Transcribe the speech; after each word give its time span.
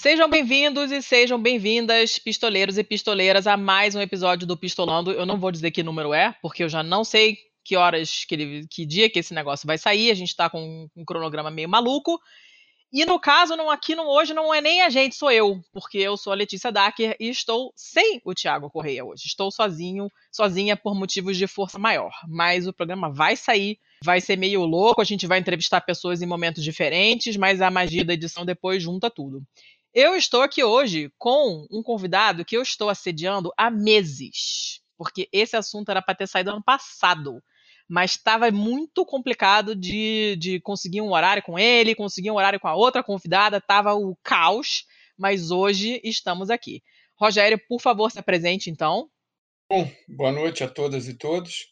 Sejam 0.00 0.30
bem-vindos 0.30 0.90
e 0.90 1.02
sejam 1.02 1.38
bem-vindas, 1.38 2.18
pistoleiros 2.18 2.78
e 2.78 2.82
pistoleiras, 2.82 3.46
a 3.46 3.54
mais 3.54 3.94
um 3.94 4.00
episódio 4.00 4.46
do 4.46 4.56
Pistolando. 4.56 5.12
Eu 5.12 5.26
não 5.26 5.38
vou 5.38 5.52
dizer 5.52 5.70
que 5.70 5.82
número 5.82 6.14
é, 6.14 6.34
porque 6.40 6.64
eu 6.64 6.70
já 6.70 6.82
não 6.82 7.04
sei 7.04 7.36
que 7.62 7.76
horas, 7.76 8.24
que, 8.24 8.34
ele, 8.34 8.66
que 8.66 8.86
dia 8.86 9.10
que 9.10 9.18
esse 9.18 9.34
negócio 9.34 9.66
vai 9.66 9.76
sair. 9.76 10.10
A 10.10 10.14
gente 10.14 10.34
tá 10.34 10.48
com 10.48 10.88
um 10.96 11.04
cronograma 11.04 11.50
meio 11.50 11.68
maluco. 11.68 12.18
E 12.90 13.04
no 13.04 13.20
caso, 13.20 13.54
não, 13.56 13.70
aqui 13.70 13.94
não, 13.94 14.08
hoje 14.08 14.32
não 14.32 14.54
é 14.54 14.62
nem 14.62 14.80
a 14.80 14.88
gente, 14.88 15.14
sou 15.14 15.30
eu, 15.30 15.60
porque 15.70 15.98
eu 15.98 16.16
sou 16.16 16.32
a 16.32 16.36
Letícia 16.36 16.72
Dacker 16.72 17.14
e 17.20 17.28
estou 17.28 17.70
sem 17.76 18.22
o 18.24 18.32
Thiago 18.32 18.70
Correia 18.70 19.04
hoje. 19.04 19.24
Estou 19.26 19.50
sozinho, 19.50 20.10
sozinha 20.32 20.78
por 20.78 20.94
motivos 20.94 21.36
de 21.36 21.46
força 21.46 21.78
maior. 21.78 22.10
Mas 22.26 22.66
o 22.66 22.72
programa 22.72 23.12
vai 23.12 23.36
sair, 23.36 23.78
vai 24.02 24.18
ser 24.22 24.38
meio 24.38 24.64
louco, 24.64 25.02
a 25.02 25.04
gente 25.04 25.26
vai 25.26 25.38
entrevistar 25.38 25.82
pessoas 25.82 26.22
em 26.22 26.26
momentos 26.26 26.64
diferentes, 26.64 27.36
mas 27.36 27.60
a 27.60 27.70
magia 27.70 28.02
da 28.02 28.14
edição 28.14 28.46
depois 28.46 28.82
junta 28.82 29.10
tudo. 29.10 29.46
Eu 29.92 30.14
estou 30.14 30.42
aqui 30.42 30.62
hoje 30.62 31.12
com 31.18 31.66
um 31.70 31.82
convidado 31.82 32.44
que 32.44 32.56
eu 32.56 32.62
estou 32.62 32.88
assediando 32.88 33.52
há 33.56 33.70
meses, 33.70 34.80
porque 34.96 35.28
esse 35.32 35.56
assunto 35.56 35.90
era 35.90 36.00
para 36.00 36.14
ter 36.14 36.26
saído 36.26 36.50
ano 36.50 36.62
passado 36.62 37.42
mas 37.90 38.12
estava 38.12 38.48
muito 38.52 39.04
complicado 39.04 39.74
de, 39.74 40.36
de 40.36 40.60
conseguir 40.60 41.00
um 41.00 41.10
horário 41.10 41.42
com 41.42 41.58
ele, 41.58 41.96
conseguir 41.96 42.30
um 42.30 42.36
horário 42.36 42.60
com 42.60 42.68
a 42.68 42.76
outra 42.76 43.02
convidada, 43.02 43.56
estava 43.56 43.94
o 43.94 44.16
caos, 44.22 44.84
mas 45.18 45.50
hoje 45.50 46.00
estamos 46.04 46.50
aqui. 46.50 46.84
Rogério, 47.18 47.60
por 47.68 47.80
favor, 47.80 48.08
se 48.08 48.18
apresente 48.18 48.70
então. 48.70 49.08
Bom, 49.68 49.90
boa 50.08 50.30
noite 50.30 50.62
a 50.62 50.68
todas 50.68 51.08
e 51.08 51.14
todos. 51.14 51.66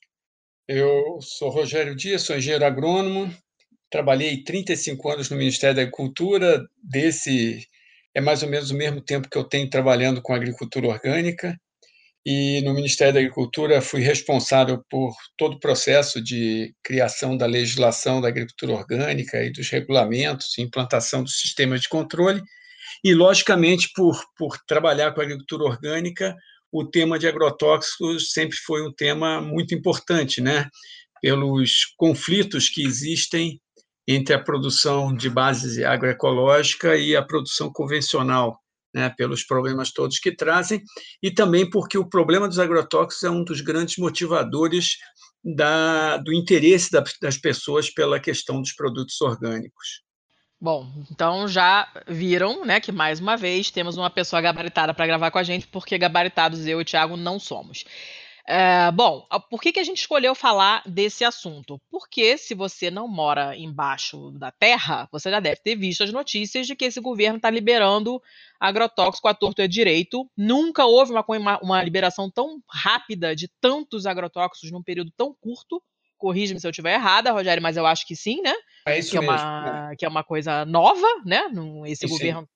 Eu 0.66 1.20
sou 1.20 1.50
Rogério 1.50 1.94
Dias, 1.94 2.22
sou 2.22 2.36
engenheiro 2.36 2.64
agrônomo, 2.64 3.32
trabalhei 3.88 4.42
35 4.42 5.08
anos 5.08 5.30
no 5.30 5.36
Ministério 5.36 5.76
da 5.76 5.82
Agricultura, 5.82 6.66
desse 6.82 7.64
é 8.14 8.20
mais 8.20 8.42
ou 8.42 8.48
menos 8.48 8.70
o 8.70 8.76
mesmo 8.76 9.00
tempo 9.00 9.28
que 9.30 9.38
eu 9.38 9.44
tenho 9.44 9.68
trabalhando 9.68 10.22
com 10.22 10.34
agricultura 10.34 10.88
orgânica 10.88 11.56
e 12.26 12.60
no 12.62 12.74
Ministério 12.74 13.14
da 13.14 13.20
Agricultura 13.20 13.80
fui 13.80 14.02
responsável 14.02 14.84
por 14.90 15.14
todo 15.36 15.54
o 15.54 15.60
processo 15.60 16.22
de 16.22 16.74
criação 16.82 17.36
da 17.36 17.46
legislação 17.46 18.20
da 18.20 18.28
agricultura 18.28 18.72
orgânica 18.72 19.42
e 19.42 19.50
dos 19.50 19.70
regulamentos, 19.70 20.58
implantação 20.58 21.22
dos 21.22 21.40
sistemas 21.40 21.80
de 21.80 21.88
controle, 21.88 22.42
e, 23.02 23.14
logicamente, 23.14 23.90
por, 23.94 24.20
por 24.36 24.58
trabalhar 24.66 25.12
com 25.12 25.20
a 25.20 25.24
agricultura 25.24 25.64
orgânica, 25.64 26.34
o 26.70 26.84
tema 26.84 27.18
de 27.18 27.26
agrotóxicos 27.26 28.32
sempre 28.32 28.56
foi 28.58 28.86
um 28.86 28.92
tema 28.92 29.40
muito 29.40 29.74
importante, 29.74 30.40
né? 30.40 30.68
pelos 31.20 31.86
conflitos 31.96 32.68
que 32.68 32.84
existem 32.84 33.60
entre 34.10 34.34
a 34.34 34.42
produção 34.42 35.14
de 35.14 35.28
base 35.28 35.84
agroecológica 35.84 36.96
e 36.96 37.14
a 37.14 37.22
produção 37.22 37.70
convencional 37.70 38.58
né, 38.94 39.10
pelos 39.10 39.44
problemas 39.44 39.92
todos 39.92 40.18
que 40.18 40.34
trazem, 40.34 40.82
e 41.22 41.30
também 41.30 41.68
porque 41.68 41.98
o 41.98 42.08
problema 42.08 42.48
dos 42.48 42.58
agrotóxicos 42.58 43.22
é 43.22 43.30
um 43.30 43.44
dos 43.44 43.60
grandes 43.60 43.98
motivadores 43.98 44.96
da, 45.44 46.16
do 46.16 46.32
interesse 46.32 46.90
da, 46.90 47.04
das 47.20 47.36
pessoas 47.36 47.90
pela 47.90 48.18
questão 48.18 48.62
dos 48.62 48.72
produtos 48.72 49.20
orgânicos. 49.20 50.02
Bom, 50.60 50.90
então 51.10 51.46
já 51.46 51.86
viram, 52.08 52.64
né, 52.64 52.80
que 52.80 52.90
mais 52.90 53.20
uma 53.20 53.36
vez 53.36 53.70
temos 53.70 53.96
uma 53.96 54.10
pessoa 54.10 54.42
gabaritada 54.42 54.92
para 54.92 55.06
gravar 55.06 55.30
com 55.30 55.38
a 55.38 55.42
gente, 55.44 55.68
porque 55.68 55.96
gabaritados 55.98 56.66
eu 56.66 56.80
e 56.80 56.82
o 56.82 56.84
Thiago 56.84 57.16
não 57.16 57.38
somos. 57.38 57.84
É, 58.50 58.90
bom, 58.92 59.28
por 59.50 59.60
que, 59.60 59.72
que 59.72 59.78
a 59.78 59.84
gente 59.84 59.98
escolheu 59.98 60.34
falar 60.34 60.82
desse 60.86 61.22
assunto? 61.22 61.78
Porque 61.90 62.38
se 62.38 62.54
você 62.54 62.90
não 62.90 63.06
mora 63.06 63.54
embaixo 63.54 64.30
da 64.30 64.50
terra, 64.50 65.06
você 65.12 65.30
já 65.30 65.38
deve 65.38 65.56
ter 65.56 65.76
visto 65.76 66.02
as 66.02 66.10
notícias 66.10 66.66
de 66.66 66.74
que 66.74 66.86
esse 66.86 66.98
governo 66.98 67.36
está 67.36 67.50
liberando 67.50 68.22
agrotóxico 68.58 69.28
à 69.28 69.34
torto 69.34 69.60
e 69.60 69.68
direito. 69.68 70.26
Nunca 70.34 70.86
houve 70.86 71.12
uma, 71.12 71.58
uma, 71.60 71.82
liberação 71.82 72.30
tão 72.30 72.62
rápida 72.66 73.36
de 73.36 73.48
tantos 73.60 74.06
agrotóxicos 74.06 74.70
num 74.70 74.82
período 74.82 75.12
tão 75.14 75.34
curto. 75.34 75.82
Corrija-me 76.16 76.58
se 76.58 76.66
eu 76.66 76.70
estiver 76.70 76.94
errada, 76.94 77.32
Rogério, 77.32 77.62
mas 77.62 77.76
eu 77.76 77.84
acho 77.84 78.06
que 78.06 78.16
sim, 78.16 78.40
né? 78.40 78.54
É 78.86 78.98
isso 78.98 79.10
que 79.10 79.20
mesmo. 79.20 79.30
É 79.30 79.36
uma, 79.36 79.94
Que 79.94 80.06
é 80.06 80.08
uma 80.08 80.24
coisa 80.24 80.64
nova, 80.64 81.06
né? 81.26 81.42
Esse 81.84 82.06
governo 82.06 82.48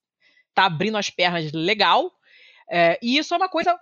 está 0.48 0.64
abrindo 0.64 0.96
as 0.96 1.10
pernas 1.10 1.52
legal. 1.52 2.10
É, 2.70 2.98
e 3.02 3.18
isso 3.18 3.34
é 3.34 3.36
uma 3.36 3.50
coisa 3.50 3.78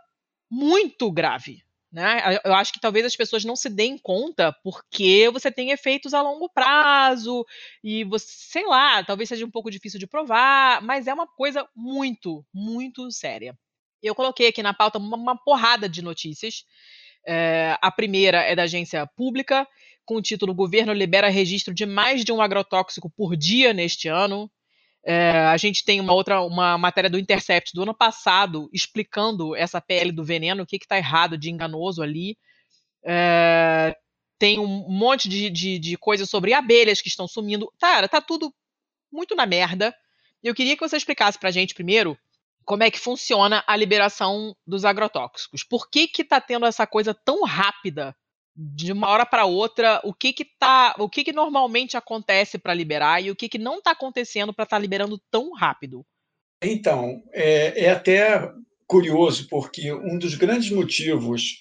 muito 0.50 1.08
grave 1.12 1.62
né? 1.92 2.38
Eu 2.44 2.54
acho 2.54 2.72
que 2.72 2.80
talvez 2.80 3.04
as 3.04 3.16
pessoas 3.16 3.44
não 3.44 3.56
se 3.56 3.68
deem 3.68 3.98
conta 3.98 4.52
porque 4.62 5.28
você 5.32 5.50
tem 5.50 5.70
efeitos 5.70 6.14
a 6.14 6.22
longo 6.22 6.48
prazo 6.48 7.44
e 7.82 8.04
você, 8.04 8.26
sei 8.28 8.66
lá, 8.66 9.02
talvez 9.02 9.28
seja 9.28 9.44
um 9.44 9.50
pouco 9.50 9.70
difícil 9.70 9.98
de 9.98 10.06
provar, 10.06 10.80
mas 10.82 11.06
é 11.06 11.14
uma 11.14 11.26
coisa 11.26 11.68
muito, 11.74 12.44
muito 12.54 13.10
séria. 13.10 13.58
Eu 14.02 14.14
coloquei 14.14 14.48
aqui 14.48 14.62
na 14.62 14.72
pauta 14.72 14.98
uma, 14.98 15.16
uma 15.16 15.36
porrada 15.36 15.88
de 15.88 16.00
notícias. 16.00 16.64
É, 17.26 17.76
a 17.82 17.90
primeira 17.90 18.38
é 18.38 18.54
da 18.54 18.62
agência 18.62 19.06
pública, 19.16 19.66
com 20.04 20.16
o 20.16 20.22
título 20.22 20.54
Governo 20.54 20.92
libera 20.92 21.28
registro 21.28 21.74
de 21.74 21.84
mais 21.84 22.24
de 22.24 22.32
um 22.32 22.40
agrotóxico 22.40 23.10
por 23.10 23.36
dia 23.36 23.72
neste 23.72 24.08
ano. 24.08 24.50
É, 25.04 25.30
a 25.46 25.56
gente 25.56 25.84
tem 25.84 25.98
uma 26.00 26.12
outra, 26.12 26.42
uma 26.42 26.76
matéria 26.76 27.08
do 27.08 27.18
Intercept 27.18 27.72
do 27.74 27.82
ano 27.82 27.94
passado 27.94 28.68
explicando 28.72 29.56
essa 29.56 29.80
PL 29.80 30.12
do 30.12 30.24
veneno, 30.24 30.62
o 30.62 30.66
que 30.66 30.76
está 30.76 30.98
errado 30.98 31.38
de 31.38 31.50
enganoso 31.50 32.02
ali. 32.02 32.36
É, 33.04 33.96
tem 34.38 34.58
um 34.58 34.88
monte 34.88 35.28
de, 35.28 35.50
de, 35.50 35.78
de 35.78 35.96
coisas 35.96 36.28
sobre 36.28 36.52
abelhas 36.52 37.00
que 37.00 37.08
estão 37.08 37.26
sumindo. 37.26 37.70
Cara, 37.78 38.08
tá 38.08 38.20
tudo 38.20 38.54
muito 39.10 39.34
na 39.34 39.46
merda. 39.46 39.94
Eu 40.42 40.54
queria 40.54 40.76
que 40.76 40.86
você 40.86 40.96
explicasse 40.96 41.38
pra 41.38 41.50
gente 41.50 41.74
primeiro 41.74 42.16
como 42.64 42.82
é 42.82 42.90
que 42.90 42.98
funciona 42.98 43.64
a 43.66 43.76
liberação 43.76 44.54
dos 44.66 44.84
agrotóxicos. 44.84 45.64
Por 45.64 45.90
que 45.90 46.06
que 46.06 46.24
tá 46.24 46.40
tendo 46.40 46.66
essa 46.66 46.86
coisa 46.86 47.12
tão 47.12 47.44
rápida 47.44 48.14
de 48.62 48.92
uma 48.92 49.08
hora 49.08 49.24
para 49.24 49.46
outra 49.46 50.02
o 50.04 50.12
que 50.12 50.34
que 50.34 50.44
tá, 50.44 50.94
o 50.98 51.08
que 51.08 51.24
que 51.24 51.32
normalmente 51.32 51.96
acontece 51.96 52.58
para 52.58 52.74
liberar 52.74 53.22
e 53.22 53.30
o 53.30 53.36
que 53.36 53.48
que 53.48 53.56
não 53.56 53.78
está 53.78 53.92
acontecendo 53.92 54.52
para 54.52 54.64
estar 54.64 54.76
tá 54.76 54.80
liberando 54.80 55.18
tão 55.30 55.54
rápido? 55.54 56.04
Então, 56.62 57.22
é, 57.32 57.86
é, 57.86 57.90
até 57.90 58.52
curioso 58.86 59.48
porque 59.48 59.90
um 59.94 60.18
dos 60.18 60.34
grandes 60.34 60.70
motivos 60.70 61.56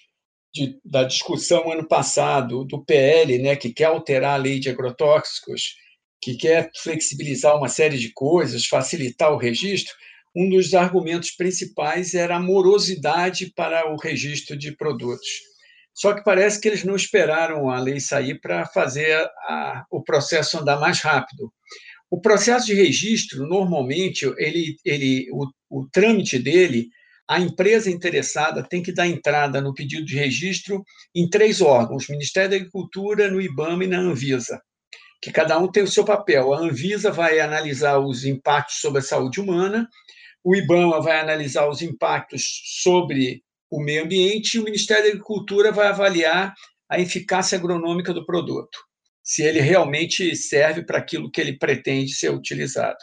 de, 0.54 0.78
da 0.84 1.06
discussão 1.06 1.72
ano 1.72 1.88
passado 1.88 2.66
do 2.66 2.84
PL, 2.84 3.40
né, 3.40 3.56
que 3.56 3.72
quer 3.72 3.86
alterar 3.86 4.34
a 4.34 4.42
lei 4.42 4.60
de 4.60 4.70
agrotóxicos, 4.70 5.76
que 6.22 6.36
quer 6.36 6.70
flexibilizar 6.76 7.56
uma 7.56 7.70
série 7.70 7.98
de 7.98 8.12
coisas, 8.12 8.66
facilitar 8.66 9.32
o 9.32 9.38
registro, 9.38 9.94
um 10.36 10.50
dos 10.50 10.74
argumentos 10.74 11.32
principais 11.32 12.14
era 12.14 12.36
a 12.36 12.42
morosidade 12.42 13.54
para 13.56 13.90
o 13.90 13.96
registro 13.96 14.58
de 14.58 14.76
produtos. 14.76 15.49
Só 15.94 16.14
que 16.14 16.24
parece 16.24 16.60
que 16.62 16.68
eles 16.68 16.84
não 16.84 16.96
esperaram 16.96 17.70
a 17.70 17.80
lei 17.80 18.00
sair 18.00 18.40
para 18.40 18.66
fazer 18.66 19.16
a, 19.48 19.86
o 19.92 20.04
processo 20.04 20.60
andar 20.60 20.80
mais 20.80 21.02
rápido. 21.02 21.52
O 22.10 22.20
processo 22.20 22.66
de 22.66 22.74
registro, 22.74 23.46
normalmente, 23.48 24.26
ele, 24.38 24.78
ele, 24.84 25.28
o, 25.32 25.48
o 25.70 25.88
trâmite 25.92 26.40
dele, 26.40 26.90
a 27.30 27.40
empresa 27.40 27.92
interessada 27.92 28.64
tem 28.64 28.82
que 28.82 28.92
dar 28.92 29.08
entrada 29.08 29.62
no 29.62 29.74
pedido 29.74 30.04
de 30.04 30.16
registro 30.16 30.84
em 31.14 31.30
três 31.30 31.62
órgãos: 31.62 32.10
Ministério 32.10 32.50
da 32.50 32.56
Agricultura, 32.56 33.30
no 33.30 33.40
IBAMA 33.40 33.84
e 33.84 33.88
na 33.88 34.00
Anvisa, 34.00 34.60
que 35.22 35.32
cada 35.32 35.60
um 35.60 35.72
tem 35.72 35.84
o 35.84 35.88
seu 35.88 36.04
papel. 36.04 36.52
A 36.52 36.60
Anvisa 36.60 37.12
vai 37.12 37.40
analisar 37.40 38.00
os 38.00 38.26
impactos 38.26 38.80
sobre 38.82 39.00
a 39.00 39.04
saúde 39.04 39.40
humana, 39.40 39.88
o 40.44 40.56
IBAMA 40.56 41.00
vai 41.02 41.20
analisar 41.20 41.70
os 41.70 41.84
impactos 41.84 42.42
sobre 42.82 43.44
o 43.70 43.82
meio 43.82 44.04
ambiente 44.04 44.56
e 44.56 44.60
o 44.60 44.64
Ministério 44.64 45.04
da 45.04 45.10
Agricultura 45.10 45.72
vai 45.72 45.88
avaliar 45.88 46.54
a 46.90 47.00
eficácia 47.00 47.58
agronômica 47.58 48.14
do 48.14 48.26
produto, 48.26 48.80
se 49.24 49.44
ele 49.44 49.60
realmente 49.60 50.36
serve 50.36 50.84
para 50.84 50.98
aquilo 50.98 51.30
que 51.30 51.40
ele 51.40 51.58
pretende 51.58 52.14
ser 52.14 52.32
utilizado. 52.32 52.98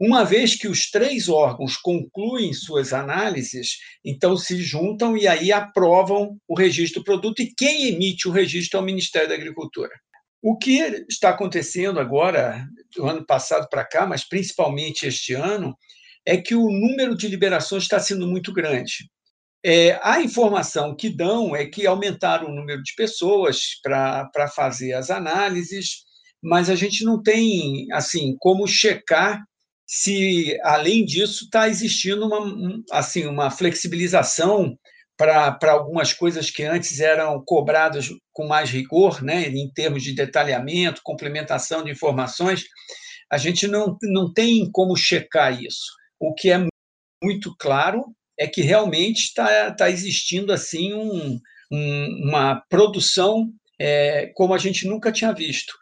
Uma 0.00 0.24
vez 0.24 0.56
que 0.56 0.66
os 0.66 0.90
três 0.90 1.28
órgãos 1.28 1.76
concluem 1.76 2.52
suas 2.52 2.92
análises, 2.92 3.76
então 4.04 4.36
se 4.36 4.56
juntam 4.60 5.16
e 5.16 5.28
aí 5.28 5.52
aprovam 5.52 6.36
o 6.48 6.58
registro 6.58 7.00
do 7.00 7.04
produto 7.04 7.40
e 7.40 7.54
quem 7.54 7.86
emite 7.86 8.26
o 8.26 8.32
registro 8.32 8.78
é 8.78 8.82
o 8.82 8.84
Ministério 8.84 9.28
da 9.28 9.36
Agricultura. 9.36 9.92
O 10.42 10.58
que 10.58 10.80
está 11.08 11.30
acontecendo 11.30 12.00
agora, 12.00 12.66
do 12.96 13.06
ano 13.06 13.24
passado 13.24 13.68
para 13.70 13.84
cá, 13.84 14.04
mas 14.04 14.28
principalmente 14.28 15.06
este 15.06 15.34
ano, 15.34 15.72
é 16.26 16.36
que 16.36 16.56
o 16.56 16.68
número 16.68 17.16
de 17.16 17.28
liberações 17.28 17.84
está 17.84 18.00
sendo 18.00 18.26
muito 18.26 18.52
grande. 18.52 19.08
É, 19.64 19.98
a 20.02 20.20
informação 20.20 20.94
que 20.94 21.08
dão 21.08 21.54
é 21.54 21.66
que 21.66 21.86
aumentaram 21.86 22.48
o 22.48 22.54
número 22.54 22.82
de 22.82 22.94
pessoas 22.96 23.80
para 23.82 24.48
fazer 24.54 24.92
as 24.94 25.08
análises, 25.08 26.04
mas 26.42 26.68
a 26.68 26.74
gente 26.74 27.04
não 27.04 27.22
tem 27.22 27.86
assim 27.92 28.36
como 28.40 28.66
checar 28.66 29.40
se, 29.86 30.58
além 30.64 31.04
disso, 31.04 31.44
está 31.44 31.68
existindo 31.68 32.26
uma, 32.26 32.82
assim, 32.90 33.26
uma 33.26 33.50
flexibilização 33.50 34.76
para 35.16 35.58
algumas 35.70 36.12
coisas 36.12 36.50
que 36.50 36.64
antes 36.64 36.98
eram 36.98 37.42
cobradas 37.44 38.08
com 38.32 38.46
mais 38.46 38.70
rigor, 38.70 39.22
né, 39.22 39.48
em 39.48 39.70
termos 39.70 40.02
de 40.02 40.14
detalhamento, 40.14 41.02
complementação 41.04 41.84
de 41.84 41.90
informações, 41.92 42.64
a 43.30 43.38
gente 43.38 43.68
não, 43.68 43.96
não 44.02 44.32
tem 44.32 44.68
como 44.72 44.96
checar 44.96 45.62
isso. 45.62 45.92
o 46.18 46.34
que 46.34 46.50
é 46.50 46.66
muito 47.22 47.54
claro 47.58 48.04
é 48.42 48.48
que 48.48 48.60
realmente 48.60 49.22
está 49.22 49.70
tá 49.72 49.88
existindo 49.88 50.52
assim 50.52 50.92
um, 50.92 51.38
um, 51.70 52.28
uma 52.28 52.60
produção 52.68 53.52
é, 53.80 54.32
como 54.34 54.52
a 54.52 54.58
gente 54.58 54.86
nunca 54.86 55.12
tinha 55.12 55.32
visto. 55.32 55.72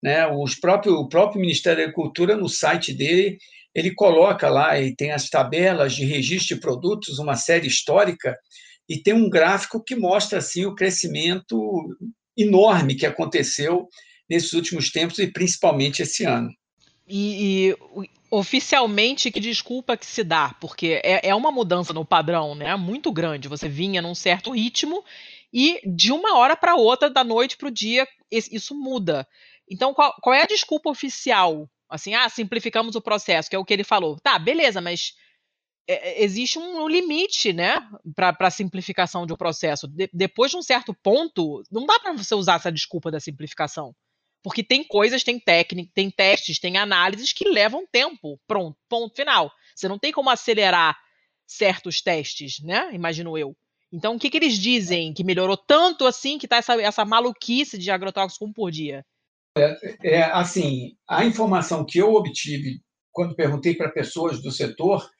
Né? 0.00 0.24
Os 0.28 0.54
próprio, 0.54 0.94
o 0.94 1.08
próprio 1.08 1.40
Ministério 1.40 1.78
da 1.78 1.82
Agricultura, 1.82 2.36
no 2.36 2.48
site 2.48 2.94
dele, 2.94 3.38
ele 3.74 3.92
coloca 3.92 4.48
lá 4.48 4.80
e 4.80 4.94
tem 4.94 5.10
as 5.10 5.28
tabelas 5.28 5.96
de 5.96 6.04
registro 6.04 6.54
de 6.54 6.60
produtos, 6.60 7.18
uma 7.18 7.34
série 7.34 7.66
histórica, 7.66 8.36
e 8.88 9.02
tem 9.02 9.12
um 9.12 9.28
gráfico 9.28 9.82
que 9.82 9.96
mostra 9.96 10.38
assim 10.38 10.64
o 10.64 10.76
crescimento 10.76 11.60
enorme 12.36 12.94
que 12.94 13.04
aconteceu 13.04 13.88
nesses 14.30 14.52
últimos 14.52 14.92
tempos 14.92 15.18
e 15.18 15.26
principalmente 15.26 16.02
esse 16.02 16.24
ano. 16.24 16.50
E, 17.08 17.70
e 17.70 17.76
oficialmente, 18.30 19.30
que 19.30 19.40
desculpa 19.40 19.96
que 19.96 20.06
se 20.06 20.24
dá? 20.24 20.54
Porque 20.60 21.00
é, 21.04 21.28
é 21.28 21.34
uma 21.34 21.50
mudança 21.50 21.92
no 21.92 22.04
padrão, 22.04 22.54
né? 22.54 22.74
Muito 22.76 23.12
grande. 23.12 23.48
Você 23.48 23.68
vinha 23.68 24.02
num 24.02 24.14
certo 24.14 24.50
ritmo 24.50 25.04
e 25.52 25.80
de 25.86 26.12
uma 26.12 26.36
hora 26.36 26.56
para 26.56 26.74
outra, 26.74 27.08
da 27.08 27.24
noite 27.24 27.56
para 27.56 27.68
o 27.68 27.70
dia, 27.70 28.06
isso 28.30 28.74
muda. 28.74 29.26
Então, 29.70 29.94
qual, 29.94 30.14
qual, 30.20 30.34
é 30.34 30.42
a 30.42 30.46
desculpa 30.46 30.90
oficial? 30.90 31.68
Assim, 31.88 32.14
ah, 32.14 32.28
simplificamos 32.28 32.96
o 32.96 33.00
processo, 33.00 33.48
que 33.48 33.56
é 33.56 33.58
o 33.58 33.64
que 33.64 33.72
ele 33.72 33.84
falou. 33.84 34.18
Tá, 34.20 34.38
beleza, 34.38 34.80
mas 34.80 35.14
é, 35.88 36.20
é 36.20 36.24
existe 36.24 36.58
um 36.58 36.88
limite, 36.88 37.52
né, 37.52 37.78
para 38.14 38.36
a 38.40 38.50
simplificação 38.50 39.26
de 39.26 39.32
um 39.32 39.36
processo. 39.36 39.86
De, 39.88 40.10
depois 40.12 40.50
de 40.50 40.56
um 40.56 40.62
certo 40.62 40.92
ponto, 40.94 41.62
não 41.70 41.86
dá 41.86 41.98
para 42.00 42.12
você 42.12 42.34
usar 42.34 42.56
essa 42.56 42.72
desculpa 42.72 43.10
da 43.10 43.20
simplificação. 43.20 43.94
Porque 44.46 44.62
tem 44.62 44.84
coisas, 44.84 45.24
tem 45.24 45.40
técnica, 45.40 45.90
tem 45.92 46.08
testes, 46.08 46.60
tem 46.60 46.76
análises 46.76 47.32
que 47.32 47.48
levam 47.48 47.84
tempo. 47.84 48.38
Pronto, 48.46 48.78
ponto 48.88 49.16
final. 49.16 49.50
Você 49.74 49.88
não 49.88 49.98
tem 49.98 50.12
como 50.12 50.30
acelerar 50.30 50.96
certos 51.44 52.00
testes, 52.00 52.62
né? 52.62 52.94
Imagino 52.94 53.36
eu. 53.36 53.56
Então, 53.92 54.14
o 54.14 54.18
que, 54.20 54.30
que 54.30 54.36
eles 54.36 54.56
dizem 54.56 55.12
que 55.12 55.24
melhorou 55.24 55.56
tanto 55.56 56.06
assim 56.06 56.38
que 56.38 56.46
está 56.46 56.58
essa, 56.58 56.80
essa 56.80 57.04
maluquice 57.04 57.76
de 57.76 57.90
agrotóxicos 57.90 58.48
um 58.48 58.52
por 58.52 58.70
dia? 58.70 59.04
É, 59.58 59.74
é, 60.04 60.22
assim, 60.22 60.92
a 61.08 61.24
informação 61.24 61.84
que 61.84 61.98
eu 61.98 62.14
obtive 62.14 62.80
quando 63.10 63.34
perguntei 63.34 63.74
para 63.74 63.90
pessoas 63.90 64.40
do 64.40 64.52
setor 64.52 65.10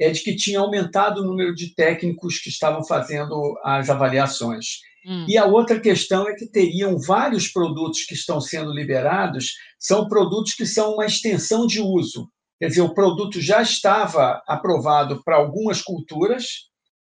é 0.00 0.10
de 0.10 0.20
que 0.20 0.36
tinha 0.36 0.60
aumentado 0.60 1.20
o 1.20 1.24
número 1.24 1.54
de 1.54 1.74
técnicos 1.74 2.38
que 2.38 2.48
estavam 2.48 2.84
fazendo 2.84 3.58
as 3.64 3.88
avaliações. 3.88 4.80
Hum. 5.06 5.26
E 5.28 5.36
a 5.36 5.44
outra 5.44 5.78
questão 5.78 6.28
é 6.28 6.34
que 6.34 6.46
teriam 6.46 6.98
vários 6.98 7.48
produtos 7.48 8.04
que 8.04 8.14
estão 8.14 8.40
sendo 8.40 8.72
liberados, 8.72 9.52
são 9.78 10.08
produtos 10.08 10.54
que 10.54 10.66
são 10.66 10.94
uma 10.94 11.06
extensão 11.06 11.66
de 11.66 11.80
uso. 11.80 12.28
Quer 12.58 12.68
dizer, 12.68 12.82
o 12.82 12.94
produto 12.94 13.40
já 13.40 13.60
estava 13.60 14.42
aprovado 14.46 15.22
para 15.22 15.36
algumas 15.36 15.82
culturas 15.82 16.46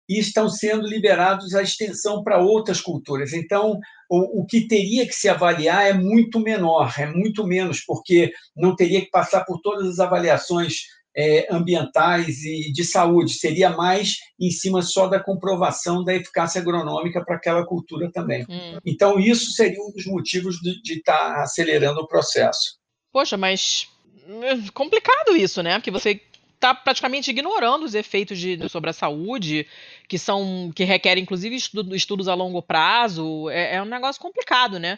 e 0.09 0.19
estão 0.19 0.49
sendo 0.49 0.87
liberados 0.87 1.53
a 1.53 1.61
extensão 1.61 2.23
para 2.23 2.39
outras 2.39 2.81
culturas. 2.81 3.33
Então, 3.33 3.79
o, 4.09 4.41
o 4.41 4.45
que 4.45 4.67
teria 4.67 5.05
que 5.05 5.13
se 5.13 5.29
avaliar 5.29 5.85
é 5.85 5.93
muito 5.93 6.39
menor, 6.39 6.93
é 6.97 7.05
muito 7.05 7.45
menos, 7.45 7.81
porque 7.81 8.31
não 8.55 8.75
teria 8.75 9.01
que 9.01 9.09
passar 9.09 9.45
por 9.45 9.61
todas 9.61 9.87
as 9.87 9.99
avaliações 9.99 10.81
é, 11.15 11.47
ambientais 11.53 12.43
e 12.43 12.71
de 12.71 12.83
saúde, 12.83 13.33
seria 13.33 13.69
mais 13.69 14.17
em 14.39 14.49
cima 14.49 14.81
só 14.81 15.07
da 15.07 15.19
comprovação 15.19 16.03
da 16.03 16.13
eficácia 16.13 16.59
agronômica 16.59 17.23
para 17.23 17.35
aquela 17.35 17.65
cultura 17.65 18.11
também. 18.11 18.45
Hum. 18.49 18.79
Então, 18.85 19.19
isso 19.19 19.51
seria 19.51 19.81
um 19.81 19.91
dos 19.91 20.05
motivos 20.05 20.57
de 20.57 20.93
estar 20.93 21.35
tá 21.35 21.43
acelerando 21.43 22.01
o 22.01 22.07
processo. 22.07 22.77
Poxa, 23.11 23.37
mas 23.37 23.87
é 24.41 24.71
complicado 24.73 25.35
isso, 25.35 25.61
né? 25.61 25.75
Porque 25.75 25.91
você 25.91 26.19
está 26.55 26.73
praticamente 26.73 27.29
ignorando 27.29 27.83
os 27.83 27.93
efeitos 27.93 28.39
de, 28.39 28.69
sobre 28.69 28.89
a 28.89 28.93
saúde, 28.93 29.67
que 30.07 30.17
são 30.17 30.71
que 30.73 30.85
requerem 30.85 31.21
inclusive 31.21 31.55
estudo, 31.55 31.95
estudos 31.95 32.27
a 32.29 32.33
longo 32.33 32.61
prazo. 32.61 33.49
É, 33.49 33.75
é 33.75 33.81
um 33.81 33.85
negócio 33.85 34.21
complicado, 34.21 34.79
né? 34.79 34.97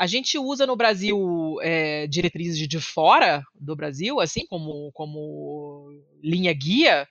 A 0.00 0.06
gente 0.06 0.38
usa 0.38 0.66
no 0.66 0.76
Brasil 0.76 1.58
é, 1.60 2.06
diretrizes 2.06 2.66
de 2.66 2.80
fora 2.80 3.42
do 3.54 3.76
Brasil, 3.76 4.18
assim 4.18 4.46
como, 4.46 4.90
como 4.94 5.90
linha 6.22 6.54
guia, 6.54 7.06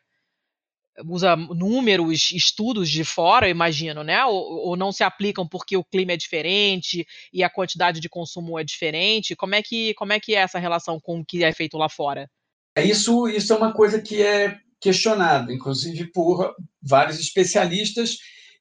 usa 1.05 1.35
números, 1.35 2.31
estudos 2.31 2.89
de 2.89 3.03
fora, 3.03 3.47
imagino, 3.47 4.03
né? 4.03 4.25
Ou, 4.25 4.69
ou, 4.69 4.75
não 4.75 4.91
se 4.91 5.03
aplicam 5.03 5.47
porque 5.47 5.77
o 5.77 5.83
clima 5.83 6.13
é 6.13 6.17
diferente 6.17 7.05
e 7.31 7.43
a 7.43 7.49
quantidade 7.49 7.99
de 7.99 8.09
consumo 8.09 8.57
é 8.57 8.63
diferente? 8.63 9.35
Como 9.35 9.53
é 9.53 9.61
que, 9.61 9.93
como 9.93 10.11
é, 10.11 10.19
que 10.19 10.33
é 10.33 10.39
essa 10.39 10.57
relação 10.57 10.99
com 10.99 11.19
o 11.19 11.23
que 11.23 11.43
é 11.43 11.53
feito 11.53 11.77
lá 11.77 11.89
fora? 11.89 12.27
É, 12.75 12.83
isso, 12.83 13.27
isso 13.27 13.53
é 13.53 13.55
uma 13.55 13.71
coisa 13.71 14.01
que 14.01 14.19
é 14.23 14.57
questionado, 14.81 15.51
inclusive 15.51 16.11
por 16.11 16.55
vários 16.81 17.19
especialistas, 17.19 18.17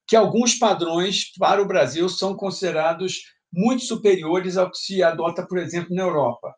que 0.06 0.14
alguns 0.14 0.54
padrões 0.54 1.32
para 1.38 1.62
o 1.62 1.66
Brasil 1.66 2.10
são 2.10 2.36
considerados 2.36 3.37
muito 3.52 3.84
superiores 3.84 4.56
ao 4.56 4.70
que 4.70 4.78
se 4.78 5.02
adota, 5.02 5.46
por 5.46 5.58
exemplo, 5.58 5.94
na 5.94 6.02
Europa. 6.02 6.54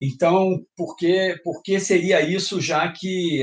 Então, 0.00 0.62
por 0.76 0.94
que, 0.96 1.40
por 1.42 1.62
que 1.62 1.80
seria 1.80 2.20
isso, 2.20 2.60
já 2.60 2.92
que 2.92 3.42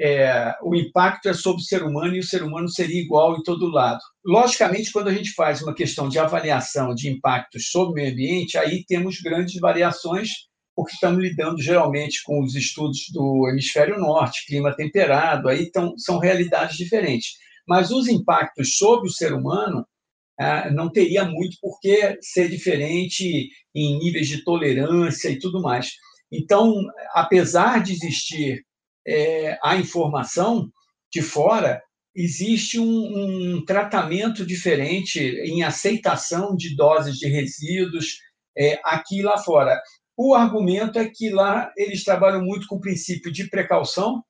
é, 0.00 0.52
o 0.62 0.74
impacto 0.74 1.28
é 1.28 1.32
sobre 1.32 1.62
o 1.62 1.64
ser 1.64 1.84
humano 1.84 2.16
e 2.16 2.18
o 2.18 2.26
ser 2.26 2.42
humano 2.42 2.68
seria 2.68 3.00
igual 3.00 3.36
em 3.36 3.42
todo 3.44 3.70
lado? 3.70 4.00
Logicamente, 4.24 4.90
quando 4.90 5.08
a 5.08 5.14
gente 5.14 5.32
faz 5.34 5.62
uma 5.62 5.74
questão 5.74 6.08
de 6.08 6.18
avaliação 6.18 6.94
de 6.94 7.08
impactos 7.08 7.70
sobre 7.70 7.92
o 7.92 7.94
meio 7.94 8.12
ambiente, 8.12 8.58
aí 8.58 8.84
temos 8.84 9.20
grandes 9.20 9.60
variações, 9.60 10.30
porque 10.74 10.94
estamos 10.94 11.22
lidando 11.22 11.62
geralmente 11.62 12.24
com 12.24 12.42
os 12.42 12.56
estudos 12.56 13.06
do 13.12 13.48
hemisfério 13.48 13.96
norte, 13.96 14.46
clima 14.46 14.74
temperado, 14.74 15.48
aí 15.48 15.70
tão, 15.70 15.96
são 15.96 16.18
realidades 16.18 16.76
diferentes. 16.76 17.34
Mas 17.68 17.92
os 17.92 18.08
impactos 18.08 18.76
sobre 18.76 19.08
o 19.08 19.12
ser 19.12 19.32
humano 19.32 19.86
não 20.72 20.90
teria 20.90 21.24
muito 21.24 21.56
por 21.60 21.78
que 21.80 22.18
ser 22.20 22.48
diferente 22.48 23.48
em 23.74 23.98
níveis 23.98 24.28
de 24.28 24.42
tolerância 24.42 25.28
e 25.28 25.38
tudo 25.38 25.62
mais. 25.62 25.92
Então, 26.32 26.74
apesar 27.12 27.82
de 27.82 27.92
existir 27.92 28.64
é, 29.06 29.58
a 29.62 29.76
informação 29.76 30.68
de 31.12 31.22
fora, 31.22 31.80
existe 32.14 32.78
um, 32.78 33.56
um, 33.56 33.64
tratamento 33.64 34.44
diferente 34.44 35.20
em 35.20 35.62
aceitação 35.62 36.56
de 36.56 36.74
doses 36.74 37.16
de 37.16 37.28
resíduos 37.28 38.18
é, 38.56 38.80
aqui 38.84 39.18
e 39.18 39.22
lá 39.22 39.38
fora. 39.38 39.80
O 40.16 40.34
argumento 40.34 40.98
é 40.98 41.08
que 41.08 41.30
lá 41.30 41.72
eles 41.76 42.04
trabalham 42.04 42.42
muito 42.42 42.66
com 42.68 42.76
o 42.76 42.80
princípio 42.80 43.32
de 43.32 43.48
precaução 43.48 44.22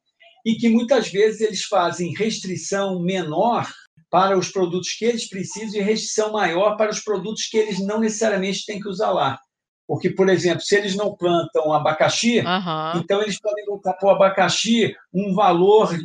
e 0.44 0.54
que 0.56 0.68
muitas 0.68 1.08
vezes 1.08 1.40
eles 1.40 1.64
fazem 1.64 2.14
restrição 2.14 3.02
menor 3.02 3.70
para 4.14 4.38
os 4.38 4.48
produtos 4.48 4.92
que 4.92 5.04
eles 5.04 5.28
precisam 5.28 5.80
e 5.80 5.82
restrição 5.82 6.30
maior 6.30 6.76
para 6.76 6.88
os 6.88 7.00
produtos 7.00 7.48
que 7.48 7.56
eles 7.56 7.84
não 7.84 7.98
necessariamente 7.98 8.64
têm 8.64 8.78
que 8.78 8.88
usar 8.88 9.10
lá. 9.10 9.40
Porque, 9.88 10.08
por 10.08 10.28
exemplo, 10.28 10.60
se 10.60 10.76
eles 10.76 10.94
não 10.94 11.16
plantam 11.16 11.72
abacaxi, 11.72 12.38
uhum. 12.38 13.00
então 13.00 13.20
eles 13.20 13.40
podem 13.40 13.66
botar 13.66 13.94
para 13.94 14.06
o 14.06 14.12
abacaxi 14.12 14.94
um 15.12 15.34
valor 15.34 15.98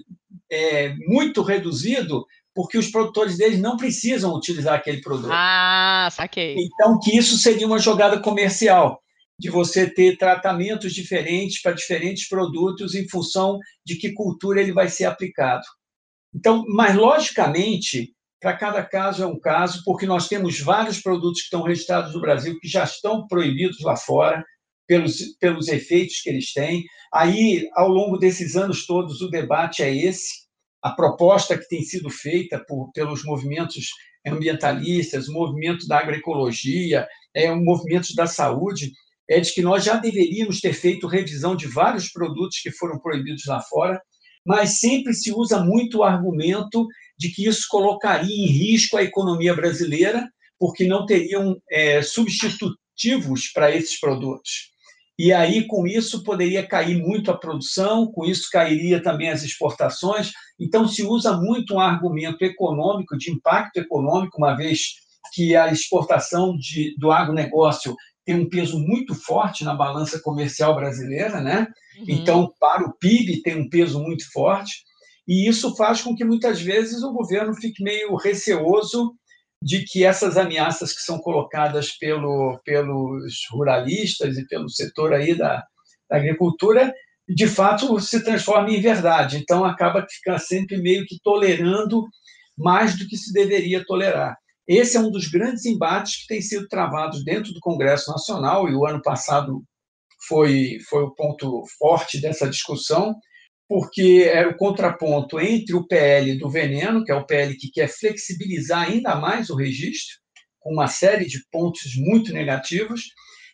é, 0.51 0.95
muito 1.05 1.43
reduzido, 1.43 2.25
porque 2.55 2.79
os 2.79 2.87
produtores 2.87 3.37
deles 3.37 3.59
não 3.59 3.77
precisam 3.77 4.33
utilizar 4.33 4.73
aquele 4.73 5.01
produto. 5.01 5.29
Ah, 5.31 6.09
saquei. 6.11 6.55
Então, 6.57 6.99
que 6.99 7.15
isso 7.15 7.37
seria 7.37 7.67
uma 7.67 7.77
jogada 7.77 8.19
comercial, 8.19 8.99
de 9.37 9.51
você 9.51 9.87
ter 9.87 10.17
tratamentos 10.17 10.95
diferentes 10.95 11.61
para 11.61 11.73
diferentes 11.73 12.27
produtos 12.27 12.95
em 12.95 13.07
função 13.07 13.59
de 13.85 13.97
que 13.97 14.13
cultura 14.13 14.59
ele 14.59 14.73
vai 14.73 14.89
ser 14.89 15.05
aplicado. 15.05 15.61
Então, 16.33 16.63
mas 16.67 16.95
logicamente, 16.95 18.13
para 18.39 18.55
cada 18.55 18.83
caso 18.83 19.24
é 19.24 19.27
um 19.27 19.39
caso, 19.39 19.81
porque 19.83 20.05
nós 20.05 20.27
temos 20.27 20.59
vários 20.59 21.01
produtos 21.01 21.41
que 21.41 21.45
estão 21.45 21.63
registrados 21.63 22.13
no 22.13 22.21
Brasil 22.21 22.57
que 22.59 22.67
já 22.67 22.83
estão 22.83 23.27
proibidos 23.27 23.79
lá 23.81 23.95
fora 23.98 24.43
pelos, 24.88 25.17
pelos 25.39 25.67
efeitos 25.67 26.21
que 26.21 26.29
eles 26.29 26.53
têm. 26.53 26.83
Aí, 27.13 27.67
ao 27.75 27.89
longo 27.89 28.17
desses 28.17 28.55
anos 28.55 28.86
todos, 28.86 29.21
o 29.21 29.29
debate 29.29 29.83
é 29.83 29.93
esse. 29.93 30.48
A 30.81 30.91
proposta 30.91 31.57
que 31.57 31.67
tem 31.67 31.81
sido 31.81 32.09
feita 32.09 32.63
por, 32.67 32.91
pelos 32.93 33.24
movimentos 33.25 33.88
ambientalistas, 34.25 35.27
movimentos 35.27 35.88
da 35.88 36.00
agroecologia, 36.00 37.07
é, 37.36 37.53
movimentos 37.53 38.13
da 38.15 38.27
saúde, 38.27 38.91
é 39.29 39.39
de 39.39 39.53
que 39.53 39.62
nós 39.62 39.83
já 39.83 39.98
deveríamos 39.98 40.59
ter 40.59 40.74
feito 40.74 41.07
revisão 41.07 41.55
de 41.55 41.67
vários 41.67 42.12
produtos 42.12 42.59
que 42.59 42.71
foram 42.71 43.00
proibidos 43.00 43.45
lá 43.45 43.62
fora 43.62 44.01
mas 44.46 44.79
sempre 44.79 45.13
se 45.13 45.31
usa 45.31 45.63
muito 45.63 46.00
o 46.00 46.03
argumento 46.03 46.86
de 47.17 47.29
que 47.29 47.48
isso 47.48 47.65
colocaria 47.69 48.34
em 48.34 48.48
risco 48.48 48.98
a 48.98 49.03
economia 49.03 49.53
brasileira, 49.53 50.27
porque 50.58 50.88
não 50.88 51.05
teriam 51.05 51.58
é, 51.69 52.01
substitutivos 52.01 53.48
para 53.53 53.75
esses 53.75 54.00
produtos. 54.00 54.69
E 55.17 55.34
aí, 55.34 55.67
com 55.67 55.86
isso, 55.86 56.24
poderia 56.24 56.65
cair 56.65 56.98
muito 56.98 57.29
a 57.29 57.38
produção, 57.38 58.10
com 58.10 58.24
isso 58.24 58.48
cairia 58.50 59.03
também 59.03 59.29
as 59.29 59.43
exportações. 59.43 60.31
Então, 60.58 60.88
se 60.88 61.03
usa 61.03 61.36
muito 61.36 61.74
um 61.74 61.79
argumento 61.79 62.41
econômico, 62.43 63.17
de 63.17 63.29
impacto 63.29 63.77
econômico, 63.77 64.38
uma 64.38 64.55
vez 64.55 64.93
que 65.34 65.58
a 65.58 65.72
exportação 65.72 66.55
de, 66.55 66.96
do 66.98 67.12
agronegócio 67.12 67.93
tem 68.29 68.36
um 68.36 68.48
peso 68.48 68.77
muito 68.79 69.15
forte 69.15 69.63
na 69.63 69.74
balança 69.74 70.19
comercial 70.19 70.75
brasileira, 70.75 71.41
né? 71.41 71.67
Uhum. 71.98 72.05
Então, 72.07 72.53
para 72.59 72.86
o 72.86 72.93
PIB 72.93 73.41
tem 73.41 73.59
um 73.59 73.67
peso 73.67 74.00
muito 74.00 74.31
forte, 74.31 74.83
e 75.27 75.50
isso 75.50 75.75
faz 75.75 76.01
com 76.01 76.15
que 76.15 76.24
muitas 76.24 76.62
vezes 76.62 77.01
o 77.01 77.12
governo 77.12 77.55
fique 77.55 77.83
meio 77.83 78.15
receoso 78.15 79.15
de 79.63 79.83
que 79.83 80.05
essas 80.05 80.38
ameaças 80.38 80.93
que 80.93 81.01
são 81.01 81.17
colocadas 81.17 81.98
pelo, 81.98 82.62
pelos 82.63 83.33
ruralistas 83.51 84.38
e 84.38 84.48
pelo 84.48 84.69
setor 84.69 85.12
aí 85.12 85.36
da, 85.36 85.63
da 86.07 86.17
agricultura 86.17 86.93
de 87.27 87.48
fato 87.48 88.00
se 88.00 88.24
transformem 88.24 88.77
em 88.77 88.81
verdade. 88.81 89.38
Então 89.38 89.65
acaba 89.65 90.05
ficando 90.07 90.39
sempre 90.39 90.77
meio 90.77 91.03
que 91.07 91.17
tolerando 91.24 92.05
mais 92.55 92.95
do 92.95 93.07
que 93.07 93.17
se 93.17 93.33
deveria 93.33 93.83
tolerar. 93.83 94.38
Esse 94.69 94.97
é 94.97 94.99
um 94.99 95.09
dos 95.09 95.27
grandes 95.27 95.65
embates 95.65 96.21
que 96.21 96.27
tem 96.27 96.41
sido 96.41 96.67
travados 96.67 97.23
dentro 97.25 97.51
do 97.51 97.59
Congresso 97.59 98.11
Nacional 98.11 98.69
e 98.69 98.75
o 98.75 98.85
ano 98.85 99.01
passado 99.01 99.63
foi 100.27 100.77
foi 100.88 101.03
o 101.03 101.15
ponto 101.15 101.63
forte 101.79 102.21
dessa 102.21 102.47
discussão 102.47 103.15
porque 103.67 104.29
era 104.31 104.49
o 104.49 104.57
contraponto 104.57 105.39
entre 105.39 105.75
o 105.75 105.88
PL 105.88 106.38
do 106.38 106.49
veneno, 106.49 107.03
que 107.03 107.11
é 107.11 107.15
o 107.15 107.25
PL 107.25 107.55
que 107.55 107.71
quer 107.71 107.88
flexibilizar 107.88 108.89
ainda 108.89 109.15
mais 109.15 109.49
o 109.49 109.55
registro, 109.55 110.17
com 110.59 110.73
uma 110.73 110.88
série 110.88 111.25
de 111.25 111.39
pontos 111.51 111.95
muito 111.95 112.33
negativos, 112.33 113.01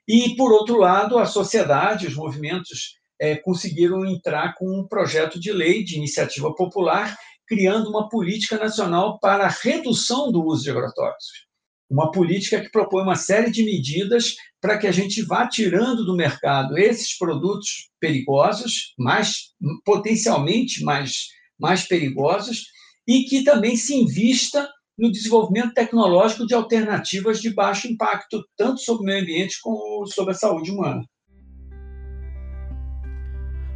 e, 0.07 0.35
por 0.37 0.53
outro 0.53 0.77
lado, 0.77 1.17
a 1.17 1.25
sociedade, 1.25 2.07
os 2.07 2.15
movimentos 2.15 2.97
é, 3.19 3.35
conseguiram 3.35 4.05
entrar 4.05 4.53
com 4.55 4.65
um 4.79 4.87
projeto 4.87 5.37
de 5.39 5.51
lei 5.51 5.83
de 5.83 5.97
iniciativa 5.97 6.53
popular, 6.55 7.17
criando 7.47 7.89
uma 7.89 8.09
política 8.09 8.57
nacional 8.57 9.19
para 9.19 9.45
a 9.45 9.55
redução 9.61 10.31
do 10.31 10.43
uso 10.43 10.63
de 10.63 10.71
agrotóxicos 10.71 11.45
uma 11.89 12.11
política 12.11 12.61
que 12.61 12.69
propõe 12.69 13.03
uma 13.03 13.15
série 13.15 13.51
de 13.51 13.63
medidas 13.63 14.35
para 14.59 14.77
que 14.77 14.87
a 14.87 14.91
gente 14.91 15.21
vá 15.21 15.47
tirando 15.47 16.03
do 16.03 16.15
mercado 16.15 16.77
esses 16.77 17.17
produtos 17.17 17.89
perigosos, 17.99 18.93
mais 18.97 19.53
potencialmente 19.83 20.83
mais, 20.83 21.27
mais 21.59 21.87
perigosos, 21.87 22.65
e 23.07 23.23
que 23.25 23.43
também 23.43 23.75
se 23.75 23.95
invista 23.95 24.67
no 24.97 25.11
desenvolvimento 25.11 25.73
tecnológico 25.73 26.47
de 26.47 26.53
alternativas 26.53 27.41
de 27.41 27.53
baixo 27.53 27.87
impacto, 27.87 28.43
tanto 28.57 28.79
sobre 28.79 29.03
o 29.03 29.05
meio 29.05 29.21
ambiente 29.21 29.59
como 29.61 30.07
sobre 30.07 30.31
a 30.31 30.37
saúde 30.37 30.71
humana. 30.71 31.03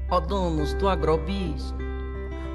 Ó 0.10 0.20
do 0.20 0.88
agrobis, 0.88 1.72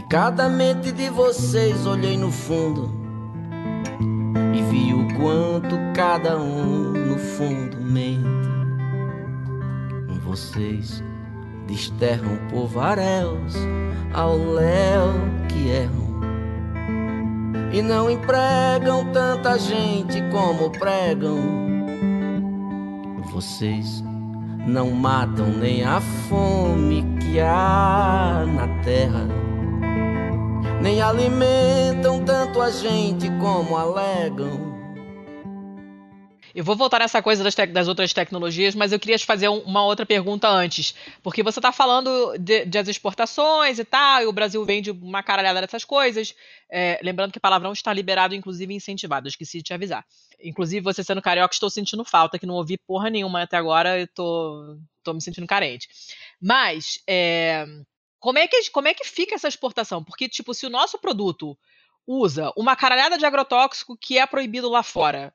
De 0.00 0.06
cada 0.06 0.48
mente 0.48 0.92
de 0.92 1.10
vocês 1.10 1.84
olhei 1.84 2.16
no 2.16 2.32
fundo 2.32 2.90
vi 4.70 4.94
o 4.94 5.06
quanto 5.18 5.76
cada 5.94 6.38
um 6.38 6.92
no 6.92 7.18
fundo 7.18 7.76
mente. 7.82 8.24
Vocês 10.24 11.04
desterram 11.66 12.38
povaréus 12.50 13.54
ao 14.14 14.38
léu 14.38 15.12
que 15.50 15.68
erram 15.68 16.20
e 17.70 17.82
não 17.82 18.08
empregam 18.08 19.04
tanta 19.12 19.58
gente 19.58 20.22
como 20.30 20.70
pregam. 20.70 21.36
Vocês 23.32 24.02
não 24.66 24.92
matam 24.92 25.48
nem 25.48 25.84
a 25.84 26.00
fome 26.00 27.04
que 27.20 27.38
há 27.38 28.46
na 28.46 28.66
terra 28.82 29.50
nem 30.80 31.00
alimentam 31.02 32.24
tanto 32.24 32.60
a 32.60 32.70
gente 32.70 33.28
como 33.38 33.76
alegam. 33.76 34.70
Eu 36.54 36.64
vou 36.64 36.74
voltar 36.74 36.98
nessa 36.98 37.22
coisa 37.22 37.44
das, 37.44 37.54
das, 37.54 37.86
outras 37.86 38.12
tecnologias, 38.12 38.74
mas 38.74 38.92
eu 38.92 38.98
queria 38.98 39.16
te 39.16 39.24
fazer 39.24 39.48
um, 39.48 39.58
uma 39.60 39.84
outra 39.84 40.04
pergunta 40.04 40.48
antes. 40.48 40.94
Porque 41.22 41.42
você 41.42 41.60
está 41.60 41.70
falando 41.70 42.36
de, 42.38 42.64
de, 42.64 42.78
as 42.78 42.88
exportações 42.88 43.78
e 43.78 43.84
tal, 43.84 44.22
e 44.22 44.26
o 44.26 44.32
Brasil 44.32 44.64
vende 44.64 44.90
uma 44.90 45.22
caralhada 45.22 45.60
dessas 45.60 45.84
coisas. 45.84 46.34
É, 46.68 46.98
lembrando 47.02 47.32
que 47.32 47.38
palavrão 47.38 47.72
está 47.72 47.92
liberado, 47.92 48.34
inclusive 48.34 48.74
incentivado, 48.74 49.28
esqueci 49.28 49.58
de 49.58 49.64
te 49.64 49.74
avisar. 49.74 50.04
Inclusive, 50.42 50.82
você 50.82 51.04
sendo 51.04 51.22
carioca, 51.22 51.54
estou 51.54 51.70
sentindo 51.70 52.04
falta, 52.04 52.38
que 52.38 52.46
não 52.46 52.54
ouvi 52.54 52.76
porra 52.78 53.10
nenhuma 53.10 53.42
até 53.42 53.56
agora, 53.56 54.00
e 54.00 54.06
tô, 54.08 54.76
tô 55.04 55.14
me 55.14 55.22
sentindo 55.22 55.46
carente. 55.46 55.88
Mas, 56.40 57.00
é, 57.06 57.64
como 58.20 58.38
é, 58.38 58.46
que, 58.46 58.70
como 58.70 58.86
é 58.86 58.94
que 58.94 59.04
fica 59.04 59.34
essa 59.34 59.48
exportação? 59.48 60.04
Porque, 60.04 60.28
tipo, 60.28 60.52
se 60.54 60.66
o 60.66 60.70
nosso 60.70 60.98
produto 60.98 61.58
usa 62.06 62.52
uma 62.56 62.76
caralhada 62.76 63.16
de 63.16 63.24
agrotóxico 63.24 63.96
que 63.96 64.18
é 64.18 64.26
proibido 64.26 64.68
lá 64.68 64.82
fora, 64.82 65.34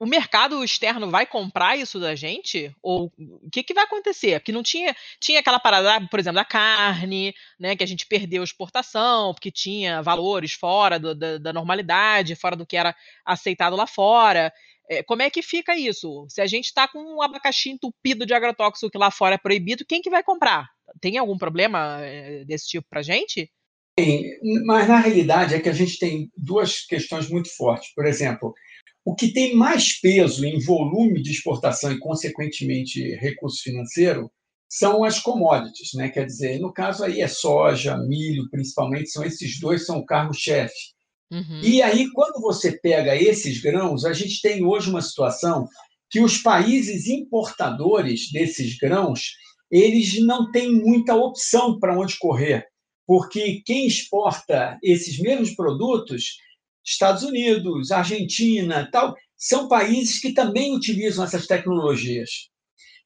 o 0.00 0.06
mercado 0.06 0.64
externo 0.64 1.10
vai 1.10 1.26
comprar 1.26 1.76
isso 1.76 2.00
da 2.00 2.14
gente? 2.14 2.74
Ou 2.82 3.12
o 3.18 3.50
que, 3.50 3.62
que 3.62 3.74
vai 3.74 3.84
acontecer? 3.84 4.40
Porque 4.40 4.50
não 4.50 4.62
tinha, 4.62 4.96
tinha 5.20 5.40
aquela 5.40 5.60
parada, 5.60 6.06
por 6.08 6.18
exemplo, 6.18 6.36
da 6.36 6.44
carne, 6.44 7.34
né, 7.58 7.76
que 7.76 7.84
a 7.84 7.86
gente 7.86 8.06
perdeu 8.06 8.42
exportação, 8.42 9.34
porque 9.34 9.50
tinha 9.50 10.00
valores 10.00 10.54
fora 10.54 10.98
do, 10.98 11.14
da, 11.14 11.36
da, 11.36 11.52
normalidade, 11.52 12.34
fora 12.34 12.56
do 12.56 12.66
que 12.66 12.78
era 12.78 12.96
aceitado 13.26 13.76
lá 13.76 13.86
fora. 13.86 14.50
É, 14.88 15.02
como 15.02 15.20
é 15.20 15.28
que 15.28 15.42
fica 15.42 15.76
isso? 15.76 16.26
Se 16.30 16.40
a 16.40 16.46
gente 16.46 16.66
está 16.66 16.88
com 16.88 16.98
um 16.98 17.22
abacaxi 17.22 17.68
entupido 17.68 18.24
de 18.24 18.32
agrotóxico 18.32 18.90
que 18.90 18.98
lá 18.98 19.10
fora 19.10 19.34
é 19.34 19.38
proibido, 19.38 19.84
quem 19.84 20.00
que 20.00 20.10
vai 20.10 20.22
comprar? 20.22 20.70
Tem 21.00 21.18
algum 21.18 21.36
problema 21.36 21.98
eh, 22.02 22.44
desse 22.44 22.68
tipo 22.68 22.86
para 22.88 23.00
a 23.00 23.02
gente? 23.02 23.50
Tem, 23.96 24.38
mas 24.64 24.88
na 24.88 24.98
realidade 24.98 25.54
é 25.54 25.60
que 25.60 25.68
a 25.68 25.74
gente 25.74 25.98
tem 25.98 26.30
duas 26.36 26.86
questões 26.86 27.28
muito 27.28 27.54
fortes. 27.56 27.92
Por 27.94 28.06
exemplo, 28.06 28.54
o 29.04 29.14
que 29.14 29.32
tem 29.32 29.54
mais 29.54 30.00
peso 30.00 30.44
em 30.44 30.60
volume 30.60 31.22
de 31.22 31.30
exportação 31.30 31.92
e, 31.92 31.98
consequentemente, 31.98 33.14
recurso 33.16 33.62
financeiro 33.62 34.30
são 34.68 35.02
as 35.02 35.18
commodities, 35.18 35.90
né? 35.94 36.08
Quer 36.08 36.26
dizer, 36.26 36.60
no 36.60 36.72
caso 36.72 37.02
aí 37.02 37.20
é 37.20 37.26
soja, 37.26 37.96
milho, 37.96 38.48
principalmente, 38.50 39.10
são 39.10 39.24
esses 39.24 39.58
dois 39.58 39.84
são 39.84 39.98
o 39.98 40.06
carro-chefe. 40.06 40.92
Uhum. 41.30 41.60
E 41.62 41.82
aí, 41.82 42.10
quando 42.12 42.40
você 42.40 42.72
pega 42.72 43.16
esses 43.16 43.60
grãos, 43.60 44.04
a 44.04 44.12
gente 44.12 44.40
tem 44.40 44.64
hoje 44.64 44.88
uma 44.90 45.02
situação 45.02 45.66
que 46.10 46.20
os 46.20 46.38
países 46.38 47.06
importadores 47.06 48.30
desses 48.32 48.76
grãos 48.78 49.32
eles 49.70 50.20
não 50.24 50.50
têm 50.50 50.72
muita 50.72 51.14
opção 51.14 51.78
para 51.78 51.98
onde 51.98 52.18
correr, 52.18 52.66
porque 53.06 53.62
quem 53.64 53.86
exporta 53.86 54.78
esses 54.82 55.18
mesmos 55.18 55.54
produtos, 55.54 56.38
Estados 56.84 57.22
Unidos, 57.22 57.90
Argentina, 57.90 58.88
tal, 58.90 59.14
são 59.36 59.68
países 59.68 60.20
que 60.20 60.32
também 60.32 60.74
utilizam 60.74 61.24
essas 61.24 61.46
tecnologias. 61.46 62.50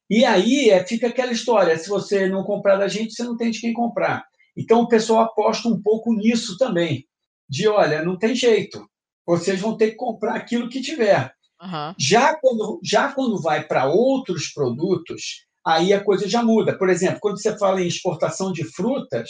E 0.09 0.23
aí 0.25 0.69
é, 0.69 0.85
fica 0.85 1.07
aquela 1.07 1.31
história: 1.31 1.77
se 1.77 1.89
você 1.89 2.27
não 2.27 2.43
comprar 2.43 2.77
da 2.77 2.87
gente, 2.87 3.13
você 3.13 3.23
não 3.23 3.37
tem 3.37 3.51
de 3.51 3.59
quem 3.59 3.73
comprar. 3.73 4.23
Então 4.55 4.81
o 4.81 4.87
pessoal 4.87 5.23
aposta 5.23 5.67
um 5.67 5.81
pouco 5.81 6.13
nisso 6.13 6.57
também, 6.57 7.05
de 7.49 7.67
olha, 7.67 8.03
não 8.03 8.17
tem 8.17 8.33
jeito, 8.33 8.87
vocês 9.25 9.59
vão 9.59 9.75
ter 9.75 9.91
que 9.91 9.97
comprar 9.97 10.35
aquilo 10.35 10.69
que 10.69 10.81
tiver. 10.81 11.33
Uhum. 11.61 11.93
Já, 11.97 12.35
quando, 12.39 12.79
já 12.83 13.11
quando 13.11 13.41
vai 13.41 13.65
para 13.65 13.85
outros 13.85 14.47
produtos, 14.47 15.45
aí 15.65 15.93
a 15.93 16.03
coisa 16.03 16.27
já 16.27 16.43
muda. 16.43 16.77
Por 16.77 16.89
exemplo, 16.89 17.19
quando 17.19 17.41
você 17.41 17.57
fala 17.57 17.81
em 17.81 17.87
exportação 17.87 18.51
de 18.51 18.63
frutas, 18.63 19.29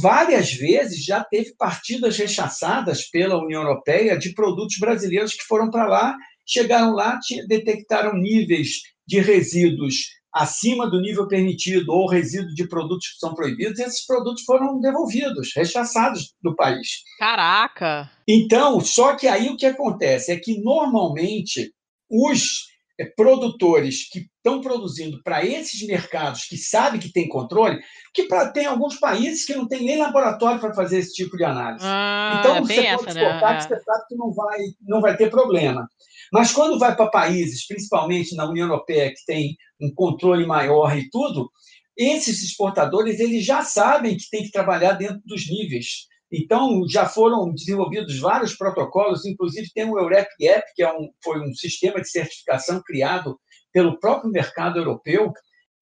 várias 0.00 0.52
vezes 0.52 1.04
já 1.04 1.24
teve 1.24 1.54
partidas 1.56 2.16
rechaçadas 2.16 3.08
pela 3.10 3.42
União 3.42 3.62
Europeia 3.62 4.16
de 4.16 4.32
produtos 4.32 4.78
brasileiros 4.78 5.34
que 5.34 5.42
foram 5.42 5.70
para 5.70 5.86
lá, 5.86 6.16
chegaram 6.46 6.92
lá, 6.92 7.18
detectaram 7.48 8.14
níveis 8.14 8.68
de 9.06 9.20
resíduos 9.20 9.96
acima 10.32 10.88
do 10.88 11.00
nível 11.00 11.26
permitido 11.26 11.90
ou 11.90 12.08
resíduo 12.08 12.54
de 12.54 12.68
produtos 12.68 13.08
que 13.08 13.18
são 13.18 13.34
proibidos, 13.34 13.78
e 13.78 13.82
esses 13.82 14.06
produtos 14.06 14.44
foram 14.44 14.80
devolvidos, 14.80 15.50
rechaçados 15.56 16.34
do 16.40 16.54
país. 16.54 16.86
Caraca! 17.18 18.08
Então, 18.28 18.80
só 18.80 19.16
que 19.16 19.26
aí 19.26 19.48
o 19.48 19.56
que 19.56 19.66
acontece 19.66 20.30
é 20.30 20.38
que 20.38 20.62
normalmente 20.62 21.72
os 22.08 22.69
produtores 23.04 24.08
que 24.08 24.26
estão 24.36 24.60
produzindo 24.60 25.22
para 25.22 25.44
esses 25.44 25.86
mercados 25.86 26.44
que 26.44 26.56
sabem 26.56 27.00
que 27.00 27.12
tem 27.12 27.28
controle, 27.28 27.78
que 28.14 28.24
pra, 28.24 28.50
tem 28.50 28.66
alguns 28.66 28.98
países 28.98 29.44
que 29.44 29.54
não 29.54 29.68
tem 29.68 29.84
nem 29.84 29.98
laboratório 29.98 30.60
para 30.60 30.74
fazer 30.74 30.98
esse 30.98 31.12
tipo 31.12 31.36
de 31.36 31.44
análise. 31.44 31.84
Ah, 31.86 32.38
então, 32.40 32.56
é 32.56 32.60
você 32.60 32.74
pode 32.96 33.08
exportar, 33.10 33.52
né? 33.52 33.56
que 33.56 33.62
você 33.62 33.80
sabe 33.80 34.04
que 34.08 34.16
não 34.16 34.32
vai, 34.32 34.58
não 34.80 35.00
vai 35.00 35.16
ter 35.16 35.30
problema. 35.30 35.88
Mas 36.32 36.52
quando 36.52 36.78
vai 36.78 36.94
para 36.94 37.10
países, 37.10 37.66
principalmente 37.66 38.36
na 38.36 38.48
União 38.48 38.68
Europeia, 38.68 39.10
que 39.10 39.24
tem 39.26 39.56
um 39.80 39.92
controle 39.94 40.46
maior 40.46 40.96
e 40.96 41.08
tudo, 41.10 41.50
esses 41.96 42.42
exportadores 42.42 43.20
eles 43.20 43.44
já 43.44 43.62
sabem 43.62 44.16
que 44.16 44.30
tem 44.30 44.44
que 44.44 44.50
trabalhar 44.50 44.92
dentro 44.92 45.20
dos 45.24 45.48
níveis. 45.50 46.06
Então, 46.32 46.86
já 46.88 47.06
foram 47.06 47.52
desenvolvidos 47.52 48.18
vários 48.18 48.54
protocolos, 48.54 49.24
inclusive 49.24 49.72
tem 49.74 49.84
o 49.84 49.98
EUREP 49.98 50.28
que 50.36 50.82
é 50.82 50.92
um, 50.92 51.10
foi 51.22 51.40
um 51.40 51.52
sistema 51.54 52.00
de 52.00 52.08
certificação 52.08 52.80
criado 52.84 53.38
pelo 53.72 53.98
próprio 53.98 54.30
mercado 54.30 54.78
europeu, 54.78 55.32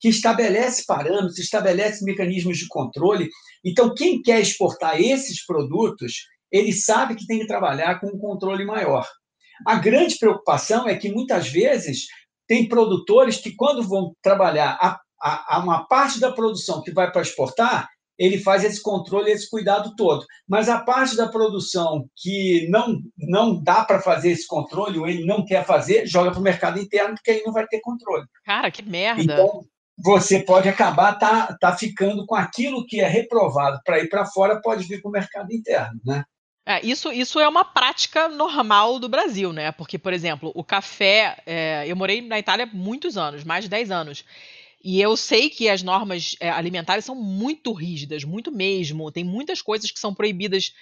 que 0.00 0.08
estabelece 0.08 0.84
parâmetros, 0.86 1.38
estabelece 1.38 2.04
mecanismos 2.04 2.56
de 2.56 2.68
controle. 2.68 3.28
Então, 3.64 3.94
quem 3.94 4.22
quer 4.22 4.40
exportar 4.40 5.00
esses 5.00 5.44
produtos, 5.44 6.26
ele 6.50 6.72
sabe 6.72 7.14
que 7.16 7.26
tem 7.26 7.40
que 7.40 7.46
trabalhar 7.46 8.00
com 8.00 8.06
um 8.06 8.18
controle 8.18 8.64
maior. 8.64 9.06
A 9.66 9.74
grande 9.74 10.16
preocupação 10.18 10.88
é 10.88 10.94
que, 10.96 11.10
muitas 11.10 11.48
vezes, 11.48 12.06
tem 12.46 12.68
produtores 12.68 13.38
que, 13.38 13.54
quando 13.56 13.82
vão 13.82 14.14
trabalhar 14.22 14.78
a, 14.80 14.98
a, 15.20 15.56
a 15.56 15.58
uma 15.58 15.84
parte 15.86 16.20
da 16.20 16.32
produção 16.32 16.80
que 16.82 16.92
vai 16.92 17.10
para 17.10 17.22
exportar, 17.22 17.88
ele 18.18 18.38
faz 18.38 18.64
esse 18.64 18.82
controle, 18.82 19.30
esse 19.30 19.48
cuidado 19.48 19.94
todo. 19.96 20.26
Mas 20.46 20.68
a 20.68 20.80
parte 20.80 21.16
da 21.16 21.28
produção 21.28 22.08
que 22.16 22.66
não, 22.68 23.00
não 23.16 23.62
dá 23.62 23.84
para 23.84 24.00
fazer 24.00 24.30
esse 24.30 24.46
controle, 24.46 24.98
ou 24.98 25.06
ele 25.06 25.24
não 25.24 25.44
quer 25.44 25.64
fazer, 25.64 26.06
joga 26.06 26.30
para 26.30 26.40
o 26.40 26.42
mercado 26.42 26.80
interno, 26.80 27.14
porque 27.14 27.30
aí 27.30 27.42
não 27.46 27.52
vai 27.52 27.66
ter 27.66 27.80
controle. 27.80 28.26
Cara, 28.44 28.70
que 28.70 28.82
merda! 28.82 29.22
Então, 29.22 29.62
você 29.96 30.40
pode 30.40 30.68
acabar 30.68 31.18
tá, 31.18 31.56
tá 31.60 31.76
ficando 31.76 32.26
com 32.26 32.34
aquilo 32.34 32.86
que 32.86 33.00
é 33.00 33.08
reprovado 33.08 33.80
para 33.84 33.98
ir 33.98 34.08
para 34.08 34.26
fora, 34.26 34.60
pode 34.60 34.84
vir 34.84 35.00
para 35.00 35.08
o 35.08 35.12
mercado 35.12 35.52
interno, 35.52 36.00
né? 36.04 36.24
É, 36.68 36.84
isso, 36.84 37.10
isso 37.10 37.40
é 37.40 37.48
uma 37.48 37.64
prática 37.64 38.28
normal 38.28 38.98
do 38.98 39.08
Brasil, 39.08 39.54
né? 39.54 39.72
Porque, 39.72 39.98
por 39.98 40.12
exemplo, 40.12 40.52
o 40.54 40.62
café. 40.62 41.38
É, 41.46 41.84
eu 41.86 41.96
morei 41.96 42.20
na 42.20 42.38
Itália 42.38 42.68
muitos 42.70 43.16
anos, 43.16 43.42
mais 43.42 43.64
de 43.64 43.70
10 43.70 43.90
anos. 43.90 44.22
E 44.82 45.00
eu 45.00 45.16
sei 45.16 45.50
que 45.50 45.68
as 45.68 45.82
normas 45.82 46.36
é, 46.40 46.50
alimentares 46.50 47.04
são 47.04 47.14
muito 47.14 47.72
rígidas, 47.72 48.22
muito 48.24 48.52
mesmo. 48.52 49.10
Tem 49.10 49.24
muitas 49.24 49.60
coisas 49.60 49.90
que 49.90 49.98
são 49.98 50.14
proibidas 50.14 50.72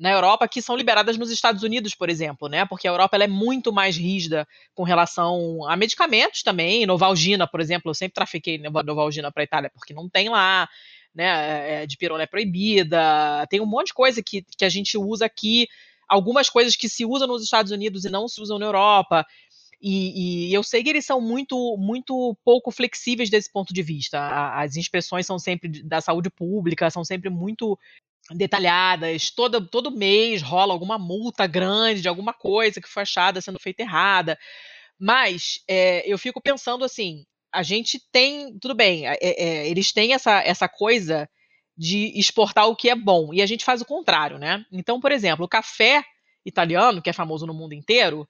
na 0.00 0.10
Europa 0.10 0.48
que 0.48 0.62
são 0.62 0.76
liberadas 0.76 1.18
nos 1.18 1.30
Estados 1.30 1.62
Unidos, 1.62 1.94
por 1.94 2.08
exemplo, 2.08 2.48
né? 2.48 2.64
Porque 2.64 2.88
a 2.88 2.90
Europa 2.90 3.18
é 3.18 3.26
muito 3.26 3.70
mais 3.70 3.98
rígida 3.98 4.48
com 4.74 4.82
relação 4.82 5.68
a 5.68 5.76
medicamentos 5.76 6.42
também. 6.42 6.86
Novalgina, 6.86 7.46
por 7.46 7.60
exemplo, 7.60 7.90
eu 7.90 7.94
sempre 7.94 8.14
trafiquei 8.14 8.56
Novalgina 8.56 9.30
para 9.30 9.42
a 9.42 9.44
Itália 9.44 9.70
porque 9.74 9.92
não 9.92 10.08
tem 10.08 10.30
lá, 10.30 10.66
né? 11.14 11.24
É, 11.24 11.82
é, 11.82 11.86
de 11.86 11.98
pirona 11.98 12.22
é 12.22 12.26
proibida. 12.26 13.46
Tem 13.50 13.60
um 13.60 13.66
monte 13.66 13.88
de 13.88 13.94
coisa 13.94 14.22
que, 14.22 14.42
que 14.56 14.64
a 14.64 14.70
gente 14.70 14.96
usa 14.96 15.26
aqui. 15.26 15.68
Algumas 16.08 16.48
coisas 16.48 16.74
que 16.74 16.88
se 16.88 17.04
usam 17.04 17.28
nos 17.28 17.42
Estados 17.42 17.70
Unidos 17.70 18.06
e 18.06 18.10
não 18.10 18.26
se 18.26 18.40
usam 18.40 18.58
na 18.58 18.66
Europa. 18.66 19.26
E, 19.80 20.50
e, 20.50 20.54
eu 20.54 20.62
sei 20.62 20.82
que 20.82 20.90
eles 20.90 21.06
são 21.06 21.20
muito, 21.20 21.76
muito 21.78 22.36
pouco 22.44 22.70
flexíveis 22.70 23.30
desse 23.30 23.50
ponto 23.50 23.72
de 23.72 23.82
vista. 23.82 24.18
As 24.54 24.76
inspeções 24.76 25.24
são 25.24 25.38
sempre 25.38 25.82
da 25.82 26.00
saúde 26.02 26.28
pública, 26.28 26.90
são 26.90 27.02
sempre 27.02 27.30
muito 27.30 27.78
detalhadas. 28.30 29.30
Todo, 29.30 29.66
todo 29.66 29.90
mês 29.90 30.42
rola 30.42 30.74
alguma 30.74 30.98
multa 30.98 31.46
grande 31.46 32.02
de 32.02 32.08
alguma 32.08 32.34
coisa 32.34 32.80
que 32.80 32.88
foi 32.88 33.02
achada 33.02 33.40
sendo 33.40 33.58
feita 33.58 33.82
errada. 33.82 34.38
Mas 34.98 35.60
é, 35.66 36.06
eu 36.06 36.18
fico 36.18 36.42
pensando 36.42 36.84
assim: 36.84 37.24
a 37.52 37.62
gente 37.62 37.98
tem, 38.12 38.58
tudo 38.58 38.74
bem, 38.74 39.06
é, 39.06 39.16
é, 39.22 39.68
eles 39.68 39.92
têm 39.92 40.12
essa, 40.12 40.42
essa 40.42 40.68
coisa 40.68 41.28
de 41.76 42.12
exportar 42.18 42.68
o 42.68 42.76
que 42.76 42.90
é 42.90 42.94
bom 42.94 43.32
e 43.32 43.40
a 43.40 43.46
gente 43.46 43.64
faz 43.64 43.80
o 43.80 43.86
contrário, 43.86 44.38
né? 44.38 44.62
Então, 44.70 45.00
por 45.00 45.10
exemplo, 45.10 45.46
o 45.46 45.48
café 45.48 46.04
italiano, 46.44 47.00
que 47.00 47.08
é 47.08 47.12
famoso 47.14 47.46
no 47.46 47.54
mundo 47.54 47.72
inteiro, 47.72 48.28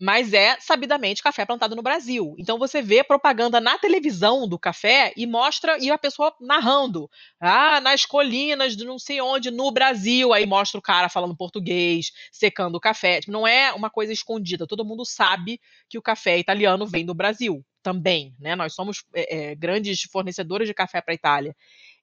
mas 0.00 0.32
é 0.32 0.58
sabidamente 0.60 1.22
café 1.22 1.44
plantado 1.44 1.74
no 1.74 1.82
Brasil. 1.82 2.34
Então 2.38 2.58
você 2.58 2.80
vê 2.80 3.02
propaganda 3.02 3.60
na 3.60 3.76
televisão 3.78 4.48
do 4.48 4.58
café 4.58 5.12
e 5.16 5.26
mostra 5.26 5.76
e 5.78 5.90
a 5.90 5.98
pessoa 5.98 6.34
narrando, 6.40 7.10
ah, 7.40 7.80
nas 7.80 8.04
colinas 8.04 8.76
de 8.76 8.84
não 8.84 8.98
sei 8.98 9.20
onde 9.20 9.50
no 9.50 9.70
Brasil, 9.72 10.32
aí 10.32 10.46
mostra 10.46 10.78
o 10.78 10.82
cara 10.82 11.08
falando 11.08 11.36
português, 11.36 12.12
secando 12.30 12.76
o 12.76 12.80
café. 12.80 13.20
Tipo, 13.20 13.32
não 13.32 13.46
é 13.46 13.72
uma 13.72 13.90
coisa 13.90 14.12
escondida. 14.12 14.66
Todo 14.66 14.84
mundo 14.84 15.04
sabe 15.04 15.60
que 15.88 15.98
o 15.98 16.02
café 16.02 16.38
italiano 16.38 16.86
vem 16.86 17.04
do 17.04 17.14
Brasil 17.14 17.64
também, 17.82 18.34
né? 18.38 18.54
Nós 18.54 18.74
somos 18.74 19.04
é, 19.14 19.50
é, 19.50 19.54
grandes 19.54 20.02
fornecedores 20.02 20.68
de 20.68 20.74
café 20.74 21.00
para 21.00 21.12
a 21.12 21.14
Itália. 21.14 21.56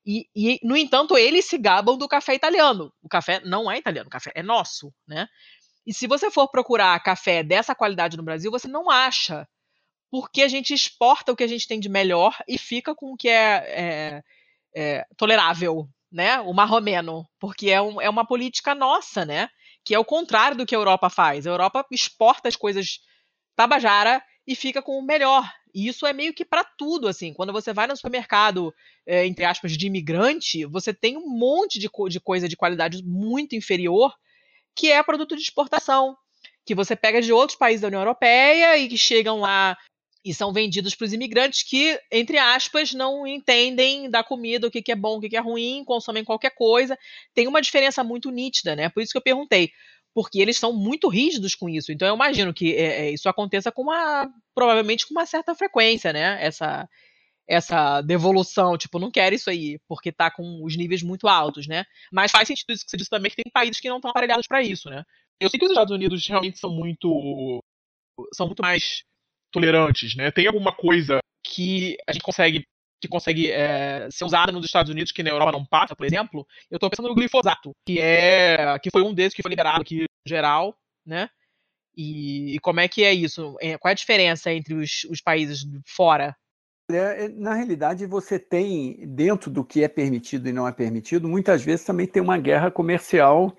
E, 0.06 0.28
e, 0.36 0.60
no 0.64 0.78
entanto, 0.78 1.18
eles 1.18 1.46
se 1.46 1.58
gabam 1.58 1.98
do 1.98 2.08
café 2.08 2.36
italiano. 2.36 2.94
O 3.02 3.10
café 3.10 3.42
não 3.44 3.72
é 3.72 3.78
italiano, 3.78 4.08
o 4.08 4.12
café 4.12 4.32
é 4.36 4.44
nosso, 4.44 4.94
né? 5.08 5.28
E 5.86 5.94
se 5.94 6.08
você 6.08 6.32
for 6.32 6.48
procurar 6.50 7.00
café 7.04 7.44
dessa 7.44 7.76
qualidade 7.76 8.18
no 8.18 8.24
Brasil, 8.24 8.50
você 8.50 8.68
não 8.68 8.90
acha. 8.90 9.48
Porque 10.10 10.42
a 10.42 10.48
gente 10.48 10.74
exporta 10.74 11.32
o 11.32 11.36
que 11.36 11.44
a 11.44 11.48
gente 11.48 11.68
tem 11.68 11.80
de 11.80 11.90
melhor 11.90 12.36
e 12.48 12.58
fica 12.58 12.96
com 12.96 13.14
o 13.14 13.18
que 13.18 13.30
é, 13.30 13.64
é, 13.68 14.24
é 14.76 15.06
tolerável, 15.18 15.88
né? 16.12 16.40
O 16.42 16.54
marromeno. 16.54 17.28
Porque 17.40 17.70
é, 17.70 17.82
um, 17.82 18.02
é 18.02 18.10
uma 18.10 18.26
política 18.26 18.74
nossa, 18.74 19.26
né? 19.26 19.50
Que 19.84 19.94
é 19.94 20.00
o 20.00 20.06
contrário 20.06 20.58
do 20.58 20.66
que 20.66 20.74
a 20.74 20.78
Europa 20.78 21.10
faz. 21.10 21.46
A 21.46 21.52
Europa 21.52 21.86
exporta 21.92 22.48
as 22.48 22.56
coisas 22.56 23.00
tabajara 23.56 24.24
e 24.48 24.56
fica 24.56 24.82
com 24.82 24.98
o 24.98 25.06
melhor. 25.06 25.52
E 25.74 25.88
isso 25.88 26.06
é 26.08 26.14
meio 26.14 26.34
que 26.34 26.46
para 26.46 26.64
tudo, 26.64 27.08
assim. 27.08 27.34
Quando 27.34 27.52
você 27.52 27.74
vai 27.74 27.86
no 27.86 27.96
supermercado, 27.96 28.74
é, 29.06 29.26
entre 29.26 29.44
aspas, 29.44 29.78
de 29.78 29.88
imigrante, 29.88 30.66
você 30.66 30.94
tem 30.94 31.18
um 31.18 31.28
monte 31.28 31.78
de, 31.80 31.90
co 31.90 32.08
de 32.08 32.20
coisa 32.20 32.48
de 32.48 32.56
qualidade 32.56 33.04
muito 33.04 33.56
inferior 33.56 34.14
que 34.76 34.92
é 34.92 35.02
produto 35.02 35.36
de 35.36 35.42
exportação, 35.42 36.16
que 36.66 36.76
você 36.76 36.96
pega 36.96 37.22
de 37.22 37.32
outros 37.32 37.58
países 37.58 37.82
da 37.82 37.88
União 37.88 38.02
Europeia 38.02 38.78
e 38.78 38.88
que 38.88 38.98
chegam 38.98 39.40
lá 39.40 39.78
e 40.26 40.34
são 40.34 40.52
vendidos 40.52 40.96
para 40.96 41.06
os 41.06 41.14
imigrantes 41.14 41.62
que, 41.62 42.00
entre 42.12 42.40
aspas, 42.40 42.92
não 42.94 43.28
entendem 43.28 44.10
da 44.10 44.24
comida, 44.24 44.66
o 44.66 44.72
que, 44.72 44.82
que 44.82 44.92
é 44.92 44.96
bom, 44.96 45.18
o 45.18 45.22
que, 45.22 45.30
que 45.30 45.38
é 45.38 45.40
ruim, 45.40 45.84
consomem 45.86 46.24
qualquer 46.24 46.50
coisa. 46.50 46.98
Tem 47.36 47.48
uma 47.48 47.62
diferença 47.62 48.04
muito 48.04 48.32
nítida, 48.32 48.76
né? 48.76 48.90
Por 48.90 49.04
isso 49.04 49.12
que 49.12 49.20
eu 49.20 49.22
perguntei. 49.22 49.70
Porque 50.16 50.40
eles 50.40 50.58
são 50.58 50.74
muito 50.74 51.08
rígidos 51.10 51.54
com 51.54 51.70
isso. 51.70 51.92
Então 51.92 52.08
eu 52.08 52.16
imagino 52.16 52.52
que 52.52 52.74
é, 52.74 53.06
é 53.06 53.12
isso 53.12 53.30
aconteça 53.30 53.72
com 53.72 53.84
uma. 53.84 54.28
provavelmente 54.56 55.06
com 55.06 55.14
uma 55.14 55.28
certa 55.28 55.54
frequência, 55.54 56.12
né? 56.12 56.44
Essa, 56.44 56.90
essa 57.48 58.02
devolução, 58.02 58.78
tipo, 58.78 59.00
não 59.00 59.12
quero 59.12 59.36
isso 59.36 59.50
aí, 59.50 59.78
porque 59.88 60.12
tá 60.12 60.32
com 60.32 60.64
os 60.64 60.76
níveis 60.76 61.04
muito 61.04 61.28
altos, 61.28 61.68
né? 61.68 61.86
Mas 62.12 62.32
faz 62.32 62.48
sentido 62.48 62.72
isso 62.72 62.84
que 62.84 62.92
você 62.92 62.98
disse 62.98 63.10
também, 63.10 63.30
que 63.30 63.42
tem 63.42 63.52
países 63.52 63.80
que 63.80 63.90
não 63.90 63.98
estão 63.98 64.10
aparelhados 64.12 64.48
para 64.48 64.64
isso, 64.64 64.90
né? 64.90 65.04
Eu 65.40 65.50
sei 65.50 65.60
que 65.60 65.66
os 65.66 65.72
Estados 65.72 65.94
Unidos 65.94 66.26
realmente 66.28 66.58
são 66.60 66.72
muito 66.72 67.64
são 68.34 68.48
muito 68.48 68.62
mais 68.62 69.04
tolerantes, 69.52 70.16
né? 70.16 70.32
Tem 70.32 70.48
alguma 70.48 70.72
coisa 70.72 71.20
que 71.46 71.98
a 72.08 72.14
gente 72.14 72.24
consegue 72.24 72.64
que 73.02 73.08
consegue 73.08 73.52
é, 73.52 74.10
ser 74.10 74.26
usada 74.26 74.52
nos 74.52 74.66
Estados 74.66 74.90
Unidos 74.90 75.12
que 75.12 75.22
na 75.22 75.30
Europa 75.30 75.52
não 75.52 75.66
passa, 75.66 75.96
por 75.96 76.06
exemplo? 76.06 76.48
Eu 76.72 76.78
estou 76.78 76.90
pensando 76.90 77.10
no 77.10 77.16
glifosato, 77.16 77.72
que 77.86 78.00
é 78.00 78.80
que 78.80 78.90
foi 78.90 79.04
um 79.04 79.14
desses 79.14 79.34
que 79.34 79.44
foi 79.44 79.50
liberado 79.50 79.82
aqui 79.82 80.06
geral, 80.26 80.76
né? 81.06 81.30
E, 81.96 82.56
e 82.56 82.60
como 82.60 82.80
é 82.80 82.88
que 82.88 83.04
é 83.04 83.14
isso? 83.14 83.56
É, 83.62 83.78
qual 83.78 83.90
é 83.90 83.94
a 83.94 83.96
diferença 83.96 84.52
entre 84.52 84.74
os, 84.74 85.04
os 85.06 85.22
países 85.22 85.66
fora 85.86 86.36
é, 86.92 87.30
na 87.30 87.54
realidade, 87.54 88.06
você 88.06 88.38
tem, 88.38 89.08
dentro 89.08 89.50
do 89.50 89.64
que 89.64 89.84
é 89.84 89.88
permitido 89.88 90.48
e 90.48 90.54
não 90.54 90.68
é 90.68 90.72
permitido, 90.72 91.28
muitas 91.28 91.64
vezes 91.64 91.86
também 91.86 92.06
tem 92.06 92.22
uma 92.22 92.38
guerra 92.38 92.70
comercial. 92.70 93.56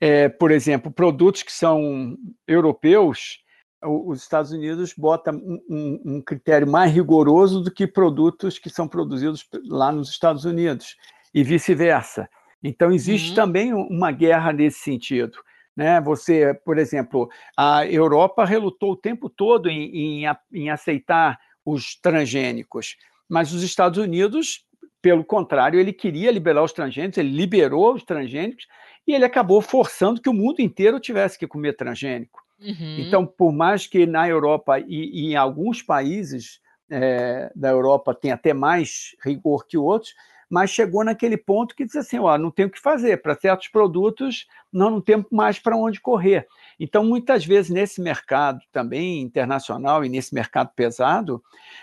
É, 0.00 0.28
por 0.28 0.50
exemplo, 0.50 0.90
produtos 0.90 1.42
que 1.42 1.52
são 1.52 2.16
europeus, 2.46 3.38
os 3.82 4.22
Estados 4.22 4.50
Unidos 4.50 4.94
botam 4.96 5.36
um, 5.68 6.00
um, 6.04 6.22
critério 6.22 6.66
mais 6.66 6.90
rigoroso 6.90 7.60
do 7.60 7.70
que 7.70 7.86
produtos 7.86 8.58
que 8.58 8.70
são 8.70 8.88
produzidos 8.88 9.46
lá 9.66 9.92
nos 9.92 10.08
Estados 10.08 10.44
Unidos, 10.44 10.96
e 11.34 11.42
vice-versa. 11.42 12.28
Então, 12.62 12.92
existe 12.92 13.30
uhum. 13.30 13.34
também 13.34 13.74
uma 13.74 14.10
guerra 14.10 14.52
nesse 14.52 14.78
sentido. 14.78 15.36
Né? 15.76 16.00
Você, 16.00 16.54
por 16.64 16.78
exemplo, 16.78 17.28
a 17.56 17.84
Europa 17.86 18.44
relutou 18.44 18.92
o 18.92 18.96
tempo 18.96 19.28
todo 19.28 19.68
em, 19.68 20.24
em, 20.24 20.36
em 20.52 20.70
aceitar 20.70 21.38
os 21.64 21.96
transgênicos. 22.00 22.96
Mas 23.28 23.52
os 23.52 23.62
Estados 23.62 23.98
Unidos, 23.98 24.64
pelo 25.00 25.24
contrário, 25.24 25.80
ele 25.80 25.92
queria 25.92 26.30
liberar 26.30 26.62
os 26.62 26.72
transgênicos, 26.72 27.18
ele 27.18 27.30
liberou 27.30 27.94
os 27.94 28.02
transgênicos 28.02 28.66
e 29.06 29.14
ele 29.14 29.24
acabou 29.24 29.60
forçando 29.60 30.20
que 30.20 30.28
o 30.28 30.34
mundo 30.34 30.60
inteiro 30.60 31.00
tivesse 31.00 31.38
que 31.38 31.46
comer 31.46 31.74
transgênico. 31.74 32.42
Uhum. 32.60 32.96
Então, 32.98 33.26
por 33.26 33.52
mais 33.52 33.86
que 33.86 34.06
na 34.06 34.28
Europa 34.28 34.78
e, 34.78 34.86
e 34.88 35.32
em 35.32 35.36
alguns 35.36 35.82
países 35.82 36.60
é, 36.90 37.50
da 37.54 37.70
Europa 37.70 38.14
tem 38.14 38.30
até 38.30 38.54
mais 38.54 39.14
rigor 39.22 39.66
que 39.66 39.76
outros, 39.76 40.14
mas 40.48 40.70
chegou 40.70 41.04
naquele 41.04 41.36
ponto 41.36 41.74
que 41.74 41.84
diz 41.84 41.96
assim, 41.96 42.18
ó, 42.18 42.38
não 42.38 42.50
tem 42.50 42.66
o 42.66 42.70
que 42.70 42.80
fazer, 42.80 43.20
para 43.22 43.34
certos 43.34 43.68
produtos 43.68 44.46
nós 44.72 44.92
não 44.92 45.00
temos 45.00 45.26
mais 45.30 45.58
para 45.58 45.76
onde 45.76 46.00
correr. 46.00 46.46
Então, 46.78 47.04
muitas 47.04 47.44
vezes, 47.44 47.70
nesse 47.70 48.00
mercado 48.00 48.60
também 48.72 49.20
internacional 49.20 50.04
e 50.04 50.08
nesse 50.08 50.34
mercado 50.34 50.70
pesado, 50.74 51.42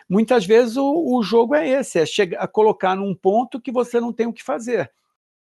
muitas 0.10 0.46
vezes 0.46 0.78
o, 0.78 1.18
o 1.18 1.24
jogo 1.24 1.56
é 1.56 1.68
esse: 1.68 2.00
é 2.00 2.06
chegar 2.06 2.40
a 2.40 2.48
colocar 2.48 2.96
num 2.96 3.16
ponto 3.16 3.62
que 3.62 3.72
você 3.72 4.00
não 4.00 4.12
tem 4.12 4.28
o 4.28 4.34
que 4.34 4.44
fazer. 4.44 4.92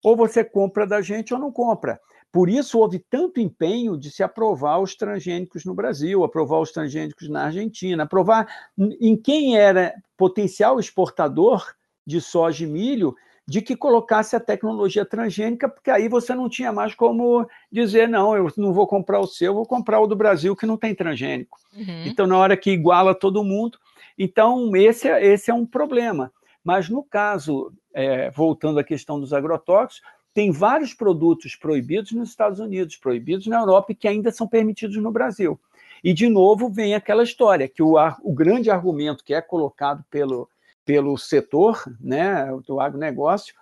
Ou 0.03 0.17
você 0.17 0.43
compra 0.43 0.87
da 0.87 1.03
gente 1.03 1.35
ou 1.35 1.41
não 1.41 1.53
compra. 1.53 2.01
Por 2.33 2.49
isso 2.49 2.79
houve 2.79 3.01
tanto 3.11 3.41
empenho 3.41 3.99
de 3.99 4.11
se 4.11 4.23
aprovar 4.23 4.81
os 4.81 4.95
transgênicos 4.95 5.65
no 5.65 5.75
Brasil, 5.75 6.23
aprovar 6.23 6.61
os 6.61 6.71
transgênicos 6.71 7.29
na 7.29 7.47
Argentina, 7.47 8.05
aprovar 8.05 8.47
em 8.79 9.17
quem 9.17 9.59
era 9.59 9.93
potencial 10.17 10.79
exportador 10.79 11.75
de 12.07 12.21
soja 12.21 12.65
e 12.65 12.69
milho, 12.69 13.17
de 13.47 13.61
que 13.61 13.77
colocasse 13.77 14.37
a 14.37 14.41
tecnologia 14.41 15.05
transgênica, 15.05 15.69
porque 15.69 15.91
aí 15.91 16.09
você 16.09 16.35
não 16.35 16.49
tinha 16.49 16.73
mais 16.73 16.95
como 16.95 17.49
dizer, 17.71 18.09
não, 18.09 18.37
eu 18.37 18.49
não 18.57 18.73
vou 18.73 18.87
comprar 18.87 19.19
o 19.21 19.27
seu, 19.27 19.55
vou 19.55 19.67
comprar 19.67 20.01
o 20.01 20.07
do 20.07 20.15
Brasil 20.15 20.55
que 20.55 20.67
não 20.67 20.77
tem 20.77 20.95
transgênico. 20.95 21.59
Uhum. 21.75 22.05
Então, 22.07 22.27
na 22.27 22.39
hora 22.39 22.57
que 22.57 22.71
iguala 22.71 23.15
todo 23.15 23.43
mundo, 23.43 23.79
então 24.17 24.75
esse, 24.77 25.09
é, 25.09 25.25
esse 25.27 25.51
é 25.51 25.55
um 25.55 25.67
problema. 25.67 26.33
Mas 26.63 26.89
no 26.89 27.03
caso, 27.03 27.73
é, 27.93 28.31
voltando 28.31 28.79
à 28.79 28.85
questão 28.85 29.19
dos 29.19 29.33
agrotóxicos, 29.33 30.09
tem 30.33 30.53
vários 30.53 30.95
produtos 30.95 31.57
proibidos 31.57 32.13
nos 32.13 32.29
Estados 32.29 32.61
Unidos, 32.61 32.97
proibidos 32.97 33.47
na 33.47 33.59
Europa 33.59 33.93
e 33.93 33.95
que 33.95 34.07
ainda 34.07 34.31
são 34.31 34.47
permitidos 34.47 34.97
no 34.97 35.11
Brasil. 35.11 35.59
E, 36.05 36.13
de 36.13 36.29
novo, 36.29 36.71
vem 36.71 36.95
aquela 36.95 37.23
história 37.23 37.69
que 37.69 37.83
o, 37.83 37.97
o 38.23 38.33
grande 38.33 38.71
argumento 38.71 39.25
que 39.25 39.35
é 39.35 39.41
colocado 39.41 40.05
pelo, 40.11 40.49
pelo 40.85 41.17
setor 41.17 41.83
né, 42.01 42.47
do 42.67 42.81
agronegócio 42.81 43.55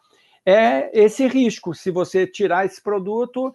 é 0.46 0.90
esse 0.98 1.26
risco. 1.26 1.74
Se 1.74 1.90
você 1.90 2.26
tirar 2.26 2.64
esse 2.64 2.83
produto, 2.83 3.52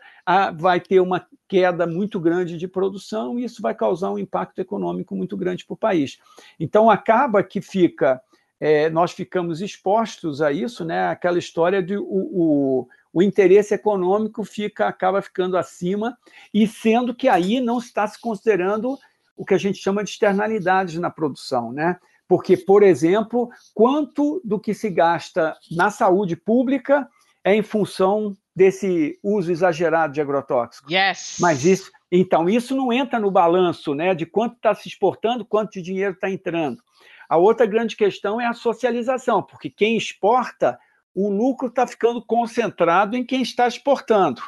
vai 0.60 0.80
ter 0.80 1.00
uma 1.00 1.26
queda 1.48 1.88
muito 1.88 2.20
grande 2.20 2.56
de 2.56 2.68
produção 2.68 3.40
e 3.40 3.46
isso 3.46 3.64
vai 3.64 3.74
causar 3.74 4.12
um 4.12 4.20
impacto 4.20 4.60
econômico 4.60 5.16
muito 5.16 5.36
grande 5.36 5.66
para 5.66 5.74
o 5.74 5.78
país. 5.78 6.20
Então, 6.60 6.92
acaba 6.92 7.42
que 7.42 7.62
fica, 7.62 8.22
é, 8.60 8.92
nós 8.92 9.12
ficamos 9.12 9.60
expostos 9.60 10.40
a 10.40 10.52
isso, 10.52 10.86
né, 10.86 11.08
aquela 11.08 11.40
história 11.40 11.82
de 11.82 11.98
o, 11.98 12.04
o 12.06 12.88
o 13.14 13.22
interesse 13.22 13.76
econômico 13.76 14.44
fica 14.44 14.88
acaba 14.88 15.22
ficando 15.22 15.56
acima 15.56 16.18
e 16.52 16.66
sendo 16.66 17.14
que 17.14 17.30
aí 17.30 17.62
não 17.62 17.78
está 17.78 18.08
se 18.08 18.20
considerando 18.20 18.98
o 19.38 19.46
que 19.46 19.54
a 19.54 19.58
gente 19.58 19.78
chama 19.78 20.04
de 20.04 20.10
externalidades 20.10 21.00
na 21.00 21.12
produção, 21.12 21.72
né? 21.72 22.00
Porque, 22.28 22.58
por 22.58 22.84
exemplo, 22.84 23.50
quanto 23.74 24.42
do 24.44 24.60
que 24.60 24.74
se 24.74 24.90
gasta 24.90 25.56
na 25.72 25.92
saúde 25.92 26.36
pública 26.36 27.08
é 27.44 27.56
em 27.56 27.62
função 27.62 28.34
desse 28.56 29.20
uso 29.22 29.52
exagerado 29.52 30.14
de 30.14 30.22
agrotóxicos. 30.22 30.92
Yes. 30.92 31.38
Mas 31.40 31.66
isso, 31.66 31.92
então, 32.12 32.48
isso 32.48 32.76
não 32.76 32.94
entra 32.94 33.20
no 33.20 33.32
balanço, 33.32 33.94
né, 33.96 34.14
de 34.14 34.26
quanto 34.26 34.56
está 34.56 34.74
se 34.74 34.88
exportando, 34.88 35.46
quanto 35.46 35.74
de 35.74 35.82
dinheiro 35.82 36.14
está 36.14 36.30
entrando. 36.30 36.82
A 37.28 37.38
outra 37.38 37.66
grande 37.66 37.96
questão 37.96 38.40
é 38.40 38.46
a 38.46 38.54
socialização, 38.54 39.42
porque 39.42 39.70
quem 39.70 39.98
exporta 39.98 40.80
o 41.16 41.30
lucro 41.30 41.68
está 41.68 41.86
ficando 41.86 42.24
concentrado 42.24 43.16
em 43.16 43.26
quem 43.26 43.42
está 43.42 43.68
exportando. 43.68 44.42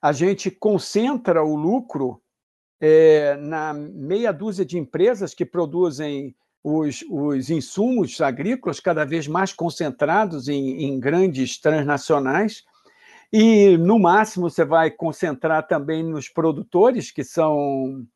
A 0.00 0.12
gente 0.12 0.50
concentra 0.50 1.42
o 1.44 1.54
lucro 1.54 2.22
é, 2.80 3.36
na 3.36 3.74
meia 3.74 4.32
dúzia 4.32 4.64
de 4.64 4.78
empresas 4.78 5.34
que 5.34 5.44
produzem 5.44 6.34
os, 6.62 7.04
os 7.08 7.50
insumos 7.50 8.20
agrícolas 8.20 8.80
cada 8.80 9.04
vez 9.04 9.26
mais 9.26 9.52
concentrados 9.52 10.48
em, 10.48 10.84
em 10.84 11.00
grandes 11.00 11.58
transnacionais. 11.58 12.64
E, 13.32 13.76
no 13.78 13.98
máximo, 13.98 14.50
você 14.50 14.64
vai 14.64 14.90
concentrar 14.90 15.66
também 15.66 16.02
nos 16.02 16.28
produtores 16.28 17.10
que 17.10 17.24
são 17.24 18.06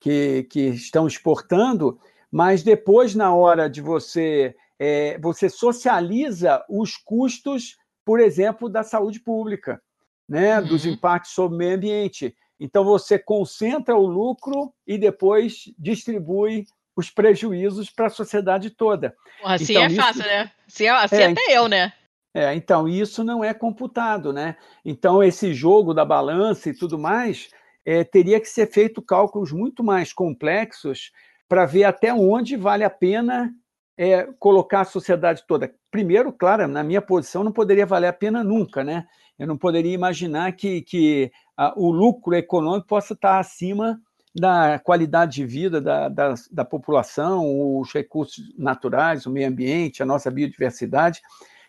que, 0.00 0.44
que 0.44 0.60
estão 0.68 1.06
exportando, 1.06 1.98
mas 2.30 2.62
depois, 2.62 3.14
na 3.14 3.34
hora 3.34 3.68
de 3.68 3.80
você 3.80 4.54
é, 4.78 5.18
você 5.18 5.48
socializa 5.48 6.64
os 6.68 6.96
custos, 6.96 7.76
por 8.04 8.20
exemplo, 8.20 8.68
da 8.68 8.84
saúde 8.84 9.20
pública, 9.20 9.82
né, 10.28 10.60
uhum. 10.60 10.68
dos 10.68 10.86
impactos 10.86 11.32
sobre 11.32 11.56
o 11.56 11.58
meio 11.58 11.74
ambiente. 11.74 12.36
Então, 12.60 12.84
você 12.84 13.18
concentra 13.18 13.96
o 13.96 14.06
lucro 14.06 14.72
e 14.86 14.98
depois 14.98 15.72
distribui 15.78 16.66
os 16.98 17.10
prejuízos 17.10 17.90
para 17.90 18.06
a 18.06 18.10
sociedade 18.10 18.70
toda. 18.70 19.14
Assim 19.44 19.72
então, 19.72 19.84
é 19.84 19.86
isso... 19.86 19.96
fácil, 20.02 20.24
né? 20.24 20.50
Assim, 20.66 20.84
é, 20.84 20.90
assim 20.90 21.16
é, 21.16 21.26
até 21.26 21.42
eu, 21.56 21.68
né? 21.68 21.92
É, 22.34 22.54
então, 22.56 22.88
isso 22.88 23.22
não 23.22 23.44
é 23.44 23.54
computado, 23.54 24.32
né? 24.32 24.56
Então, 24.84 25.22
esse 25.22 25.54
jogo 25.54 25.94
da 25.94 26.04
balança 26.04 26.68
e 26.68 26.74
tudo 26.74 26.98
mais, 26.98 27.50
é, 27.86 28.02
teria 28.02 28.40
que 28.40 28.48
ser 28.48 28.66
feito 28.66 29.00
cálculos 29.00 29.52
muito 29.52 29.84
mais 29.84 30.12
complexos 30.12 31.12
para 31.48 31.64
ver 31.64 31.84
até 31.84 32.12
onde 32.12 32.56
vale 32.56 32.82
a 32.82 32.90
pena 32.90 33.54
é, 33.96 34.24
colocar 34.40 34.80
a 34.80 34.84
sociedade 34.84 35.44
toda. 35.46 35.72
Primeiro, 35.92 36.32
claro, 36.32 36.66
na 36.66 36.82
minha 36.82 37.00
posição 37.00 37.44
não 37.44 37.52
poderia 37.52 37.86
valer 37.86 38.08
a 38.08 38.12
pena 38.12 38.42
nunca, 38.42 38.82
né? 38.82 39.06
Eu 39.38 39.46
não 39.46 39.56
poderia 39.56 39.94
imaginar 39.94 40.50
que, 40.50 40.82
que 40.82 41.30
a, 41.56 41.72
o 41.76 41.92
lucro 41.92 42.34
econômico 42.34 42.88
possa 42.88 43.14
estar 43.14 43.38
acima 43.38 44.00
da 44.34 44.78
qualidade 44.78 45.36
de 45.36 45.46
vida 45.46 45.80
da, 45.80 46.08
da, 46.08 46.34
da, 46.50 46.64
população, 46.64 47.78
os 47.78 47.92
recursos 47.92 48.52
naturais, 48.56 49.26
o 49.26 49.30
meio 49.30 49.48
ambiente, 49.48 50.02
a 50.02 50.06
nossa 50.06 50.30
biodiversidade, 50.30 51.20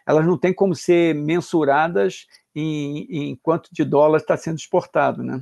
elas 0.06 0.26
não 0.26 0.38
têm 0.38 0.54
como 0.54 0.76
ser 0.76 1.16
mensuradas 1.16 2.28
em, 2.56 3.08
em 3.10 3.36
quanto 3.36 3.70
de 3.72 3.84
dólar 3.84 4.18
está 4.18 4.36
sendo 4.36 4.58
exportado, 4.58 5.24
né? 5.24 5.42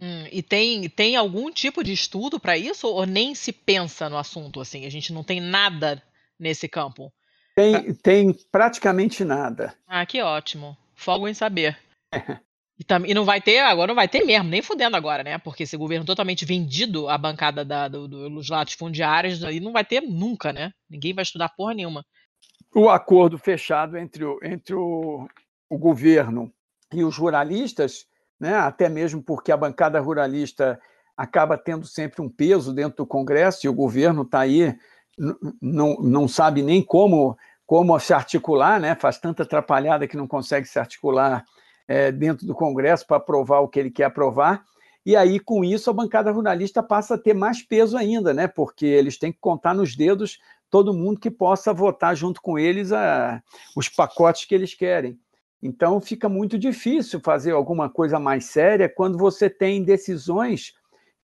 Hum, 0.00 0.26
e 0.32 0.42
tem, 0.42 0.88
tem 0.88 1.14
algum 1.14 1.50
tipo 1.50 1.84
de 1.84 1.92
estudo 1.92 2.40
para 2.40 2.58
isso 2.58 2.88
ou 2.88 3.06
nem 3.06 3.34
se 3.34 3.52
pensa 3.52 4.08
no 4.08 4.18
assunto 4.18 4.60
assim? 4.60 4.84
A 4.84 4.90
gente 4.90 5.12
não 5.12 5.22
tem 5.22 5.40
nada 5.40 6.02
nesse 6.38 6.68
campo? 6.68 7.12
Tem, 7.54 7.94
tem 7.94 8.34
praticamente 8.50 9.24
nada. 9.24 9.74
Ah, 9.86 10.04
que 10.04 10.20
ótimo. 10.20 10.76
Folgo 10.94 11.28
em 11.28 11.34
saber. 11.34 11.78
E, 12.78 12.84
tam, 12.84 13.04
e, 13.06 13.14
não 13.14 13.24
vai 13.24 13.40
ter, 13.40 13.58
agora 13.60 13.88
não 13.88 13.94
vai 13.94 14.08
ter 14.08 14.24
mesmo, 14.24 14.48
nem 14.48 14.62
fudendo 14.62 14.96
agora, 14.96 15.22
né? 15.22 15.38
Porque 15.38 15.62
esse 15.62 15.76
governo 15.76 16.06
totalmente 16.06 16.44
vendido 16.44 17.08
a 17.08 17.16
bancada 17.16 17.64
da, 17.64 17.86
do, 17.86 18.08
dos 18.08 18.48
latifundiários, 18.48 19.44
aí 19.44 19.60
não 19.60 19.72
vai 19.72 19.84
ter 19.84 20.00
nunca, 20.00 20.52
né? 20.52 20.72
Ninguém 20.88 21.14
vai 21.14 21.22
estudar 21.22 21.50
porra 21.50 21.74
nenhuma. 21.74 22.04
O 22.74 22.88
acordo 22.88 23.38
fechado 23.38 23.96
entre 23.98 24.24
o, 24.24 24.38
entre 24.42 24.74
o, 24.74 25.28
o 25.68 25.78
governo 25.78 26.50
e 26.92 27.04
os 27.04 27.16
ruralistas 27.16 28.06
né? 28.42 28.56
até 28.56 28.88
mesmo 28.88 29.22
porque 29.22 29.52
a 29.52 29.56
bancada 29.56 30.00
ruralista 30.00 30.80
acaba 31.16 31.56
tendo 31.56 31.86
sempre 31.86 32.20
um 32.20 32.28
peso 32.28 32.74
dentro 32.74 32.96
do 32.96 33.06
Congresso 33.06 33.64
e 33.64 33.68
o 33.68 33.72
governo 33.72 34.22
está 34.22 34.40
aí, 34.40 34.76
não, 35.60 35.94
não 36.00 36.26
sabe 36.26 36.60
nem 36.60 36.82
como, 36.82 37.38
como 37.64 37.96
se 38.00 38.12
articular, 38.12 38.80
né? 38.80 38.96
faz 38.96 39.16
tanta 39.16 39.44
atrapalhada 39.44 40.08
que 40.08 40.16
não 40.16 40.26
consegue 40.26 40.66
se 40.66 40.76
articular 40.76 41.44
é, 41.86 42.12
dentro 42.12 42.46
do 42.46 42.54
Congresso 42.54 43.06
para 43.06 43.16
aprovar 43.16 43.60
o 43.60 43.68
que 43.68 43.78
ele 43.78 43.90
quer 43.90 44.04
aprovar. 44.04 44.64
E 45.04 45.16
aí, 45.16 45.40
com 45.40 45.64
isso, 45.64 45.90
a 45.90 45.92
bancada 45.92 46.30
ruralista 46.30 46.82
passa 46.82 47.14
a 47.14 47.18
ter 47.18 47.34
mais 47.34 47.60
peso 47.60 47.96
ainda, 47.96 48.32
né? 48.32 48.46
porque 48.46 48.86
eles 48.86 49.18
têm 49.18 49.32
que 49.32 49.38
contar 49.40 49.74
nos 49.74 49.96
dedos 49.96 50.38
todo 50.70 50.94
mundo 50.94 51.20
que 51.20 51.30
possa 51.30 51.72
votar 51.72 52.16
junto 52.16 52.40
com 52.40 52.58
eles 52.58 52.92
a, 52.92 53.42
os 53.76 53.88
pacotes 53.88 54.44
que 54.44 54.54
eles 54.54 54.74
querem. 54.74 55.18
Então, 55.62 56.00
fica 56.00 56.28
muito 56.28 56.58
difícil 56.58 57.20
fazer 57.20 57.52
alguma 57.52 57.90
coisa 57.90 58.18
mais 58.18 58.46
séria 58.46 58.88
quando 58.88 59.18
você 59.18 59.50
tem 59.50 59.84
decisões 59.84 60.72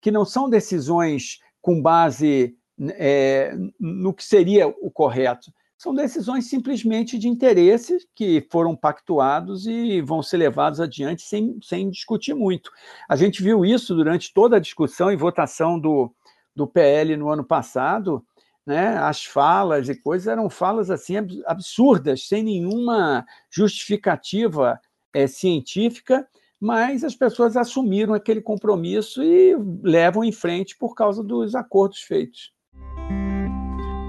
que 0.01 0.11
não 0.11 0.25
são 0.25 0.49
decisões 0.49 1.40
com 1.61 1.81
base 1.81 2.57
é, 2.81 3.53
no 3.81 4.12
que 4.12 4.25
seria 4.25 4.68
o 4.68 4.90
correto. 4.90 5.53
São 5.79 5.95
decisões 5.95 6.51
simplesmente 6.51 7.17
de 7.17 7.29
interesse 7.29 8.05
que 8.12 8.45
foram 8.51 8.75
pactuados 8.75 9.64
e 9.64 10.01
vão 10.01 10.25
ser 10.25 10.38
levados 10.38 10.81
adiante 10.81 11.23
sem, 11.23 11.57
sem 11.62 11.88
discutir 11.88 12.35
muito. 12.35 12.73
A 13.09 13.14
gente 13.14 13.41
viu 13.41 13.64
isso 13.64 13.95
durante 13.95 14.35
toda 14.35 14.57
a 14.57 14.61
discussão 14.61 15.12
e 15.12 15.17
votação 15.17 15.79
do, 15.79 16.12
do 16.55 16.67
PL 16.67 17.17
no 17.17 17.29
ano 17.31 17.45
passado, 17.45 18.27
né, 18.67 18.99
as 18.99 19.25
falas 19.25 19.88
e 19.88 19.95
coisas 19.95 20.27
eram 20.27 20.51
falas 20.51 20.91
assim 20.91 21.14
absurdas, 21.47 22.27
sem 22.27 22.43
nenhuma 22.43 23.25
justificativa 23.49 24.81
é, 25.14 25.29
científica, 25.29 26.29
mas 26.61 27.05
as 27.05 27.14
pessoas 27.14 27.57
assumiram 27.57 28.14
aquele 28.14 28.43
compromisso 28.43 29.23
e 29.23 29.55
levam 29.81 30.25
em 30.25 30.33
frente 30.33 30.77
por 30.77 30.97
causa 30.97 31.23
dos 31.23 31.55
acordos 31.55 32.03
feitos. 32.03 32.53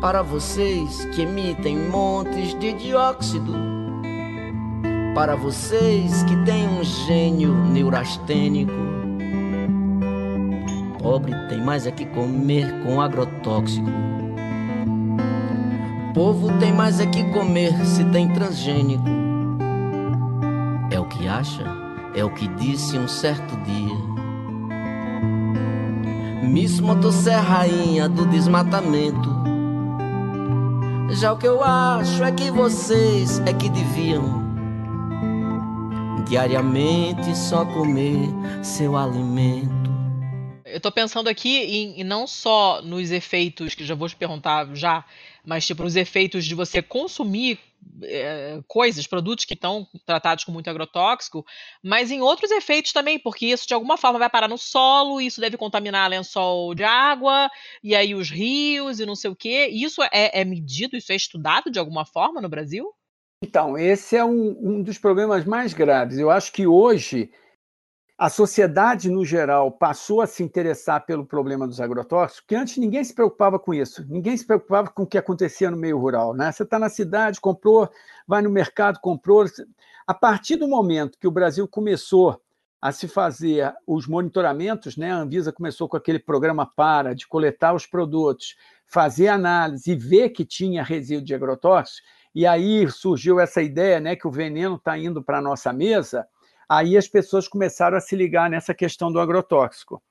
Para 0.02 0.22
vocês 0.22 1.06
que 1.14 1.22
emitem 1.22 1.78
montes 1.78 2.58
de 2.60 2.74
dióxido, 2.74 3.54
para 5.14 5.36
vocês 5.36 6.24
que 6.24 6.36
têm 6.46 6.68
um 6.68 6.84
gênio 6.84 7.54
neurastênico, 7.54 8.72
pobre 11.02 11.34
tem 11.50 11.62
mais 11.62 11.86
é 11.86 11.92
que 11.92 12.06
comer 12.06 12.84
com 12.84 13.02
agrotóxico 13.02 14.10
povo 16.20 16.52
tem 16.60 16.74
mais 16.74 17.00
é 17.00 17.06
que 17.06 17.24
comer 17.32 17.74
se 17.86 18.04
tem 18.04 18.28
transgênico. 18.28 19.06
É 20.92 21.00
o 21.00 21.06
que 21.06 21.30
acha, 21.30 21.64
é 22.14 22.26
o 22.26 22.30
que 22.30 22.46
disse 22.46 22.98
um 22.98 23.08
certo 23.08 23.56
dia. 23.64 23.96
Miss 26.44 26.82
Motosserra, 26.82 27.60
rainha 27.60 28.10
do 28.10 28.26
desmatamento. 28.26 29.39
Já 31.12 31.34
o 31.34 31.38
que 31.38 31.48
eu 31.48 31.64
acho 31.64 32.24
é 32.24 32.32
que 32.32 32.52
vocês 32.52 33.40
é 33.40 33.54
que 33.54 33.68
deviam 33.68 34.48
diariamente 36.28 37.36
só 37.36 37.66
comer 37.66 38.30
seu 38.64 38.96
alimento. 38.96 39.90
Eu 40.64 40.78
estou 40.78 40.92
pensando 40.92 41.28
aqui 41.28 41.58
em, 41.58 42.02
em, 42.02 42.04
não 42.04 42.28
só 42.28 42.80
nos 42.84 43.10
efeitos, 43.10 43.74
que 43.74 43.84
já 43.84 43.96
vou 43.96 44.08
te 44.08 44.16
perguntar 44.16 44.68
já, 44.76 45.04
mas 45.44 45.66
tipo, 45.66 45.82
nos 45.82 45.96
efeitos 45.96 46.46
de 46.46 46.54
você 46.54 46.80
consumir 46.80 47.58
é, 48.04 48.60
coisas, 48.68 49.08
produtos 49.08 49.46
que 49.46 49.54
estão 49.54 49.88
tratados 50.06 50.44
com 50.44 50.52
muito 50.52 50.70
agrotóxico, 50.70 51.46
mas 51.84 52.12
em 52.12 52.22
outros 52.22 52.52
efeitos 52.52 52.92
também, 52.92 53.20
porque 53.20 53.48
isso 53.48 53.68
de 53.68 53.74
alguma 53.74 53.98
forma 53.98 54.20
vai 54.20 54.30
parar 54.30 54.48
no 54.48 54.58
solo, 54.58 55.22
isso 55.22 55.42
deve 55.42 55.58
contaminar 55.58 56.10
lençol 56.10 56.74
de 56.76 56.84
água, 56.84 57.50
e 57.84 57.96
aí 57.96 58.14
os 58.16 58.30
rios 58.30 59.00
e 59.00 59.06
não 59.06 59.16
sei 59.16 59.32
o 59.32 59.36
quê. 59.36 59.70
Isso 59.72 60.02
é, 60.04 60.42
é 60.42 60.46
medido, 60.46 60.96
isso 60.96 61.12
é 61.12 61.16
estudado 61.16 61.70
de 61.70 61.80
alguma 61.80 62.06
forma 62.06 62.42
no 62.42 62.50
Brasil? 62.50 62.94
Então, 63.42 63.78
esse 63.78 64.18
é 64.18 64.24
um, 64.24 64.58
um 64.62 64.84
dos 64.84 64.98
problemas 64.98 65.46
mais 65.46 65.74
graves. 65.74 66.18
Eu 66.18 66.30
acho 66.30 66.52
que 66.52 66.68
hoje 66.68 67.32
a 68.20 68.30
sociedade, 68.30 69.10
no 69.10 69.24
geral, 69.24 69.72
passou 69.72 70.22
a 70.22 70.28
se 70.28 70.44
interessar 70.44 71.06
pelo 71.06 71.26
problema 71.26 71.66
dos 71.66 71.80
agrotóxicos, 71.80 72.44
que 72.46 72.54
antes 72.54 72.76
ninguém 72.76 73.02
se 73.02 73.14
preocupava 73.14 73.58
com 73.58 73.74
isso, 73.74 74.06
ninguém 74.10 74.36
se 74.36 74.46
preocupava 74.46 74.90
com 74.90 75.04
o 75.04 75.08
que 75.08 75.18
acontecia 75.18 75.72
no 75.72 75.78
meio 75.78 75.98
rural. 75.98 76.34
Né? 76.34 76.52
Você 76.52 76.64
está 76.64 76.78
na 76.78 76.90
cidade, 76.90 77.40
comprou, 77.40 77.90
vai 78.28 78.42
no 78.42 78.50
mercado, 78.50 79.00
comprou. 79.00 79.46
A 80.06 80.14
partir 80.14 80.58
do 80.58 80.68
momento 80.68 81.18
que 81.18 81.30
o 81.30 81.32
Brasil 81.32 81.66
começou 81.66 82.42
a 82.82 82.92
se 82.92 83.08
fazer 83.08 83.74
os 83.88 84.06
monitoramentos, 84.06 84.98
né? 84.98 85.14
a 85.14 85.18
Anvisa 85.20 85.54
começou 85.54 85.88
com 85.88 85.96
aquele 85.96 86.20
programa 86.20 86.66
para, 86.66 87.16
de 87.16 87.26
coletar 87.26 87.74
os 87.74 87.86
produtos, 87.86 88.58
fazer 88.86 89.30
análise 89.30 89.92
e 89.92 89.96
ver 89.96 90.32
que 90.32 90.44
tinha 90.44 90.84
resíduo 90.84 91.24
de 91.24 91.34
agrotóxicos, 91.34 92.02
e 92.36 92.46
aí 92.46 92.90
surgiu 92.92 93.40
essa 93.40 93.62
ideia 93.62 94.02
né, 94.02 94.14
que 94.16 94.28
o 94.28 94.32
veneno 94.32 94.76
está 94.76 94.98
indo 94.98 95.24
para 95.24 95.38
a 95.38 95.42
nossa 95.42 95.72
mesa, 95.72 96.28
aí 96.70 96.96
as 96.96 97.08
pessoas 97.08 97.48
começaram 97.48 97.98
a 97.98 98.02
se 98.02 98.16
ligar 98.16 98.50
nessa 98.50 98.74
questão 98.74 99.12
do 99.12 99.20
agrotóxico. 99.20 100.02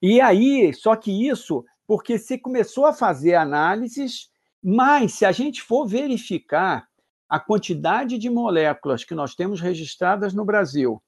E 0.00 0.20
aí, 0.20 0.74
só 0.74 0.94
que 0.94 1.26
isso, 1.28 1.64
porque 1.86 2.18
se 2.18 2.36
começou 2.36 2.84
a 2.84 2.92
fazer 2.92 3.34
análises, 3.34 4.30
mas 4.62 5.14
se 5.14 5.24
a 5.24 5.32
gente 5.32 5.62
for 5.62 5.86
verificar 5.86 6.86
a 7.28 7.40
quantidade 7.40 8.18
de 8.18 8.28
moléculas 8.28 9.04
que 9.04 9.14
nós 9.14 9.34
temos 9.34 9.60
registradas 9.60 10.34
no 10.34 10.44
Brasil 10.44 11.02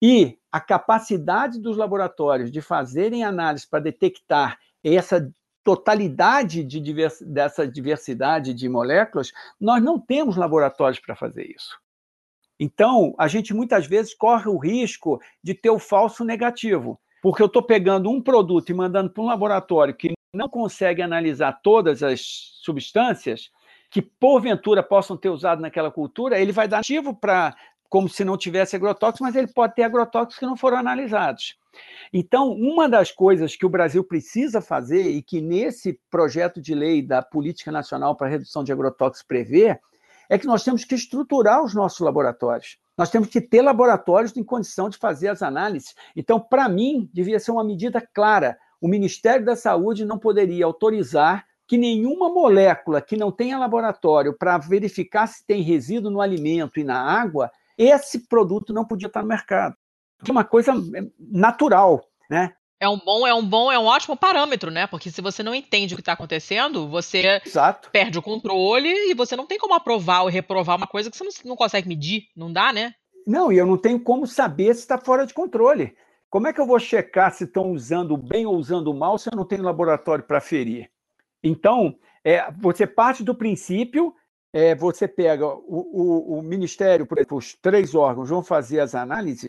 e 0.00 0.38
a 0.50 0.60
capacidade 0.60 1.60
dos 1.60 1.76
laboratórios 1.76 2.50
de 2.50 2.62
fazerem 2.62 3.22
análise 3.24 3.68
para 3.68 3.80
detectar 3.80 4.58
essa 4.82 5.30
totalidade 5.62 6.64
de 6.64 6.80
divers, 6.80 7.20
dessa 7.20 7.68
diversidade 7.68 8.54
de 8.54 8.68
moléculas, 8.68 9.32
nós 9.60 9.82
não 9.82 9.98
temos 9.98 10.36
laboratórios 10.36 10.98
para 10.98 11.14
fazer 11.14 11.44
isso. 11.54 11.78
Então, 12.58 13.14
a 13.18 13.28
gente 13.28 13.54
muitas 13.54 13.86
vezes 13.86 14.14
corre 14.14 14.48
o 14.48 14.58
risco 14.58 15.20
de 15.42 15.54
ter 15.54 15.70
o 15.70 15.78
falso 15.78 16.24
negativo, 16.24 16.98
porque 17.22 17.42
eu 17.42 17.46
estou 17.46 17.62
pegando 17.62 18.10
um 18.10 18.20
produto 18.20 18.70
e 18.70 18.74
mandando 18.74 19.10
para 19.10 19.22
um 19.22 19.26
laboratório 19.26 19.94
que 19.94 20.12
não 20.34 20.48
consegue 20.48 21.00
analisar 21.00 21.60
todas 21.62 22.02
as 22.02 22.20
substâncias 22.62 23.50
que 23.90 24.02
porventura 24.02 24.82
possam 24.82 25.16
ter 25.16 25.30
usado 25.30 25.62
naquela 25.62 25.90
cultura, 25.90 26.38
ele 26.38 26.52
vai 26.52 26.68
dar 26.68 26.80
ativo 26.80 27.14
para 27.14 27.54
como 27.88 28.08
se 28.08 28.22
não 28.22 28.36
tivesse 28.36 28.76
agrotóxicos, 28.76 29.20
mas 29.20 29.34
ele 29.34 29.46
pode 29.46 29.74
ter 29.74 29.82
agrotóxicos 29.82 30.38
que 30.38 30.44
não 30.44 30.56
foram 30.56 30.76
analisados. 30.76 31.56
Então, 32.12 32.52
uma 32.52 32.86
das 32.86 33.10
coisas 33.10 33.56
que 33.56 33.64
o 33.64 33.68
Brasil 33.68 34.04
precisa 34.04 34.60
fazer 34.60 35.08
e 35.08 35.22
que 35.22 35.40
nesse 35.40 35.98
projeto 36.10 36.60
de 36.60 36.74
lei 36.74 37.00
da 37.00 37.22
Política 37.22 37.72
Nacional 37.72 38.14
para 38.14 38.26
a 38.26 38.30
Redução 38.30 38.62
de 38.62 38.72
Agrotóxicos 38.72 39.26
prevê 39.26 39.78
é 40.28 40.38
que 40.38 40.46
nós 40.46 40.62
temos 40.62 40.84
que 40.84 40.94
estruturar 40.94 41.64
os 41.64 41.74
nossos 41.74 42.00
laboratórios. 42.00 42.78
Nós 42.96 43.10
temos 43.10 43.28
que 43.28 43.40
ter 43.40 43.62
laboratórios 43.62 44.36
em 44.36 44.44
condição 44.44 44.88
de 44.88 44.98
fazer 44.98 45.28
as 45.28 45.42
análises. 45.42 45.94
Então, 46.16 46.40
para 46.40 46.68
mim, 46.68 47.08
devia 47.12 47.38
ser 47.38 47.52
uma 47.52 47.64
medida 47.64 48.06
clara. 48.12 48.58
O 48.80 48.88
Ministério 48.88 49.44
da 49.44 49.56
Saúde 49.56 50.04
não 50.04 50.18
poderia 50.18 50.64
autorizar 50.64 51.46
que 51.66 51.76
nenhuma 51.76 52.28
molécula 52.30 53.00
que 53.00 53.16
não 53.16 53.30
tenha 53.30 53.58
laboratório 53.58 54.36
para 54.36 54.58
verificar 54.58 55.26
se 55.26 55.46
tem 55.46 55.62
resíduo 55.62 56.10
no 56.10 56.20
alimento 56.20 56.80
e 56.80 56.84
na 56.84 56.98
água, 56.98 57.50
esse 57.76 58.26
produto 58.26 58.72
não 58.72 58.84
podia 58.84 59.06
estar 59.06 59.22
no 59.22 59.28
mercado. 59.28 59.76
É 60.26 60.32
uma 60.32 60.44
coisa 60.44 60.72
natural, 61.18 62.02
né? 62.28 62.52
É 62.80 62.88
um 62.88 62.96
bom, 62.96 63.26
é 63.26 63.34
um 63.34 63.44
bom, 63.44 63.72
é 63.72 63.78
um 63.78 63.86
ótimo 63.86 64.16
parâmetro, 64.16 64.70
né? 64.70 64.86
Porque 64.86 65.10
se 65.10 65.20
você 65.20 65.42
não 65.42 65.54
entende 65.54 65.94
o 65.94 65.96
que 65.96 66.00
está 66.00 66.12
acontecendo, 66.12 66.88
você 66.88 67.40
Exato. 67.44 67.90
perde 67.90 68.18
o 68.18 68.22
controle 68.22 68.88
e 68.88 69.14
você 69.14 69.34
não 69.34 69.46
tem 69.46 69.58
como 69.58 69.74
aprovar 69.74 70.22
ou 70.22 70.28
reprovar 70.28 70.76
uma 70.76 70.86
coisa 70.86 71.10
que 71.10 71.16
você 71.16 71.24
não, 71.24 71.32
não 71.44 71.56
consegue 71.56 71.88
medir, 71.88 72.28
não 72.36 72.52
dá, 72.52 72.72
né? 72.72 72.94
Não, 73.26 73.52
e 73.52 73.58
eu 73.58 73.66
não 73.66 73.76
tenho 73.76 74.00
como 74.00 74.26
saber 74.26 74.74
se 74.74 74.80
está 74.80 74.96
fora 74.96 75.26
de 75.26 75.34
controle. 75.34 75.96
Como 76.30 76.46
é 76.46 76.52
que 76.52 76.60
eu 76.60 76.66
vou 76.66 76.78
checar 76.78 77.32
se 77.32 77.44
estão 77.44 77.72
usando 77.72 78.16
bem 78.16 78.46
ou 78.46 78.54
usando 78.54 78.94
mal 78.94 79.18
se 79.18 79.28
eu 79.28 79.36
não 79.36 79.44
tenho 79.44 79.62
laboratório 79.62 80.24
para 80.24 80.40
ferir? 80.40 80.88
Então, 81.42 81.96
é, 82.22 82.50
você 82.52 82.86
parte 82.86 83.24
do 83.24 83.34
princípio, 83.34 84.14
é, 84.52 84.74
você 84.74 85.08
pega 85.08 85.46
o, 85.46 86.36
o, 86.36 86.38
o 86.38 86.42
Ministério, 86.42 87.06
por 87.06 87.18
exemplo, 87.18 87.38
os 87.38 87.54
três 87.54 87.94
órgãos 87.94 88.28
vão 88.28 88.42
fazer 88.42 88.80
as 88.80 88.94
análises, 88.94 89.48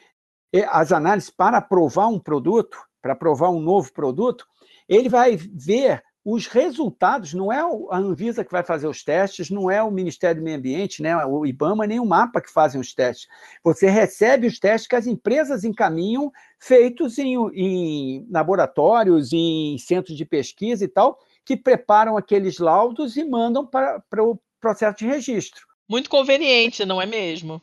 as 0.69 0.91
análises 0.91 1.29
para 1.29 1.57
aprovar 1.57 2.07
um 2.07 2.19
produto, 2.19 2.77
para 3.01 3.13
aprovar 3.13 3.49
um 3.49 3.59
novo 3.59 3.91
produto, 3.93 4.45
ele 4.87 5.09
vai 5.09 5.35
ver 5.35 6.03
os 6.23 6.47
resultados, 6.47 7.33
não 7.33 7.51
é 7.51 7.59
a 7.59 7.97
Anvisa 7.97 8.43
que 8.43 8.51
vai 8.51 8.63
fazer 8.63 8.87
os 8.87 9.03
testes, 9.03 9.49
não 9.49 9.71
é 9.71 9.81
o 9.81 9.89
Ministério 9.89 10.41
do 10.41 10.43
Meio 10.43 10.57
Ambiente, 10.57 11.01
né, 11.01 11.15
o 11.25 11.45
IBAMA, 11.45 11.87
nem 11.87 11.99
o 11.99 12.05
MAPA 12.05 12.41
que 12.41 12.51
fazem 12.51 12.79
os 12.79 12.93
testes. 12.93 13.27
Você 13.63 13.89
recebe 13.89 14.45
os 14.45 14.59
testes 14.59 14.87
que 14.87 14.95
as 14.95 15.07
empresas 15.07 15.63
encaminham, 15.63 16.31
feitos 16.59 17.17
em, 17.17 17.35
em 17.53 18.27
laboratórios, 18.29 19.31
em 19.31 19.77
centros 19.77 20.17
de 20.17 20.25
pesquisa 20.25 20.83
e 20.83 20.87
tal, 20.87 21.17
que 21.45 21.55
preparam 21.55 22.17
aqueles 22.17 22.59
laudos 22.59 23.15
e 23.15 23.23
mandam 23.23 23.65
para, 23.65 23.99
para 24.09 24.23
o 24.23 24.39
processo 24.59 24.97
de 24.97 25.07
registro. 25.07 25.65
Muito 25.87 26.09
conveniente, 26.09 26.85
não 26.85 27.01
é 27.01 27.05
mesmo? 27.05 27.61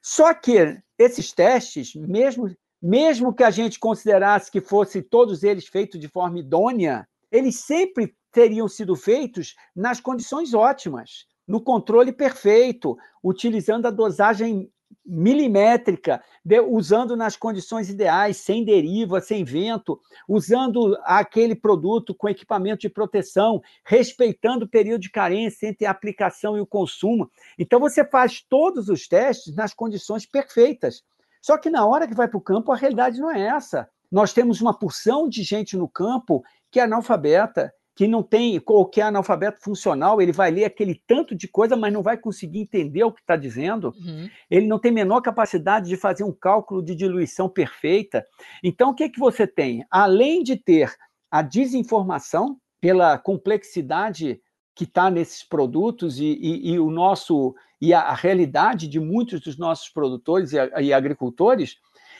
Só 0.00 0.32
que 0.32 0.78
esses 0.96 1.32
testes, 1.32 1.94
mesmo 1.94 2.54
mesmo 2.80 3.34
que 3.34 3.42
a 3.42 3.50
gente 3.50 3.78
considerasse 3.78 4.50
que 4.50 4.60
fossem 4.60 5.02
todos 5.02 5.42
eles 5.42 5.66
feitos 5.66 5.98
de 5.98 6.08
forma 6.08 6.38
idônea, 6.38 7.06
eles 7.30 7.56
sempre 7.56 8.14
teriam 8.32 8.68
sido 8.68 8.94
feitos 8.94 9.54
nas 9.74 10.00
condições 10.00 10.54
ótimas, 10.54 11.26
no 11.46 11.60
controle 11.60 12.12
perfeito, 12.12 12.96
utilizando 13.22 13.86
a 13.86 13.90
dosagem 13.90 14.70
milimétrica, 15.04 16.22
de, 16.44 16.60
usando 16.60 17.16
nas 17.16 17.36
condições 17.36 17.88
ideais, 17.88 18.36
sem 18.36 18.64
deriva, 18.64 19.20
sem 19.20 19.44
vento, 19.44 20.00
usando 20.26 20.96
aquele 21.02 21.54
produto 21.54 22.14
com 22.14 22.28
equipamento 22.28 22.82
de 22.82 22.88
proteção, 22.88 23.62
respeitando 23.84 24.66
o 24.66 24.68
período 24.68 25.00
de 25.00 25.10
carência 25.10 25.66
entre 25.66 25.86
a 25.86 25.90
aplicação 25.90 26.56
e 26.56 26.60
o 26.60 26.66
consumo. 26.66 27.30
Então, 27.58 27.80
você 27.80 28.04
faz 28.04 28.42
todos 28.42 28.88
os 28.88 29.08
testes 29.08 29.54
nas 29.54 29.74
condições 29.74 30.26
perfeitas. 30.26 31.02
Só 31.40 31.56
que 31.58 31.70
na 31.70 31.86
hora 31.86 32.06
que 32.06 32.14
vai 32.14 32.28
para 32.28 32.38
o 32.38 32.42
campo, 32.42 32.72
a 32.72 32.76
realidade 32.76 33.20
não 33.20 33.30
é 33.30 33.40
essa. 33.40 33.88
Nós 34.10 34.32
temos 34.32 34.60
uma 34.60 34.76
porção 34.76 35.28
de 35.28 35.42
gente 35.42 35.76
no 35.76 35.88
campo 35.88 36.42
que 36.70 36.80
é 36.80 36.84
analfabeta, 36.84 37.72
que 37.94 38.06
não 38.06 38.22
tem, 38.22 38.62
ou 38.64 38.86
que 38.86 39.00
é 39.00 39.04
analfabeto 39.04 39.60
funcional, 39.60 40.22
ele 40.22 40.30
vai 40.30 40.52
ler 40.52 40.64
aquele 40.64 41.02
tanto 41.06 41.34
de 41.34 41.48
coisa, 41.48 41.76
mas 41.76 41.92
não 41.92 42.02
vai 42.02 42.16
conseguir 42.16 42.60
entender 42.60 43.02
o 43.02 43.10
que 43.10 43.20
está 43.20 43.34
dizendo. 43.34 43.92
Uhum. 43.98 44.28
Ele 44.48 44.66
não 44.68 44.78
tem 44.78 44.92
menor 44.92 45.20
capacidade 45.20 45.88
de 45.88 45.96
fazer 45.96 46.22
um 46.22 46.32
cálculo 46.32 46.80
de 46.80 46.94
diluição 46.94 47.48
perfeita. 47.48 48.24
Então, 48.62 48.90
o 48.90 48.94
que, 48.94 49.02
é 49.02 49.08
que 49.08 49.18
você 49.18 49.48
tem? 49.48 49.84
Além 49.90 50.44
de 50.44 50.56
ter 50.56 50.94
a 51.28 51.42
desinformação, 51.42 52.56
pela 52.80 53.18
complexidade 53.18 54.40
que 54.78 54.84
está 54.84 55.10
nesses 55.10 55.42
produtos 55.42 56.20
e, 56.20 56.38
e, 56.40 56.70
e, 56.70 56.78
o 56.78 56.88
nosso 56.88 57.52
e 57.80 57.92
a, 57.92 58.00
a, 58.02 58.14
realidade 58.14 58.86
de 58.86 59.00
muitos 59.00 59.40
dos 59.40 59.58
nossos 59.58 59.88
produtores 59.88 60.52
e, 60.52 60.56
e, 60.82 60.92
agricultores. 60.92 61.78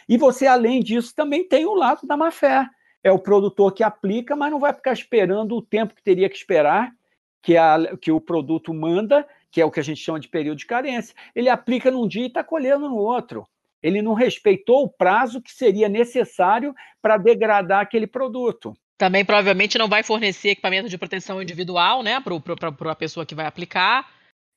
E 0.08 0.18
você, 0.18 0.44
além 0.44 0.82
disso, 0.82 1.14
também 1.14 1.46
tem 1.46 1.66
o 1.66 1.74
lado 1.74 2.04
da 2.04 2.16
má 2.16 2.32
fé. 2.32 2.68
É 3.00 3.12
o 3.12 3.18
produtor 3.20 3.72
que 3.72 3.84
aplica, 3.84 4.34
mas 4.34 4.50
não 4.50 4.58
vai 4.58 4.72
ficar 4.72 4.92
esperando 4.92 5.56
o 5.56 5.62
tempo 5.62 5.94
que 5.94 6.02
teria 6.02 6.28
que 6.28 6.34
esperar, 6.34 6.90
que, 7.40 7.56
a, 7.56 7.96
que 7.96 8.10
o 8.10 8.20
produto 8.20 8.74
manda, 8.74 9.24
que 9.52 9.60
é 9.60 9.64
o 9.64 9.70
que 9.70 9.78
a 9.78 9.84
gente 9.84 10.00
chama 10.00 10.18
de 10.18 10.26
período 10.26 10.58
de 10.58 10.66
carência. 10.66 11.14
Ele 11.36 11.48
aplica 11.48 11.92
num 11.92 12.08
dia 12.08 12.24
e 12.24 12.26
está 12.26 12.42
colhendo 12.42 12.88
no 12.88 12.96
outro. 12.96 13.46
Ele 13.80 14.02
não 14.02 14.14
respeitou 14.14 14.82
o 14.82 14.88
prazo 14.88 15.40
que 15.40 15.52
seria 15.52 15.88
necessário 15.88 16.74
para 17.00 17.18
degradar 17.18 17.82
aquele 17.82 18.08
produto. 18.08 18.74
Também 18.98 19.24
provavelmente 19.24 19.78
não 19.78 19.88
vai 19.88 20.02
fornecer 20.02 20.50
equipamento 20.50 20.88
de 20.88 20.98
proteção 20.98 21.40
individual, 21.40 22.02
né, 22.02 22.20
para 22.20 22.90
a 22.90 22.96
pessoa 22.96 23.24
que 23.24 23.34
vai 23.34 23.46
aplicar. 23.46 24.06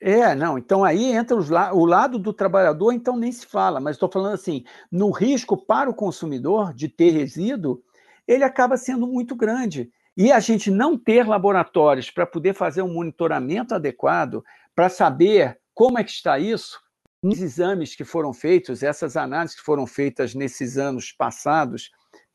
É, 0.02 0.34
não. 0.34 0.58
Então 0.58 0.84
aí 0.84 1.12
entra 1.14 1.38
os, 1.38 1.52
o 1.52 1.86
lado 1.86 2.18
do 2.18 2.34
trabalhador, 2.34 2.92
então 2.92 3.16
nem 3.16 3.32
se 3.32 3.46
fala. 3.46 3.80
Mas 3.80 3.96
estou 3.96 4.10
falando 4.12 4.34
assim, 4.34 4.64
no 4.92 5.12
risco 5.12 5.56
para 5.56 5.90
o 5.90 5.94
consumidor 5.94 6.74
de 6.74 6.90
ter 6.90 7.12
resíduo, 7.12 7.84
ele 8.28 8.44
acaba 8.44 8.78
sendo 8.78 9.06
muito 9.06 9.36
grande. 9.36 9.92
E 10.18 10.32
a 10.32 10.40
gente 10.40 10.72
não 10.72 10.98
ter 10.98 11.28
laboratórios 11.28 12.10
para 12.10 12.26
poder 12.26 12.56
fazer 12.56 12.82
um 12.82 12.92
monitoramento 12.92 13.76
adequado, 13.76 14.44
para 14.76 14.90
saber 14.90 15.60
como 15.74 16.00
é 16.00 16.04
que 16.04 16.12
está 16.12 16.40
isso, 16.40 16.80
Os 17.24 17.40
exames 17.40 17.96
que 17.96 18.04
foram 18.04 18.34
feitos, 18.34 18.82
essas 18.82 19.16
análises 19.16 19.56
que 19.56 19.64
foram 19.64 19.86
feitas 19.86 20.34
nesses 20.34 20.78
anos 20.80 21.12
passados, 21.12 21.92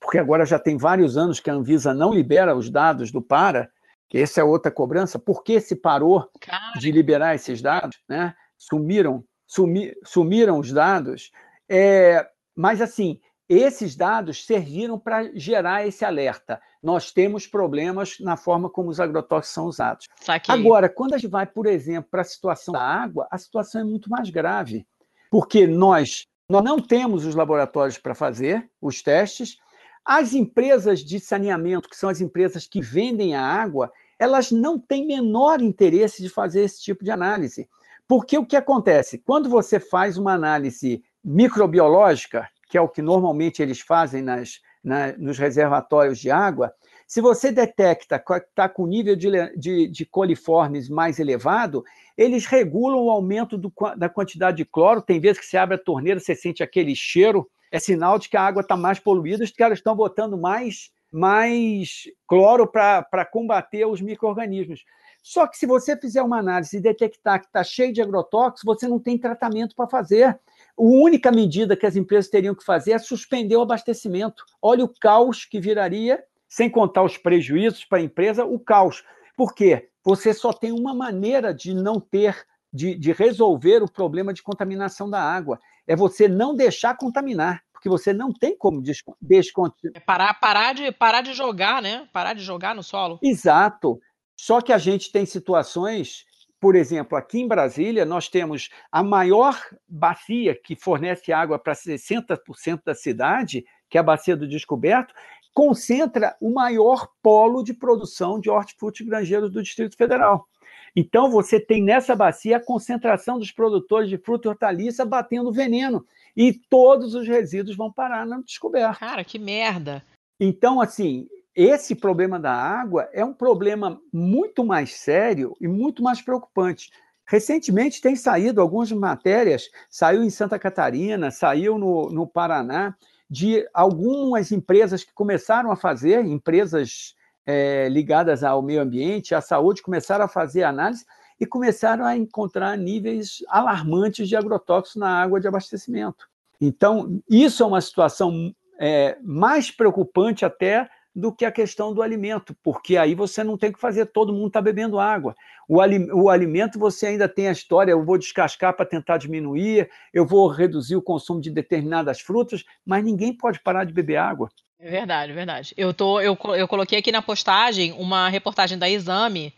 porque 0.06 0.18
agora 0.18 0.46
já 0.46 0.56
tem 0.56 0.76
vários 0.76 1.16
anos 1.16 1.40
que 1.40 1.50
a 1.50 1.52
Anvisa 1.52 1.92
não 1.92 2.14
libera 2.14 2.54
os 2.54 2.70
dados 2.70 3.10
do 3.10 3.20
PARA, 3.20 3.68
que 4.08 4.18
essa 4.18 4.40
é 4.40 4.44
outra 4.44 4.70
cobrança, 4.70 5.18
por 5.18 5.42
que 5.42 5.60
se 5.60 5.74
parou 5.74 6.30
Cara. 6.40 6.78
de 6.78 6.92
liberar 6.92 7.34
esses 7.34 7.60
dados? 7.60 7.98
Né? 8.08 8.32
Sumiram, 8.56 9.24
sumi, 9.48 9.92
sumiram 10.04 10.60
os 10.60 10.70
dados. 10.72 11.32
É, 11.68 12.24
mas, 12.54 12.80
assim, 12.80 13.18
esses 13.48 13.96
dados 13.96 14.46
serviram 14.46 14.96
para 14.96 15.28
gerar 15.36 15.84
esse 15.84 16.04
alerta. 16.04 16.60
Nós 16.80 17.10
temos 17.10 17.48
problemas 17.48 18.14
na 18.20 18.36
forma 18.36 18.70
como 18.70 18.90
os 18.90 19.00
agrotóxicos 19.00 19.54
são 19.54 19.66
usados. 19.66 20.06
Saquei. 20.20 20.54
Agora, 20.54 20.88
quando 20.88 21.14
a 21.14 21.18
gente 21.18 21.28
vai, 21.28 21.46
por 21.46 21.66
exemplo, 21.66 22.08
para 22.08 22.20
a 22.20 22.24
situação 22.24 22.74
da 22.74 22.80
água, 22.80 23.26
a 23.28 23.36
situação 23.36 23.80
é 23.80 23.84
muito 23.84 24.08
mais 24.08 24.30
grave, 24.30 24.86
porque 25.32 25.66
nós, 25.66 26.28
nós 26.48 26.62
não 26.62 26.78
temos 26.78 27.24
os 27.24 27.34
laboratórios 27.34 27.98
para 27.98 28.14
fazer 28.14 28.70
os 28.80 29.02
testes, 29.02 29.58
as 30.06 30.32
empresas 30.32 31.00
de 31.00 31.18
saneamento, 31.18 31.88
que 31.88 31.96
são 31.96 32.08
as 32.08 32.20
empresas 32.20 32.64
que 32.64 32.80
vendem 32.80 33.34
a 33.34 33.42
água, 33.42 33.92
elas 34.16 34.52
não 34.52 34.78
têm 34.78 35.04
menor 35.04 35.60
interesse 35.60 36.22
de 36.22 36.28
fazer 36.28 36.62
esse 36.62 36.80
tipo 36.80 37.02
de 37.02 37.10
análise. 37.10 37.68
Porque 38.06 38.38
o 38.38 38.46
que 38.46 38.54
acontece? 38.54 39.18
Quando 39.18 39.48
você 39.48 39.80
faz 39.80 40.16
uma 40.16 40.32
análise 40.32 41.02
microbiológica, 41.24 42.48
que 42.70 42.78
é 42.78 42.80
o 42.80 42.88
que 42.88 43.02
normalmente 43.02 43.60
eles 43.60 43.80
fazem 43.80 44.22
nas, 44.22 44.60
na, 44.82 45.12
nos 45.18 45.38
reservatórios 45.38 46.20
de 46.20 46.30
água, 46.30 46.72
se 47.04 47.20
você 47.20 47.50
detecta 47.50 48.18
que 48.18 48.32
está 48.32 48.68
com 48.68 48.86
nível 48.86 49.16
de, 49.16 49.30
de, 49.56 49.88
de, 49.88 50.06
coliformes 50.06 50.88
mais 50.88 51.18
elevado, 51.18 51.84
eles 52.16 52.46
regulam 52.46 53.04
o 53.04 53.10
aumento 53.10 53.58
do, 53.58 53.72
da 53.96 54.08
quantidade 54.08 54.58
de 54.58 54.64
cloro. 54.64 55.02
Tem 55.02 55.20
vezes 55.20 55.40
que 55.40 55.46
você 55.46 55.56
abre 55.56 55.74
a 55.74 55.82
torneira, 55.82 56.20
você 56.20 56.34
sente 56.34 56.62
aquele 56.62 56.94
cheiro 56.94 57.48
é 57.76 57.78
sinal 57.78 58.18
de 58.18 58.28
que 58.28 58.36
a 58.36 58.42
água 58.42 58.62
está 58.62 58.76
mais 58.76 58.98
poluída, 58.98 59.44
que 59.46 59.62
elas 59.62 59.78
estão 59.78 59.94
botando 59.94 60.36
mais, 60.36 60.90
mais 61.12 62.04
cloro 62.26 62.66
para 62.66 63.24
combater 63.30 63.86
os 63.86 64.00
micro-organismos. 64.00 64.84
Só 65.22 65.46
que 65.46 65.58
se 65.58 65.66
você 65.66 65.96
fizer 65.96 66.22
uma 66.22 66.38
análise 66.38 66.76
e 66.76 66.80
detectar 66.80 67.40
que 67.40 67.46
está 67.46 67.62
cheio 67.62 67.92
de 67.92 68.00
agrotóxicos, 68.00 68.62
você 68.64 68.88
não 68.88 68.98
tem 68.98 69.18
tratamento 69.18 69.74
para 69.74 69.88
fazer. 69.88 70.26
A 70.28 70.38
única 70.76 71.30
medida 71.30 71.76
que 71.76 71.84
as 71.84 71.96
empresas 71.96 72.30
teriam 72.30 72.54
que 72.54 72.64
fazer 72.64 72.92
é 72.92 72.98
suspender 72.98 73.56
o 73.56 73.62
abastecimento. 73.62 74.44
Olha 74.62 74.84
o 74.84 74.88
caos 75.00 75.44
que 75.44 75.60
viraria, 75.60 76.22
sem 76.48 76.70
contar 76.70 77.02
os 77.02 77.18
prejuízos 77.18 77.84
para 77.84 77.98
a 77.98 78.02
empresa, 78.02 78.44
o 78.44 78.58
caos. 78.58 79.04
Por 79.36 79.54
quê? 79.54 79.90
Você 80.04 80.32
só 80.32 80.52
tem 80.52 80.70
uma 80.70 80.94
maneira 80.94 81.52
de 81.52 81.74
não 81.74 82.00
ter, 82.00 82.46
de, 82.72 82.94
de 82.94 83.12
resolver 83.12 83.82
o 83.82 83.90
problema 83.90 84.32
de 84.32 84.42
contaminação 84.42 85.10
da 85.10 85.20
água 85.20 85.58
é 85.86 85.94
você 85.94 86.26
não 86.26 86.54
deixar 86.54 86.96
contaminar, 86.96 87.62
porque 87.86 87.88
você 87.88 88.12
não 88.12 88.32
tem 88.32 88.56
como 88.56 88.82
descontaminar. 88.82 89.92
É 89.94 90.00
parar, 90.00 90.34
parar, 90.34 90.72
de, 90.74 90.90
parar 90.90 91.20
de 91.20 91.32
jogar, 91.32 91.80
né? 91.80 92.08
Parar 92.12 92.32
de 92.32 92.42
jogar 92.42 92.74
no 92.74 92.82
solo. 92.82 93.18
Exato. 93.22 94.00
Só 94.36 94.60
que 94.60 94.72
a 94.72 94.78
gente 94.78 95.12
tem 95.12 95.24
situações, 95.24 96.24
por 96.60 96.74
exemplo, 96.74 97.16
aqui 97.16 97.40
em 97.40 97.48
Brasília, 97.48 98.04
nós 98.04 98.28
temos 98.28 98.70
a 98.90 99.02
maior 99.04 99.56
bacia 99.88 100.54
que 100.54 100.74
fornece 100.74 101.32
água 101.32 101.58
para 101.58 101.74
60% 101.74 102.80
da 102.84 102.94
cidade, 102.94 103.64
que 103.88 103.96
é 103.96 104.00
a 104.00 104.04
Bacia 104.04 104.36
do 104.36 104.48
Descoberto, 104.48 105.14
concentra 105.54 106.36
o 106.40 106.52
maior 106.52 107.08
polo 107.22 107.62
de 107.62 107.72
produção 107.72 108.40
de 108.40 108.50
hortifruti 108.50 109.04
granjeiros 109.04 109.50
do 109.50 109.62
Distrito 109.62 109.96
Federal. 109.96 110.46
Então, 110.94 111.30
você 111.30 111.60
tem 111.60 111.82
nessa 111.82 112.16
bacia 112.16 112.56
a 112.56 112.64
concentração 112.64 113.38
dos 113.38 113.52
produtores 113.52 114.08
de 114.08 114.16
fruta 114.16 114.48
e 114.48 114.50
hortaliça 114.50 115.04
batendo 115.04 115.52
veneno. 115.52 116.04
E 116.36 116.52
todos 116.52 117.14
os 117.14 117.26
resíduos 117.26 117.76
vão 117.76 117.90
parar 117.90 118.26
na 118.26 118.40
descoberta. 118.40 118.98
Cara, 118.98 119.24
que 119.24 119.38
merda! 119.38 120.02
Então, 120.38 120.80
assim, 120.80 121.26
esse 121.54 121.94
problema 121.94 122.38
da 122.38 122.52
água 122.52 123.08
é 123.12 123.24
um 123.24 123.32
problema 123.32 123.98
muito 124.12 124.62
mais 124.62 124.94
sério 124.94 125.56
e 125.58 125.66
muito 125.66 126.02
mais 126.02 126.20
preocupante. 126.20 126.90
Recentemente 127.26 128.00
tem 128.00 128.14
saído 128.14 128.60
algumas 128.60 128.92
matérias, 128.92 129.70
saiu 129.88 130.22
em 130.22 130.30
Santa 130.30 130.58
Catarina, 130.58 131.30
saiu 131.30 131.78
no, 131.78 132.10
no 132.10 132.26
Paraná, 132.26 132.94
de 133.28 133.66
algumas 133.74 134.52
empresas 134.52 135.02
que 135.02 135.12
começaram 135.12 135.72
a 135.72 135.76
fazer, 135.76 136.24
empresas 136.24 137.16
é, 137.44 137.88
ligadas 137.88 138.44
ao 138.44 138.62
meio 138.62 138.82
ambiente, 138.82 139.34
à 139.34 139.40
saúde, 139.40 139.82
começaram 139.82 140.24
a 140.24 140.28
fazer 140.28 140.62
análise 140.62 141.04
e 141.38 141.46
começaram 141.46 142.04
a 142.04 142.16
encontrar 142.16 142.76
níveis 142.76 143.44
alarmantes 143.48 144.28
de 144.28 144.36
agrotóxicos 144.36 144.96
na 144.96 145.08
água 145.08 145.40
de 145.40 145.48
abastecimento. 145.48 146.28
Então, 146.60 147.20
isso 147.28 147.62
é 147.62 147.66
uma 147.66 147.80
situação 147.80 148.54
é, 148.78 149.16
mais 149.22 149.70
preocupante 149.70 150.44
até 150.44 150.88
do 151.16 151.32
que 151.32 151.46
a 151.46 151.50
questão 151.50 151.94
do 151.94 152.02
alimento, 152.02 152.54
porque 152.62 152.98
aí 152.98 153.14
você 153.14 153.42
não 153.42 153.56
tem 153.56 153.72
que 153.72 153.80
fazer, 153.80 154.04
todo 154.04 154.34
mundo 154.34 154.48
está 154.48 154.60
bebendo 154.60 154.98
água. 154.98 155.34
O, 155.66 155.78
o, 156.12 156.28
alimento 156.28 156.78
você 156.78 157.06
ainda 157.06 157.26
tem 157.26 157.48
a 157.48 157.52
história, 157.52 157.90
eu 157.90 158.04
vou 158.04 158.18
descascar 158.18 158.76
para 158.76 158.84
tentar 158.84 159.16
diminuir, 159.16 159.88
eu 160.12 160.26
vou 160.26 160.46
reduzir 160.46 160.94
o 160.94 161.00
consumo 161.00 161.40
de 161.40 161.50
determinadas 161.50 162.20
frutas, 162.20 162.64
mas 162.84 163.02
ninguém 163.02 163.32
pode 163.34 163.60
parar 163.60 163.84
de 163.84 163.94
beber 163.94 164.16
água. 164.16 164.50
É 164.78 164.90
verdade, 164.90 165.32
verdade. 165.32 165.74
Eu, 165.74 165.94
tô, 165.94 166.20
eu, 166.20 166.36
eu 166.54 166.68
coloquei 166.68 166.98
aqui 166.98 167.10
na 167.10 167.22
postagem 167.22 167.92
uma 167.92 168.28
reportagem 168.28 168.76
da 168.76 168.88
Exame, 168.88 169.54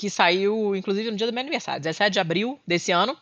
que 0.00 0.08
saiu, 0.08 0.74
inclusive, 0.74 1.10
no 1.10 1.16
dia 1.18 1.26
do 1.26 1.32
meu 1.32 1.42
aniversário, 1.42 1.82
17 1.82 2.10
de 2.10 2.18
abril 2.18 2.58
desse 2.66 2.90
ano. 2.90 3.14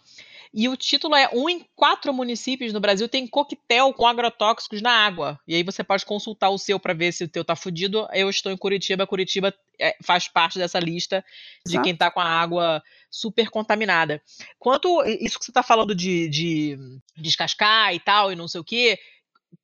E 0.55 0.69
o 0.69 0.77
título 0.77 1.17
é 1.17 1.29
Um 1.35 1.49
em 1.49 1.67
quatro 1.75 2.14
municípios 2.14 2.73
no 2.73 2.79
Brasil 2.79 3.09
tem 3.09 3.27
coquetel 3.27 3.93
com 3.93 4.07
agrotóxicos 4.07 4.81
na 4.81 4.93
água. 4.93 5.41
E 5.47 5.57
aí 5.57 5.64
você 5.64 5.83
pode 5.83 6.07
consultar 6.07 6.51
o 6.51 6.57
seu 6.57 6.79
para 6.79 6.95
ver 6.95 7.12
se 7.12 7.25
o 7.25 7.29
teu 7.29 7.45
tá 7.45 7.57
fudido. 7.57 8.07
Eu 8.12 8.31
estou 8.31 8.53
em 8.53 8.57
Curitiba, 8.57 9.09
Curitiba 9.09 9.53
é, 9.77 9.97
faz 10.05 10.29
parte 10.29 10.57
dessa 10.57 10.79
lista 10.79 11.25
de 11.67 11.73
Exato. 11.73 11.85
quem 11.85 11.97
tá 11.97 12.12
com 12.12 12.21
a 12.21 12.25
água 12.25 12.81
super 13.11 13.51
contaminada. 13.51 14.23
Quanto 14.57 15.05
isso 15.05 15.37
que 15.37 15.45
você 15.47 15.53
tá 15.53 15.64
falando 15.64 15.97
de, 15.97 16.29
de 16.29 16.79
descascar 17.17 17.93
e 17.93 17.99
tal, 17.99 18.31
e 18.33 18.37
não 18.37 18.47
sei 18.47 18.61
o 18.61 18.64
quê, 18.64 19.01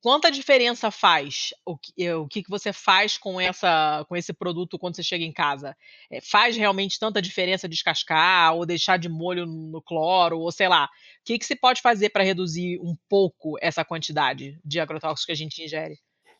quanta 0.01 0.31
diferença 0.31 0.91
faz 0.91 1.53
o 1.65 1.77
que, 1.77 1.93
eh, 1.97 2.15
o 2.15 2.27
que 2.27 2.43
você 2.49 2.73
faz 2.73 3.17
com 3.17 3.39
essa 3.39 4.05
com 4.07 4.15
esse 4.15 4.33
produto 4.33 4.77
quando 4.79 4.95
você 4.95 5.03
chega 5.03 5.23
em 5.23 5.31
casa? 5.31 5.75
É, 6.11 6.19
faz 6.21 6.55
realmente 6.57 6.99
tanta 6.99 7.21
diferença 7.21 7.67
descascar 7.67 8.55
ou 8.55 8.65
deixar 8.65 8.97
de 8.97 9.09
molho 9.09 9.45
no 9.45 9.81
cloro 9.81 10.39
ou 10.39 10.51
sei 10.51 10.67
lá? 10.67 10.85
O 10.85 10.89
que, 11.25 11.39
que 11.39 11.45
se 11.45 11.55
pode 11.55 11.81
fazer 11.81 12.09
para 12.09 12.23
reduzir 12.23 12.79
um 12.79 12.95
pouco 13.09 13.57
essa 13.61 13.83
quantidade 13.83 14.59
de 14.63 14.79
agrotóxicos 14.79 15.25
que 15.25 15.31
a 15.31 15.35
gente 15.35 15.63
ingere? 15.63 15.95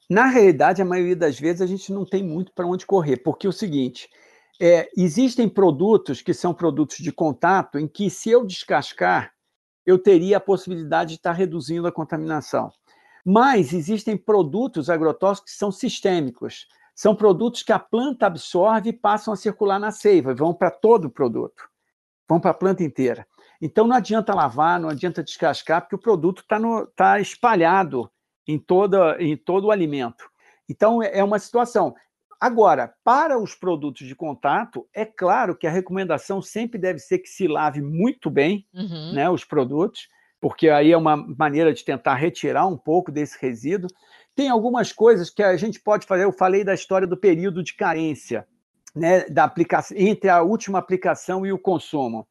Na 0.09 0.27
realidade, 0.27 0.81
a 0.81 0.85
maioria 0.85 1.15
das 1.15 1.39
vezes 1.39 1.61
a 1.61 1.65
gente 1.65 1.91
não 1.91 2.05
tem 2.05 2.23
muito 2.23 2.53
para 2.53 2.67
onde 2.67 2.85
correr, 2.85 3.17
porque 3.17 3.47
é 3.47 3.49
o 3.49 3.53
seguinte: 3.53 4.07
é, 4.61 4.89
existem 4.95 5.49
produtos 5.49 6.21
que 6.21 6.33
são 6.33 6.53
produtos 6.53 6.97
de 6.97 7.11
contato 7.11 7.79
em 7.79 7.87
que, 7.87 8.09
se 8.09 8.29
eu 8.29 8.45
descascar, 8.45 9.33
eu 9.85 9.97
teria 9.99 10.37
a 10.37 10.41
possibilidade 10.41 11.11
de 11.11 11.15
estar 11.15 11.31
reduzindo 11.31 11.87
a 11.87 11.91
contaminação. 11.91 12.71
Mas 13.26 13.73
existem 13.73 14.15
produtos 14.15 14.89
agrotóxicos 14.89 15.51
que 15.51 15.57
são 15.57 15.71
sistêmicos. 15.71 16.67
São 16.93 17.15
produtos 17.15 17.63
que 17.63 17.73
a 17.73 17.80
planta 17.80 18.28
absorve 18.28 18.89
e 18.89 18.93
passam 18.93 19.34
a 19.34 19.38
circular 19.38 19.80
na 19.80 19.91
seiva, 19.91 20.34
vão 20.34 20.53
para 20.53 20.71
todo 20.71 21.05
o 21.05 21.09
produto, 21.09 21.67
vão 22.28 22.39
para 22.39 22.51
a 22.51 22.53
planta 22.53 22.84
inteira. 22.84 23.28
Então 23.61 23.88
não 23.88 23.95
adianta 23.95 24.34
lavar, 24.34 24.80
não 24.80 24.89
adianta 24.89 25.23
descascar, 25.23 25.82
porque 25.82 25.95
o 25.95 25.99
produto 25.99 26.41
está 26.41 26.57
tá 26.95 27.19
espalhado 27.19 28.09
em, 28.47 28.57
toda, 28.57 29.21
em 29.21 29.36
todo 29.36 29.65
o 29.65 29.71
alimento. 29.71 30.30
Então 30.69 31.03
é 31.03 31.23
uma 31.23 31.39
situação. 31.39 31.93
Agora, 32.39 32.93
para 33.03 33.39
os 33.39 33.55
produtos 33.55 34.07
de 34.07 34.15
contato, 34.15 34.88
é 34.93 35.05
claro 35.05 35.55
que 35.55 35.67
a 35.67 35.71
recomendação 35.71 36.41
sempre 36.41 36.80
deve 36.80 36.99
ser 36.99 37.19
que 37.19 37.30
se 37.30 37.47
lave 37.47 37.82
muito 37.82 38.30
bem 38.30 38.67
uhum. 38.73 39.13
né, 39.13 39.30
os 39.30 39.43
produtos 39.43 40.07
porque 40.45 40.69
aí 40.69 40.91
é 40.91 40.97
uma 40.97 41.17
maneira 41.17 41.73
de 41.73 41.83
tentar 41.83 42.13
retirar 42.13 42.67
um 42.67 42.77
pouco 42.77 43.11
desse 43.11 43.35
resíduo. 43.41 43.89
Tem 44.35 44.47
algumas 44.47 44.91
coisas 44.91 45.27
que 45.27 45.41
a 45.41 45.57
gente 45.57 45.79
pode 45.79 46.05
fazer. 46.05 46.23
Eu 46.23 46.31
falei 46.31 46.63
da 46.63 46.75
história 46.75 47.07
do 47.07 47.17
período 47.17 47.63
de 47.63 47.73
carência, 47.73 48.47
né, 48.95 49.25
da 49.25 49.43
aplicação 49.43 49.97
entre 49.97 50.29
a 50.29 50.43
última 50.43 50.77
aplicação 50.77 51.47
e 51.47 51.51
o 51.51 51.57
consumo. 51.57 52.27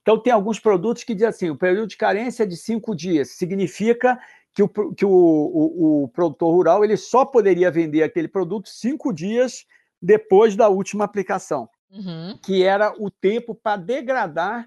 Então, 0.00 0.18
tem 0.18 0.32
alguns 0.32 0.58
produtos 0.58 1.04
que 1.04 1.12
dizem 1.12 1.28
assim: 1.28 1.50
o 1.50 1.58
período 1.58 1.88
de 1.88 1.98
carência 1.98 2.44
é 2.44 2.46
de 2.46 2.56
cinco 2.56 2.96
dias, 2.96 3.32
significa 3.32 4.18
que 4.54 4.62
o, 4.62 4.68
que 4.94 5.04
o, 5.04 5.10
o, 5.10 6.04
o 6.04 6.08
produtor 6.08 6.50
rural 6.50 6.82
ele 6.82 6.96
só 6.96 7.22
poderia 7.22 7.70
vender 7.70 8.02
aquele 8.02 8.28
produto 8.28 8.70
cinco 8.70 9.12
dias 9.12 9.66
depois 10.00 10.56
da 10.56 10.70
última 10.70 11.04
aplicação, 11.04 11.68
uhum. 11.90 12.34
que 12.42 12.62
era 12.62 12.94
o 12.98 13.10
tempo 13.10 13.54
para 13.54 13.76
degradar 13.76 14.66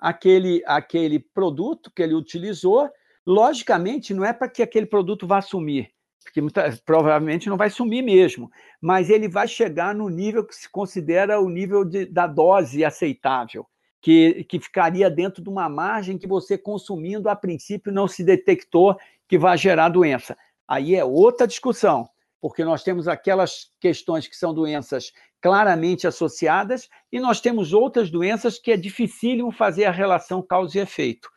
aquele, 0.00 0.62
aquele 0.66 1.18
produto 1.18 1.90
que 1.94 2.02
ele 2.02 2.14
utilizou. 2.14 2.88
Logicamente, 3.26 4.14
não 4.14 4.24
é 4.24 4.32
para 4.32 4.48
que 4.48 4.62
aquele 4.62 4.86
produto 4.86 5.26
vá 5.26 5.42
sumir, 5.42 5.90
porque 6.24 6.40
muita, 6.40 6.76
provavelmente 6.84 7.48
não 7.48 7.56
vai 7.56 7.68
sumir 7.68 8.02
mesmo, 8.02 8.50
mas 8.80 9.10
ele 9.10 9.28
vai 9.28 9.46
chegar 9.46 9.94
no 9.94 10.08
nível 10.08 10.44
que 10.44 10.54
se 10.54 10.70
considera 10.70 11.38
o 11.40 11.48
nível 11.48 11.84
de, 11.84 12.06
da 12.06 12.26
dose 12.26 12.84
aceitável. 12.84 13.66
que, 14.00 14.44
que 14.44 14.58
ficaria 14.58 15.10
dentro 15.10 15.42
de 15.42 15.48
uma 15.50 15.68
margem 15.68 16.16
que 16.16 16.26
você 16.26 16.56
consumindo, 16.56 17.28
a 17.28 17.36
princípio, 17.36 17.92
não 17.92 18.08
se 18.08 18.24
detectou 18.24 18.96
que 19.28 19.38
vai 19.38 19.56
gerar 19.58 19.90
doença. 19.90 20.36
Aí 20.66 20.94
é 20.94 21.04
outra 21.04 21.46
discussão, 21.46 22.08
porque 22.40 22.64
nós 22.64 22.82
temos 22.82 23.06
aquelas 23.06 23.70
questões 23.78 24.26
que 24.26 24.36
são 24.36 24.54
doenças 24.54 25.12
claramente 25.40 26.06
associadas 26.06 26.88
e 27.10 27.18
nós 27.18 27.40
temos 27.40 27.72
outras 27.72 28.10
doenças 28.10 28.58
que 28.58 28.72
é 28.72 28.76
dificílimo 28.76 29.50
fazer 29.50 29.84
a 29.84 29.90
relação 29.90 30.42
causa 30.42 30.78
e 30.78 30.80
efeito. 30.80 31.28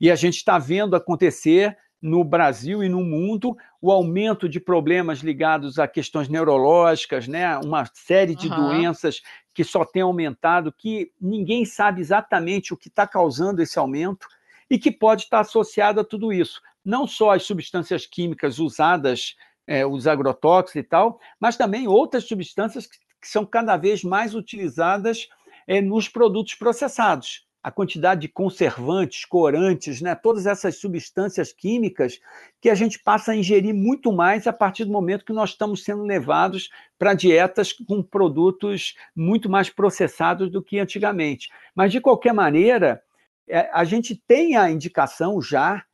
E 0.00 0.10
a 0.10 0.14
gente 0.14 0.36
está 0.36 0.58
vendo 0.58 0.96
acontecer 0.96 1.76
no 2.00 2.24
Brasil 2.24 2.82
e 2.82 2.88
no 2.88 3.04
mundo 3.04 3.54
o 3.80 3.92
aumento 3.92 4.48
de 4.48 4.58
problemas 4.58 5.18
ligados 5.18 5.78
a 5.78 5.86
questões 5.86 6.28
neurológicas, 6.28 7.28
né? 7.28 7.58
uma 7.58 7.84
série 7.92 8.34
de 8.34 8.48
uhum. 8.48 8.56
doenças 8.56 9.20
que 9.52 9.62
só 9.62 9.84
tem 9.84 10.02
aumentado, 10.02 10.72
que 10.72 11.12
ninguém 11.20 11.64
sabe 11.64 12.00
exatamente 12.00 12.72
o 12.72 12.76
que 12.76 12.88
está 12.88 13.06
causando 13.06 13.60
esse 13.60 13.78
aumento 13.78 14.26
e 14.70 14.78
que 14.78 14.90
pode 14.90 15.22
estar 15.22 15.40
associado 15.40 16.00
a 16.00 16.04
tudo 16.04 16.32
isso. 16.32 16.62
Não 16.82 17.06
só 17.06 17.32
as 17.32 17.42
substâncias 17.42 18.06
químicas 18.06 18.58
usadas, 18.58 19.34
é, 19.66 19.84
os 19.84 20.06
agrotóxicos 20.06 20.76
e 20.76 20.82
tal, 20.82 21.20
mas 21.38 21.56
também 21.56 21.86
outras 21.86 22.24
substâncias 22.24 22.86
que, 22.86 22.96
que 23.20 23.28
são 23.28 23.44
cada 23.44 23.76
vez 23.76 24.02
mais 24.02 24.34
utilizadas 24.34 25.28
é, 25.66 25.80
nos 25.80 26.08
produtos 26.08 26.54
processados 26.54 27.46
a 27.62 27.70
quantidade 27.70 28.22
de 28.22 28.28
conservantes, 28.28 29.24
corantes, 29.24 30.00
né, 30.00 30.14
todas 30.14 30.46
essas 30.46 30.76
substâncias 30.76 31.52
químicas 31.52 32.18
que 32.60 32.70
a 32.70 32.74
gente 32.74 32.98
passa 32.98 33.32
a 33.32 33.36
ingerir 33.36 33.74
muito 33.74 34.10
mais 34.10 34.46
a 34.46 34.52
partir 34.52 34.84
do 34.84 34.92
momento 34.92 35.24
que 35.24 35.32
nós 35.32 35.50
estamos 35.50 35.84
sendo 35.84 36.02
levados 36.02 36.70
para 36.98 37.12
dietas 37.12 37.72
com 37.72 38.02
produtos 38.02 38.94
muito 39.14 39.50
mais 39.50 39.68
processados 39.68 40.50
do 40.50 40.62
que 40.62 40.78
antigamente. 40.78 41.50
Mas, 41.74 41.92
de 41.92 42.00
qualquer 42.00 42.32
maneira, 42.32 43.02
é, 43.46 43.68
a 43.72 43.84
gente 43.84 44.14
tem 44.14 44.56
a 44.56 44.70
indicação 44.70 45.40
já, 45.42 45.84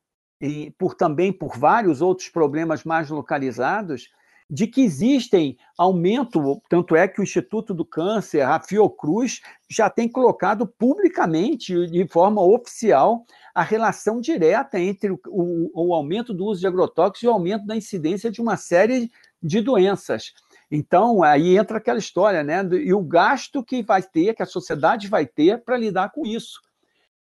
e 0.40 0.70
por 0.78 0.94
também 0.94 1.32
por 1.32 1.58
vários 1.58 2.00
outros 2.00 2.28
problemas 2.28 2.84
mais 2.84 3.10
localizados, 3.10 4.08
de 4.48 4.66
que 4.66 4.80
existem 4.80 5.58
aumento, 5.76 6.62
tanto 6.68 6.94
é 6.94 7.08
que 7.08 7.20
o 7.20 7.22
Instituto 7.24 7.74
do 7.74 7.84
Câncer, 7.84 8.42
a 8.42 8.60
Fiocruz, 8.60 9.40
já 9.68 9.90
tem 9.90 10.08
colocado 10.08 10.66
publicamente, 10.66 11.86
de 11.88 12.06
forma 12.06 12.40
oficial, 12.40 13.24
a 13.54 13.62
relação 13.62 14.20
direta 14.20 14.78
entre 14.78 15.10
o, 15.10 15.20
o, 15.26 15.88
o 15.88 15.94
aumento 15.94 16.32
do 16.32 16.44
uso 16.44 16.60
de 16.60 16.66
agrotóxicos 16.66 17.22
e 17.22 17.26
o 17.26 17.32
aumento 17.32 17.66
da 17.66 17.76
incidência 17.76 18.30
de 18.30 18.40
uma 18.40 18.56
série 18.56 19.10
de 19.42 19.60
doenças. 19.60 20.32
Então, 20.70 21.22
aí 21.22 21.56
entra 21.56 21.78
aquela 21.78 21.98
história, 21.98 22.42
né? 22.42 22.62
E 22.72 22.92
o 22.92 23.00
gasto 23.00 23.62
que 23.64 23.82
vai 23.82 24.02
ter, 24.02 24.34
que 24.34 24.42
a 24.42 24.46
sociedade 24.46 25.08
vai 25.08 25.26
ter 25.26 25.62
para 25.62 25.76
lidar 25.76 26.10
com 26.10 26.26
isso. 26.26 26.60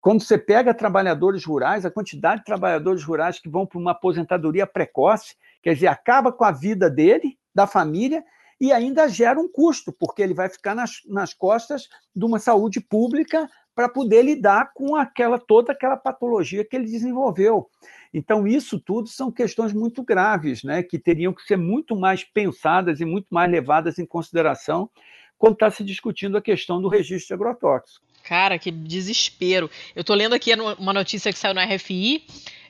Quando 0.01 0.21
você 0.21 0.37
pega 0.37 0.71
trabalhadores 0.71 1.43
rurais, 1.43 1.83
a 1.83 1.89
quantidade 1.89 2.41
de 2.41 2.45
trabalhadores 2.45 3.03
rurais 3.03 3.39
que 3.39 3.49
vão 3.49 3.65
para 3.65 3.79
uma 3.79 3.91
aposentadoria 3.91 4.67
precoce, 4.67 5.35
Quer 5.65 5.73
dizer, 5.73 5.87
acaba 5.87 6.31
com 6.31 6.43
a 6.43 6.51
vida 6.51 6.91
dele, 6.91 7.39
da 7.53 7.65
família, 7.65 8.23
e 8.61 8.71
ainda 8.71 9.07
gera 9.07 9.39
um 9.39 9.51
custo, 9.51 9.91
porque 9.91 10.21
ele 10.21 10.35
vai 10.35 10.47
ficar 10.47 10.75
nas, 10.75 11.01
nas 11.07 11.33
costas 11.33 11.89
de 12.15 12.23
uma 12.23 12.37
saúde 12.37 12.79
pública 12.79 13.49
para 13.73 13.89
poder 13.89 14.21
lidar 14.21 14.73
com 14.75 14.95
aquela 14.95 15.39
toda 15.39 15.71
aquela 15.71 15.97
patologia 15.97 16.63
que 16.63 16.75
ele 16.75 16.85
desenvolveu. 16.85 17.67
Então, 18.13 18.45
isso 18.45 18.79
tudo 18.79 19.09
são 19.09 19.31
questões 19.31 19.73
muito 19.73 20.03
graves, 20.03 20.63
né, 20.63 20.83
que 20.83 20.99
teriam 20.99 21.33
que 21.33 21.41
ser 21.41 21.57
muito 21.57 21.95
mais 21.95 22.23
pensadas 22.23 23.01
e 23.01 23.05
muito 23.05 23.25
mais 23.31 23.51
levadas 23.51 23.97
em 23.97 24.05
consideração 24.05 24.87
quando 25.35 25.53
está 25.53 25.71
se 25.71 25.83
discutindo 25.83 26.37
a 26.37 26.43
questão 26.43 26.79
do 26.79 26.87
registro 26.87 27.33
agrotóxico. 27.33 28.05
Cara, 28.25 28.57
que 28.59 28.71
desespero. 28.71 29.69
Eu 29.95 30.01
estou 30.01 30.15
lendo 30.15 30.33
aqui 30.33 30.51
uma 30.53 30.91
notícia 30.91 31.31
que 31.31 31.39
saiu 31.39 31.53
no 31.53 31.61
RFI 31.61 32.25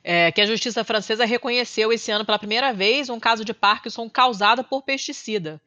é, 0.08 0.32
que 0.32 0.40
a 0.40 0.46
justiça 0.46 0.84
francesa 0.84 1.26
reconheceu 1.26 1.92
esse 1.92 2.12
ano 2.12 2.24
pela 2.24 2.38
primeira 2.38 2.72
vez 2.72 3.10
um 3.10 3.20
caso 3.20 3.44
de 3.44 3.56
Parkinson 3.56 4.08
causado 4.08 4.64
por 4.64 4.84
pesticida. 4.84 5.60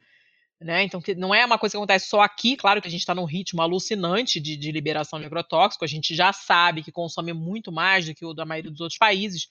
Né? 0.60 0.84
Então, 0.84 1.02
não 1.16 1.34
é 1.34 1.44
uma 1.44 1.58
coisa 1.58 1.72
que 1.72 1.76
acontece 1.76 2.08
só 2.08 2.20
aqui, 2.20 2.56
claro 2.56 2.80
que 2.80 2.86
a 2.86 2.90
gente 2.90 3.00
está 3.00 3.14
num 3.14 3.24
ritmo 3.24 3.62
alucinante 3.62 4.38
de, 4.38 4.56
de, 4.56 4.70
liberação 4.70 5.18
de 5.18 5.26
agrotóxico, 5.26 5.84
a 5.84 5.88
gente 5.88 6.14
já 6.14 6.32
sabe 6.32 6.82
que 6.82 6.92
consome 6.92 7.32
muito 7.32 7.72
mais 7.72 8.06
do 8.06 8.14
que 8.14 8.24
o 8.24 8.32
da 8.32 8.44
maioria 8.44 8.70
dos 8.70 8.80
outros 8.80 8.98
países, 8.98 9.48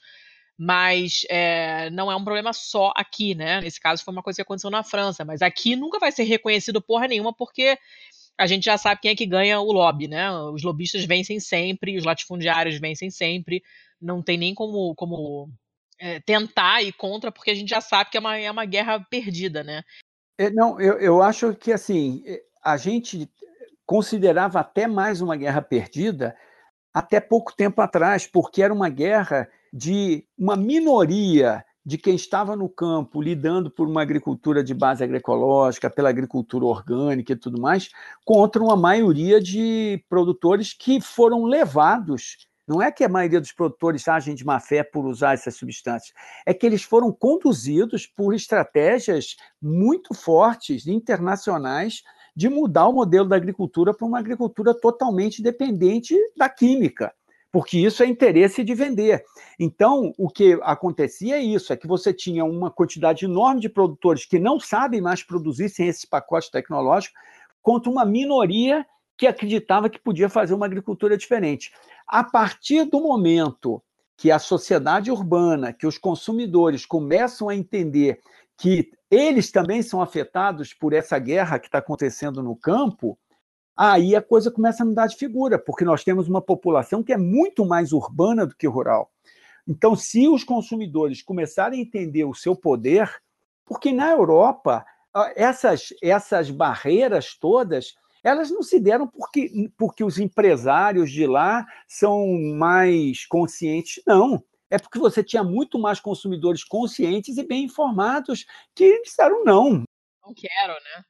mas 0.58 1.22
é, 1.30 1.90
não 1.92 2.12
é 2.12 2.16
um 2.16 2.24
problema 2.24 2.52
só 2.52 2.92
aqui, 2.96 3.36
né? 3.36 3.62
Nesse 3.62 3.80
caso 3.80 4.04
foi 4.04 4.12
uma 4.12 4.24
coisa 4.24 4.38
que 4.38 4.42
aconteceu 4.42 4.70
na 4.70 4.84
França, 4.84 5.24
mas 5.24 5.42
aqui 5.42 5.76
nunca 5.76 6.00
vai 6.00 6.12
ser 6.12 6.24
reconhecido 6.24 6.82
porra 6.82 7.08
nenhuma, 7.08 7.34
porque 7.34 7.78
a 8.38 8.46
gente 8.46 8.66
já 8.66 8.78
sabe 8.78 9.02
quem 9.02 9.12
é 9.12 9.16
que 9.16 9.26
ganha 9.26 9.60
o 9.60 9.72
lobby, 9.72 10.08
né? 10.08 10.32
Os 10.32 10.64
lobistas 10.64 11.06
vencem 11.06 11.40
sempre, 11.40 11.98
os 11.98 12.06
latifundiários 12.06 12.80
vencem 12.80 13.10
sempre, 13.10 13.64
não 14.00 14.22
tem 14.22 14.38
nem 14.38 14.54
como, 14.54 14.94
como 14.96 15.50
é, 16.00 16.20
tentar 16.20 16.84
ir 16.84 16.94
contra, 16.94 17.32
porque 17.32 17.52
a 17.52 17.56
gente 17.56 17.70
já 17.70 17.82
sabe 17.82 18.12
que 18.12 18.18
é 18.18 18.20
uma, 18.20 18.38
é 18.38 18.52
uma 18.52 18.66
guerra 18.66 19.00
perdida, 19.10 19.64
né? 19.64 19.84
É, 20.38 20.52
não, 20.52 20.80
eu, 20.80 21.00
eu 21.00 21.24
acho 21.24 21.56
que 21.56 21.72
assim 21.72 22.24
é, 22.28 22.44
a 22.64 22.78
gente 22.78 23.30
considerava 23.86 24.60
até 24.60 24.86
mais 24.86 25.20
uma 25.20 25.36
guerra 25.36 25.62
perdida 25.62 26.36
até 26.94 27.20
pouco 27.20 27.56
tempo 27.56 27.82
atrás, 27.82 28.28
porque 28.28 28.62
era 28.62 28.74
uma 28.74 28.90
guerra 28.90 29.50
de 29.74 30.26
uma 30.38 30.56
minoria 30.56 31.66
de 31.88 31.98
quem 31.98 32.16
estava 32.16 32.54
no 32.54 32.68
campo 32.68 33.22
lidando 33.22 33.72
por 33.72 33.88
uma 33.88 34.02
agricultura 34.02 34.62
de 34.62 34.74
base 34.74 35.02
agroecológica, 35.02 35.90
pela 35.90 36.10
agricultura 36.10 36.66
orgânica 36.66 37.32
e 37.32 37.36
tudo 37.38 37.62
mais, 37.62 37.90
contra 38.26 38.62
uma 38.62 38.76
maioria 38.76 39.40
de 39.40 40.04
produtores 40.10 40.74
que 40.74 41.00
foram 41.00 41.46
levados. 41.46 42.46
Não 42.68 42.82
é 42.82 42.92
que 42.92 43.06
a 43.06 43.10
maioria 43.10 43.40
dos 43.40 43.54
produtores 43.54 44.06
agem 44.06 44.36
de 44.36 44.46
má 44.46 44.60
fé 44.60 44.84
por 44.84 45.06
usar 45.06 45.36
essas 45.36 45.56
substâncias, 45.56 46.14
é 46.46 46.54
que 46.54 46.66
eles 46.66 46.84
foram 46.84 47.10
conduzidos 47.10 48.06
por 48.06 48.36
estratégias 48.36 49.38
muito 49.62 50.14
fortes, 50.14 50.88
internacionais, 50.88 52.04
de 52.36 52.50
mudar 52.50 52.90
o 52.90 52.94
modelo 52.94 53.30
da 53.30 53.38
agricultura 53.38 53.94
para 53.94 54.06
uma 54.06 54.20
agricultura 54.20 54.74
totalmente 54.78 55.42
dependente 55.42 56.14
da 56.36 56.50
química, 56.50 57.14
porque 57.52 57.78
isso 57.78 58.04
é 58.04 58.06
interesse 58.06 58.64
de 58.64 58.74
vender. 58.74 59.24
Então, 59.60 60.14
o 60.18 60.30
que 60.30 60.60
acontecia 60.62 61.38
é 61.38 61.42
isso: 61.42 61.72
é 61.72 61.78
que 61.78 61.88
você 61.88 62.14
tinha 62.14 62.44
uma 62.46 62.70
quantidade 62.70 63.26
enorme 63.26 63.62
de 63.62 63.70
produtores 63.70 64.26
que 64.26 64.40
não 64.40 64.60
sabem 64.60 65.02
mais 65.02 65.24
produzir 65.24 65.70
sem 65.70 65.88
esse 65.88 66.08
pacote 66.08 66.52
tecnológico, 66.52 67.16
contra 67.62 67.90
uma 67.90 68.06
minoria 68.06 68.86
que 69.18 69.26
acreditava 69.26 69.90
que 69.90 70.00
podia 70.00 70.30
fazer 70.30 70.54
uma 70.54 70.66
agricultura 70.66 71.18
diferente. 71.18 71.72
A 72.08 72.24
partir 72.24 72.86
do 72.86 73.02
momento 73.02 73.82
que 74.16 74.32
a 74.32 74.40
sociedade 74.40 75.12
urbana, 75.12 75.74
que 75.74 75.88
os 75.88 75.98
consumidores 75.98 76.86
começam 76.86 77.50
a 77.50 77.56
entender 77.56 78.20
que 78.58 78.92
eles 79.10 79.52
também 79.52 79.82
são 79.82 80.02
afetados 80.02 80.74
por 80.74 80.94
essa 80.94 81.18
guerra 81.20 81.60
que 81.60 81.68
está 81.68 81.78
acontecendo 81.78 82.42
no 82.42 82.56
campo, 82.56 83.18
aí 83.78 84.16
a 84.16 84.22
coisa 84.22 84.50
começa 84.50 84.84
a 84.84 84.86
mudar 84.86 85.08
de 85.08 85.16
figura, 85.16 85.60
porque 85.60 85.86
nós 85.86 86.04
temos 86.04 86.28
uma 86.28 86.42
população 86.42 87.04
que 87.04 87.14
é 87.14 87.18
muito 87.18 87.66
mais 87.66 87.94
urbana 87.94 88.46
do 88.46 88.56
que 88.56 88.68
rural. 88.68 89.12
Então, 89.68 89.96
se 89.96 90.28
os 90.28 90.44
consumidores 90.44 91.22
começarem 91.22 91.80
a 91.80 91.84
entender 91.84 92.24
o 92.24 92.34
seu 92.34 92.56
poder, 92.56 93.10
porque 93.66 93.92
na 93.92 94.12
Europa 94.12 94.86
essas, 95.36 95.90
essas 96.02 96.50
barreiras 96.50 97.36
todas 97.36 97.96
elas 98.24 98.52
não 98.52 98.62
se 98.62 98.80
deram 98.80 99.08
porque, 99.08 99.72
porque 99.78 100.04
os 100.04 100.20
empresários 100.20 101.12
de 101.12 101.26
lá 101.26 101.66
são 101.88 102.28
mais 102.56 103.26
conscientes, 103.26 104.04
não. 104.06 104.44
É 104.70 104.78
porque 104.78 105.00
você 105.00 105.24
tinha 105.24 105.44
muito 105.44 105.80
mais 105.80 106.00
consumidores 106.00 106.64
conscientes 106.64 107.38
e 107.38 107.44
bem 107.44 107.64
informados 107.64 108.46
que 108.76 109.02
disseram 109.02 109.46
não. 109.46 109.84
Não 110.22 110.34
quero, 110.34 110.74
né? 110.74 111.06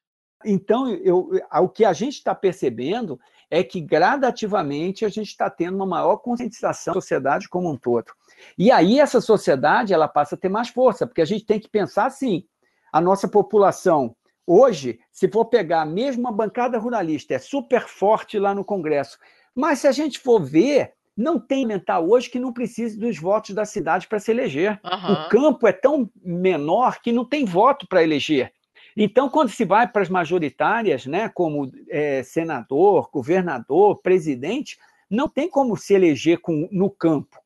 Então, 0.45 0.87
eu, 0.89 1.29
o 1.51 1.69
que 1.69 1.83
a 1.83 1.93
gente 1.93 2.13
está 2.13 2.33
percebendo 2.35 3.19
é 3.49 3.63
que 3.63 3.81
gradativamente 3.81 5.05
a 5.05 5.09
gente 5.09 5.29
está 5.29 5.49
tendo 5.49 5.75
uma 5.75 5.85
maior 5.85 6.17
conscientização 6.17 6.93
da 6.93 7.01
sociedade 7.01 7.49
como 7.49 7.71
um 7.71 7.77
todo. 7.77 8.11
E 8.57 8.71
aí 8.71 8.99
essa 8.99 9.19
sociedade 9.19 9.93
ela 9.93 10.07
passa 10.07 10.35
a 10.35 10.37
ter 10.37 10.49
mais 10.49 10.69
força, 10.69 11.07
porque 11.07 11.21
a 11.21 11.25
gente 11.25 11.45
tem 11.45 11.59
que 11.59 11.69
pensar 11.69 12.05
assim: 12.05 12.45
a 12.91 13.01
nossa 13.01 13.27
população 13.27 14.15
Hoje, 14.49 15.01
se 15.11 15.27
for 15.27 15.43
pegar 15.43 15.85
mesmo 15.85 16.25
a 16.25 16.31
bancada 16.31 16.79
ruralista, 16.79 17.33
é 17.33 17.37
super 17.37 17.85
forte 17.85 18.39
lá 18.39 18.55
no 18.55 18.63
Congresso. 18.63 19.17
Mas 19.53 19.79
se 19.79 19.87
a 19.87 19.91
gente 19.91 20.19
for 20.19 20.41
ver, 20.41 20.93
não 21.17 21.37
tem 21.37 21.65
mental 21.65 22.09
hoje 22.09 22.29
que 22.29 22.39
não 22.39 22.53
precise 22.53 22.97
dos 22.97 23.19
votos 23.19 23.53
da 23.53 23.65
cidade 23.65 24.07
para 24.07 24.19
se 24.19 24.31
eleger. 24.31 24.79
Uhum. 24.85 25.13
O 25.13 25.29
campo 25.29 25.67
é 25.67 25.73
tão 25.73 26.09
menor 26.23 27.01
que 27.01 27.11
não 27.11 27.25
tem 27.25 27.43
voto 27.43 27.85
para 27.89 28.01
eleger. 28.01 28.53
Então, 28.99 29.29
quando 29.29 29.49
se 29.49 29.63
vai 29.63 29.87
para 29.87 30.01
as 30.01 30.09
majoritárias, 30.09 31.05
né, 31.05 31.29
como 31.29 31.71
é, 31.87 32.23
senador, 32.23 33.09
governador, 33.11 34.01
presidente, 34.01 34.75
não 35.07 35.29
tem 35.29 35.47
como 35.47 35.77
se 35.77 35.93
eleger 35.93 36.39
com, 36.39 36.67
no 36.71 36.89
campo. 36.89 37.37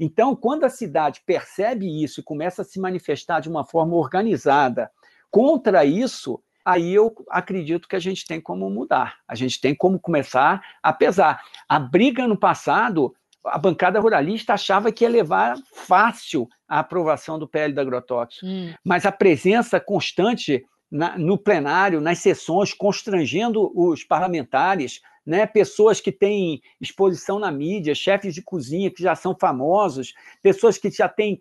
Então, 0.00 0.34
quando 0.34 0.64
a 0.64 0.68
cidade 0.68 1.22
percebe 1.24 2.02
isso 2.02 2.20
e 2.20 2.24
começa 2.24 2.62
a 2.62 2.64
se 2.64 2.80
manifestar 2.80 3.40
de 3.40 3.48
uma 3.48 3.64
forma 3.64 3.94
organizada 3.94 4.90
contra 5.30 5.84
isso, 5.84 6.42
aí 6.64 6.92
eu 6.92 7.14
acredito 7.30 7.88
que 7.88 7.94
a 7.94 8.00
gente 8.00 8.26
tem 8.26 8.40
como 8.40 8.68
mudar, 8.68 9.18
a 9.28 9.34
gente 9.36 9.60
tem 9.60 9.76
como 9.76 10.00
começar 10.00 10.60
a 10.82 10.92
pesar. 10.92 11.40
A 11.68 11.78
briga 11.78 12.26
no 12.26 12.36
passado, 12.36 13.14
a 13.44 13.56
bancada 13.56 14.00
ruralista 14.00 14.54
achava 14.54 14.90
que 14.90 15.04
ia 15.04 15.08
levar 15.08 15.56
fácil 15.72 16.48
a 16.68 16.80
aprovação 16.80 17.38
do 17.38 17.46
PL 17.46 17.72
da 17.72 17.82
agrotóxico, 17.82 18.44
hum. 18.44 18.74
mas 18.84 19.06
a 19.06 19.12
presença 19.12 19.78
constante 19.78 20.66
na, 20.90 21.18
no 21.18 21.36
plenário, 21.36 22.00
nas 22.00 22.18
sessões, 22.18 22.72
constrangendo 22.72 23.70
os 23.74 24.04
parlamentares, 24.04 25.00
né, 25.24 25.44
pessoas 25.44 26.00
que 26.00 26.12
têm 26.12 26.62
exposição 26.80 27.38
na 27.38 27.50
mídia, 27.50 27.94
chefes 27.94 28.34
de 28.34 28.42
cozinha 28.42 28.90
que 28.90 29.02
já 29.02 29.14
são 29.14 29.36
famosos, 29.38 30.14
pessoas 30.42 30.78
que 30.78 30.90
já 30.90 31.08
têm. 31.08 31.36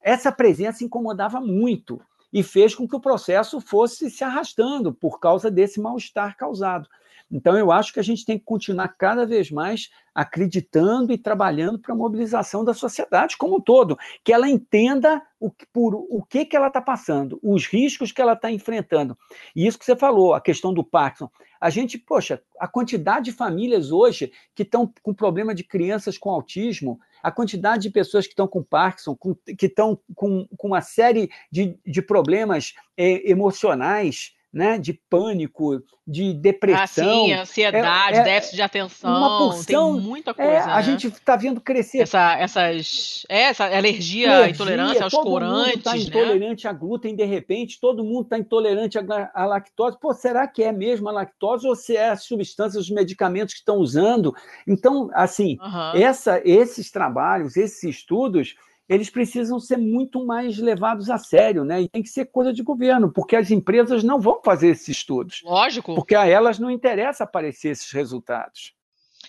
Essa 0.00 0.32
presença 0.32 0.84
incomodava 0.84 1.40
muito 1.40 2.00
e 2.32 2.42
fez 2.42 2.74
com 2.74 2.88
que 2.88 2.96
o 2.96 3.00
processo 3.00 3.60
fosse 3.60 4.10
se 4.10 4.24
arrastando 4.24 4.92
por 4.92 5.20
causa 5.20 5.50
desse 5.50 5.80
mal-estar 5.80 6.36
causado. 6.36 6.88
Então, 7.30 7.56
eu 7.56 7.72
acho 7.72 7.92
que 7.92 8.00
a 8.00 8.04
gente 8.04 8.24
tem 8.24 8.38
que 8.38 8.44
continuar 8.44 8.88
cada 8.88 9.26
vez 9.26 9.50
mais 9.50 9.90
acreditando 10.14 11.12
e 11.12 11.18
trabalhando 11.18 11.78
para 11.78 11.92
a 11.92 11.96
mobilização 11.96 12.64
da 12.64 12.72
sociedade 12.72 13.36
como 13.36 13.56
um 13.56 13.60
todo, 13.60 13.98
que 14.24 14.32
ela 14.32 14.48
entenda 14.48 15.20
o, 15.38 15.50
por 15.72 15.94
o 15.94 16.22
que, 16.22 16.44
que 16.44 16.56
ela 16.56 16.68
está 16.68 16.80
passando, 16.80 17.38
os 17.42 17.66
riscos 17.66 18.12
que 18.12 18.22
ela 18.22 18.32
está 18.32 18.50
enfrentando. 18.50 19.18
E 19.54 19.66
isso 19.66 19.78
que 19.78 19.84
você 19.84 19.96
falou, 19.96 20.34
a 20.34 20.40
questão 20.40 20.72
do 20.72 20.84
Parkinson. 20.84 21.28
A 21.60 21.68
gente, 21.68 21.98
poxa, 21.98 22.40
a 22.58 22.68
quantidade 22.68 23.26
de 23.26 23.32
famílias 23.32 23.90
hoje 23.90 24.32
que 24.54 24.62
estão 24.62 24.90
com 25.02 25.12
problema 25.12 25.54
de 25.54 25.64
crianças 25.64 26.16
com 26.16 26.30
autismo, 26.30 26.98
a 27.22 27.30
quantidade 27.30 27.82
de 27.82 27.90
pessoas 27.90 28.24
que 28.26 28.32
estão 28.32 28.46
com 28.46 28.62
Parkinson, 28.62 29.16
com, 29.16 29.34
que 29.34 29.66
estão 29.66 29.98
com, 30.14 30.46
com 30.56 30.68
uma 30.68 30.80
série 30.80 31.28
de, 31.50 31.78
de 31.84 32.00
problemas 32.00 32.74
é, 32.96 33.28
emocionais, 33.28 34.35
né, 34.56 34.78
de 34.78 34.94
pânico, 34.94 35.82
de 36.08 36.32
depressão. 36.32 36.80
Ah, 36.82 36.86
sim, 36.86 37.32
ansiedade, 37.34 38.16
é, 38.16 38.20
é, 38.20 38.24
déficit 38.24 38.56
de 38.56 38.62
atenção. 38.62 39.10
Uma 39.10 39.38
porção, 39.38 39.92
tem 39.92 40.02
muita 40.02 40.32
coisa. 40.32 40.50
É, 40.50 40.66
né? 40.66 40.72
A 40.72 40.80
gente 40.80 41.08
está 41.08 41.36
vendo 41.36 41.60
crescer. 41.60 41.98
Essa, 41.98 42.38
essas, 42.38 43.26
é, 43.28 43.42
essa 43.42 43.66
alergia, 43.66 44.34
alergia 44.34 44.54
intolerância 44.54 45.04
aos 45.04 45.12
todo 45.12 45.24
corantes. 45.24 45.52
Todo 45.52 45.66
mundo 45.66 45.76
está 45.76 45.92
né? 45.92 45.98
intolerante 45.98 46.66
a 46.66 46.72
glúten, 46.72 47.14
de 47.14 47.24
repente, 47.26 47.78
todo 47.78 48.02
mundo 48.02 48.22
está 48.22 48.38
intolerante 48.38 48.96
à 48.98 49.44
lactose. 49.44 49.98
Pô, 50.00 50.14
será 50.14 50.48
que 50.48 50.62
é 50.62 50.72
mesmo 50.72 51.06
a 51.10 51.12
lactose 51.12 51.68
ou 51.68 51.76
se 51.76 51.94
é 51.94 52.08
as 52.08 52.22
substâncias, 52.22 52.84
os 52.84 52.90
medicamentos 52.90 53.52
que 53.52 53.60
estão 53.60 53.76
usando? 53.76 54.34
Então, 54.66 55.10
assim, 55.12 55.58
uhum. 55.60 56.00
essa, 56.00 56.40
esses 56.46 56.90
trabalhos, 56.90 57.58
esses 57.58 57.82
estudos 57.84 58.54
eles 58.88 59.10
precisam 59.10 59.58
ser 59.58 59.76
muito 59.76 60.24
mais 60.24 60.58
levados 60.58 61.10
a 61.10 61.18
sério, 61.18 61.64
né? 61.64 61.82
E 61.82 61.88
tem 61.88 62.02
que 62.02 62.08
ser 62.08 62.26
coisa 62.26 62.52
de 62.52 62.62
governo, 62.62 63.12
porque 63.12 63.34
as 63.34 63.50
empresas 63.50 64.04
não 64.04 64.20
vão 64.20 64.40
fazer 64.44 64.68
esses 64.68 64.88
estudos. 64.88 65.42
Lógico. 65.44 65.94
Porque 65.94 66.14
a 66.14 66.26
elas 66.26 66.58
não 66.58 66.70
interessa 66.70 67.24
aparecer 67.24 67.70
esses 67.70 67.90
resultados. 67.90 68.74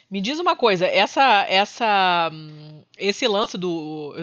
Me 0.10 0.22
diz 0.22 0.40
uma 0.40 0.56
coisa, 0.56 0.86
essa, 0.86 1.46
essa, 1.50 2.32
esse 2.98 3.28
lance 3.28 3.58
do, 3.58 4.14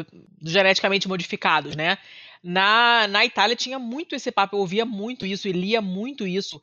do 0.41 0.51
geneticamente 0.51 1.09
modificados, 1.09 1.75
né? 1.75 1.99
Na, 2.43 3.09
na 3.09 3.25
Itália 3.25 3.57
tinha 3.57 3.79
muito 3.79 4.15
esse 4.15 4.31
papo, 4.31 4.55
eu 4.55 4.61
ouvia 4.61 4.85
muito 4.85 5.27
isso 5.27 5.49
e 5.49 5.53
lia 5.53 5.81
muito 5.81 6.27
isso. 6.27 6.61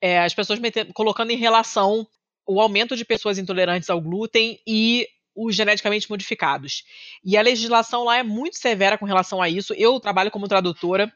É, 0.00 0.20
as 0.20 0.34
pessoas 0.34 0.58
colocando 0.94 1.30
em 1.30 1.36
relação 1.36 2.06
o 2.46 2.60
aumento 2.60 2.96
de 2.96 3.04
pessoas 3.04 3.38
intolerantes 3.38 3.90
ao 3.90 4.00
glúten 4.00 4.58
e 4.66 5.06
os 5.38 5.54
geneticamente 5.54 6.10
modificados. 6.10 6.84
E 7.24 7.36
a 7.36 7.42
legislação 7.42 8.02
lá 8.04 8.16
é 8.18 8.22
muito 8.24 8.58
severa 8.58 8.98
com 8.98 9.06
relação 9.06 9.40
a 9.40 9.48
isso. 9.48 9.72
Eu 9.74 10.00
trabalho 10.00 10.30
como 10.32 10.48
tradutora. 10.48 11.12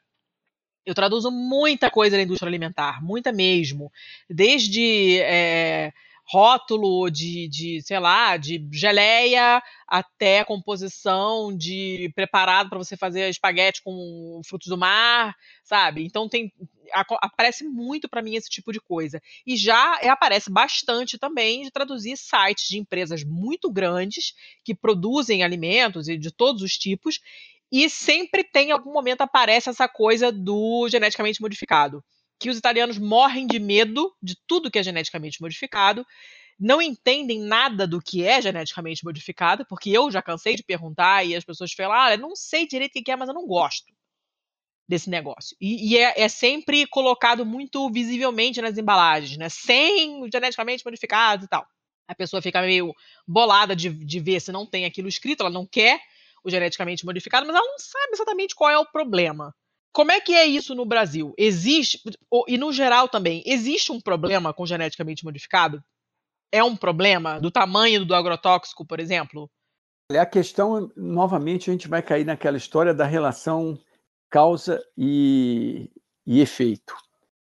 Eu 0.86 0.94
traduzo 0.94 1.30
muita 1.30 1.90
coisa 1.90 2.16
da 2.16 2.22
indústria 2.22 2.48
alimentar, 2.48 3.02
muita 3.02 3.32
mesmo. 3.32 3.90
Desde 4.30 5.20
é, 5.20 5.92
rótulo 6.24 7.10
de, 7.10 7.48
de, 7.48 7.82
sei 7.82 7.98
lá, 7.98 8.36
de 8.36 8.66
geleia 8.72 9.62
até 9.86 10.44
composição 10.44 11.54
de 11.56 12.10
preparado 12.14 12.70
para 12.70 12.78
você 12.78 12.96
fazer 12.96 13.28
espaguete 13.28 13.82
com 13.82 14.40
frutos 14.46 14.68
do 14.68 14.78
mar, 14.78 15.34
sabe? 15.64 16.04
Então 16.04 16.28
tem 16.28 16.52
aparece 16.94 17.64
muito 17.64 18.08
para 18.08 18.20
mim 18.20 18.34
esse 18.34 18.50
tipo 18.50 18.72
de 18.72 18.80
coisa. 18.80 19.20
E 19.46 19.56
já 19.56 19.98
é, 20.02 20.08
aparece 20.08 20.50
bastante 20.50 21.18
também 21.18 21.62
de 21.62 21.70
traduzir 21.70 22.16
sites 22.16 22.68
de 22.68 22.78
empresas 22.78 23.24
muito 23.24 23.70
grandes 23.70 24.34
que 24.64 24.74
produzem 24.74 25.42
alimentos 25.42 26.08
e 26.08 26.18
de 26.18 26.30
todos 26.30 26.62
os 26.62 26.76
tipos, 26.76 27.18
e 27.70 27.88
sempre 27.88 28.44
tem, 28.44 28.68
em 28.68 28.72
algum 28.72 28.92
momento, 28.92 29.22
aparece 29.22 29.70
essa 29.70 29.88
coisa 29.88 30.30
do 30.30 30.86
geneticamente 30.90 31.40
modificado. 31.40 32.04
Que 32.42 32.50
os 32.50 32.58
italianos 32.58 32.98
morrem 32.98 33.46
de 33.46 33.60
medo 33.60 34.12
de 34.20 34.36
tudo 34.48 34.68
que 34.68 34.76
é 34.76 34.82
geneticamente 34.82 35.40
modificado, 35.40 36.04
não 36.58 36.82
entendem 36.82 37.40
nada 37.40 37.86
do 37.86 38.02
que 38.02 38.24
é 38.24 38.42
geneticamente 38.42 39.04
modificado, 39.04 39.64
porque 39.66 39.90
eu 39.90 40.10
já 40.10 40.20
cansei 40.20 40.56
de 40.56 40.64
perguntar 40.64 41.24
e 41.24 41.36
as 41.36 41.44
pessoas 41.44 41.72
falam, 41.72 41.92
ah, 41.92 42.16
não 42.16 42.34
sei 42.34 42.66
direito 42.66 42.98
o 42.98 43.02
que 43.04 43.12
é, 43.12 43.16
mas 43.16 43.28
eu 43.28 43.34
não 43.34 43.46
gosto 43.46 43.92
desse 44.88 45.08
negócio. 45.08 45.56
E, 45.60 45.92
e 45.92 45.98
é, 45.98 46.20
é, 46.20 46.28
sempre 46.28 46.84
colocado 46.88 47.46
muito 47.46 47.88
visivelmente 47.92 48.60
nas 48.60 48.76
embalagens, 48.76 49.38
né? 49.38 49.48
Sem 49.48 50.28
geneticamente 50.32 50.84
modificados 50.84 51.46
e 51.46 51.48
tal. 51.48 51.64
A 52.08 52.14
pessoa 52.14 52.42
fica 52.42 52.60
meio 52.60 52.92
bolada 53.24 53.76
de, 53.76 53.88
de 53.88 54.18
ver 54.18 54.40
se 54.40 54.50
não 54.50 54.66
tem 54.66 54.84
aquilo 54.84 55.06
escrito, 55.06 55.42
ela 55.42 55.50
não 55.50 55.64
quer 55.64 56.00
o 56.44 56.50
geneticamente 56.50 57.06
modificado, 57.06 57.46
mas 57.46 57.54
ela 57.54 57.64
não 57.64 57.78
sabe 57.78 58.14
exatamente 58.14 58.56
qual 58.56 58.68
é 58.68 58.78
o 58.78 58.84
problema. 58.84 59.54
Como 59.92 60.10
é 60.10 60.20
que 60.20 60.32
é 60.32 60.46
isso 60.46 60.74
no 60.74 60.86
Brasil? 60.86 61.34
Existe, 61.36 62.00
e 62.48 62.56
no 62.56 62.72
geral 62.72 63.08
também, 63.08 63.42
existe 63.44 63.92
um 63.92 64.00
problema 64.00 64.52
com 64.54 64.64
geneticamente 64.64 65.24
modificado? 65.24 65.82
É 66.50 66.64
um 66.64 66.74
problema 66.74 67.38
do 67.38 67.50
tamanho 67.50 68.04
do 68.04 68.14
agrotóxico, 68.14 68.86
por 68.86 68.98
exemplo? 69.00 69.50
A 70.10 70.26
questão, 70.26 70.90
novamente, 70.96 71.70
a 71.70 71.72
gente 71.72 71.88
vai 71.88 72.02
cair 72.02 72.24
naquela 72.24 72.56
história 72.56 72.94
da 72.94 73.04
relação 73.04 73.78
causa 74.30 74.82
e, 74.96 75.90
e 76.26 76.40
efeito, 76.40 76.96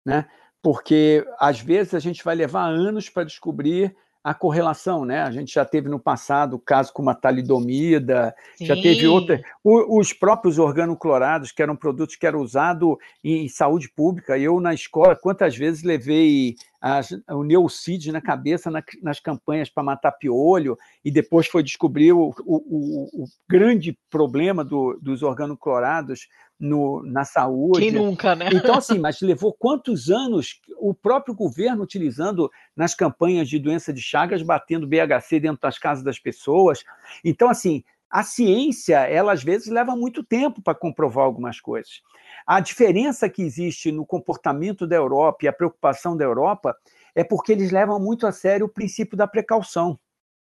né? 0.04 0.28
Porque 0.62 1.26
às 1.38 1.60
vezes 1.60 1.94
a 1.94 1.98
gente 1.98 2.22
vai 2.22 2.34
levar 2.34 2.66
anos 2.68 3.08
para 3.08 3.24
descobrir 3.24 3.94
a 4.24 4.32
correlação, 4.32 5.04
né? 5.04 5.20
A 5.20 5.30
gente 5.30 5.52
já 5.52 5.66
teve 5.66 5.86
no 5.86 6.00
passado 6.00 6.56
o 6.56 6.58
caso 6.58 6.90
com 6.94 7.02
uma 7.02 7.14
talidomida, 7.14 8.34
Sim. 8.56 8.64
já 8.64 8.74
teve 8.74 9.06
outra. 9.06 9.42
O, 9.62 10.00
os 10.00 10.14
próprios 10.14 10.58
organoclorados, 10.58 11.52
que 11.52 11.62
eram 11.62 11.76
produtos 11.76 12.16
que 12.16 12.26
eram 12.26 12.40
usados 12.40 12.96
em 13.22 13.46
saúde 13.50 13.90
pública. 13.90 14.38
Eu, 14.38 14.58
na 14.60 14.72
escola, 14.72 15.14
quantas 15.14 15.54
vezes 15.54 15.82
levei 15.82 16.56
as, 16.86 17.16
o 17.30 17.42
Neucid 17.42 18.12
na 18.12 18.20
cabeça 18.20 18.70
na, 18.70 18.84
nas 19.02 19.18
campanhas 19.18 19.70
para 19.70 19.82
matar 19.82 20.12
piolho, 20.12 20.76
e 21.02 21.10
depois 21.10 21.46
foi 21.46 21.62
descobrir 21.62 22.12
o, 22.12 22.34
o, 22.44 23.22
o 23.22 23.24
grande 23.48 23.98
problema 24.10 24.62
do, 24.62 24.98
dos 25.00 25.22
organoclorados 25.22 26.28
no, 26.60 27.02
na 27.02 27.24
saúde. 27.24 27.80
Quem 27.80 27.90
nunca, 27.90 28.36
né? 28.36 28.50
Então, 28.52 28.74
assim, 28.74 28.98
mas 29.00 29.18
levou 29.22 29.54
quantos 29.54 30.10
anos 30.10 30.60
o 30.78 30.92
próprio 30.92 31.34
governo 31.34 31.82
utilizando 31.82 32.50
nas 32.76 32.94
campanhas 32.94 33.48
de 33.48 33.58
doença 33.58 33.90
de 33.90 34.02
Chagas, 34.02 34.42
batendo 34.42 34.86
BHC 34.86 35.40
dentro 35.40 35.62
das 35.62 35.78
casas 35.78 36.04
das 36.04 36.18
pessoas. 36.18 36.84
Então, 37.24 37.48
assim, 37.48 37.82
a 38.14 38.22
ciência, 38.22 38.98
ela 39.08 39.32
às 39.32 39.42
vezes 39.42 39.66
leva 39.66 39.96
muito 39.96 40.22
tempo 40.22 40.62
para 40.62 40.72
comprovar 40.72 41.24
algumas 41.24 41.60
coisas. 41.60 42.00
A 42.46 42.60
diferença 42.60 43.28
que 43.28 43.42
existe 43.42 43.90
no 43.90 44.06
comportamento 44.06 44.86
da 44.86 44.94
Europa 44.94 45.38
e 45.42 45.48
a 45.48 45.52
preocupação 45.52 46.16
da 46.16 46.24
Europa 46.24 46.76
é 47.12 47.24
porque 47.24 47.50
eles 47.50 47.72
levam 47.72 47.98
muito 47.98 48.24
a 48.24 48.30
sério 48.30 48.66
o 48.66 48.72
princípio 48.72 49.16
da 49.16 49.26
precaução. 49.26 49.98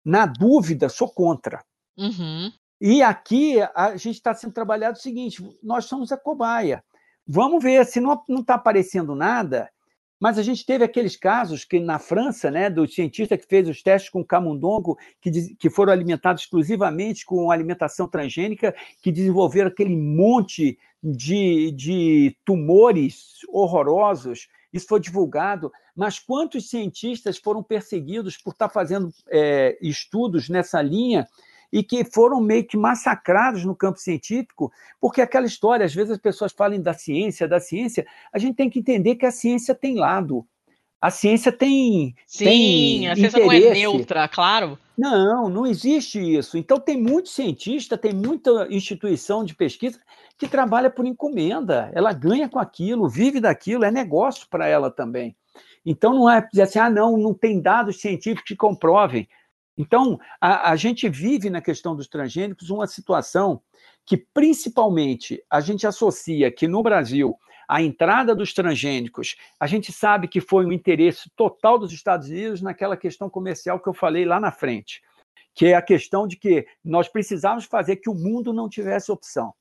Na 0.04 0.24
dúvida, 0.24 0.88
sou 0.88 1.10
contra. 1.12 1.64
Uhum. 1.96 2.52
E 2.80 3.02
aqui 3.02 3.56
a 3.74 3.96
gente 3.96 4.14
está 4.14 4.32
sendo 4.32 4.52
trabalhado 4.52 4.96
o 4.96 5.02
seguinte: 5.02 5.42
nós 5.60 5.86
somos 5.86 6.12
a 6.12 6.16
cobaia. 6.16 6.84
Vamos 7.26 7.60
ver 7.60 7.84
se 7.86 8.00
não 8.00 8.22
está 8.38 8.54
aparecendo 8.54 9.16
nada. 9.16 9.68
Mas 10.20 10.38
a 10.38 10.42
gente 10.42 10.66
teve 10.66 10.84
aqueles 10.84 11.16
casos 11.16 11.64
que 11.64 11.78
na 11.78 11.98
França, 11.98 12.50
né, 12.50 12.68
do 12.68 12.86
cientista 12.88 13.38
que 13.38 13.46
fez 13.46 13.68
os 13.68 13.82
testes 13.82 14.10
com 14.10 14.24
camundongo, 14.24 14.98
que, 15.20 15.54
que 15.54 15.70
foram 15.70 15.92
alimentados 15.92 16.42
exclusivamente 16.42 17.24
com 17.24 17.50
alimentação 17.50 18.08
transgênica, 18.08 18.74
que 19.00 19.12
desenvolveram 19.12 19.68
aquele 19.68 19.96
monte 19.96 20.78
de, 21.02 21.70
de 21.72 22.36
tumores 22.44 23.38
horrorosos. 23.48 24.48
Isso 24.72 24.86
foi 24.88 25.00
divulgado. 25.00 25.70
Mas 25.94 26.18
quantos 26.18 26.68
cientistas 26.68 27.38
foram 27.38 27.62
perseguidos 27.62 28.36
por 28.36 28.52
estar 28.52 28.68
fazendo 28.68 29.12
é, 29.30 29.78
estudos 29.80 30.48
nessa 30.48 30.82
linha 30.82 31.26
e 31.72 31.82
que 31.82 32.04
foram 32.04 32.40
meio 32.40 32.66
que 32.66 32.76
massacrados 32.76 33.64
no 33.64 33.74
campo 33.74 33.98
científico, 33.98 34.72
porque 35.00 35.20
aquela 35.20 35.46
história, 35.46 35.84
às 35.84 35.94
vezes 35.94 36.12
as 36.12 36.18
pessoas 36.18 36.52
falam 36.52 36.80
da 36.80 36.94
ciência, 36.94 37.48
da 37.48 37.60
ciência, 37.60 38.06
a 38.32 38.38
gente 38.38 38.56
tem 38.56 38.70
que 38.70 38.78
entender 38.78 39.16
que 39.16 39.26
a 39.26 39.30
ciência 39.30 39.74
tem 39.74 39.96
lado. 39.96 40.46
A 41.00 41.10
ciência 41.10 41.52
tem. 41.52 42.14
Sim, 42.26 42.44
tem 42.44 43.08
a 43.08 43.14
ciência 43.14 43.38
interesse. 43.38 43.64
não 43.64 43.70
é 43.70 43.74
neutra, 43.74 44.28
claro. 44.28 44.78
Não, 44.96 45.48
não 45.48 45.64
existe 45.64 46.18
isso. 46.18 46.58
Então, 46.58 46.80
tem 46.80 47.00
muito 47.00 47.28
cientista, 47.28 47.96
tem 47.96 48.12
muita 48.12 48.66
instituição 48.68 49.44
de 49.44 49.54
pesquisa 49.54 50.00
que 50.36 50.48
trabalha 50.48 50.90
por 50.90 51.04
encomenda, 51.04 51.90
ela 51.92 52.12
ganha 52.12 52.48
com 52.48 52.58
aquilo, 52.58 53.08
vive 53.08 53.40
daquilo, 53.40 53.84
é 53.84 53.90
negócio 53.90 54.46
para 54.48 54.66
ela 54.66 54.90
também. 54.90 55.36
Então 55.84 56.14
não 56.14 56.30
é 56.30 56.46
dizer 56.48 56.62
assim, 56.62 56.78
ah, 56.78 56.90
não, 56.90 57.16
não 57.16 57.34
tem 57.34 57.60
dados 57.60 58.00
científicos 58.00 58.46
que 58.46 58.54
comprovem. 58.54 59.28
Então, 59.78 60.18
a, 60.40 60.72
a 60.72 60.76
gente 60.76 61.08
vive 61.08 61.48
na 61.48 61.62
questão 61.62 61.94
dos 61.94 62.08
transgênicos 62.08 62.68
uma 62.68 62.88
situação 62.88 63.62
que, 64.04 64.16
principalmente, 64.16 65.40
a 65.48 65.60
gente 65.60 65.86
associa 65.86 66.50
que 66.50 66.66
no 66.66 66.82
Brasil 66.82 67.38
a 67.68 67.82
entrada 67.82 68.34
dos 68.34 68.54
transgênicos, 68.54 69.36
a 69.60 69.66
gente 69.66 69.92
sabe 69.92 70.26
que 70.26 70.40
foi 70.40 70.64
um 70.64 70.72
interesse 70.72 71.30
total 71.36 71.78
dos 71.78 71.92
Estados 71.92 72.28
Unidos 72.28 72.62
naquela 72.62 72.96
questão 72.96 73.28
comercial 73.28 73.78
que 73.78 73.88
eu 73.88 73.92
falei 73.92 74.24
lá 74.24 74.40
na 74.40 74.50
frente, 74.50 75.02
que 75.54 75.66
é 75.66 75.74
a 75.74 75.82
questão 75.82 76.26
de 76.26 76.36
que 76.36 76.66
nós 76.82 77.08
precisávamos 77.08 77.66
fazer 77.66 77.96
que 77.96 78.08
o 78.08 78.14
mundo 78.14 78.54
não 78.54 78.70
tivesse 78.70 79.12
opção. 79.12 79.52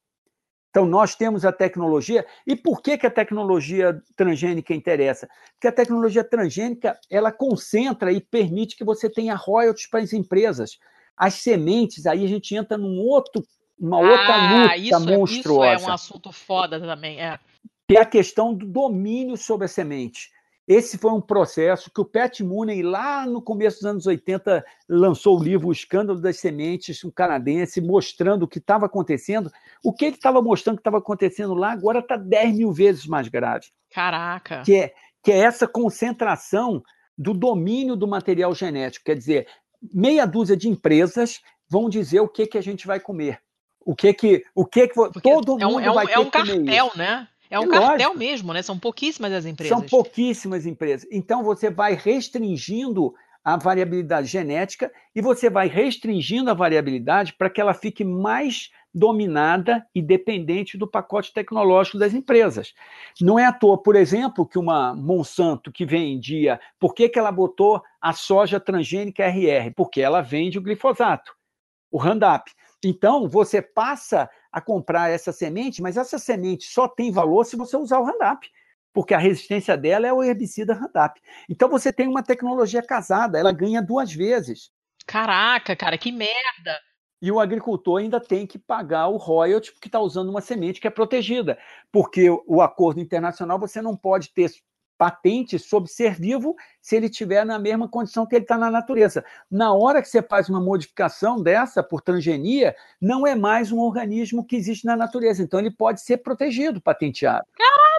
Então, 0.78 0.86
nós 0.86 1.16
temos 1.16 1.44
a 1.44 1.52
tecnologia. 1.52 2.24
E 2.46 2.56
por 2.56 2.84
que, 2.84 3.00
que 3.00 3.08
a 3.08 3.10
tecnologia 3.10 4.00
transgênica 4.16 4.76
interessa? 4.76 5.28
Porque 5.54 5.68
a 5.68 5.72
tecnologia 5.72 6.24
transgênica 6.24 6.96
ela 7.10 7.32
concentra 7.32 8.12
e 8.12 8.22
permite 8.22 8.78
que 8.78 8.84
você 8.84 9.10
tenha 9.10 9.34
royalties 9.34 9.88
para 9.88 10.02
as 10.02 10.14
empresas. 10.14 10.78
As 11.18 11.34
sementes, 11.34 12.06
aí 12.06 12.24
a 12.24 12.28
gente 12.28 12.56
entra 12.56 12.78
num 12.78 13.00
outro, 13.00 13.44
uma 13.80 13.98
outra 13.98 14.36
ah, 14.36 14.62
luta 14.62 14.78
isso, 14.78 15.00
monstruosa. 15.00 15.78
Isso 15.78 15.86
é 15.88 15.90
um 15.90 15.94
assunto 15.96 16.32
foda 16.32 16.80
também. 16.80 17.20
É. 17.20 17.40
Que 17.88 17.98
é 17.98 18.02
a 18.02 18.06
questão 18.06 18.54
do 18.54 18.68
domínio 18.68 19.36
sobre 19.36 19.66
a 19.66 19.68
semente. 19.68 20.30
Esse 20.68 20.98
foi 20.98 21.12
um 21.12 21.22
processo 21.22 21.90
que 21.90 22.02
o 22.02 22.06
Pat 22.06 22.42
Mooney, 22.42 22.84
lá 22.84 23.26
no 23.26 23.42
começo 23.42 23.78
dos 23.78 23.86
anos 23.86 24.06
80, 24.06 24.66
lançou 24.90 25.40
o 25.40 25.44
livro 25.44 25.70
O 25.70 25.72
Escândalo 25.72 26.20
das 26.20 26.40
Sementes, 26.40 27.06
um 27.06 27.10
canadense, 27.10 27.80
mostrando 27.80 28.44
o 28.44 28.48
que 28.48 28.58
estava 28.58 28.86
acontecendo. 28.86 29.50
O 29.82 29.94
que 29.94 30.06
ele 30.06 30.16
estava 30.16 30.42
mostrando 30.42 30.76
que 30.76 30.82
estava 30.82 30.98
acontecendo 30.98 31.54
lá 31.54 31.72
agora 31.72 32.00
está 32.00 32.18
10 32.18 32.58
mil 32.58 32.74
vezes 32.74 33.08
mais 33.08 33.30
grave. 33.30 33.68
Caraca! 33.94 34.62
Que 34.64 34.76
é, 34.76 34.94
que 35.24 35.32
é 35.32 35.38
essa 35.38 35.68
concentração 35.68 36.84
do 37.18 37.34
domínio 37.34 37.96
do 37.96 38.08
material 38.08 38.54
genético. 38.54 39.06
Quer 39.06 39.16
dizer, 39.16 39.48
meia 39.94 40.26
dúzia 40.26 40.58
de 40.58 40.68
empresas 40.68 41.42
vão 41.70 41.90
dizer 41.90 42.20
o 42.20 42.28
que, 42.28 42.46
que 42.46 42.58
a 42.58 42.62
gente 42.62 42.86
vai 42.86 43.00
comer. 43.00 43.40
O 43.86 43.96
que 43.96 44.14
que, 44.14 44.44
o 44.54 44.66
que, 44.66 44.90
que 44.90 45.22
todo 45.22 45.62
é 45.62 45.66
um, 45.66 45.72
mundo 45.72 45.86
é 45.86 45.90
um, 45.90 45.94
vai 45.94 46.12
é 46.12 46.20
um 46.20 46.30
cartel, 46.30 46.92
né? 46.94 47.26
É 47.50 47.60
um 47.60 47.64
é 47.64 47.70
cartel 47.70 48.10
lógico. 48.10 48.18
mesmo, 48.18 48.54
né? 48.54 48.62
São 48.62 48.78
pouquíssimas 48.78 49.32
as 49.32 49.46
empresas. 49.46 49.78
São 49.78 49.88
pouquíssimas 49.88 50.66
empresas. 50.66 51.08
Então 51.12 51.44
você 51.44 51.70
vai 51.70 51.94
restringindo 51.94 53.14
a 53.44 53.56
variabilidade 53.56 54.28
genética 54.28 54.92
e 55.16 55.22
você 55.22 55.50
vai 55.50 55.70
restringindo 55.70 56.52
a 56.52 56.54
variabilidade 56.54 57.34
para 57.34 57.50
que 57.50 57.62
ela 57.62 57.74
fique 57.74 58.04
mais 58.04 58.70
dominada 58.94 59.88
e 59.96 60.02
dependente 60.02 60.78
do 60.78 60.86
pacote 60.86 61.32
tecnológico 61.32 61.98
das 61.98 62.14
empresas. 62.14 62.74
Não 63.22 63.40
é 63.40 63.46
à 63.46 63.54
toa, 63.54 63.82
por 63.82 63.96
exemplo, 63.96 64.46
que 64.46 64.60
uma 64.60 64.94
Monsanto 64.94 65.72
que 65.72 65.86
vendia, 65.86 66.60
por 66.78 66.94
que, 66.94 67.08
que 67.08 67.18
ela 67.18 67.32
botou 67.32 67.82
a 68.02 68.12
soja 68.12 68.60
transgênica 68.60 69.24
RR? 69.26 69.72
Porque 69.76 70.02
ela 70.02 70.22
vende 70.22 70.58
o 70.58 70.62
glifosato, 70.62 71.32
o 71.90 71.98
Roundup. 71.98 72.52
Então, 72.84 73.30
você 73.30 73.62
passa 73.62 74.30
a 74.52 74.62
comprar 74.62 75.10
essa 75.10 75.32
semente, 75.32 75.82
mas 75.82 75.98
essa 75.98 76.18
semente 76.18 76.66
só 76.66 76.88
tem 76.88 77.12
valor 77.12 77.46
se 77.46 77.56
você 77.56 77.76
usar 77.76 78.00
o 78.00 78.06
Roundup, 78.06 78.50
porque 78.94 79.14
a 79.14 79.18
resistência 79.18 79.78
dela 79.78 80.08
é 80.08 80.14
o 80.14 80.24
herbicida 80.24 80.74
Roundup. 80.74 81.22
Então 81.50 81.70
você 81.70 81.92
tem 81.94 82.08
uma 82.08 82.24
tecnologia 82.24 82.82
casada, 82.82 83.40
ela 83.40 83.52
ganha 83.52 83.82
duas 83.82 84.14
vezes. 84.14 84.72
Caraca, 85.06 85.76
cara, 85.76 85.98
que 85.98 86.12
merda! 86.12 86.80
E 87.22 87.32
o 87.32 87.40
agricultor 87.40 88.00
ainda 88.00 88.20
tem 88.20 88.46
que 88.46 88.60
pagar 88.60 89.08
o 89.08 89.18
royalty 89.18 89.72
porque 89.72 89.88
está 89.88 90.00
usando 90.00 90.30
uma 90.30 90.42
semente 90.42 90.80
que 90.80 90.88
é 90.88 90.92
protegida, 90.92 91.58
porque 91.92 92.30
o 92.30 92.62
acordo 92.62 93.00
internacional 93.00 93.58
você 93.58 93.82
não 93.82 93.96
pode 93.96 94.30
ter 94.34 94.52
patente 94.98 95.60
sobre 95.60 95.90
ser 95.90 96.16
vivo 96.16 96.56
se 96.82 96.96
ele 96.96 97.08
estiver 97.08 97.46
na 97.46 97.60
mesma 97.60 97.88
condição 97.88 98.26
que 98.26 98.36
ele 98.36 98.44
está 98.44 98.58
na 98.58 98.72
natureza. 98.72 99.24
Na 99.50 99.74
hora 99.74 100.02
que 100.02 100.08
você 100.08 100.22
faz 100.22 100.50
uma 100.50 100.60
modificação 100.60 101.42
dessa 101.42 101.84
por 101.84 102.02
transgenia, 102.02 102.76
não 103.00 103.26
é 103.28 103.36
mais 103.36 103.72
um 103.72 103.80
organismo 103.80 104.46
que 104.46 104.56
existe 104.56 104.86
na 104.86 104.96
natureza. 104.96 105.44
Então 105.44 105.60
ele 105.60 105.72
pode 105.72 106.02
ser 106.02 106.18
protegido, 106.18 106.82
patenteado. 106.82 107.46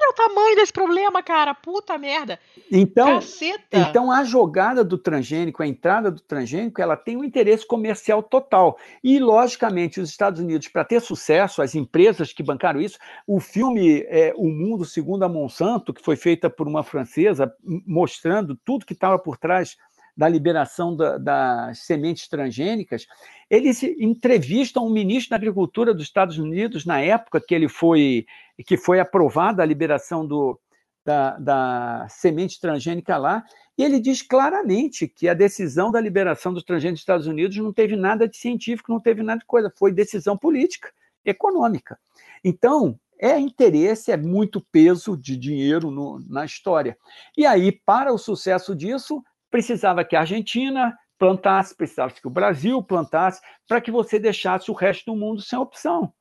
Caralho, 0.09 0.11
o 0.11 0.12
tamanho 0.12 0.56
desse 0.56 0.72
problema, 0.72 1.22
cara. 1.22 1.54
Puta 1.54 1.98
merda. 1.98 2.38
Então, 2.70 3.16
Caceta. 3.16 3.64
então 3.72 4.11
a 4.11 4.24
jogada 4.24 4.82
do 4.84 4.98
transgênico, 4.98 5.62
a 5.62 5.66
entrada 5.66 6.11
do 6.11 6.20
transgênico, 6.20 6.80
ela 6.80 6.96
tem 6.96 7.16
um 7.16 7.24
interesse 7.24 7.66
comercial 7.66 8.22
total. 8.22 8.78
E, 9.02 9.18
logicamente, 9.18 10.00
os 10.00 10.11
Estados 10.11 10.40
Unidos, 10.40 10.68
para 10.68 10.84
ter 10.84 11.00
sucesso, 11.00 11.62
as 11.62 11.74
empresas 11.74 12.32
que 12.32 12.42
bancaram 12.42 12.80
isso, 12.80 12.98
o 13.26 13.40
filme 13.40 14.04
é, 14.09 14.32
O 14.36 14.48
Mundo 14.48 14.84
Segundo 14.84 15.22
a 15.24 15.28
Monsanto, 15.28 15.92
que 15.92 16.04
foi 16.04 16.16
feita 16.16 16.48
por 16.48 16.66
uma 16.66 16.82
francesa, 16.82 17.52
mostrando 17.86 18.56
tudo 18.64 18.86
que 18.86 18.92
estava 18.92 19.18
por 19.18 19.36
trás 19.36 19.76
da 20.18 20.28
liberação 20.28 20.96
da, 20.96 21.16
das 21.16 21.78
sementes 21.78 22.26
transgênicas, 22.26 23.06
eles 23.48 23.84
entrevistam 23.84 24.84
o 24.84 24.90
ministro 24.90 25.30
da 25.30 25.36
Agricultura 25.36 25.94
dos 25.94 26.02
Estados 26.02 26.38
Unidos 26.38 26.84
na 26.84 27.00
época 27.00 27.40
que 27.40 27.54
ele 27.54 27.68
foi 27.68 28.26
que 28.66 28.76
foi 28.76 28.98
aprovada 28.98 29.62
a 29.62 29.66
liberação 29.66 30.26
do, 30.26 30.58
da, 31.04 31.38
da 31.38 32.06
semente 32.10 32.60
transgênica 32.60 33.16
lá, 33.16 33.44
e 33.78 33.84
ele 33.84 34.00
diz 34.00 34.20
claramente 34.20 35.06
que 35.06 35.28
a 35.28 35.34
decisão 35.34 35.92
da 35.92 36.00
liberação 36.00 36.52
dos 36.52 36.64
transgênicos 36.64 36.98
dos 36.98 37.02
Estados 37.02 37.26
Unidos 37.28 37.56
não 37.58 37.72
teve 37.72 37.94
nada 37.94 38.26
de 38.26 38.36
científico, 38.36 38.90
não 38.90 38.98
teve 38.98 39.22
nada 39.22 39.38
de 39.38 39.46
coisa, 39.46 39.72
foi 39.78 39.92
decisão 39.92 40.36
política, 40.36 40.92
econômica. 41.24 41.96
Então, 42.42 42.98
é 43.20 43.38
interesse, 43.38 44.10
é 44.10 44.16
muito 44.16 44.60
peso 44.72 45.16
de 45.16 45.36
dinheiro 45.36 45.92
no, 45.92 46.18
na 46.28 46.44
história. 46.44 46.98
E 47.36 47.46
aí, 47.46 47.70
para 47.70 48.12
o 48.12 48.18
sucesso 48.18 48.74
disso, 48.74 49.22
precisava 49.51 50.05
que 50.05 50.16
a 50.16 50.20
Argentina 50.20 50.96
plantasse, 51.18 51.74
precisava 51.74 52.12
que 52.12 52.26
o 52.26 52.30
Brasil 52.30 52.82
plantasse, 52.82 53.40
para 53.66 53.80
que 53.80 53.90
você 53.90 54.18
deixasse 54.18 54.70
o 54.70 54.74
resto 54.74 55.07
do 55.07 55.16
mundo 55.16 55.40
sem 55.40 55.59
opção. 55.59 56.12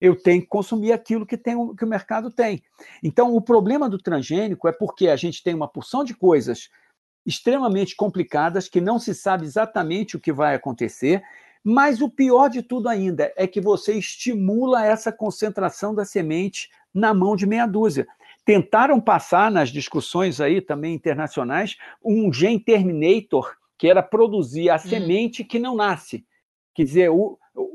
Eu 0.00 0.14
tenho 0.14 0.42
que 0.42 0.48
consumir 0.48 0.92
aquilo 0.92 1.26
que, 1.26 1.36
tem, 1.36 1.74
que 1.74 1.84
o 1.84 1.88
mercado 1.88 2.30
tem. 2.30 2.62
Então, 3.02 3.34
o 3.34 3.40
problema 3.40 3.88
do 3.88 3.98
transgênico 3.98 4.68
é 4.68 4.72
porque 4.72 5.08
a 5.08 5.16
gente 5.16 5.42
tem 5.42 5.54
uma 5.54 5.68
porção 5.68 6.04
de 6.04 6.14
coisas 6.14 6.68
extremamente 7.24 7.96
complicadas 7.96 8.68
que 8.68 8.80
não 8.80 8.98
se 8.98 9.14
sabe 9.14 9.44
exatamente 9.44 10.16
o 10.16 10.20
que 10.20 10.32
vai 10.32 10.54
acontecer 10.54 11.22
mas 11.68 12.00
o 12.00 12.08
pior 12.08 12.48
de 12.48 12.62
tudo 12.62 12.88
ainda 12.88 13.32
é 13.34 13.44
que 13.44 13.60
você 13.60 13.94
estimula 13.94 14.86
essa 14.86 15.10
concentração 15.10 15.92
da 15.92 16.04
semente 16.04 16.70
na 16.94 17.12
mão 17.12 17.34
de 17.34 17.44
meia 17.44 17.66
dúzia. 17.66 18.06
Tentaram 18.46 19.00
passar 19.00 19.50
nas 19.50 19.70
discussões 19.70 20.40
aí 20.40 20.60
também 20.60 20.94
internacionais 20.94 21.76
um 22.02 22.32
gene 22.32 22.60
terminator 22.60 23.56
que 23.76 23.88
era 23.88 24.02
produzir 24.02 24.70
a 24.70 24.76
hum. 24.76 24.78
semente 24.78 25.42
que 25.42 25.58
não 25.58 25.74
nasce. 25.74 26.24
Quer 26.72 26.84
dizer, 26.84 27.10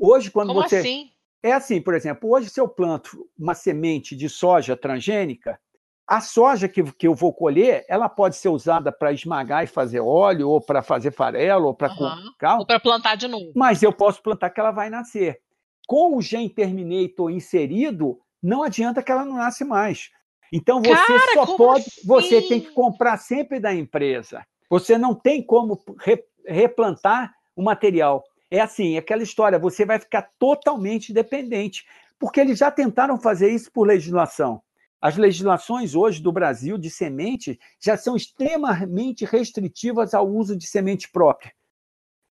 hoje 0.00 0.30
quando 0.30 0.48
Como 0.48 0.62
você 0.62 0.78
assim? 0.78 1.10
é 1.42 1.52
assim, 1.52 1.78
por 1.78 1.94
exemplo, 1.94 2.30
hoje 2.30 2.48
se 2.48 2.58
eu 2.58 2.66
planto 2.66 3.28
uma 3.38 3.54
semente 3.54 4.16
de 4.16 4.30
soja 4.30 4.74
transgênica, 4.74 5.60
a 6.08 6.22
soja 6.22 6.68
que, 6.68 6.82
que 6.92 7.06
eu 7.06 7.14
vou 7.14 7.34
colher, 7.34 7.84
ela 7.86 8.08
pode 8.08 8.36
ser 8.36 8.48
usada 8.48 8.90
para 8.90 9.12
esmagar 9.12 9.64
e 9.64 9.66
fazer 9.66 10.00
óleo, 10.00 10.48
ou 10.48 10.60
para 10.60 10.82
fazer 10.82 11.12
farelo, 11.12 11.66
ou 11.66 11.74
para 11.74 11.92
uhum. 11.92 12.58
Ou 12.60 12.66
para 12.66 12.80
plantar 12.80 13.16
de 13.16 13.28
novo. 13.28 13.52
Mas 13.54 13.82
eu 13.82 13.92
posso 13.92 14.22
plantar 14.22 14.50
que 14.50 14.58
ela 14.58 14.70
vai 14.70 14.88
nascer. 14.88 15.38
Com 15.86 16.16
o 16.16 16.22
gene 16.22 16.48
terminator 16.48 17.30
inserido, 17.30 18.18
não 18.42 18.62
adianta 18.62 19.02
que 19.02 19.12
ela 19.12 19.24
não 19.24 19.36
nasce 19.36 19.64
mais. 19.64 20.10
Então 20.52 20.82
você 20.82 20.94
Cara, 20.94 21.34
só 21.34 21.56
pode, 21.56 21.86
assim? 21.86 22.06
você 22.06 22.42
tem 22.42 22.60
que 22.60 22.70
comprar 22.72 23.16
sempre 23.16 23.58
da 23.58 23.74
empresa. 23.74 24.46
Você 24.68 24.98
não 24.98 25.14
tem 25.14 25.42
como 25.42 25.82
re, 25.98 26.22
replantar 26.46 27.32
o 27.56 27.62
material. 27.62 28.22
É 28.50 28.60
assim, 28.60 28.98
aquela 28.98 29.22
história, 29.22 29.58
você 29.58 29.86
vai 29.86 29.98
ficar 29.98 30.30
totalmente 30.38 31.10
dependente, 31.10 31.86
porque 32.18 32.38
eles 32.38 32.58
já 32.58 32.70
tentaram 32.70 33.18
fazer 33.18 33.50
isso 33.50 33.72
por 33.72 33.86
legislação. 33.86 34.62
As 35.00 35.16
legislações 35.16 35.94
hoje 35.94 36.22
do 36.22 36.30
Brasil 36.30 36.76
de 36.76 36.90
semente 36.90 37.58
já 37.80 37.96
são 37.96 38.14
extremamente 38.14 39.24
restritivas 39.24 40.12
ao 40.14 40.28
uso 40.28 40.54
de 40.54 40.66
semente 40.66 41.10
própria. 41.10 41.52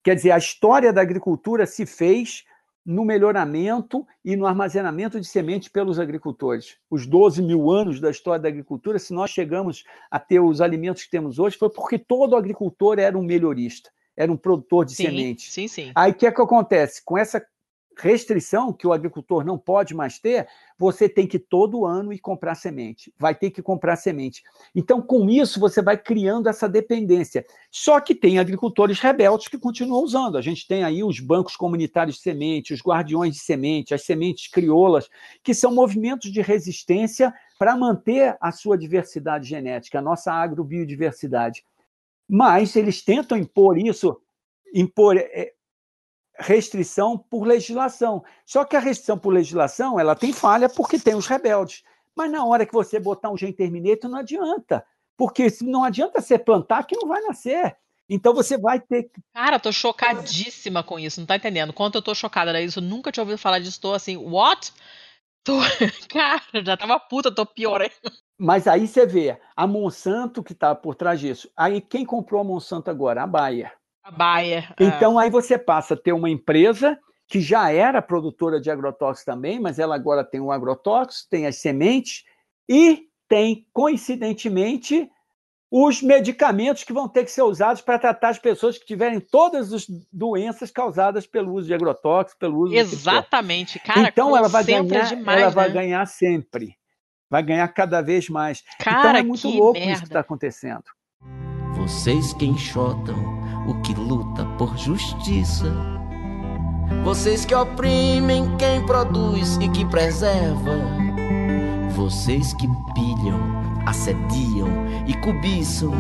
Quer 0.05 0.15
dizer, 0.15 0.31
a 0.31 0.39
história 0.39 0.93
da 0.93 1.01
agricultura 1.01 1.67
se 1.67 1.85
fez 1.85 2.45
no 2.91 3.05
melhoramento 3.05 4.05
e 4.25 4.35
no 4.35 4.47
armazenamento 4.47 5.21
de 5.21 5.27
semente 5.27 5.71
pelos 5.71 6.01
agricultores. 6.01 6.77
Os 6.91 7.07
12 7.07 7.41
mil 7.41 7.71
anos 7.71 8.01
da 8.01 8.11
história 8.11 8.43
da 8.43 8.49
agricultura, 8.49 8.99
se 8.99 9.15
nós 9.15 9.31
chegamos 9.31 9.85
a 10.11 10.19
ter 10.19 10.41
os 10.41 10.61
alimentos 10.61 11.05
que 11.05 11.11
temos 11.11 11.39
hoje, 11.39 11.57
foi 11.57 11.71
porque 11.71 12.01
todo 12.01 12.35
agricultor 12.35 12.99
era 12.99 13.17
um 13.17 13.23
melhorista, 13.23 13.91
era 14.17 14.31
um 14.33 14.37
produtor 14.37 14.85
de 14.85 14.97
sim, 14.97 15.05
semente. 15.05 15.53
Sim, 15.53 15.69
sim. 15.69 15.93
Aí 15.95 16.11
o 16.11 16.15
que 16.15 16.27
é 16.27 16.33
que 16.33 16.43
acontece? 16.43 17.01
Com 17.05 17.17
essa 17.17 17.41
restrição 18.01 18.73
que 18.73 18.87
o 18.87 18.93
agricultor 18.93 19.45
não 19.45 19.59
pode 19.59 19.95
mais 19.95 20.19
ter, 20.19 20.49
você 20.79 21.09
tem 21.09 21.27
que 21.27 21.39
todo 21.39 21.85
ano 21.85 22.13
ir 22.13 22.19
comprar 22.19 22.55
semente, 22.55 23.13
vai 23.19 23.35
ter 23.35 23.51
que 23.51 23.63
comprar 23.63 23.97
semente. 23.97 24.43
Então, 24.75 25.03
com 25.03 25.29
isso, 25.29 25.61
você 25.61 25.83
vai 25.83 25.97
criando 25.97 26.49
essa 26.49 26.69
dependência. 26.69 27.45
Só 27.71 28.01
que 28.01 28.15
tem 28.15 28.39
agricultores 28.39 28.99
rebeldes 28.99 29.49
que 29.49 29.59
continuam 29.59 30.03
usando. 30.03 30.39
A 30.39 30.41
gente 30.41 30.67
tem 30.67 30.85
aí 30.85 31.05
os 31.05 31.21
bancos 31.21 31.57
comunitários 31.57 32.17
de 32.17 32.23
semente, 32.23 32.73
os 32.73 32.81
guardiões 32.81 33.35
de 33.35 33.41
semente, 33.41 33.95
as 33.95 34.03
sementes 34.03 34.49
crioulas, 34.49 35.09
que 35.43 35.55
são 35.55 35.75
movimentos 35.75 36.33
de 36.33 36.41
resistência 36.41 37.33
para 37.59 37.77
manter 37.77 38.37
a 38.41 38.51
sua 38.51 38.79
diversidade 38.79 39.47
genética, 39.47 39.99
a 39.99 40.03
nossa 40.03 40.33
agrobiodiversidade. 40.33 41.63
Mas 42.27 42.75
eles 42.75 43.03
tentam 43.05 43.37
impor 43.37 43.77
isso, 43.77 44.17
impor 44.73 45.17
é, 45.17 45.53
restrição 46.41 47.19
por 47.19 47.47
legislação. 47.47 48.25
Só 48.45 48.65
que 48.65 48.77
a 48.77 48.81
restrição 48.81 49.19
por 49.19 49.33
legislação 49.33 50.01
ela 50.01 50.17
tem 50.17 50.33
falha 50.33 50.69
porque 50.69 50.99
tem 50.99 51.15
os 51.15 51.27
rebeldes. 51.27 51.83
Mas 52.17 52.31
na 52.31 52.45
hora 52.45 52.67
que 52.67 52.73
você 52.73 52.99
botar 52.99 53.31
um 53.31 53.37
gene 53.37 53.53
terminator, 53.53 54.11
não 54.11 54.19
adianta. 54.19 54.85
Porque 55.17 55.47
não 55.63 55.85
adianta 55.85 56.21
você 56.21 56.39
plantar 56.39 56.85
que 56.85 56.97
não 56.97 57.07
vai 57.07 57.21
nascer. 57.23 57.77
Então 58.09 58.35
você 58.35 58.59
vai 58.59 58.81
ter 58.81 59.05
que. 59.05 59.23
Cara, 59.33 59.61
tô 59.61 59.71
chocadíssima 59.71 60.83
com 60.83 60.99
isso, 60.99 61.21
não 61.21 61.27
tá 61.27 61.37
entendendo? 61.37 61.73
Quanto 61.73 61.97
eu 61.97 62.03
tô 62.03 62.13
chocada 62.15 62.53
né? 62.53 62.65
isso, 62.65 62.81
nunca 62.81 63.13
tinha 63.13 63.23
ouvido 63.23 63.39
falar 63.39 63.61
disso, 63.61 63.81
tô 63.81 63.95
assim, 63.95 64.17
what? 64.17 64.73
Tô... 65.43 65.59
Cara, 66.11 66.43
já 66.63 66.77
tava 66.77 67.01
puta, 67.01 67.35
tô 67.35 67.47
pior 67.47 67.81
aí. 67.81 67.91
Mas 68.37 68.67
aí 68.67 68.87
você 68.87 69.07
vê, 69.07 69.41
a 69.57 69.67
Monsanto 69.67 70.43
que 70.43 70.53
tá 70.53 70.75
por 70.75 70.95
trás 70.95 71.19
disso. 71.19 71.51
Aí 71.57 71.81
quem 71.81 72.05
comprou 72.05 72.43
a 72.43 72.45
Monsanto 72.45 72.91
agora? 72.91 73.23
A 73.23 73.27
Bayer. 73.27 73.73
A 74.11 74.17
Bayer. 74.17 74.73
É. 74.79 74.85
Então 74.85 75.19
aí 75.19 75.31
você 75.31 75.59
passa 75.59 75.95
a 75.95 75.97
ter 75.97 76.13
uma 76.13 76.29
empresa 76.29 76.99
que 77.31 77.41
já 77.41 77.71
era 77.71 78.03
produtora 78.03 78.61
de 78.61 78.71
agrotóxicos 78.71 79.25
também, 79.25 79.61
mas 79.61 79.79
ela 79.79 79.95
agora 79.95 80.25
tem 80.25 80.41
o 80.41 80.51
agrotóxico, 80.51 81.31
tem 81.31 81.47
as 81.47 81.57
sementes 81.57 82.25
e 82.69 83.07
tem, 83.29 83.65
coincidentemente, 83.73 85.09
os 85.71 86.03
medicamentos 86.03 86.83
que 86.83 86.93
vão 86.93 87.09
ter 87.09 87.25
que 87.25 87.31
ser 87.31 87.43
usados 87.43 87.81
para 87.81 88.01
tratar 88.01 88.31
as 88.31 88.39
pessoas 88.41 88.77
que 88.77 88.85
tiverem 88.85 89.21
todas 89.21 89.73
as 89.73 89.87
doenças 90.13 90.73
causadas 90.73 91.29
pelo 91.29 91.55
uso 91.55 91.69
de 91.69 91.75
agrotóxicos, 91.75 92.37
pelo 92.37 92.59
uso 92.59 92.75
Exatamente, 92.75 93.79
cara. 93.79 94.09
Então 94.09 94.37
ela 94.37 94.49
vai 94.49 94.65
ganhar, 94.65 94.83
demais, 94.83 95.41
ela 95.41 95.47
né? 95.47 95.51
vai 95.51 95.71
ganhar 95.71 96.07
sempre, 96.07 96.77
vai 97.31 97.45
ganhar 97.45 97.69
cada 97.69 98.03
vez 98.03 98.29
mais. 98.29 98.65
Cara, 98.81 98.99
então 98.99 99.21
é 99.21 99.23
muito 99.23 99.49
louco 99.49 99.79
merda. 99.79 99.93
isso 99.93 100.03
que 100.03 100.09
está 100.09 100.21
acontecendo. 100.21 100.85
Vocês 101.77 102.33
que 102.33 102.45
enxotam 102.45 103.40
o 103.71 103.75
que 103.83 103.95
luta 103.95 104.45
por 104.59 104.77
justiça. 104.77 105.73
Vocês 107.05 107.45
que 107.45 107.55
oprimem 107.55 108.57
quem 108.57 108.85
produz 108.85 109.57
e 109.61 109.69
que 109.69 109.85
preserva. 109.85 110.73
Vocês 111.95 112.53
que 112.53 112.69
pilham, 112.95 113.39
assediam 113.87 114.69
e 115.07 115.15
cobiçam. 115.15 115.93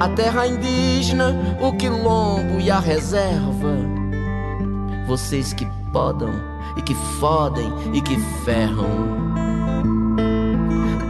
A 0.00 0.08
terra 0.10 0.46
indígena, 0.46 1.34
o 1.62 1.72
quilombo 1.72 2.60
e 2.60 2.70
a 2.70 2.78
reserva. 2.78 3.74
Vocês 5.06 5.54
que 5.54 5.66
podam 5.92 6.32
e 6.76 6.82
que 6.82 6.94
fodem 6.94 7.72
e 7.94 8.02
que 8.02 8.18
ferram. 8.44 9.16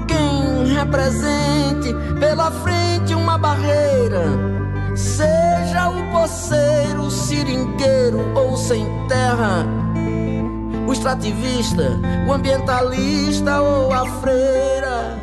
Quem 0.07 0.73
represente 0.75 1.93
pela 2.21 2.53
frente 2.53 3.14
uma 3.14 3.37
barreira 3.37 4.68
Seja 4.97 5.89
o 5.91 6.11
poceiro, 6.11 7.11
seringueiro 7.11 8.36
ou 8.36 8.57
sem 8.57 8.84
terra, 9.09 9.64
o 10.86 10.93
extrativista, 10.93 12.01
o 12.28 12.32
ambientalista 12.32 13.61
ou 13.61 13.93
a 13.93 14.07
freira. 14.20 15.18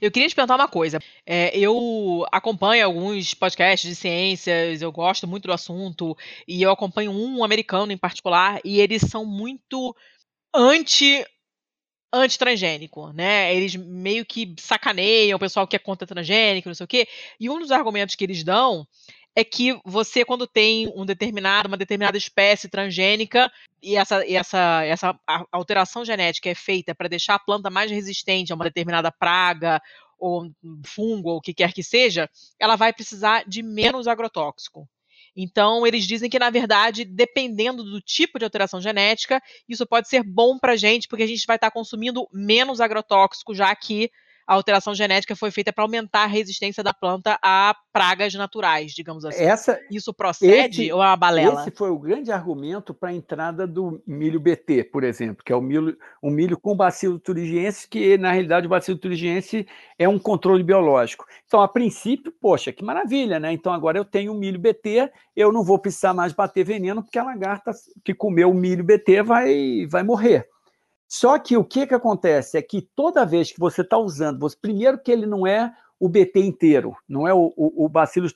Eu 0.00 0.10
queria 0.10 0.28
te 0.28 0.34
perguntar 0.34 0.56
uma 0.56 0.68
coisa. 0.68 0.98
É, 1.26 1.56
eu 1.56 2.26
acompanho 2.32 2.84
alguns 2.86 3.34
podcasts 3.34 3.88
de 3.88 3.94
ciências, 3.94 4.80
eu 4.80 4.90
gosto 4.90 5.28
muito 5.28 5.46
do 5.46 5.52
assunto, 5.52 6.16
e 6.48 6.62
eu 6.62 6.70
acompanho 6.70 7.12
um 7.12 7.44
americano 7.44 7.92
em 7.92 7.98
particular, 7.98 8.60
e 8.64 8.80
eles 8.80 9.02
são 9.02 9.26
muito 9.26 9.94
anti 10.54 11.24
antitransgênico, 12.12 13.12
né? 13.12 13.54
Eles 13.54 13.76
meio 13.76 14.24
que 14.24 14.54
sacaneiam 14.58 15.36
o 15.36 15.40
pessoal 15.40 15.66
que 15.66 15.76
é 15.76 15.78
contra 15.78 16.06
transgênico, 16.06 16.68
não 16.68 16.74
sei 16.74 16.84
o 16.84 16.88
quê. 16.88 17.06
E 17.38 17.48
um 17.48 17.58
dos 17.58 17.70
argumentos 17.70 18.14
que 18.14 18.24
eles 18.24 18.42
dão 18.42 18.86
é 19.34 19.44
que 19.44 19.78
você, 19.84 20.24
quando 20.24 20.46
tem 20.46 20.92
um 20.94 21.06
determinado, 21.06 21.68
uma 21.68 21.76
determinada 21.76 22.18
espécie 22.18 22.68
transgênica, 22.68 23.50
e 23.82 23.96
essa, 23.96 24.26
e 24.26 24.34
essa, 24.34 24.84
essa 24.84 25.18
alteração 25.52 26.04
genética 26.04 26.48
é 26.48 26.54
feita 26.54 26.94
para 26.94 27.08
deixar 27.08 27.36
a 27.36 27.38
planta 27.38 27.70
mais 27.70 27.90
resistente 27.90 28.52
a 28.52 28.56
uma 28.56 28.64
determinada 28.64 29.12
praga, 29.12 29.80
ou 30.18 30.50
fungo, 30.84 31.30
ou 31.30 31.36
o 31.38 31.40
que 31.40 31.54
quer 31.54 31.72
que 31.72 31.82
seja, 31.82 32.28
ela 32.58 32.76
vai 32.76 32.92
precisar 32.92 33.44
de 33.48 33.62
menos 33.62 34.06
agrotóxico. 34.06 34.86
Então, 35.36 35.86
eles 35.86 36.06
dizem 36.06 36.28
que, 36.28 36.38
na 36.38 36.50
verdade, 36.50 37.04
dependendo 37.04 37.84
do 37.84 38.00
tipo 38.00 38.38
de 38.38 38.44
alteração 38.44 38.80
genética, 38.80 39.40
isso 39.68 39.86
pode 39.86 40.08
ser 40.08 40.22
bom 40.22 40.58
para 40.58 40.72
a 40.72 40.76
gente, 40.76 41.08
porque 41.08 41.22
a 41.22 41.26
gente 41.26 41.46
vai 41.46 41.56
estar 41.56 41.70
tá 41.70 41.74
consumindo 41.74 42.28
menos 42.32 42.80
agrotóxico, 42.80 43.54
já 43.54 43.74
que 43.74 44.10
a 44.50 44.54
alteração 44.54 44.92
genética 44.92 45.36
foi 45.36 45.52
feita 45.52 45.72
para 45.72 45.84
aumentar 45.84 46.24
a 46.24 46.26
resistência 46.26 46.82
da 46.82 46.92
planta 46.92 47.38
a 47.40 47.72
pragas 47.92 48.34
naturais, 48.34 48.90
digamos 48.90 49.24
assim. 49.24 49.44
Essa, 49.44 49.78
Isso 49.88 50.12
procede 50.12 50.82
esse, 50.82 50.92
ou 50.92 51.00
é 51.00 51.06
uma 51.06 51.16
balela? 51.16 51.60
Esse 51.60 51.70
foi 51.70 51.88
o 51.88 51.96
grande 51.96 52.32
argumento 52.32 52.92
para 52.92 53.10
a 53.10 53.14
entrada 53.14 53.64
do 53.64 54.02
milho 54.04 54.40
BT, 54.40 54.82
por 54.82 55.04
exemplo, 55.04 55.44
que 55.44 55.52
é 55.52 55.56
o 55.56 55.60
milho, 55.60 55.96
um 56.20 56.32
milho 56.32 56.58
com 56.58 56.74
bacilo 56.74 57.16
turigiense, 57.16 57.88
que 57.88 58.18
na 58.18 58.32
realidade 58.32 58.66
o 58.66 58.70
bacilo 58.70 58.98
turigiense 58.98 59.68
é 59.96 60.08
um 60.08 60.18
controle 60.18 60.64
biológico. 60.64 61.26
Então, 61.46 61.60
a 61.60 61.68
princípio, 61.68 62.32
poxa, 62.40 62.72
que 62.72 62.82
maravilha, 62.82 63.38
né? 63.38 63.52
Então 63.52 63.72
agora 63.72 63.98
eu 63.98 64.04
tenho 64.04 64.32
o 64.32 64.36
milho 64.36 64.58
BT, 64.58 65.12
eu 65.36 65.52
não 65.52 65.62
vou 65.62 65.78
precisar 65.78 66.12
mais 66.12 66.32
bater 66.32 66.64
veneno, 66.64 67.04
porque 67.04 67.20
a 67.20 67.24
lagarta 67.24 67.70
que 68.04 68.12
comeu 68.12 68.50
o 68.50 68.54
milho 68.54 68.82
BT 68.82 69.22
vai, 69.22 69.86
vai 69.88 70.02
morrer. 70.02 70.48
Só 71.10 71.40
que 71.40 71.56
o 71.56 71.64
que, 71.64 71.88
que 71.88 71.94
acontece 71.94 72.56
é 72.56 72.62
que 72.62 72.88
toda 72.94 73.26
vez 73.26 73.50
que 73.50 73.58
você 73.58 73.80
está 73.80 73.98
usando, 73.98 74.38
você, 74.38 74.56
primeiro 74.56 74.96
que 74.96 75.10
ele 75.10 75.26
não 75.26 75.44
é 75.44 75.74
o 75.98 76.08
BT 76.08 76.38
inteiro, 76.38 76.96
não 77.08 77.26
é 77.26 77.34
o, 77.34 77.52
o, 77.56 77.84
o 77.84 77.88
Bacillus 77.88 78.32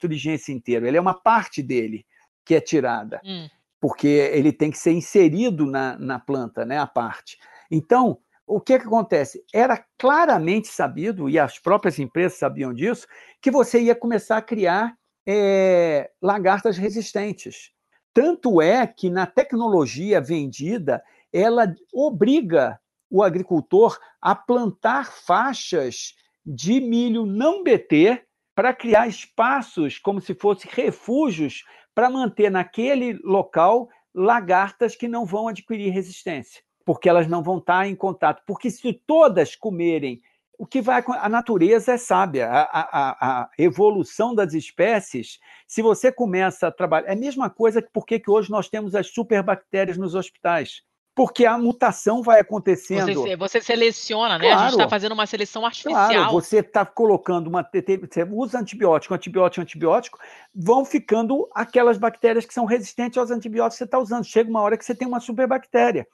inteiro, 0.49 0.85
ele 0.85 0.97
é 0.97 1.01
uma 1.01 1.15
parte 1.15 1.63
dele 1.63 2.05
que 2.45 2.53
é 2.53 2.61
tirada, 2.61 3.21
hum. 3.25 3.49
porque 3.81 4.09
ele 4.09 4.53
tem 4.53 4.73
que 4.73 4.77
ser 4.77 4.91
inserido 4.91 5.67
na, 5.67 5.97
na 5.97 6.19
planta, 6.19 6.65
né, 6.65 6.77
a 6.77 6.87
parte. 6.87 7.39
Então, 7.71 8.19
o 8.45 8.61
que, 8.61 8.77
que 8.77 8.87
acontece? 8.87 9.45
Era 9.55 9.83
claramente 9.97 10.67
sabido, 10.67 11.31
e 11.31 11.39
as 11.39 11.61
próprias 11.61 12.01
empresas 12.01 12.39
sabiam 12.39 12.75
disso, 12.75 13.07
que 13.41 13.53
você 13.53 13.81
ia 13.81 13.95
começar 13.95 14.39
a 14.39 14.43
criar 14.43 14.95
é, 15.25 16.11
lagartas 16.21 16.77
resistentes. 16.77 17.71
Tanto 18.13 18.61
é 18.61 18.85
que 18.85 19.09
na 19.09 19.27
tecnologia 19.27 20.21
vendida, 20.21 21.03
ela 21.35 21.75
obriga 21.93 22.79
o 23.11 23.21
agricultor 23.21 23.99
a 24.23 24.37
plantar 24.37 25.13
faixas 25.13 26.15
de 26.47 26.81
milho 26.81 27.27
não 27.27 27.65
BT 27.65 28.23
para 28.55 28.73
criar 28.73 29.09
espaços 29.09 29.99
como 29.99 30.21
se 30.21 30.33
fossem 30.33 30.71
refúgios 30.73 31.65
para 31.93 32.09
manter 32.09 32.51
naquele 32.51 33.15
local 33.25 33.89
lagartas 34.15 34.95
que 34.95 35.09
não 35.09 35.27
vão 35.27 35.49
adquirir 35.49 35.91
resistência, 35.91 36.63
porque 36.85 37.09
elas 37.09 37.27
não 37.27 37.43
vão 37.43 37.59
estar 37.59 37.89
em 37.89 37.97
contato. 37.97 38.43
Porque 38.47 38.71
se 38.71 38.93
todas 38.93 39.57
comerem, 39.57 40.21
o 40.57 40.65
que 40.65 40.81
vai 40.81 41.03
a 41.07 41.29
natureza 41.29 41.95
é 41.95 41.97
sábia, 41.97 42.49
a, 42.49 42.63
a, 42.63 43.43
a 43.43 43.51
evolução 43.59 44.33
das 44.37 44.55
espécies. 44.55 45.41
Se 45.67 45.83
você 45.83 46.13
começa 46.13 46.69
a 46.69 46.73
trabalhar, 46.73 47.09
é 47.09 47.13
a 47.13 47.17
mesma 47.17 47.51
coisa 47.51 47.83
que 47.83 47.91
porque 47.93 48.21
que 48.21 48.31
hoje 48.31 48.53
nós 48.53 48.69
temos 48.69 48.95
as 48.95 49.09
superbactérias 49.09 49.99
nos 49.99 50.15
hospitais 50.15 50.83
porque 51.15 51.47
a 51.47 51.57
mutação 51.57 52.23
vai 52.23 52.41
acontecendo. 52.41 53.15
Você, 53.15 53.37
você 53.37 53.61
seleciona, 53.61 54.37
né? 54.37 54.47
Claro, 54.47 54.61
a 54.61 54.65
gente 54.65 54.73
está 54.73 54.89
fazendo 54.89 55.13
uma 55.13 55.27
seleção 55.27 55.65
artificial. 55.65 56.09
Claro, 56.09 56.33
você 56.33 56.59
está 56.59 56.85
colocando 56.85 57.47
uma. 57.47 57.63
Você 57.63 58.25
usa 58.31 58.59
antibiótico, 58.59 59.15
antibiótico, 59.15 59.63
antibiótico, 59.63 60.19
vão 60.53 60.85
ficando 60.85 61.49
aquelas 61.55 61.99
bactérias 61.99 62.45
que 62.45 62.53
são 62.53 62.65
resistentes 62.65 63.17
aos 63.17 63.31
antibióticos 63.31 63.77
que 63.77 63.79
você 63.79 63.85
está 63.85 63.99
usando. 63.99 64.25
Chega 64.25 64.51
uma 64.51 64.61
hora 64.61 64.77
que 64.77 64.85
você 64.85 64.95
tem 64.95 65.07
uma 65.07 65.21
superbactéria, 65.21 66.07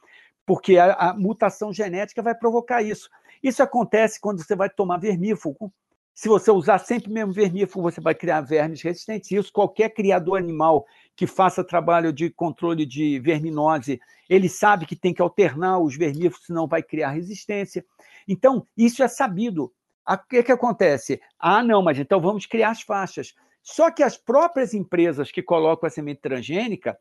porque 0.44 0.76
a, 0.76 0.92
a 0.92 1.14
mutação 1.14 1.72
genética 1.72 2.22
vai 2.22 2.34
provocar 2.34 2.82
isso. 2.82 3.08
Isso 3.42 3.62
acontece 3.62 4.20
quando 4.20 4.42
você 4.42 4.54
vai 4.54 4.68
tomar 4.68 4.98
vermífugo. 4.98 5.72
Se 6.14 6.28
você 6.28 6.50
usar 6.50 6.78
sempre 6.78 7.10
o 7.10 7.14
mesmo 7.14 7.32
vermífugo, 7.32 7.82
você 7.82 8.00
vai 8.00 8.14
criar 8.14 8.40
vermes 8.42 8.82
resistentes. 8.82 9.30
Isso 9.30 9.52
qualquer 9.52 9.90
criador 9.90 10.38
animal 10.38 10.86
que 11.16 11.26
faça 11.26 11.64
trabalho 11.64 12.12
de 12.12 12.30
controle 12.30 12.84
de 12.84 13.18
verminose, 13.20 14.00
ele 14.28 14.48
sabe 14.48 14.86
que 14.86 14.96
tem 14.96 15.14
que 15.14 15.22
alternar 15.22 15.78
os 15.78 15.96
vermífugos, 15.96 16.46
senão 16.46 16.66
vai 16.66 16.82
criar 16.82 17.10
resistência. 17.10 17.84
Então, 18.28 18.66
isso 18.76 19.02
é 19.02 19.08
sabido. 19.08 19.72
O 20.06 20.18
que, 20.28 20.42
que 20.42 20.52
acontece? 20.52 21.20
Ah, 21.38 21.62
não, 21.62 21.82
mas 21.82 21.98
então 21.98 22.20
vamos 22.20 22.46
criar 22.46 22.70
as 22.70 22.82
faixas. 22.82 23.34
Só 23.62 23.90
que 23.90 24.02
as 24.02 24.16
próprias 24.16 24.74
empresas 24.74 25.30
que 25.30 25.42
colocam 25.42 25.86
a 25.86 25.90
semente 25.90 26.20
transgênica 26.20 26.98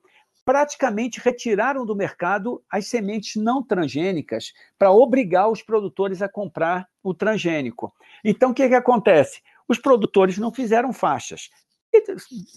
praticamente 0.50 1.22
retiraram 1.24 1.86
do 1.86 1.95
mercado 1.95 2.64
as 2.72 2.88
sementes 2.88 3.36
não 3.36 3.62
transgênicas 3.62 4.52
para 4.80 4.89
obrigar 4.89 5.47
os 5.47 5.62
produtores 5.62 6.24
a 6.24 6.28
comprar 6.28 6.88
o 7.04 7.14
transgênico. 7.14 7.93
Então, 8.26 8.50
o 8.50 8.54
que, 8.56 8.68
que 8.68 8.74
acontece? 8.74 9.43
Os 9.68 9.78
produtores 9.78 10.39
não 10.39 10.52
fizeram 10.52 10.91
faixas. 10.91 11.52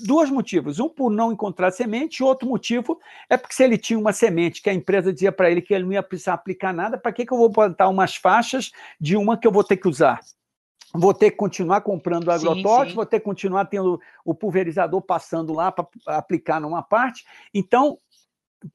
Dois 0.07 0.31
motivos. 0.31 0.81
Um, 0.81 0.89
por 0.89 1.11
não 1.11 1.33
encontrar 1.33 1.71
semente, 1.71 2.23
outro 2.23 2.49
motivo 2.49 2.99
é 3.29 3.37
porque 3.37 3.55
se 3.55 3.63
ele 3.63 3.77
tinha 3.77 3.99
uma 3.99 4.15
semente 4.15 4.63
que 4.63 4.71
a 4.71 4.75
empresa 4.75 5.13
dizia 5.13 5.31
para 5.31 5.51
ele 5.51 5.61
que 5.61 5.75
ele 5.75 5.85
não 5.85 5.93
ia 5.93 6.03
precisar 6.03 6.33
aplicar 6.33 6.73
nada, 6.73 6.97
para 6.97 7.13
que, 7.13 7.27
que 7.27 7.33
eu 7.35 7.37
vou 7.37 7.53
plantar 7.53 7.91
umas 7.91 8.17
faixas 8.17 8.71
de 8.99 9.19
uma 9.19 9.37
que 9.37 9.47
eu 9.47 9.53
vou 9.53 9.63
ter 9.63 9.77
que 9.77 9.87
usar? 9.87 10.19
Vou 10.95 11.15
ter 11.15 11.31
que 11.31 11.37
continuar 11.37 11.81
comprando 11.81 12.31
agrotóxicos, 12.31 12.95
vou 12.95 13.07
ter 13.07 13.19
que 13.19 13.25
continuar 13.25 13.65
tendo 13.65 14.01
o 14.25 14.35
pulverizador 14.35 15.01
passando 15.01 15.53
lá 15.53 15.73
para 15.73 15.87
aplicar 16.07 16.61
numa 16.61 16.83
parte. 16.83 17.25
Então, 17.55 17.99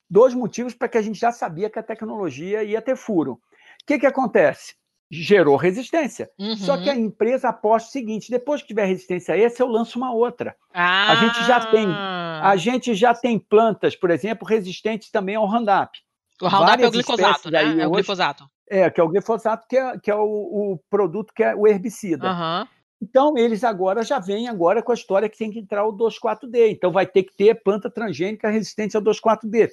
dois 0.09 0.33
motivos 0.33 0.73
para 0.73 0.87
que 0.87 0.97
a 0.97 1.01
gente 1.01 1.19
já 1.19 1.31
sabia 1.31 1.69
que 1.69 1.77
a 1.77 1.83
tecnologia 1.83 2.63
ia 2.63 2.81
ter 2.81 2.95
furo. 2.95 3.33
O 3.33 3.85
que, 3.85 3.99
que 3.99 4.05
acontece? 4.05 4.75
gerou 5.09 5.55
resistência. 5.55 6.29
Uhum. 6.37 6.57
Só 6.57 6.77
que 6.77 6.89
a 6.89 6.93
uhum. 6.93 7.05
empresa 7.05 7.49
aposta 7.49 7.89
o 7.89 7.91
seguinte: 7.91 8.29
depois 8.29 8.61
que 8.61 8.67
tiver 8.67 8.85
resistência 8.85 9.33
a 9.33 9.37
esse, 9.37 9.61
eu 9.61 9.67
lanço 9.67 9.97
uma 9.97 10.13
outra. 10.13 10.55
Ah. 10.73 11.11
A 11.11 11.15
gente 11.15 11.47
já 11.47 11.65
tem, 11.65 11.87
a 11.87 12.55
gente 12.57 12.93
já 12.93 13.13
tem 13.13 13.39
plantas, 13.39 13.95
por 13.95 14.11
exemplo, 14.11 14.47
resistentes 14.47 15.09
também 15.09 15.35
ao 15.35 15.45
Roundup. 15.45 15.97
O 16.41 16.47
Roundup 16.47 16.83
é 16.83 16.87
o 16.87 16.91
glifosato, 16.91 17.49
né? 17.49 17.81
É 17.81 17.87
o 17.87 17.91
glifosato. 17.91 18.47
É, 18.69 18.89
que 18.89 18.99
é 18.99 19.03
o 19.03 19.07
glifosato, 19.07 19.65
que 19.67 19.77
é, 19.77 19.97
que 19.97 20.11
é 20.11 20.15
o, 20.15 20.21
o 20.73 20.79
produto 20.89 21.33
que 21.33 21.43
é 21.43 21.55
o 21.55 21.67
herbicida. 21.67 22.31
Uhum. 22.31 22.67
Então, 23.01 23.37
eles 23.37 23.63
agora 23.63 24.03
já 24.03 24.19
vêm 24.19 24.47
agora 24.47 24.81
com 24.81 24.91
a 24.91 24.95
história 24.95 25.29
que 25.29 25.37
tem 25.37 25.51
que 25.51 25.59
entrar 25.59 25.85
o 25.85 25.95
2,4-D. 25.95 26.71
Então, 26.71 26.91
vai 26.91 27.05
ter 27.05 27.23
que 27.23 27.35
ter 27.35 27.61
planta 27.63 27.89
transgênica 27.89 28.49
resistente 28.49 28.97
ao 28.97 29.03
2,4-D. 29.03 29.69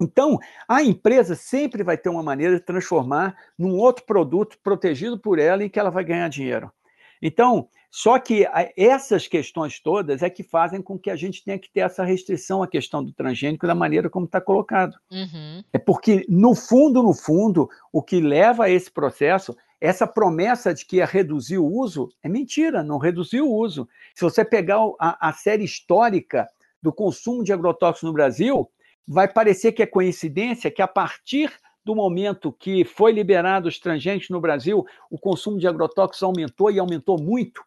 Então, 0.00 0.38
a 0.66 0.82
empresa 0.82 1.34
sempre 1.36 1.84
vai 1.84 1.96
ter 1.96 2.08
uma 2.08 2.22
maneira 2.22 2.56
de 2.56 2.64
transformar 2.64 3.36
num 3.58 3.76
outro 3.76 4.04
produto 4.04 4.58
protegido 4.62 5.18
por 5.18 5.38
ela 5.38 5.62
em 5.62 5.68
que 5.68 5.78
ela 5.78 5.90
vai 5.90 6.04
ganhar 6.04 6.28
dinheiro. 6.28 6.72
Então, 7.20 7.68
só 7.94 8.18
que 8.18 8.46
essas 8.74 9.28
questões 9.28 9.78
todas 9.78 10.22
é 10.22 10.30
que 10.30 10.42
fazem 10.42 10.80
com 10.80 10.98
que 10.98 11.10
a 11.10 11.14
gente 11.14 11.44
tenha 11.44 11.58
que 11.58 11.70
ter 11.70 11.80
essa 11.80 12.02
restrição 12.02 12.62
à 12.62 12.66
questão 12.66 13.04
do 13.04 13.12
transgênico 13.12 13.66
da 13.66 13.74
maneira 13.74 14.08
como 14.08 14.24
está 14.24 14.40
colocado. 14.40 14.96
Uhum. 15.10 15.62
É 15.70 15.78
porque, 15.78 16.24
no 16.26 16.54
fundo, 16.54 17.02
no 17.02 17.12
fundo, 17.12 17.68
o 17.92 18.02
que 18.02 18.18
leva 18.18 18.64
a 18.64 18.70
esse 18.70 18.90
processo, 18.90 19.54
essa 19.78 20.06
promessa 20.06 20.72
de 20.72 20.86
que 20.86 20.96
ia 20.96 21.04
reduzir 21.04 21.58
o 21.58 21.66
uso, 21.66 22.08
é 22.22 22.30
mentira, 22.30 22.82
não 22.82 22.96
reduziu 22.96 23.46
o 23.46 23.54
uso. 23.54 23.86
Se 24.14 24.22
você 24.22 24.42
pegar 24.42 24.78
a, 24.98 25.28
a 25.28 25.32
série 25.34 25.64
histórica 25.64 26.48
do 26.82 26.94
consumo 26.94 27.44
de 27.44 27.52
agrotóxicos 27.52 28.06
no 28.06 28.14
Brasil, 28.14 28.70
vai 29.06 29.28
parecer 29.28 29.70
que 29.72 29.82
é 29.82 29.86
coincidência 29.86 30.70
que 30.70 30.80
a 30.80 30.88
partir 30.88 31.52
do 31.84 31.94
momento 31.94 32.52
que 32.52 32.86
foi 32.86 33.12
liberado 33.12 33.68
os 33.68 33.78
transgênicos 33.78 34.30
no 34.30 34.40
Brasil, 34.40 34.82
o 35.10 35.18
consumo 35.18 35.58
de 35.58 35.68
agrotóxicos 35.68 36.22
aumentou 36.22 36.70
e 36.70 36.78
aumentou 36.78 37.20
muito. 37.20 37.62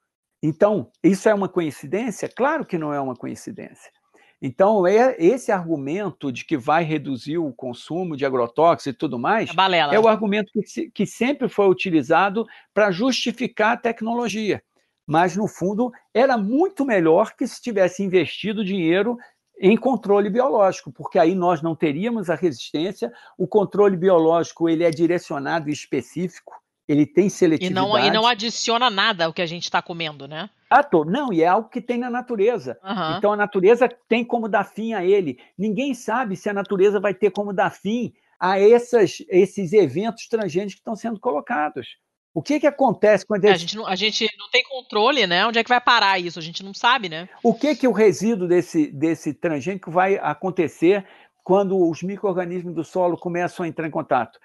Então, 0.46 0.92
isso 1.04 1.28
é 1.28 1.34
uma 1.34 1.50
coincidência? 1.50 2.30
Claro 2.30 2.64
que 2.64 2.78
não 2.78 2.94
é 2.94 3.02
uma 3.02 3.16
coincidência. 3.16 3.92
Então, 4.40 4.86
é 4.86 5.16
esse 5.18 5.52
argumento 5.52 6.32
de 6.32 6.46
que 6.46 6.56
vai 6.56 6.84
reduzir 6.84 7.40
o 7.40 7.52
consumo 7.52 8.16
de 8.16 8.28
agrotóxicos 8.28 8.86
e 8.86 8.94
tudo 8.94 9.18
mais, 9.18 9.50
é, 9.92 9.96
é 9.96 10.00
o 10.00 10.08
argumento 10.08 10.52
que, 10.54 10.92
que 10.92 11.06
sempre 11.08 11.50
foi 11.50 11.68
utilizado 11.68 12.46
para 12.76 12.92
justificar 12.92 13.74
a 13.74 13.78
tecnologia. 13.78 14.62
Mas, 15.08 15.36
no 15.36 15.48
fundo, 15.48 15.92
era 16.14 16.38
muito 16.38 16.86
melhor 16.86 17.36
que 17.36 17.48
se 17.48 17.60
tivesse 17.60 18.04
investido 18.04 18.64
dinheiro 18.64 19.18
em 19.60 19.76
controle 19.76 20.30
biológico, 20.30 20.92
porque 20.92 21.18
aí 21.18 21.34
nós 21.34 21.64
não 21.64 21.76
teríamos 21.76 22.30
a 22.30 22.36
resistência. 22.36 23.12
O 23.36 23.48
controle 23.48 23.98
biológico 23.98 24.70
ele 24.70 24.84
é 24.84 24.92
direcionado 24.92 25.72
e 25.72 25.74
específico, 25.74 26.54
ele 26.88 27.06
tem 27.06 27.30
seletividade. 27.30 27.88
E 27.88 27.90
não, 27.90 27.98
e 27.98 28.12
não 28.12 28.28
adiciona 28.28 28.90
nada 28.90 29.26
ao 29.26 29.34
que 29.34 29.42
a 29.42 29.46
gente 29.46 29.64
está 29.64 29.82
comendo, 29.82 30.28
né? 30.28 30.50
Ah, 30.70 30.84
tô. 30.84 31.04
Não, 31.04 31.32
e 31.32 31.42
é 31.42 31.48
algo 31.48 31.70
que 31.70 31.82
tem 31.82 31.98
na 31.98 32.10
natureza. 32.10 32.78
Uhum. 32.84 33.18
Então 33.18 33.34
a 33.34 33.38
natureza 33.38 33.90
tem 34.08 34.24
como 34.24 34.48
dar 34.48 34.64
fim 34.64 34.94
a 34.94 35.04
ele. 35.04 35.40
Ninguém 35.58 35.94
sabe 35.94 36.36
se 36.36 36.50
a 36.50 36.54
natureza 36.54 37.00
vai 37.00 37.14
ter 37.14 37.32
como 37.32 37.54
dar 37.54 37.72
fim 37.72 38.14
a 38.40 38.60
essas, 38.60 39.24
esses 39.30 39.74
eventos 39.74 40.28
transgênicos 40.28 40.76
que 40.76 40.82
estão 40.82 40.96
sendo 40.96 41.20
colocados. 41.20 41.88
O 42.34 42.42
que, 42.42 42.60
que 42.60 42.68
acontece 42.68 43.26
quando 43.26 43.46
é, 43.46 43.52
a, 43.52 43.56
gente 43.56 43.78
não, 43.78 43.88
a 43.88 43.96
gente 43.96 44.30
não 44.38 44.50
tem 44.50 44.62
controle, 44.66 45.26
né? 45.26 45.48
Onde 45.48 45.58
é 45.58 45.64
que 45.64 45.70
vai 45.70 45.80
parar 45.80 46.20
isso? 46.20 46.38
A 46.38 46.42
gente 46.42 46.64
não 46.64 46.74
sabe, 46.74 47.08
né? 47.08 47.30
O 47.42 47.54
que 47.54 47.76
que 47.76 47.88
o 47.88 47.94
resíduo 47.94 48.46
desse, 48.46 48.88
desse 48.88 49.34
transgênico 49.34 49.90
vai 49.90 50.18
acontecer 50.18 51.06
quando 51.46 51.90
os 51.90 52.04
micro-organismos 52.04 52.76
do 52.76 52.84
solo 52.84 53.18
começam 53.18 53.64
a 53.64 53.70
entrar 53.70 53.88
em 53.88 53.92
contato 53.92 54.38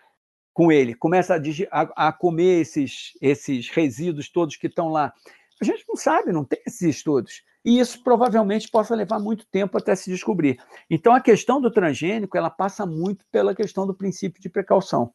com 0.53 0.71
ele, 0.71 0.95
começa 0.95 1.41
a, 1.71 2.09
a, 2.09 2.13
comer 2.13 2.61
esses, 2.61 3.13
esses 3.21 3.69
resíduos 3.69 4.29
todos 4.29 4.57
que 4.57 4.67
estão 4.67 4.89
lá? 4.89 5.13
A 5.61 5.65
gente 5.65 5.85
não 5.89 5.97
sabe, 5.97 6.33
não 6.33 6.45
tem 6.45 6.61
esses 6.67 6.83
estudos. 6.83 7.43
E 7.65 7.79
isso 7.79 8.03
provavelmente 8.03 8.71
possa 8.71 8.95
levar 8.95 9.19
muito 9.19 9.47
tempo 9.47 9.77
até 9.77 9.95
se 9.95 10.11
descobrir. 10.11 10.59
Então, 10.89 11.15
a 11.15 11.21
questão 11.21 11.61
do 11.61 11.71
transgênico, 11.71 12.37
ela 12.37 12.49
passa 12.49 12.87
muito 12.87 13.25
pela 13.31 13.55
questão 13.55 13.87
do 13.87 13.95
princípio 13.95 14.41
de 14.41 14.49
precaução 14.49 15.13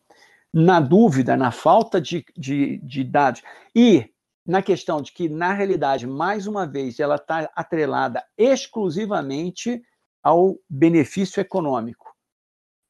na 0.56 0.80
dúvida, 0.80 1.36
na 1.36 1.52
falta 1.52 2.00
de, 2.00 2.24
de, 2.38 2.78
de 2.78 3.04
dados 3.04 3.42
e 3.76 4.10
na 4.46 4.62
questão 4.62 5.02
de 5.02 5.12
que, 5.12 5.28
na 5.28 5.52
realidade, 5.52 6.08
mais 6.08 6.48
uma 6.48 6.66
vez, 6.66 6.98
ela 6.98 7.16
está 7.16 7.50
atrelada 7.54 8.24
exclusivamente 8.38 9.82
ao 10.24 10.58
benefício 10.70 11.42
econômico. 11.42 12.05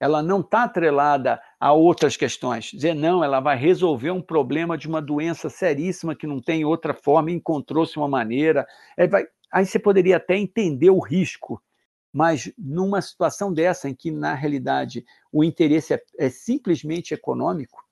Ela 0.05 0.23
não 0.23 0.39
está 0.39 0.63
atrelada 0.63 1.41
a 1.59 1.73
outras 1.73 2.15
questões. 2.15 2.65
Dizer, 2.65 2.93
não, 2.93 3.23
ela 3.23 3.39
vai 3.39 3.57
resolver 3.57 4.11
um 4.11 4.21
problema 4.21 4.77
de 4.77 4.87
uma 4.87 5.01
doença 5.01 5.49
seríssima 5.49 6.15
que 6.15 6.27
não 6.27 6.39
tem 6.39 6.63
outra 6.63 6.93
forma, 6.93 7.31
encontrou-se 7.31 7.97
uma 7.97 8.07
maneira. 8.07 8.65
É, 8.95 9.07
vai... 9.07 9.25
Aí 9.51 9.65
você 9.65 9.79
poderia 9.79 10.17
até 10.17 10.37
entender 10.37 10.89
o 10.89 10.99
risco 10.99 11.61
mas 12.15 12.49
numa 12.57 13.01
situação 13.01 13.53
dessa, 13.53 13.89
em 13.89 13.93
que, 13.93 14.09
na 14.09 14.33
realidade, 14.33 15.05
o 15.33 15.43
interesse 15.43 15.93
é, 15.93 16.01
é 16.17 16.29
simplesmente 16.29 17.13
econômico, 17.13 17.83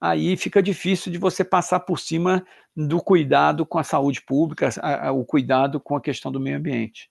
aí 0.00 0.36
fica 0.36 0.62
difícil 0.62 1.10
de 1.10 1.18
você 1.18 1.42
passar 1.42 1.80
por 1.80 1.98
cima 1.98 2.46
do 2.76 3.02
cuidado 3.02 3.66
com 3.66 3.80
a 3.80 3.82
saúde 3.82 4.22
pública, 4.22 4.68
o 5.12 5.24
cuidado 5.24 5.80
com 5.80 5.96
a 5.96 6.00
questão 6.00 6.30
do 6.30 6.38
meio 6.38 6.58
ambiente. 6.58 7.10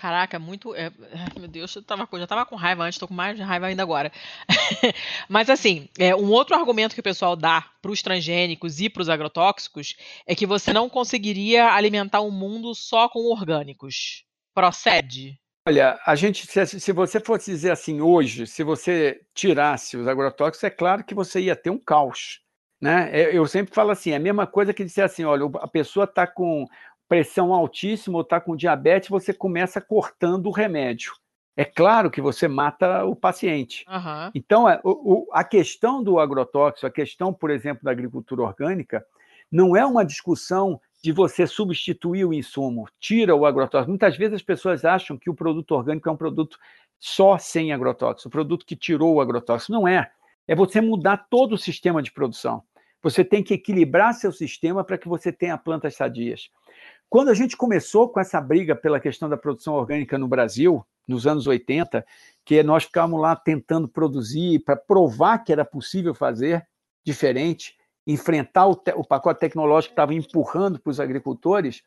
Caraca, 0.00 0.38
muito. 0.38 0.74
É, 0.74 0.90
meu 1.38 1.46
Deus, 1.46 1.76
eu 1.76 1.82
tava, 1.82 2.08
já 2.14 2.24
estava 2.24 2.46
com 2.46 2.56
raiva 2.56 2.84
antes, 2.84 2.94
estou 2.94 3.06
com 3.06 3.12
mais 3.12 3.38
raiva 3.38 3.66
ainda 3.66 3.82
agora. 3.82 4.10
Mas, 5.28 5.50
assim, 5.50 5.90
é, 5.98 6.16
um 6.16 6.30
outro 6.30 6.56
argumento 6.56 6.94
que 6.94 7.00
o 7.00 7.04
pessoal 7.04 7.36
dá 7.36 7.66
para 7.82 7.90
os 7.90 8.00
transgênicos 8.00 8.80
e 8.80 8.88
para 8.88 9.02
os 9.02 9.10
agrotóxicos 9.10 9.96
é 10.26 10.34
que 10.34 10.46
você 10.46 10.72
não 10.72 10.88
conseguiria 10.88 11.66
alimentar 11.66 12.20
o 12.20 12.30
mundo 12.30 12.74
só 12.74 13.10
com 13.10 13.30
orgânicos. 13.30 14.24
Procede? 14.54 15.38
Olha, 15.68 16.00
a 16.06 16.14
gente, 16.14 16.46
se, 16.46 16.80
se 16.80 16.92
você 16.92 17.20
fosse 17.20 17.50
dizer 17.50 17.70
assim 17.70 18.00
hoje, 18.00 18.46
se 18.46 18.64
você 18.64 19.20
tirasse 19.34 19.98
os 19.98 20.08
agrotóxicos, 20.08 20.64
é 20.64 20.70
claro 20.70 21.04
que 21.04 21.14
você 21.14 21.40
ia 21.42 21.54
ter 21.54 21.68
um 21.68 21.78
caos. 21.78 22.40
Né? 22.80 23.10
É, 23.12 23.36
eu 23.36 23.46
sempre 23.46 23.74
falo 23.74 23.90
assim, 23.90 24.12
é 24.12 24.16
a 24.16 24.20
mesma 24.20 24.46
coisa 24.46 24.72
que 24.72 24.82
dizer 24.82 25.02
assim, 25.02 25.24
olha, 25.24 25.44
a 25.60 25.68
pessoa 25.68 26.04
está 26.04 26.26
com 26.26 26.66
pressão 27.10 27.52
altíssima 27.52 28.18
ou 28.18 28.22
está 28.22 28.40
com 28.40 28.54
diabetes, 28.54 29.08
você 29.08 29.34
começa 29.34 29.80
cortando 29.80 30.46
o 30.46 30.52
remédio. 30.52 31.12
É 31.56 31.64
claro 31.64 32.08
que 32.08 32.20
você 32.20 32.46
mata 32.46 33.04
o 33.04 33.16
paciente. 33.16 33.84
Uhum. 33.88 34.30
Então, 34.32 34.68
é, 34.68 34.80
a 35.32 35.42
questão 35.42 36.04
do 36.04 36.20
agrotóxico, 36.20 36.86
a 36.86 36.90
questão, 36.90 37.34
por 37.34 37.50
exemplo, 37.50 37.82
da 37.82 37.90
agricultura 37.90 38.42
orgânica, 38.42 39.04
não 39.50 39.76
é 39.76 39.84
uma 39.84 40.04
discussão 40.04 40.80
de 41.02 41.10
você 41.10 41.48
substituir 41.48 42.24
o 42.24 42.32
insumo, 42.32 42.86
tira 43.00 43.34
o 43.34 43.44
agrotóxico. 43.44 43.90
Muitas 43.90 44.16
vezes 44.16 44.34
as 44.34 44.42
pessoas 44.42 44.84
acham 44.84 45.18
que 45.18 45.28
o 45.28 45.34
produto 45.34 45.72
orgânico 45.72 46.08
é 46.08 46.12
um 46.12 46.16
produto 46.16 46.56
só 46.96 47.36
sem 47.38 47.72
agrotóxico, 47.72 48.28
o 48.28 48.30
produto 48.30 48.64
que 48.64 48.76
tirou 48.76 49.14
o 49.14 49.20
agrotóxico. 49.20 49.72
Não 49.72 49.88
é. 49.88 50.12
É 50.46 50.54
você 50.54 50.80
mudar 50.80 51.26
todo 51.28 51.54
o 51.54 51.58
sistema 51.58 52.00
de 52.00 52.12
produção. 52.12 52.62
Você 53.02 53.24
tem 53.24 53.42
que 53.42 53.54
equilibrar 53.54 54.14
seu 54.14 54.30
sistema 54.30 54.84
para 54.84 54.98
que 54.98 55.08
você 55.08 55.32
tenha 55.32 55.58
plantas 55.58 55.96
sadias. 55.96 56.50
Quando 57.10 57.28
a 57.28 57.34
gente 57.34 57.56
começou 57.56 58.08
com 58.08 58.20
essa 58.20 58.40
briga 58.40 58.76
pela 58.76 59.00
questão 59.00 59.28
da 59.28 59.36
produção 59.36 59.74
orgânica 59.74 60.16
no 60.16 60.28
Brasil, 60.28 60.86
nos 61.08 61.26
anos 61.26 61.48
80, 61.48 62.06
que 62.44 62.62
nós 62.62 62.84
ficávamos 62.84 63.20
lá 63.20 63.34
tentando 63.34 63.88
produzir 63.88 64.60
para 64.60 64.76
provar 64.76 65.38
que 65.38 65.52
era 65.52 65.64
possível 65.64 66.14
fazer 66.14 66.64
diferente, 67.04 67.74
enfrentar 68.06 68.68
o, 68.68 68.80
o 68.94 69.04
pacote 69.04 69.40
tecnológico 69.40 69.90
que 69.90 69.94
estava 69.94 70.14
empurrando 70.14 70.78
para 70.78 70.90
os 70.90 71.00
agricultores, 71.00 71.82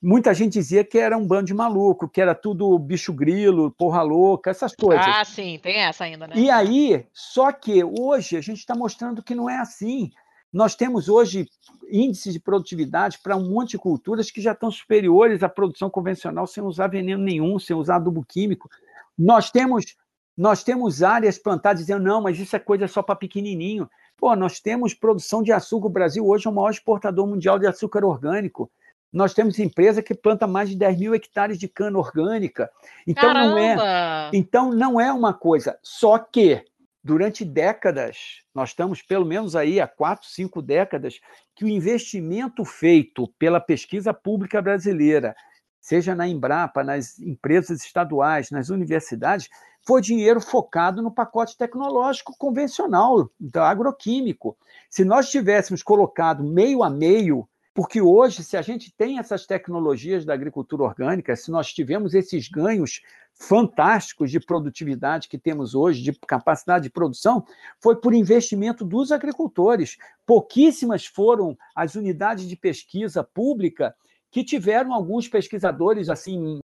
muita 0.00 0.32
gente 0.32 0.52
dizia 0.52 0.84
que 0.84 0.98
era 0.98 1.18
um 1.18 1.26
bando 1.26 1.46
de 1.46 1.54
maluco, 1.54 2.08
que 2.08 2.20
era 2.20 2.32
tudo 2.32 2.78
bicho 2.78 3.12
grilo, 3.12 3.72
porra 3.72 4.02
louca, 4.02 4.50
essas 4.50 4.72
coisas. 4.76 5.04
Ah, 5.04 5.24
sim, 5.24 5.58
tem 5.60 5.80
essa 5.80 6.04
ainda, 6.04 6.28
né? 6.28 6.34
E 6.36 6.48
aí, 6.48 7.04
só 7.12 7.50
que 7.50 7.82
hoje 7.82 8.36
a 8.36 8.40
gente 8.40 8.58
está 8.58 8.76
mostrando 8.76 9.20
que 9.20 9.34
não 9.34 9.50
é 9.50 9.56
assim. 9.56 10.12
Nós 10.52 10.74
temos 10.74 11.08
hoje 11.08 11.48
índices 11.90 12.32
de 12.32 12.40
produtividade 12.40 13.18
para 13.22 13.36
um 13.36 13.50
monte 13.50 13.70
de 13.70 13.78
culturas 13.78 14.30
que 14.30 14.40
já 14.40 14.52
estão 14.52 14.70
superiores 14.70 15.42
à 15.42 15.48
produção 15.48 15.88
convencional 15.88 16.46
sem 16.46 16.62
usar 16.62 16.88
veneno 16.88 17.22
nenhum, 17.22 17.58
sem 17.58 17.76
usar 17.76 17.96
adubo 17.96 18.24
químico. 18.24 18.68
nós 19.16 19.50
temos 19.50 19.96
nós 20.36 20.64
temos 20.64 21.02
áreas 21.02 21.36
plantadas 21.36 21.80
dizendo, 21.80 22.02
não, 22.02 22.22
mas 22.22 22.38
isso 22.38 22.56
é 22.56 22.58
coisa 22.58 22.88
só 22.88 23.02
para 23.02 23.14
pequenininho. 23.14 23.90
Pô, 24.16 24.34
nós 24.34 24.58
temos 24.58 24.94
produção 24.94 25.42
de 25.42 25.52
açúcar. 25.52 25.88
O 25.88 25.90
Brasil 25.90 26.26
hoje 26.26 26.46
é 26.46 26.50
o 26.50 26.54
maior 26.54 26.70
exportador 26.70 27.26
mundial 27.26 27.58
de 27.58 27.66
açúcar 27.66 28.06
orgânico. 28.06 28.70
Nós 29.12 29.34
temos 29.34 29.58
empresa 29.58 30.02
que 30.02 30.14
planta 30.14 30.46
mais 30.46 30.70
de 30.70 30.76
10 30.76 30.98
mil 30.98 31.14
hectares 31.14 31.58
de 31.58 31.68
cana 31.68 31.98
orgânica. 31.98 32.70
Então 33.06 33.34
não 33.34 33.58
é, 33.58 34.30
então 34.32 34.72
não 34.72 34.98
é 34.98 35.12
uma 35.12 35.34
coisa. 35.34 35.78
Só 35.82 36.16
que 36.18 36.64
durante 37.02 37.44
décadas, 37.44 38.42
nós 38.54 38.70
estamos 38.70 39.02
pelo 39.02 39.24
menos 39.24 39.56
aí 39.56 39.80
há 39.80 39.88
quatro, 39.88 40.28
cinco 40.28 40.60
décadas, 40.60 41.18
que 41.54 41.64
o 41.64 41.68
investimento 41.68 42.64
feito 42.64 43.28
pela 43.38 43.60
pesquisa 43.60 44.12
pública 44.12 44.60
brasileira, 44.60 45.34
seja 45.80 46.14
na 46.14 46.28
Embrapa, 46.28 46.84
nas 46.84 47.18
empresas 47.18 47.82
estaduais, 47.82 48.50
nas 48.50 48.68
universidades, 48.68 49.48
foi 49.86 50.02
dinheiro 50.02 50.40
focado 50.40 51.00
no 51.00 51.10
pacote 51.10 51.56
tecnológico 51.56 52.36
convencional, 52.36 53.30
do 53.40 53.60
agroquímico. 53.60 54.56
Se 54.90 55.04
nós 55.04 55.30
tivéssemos 55.30 55.82
colocado 55.82 56.44
meio 56.44 56.82
a 56.82 56.90
meio, 56.90 57.48
porque 57.72 58.00
hoje, 58.00 58.42
se 58.42 58.56
a 58.56 58.62
gente 58.62 58.92
tem 58.92 59.18
essas 59.18 59.46
tecnologias 59.46 60.24
da 60.24 60.34
agricultura 60.34 60.82
orgânica, 60.82 61.36
se 61.36 61.50
nós 61.50 61.72
tivemos 61.72 62.14
esses 62.14 62.48
ganhos 62.48 63.00
fantásticos 63.32 64.30
de 64.30 64.40
produtividade 64.40 65.28
que 65.28 65.38
temos 65.38 65.74
hoje, 65.74 66.02
de 66.02 66.12
capacidade 66.12 66.84
de 66.84 66.90
produção, 66.90 67.44
foi 67.78 67.96
por 67.96 68.12
investimento 68.12 68.84
dos 68.84 69.12
agricultores. 69.12 69.96
Pouquíssimas 70.26 71.06
foram 71.06 71.56
as 71.74 71.94
unidades 71.94 72.48
de 72.48 72.56
pesquisa 72.56 73.22
pública 73.22 73.94
que 74.30 74.44
tiveram 74.44 74.92
alguns 74.92 75.28
pesquisadores 75.28 76.08
assim 76.08 76.60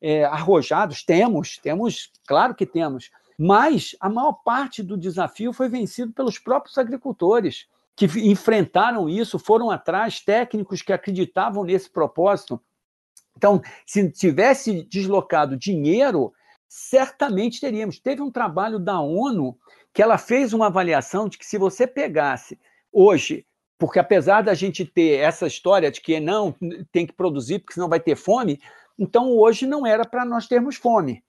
é, 0.00 0.24
arrojados, 0.24 1.02
temos, 1.02 1.58
temos, 1.58 2.12
claro 2.26 2.54
que 2.54 2.64
temos, 2.64 3.10
mas 3.36 3.96
a 4.00 4.08
maior 4.08 4.32
parte 4.44 4.82
do 4.82 4.96
desafio 4.96 5.52
foi 5.52 5.68
vencido 5.68 6.12
pelos 6.12 6.38
próprios 6.38 6.78
agricultores, 6.78 7.66
que 7.98 8.06
enfrentaram 8.20 9.08
isso, 9.08 9.40
foram 9.40 9.72
atrás, 9.72 10.20
técnicos 10.20 10.82
que 10.82 10.92
acreditavam 10.92 11.64
nesse 11.64 11.90
propósito. 11.90 12.62
Então, 13.36 13.60
se 13.84 14.08
tivesse 14.12 14.84
deslocado 14.84 15.56
dinheiro, 15.56 16.32
certamente 16.68 17.60
teríamos. 17.60 17.98
Teve 17.98 18.22
um 18.22 18.30
trabalho 18.30 18.78
da 18.78 19.00
ONU 19.00 19.58
que 19.92 20.00
ela 20.00 20.16
fez 20.16 20.52
uma 20.52 20.66
avaliação 20.66 21.28
de 21.28 21.36
que 21.36 21.44
se 21.44 21.58
você 21.58 21.88
pegasse 21.88 22.56
hoje, 22.92 23.44
porque 23.76 23.98
apesar 23.98 24.42
da 24.42 24.54
gente 24.54 24.84
ter 24.84 25.18
essa 25.18 25.48
história 25.48 25.90
de 25.90 26.00
que 26.00 26.20
não 26.20 26.54
tem 26.92 27.04
que 27.04 27.12
produzir 27.12 27.58
porque 27.58 27.74
senão 27.74 27.88
vai 27.88 27.98
ter 27.98 28.14
fome, 28.14 28.60
então, 28.96 29.30
hoje 29.30 29.66
não 29.66 29.84
era 29.84 30.04
para 30.04 30.24
nós 30.24 30.46
termos 30.46 30.76
fome. 30.76 31.22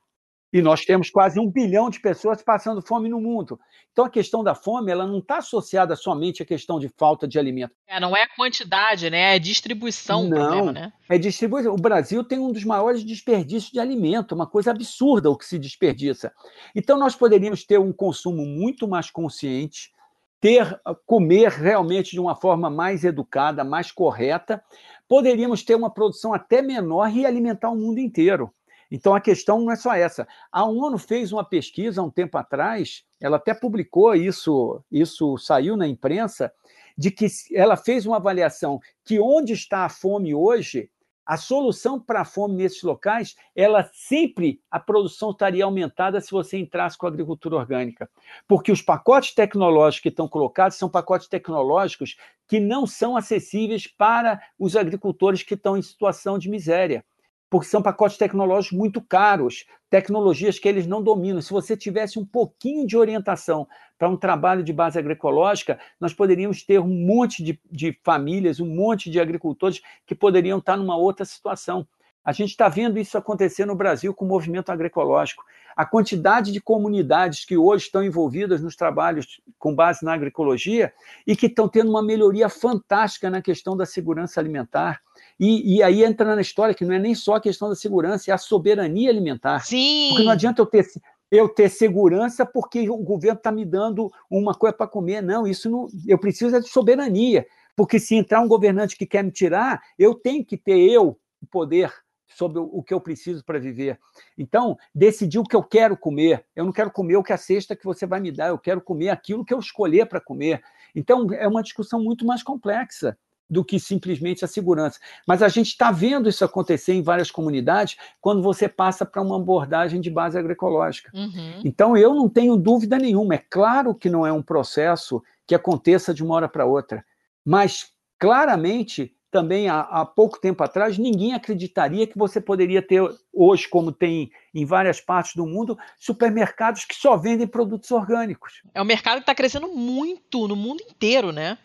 E 0.52 0.62
nós 0.62 0.84
temos 0.84 1.10
quase 1.12 1.40
um 1.40 1.50
bilhão 1.50 1.90
de 1.90 2.00
pessoas 2.00 2.42
passando 2.42 2.82
fome 2.82 3.08
no 3.08 3.22
mundo. 3.22 3.60
Então, 3.92 4.06
a 4.06 4.10
questão 4.10 4.44
da 4.44 4.56
fome 4.56 4.92
ela 4.92 5.06
não 5.06 5.20
está 5.20 5.38
associada 5.38 5.96
somente 5.96 6.42
à 6.42 6.46
questão 6.46 6.80
de 6.80 6.90
falta 6.98 7.28
de 7.28 7.38
alimento. 7.38 7.74
É, 7.88 8.00
não 8.00 8.18
é 8.18 8.24
a 8.24 8.36
quantidade, 8.36 9.10
né? 9.10 9.34
É 9.34 9.34
a 9.36 9.40
distribuição 9.40 10.24
não, 10.24 10.38
problema, 10.38 10.72
né? 10.72 10.94
É 11.08 11.18
distribuição. 11.18 11.74
O 11.74 11.78
Brasil 11.78 12.24
tem 12.24 12.40
um 12.40 12.52
dos 12.52 12.64
maiores 12.64 13.04
desperdícios 13.04 13.72
de 13.72 13.80
alimento, 13.80 14.34
uma 14.34 14.48
coisa 14.48 14.72
absurda 14.72 15.30
o 15.30 15.38
que 15.38 15.46
se 15.46 15.60
desperdiça. 15.60 16.32
Então, 16.76 16.98
nós 16.98 17.16
poderíamos 17.16 17.64
ter 17.64 17.80
um 17.80 17.94
consumo 17.94 18.44
muito 18.44 18.88
mais 18.88 19.12
consciente, 19.12 19.92
ter 20.40 20.80
comer 21.06 21.52
realmente 21.52 22.12
de 22.12 22.20
uma 22.20 22.36
forma 22.36 22.70
mais 22.70 23.04
educada, 23.04 23.64
mais 23.64 23.92
correta, 23.92 24.64
poderíamos 25.08 25.64
ter 25.64 25.76
uma 25.76 25.90
produção 25.90 26.34
até 26.34 26.62
menor 26.62 27.14
e 27.14 27.26
alimentar 27.26 27.70
o 27.70 27.76
mundo 27.76 28.00
inteiro. 28.00 28.54
Então 28.92 29.14
a 29.14 29.22
questão 29.22 29.62
não 29.62 29.72
é 29.72 29.76
só 29.76 29.94
essa. 29.94 30.28
A 30.52 30.66
ONU 30.66 30.98
fez 30.98 31.32
uma 31.32 31.44
pesquisa 31.44 32.02
há 32.02 32.04
um 32.04 32.10
tempo 32.10 32.38
atrás, 32.38 33.04
ela 33.22 33.38
até 33.38 33.54
publicou 33.54 34.16
isso, 34.16 34.84
isso 34.92 35.38
saiu 35.38 35.78
na 35.78 35.88
imprensa, 35.88 36.52
de 36.98 37.12
que 37.12 37.28
ela 37.54 37.78
fez 37.78 38.06
uma 38.06 38.18
avaliação 38.18 38.80
que 39.06 39.20
onde 39.20 39.54
está 39.54 39.86
a 39.86 39.90
fome 39.90 40.34
hoje, 40.34 40.90
a 41.26 41.38
solução 41.38 42.00
para 42.00 42.22
a 42.22 42.26
fome 42.26 42.56
nesses 42.56 42.82
locais, 42.82 43.36
ela 43.56 43.88
sempre 43.94 44.60
a 44.70 44.80
produção 44.80 45.30
estaria 45.30 45.64
aumentada 45.64 46.20
se 46.20 46.32
você 46.32 46.58
entrasse 46.58 46.98
com 46.98 47.06
a 47.06 47.10
agricultura 47.10 47.56
orgânica. 47.56 48.10
Porque 48.48 48.72
os 48.72 48.82
pacotes 48.82 49.36
tecnológicos 49.36 50.02
que 50.02 50.10
estão 50.10 50.28
colocados 50.28 50.76
são 50.76 50.90
pacotes 50.90 51.28
tecnológicos 51.28 52.18
que 52.48 52.60
não 52.60 52.88
são 52.88 53.16
acessíveis 53.16 53.86
para 53.86 54.42
os 54.58 54.76
agricultores 54.76 55.44
que 55.44 55.54
estão 55.54 55.78
em 55.78 55.84
situação 55.84 56.40
de 56.40 56.50
miséria 56.50 57.06
porque 57.50 57.68
são 57.68 57.82
pacotes 57.82 58.18
tecnológicos 58.18 58.78
muito 58.78 59.02
caros, 59.02 59.66
tecnologias 59.90 60.60
que 60.60 60.68
eles 60.68 60.86
não 60.86 61.02
dominam. 61.02 61.42
Se 61.42 61.52
você 61.52 61.76
tivesse 61.76 62.20
um 62.20 62.26
pouquinho 62.26 62.86
de 62.86 62.96
orientação 62.96 63.68
para 63.98 64.08
um 64.08 64.16
trabalho 64.16 64.64
de 64.64 64.72
base 64.72 65.00
agroecológica, 65.00 65.80
nós 66.00 66.14
poderíamos 66.14 66.64
ter 66.64 66.80
um 66.80 66.88
monte 66.88 67.44
de, 67.44 67.60
de 67.70 67.98
famílias, 68.04 68.60
um 68.60 68.68
monte 68.68 69.10
de 69.10 69.20
agricultores 69.20 69.82
que 70.06 70.14
poderiam 70.14 70.60
estar 70.60 70.78
numa 70.78 70.96
outra 70.96 71.26
situação. 71.26 71.88
A 72.24 72.32
gente 72.32 72.50
está 72.50 72.68
vendo 72.68 73.00
isso 73.00 73.18
acontecer 73.18 73.66
no 73.66 73.76
Brasil 73.76 74.14
com 74.14 74.26
o 74.26 74.28
movimento 74.28 74.72
agroecológico. 74.72 75.44
A 75.76 75.86
quantidade 75.86 76.52
de 76.52 76.60
comunidades 76.60 77.46
que 77.46 77.58
hoje 77.58 77.86
estão 77.86 78.04
envolvidas 78.04 78.62
nos 78.62 78.76
trabalhos 78.76 79.42
com 79.58 79.74
base 79.74 80.04
na 80.04 80.14
agroecologia 80.14 80.94
e 81.26 81.36
que 81.36 81.46
estão 81.46 81.70
tendo 81.70 81.90
uma 81.90 82.04
melhoria 82.04 82.50
fantástica 82.50 83.30
na 83.30 83.42
questão 83.42 83.78
da 83.78 83.86
segurança 83.86 84.40
alimentar, 84.40 85.02
e, 85.40 85.78
e, 85.78 85.84
aí 85.84 86.04
entra 86.04 86.36
na 86.36 86.42
história 86.42 86.76
que 86.76 86.84
não 86.84 86.94
é 86.94 87.00
nem 87.00 87.16
só 87.16 87.36
a 87.36 87.42
questão 87.42 87.70
da 87.70 87.76
segurança, 87.76 88.30
é 88.30 88.34
a 88.34 88.38
soberania 88.38 89.10
alimentar. 89.10 89.62
Sim. 89.62 90.10
Porque 90.10 90.24
não 90.24 90.34
adianta 90.34 90.62
eu 90.62 90.66
ter, 90.66 90.86
eu 91.32 91.48
ter 91.48 91.70
segurança 91.70 92.46
porque 92.46 92.90
o 92.90 92.98
governo 92.98 93.38
está 93.38 93.52
me 93.52 93.64
dando 93.64 94.12
uma 94.30 94.54
coisa 94.54 94.76
para 94.76 94.88
comer. 94.88 95.22
Não, 95.22 95.48
isso 95.48 95.70
não. 95.70 95.88
Eu 96.06 96.18
preciso 96.18 96.56
é 96.56 96.60
de 96.60 96.68
soberania. 96.68 97.46
Porque 97.74 98.00
se 98.00 98.16
entrar 98.16 98.42
um 98.42 98.48
governante 98.48 98.98
que 98.98 99.06
quer 99.06 99.24
me 99.24 99.32
tirar, 99.32 99.82
eu 99.98 100.14
tenho 100.14 100.44
que 100.44 100.58
ter 100.58 100.78
eu 100.78 101.18
o 101.42 101.46
poder 101.48 101.94
sobre 102.30 102.60
o 102.60 102.84
que 102.84 102.94
eu 102.94 103.02
preciso 103.02 103.44
para 103.44 103.60
viver. 103.60 104.00
Então, 104.38 104.78
decidir 104.94 105.40
o 105.40 105.44
que 105.44 105.56
eu 105.56 105.64
quero 105.64 105.98
comer. 105.98 106.46
Eu 106.56 106.66
não 106.66 106.72
quero 106.72 106.92
comer 106.92 107.18
o 107.18 107.24
que 107.24 107.34
a 107.34 107.38
cesta 107.38 107.76
que 107.76 107.86
você 107.86 108.06
vai 108.06 108.20
me 108.20 108.32
dar, 108.32 108.50
eu 108.50 108.58
quero 108.58 108.82
comer 108.82 109.10
aquilo 109.10 109.44
que 109.44 109.54
eu 109.54 109.60
escolher 109.60 110.06
para 110.08 110.22
comer. 110.22 110.62
Então, 110.96 111.28
é 111.34 111.48
uma 111.48 111.64
discussão 111.64 112.02
muito 112.02 112.26
mais 112.26 112.44
complexa 112.44 113.18
do 113.50 113.66
que 113.66 113.80
simplesmente 113.80 114.46
a 114.46 114.48
segurança. 114.48 115.00
Mas 115.28 115.42
a 115.42 115.48
gente 115.48 115.70
está 115.70 115.92
vendo 115.92 116.30
isso 116.30 116.46
acontecer 116.46 116.94
em 116.94 117.02
várias 117.02 117.32
comunidades 117.32 117.98
quando 118.22 118.44
você 118.44 118.70
passa 118.70 119.06
para 119.06 119.22
uma 119.22 119.38
abordagem 119.38 120.00
de 120.00 120.10
base 120.10 120.38
agroecológica. 120.38 121.12
Uhum. 121.16 121.62
Então, 121.66 121.98
eu 121.98 122.14
não 122.14 122.30
tenho 122.30 122.56
dúvida 122.56 122.98
nenhuma. 122.98 123.36
É 123.36 123.44
claro 123.50 123.96
que 123.96 124.10
não 124.10 124.26
é 124.26 124.32
um 124.32 124.44
processo 124.44 125.24
que 125.48 125.56
aconteça 125.56 126.14
de 126.14 126.24
uma 126.24 126.36
hora 126.36 126.48
para 126.48 126.66
outra, 126.66 127.04
mas 127.44 127.92
claramente 128.20 129.16
também 129.32 129.70
há, 129.70 129.82
há, 129.82 130.06
pouco 130.06 130.40
tempo 130.40 130.64
atrás, 130.64 130.98
ninguém 130.98 131.34
acreditaria 131.34 132.08
que 132.08 132.18
você 132.18 132.42
poderia 132.42 132.82
ter 132.82 133.02
hoje, 133.34 133.68
como 133.68 133.92
tem 133.92 134.32
em 134.54 134.66
várias 134.66 135.00
partes 135.00 135.36
do 135.36 135.46
mundo, 135.46 135.78
supermercados 135.98 136.86
que 136.86 136.96
só 136.96 137.16
vendem 137.16 137.48
produtos 137.48 137.92
orgânicos. 137.92 138.62
É 138.74 138.82
um 138.82 138.86
mercado 138.86 139.18
que 139.18 139.24
está 139.24 139.36
crescendo 139.36 139.68
muito 139.68 140.48
no 140.48 140.56
mundo 140.56 140.82
inteiro, 140.90 141.32
né? 141.32 141.58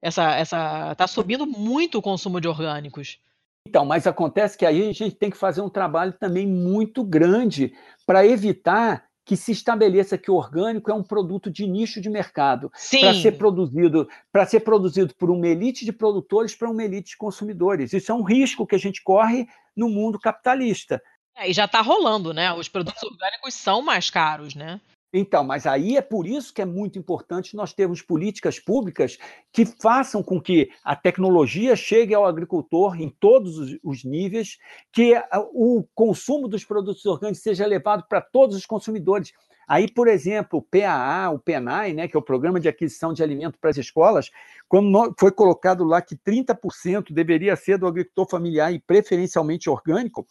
Essa, 0.00 0.34
essa, 0.36 0.94
tá 0.94 1.06
subindo 1.06 1.46
muito 1.46 1.98
o 1.98 2.02
consumo 2.02 2.40
de 2.40 2.46
orgânicos. 2.46 3.18
Então, 3.68 3.84
mas 3.84 4.06
acontece 4.06 4.56
que 4.56 4.64
aí 4.64 4.88
a 4.88 4.92
gente 4.92 5.10
tem 5.10 5.30
que 5.30 5.36
fazer 5.36 5.60
um 5.60 5.68
trabalho 5.68 6.12
também 6.12 6.46
muito 6.46 7.02
grande 7.02 7.74
para 8.06 8.24
evitar 8.24 9.04
que 9.26 9.36
se 9.36 9.50
estabeleça 9.50 10.16
que 10.16 10.30
o 10.30 10.36
orgânico 10.36 10.88
é 10.88 10.94
um 10.94 11.02
produto 11.02 11.50
de 11.50 11.66
nicho 11.66 12.00
de 12.00 12.08
mercado 12.08 12.70
para 12.70 13.12
ser 13.12 13.32
produzido 13.32 14.08
para 14.32 14.46
ser 14.46 14.60
produzido 14.60 15.12
por 15.16 15.30
uma 15.30 15.48
elite 15.48 15.84
de 15.84 15.92
produtores 15.92 16.54
para 16.54 16.70
uma 16.70 16.84
elite 16.84 17.10
de 17.10 17.16
consumidores. 17.16 17.92
Isso 17.92 18.12
é 18.12 18.14
um 18.14 18.22
risco 18.22 18.64
que 18.64 18.76
a 18.76 18.78
gente 18.78 19.02
corre 19.02 19.48
no 19.76 19.88
mundo 19.88 20.18
capitalista. 20.20 21.02
É, 21.34 21.50
e 21.50 21.52
já 21.52 21.64
está 21.64 21.82
rolando, 21.82 22.32
né? 22.32 22.52
Os 22.52 22.68
produtos 22.68 23.02
orgânicos 23.02 23.52
são 23.52 23.82
mais 23.82 24.08
caros, 24.08 24.54
né? 24.54 24.80
Então, 25.18 25.42
mas 25.42 25.66
aí 25.66 25.96
é 25.96 26.02
por 26.02 26.26
isso 26.26 26.52
que 26.52 26.60
é 26.60 26.66
muito 26.66 26.98
importante 26.98 27.56
nós 27.56 27.72
termos 27.72 28.02
políticas 28.02 28.60
públicas 28.60 29.16
que 29.50 29.64
façam 29.64 30.22
com 30.22 30.38
que 30.38 30.68
a 30.84 30.94
tecnologia 30.94 31.74
chegue 31.74 32.14
ao 32.14 32.26
agricultor 32.26 33.00
em 33.00 33.08
todos 33.08 33.78
os 33.82 34.04
níveis, 34.04 34.58
que 34.92 35.14
o 35.54 35.86
consumo 35.94 36.46
dos 36.46 36.66
produtos 36.66 37.06
orgânicos 37.06 37.42
seja 37.42 37.64
levado 37.64 38.04
para 38.06 38.20
todos 38.20 38.54
os 38.54 38.66
consumidores. 38.66 39.32
Aí, 39.66 39.90
por 39.90 40.06
exemplo, 40.06 40.58
o 40.58 40.62
PAA, 40.62 41.30
o 41.30 41.38
PENAI, 41.38 41.94
né, 41.94 42.06
que 42.06 42.16
é 42.16 42.20
o 42.20 42.22
Programa 42.22 42.60
de 42.60 42.68
Aquisição 42.68 43.12
de 43.12 43.22
Alimento 43.22 43.58
para 43.58 43.70
as 43.70 43.78
Escolas, 43.78 44.30
quando 44.68 45.14
foi 45.18 45.32
colocado 45.32 45.82
lá 45.82 46.02
que 46.02 46.14
30% 46.14 47.12
deveria 47.12 47.56
ser 47.56 47.78
do 47.78 47.86
agricultor 47.86 48.28
familiar 48.28 48.72
e 48.72 48.78
preferencialmente 48.78 49.70
orgânico, 49.70 50.26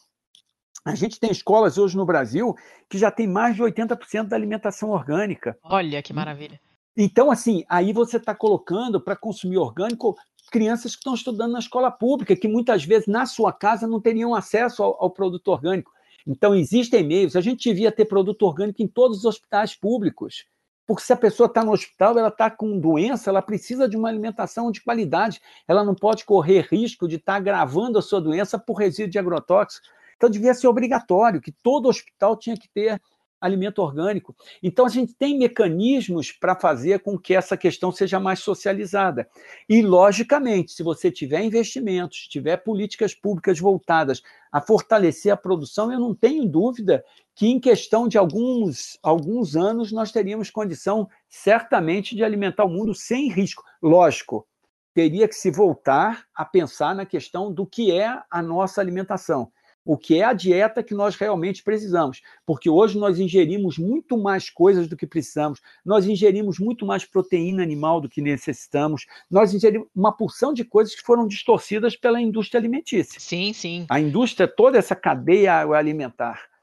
a 0.86 0.94
gente 0.94 1.20
tem 1.20 1.32
escolas 1.32 1.80
hoje 1.80 1.98
no 1.98 2.06
Brasil 2.06 2.56
que 2.88 2.98
já 2.98 3.10
tem 3.10 3.28
mais 3.28 3.56
de 3.56 3.64
80% 3.64 4.28
da 4.28 4.36
alimentação 4.36 4.92
orgânica. 4.92 5.58
Olha 5.64 6.02
que 6.04 6.14
maravilha. 6.14 6.62
Então, 6.96 7.32
assim, 7.32 7.66
aí 7.68 7.92
você 7.92 8.18
está 8.18 8.36
colocando 8.36 9.02
para 9.02 9.16
consumir 9.16 9.58
orgânico 9.58 10.16
crianças 10.52 10.92
que 10.92 11.00
estão 11.00 11.16
estudando 11.16 11.54
na 11.54 11.60
escola 11.60 11.90
pública, 11.90 12.36
que 12.36 12.48
muitas 12.48 12.86
vezes 12.86 13.08
na 13.08 13.26
sua 13.26 13.52
casa 13.52 13.88
não 13.88 14.00
teriam 14.00 14.36
acesso 14.36 14.84
ao, 14.84 15.04
ao 15.04 15.10
produto 15.10 15.48
orgânico. 15.48 15.92
Então, 16.26 16.56
existem 16.56 17.04
meios. 17.04 17.36
A 17.36 17.42
gente 17.42 17.68
devia 17.68 17.92
ter 17.92 18.06
produto 18.06 18.44
orgânico 18.44 18.82
em 18.82 18.88
todos 18.88 19.18
os 19.18 19.26
hospitais 19.26 19.76
públicos. 19.76 20.46
Porque 20.88 21.04
se 21.04 21.12
a 21.12 21.18
pessoa 21.18 21.48
está 21.48 21.64
no 21.64 21.72
hospital, 21.72 22.18
ela 22.18 22.28
está 22.28 22.50
com 22.50 22.80
doença, 22.80 23.32
ela 23.32 23.42
precisa 23.42 23.90
de 23.90 23.98
uma 23.98 24.08
alimentação 24.08 24.72
de 24.72 24.82
qualidade. 24.82 25.42
Ela 25.68 25.84
não 25.84 25.96
pode 25.96 26.24
correr 26.24 26.68
risco 26.70 27.08
de 27.08 27.16
estar 27.16 27.34
tá 27.34 27.38
agravando 27.38 27.98
a 27.98 28.04
sua 28.04 28.22
doença 28.22 28.60
por 28.60 28.76
resíduo 28.76 29.12
de 29.12 29.18
agrotóxico. 29.18 29.88
Então, 30.16 30.30
devia 30.30 30.54
ser 30.54 30.68
obrigatório 30.68 31.42
que 31.42 31.52
todo 31.52 31.90
hospital 31.90 32.38
tinha 32.38 32.56
que 32.56 32.70
ter 32.70 33.02
alimento 33.40 33.80
orgânico. 33.80 34.36
Então, 34.62 34.86
a 34.86 34.90
gente 34.90 35.14
tem 35.14 35.38
mecanismos 35.38 36.32
para 36.32 36.56
fazer 36.56 37.00
com 37.00 37.18
que 37.18 37.34
essa 37.34 37.56
questão 37.56 37.92
seja 37.92 38.20
mais 38.20 38.40
socializada. 38.40 39.28
E, 39.70 39.82
logicamente, 39.82 40.72
se 40.72 40.84
você 40.84 41.12
tiver 41.12 41.44
investimentos, 41.44 42.28
tiver 42.28 42.58
políticas 42.58 43.14
públicas 43.14 43.60
voltadas 43.60 44.22
a 44.52 44.62
fortalecer 44.62 45.32
a 45.32 45.38
produção, 45.38 45.92
eu 45.92 46.00
não 46.00 46.16
tenho 46.16 46.48
dúvida 46.48 47.04
que, 47.36 47.48
em 47.48 47.60
questão 47.60 48.08
de 48.08 48.18
alguns, 48.18 48.98
alguns 49.04 49.56
anos, 49.56 49.92
nós 49.92 50.12
teríamos 50.12 50.50
condição, 50.50 51.08
certamente, 51.30 52.16
de 52.16 52.24
alimentar 52.24 52.66
o 52.66 52.70
mundo 52.70 52.94
sem 52.96 53.30
risco. 53.30 53.64
Lógico, 53.82 54.48
teria 54.94 55.28
que 55.28 55.36
se 55.36 55.52
voltar 55.52 56.26
a 56.34 56.46
pensar 56.46 56.96
na 56.96 57.06
questão 57.06 57.52
do 57.54 57.66
que 57.66 57.92
é 57.92 58.18
a 58.32 58.42
nossa 58.42 58.80
alimentação 58.80 59.52
o 59.86 59.96
que 59.96 60.20
é 60.20 60.24
a 60.24 60.34
dieta 60.34 60.82
que 60.82 60.96
nós 60.96 61.16
realmente 61.16 61.64
precisamos, 61.64 62.22
porque 62.46 62.70
hoje 62.70 62.98
nós 62.98 63.20
ingerimos 63.20 63.78
muito 63.78 64.18
mais 64.18 64.50
coisas 64.50 64.88
do 64.88 64.98
que 64.98 65.06
precisamos, 65.06 65.62
nós 65.86 66.08
ingerimos 66.08 66.58
muito 66.58 66.86
mais 66.86 67.06
proteína 67.06 67.62
animal 67.62 68.02
do 68.02 68.10
que 68.10 68.22
necessitamos, 68.22 69.06
nós 69.30 69.54
ingerimos 69.54 69.88
uma 69.96 70.12
porção 70.12 70.54
de 70.54 70.64
coisas 70.66 70.96
que 70.96 71.04
foram 71.04 71.28
distorcidas 71.28 71.96
pela 71.96 72.20
indústria 72.20 72.60
alimentícia. 72.60 73.20
Sim, 73.20 73.54
sim. 73.54 73.86
A 73.88 74.00
indústria, 74.00 74.48
toda 74.48 74.80
essa 74.80 74.96
cadeia 74.96 75.62
alimentar. 75.76 76.55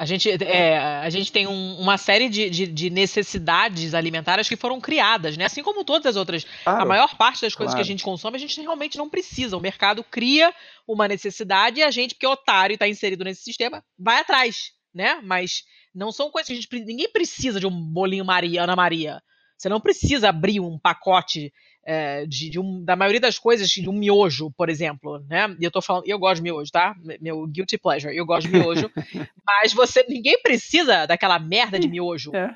A 0.00 0.06
gente, 0.06 0.30
é, 0.30 0.78
a 0.78 1.10
gente 1.10 1.30
tem 1.30 1.46
um, 1.46 1.78
uma 1.78 1.98
série 1.98 2.30
de, 2.30 2.48
de, 2.48 2.66
de, 2.66 2.88
necessidades 2.88 3.92
alimentares 3.92 4.48
que 4.48 4.56
foram 4.56 4.80
criadas, 4.80 5.36
né? 5.36 5.44
Assim 5.44 5.62
como 5.62 5.84
todas 5.84 6.06
as 6.06 6.16
outras. 6.16 6.46
Claro, 6.64 6.80
a 6.80 6.86
maior 6.86 7.18
parte 7.18 7.42
das 7.42 7.54
coisas 7.54 7.74
claro. 7.74 7.76
que 7.76 7.82
a 7.82 7.84
gente 7.84 8.02
consome, 8.02 8.38
a 8.38 8.40
gente 8.40 8.58
realmente 8.62 8.96
não 8.96 9.10
precisa. 9.10 9.58
O 9.58 9.60
mercado 9.60 10.02
cria 10.02 10.54
uma 10.88 11.06
necessidade 11.06 11.80
e 11.80 11.82
a 11.82 11.90
gente, 11.90 12.14
que 12.14 12.24
é 12.24 12.28
otário 12.30 12.72
e 12.72 12.76
está 12.76 12.88
inserido 12.88 13.24
nesse 13.24 13.42
sistema, 13.42 13.84
vai 13.98 14.20
atrás, 14.20 14.72
né? 14.94 15.20
Mas 15.22 15.64
não 15.94 16.10
são 16.10 16.30
coisas 16.30 16.46
que 16.46 16.54
a 16.54 16.56
gente. 16.56 16.86
Ninguém 16.86 17.12
precisa 17.12 17.60
de 17.60 17.66
um 17.66 17.70
bolinho 17.70 18.24
Maria, 18.24 18.62
Ana 18.62 18.74
Maria. 18.74 19.22
Você 19.58 19.68
não 19.68 19.82
precisa 19.82 20.30
abrir 20.30 20.60
um 20.60 20.78
pacote 20.78 21.52
é, 21.84 22.26
de, 22.26 22.50
de 22.50 22.58
um, 22.60 22.84
da 22.84 22.94
maioria 22.94 23.20
das 23.20 23.38
coisas, 23.38 23.68
de 23.68 23.88
um 23.88 23.92
miojo, 23.92 24.50
por 24.52 24.68
exemplo, 24.68 25.18
né? 25.28 25.54
E 25.58 25.64
eu 25.64 25.70
tô 25.70 25.80
falando, 25.80 26.04
eu 26.06 26.18
gosto 26.18 26.36
de 26.36 26.42
miojo, 26.42 26.70
tá? 26.70 26.94
Meu 27.20 27.46
guilty 27.46 27.78
pleasure, 27.78 28.14
eu 28.14 28.26
gosto 28.26 28.48
de 28.48 28.58
miojo. 28.58 28.90
mas 29.46 29.72
você, 29.72 30.04
ninguém 30.08 30.40
precisa 30.42 31.06
daquela 31.06 31.38
merda 31.38 31.78
de 31.78 31.88
miojo. 31.88 32.34
É. 32.34 32.54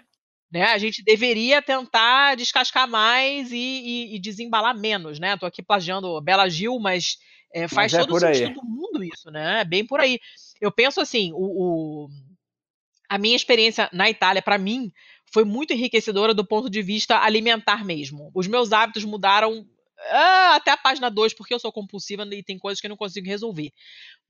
Né? 0.52 0.66
A 0.66 0.78
gente 0.78 1.02
deveria 1.02 1.60
tentar 1.60 2.36
descascar 2.36 2.88
mais 2.88 3.50
e, 3.50 3.56
e, 3.56 4.14
e, 4.14 4.18
desembalar 4.20 4.76
menos, 4.76 5.18
né? 5.18 5.36
Tô 5.36 5.46
aqui 5.46 5.62
plagiando 5.62 6.20
Bela 6.20 6.48
Gil, 6.48 6.78
mas 6.78 7.18
é, 7.52 7.66
faz 7.66 7.92
mas 7.92 8.02
é 8.02 8.06
todo 8.06 8.20
sentido 8.20 8.54
do 8.54 8.64
mundo 8.64 9.02
isso, 9.02 9.30
né? 9.30 9.62
É 9.62 9.64
bem 9.64 9.84
por 9.84 9.98
aí. 9.98 10.20
Eu 10.60 10.70
penso 10.70 11.00
assim, 11.00 11.32
o, 11.32 11.38
o 12.04 12.08
a 13.08 13.18
minha 13.18 13.36
experiência 13.36 13.88
na 13.92 14.08
Itália, 14.08 14.42
para 14.42 14.58
mim, 14.58 14.92
foi 15.34 15.44
muito 15.44 15.72
enriquecedora 15.72 16.32
do 16.32 16.46
ponto 16.46 16.70
de 16.70 16.80
vista 16.80 17.18
alimentar 17.18 17.84
mesmo. 17.84 18.30
Os 18.32 18.46
meus 18.46 18.72
hábitos 18.72 19.04
mudaram 19.04 19.66
ah, 20.12 20.54
até 20.54 20.70
a 20.70 20.76
página 20.76 21.10
2, 21.10 21.34
porque 21.34 21.52
eu 21.52 21.58
sou 21.58 21.72
compulsiva 21.72 22.24
e 22.30 22.40
tem 22.40 22.56
coisas 22.56 22.80
que 22.80 22.86
eu 22.86 22.88
não 22.88 22.96
consigo 22.96 23.26
resolver. 23.26 23.72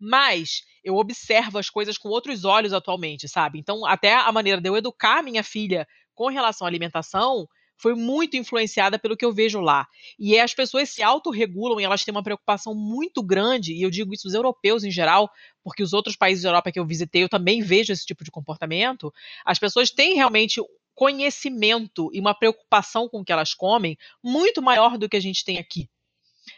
Mas 0.01 0.63
eu 0.83 0.97
observo 0.97 1.59
as 1.59 1.69
coisas 1.69 1.99
com 1.99 2.09
outros 2.09 2.47
olhos 2.47 2.73
atualmente, 2.73 3.29
sabe? 3.29 3.59
Então, 3.59 3.85
até 3.85 4.15
a 4.15 4.33
maneira 4.33 4.63
de 4.63 4.67
eu 4.67 4.79
educar 4.79 5.23
minha 5.23 5.43
filha 5.43 5.87
com 6.15 6.29
relação 6.29 6.67
à 6.67 6.71
alimentação 6.71 7.47
foi 7.77 7.95
muito 7.95 8.39
influenciada 8.39 8.99
pelo 8.99 9.15
que 9.15 9.27
eu 9.27 9.33
vejo 9.33 9.61
lá. 9.61 9.87
E 10.19 10.39
as 10.39 10.55
pessoas 10.55 10.89
se 10.89 11.03
autorregulam 11.03 11.79
e 11.79 11.85
elas 11.85 12.03
têm 12.03 12.13
uma 12.13 12.23
preocupação 12.23 12.75
muito 12.75 13.23
grande, 13.23 13.75
e 13.75 13.83
eu 13.83 13.91
digo 13.91 14.15
isso 14.15 14.27
os 14.27 14.33
europeus 14.33 14.85
em 14.85 14.91
geral, 14.91 15.29
porque 15.63 15.83
os 15.83 15.93
outros 15.93 16.17
países 16.17 16.45
da 16.45 16.49
Europa 16.49 16.73
que 16.73 16.81
eu 16.81 16.87
visitei 16.87 17.25
eu 17.25 17.29
também 17.29 17.61
vejo 17.61 17.93
esse 17.93 18.07
tipo 18.07 18.25
de 18.25 18.31
comportamento. 18.31 19.13
As 19.45 19.59
pessoas 19.59 19.91
têm 19.91 20.15
realmente 20.15 20.63
conhecimento 20.95 22.11
e 22.13 22.21
uma 22.21 22.35
preocupação 22.35 23.09
com 23.09 23.21
o 23.21 23.25
que 23.25 23.33
elas 23.33 23.55
comem 23.55 23.97
muito 24.23 24.63
maior 24.63 24.97
do 24.97 25.09
que 25.09 25.17
a 25.17 25.21
gente 25.21 25.45
tem 25.45 25.59
aqui. 25.59 25.89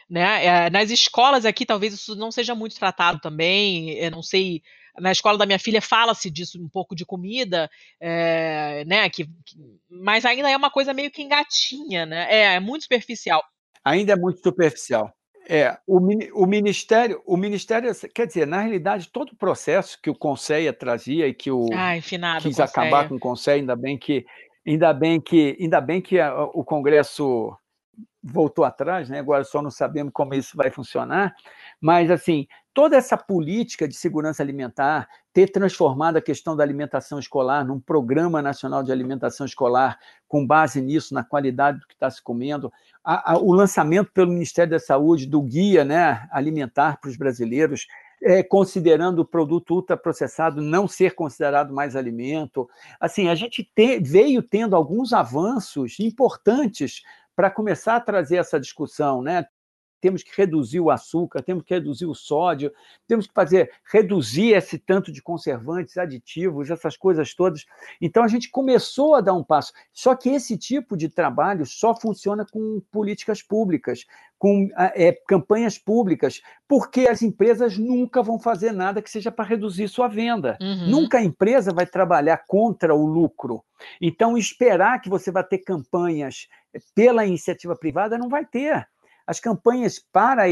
Né? 0.09 0.45
É, 0.45 0.69
nas 0.69 0.91
escolas 0.91 1.45
aqui, 1.45 1.65
talvez 1.65 1.93
isso 1.93 2.15
não 2.15 2.31
seja 2.31 2.53
muito 2.53 2.75
tratado 2.75 3.19
também. 3.19 3.91
Eu 3.91 4.11
não 4.11 4.21
sei 4.21 4.61
na 4.99 5.11
escola 5.11 5.37
da 5.37 5.45
minha 5.45 5.59
filha 5.59 5.81
fala-se 5.81 6.29
disso 6.29 6.61
um 6.61 6.67
pouco 6.67 6.95
de 6.95 7.05
comida, 7.05 7.69
é, 7.99 8.83
né? 8.85 9.09
Que, 9.09 9.25
que, 9.45 9.55
mas 9.89 10.25
ainda 10.25 10.49
é 10.49 10.57
uma 10.57 10.71
coisa 10.71 10.93
meio 10.93 11.11
que 11.11 11.21
engatinha, 11.21 12.05
né? 12.05 12.27
É, 12.29 12.55
é 12.55 12.59
muito 12.59 12.83
superficial. 12.83 13.43
Ainda 13.83 14.13
é 14.13 14.15
muito 14.15 14.41
superficial. 14.41 15.13
É, 15.49 15.77
o, 15.87 15.97
o, 16.33 16.45
Ministério, 16.45 17.21
o 17.25 17.37
Ministério, 17.37 17.89
quer 18.13 18.27
dizer, 18.27 18.45
na 18.45 18.59
realidade, 18.59 19.09
todo 19.09 19.31
o 19.31 19.35
processo 19.35 19.97
que 20.01 20.09
o 20.09 20.15
Conselho 20.15 20.73
trazia 20.73 21.25
e 21.25 21.33
que 21.33 21.49
o 21.49 21.69
Ai, 21.73 22.01
quis 22.41 22.59
acabar 22.59 23.07
com 23.07 23.15
o 23.15 23.19
Conselho, 23.19 23.61
ainda 23.61 23.75
bem 23.75 23.97
que, 23.97 24.25
ainda 24.65 24.93
bem 24.93 25.21
que, 25.21 25.57
ainda 25.57 25.79
bem 25.79 26.01
que 26.01 26.19
a, 26.19 26.43
o 26.43 26.65
Congresso 26.65 27.57
voltou 28.31 28.65
atrás, 28.65 29.09
né? 29.09 29.19
Agora 29.19 29.43
só 29.43 29.61
não 29.61 29.71
sabemos 29.71 30.11
como 30.13 30.33
isso 30.33 30.55
vai 30.55 30.69
funcionar, 30.69 31.35
mas 31.79 32.11
assim, 32.11 32.47
toda 32.73 32.95
essa 32.95 33.17
política 33.17 33.87
de 33.87 33.95
segurança 33.95 34.43
alimentar, 34.43 35.07
ter 35.33 35.51
transformado 35.51 36.17
a 36.17 36.21
questão 36.21 36.55
da 36.55 36.63
alimentação 36.63 37.17
escolar 37.17 37.65
num 37.65 37.79
programa 37.79 38.41
nacional 38.41 38.83
de 38.83 38.91
alimentação 38.91 39.45
escolar, 39.45 39.97
com 40.27 40.45
base 40.45 40.81
nisso, 40.81 41.13
na 41.13 41.23
qualidade 41.23 41.79
do 41.79 41.87
que 41.87 41.93
está 41.93 42.09
se 42.09 42.21
comendo, 42.21 42.71
a, 43.03 43.33
a, 43.33 43.37
o 43.37 43.53
lançamento 43.53 44.11
pelo 44.11 44.31
Ministério 44.31 44.71
da 44.71 44.79
Saúde 44.79 45.25
do 45.25 45.41
guia 45.41 45.83
né, 45.85 46.27
alimentar 46.31 46.99
para 46.99 47.09
os 47.09 47.17
brasileiros, 47.17 47.87
é, 48.21 48.43
considerando 48.43 49.19
o 49.19 49.25
produto 49.25 49.75
ultraprocessado 49.75 50.61
não 50.61 50.87
ser 50.87 51.15
considerado 51.15 51.73
mais 51.73 51.95
alimento. 51.95 52.69
Assim, 52.99 53.27
a 53.27 53.35
gente 53.35 53.63
te, 53.75 53.99
veio 53.99 54.41
tendo 54.41 54.75
alguns 54.75 55.13
avanços 55.13 55.99
importantes 55.99 57.03
para 57.37 57.51
começar 57.51 57.97
a 57.97 58.01
trazer 58.01 58.37
essa 58.37 58.59
discussão, 58.59 59.21
né? 59.23 59.47
Temos 59.99 60.23
que 60.23 60.31
reduzir 60.35 60.79
o 60.79 60.89
açúcar, 60.89 61.41
temos 61.41 61.63
que 61.63 61.73
reduzir 61.73 62.05
o 62.05 62.13
sódio, 62.13 62.71
temos 63.07 63.27
que 63.27 63.33
fazer 63.33 63.71
reduzir 63.91 64.53
esse 64.53 64.77
tanto 64.77 65.11
de 65.11 65.21
conservantes, 65.21 65.97
aditivos, 65.97 66.69
essas 66.69 66.95
coisas 66.95 67.33
todas. 67.33 67.65
Então 68.01 68.23
a 68.23 68.27
gente 68.27 68.49
começou 68.49 69.15
a 69.15 69.21
dar 69.21 69.33
um 69.33 69.43
passo. 69.43 69.73
Só 69.93 70.15
que 70.15 70.29
esse 70.29 70.57
tipo 70.57 70.95
de 70.95 71.09
trabalho 71.09 71.65
só 71.65 71.95
funciona 71.95 72.45
com 72.45 72.81
políticas 72.91 73.41
públicas, 73.41 74.05
com 74.37 74.69
é, 74.77 75.11
campanhas 75.27 75.77
públicas, 75.77 76.41
porque 76.67 77.07
as 77.07 77.21
empresas 77.21 77.77
nunca 77.77 78.21
vão 78.21 78.39
fazer 78.39 78.71
nada 78.71 79.01
que 79.01 79.09
seja 79.09 79.31
para 79.31 79.45
reduzir 79.45 79.87
sua 79.87 80.07
venda. 80.07 80.57
Uhum. 80.61 80.89
Nunca 80.89 81.17
a 81.17 81.23
empresa 81.23 81.73
vai 81.73 81.85
trabalhar 81.85 82.43
contra 82.47 82.93
o 82.93 83.05
lucro. 83.05 83.63
Então 83.99 84.37
esperar 84.37 85.01
que 85.01 85.09
você 85.09 85.31
vai 85.31 85.43
ter 85.43 85.59
campanhas 85.59 86.47
pela 86.93 87.25
iniciativa 87.25 87.75
privada 87.75 88.17
não 88.17 88.29
vai 88.29 88.45
ter 88.45 88.87
as 89.27 89.39
campanhas 89.41 89.99
para 90.11 90.47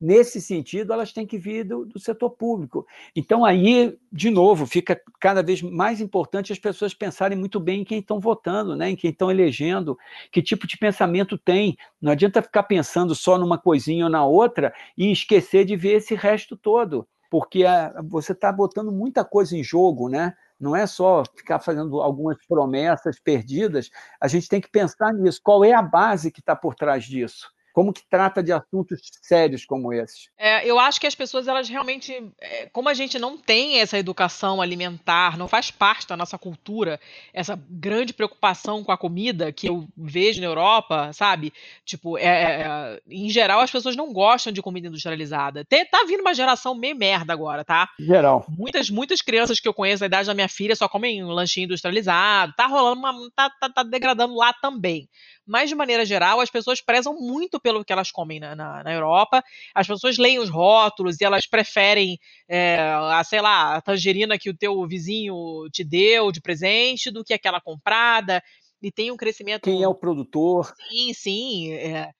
nesse 0.00 0.40
sentido 0.40 0.92
elas 0.92 1.12
têm 1.12 1.26
que 1.26 1.38
vir 1.38 1.64
do, 1.64 1.84
do, 1.84 1.98
setor 2.00 2.30
público. 2.30 2.86
Então 3.14 3.44
aí, 3.44 3.96
de 4.10 4.30
novo, 4.30 4.66
fica 4.66 5.00
cada 5.20 5.42
vez 5.42 5.60
mais 5.60 6.00
importante 6.00 6.52
as 6.52 6.58
pessoas 6.58 6.94
pensarem 6.94 7.36
muito 7.36 7.60
bem 7.60 7.82
em 7.82 7.84
quem 7.84 7.98
estão 7.98 8.18
votando, 8.18 8.74
né, 8.74 8.90
em 8.90 8.96
quem 8.96 9.10
estão 9.10 9.30
elegendo, 9.30 9.96
que 10.32 10.42
tipo 10.42 10.66
de 10.66 10.78
pensamento 10.78 11.36
tem. 11.36 11.76
Não 12.00 12.12
adianta 12.12 12.42
ficar 12.42 12.62
pensando 12.62 13.14
só 13.14 13.36
numa 13.36 13.58
coisinha 13.58 14.04
ou 14.06 14.10
na 14.10 14.24
outra 14.24 14.72
e 14.96 15.12
esquecer 15.12 15.64
de 15.64 15.76
ver 15.76 15.98
esse 15.98 16.14
resto 16.14 16.56
todo, 16.56 17.06
porque 17.30 17.64
a, 17.64 18.00
você 18.08 18.32
está 18.32 18.50
botando 18.50 18.90
muita 18.90 19.24
coisa 19.24 19.56
em 19.56 19.62
jogo, 19.62 20.08
né? 20.08 20.34
Não 20.58 20.76
é 20.76 20.86
só 20.86 21.22
ficar 21.34 21.58
fazendo 21.58 22.02
algumas 22.02 22.36
promessas 22.46 23.18
perdidas, 23.18 23.90
a 24.20 24.28
gente 24.28 24.48
tem 24.48 24.60
que 24.60 24.70
pensar 24.70 25.12
nisso. 25.14 25.40
Qual 25.42 25.64
é 25.64 25.72
a 25.72 25.80
base 25.80 26.30
que 26.30 26.40
está 26.40 26.54
por 26.54 26.74
trás 26.74 27.04
disso? 27.04 27.50
Como 27.72 27.92
que 27.92 28.02
trata 28.08 28.42
de 28.42 28.52
assuntos 28.52 29.00
sérios 29.22 29.64
como 29.64 29.92
esses? 29.92 30.28
É, 30.38 30.66
eu 30.66 30.78
acho 30.78 31.00
que 31.00 31.06
as 31.06 31.14
pessoas, 31.14 31.48
elas 31.48 31.68
realmente, 31.68 32.12
é, 32.40 32.66
como 32.72 32.88
a 32.88 32.94
gente 32.94 33.18
não 33.18 33.36
tem 33.36 33.80
essa 33.80 33.98
educação 33.98 34.60
alimentar, 34.60 35.38
não 35.38 35.48
faz 35.48 35.70
parte 35.70 36.06
da 36.06 36.16
nossa 36.16 36.36
cultura, 36.38 37.00
essa 37.32 37.58
grande 37.68 38.12
preocupação 38.12 38.82
com 38.82 38.92
a 38.92 38.98
comida 38.98 39.52
que 39.52 39.68
eu 39.68 39.86
vejo 39.96 40.40
na 40.40 40.46
Europa, 40.46 41.12
sabe? 41.12 41.52
Tipo, 41.84 42.18
é, 42.18 42.24
é, 42.24 42.62
é 42.62 43.00
em 43.08 43.28
geral 43.30 43.60
as 43.60 43.70
pessoas 43.70 43.96
não 43.96 44.12
gostam 44.12 44.52
de 44.52 44.62
comida 44.62 44.88
industrializada. 44.88 45.64
Tem, 45.64 45.84
tá 45.86 46.04
vindo 46.06 46.20
uma 46.20 46.34
geração 46.34 46.74
meio 46.74 46.96
merda 46.96 47.32
agora, 47.32 47.64
tá? 47.64 47.88
Geral. 47.98 48.44
Muitas, 48.48 48.90
muitas 48.90 49.22
crianças 49.22 49.60
que 49.60 49.68
eu 49.68 49.74
conheço 49.74 50.00
da 50.00 50.06
idade 50.06 50.26
da 50.26 50.34
minha 50.34 50.48
filha 50.48 50.76
só 50.76 50.88
comem 50.88 51.24
um 51.24 51.30
lanchinho 51.30 51.64
industrializado, 51.64 52.54
tá 52.56 52.66
rolando 52.66 53.00
uma. 53.00 53.30
tá, 53.34 53.50
tá, 53.50 53.68
tá 53.68 53.82
degradando 53.82 54.34
lá 54.34 54.52
também. 54.52 55.08
Mas, 55.50 55.68
de 55.68 55.74
maneira 55.74 56.06
geral, 56.06 56.40
as 56.40 56.48
pessoas 56.48 56.80
prezam 56.80 57.12
muito 57.12 57.58
pelo 57.58 57.84
que 57.84 57.92
elas 57.92 58.12
comem 58.12 58.38
na, 58.38 58.54
na, 58.54 58.84
na 58.84 58.92
Europa. 58.92 59.42
As 59.74 59.84
pessoas 59.84 60.16
leem 60.16 60.38
os 60.38 60.48
rótulos 60.48 61.20
e 61.20 61.24
elas 61.24 61.44
preferem, 61.44 62.20
é, 62.48 62.78
a, 62.78 63.24
sei 63.24 63.40
lá, 63.40 63.74
a 63.74 63.80
tangerina 63.80 64.38
que 64.38 64.48
o 64.48 64.56
teu 64.56 64.86
vizinho 64.86 65.34
te 65.72 65.82
deu 65.82 66.30
de 66.30 66.40
presente 66.40 67.10
do 67.10 67.24
que 67.24 67.34
aquela 67.34 67.60
comprada. 67.60 68.40
E 68.80 68.92
tem 68.92 69.10
um 69.10 69.16
crescimento. 69.16 69.62
Quem 69.62 69.82
é 69.82 69.88
o 69.88 69.94
produtor? 69.94 70.72
Sim, 70.88 71.12
sim. 71.12 71.72
É, 71.72 72.10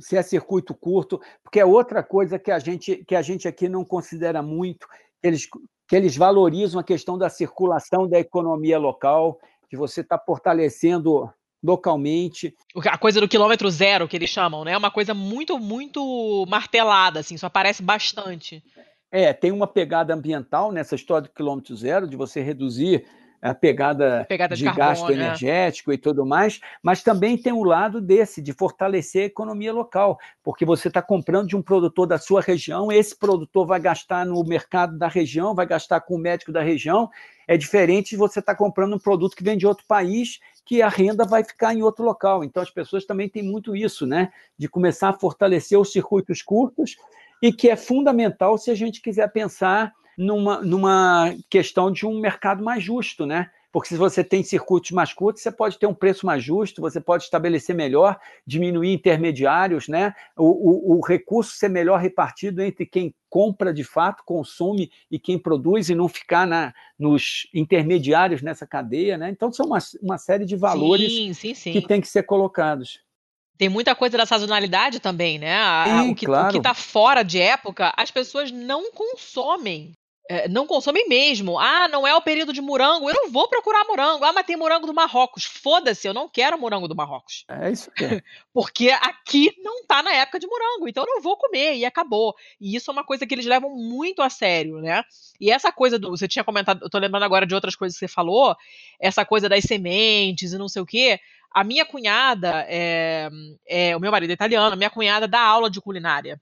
se 0.00 0.16
é 0.16 0.22
circuito 0.22 0.74
curto, 0.74 1.20
porque 1.44 1.60
é 1.60 1.64
outra 1.64 2.02
coisa 2.02 2.36
que 2.36 2.50
a 2.50 2.58
gente, 2.58 3.04
que 3.04 3.14
a 3.14 3.22
gente 3.22 3.46
aqui 3.46 3.68
não 3.68 3.84
considera 3.84 4.42
muito, 4.42 4.88
eles, 5.22 5.46
que 5.88 5.94
eles 5.94 6.16
valorizam 6.16 6.80
a 6.80 6.84
questão 6.84 7.16
da 7.16 7.30
circulação 7.30 8.08
da 8.08 8.18
economia 8.18 8.76
local, 8.76 9.38
de 9.70 9.76
você 9.76 10.00
estar 10.00 10.18
tá 10.18 10.24
fortalecendo 10.24 11.30
localmente. 11.62 12.54
A 12.86 12.98
coisa 12.98 13.20
do 13.20 13.28
quilômetro 13.28 13.70
zero, 13.70 14.08
que 14.08 14.16
eles 14.16 14.30
chamam, 14.30 14.64
né? 14.64 14.72
É 14.72 14.78
uma 14.78 14.90
coisa 14.90 15.14
muito, 15.14 15.58
muito 15.58 16.44
martelada, 16.48 17.20
assim, 17.20 17.36
só 17.36 17.46
aparece 17.46 17.82
bastante. 17.82 18.62
É, 19.10 19.32
tem 19.32 19.52
uma 19.52 19.66
pegada 19.66 20.14
ambiental 20.14 20.72
nessa 20.72 20.94
história 20.94 21.28
do 21.28 21.34
quilômetro 21.34 21.74
zero, 21.76 22.06
de 22.06 22.16
você 22.16 22.40
reduzir 22.42 23.04
a 23.40 23.54
pegada, 23.54 24.24
pegada 24.28 24.54
de, 24.54 24.60
de 24.60 24.64
carbono, 24.66 24.88
gasto 24.88 25.10
é. 25.10 25.14
energético 25.14 25.92
e 25.92 25.98
tudo 25.98 26.24
mais, 26.24 26.60
mas 26.82 27.02
também 27.02 27.36
tem 27.36 27.52
o 27.52 27.60
um 27.60 27.64
lado 27.64 28.00
desse, 28.00 28.42
de 28.42 28.52
fortalecer 28.52 29.22
a 29.22 29.26
economia 29.26 29.72
local, 29.72 30.18
porque 30.42 30.64
você 30.64 30.88
está 30.88 31.02
comprando 31.02 31.48
de 31.48 31.56
um 31.56 31.62
produtor 31.62 32.06
da 32.06 32.18
sua 32.18 32.40
região, 32.40 32.90
esse 32.90 33.16
produtor 33.16 33.66
vai 33.66 33.80
gastar 33.80 34.26
no 34.26 34.42
mercado 34.44 34.98
da 34.98 35.08
região, 35.08 35.54
vai 35.54 35.66
gastar 35.66 36.00
com 36.00 36.14
o 36.14 36.18
médico 36.18 36.50
da 36.50 36.62
região, 36.62 37.08
é 37.46 37.56
diferente 37.56 38.10
de 38.10 38.16
você 38.16 38.40
estar 38.40 38.54
tá 38.54 38.58
comprando 38.58 38.94
um 38.96 38.98
produto 38.98 39.36
que 39.36 39.44
vem 39.44 39.56
de 39.56 39.66
outro 39.66 39.84
país, 39.86 40.40
que 40.66 40.82
a 40.82 40.88
renda 40.88 41.24
vai 41.24 41.44
ficar 41.44 41.72
em 41.72 41.82
outro 41.82 42.04
local. 42.04 42.42
Então 42.42 42.60
as 42.60 42.70
pessoas 42.70 43.06
também 43.06 43.28
têm 43.28 43.42
muito 43.42 43.76
isso, 43.76 44.04
né? 44.04 44.32
De 44.58 44.68
começar 44.68 45.10
a 45.10 45.18
fortalecer 45.18 45.78
os 45.78 45.92
circuitos 45.92 46.42
curtos, 46.42 46.96
e 47.40 47.52
que 47.52 47.70
é 47.70 47.76
fundamental 47.76 48.58
se 48.58 48.70
a 48.70 48.74
gente 48.74 49.00
quiser 49.00 49.30
pensar 49.32 49.92
numa, 50.18 50.60
numa 50.60 51.34
questão 51.48 51.92
de 51.92 52.04
um 52.04 52.18
mercado 52.18 52.64
mais 52.64 52.82
justo, 52.82 53.24
né? 53.24 53.50
Porque 53.76 53.90
se 53.90 53.98
você 53.98 54.24
tem 54.24 54.42
circuitos 54.42 54.90
mais 54.92 55.12
curtos, 55.12 55.42
você 55.42 55.52
pode 55.52 55.78
ter 55.78 55.86
um 55.86 55.92
preço 55.92 56.24
mais 56.24 56.42
justo, 56.42 56.80
você 56.80 56.98
pode 56.98 57.24
estabelecer 57.24 57.76
melhor, 57.76 58.18
diminuir 58.46 58.90
intermediários, 58.90 59.86
né? 59.86 60.14
O, 60.34 60.94
o, 60.94 60.96
o 60.96 61.06
recurso 61.06 61.54
ser 61.58 61.68
melhor 61.68 62.00
repartido 62.00 62.62
entre 62.62 62.86
quem 62.86 63.14
compra 63.28 63.74
de 63.74 63.84
fato, 63.84 64.22
consome 64.24 64.90
e 65.10 65.18
quem 65.18 65.38
produz, 65.38 65.90
e 65.90 65.94
não 65.94 66.08
ficar 66.08 66.46
na, 66.46 66.72
nos 66.98 67.50
intermediários 67.52 68.40
nessa 68.40 68.66
cadeia, 68.66 69.18
né? 69.18 69.28
Então 69.28 69.52
são 69.52 69.66
uma, 69.66 69.78
uma 70.00 70.16
série 70.16 70.46
de 70.46 70.56
valores 70.56 71.12
sim, 71.12 71.34
sim, 71.34 71.52
sim. 71.52 71.72
que 71.72 71.86
tem 71.86 72.00
que 72.00 72.08
ser 72.08 72.22
colocados. 72.22 73.00
Tem 73.58 73.68
muita 73.68 73.94
coisa 73.94 74.16
da 74.16 74.24
sazonalidade 74.24 75.00
também, 75.00 75.38
né? 75.38 75.54
A, 75.54 75.84
Sim, 75.86 76.10
o 76.12 76.14
que 76.14 76.24
claro. 76.24 76.56
está 76.56 76.72
fora 76.72 77.22
de 77.22 77.38
época, 77.38 77.92
as 77.94 78.10
pessoas 78.10 78.50
não 78.50 78.90
consomem 78.90 79.92
é, 80.28 80.48
não 80.48 80.66
consomem 80.66 81.08
mesmo. 81.08 81.58
Ah, 81.58 81.88
não 81.88 82.06
é 82.06 82.14
o 82.14 82.20
período 82.20 82.52
de 82.52 82.60
morango, 82.60 83.08
eu 83.08 83.14
não 83.14 83.30
vou 83.30 83.48
procurar 83.48 83.84
morango. 83.84 84.24
Ah, 84.24 84.32
mas 84.32 84.46
tem 84.46 84.56
morango 84.56 84.86
do 84.86 84.94
Marrocos. 84.94 85.44
Foda-se, 85.44 86.06
eu 86.06 86.14
não 86.14 86.28
quero 86.28 86.58
morango 86.58 86.88
do 86.88 86.96
Marrocos. 86.96 87.44
É 87.48 87.70
isso 87.70 87.90
mesmo. 87.98 88.22
Porque 88.52 88.90
aqui 88.90 89.54
não 89.58 89.84
tá 89.86 90.02
na 90.02 90.12
época 90.12 90.38
de 90.38 90.46
morango, 90.46 90.88
então 90.88 91.04
eu 91.04 91.14
não 91.14 91.22
vou 91.22 91.36
comer 91.36 91.76
e 91.76 91.84
acabou. 91.84 92.34
E 92.60 92.74
isso 92.74 92.90
é 92.90 92.92
uma 92.92 93.04
coisa 93.04 93.26
que 93.26 93.34
eles 93.34 93.46
levam 93.46 93.70
muito 93.70 94.22
a 94.22 94.30
sério, 94.30 94.80
né? 94.80 95.02
E 95.40 95.50
essa 95.50 95.70
coisa 95.70 95.98
do. 95.98 96.10
Você 96.10 96.26
tinha 96.26 96.44
comentado, 96.44 96.82
eu 96.82 96.90
tô 96.90 96.98
lembrando 96.98 97.24
agora 97.24 97.46
de 97.46 97.54
outras 97.54 97.76
coisas 97.76 97.98
que 97.98 98.06
você 98.06 98.12
falou, 98.12 98.56
essa 98.98 99.24
coisa 99.24 99.48
das 99.48 99.64
sementes 99.64 100.52
e 100.52 100.58
não 100.58 100.68
sei 100.68 100.82
o 100.82 100.86
quê. 100.86 101.20
A 101.52 101.64
minha 101.64 101.86
cunhada, 101.86 102.66
é, 102.68 103.30
é, 103.66 103.96
o 103.96 104.00
meu 104.00 104.10
marido 104.10 104.30
é 104.30 104.34
italiano, 104.34 104.74
a 104.74 104.76
minha 104.76 104.90
cunhada 104.90 105.26
dá 105.26 105.40
aula 105.40 105.70
de 105.70 105.80
culinária. 105.80 106.40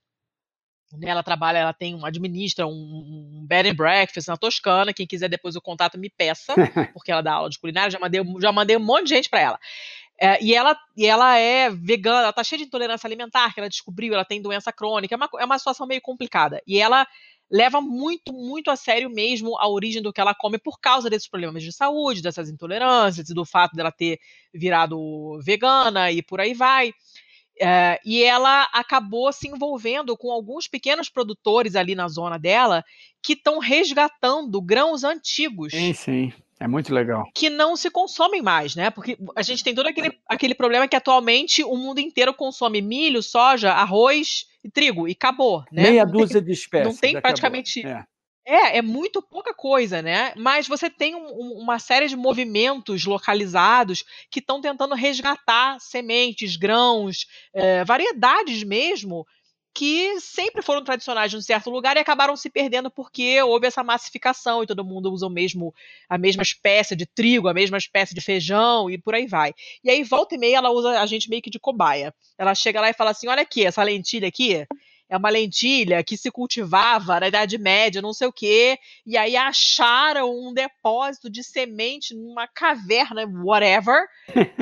Né, 0.99 1.09
ela 1.09 1.23
trabalha, 1.23 1.59
ela 1.59 1.73
tem 1.73 1.95
um, 1.95 2.05
administra 2.05 2.67
um, 2.67 2.71
um 2.71 3.47
bed 3.47 3.71
and 3.71 3.75
breakfast 3.75 4.29
na 4.29 4.37
Toscana. 4.37 4.93
Quem 4.93 5.07
quiser 5.07 5.29
depois 5.29 5.57
o 5.57 5.61
contato 5.61 5.99
me 5.99 6.11
peça, 6.11 6.55
porque 6.95 7.11
ela 7.11 7.23
dá 7.23 7.35
aula 7.35 7.51
de 7.51 7.59
culinária. 7.59 7.91
Já 7.91 7.99
mandei, 7.99 8.23
já 8.41 8.53
mandei 8.53 8.77
um 8.77 8.85
monte 8.85 9.05
de 9.05 9.15
gente 9.15 9.29
para 9.29 9.41
ela. 9.41 9.59
É, 10.21 10.43
e, 10.43 10.55
ela, 10.55 10.77
e 10.97 11.07
ela 11.07 11.37
é 11.37 11.71
vegana, 11.71 12.21
ela 12.23 12.33
tá 12.33 12.45
cheia 12.45 12.59
de 12.59 12.67
intolerância 12.67 13.07
alimentar, 13.07 13.53
que 13.53 13.59
ela 13.59 13.69
descobriu, 13.69 14.15
ela 14.15 14.25
tem 14.25 14.41
doença 14.41 14.73
crônica, 14.73 15.13
é 15.13 15.17
uma, 15.17 15.29
é 15.41 15.45
uma 15.45 15.59
situação 15.59 15.87
meio 15.87 16.01
complicada. 16.01 16.63
E 16.67 16.81
ela 16.81 17.07
leva 17.51 17.81
muito, 17.81 18.33
muito 18.33 18.71
a 18.71 18.77
sério 18.77 19.11
mesmo 19.11 19.57
a 19.59 19.69
origem 19.69 20.01
do 20.03 20.13
que 20.13 20.21
ela 20.21 20.35
come 20.35 20.59
por 20.59 20.81
causa 20.81 21.11
desses 21.11 21.29
problemas 21.29 21.63
de 21.63 21.73
saúde, 21.73 22.23
dessas 22.23 22.49
intolerâncias 22.49 23.29
e 23.29 23.35
do 23.35 23.45
fato 23.45 23.75
dela 23.77 23.93
ter 23.93 24.19
virado 24.53 25.39
vegana 25.43 26.11
e 26.11 26.23
por 26.23 26.41
aí 26.41 26.55
vai. 26.55 26.93
É, 27.61 28.01
e 28.05 28.23
ela 28.23 28.65
acabou 28.73 29.33
se 29.33 29.49
envolvendo 29.49 30.17
com 30.17 30.31
alguns 30.31 30.67
pequenos 30.67 31.09
produtores 31.09 31.77
ali 31.77 31.95
na 31.95 32.09
zona 32.09 32.39
dela 32.39 32.85
que 33.23 33.35
estão 33.35 33.59
resgatando 33.59 34.61
grãos 34.61 35.05
antigos. 35.05 35.73
Sim, 35.73 35.93
sim. 35.93 36.33
É 36.59 36.69
muito 36.69 36.95
legal. 36.95 37.25
Que 37.35 37.51
não 37.51 37.77
se 37.77 37.91
consomem 37.91 38.41
mais, 38.41 38.75
né? 38.77 38.89
Porque 38.91 39.19
a 39.35 39.43
gente 39.43 39.63
tem 39.63 39.75
todo 39.75 39.89
aquele, 39.89 40.19
aquele 40.29 40.55
problema 40.55 40.87
que 40.87 40.97
atualmente 40.97 41.65
o 41.65 41.77
mundo 41.77 41.99
inteiro 41.99 42.33
consome 42.33 42.81
milho, 42.81 43.23
soja, 43.23 43.73
arroz 43.73 44.47
e 44.63 44.71
trigo, 44.71 45.09
e 45.09 45.13
acabou, 45.13 45.65
né? 45.71 45.83
Meia 45.83 46.07
dúzia 46.07 46.41
de 46.41 46.53
espécies. 46.53 46.87
Não 46.87 46.97
tem 46.97 47.21
praticamente. 47.21 47.85
É. 47.87 48.05
É, 48.47 48.79
é 48.79 48.83
muito 48.83 49.23
pouca 49.23 49.55
coisa, 49.55 50.03
né? 50.03 50.35
Mas 50.37 50.69
você 50.69 50.91
tem 50.91 51.15
um, 51.15 51.53
uma 51.59 51.79
série 51.79 52.09
de 52.09 52.17
movimentos 52.17 53.05
localizados 53.07 54.05
que 54.31 54.39
estão 54.39 54.61
tentando 54.61 54.95
resgatar 54.95 55.81
sementes, 55.81 56.57
grãos, 56.57 57.27
é, 57.55 57.83
variedades 57.85 58.63
mesmo, 58.63 59.27
que 59.75 60.21
sempre 60.21 60.63
foram 60.63 60.85
tradicionais 60.85 61.31
de 61.31 61.39
um 61.39 61.41
certo 61.41 61.71
lugar 61.71 61.97
e 61.97 62.01
acabaram 62.01 62.37
se 62.37 62.51
perdendo 62.51 62.91
porque 62.91 63.43
houve 63.43 63.67
essa 63.67 63.83
massificação 63.83 64.63
e 64.63 64.67
todo 64.67 64.85
mundo 64.85 65.11
usa 65.11 65.27
o 65.27 65.31
mesmo, 65.31 65.75
a 66.09 66.19
mesma 66.19 66.43
espécie 66.43 66.95
de 66.95 67.07
trigo, 67.07 67.49
a 67.49 67.55
mesma 67.55 67.79
espécie 67.79 68.15
de 68.15 68.21
feijão 68.21 68.91
e 68.91 68.99
por 68.99 69.15
aí 69.15 69.27
vai. 69.27 69.55
E 69.83 69.91
aí, 69.91 70.05
volta 70.05 70.35
e 70.35 70.39
meia, 70.39 70.59
ela 70.59 70.71
usa 70.71 71.01
a 71.01 71.07
gente 71.07 71.31
meio 71.31 71.43
que 71.43 71.51
de 71.51 71.59
cobaia. 71.59 72.15
Ela 72.39 72.55
chega 72.55 72.81
lá 72.81 72.91
e 72.91 72.95
fala 72.95 73.11
assim: 73.11 73.27
olha 73.27 73.43
aqui, 73.43 73.65
essa 73.65 73.83
lentilha 73.83 74.29
aqui 74.29 74.67
é 75.09 75.17
uma 75.17 75.29
lentilha 75.29 76.03
que 76.03 76.17
se 76.17 76.31
cultivava 76.31 77.21
na 77.21 77.29
Idade 77.29 77.59
Média, 77.59 78.01
não 78.01 78.13
sei 78.13 78.27
o 78.27 78.33
quê, 78.33 78.79
e 79.07 79.17
aí 79.17 79.37
acharam 79.37 80.31
um 80.31 80.53
depósito 80.53 81.31
de 81.31 81.45
semente 81.45 82.15
numa 82.15 82.49
caverna, 82.49 83.25
whatever, 83.45 84.07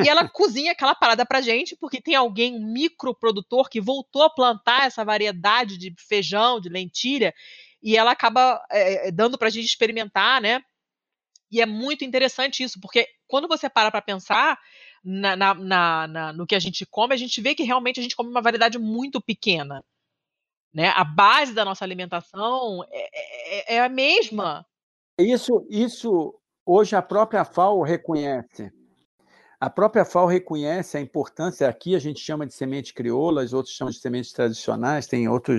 e 0.02 0.08
ela 0.08 0.28
cozinha 0.28 0.72
aquela 0.72 0.94
parada 0.94 1.24
pra 1.24 1.40
gente, 1.40 1.76
porque 1.76 2.00
tem 2.00 2.14
alguém, 2.14 2.56
um 2.56 2.72
microprodutor, 2.72 3.68
que 3.68 3.80
voltou 3.80 4.24
a 4.24 4.30
plantar 4.30 4.86
essa 4.86 5.04
variedade 5.04 5.78
de 5.78 5.94
feijão, 5.96 6.60
de 6.60 6.68
lentilha, 6.68 7.32
e 7.82 7.96
ela 7.96 8.12
acaba 8.12 8.60
é, 8.70 9.10
dando 9.10 9.38
pra 9.38 9.50
gente 9.50 9.66
experimentar, 9.66 10.40
né? 10.40 10.62
E 11.50 11.60
é 11.60 11.66
muito 11.66 12.04
interessante 12.04 12.62
isso, 12.62 12.80
porque 12.80 13.06
quando 13.26 13.46
você 13.46 13.68
para 13.68 13.90
para 13.90 14.00
pensar 14.00 14.58
na, 15.04 15.36
na, 15.36 15.54
na, 16.06 16.32
no 16.32 16.46
que 16.46 16.54
a 16.54 16.58
gente 16.58 16.86
come, 16.86 17.12
a 17.12 17.16
gente 17.16 17.40
vê 17.40 17.54
que 17.54 17.62
realmente 17.62 18.00
a 18.00 18.02
gente 18.02 18.16
come 18.16 18.30
uma 18.30 18.40
variedade 18.40 18.78
muito 18.78 19.20
pequena. 19.20 19.84
Né? 20.72 20.88
A 20.96 21.04
base 21.04 21.52
da 21.52 21.64
nossa 21.64 21.84
alimentação 21.84 22.84
é, 22.90 23.74
é, 23.74 23.76
é 23.76 23.80
a 23.84 23.88
mesma. 23.88 24.64
Isso, 25.18 25.66
isso 25.68 26.34
hoje 26.64 26.96
a 26.96 27.02
própria 27.02 27.44
FAO 27.44 27.82
reconhece. 27.82 28.72
A 29.60 29.70
própria 29.70 30.04
FAO 30.04 30.26
reconhece 30.26 30.96
a 30.96 31.00
importância, 31.00 31.68
aqui 31.68 31.94
a 31.94 31.98
gente 31.98 32.18
chama 32.18 32.46
de 32.46 32.52
sementes 32.52 32.90
crioulas, 32.90 33.52
outros 33.52 33.76
chamam 33.76 33.92
de 33.92 34.00
sementes 34.00 34.32
tradicionais, 34.32 35.06
tem 35.06 35.28
outros 35.28 35.58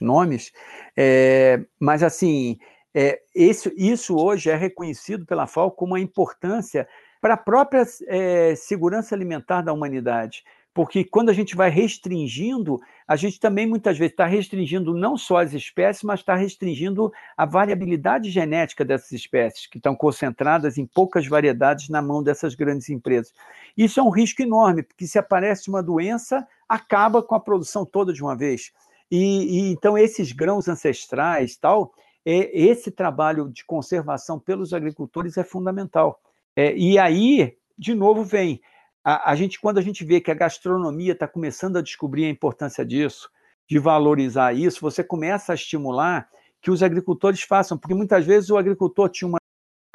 nomes, 0.00 0.50
é, 0.96 1.64
mas 1.78 2.02
assim, 2.02 2.58
é, 2.92 3.20
isso, 3.34 3.70
isso 3.76 4.16
hoje 4.16 4.50
é 4.50 4.56
reconhecido 4.56 5.24
pela 5.24 5.46
FAO 5.46 5.70
como 5.70 5.92
uma 5.92 6.00
importância 6.00 6.88
para 7.20 7.34
a 7.34 7.36
própria 7.36 7.84
é, 8.08 8.56
segurança 8.56 9.14
alimentar 9.14 9.62
da 9.62 9.72
humanidade 9.72 10.42
porque 10.72 11.04
quando 11.04 11.28
a 11.28 11.32
gente 11.32 11.56
vai 11.56 11.70
restringindo, 11.70 12.80
a 13.06 13.16
gente 13.16 13.40
também 13.40 13.66
muitas 13.66 13.98
vezes 13.98 14.12
está 14.12 14.26
restringindo 14.26 14.94
não 14.94 15.16
só 15.16 15.38
as 15.38 15.52
espécies, 15.52 16.04
mas 16.04 16.20
está 16.20 16.34
restringindo 16.34 17.12
a 17.36 17.44
variabilidade 17.44 18.30
genética 18.30 18.84
dessas 18.84 19.12
espécies, 19.12 19.66
que 19.66 19.78
estão 19.78 19.96
concentradas 19.96 20.78
em 20.78 20.86
poucas 20.86 21.26
variedades 21.26 21.88
na 21.88 22.00
mão 22.00 22.22
dessas 22.22 22.54
grandes 22.54 22.88
empresas. 22.90 23.32
Isso 23.76 23.98
é 23.98 24.02
um 24.02 24.10
risco 24.10 24.42
enorme, 24.42 24.82
porque 24.82 25.06
se 25.06 25.18
aparece 25.18 25.68
uma 25.68 25.82
doença, 25.82 26.46
acaba 26.68 27.22
com 27.22 27.34
a 27.34 27.40
produção 27.40 27.84
toda 27.84 28.12
de 28.12 28.22
uma 28.22 28.36
vez. 28.36 28.72
E, 29.10 29.16
e 29.18 29.72
então 29.72 29.96
esses 29.96 30.32
grãos 30.32 30.68
ancestrais, 30.68 31.56
tal, 31.56 31.92
é, 32.24 32.50
esse 32.52 32.90
trabalho 32.90 33.48
de 33.48 33.64
conservação 33.64 34.38
pelos 34.38 34.74
agricultores 34.74 35.36
é 35.38 35.44
fundamental. 35.44 36.20
É, 36.54 36.76
e 36.76 36.98
aí, 36.98 37.56
de 37.76 37.94
novo, 37.94 38.22
vem 38.22 38.60
a, 39.08 39.30
a 39.30 39.34
gente, 39.34 39.58
quando 39.58 39.78
a 39.78 39.82
gente 39.82 40.04
vê 40.04 40.20
que 40.20 40.30
a 40.30 40.34
gastronomia 40.34 41.14
está 41.14 41.26
começando 41.26 41.78
a 41.78 41.80
descobrir 41.80 42.26
a 42.26 42.28
importância 42.28 42.84
disso, 42.84 43.30
de 43.66 43.78
valorizar 43.78 44.52
isso, 44.52 44.82
você 44.82 45.02
começa 45.02 45.50
a 45.50 45.54
estimular 45.54 46.28
que 46.60 46.70
os 46.70 46.82
agricultores 46.82 47.40
façam, 47.40 47.78
porque 47.78 47.94
muitas 47.94 48.26
vezes 48.26 48.50
o 48.50 48.58
agricultor 48.58 49.08
tinha 49.08 49.26
uma 49.26 49.38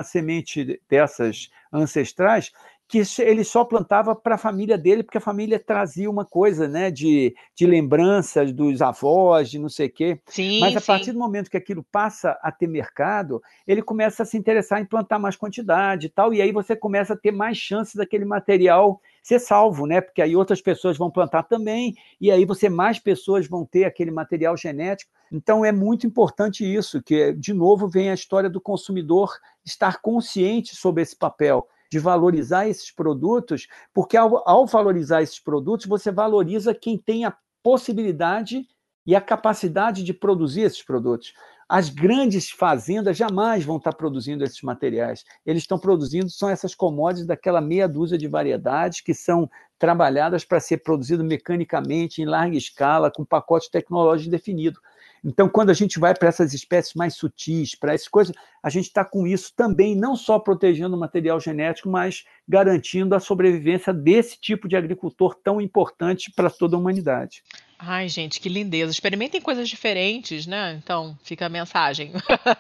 semente 0.02 0.82
dessas 0.90 1.52
ancestrais 1.72 2.52
que 2.94 3.02
ele 3.24 3.44
só 3.44 3.66
plantava 3.66 4.16
para 4.16 4.36
a 4.36 4.38
família 4.38 4.78
dele, 4.78 5.02
porque 5.02 5.18
a 5.18 5.22
família 5.22 5.58
trazia 5.58 6.08
uma 6.08 6.24
coisa, 6.24 6.68
né, 6.68 6.92
de, 6.92 7.36
de 7.56 7.66
lembranças 7.66 8.54
dos 8.54 8.84
avós, 8.84 9.50
de 9.50 9.58
não 9.58 9.68
sei 9.68 9.88
o 9.88 9.92
quê. 9.92 10.22
Sim, 10.28 10.60
Mas 10.60 10.78
a 10.78 10.80
sim. 10.80 10.86
partir 10.86 11.12
do 11.12 11.18
momento 11.18 11.50
que 11.50 11.58
aquilo 11.58 11.84
passa 11.92 12.38
a 12.40 12.52
ter 12.52 12.68
mercado, 12.68 13.42
ele 13.66 13.82
começa 13.82 14.22
a 14.22 14.26
se 14.28 14.38
interessar 14.38 14.80
em 14.80 14.86
plantar 14.86 15.18
mais 15.18 15.36
quantidade 15.36 16.06
e 16.06 16.10
tal, 16.12 16.36
e 16.36 16.40
aí 16.40 16.52
você 16.52 16.76
começa 16.76 17.14
a 17.14 17.18
ter 17.18 17.32
mais 17.32 17.58
chances 17.58 17.96
daquele 17.96 18.26
material 18.26 19.02
ser 19.24 19.40
salvo, 19.40 19.88
né? 19.88 20.00
Porque 20.00 20.22
aí 20.22 20.36
outras 20.36 20.62
pessoas 20.62 20.96
vão 20.96 21.10
plantar 21.10 21.44
também, 21.44 21.96
e 22.22 22.30
aí 22.30 22.46
você 22.46 22.70
mais 22.70 23.00
pessoas 23.00 23.48
vão 23.48 23.66
ter 23.66 23.86
aquele 23.86 24.12
material 24.12 24.56
genético. 24.56 25.12
Então 25.32 25.66
é 25.66 25.72
muito 25.72 26.06
importante 26.06 26.64
isso, 26.64 27.02
que 27.02 27.34
de 27.34 27.56
novo 27.56 27.88
vem 27.88 28.12
a 28.12 28.14
história 28.14 28.52
do 28.52 28.62
consumidor 28.62 29.32
estar 29.66 30.00
consciente 30.00 30.76
sobre 30.76 31.02
esse 31.02 31.16
papel 31.16 31.68
de 31.94 32.00
valorizar 32.00 32.68
esses 32.68 32.90
produtos, 32.90 33.68
porque 33.94 34.18
ao, 34.18 34.42
ao 34.50 34.66
valorizar 34.66 35.22
esses 35.22 35.40
produtos, 35.40 35.86
você 35.86 36.12
valoriza 36.12 36.74
quem 36.74 36.98
tem 36.98 37.24
a 37.24 37.38
possibilidade 37.62 38.68
e 39.06 39.16
a 39.16 39.22
capacidade 39.22 40.04
de 40.04 40.12
produzir 40.12 40.62
esses 40.62 40.82
produtos. 40.82 41.36
As 41.70 41.90
grandes 41.90 42.50
fazendas 42.50 43.16
jamais 43.16 43.64
vão 43.64 43.78
estar 43.78 43.94
produzindo 43.94 44.44
esses 44.44 44.64
materiais. 44.64 45.24
Eles 45.46 45.62
estão 45.62 45.78
produzindo 45.78 46.32
são 46.32 46.50
essas 46.50 46.74
commodities 46.74 47.28
daquela 47.28 47.62
meia 47.62 47.88
dúzia 47.88 48.18
de 48.18 48.28
variedades 48.28 49.00
que 49.00 49.14
são 49.14 49.48
trabalhadas 49.78 50.44
para 50.44 50.60
ser 50.60 50.78
produzido 50.78 51.24
mecanicamente 51.24 52.24
em 52.24 52.26
larga 52.26 52.58
escala 52.58 53.12
com 53.12 53.24
pacote 53.24 53.70
tecnológico 53.70 54.32
definido. 54.32 54.80
Então, 55.24 55.48
quando 55.48 55.70
a 55.70 55.74
gente 55.74 56.00
vai 56.00 56.14
para 56.14 56.28
essas 56.28 56.54
espécies 56.54 56.94
mais 56.96 57.16
sutis, 57.16 57.76
para 57.76 57.94
essas 57.94 58.10
coisas, 58.10 58.36
a 58.62 58.70
gente 58.70 58.88
está 58.88 59.06
com 59.06 59.26
isso 59.26 59.54
também, 59.56 59.96
não 59.96 60.16
só 60.16 60.38
protegendo 60.38 60.98
o 60.98 61.00
material 61.00 61.40
genético, 61.40 61.90
mas 61.90 62.26
garantindo 62.48 63.16
a 63.16 63.20
sobrevivência 63.20 63.94
desse 63.94 64.38
tipo 64.40 64.68
de 64.68 64.76
agricultor 64.76 65.36
tão 65.42 65.62
importante 65.62 66.30
para 66.36 66.50
toda 66.50 66.76
a 66.76 66.80
humanidade. 66.80 67.42
Ai, 67.80 68.10
gente, 68.10 68.40
que 68.40 68.50
lindeza. 68.50 68.92
Experimentem 68.92 69.42
coisas 69.42 69.68
diferentes, 69.70 70.46
né? 70.46 70.80
Então, 70.84 71.18
fica 71.24 71.46
a 71.46 71.50
mensagem. 71.50 72.12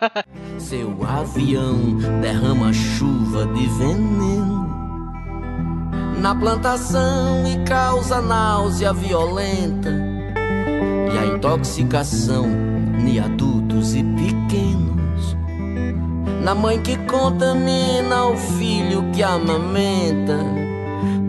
Seu 0.57 1.03
avião 1.03 1.97
derrama 2.21 2.71
chuva 2.73 3.45
de 3.47 3.65
veneno 3.67 4.63
na 6.19 6.33
plantação 6.33 7.45
e 7.45 7.65
causa 7.65 8.21
náusea 8.21 8.93
violenta 8.93 10.12
e 11.11 11.17
a 11.17 11.25
intoxicação 11.25 12.45
em 12.99 13.19
adultos 13.19 13.95
e 13.95 14.03
pequenos. 14.03 15.35
Na 16.43 16.53
mãe 16.53 16.79
que 16.81 16.97
contamina 16.97 18.25
o 18.25 18.37
filho 18.37 19.03
que 19.13 19.23
amamenta, 19.23 20.37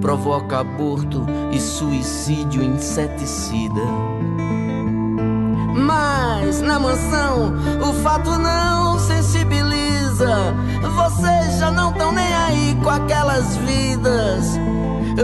provoca 0.01 0.59
aborto 0.61 1.25
e 1.53 1.61
suicídio 1.61 2.63
inseticida. 2.63 3.83
Mas 5.75 6.61
na 6.61 6.79
mansão 6.79 7.55
o 7.81 7.93
fato 8.03 8.31
não 8.39 8.99
sensibiliza. 8.99 10.55
Vocês 10.97 11.59
já 11.59 11.71
não 11.71 11.91
estão 11.91 12.13
nem 12.13 12.35
aí 12.35 12.77
com 12.83 12.91
aquelas 12.91 13.57
vidas. 13.59 14.59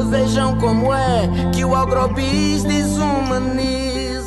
Vejam 0.08 0.56
como 0.58 0.94
é 0.94 1.28
que 1.52 1.64
o 1.64 1.74
agrobis 1.74 2.62
desumaniza. 2.64 4.19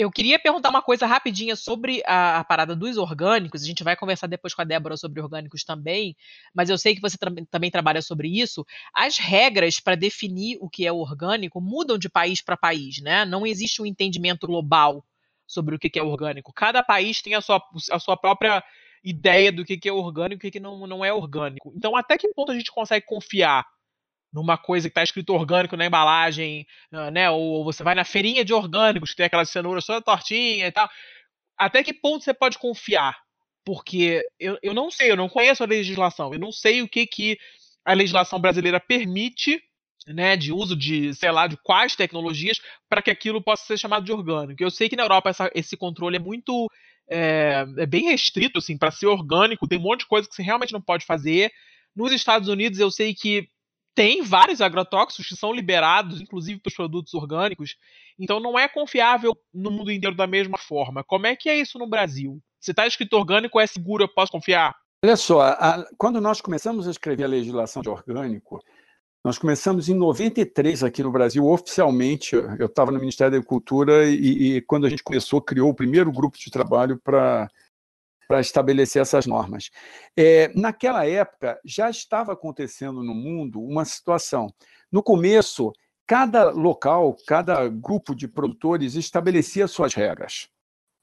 Eu 0.00 0.12
queria 0.12 0.38
perguntar 0.38 0.68
uma 0.68 0.80
coisa 0.80 1.06
rapidinha 1.06 1.56
sobre 1.56 2.04
a, 2.06 2.38
a, 2.38 2.44
parada 2.44 2.76
dos 2.76 2.96
orgânicos. 2.96 3.64
A 3.64 3.66
gente 3.66 3.82
vai 3.82 3.96
conversar 3.96 4.28
depois 4.28 4.54
com 4.54 4.62
a 4.62 4.64
Débora 4.64 4.96
sobre 4.96 5.20
orgânicos 5.20 5.64
também, 5.64 6.14
mas 6.54 6.70
eu 6.70 6.78
sei 6.78 6.94
que 6.94 7.00
você 7.00 7.18
tra 7.18 7.32
também 7.50 7.68
trabalha 7.68 8.00
sobre 8.00 8.28
isso. 8.28 8.64
As 8.94 9.18
regras 9.18 9.80
para 9.80 9.96
definir 9.96 10.56
o 10.60 10.70
que 10.70 10.86
é 10.86 10.92
orgânico 10.92 11.60
mudam 11.60 11.98
de 11.98 12.08
país 12.08 12.40
para 12.40 12.56
país, 12.56 13.00
né? 13.02 13.24
Não 13.24 13.44
existe 13.44 13.82
um 13.82 13.86
entendimento 13.86 14.46
global 14.46 15.04
sobre 15.44 15.74
o 15.74 15.78
que 15.80 15.98
é 15.98 16.02
orgânico. 16.02 16.52
Cada 16.52 16.80
país 16.80 17.20
tem 17.20 17.34
a 17.34 17.40
sua, 17.40 17.60
a 17.90 17.98
sua 17.98 18.16
própria 18.16 18.62
ideia 19.02 19.50
do 19.50 19.64
que 19.64 19.80
é 19.88 19.92
orgânico 19.92 20.46
e 20.46 20.48
o 20.48 20.52
que 20.52 20.60
não, 20.60 20.86
não 20.86 21.04
é 21.04 21.12
orgânico. 21.12 21.72
Então, 21.76 21.96
até 21.96 22.16
que 22.16 22.32
ponto 22.34 22.52
a 22.52 22.54
gente 22.54 22.70
consegue 22.70 23.04
confiar 23.04 23.66
numa 24.32 24.58
coisa 24.58 24.88
que 24.88 24.92
está 24.92 25.02
escrito 25.02 25.34
orgânico 25.34 25.76
na 25.76 25.86
embalagem, 25.86 26.66
ah, 26.92 27.10
né? 27.10 27.30
Ou 27.30 27.64
você 27.64 27.82
vai 27.82 27.94
na 27.94 28.04
feirinha 28.04 28.44
de 28.44 28.52
orgânicos, 28.52 29.10
que 29.10 29.16
tem 29.16 29.26
aquela 29.26 29.44
cenoura 29.44 29.80
só 29.80 30.00
tortinha 30.00 30.66
e 30.66 30.72
tal. 30.72 30.88
Até 31.56 31.82
que 31.82 31.92
ponto 31.92 32.24
você 32.24 32.34
pode 32.34 32.58
confiar? 32.58 33.16
Porque 33.64 34.22
eu, 34.38 34.58
eu 34.62 34.74
não 34.74 34.90
sei, 34.90 35.10
eu 35.10 35.16
não 35.16 35.28
conheço 35.28 35.62
a 35.62 35.66
legislação, 35.66 36.32
eu 36.32 36.38
não 36.38 36.52
sei 36.52 36.82
o 36.82 36.88
que, 36.88 37.06
que 37.06 37.38
a 37.84 37.92
legislação 37.92 38.40
brasileira 38.40 38.78
permite, 38.78 39.60
né, 40.06 40.36
de 40.36 40.52
uso 40.52 40.76
de, 40.76 41.14
sei 41.14 41.30
lá, 41.30 41.46
de 41.46 41.56
quais 41.62 41.96
tecnologias 41.96 42.60
para 42.88 43.02
que 43.02 43.10
aquilo 43.10 43.42
possa 43.42 43.66
ser 43.66 43.78
chamado 43.78 44.04
de 44.04 44.12
orgânico. 44.12 44.62
Eu 44.62 44.70
sei 44.70 44.88
que 44.88 44.96
na 44.96 45.02
Europa 45.02 45.30
essa, 45.30 45.50
esse 45.54 45.76
controle 45.76 46.16
é 46.16 46.20
muito 46.20 46.70
é, 47.10 47.66
é 47.78 47.86
bem 47.86 48.04
restrito, 48.04 48.58
assim, 48.58 48.76
para 48.76 48.90
ser 48.90 49.06
orgânico, 49.06 49.66
tem 49.66 49.78
um 49.78 49.82
monte 49.82 50.00
de 50.00 50.06
coisa 50.06 50.28
que 50.28 50.34
você 50.34 50.42
realmente 50.42 50.72
não 50.72 50.80
pode 50.80 51.04
fazer. 51.04 51.50
Nos 51.96 52.12
Estados 52.12 52.48
Unidos 52.48 52.78
eu 52.78 52.90
sei 52.90 53.14
que 53.14 53.48
tem 53.98 54.22
vários 54.22 54.60
agrotóxicos 54.60 55.26
que 55.26 55.34
são 55.34 55.52
liberados, 55.52 56.20
inclusive 56.20 56.60
para 56.60 56.70
os 56.70 56.76
produtos 56.76 57.14
orgânicos, 57.14 57.74
então 58.16 58.38
não 58.38 58.56
é 58.56 58.68
confiável 58.68 59.36
no 59.52 59.72
mundo 59.72 59.90
inteiro 59.90 60.14
da 60.14 60.24
mesma 60.24 60.56
forma. 60.56 61.02
Como 61.02 61.26
é 61.26 61.34
que 61.34 61.48
é 61.48 61.58
isso 61.58 61.80
no 61.80 61.86
Brasil? 61.88 62.40
Se 62.60 62.70
está 62.70 62.86
escrito 62.86 63.14
orgânico, 63.14 63.58
é 63.58 63.66
seguro, 63.66 64.04
eu 64.04 64.08
posso 64.08 64.30
confiar? 64.30 64.72
Olha 65.04 65.16
só, 65.16 65.40
a, 65.40 65.84
quando 65.98 66.20
nós 66.20 66.40
começamos 66.40 66.86
a 66.86 66.92
escrever 66.92 67.24
a 67.24 67.26
legislação 67.26 67.82
de 67.82 67.88
orgânico, 67.88 68.62
nós 69.24 69.36
começamos 69.36 69.88
em 69.88 69.94
93 69.94 70.84
aqui 70.84 71.02
no 71.02 71.10
Brasil, 71.10 71.44
oficialmente. 71.44 72.36
Eu 72.36 72.66
estava 72.66 72.92
no 72.92 73.00
Ministério 73.00 73.32
da 73.32 73.38
Agricultura 73.38 74.08
e, 74.08 74.58
e, 74.58 74.60
quando 74.60 74.86
a 74.86 74.88
gente 74.88 75.02
começou, 75.02 75.42
criou 75.42 75.70
o 75.70 75.74
primeiro 75.74 76.12
grupo 76.12 76.38
de 76.38 76.52
trabalho 76.52 77.00
para 77.02 77.50
para 78.28 78.40
estabelecer 78.40 79.00
essas 79.00 79.26
normas. 79.26 79.70
É, 80.14 80.52
naquela 80.54 81.06
época, 81.06 81.58
já 81.64 81.88
estava 81.88 82.34
acontecendo 82.34 83.02
no 83.02 83.14
mundo 83.14 83.60
uma 83.60 83.86
situação. 83.86 84.52
No 84.92 85.02
começo, 85.02 85.72
cada 86.06 86.50
local, 86.50 87.16
cada 87.26 87.66
grupo 87.68 88.14
de 88.14 88.28
produtores 88.28 88.94
estabelecia 88.94 89.66
suas 89.66 89.94
regras. 89.94 90.48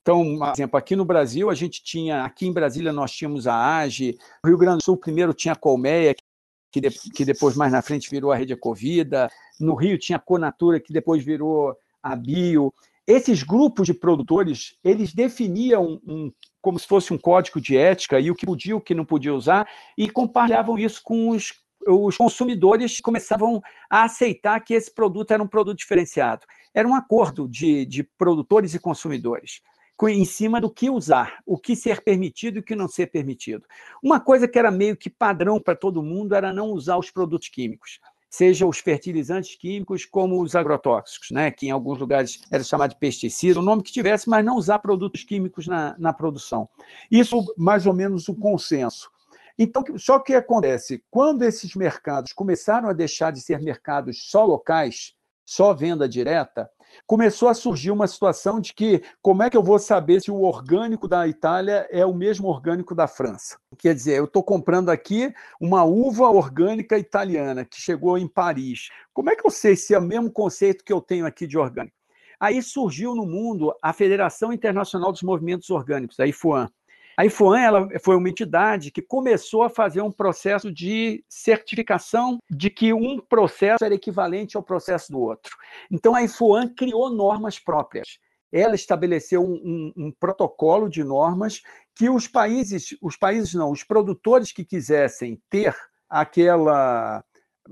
Então, 0.03 0.38
por 0.38 0.52
exemplo, 0.53 0.77
aqui 0.77 0.95
no 0.95 1.03
Brasil, 1.03 1.49
a 1.49 1.56
gente 1.56 1.84
tinha, 1.84 2.23
aqui 2.23 2.45
em 2.45 2.53
Brasília, 2.53 2.93
nós 2.93 3.11
tínhamos 3.11 3.47
a 3.47 3.77
AGE, 3.77 4.15
no 4.43 4.49
Rio 4.52 4.57
Grande 4.60 4.77
do 4.77 4.84
Sul, 4.84 4.95
primeiro 4.95 5.34
tinha 5.34 5.53
a 5.53 5.57
Colmeia, 5.57 6.14
que, 6.72 6.80
de, 6.80 6.91
que 6.91 7.26
depois, 7.26 7.56
mais 7.56 7.72
na 7.72 7.81
frente, 7.81 8.07
virou 8.07 8.31
a 8.31 8.35
Rede 8.35 8.53
Ecovida, 8.53 9.27
no 9.60 9.73
Rio 9.73 9.97
tinha 9.97 10.18
a 10.18 10.22
Conatura, 10.22 10.80
que 10.80 10.93
depois 10.93 11.23
virou 11.23 11.76
a 12.03 12.15
Bio. 12.15 12.72
Esses 13.07 13.41
grupos 13.41 13.88
de 13.88 13.95
produtores, 13.95 14.76
eles 14.84 15.11
definiam 15.11 15.99
um, 16.06 16.31
como 16.65 16.79
se 16.79 16.87
fosse 16.87 17.13
um 17.13 17.17
código 17.17 17.61
de 17.61 17.77
ética 17.77 18.19
e 18.19 18.31
o 18.31 18.35
que 18.35 18.43
podia 18.43 18.75
o 18.75 18.81
que 18.81 18.95
não 18.95 19.05
podia 19.05 19.35
usar, 19.35 19.69
e 19.95 20.09
compartilhavam 20.09 20.79
isso 20.79 20.99
com 21.03 21.29
os, 21.29 21.53
os 21.87 22.17
consumidores 22.17 22.95
que 22.95 23.03
começavam 23.03 23.61
a 23.87 24.03
aceitar 24.03 24.59
que 24.61 24.73
esse 24.73 24.91
produto 24.91 25.29
era 25.29 25.43
um 25.43 25.47
produto 25.47 25.77
diferenciado. 25.77 26.43
Era 26.73 26.87
um 26.87 26.95
acordo 26.95 27.47
de, 27.47 27.85
de 27.85 28.01
produtores 28.01 28.73
e 28.73 28.79
consumidores 28.79 29.61
em 30.09 30.25
cima 30.25 30.59
do 30.59 30.69
que 30.69 30.89
usar, 30.89 31.37
o 31.45 31.55
que 31.55 31.75
ser 31.75 32.01
permitido 32.01 32.57
e 32.57 32.59
o 32.59 32.63
que 32.63 32.75
não 32.75 32.87
ser 32.87 33.11
permitido. 33.11 33.63
Uma 34.01 34.19
coisa 34.19 34.47
que 34.47 34.57
era 34.57 34.71
meio 34.71 34.97
que 34.97 35.09
padrão 35.09 35.59
para 35.59 35.75
todo 35.75 36.01
mundo 36.01 36.33
era 36.33 36.51
não 36.51 36.71
usar 36.71 36.97
os 36.97 37.11
produtos 37.11 37.47
químicos 37.47 37.99
seja 38.30 38.65
os 38.65 38.80
fertilizantes 38.80 39.56
químicos 39.56 40.06
como 40.06 40.41
os 40.41 40.56
agrotóxicos, 40.56 41.31
né, 41.31 41.52
que 41.52 41.68
em 41.68 41.72
alguns 41.72 41.99
lugares 41.99 42.41
era 42.52 42.64
chamado 42.64 42.91
de 42.91 42.99
pesticida, 42.99 43.60
o 43.60 43.64
nome 43.64 43.84
que 43.84 43.91
tivesse, 43.91 44.30
mas 44.30 44.43
não 44.43 44.57
usar 44.57 44.80
produtos 44.80 45.23
químicos 45.23 45.68
na, 45.68 45.95
na 45.97 46.11
produção. 46.11 46.68
Isso, 47.10 47.41
mais 47.57 47.85
ou 47.85 47.93
menos, 47.93 48.27
o 48.27 48.35
consenso. 48.35 49.10
Então, 49.57 49.84
só 49.97 50.19
que 50.19 50.34
acontece, 50.34 51.02
quando 51.10 51.43
esses 51.43 51.76
mercados 51.76 52.34
começaram 52.34 52.89
a 52.89 52.93
deixar 52.93 53.31
de 53.31 53.39
ser 53.39 53.61
mercados 53.61 54.30
só 54.30 54.43
locais, 54.43 55.15
só 55.45 55.73
venda 55.73 56.10
direta, 56.10 56.69
começou 57.05 57.49
a 57.49 57.53
surgir 57.53 57.91
uma 57.91 58.07
situação 58.07 58.59
de 58.59 58.73
que 58.73 59.03
como 59.21 59.43
é 59.43 59.49
que 59.49 59.57
eu 59.57 59.63
vou 59.63 59.77
saber 59.79 60.21
se 60.21 60.31
o 60.31 60.41
orgânico 60.41 61.07
da 61.07 61.27
Itália 61.27 61.87
é 61.91 62.05
o 62.05 62.13
mesmo 62.13 62.47
orgânico 62.47 62.95
da 62.95 63.07
França? 63.07 63.57
Quer 63.77 63.93
dizer, 63.93 64.17
eu 64.17 64.25
estou 64.25 64.43
comprando 64.43 64.89
aqui 64.89 65.33
uma 65.59 65.83
uva 65.83 66.29
orgânica 66.29 66.97
italiana 66.97 67.65
que 67.65 67.79
chegou 67.79 68.17
em 68.17 68.27
Paris. 68.27 68.89
Como 69.13 69.29
é 69.29 69.35
que 69.35 69.45
eu 69.45 69.51
sei 69.51 69.75
se 69.75 69.93
é 69.93 69.99
o 69.99 70.01
mesmo 70.01 70.31
conceito 70.31 70.83
que 70.83 70.93
eu 70.93 71.01
tenho 71.01 71.25
aqui 71.25 71.45
de 71.45 71.57
orgânico? 71.57 71.95
Aí 72.39 72.61
surgiu 72.61 73.15
no 73.15 73.25
mundo 73.25 73.73
a 73.81 73.93
Federação 73.93 74.51
Internacional 74.51 75.11
dos 75.11 75.23
Movimentos 75.23 75.69
Orgânicos, 75.69 76.19
a 76.19 76.27
IFOAM. 76.27 76.69
A 77.17 77.25
IFOAN 77.25 77.59
ela 77.59 77.87
foi 78.03 78.15
uma 78.15 78.29
entidade 78.29 78.91
que 78.91 79.01
começou 79.01 79.63
a 79.63 79.69
fazer 79.69 80.01
um 80.01 80.11
processo 80.11 80.71
de 80.71 81.23
certificação 81.29 82.39
de 82.49 82.69
que 82.69 82.93
um 82.93 83.19
processo 83.19 83.85
era 83.85 83.95
equivalente 83.95 84.57
ao 84.57 84.63
processo 84.63 85.11
do 85.11 85.19
outro. 85.19 85.55
Então, 85.89 86.13
a 86.13 86.23
IFOAN 86.23 86.67
criou 86.67 87.09
normas 87.09 87.57
próprias. 87.57 88.19
Ela 88.51 88.75
estabeleceu 88.75 89.43
um, 89.43 89.53
um, 89.53 89.93
um 90.05 90.11
protocolo 90.11 90.89
de 90.89 91.03
normas 91.03 91.61
que 91.95 92.09
os 92.09 92.27
países, 92.27 92.95
os 93.01 93.15
países 93.15 93.53
não, 93.53 93.71
os 93.71 93.83
produtores 93.83 94.51
que 94.51 94.65
quisessem 94.65 95.41
ter 95.49 95.75
aquela 96.09 97.23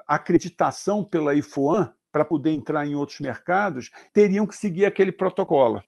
acreditação 0.08 1.04
pela 1.04 1.36
IFOAN 1.36 1.94
para 2.12 2.24
poder 2.24 2.52
entrar 2.52 2.86
em 2.86 2.96
outros 2.96 3.20
mercados, 3.20 3.90
teriam 4.14 4.46
que 4.46 4.56
seguir 4.56 4.86
aquele 4.86 5.12
protocolo. 5.12 5.84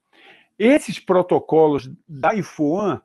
Esses 0.58 1.00
protocolos 1.00 1.90
da 2.08 2.34
IFOAN, 2.34 3.02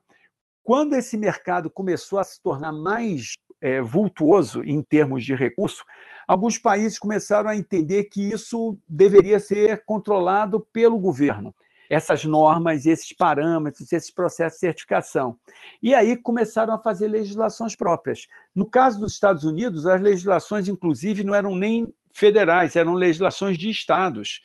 quando 0.63 0.95
esse 0.95 1.17
mercado 1.17 1.71
começou 1.71 2.19
a 2.19 2.25
se 2.25 2.41
tornar 2.43 2.73
mais 2.73 3.35
é, 3.61 3.81
vultuoso 3.81 4.63
em 4.63 4.83
termos 4.83 5.25
de 5.25 5.35
recurso, 5.35 5.85
alguns 6.27 6.59
países 6.59 6.99
começaram 6.99 7.51
a 7.51 7.57
entender 7.57 8.05
que 8.05 8.31
isso 8.31 8.79
deveria 8.89 9.39
ser 9.41 9.85
controlado 9.85 10.61
pelo 10.73 10.99
governo 10.99 11.55
essas 11.91 12.25
normas, 12.25 12.87
esses 12.87 13.13
parâmetros, 13.13 13.93
esses 13.93 14.13
processos 14.13 14.61
de 14.61 14.61
certificação. 14.61 15.37
E 15.83 15.93
aí 15.93 16.17
começaram 16.17 16.73
a 16.73 16.79
fazer 16.79 17.09
legislações 17.09 17.75
próprias. 17.75 18.29
No 18.55 18.65
caso 18.65 19.01
dos 19.01 19.13
Estados 19.13 19.43
Unidos, 19.43 19.87
as 19.87 20.01
legislações, 20.01 20.69
inclusive, 20.69 21.25
não 21.25 21.35
eram 21.35 21.57
nem 21.57 21.93
federais, 22.13 22.77
eram 22.77 22.95
legislações 22.95 23.59
de 23.59 23.69
estados. 23.69 24.41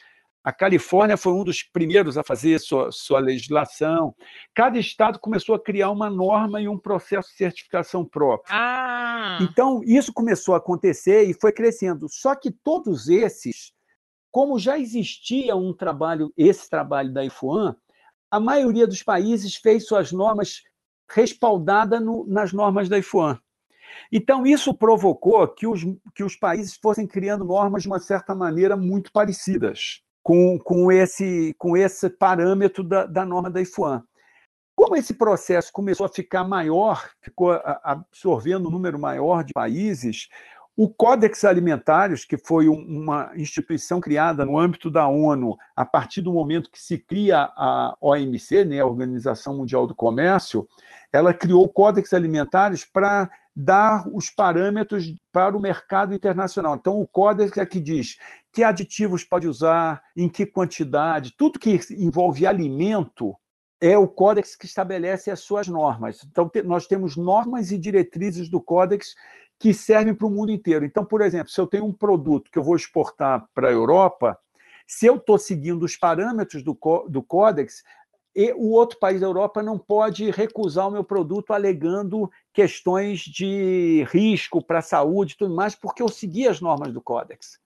A 0.45 0.53
Califórnia 0.53 1.17
foi 1.17 1.33
um 1.33 1.43
dos 1.43 1.63
primeiros 1.63 2.19
a 2.19 2.23
fazer 2.23 2.59
sua, 2.59 2.91
sua 2.91 3.19
legislação. 3.19 4.13
Cada 4.53 4.77
estado 4.77 5.17
começou 5.17 5.55
a 5.55 5.59
criar 5.59 5.89
uma 5.89 6.07
norma 6.07 6.61
e 6.61 6.67
um 6.67 6.77
processo 6.77 7.31
de 7.31 7.37
certificação 7.37 8.05
próprio. 8.05 8.55
Ah. 8.55 9.39
Então, 9.41 9.81
isso 9.83 10.13
começou 10.13 10.53
a 10.53 10.59
acontecer 10.59 11.23
e 11.23 11.33
foi 11.33 11.51
crescendo. 11.51 12.05
Só 12.07 12.35
que 12.35 12.51
todos 12.51 13.09
esses 13.09 13.73
como 14.29 14.59
já 14.59 14.77
existia 14.77 15.55
um 15.55 15.73
trabalho, 15.73 16.31
esse 16.37 16.69
trabalho 16.69 17.11
da 17.11 17.25
IFOAN, 17.25 17.75
a 18.29 18.39
maioria 18.39 18.85
dos 18.85 19.01
países 19.01 19.55
fez 19.55 19.87
suas 19.87 20.11
normas 20.11 20.61
respaldada 21.09 21.99
no, 21.99 22.23
nas 22.27 22.53
normas 22.53 22.87
da 22.87 22.99
IFOAN. 22.99 23.39
Então, 24.11 24.45
isso 24.45 24.73
provocou 24.75 25.47
que 25.47 25.65
os, 25.65 25.81
que 26.13 26.23
os 26.23 26.35
países 26.35 26.75
fossem 26.75 27.07
criando 27.07 27.45
normas 27.45 27.83
de 27.83 27.87
uma 27.87 27.99
certa 27.99 28.35
maneira 28.35 28.77
muito 28.77 29.11
parecidas 29.11 30.03
com, 30.25 30.57
com, 30.57 30.91
esse, 30.91 31.53
com 31.55 31.77
esse 31.77 32.09
parâmetro 32.09 32.83
da, 32.83 33.05
da 33.05 33.23
norma 33.23 33.47
da 33.47 33.61
IFOAN. 33.61 34.01
Como 34.75 34.95
esse 34.95 35.13
processo 35.13 35.71
começou 35.71 36.03
a 36.07 36.09
ficar 36.09 36.43
maior, 36.43 37.07
ficou 37.21 37.51
absorvendo 37.83 38.67
um 38.67 38.71
número 38.71 38.97
maior 38.97 39.43
de 39.43 39.53
países, 39.53 40.27
o 40.75 40.89
Códex 40.89 41.45
Alimentários, 41.45 42.25
que 42.25 42.39
foi 42.39 42.67
uma 42.67 43.31
instituição 43.35 44.01
criada 44.01 44.43
no 44.43 44.57
âmbito 44.57 44.89
da 44.89 45.07
ONU 45.07 45.55
a 45.75 45.85
partir 45.85 46.21
do 46.21 46.33
momento 46.33 46.71
que 46.71 46.81
se 46.81 46.97
cria 46.97 47.43
a 47.55 47.95
OMC, 48.01 48.65
né, 48.65 48.79
a 48.79 48.85
Organização 48.85 49.55
Mundial 49.55 49.85
do 49.85 49.93
Comércio, 49.93 50.67
ela 51.13 51.35
criou 51.35 51.63
o 51.63 51.69
Códex 51.69 52.11
Alimentários 52.13 52.83
para 52.83 53.29
dar 53.55 54.05
os 54.11 54.29
parâmetros 54.29 55.13
para 55.31 55.55
o 55.55 55.61
mercado 55.61 56.13
internacional. 56.13 56.75
Então, 56.75 56.99
o 56.99 57.07
Códex 57.07 57.55
é 57.57 57.65
que 57.65 57.79
diz 57.79 58.17
que 58.55 58.63
aditivos 58.63 59.21
pode 59.21 59.49
usar, 59.49 60.01
em 60.15 60.29
que 60.29 60.45
quantidade, 60.45 61.35
tudo 61.37 61.59
que 61.59 61.77
envolve 61.91 62.47
alimento 62.47 63.35
é 63.81 63.97
o 63.97 64.07
Códex 64.07 64.55
que 64.55 64.65
estabelece 64.65 65.29
as 65.29 65.41
suas 65.41 65.67
normas. 65.67 66.23
Então, 66.23 66.49
nós 66.63 66.87
temos 66.87 67.17
normas 67.17 67.73
e 67.73 67.77
diretrizes 67.77 68.47
do 68.47 68.61
Códex 68.61 69.13
que 69.59 69.73
servem 69.73 70.15
para 70.15 70.25
o 70.25 70.31
mundo 70.31 70.53
inteiro. 70.53 70.85
Então, 70.85 71.03
por 71.03 71.19
exemplo, 71.19 71.49
se 71.49 71.59
eu 71.59 71.67
tenho 71.67 71.83
um 71.83 71.91
produto 71.91 72.49
que 72.49 72.57
eu 72.57 72.63
vou 72.63 72.77
exportar 72.77 73.45
para 73.53 73.67
a 73.67 73.73
Europa, 73.73 74.39
se 74.87 75.05
eu 75.05 75.17
estou 75.17 75.37
seguindo 75.37 75.83
os 75.83 75.97
parâmetros 75.97 76.63
do, 76.63 76.79
do 77.09 77.21
Códex, 77.21 77.83
e 78.33 78.53
o 78.53 78.71
outro 78.71 78.97
país 78.99 79.19
da 79.19 79.27
Europa 79.27 79.61
não 79.61 79.77
pode 79.77 80.31
recusar 80.31 80.87
o 80.87 80.91
meu 80.91 81.03
produto 81.03 81.51
alegando 81.51 82.31
questões 82.53 83.19
de 83.19 84.07
risco 84.09 84.63
para 84.63 84.79
a 84.79 84.81
saúde 84.81 85.33
e 85.33 85.37
tudo 85.37 85.53
mais, 85.53 85.75
porque 85.75 86.01
eu 86.01 86.07
segui 86.07 86.47
as 86.47 86.61
normas 86.61 86.93
do 86.93 87.01
Códex. 87.01 87.59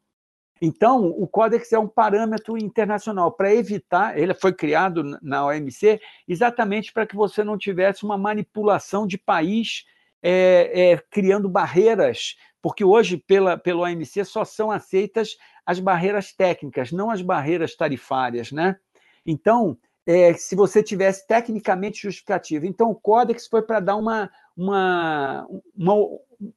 Então, 0.62 1.08
o 1.08 1.28
Códex 1.28 1.72
é 1.72 1.80
um 1.80 1.88
parâmetro 1.88 2.58
internacional 2.58 3.32
para 3.32 3.54
evitar, 3.54 4.18
ele 4.18 4.34
foi 4.34 4.54
criado 4.54 5.04
na 5.22 5.46
OMC 5.46 6.02
exatamente 6.28 6.92
para 6.92 7.06
que 7.06 7.16
você 7.16 7.44
não 7.44 7.58
tivesse 7.58 8.04
uma 8.04 8.18
manipulação 8.18 9.08
de 9.08 9.18
país 9.18 9.86
é, 10.22 10.92
é, 10.92 10.98
criando 11.10 11.48
barreiras, 11.48 12.36
porque 12.62 12.84
hoje, 12.84 13.18
pela, 13.18 13.58
pelo 13.58 13.84
OMC, 13.84 14.26
só 14.26 14.44
são 14.44 14.70
aceitas 14.70 15.38
as 15.66 15.80
barreiras 15.80 16.34
técnicas, 16.34 16.92
não 16.92 17.10
as 17.10 17.22
barreiras 17.22 17.76
tarifárias. 17.76 18.52
Né? 18.52 18.76
Então, 19.26 19.78
é, 20.06 20.34
se 20.34 20.56
você 20.56 20.82
tivesse 20.82 21.26
tecnicamente 21.28 22.02
justificativo. 22.02 22.66
Então, 22.66 22.90
o 22.90 22.96
Códex 22.96 23.48
foi 23.48 23.62
para 23.62 23.80
dar 23.80 23.96
uma, 23.96 24.30
uma, 24.58 25.48
uma, 25.78 25.94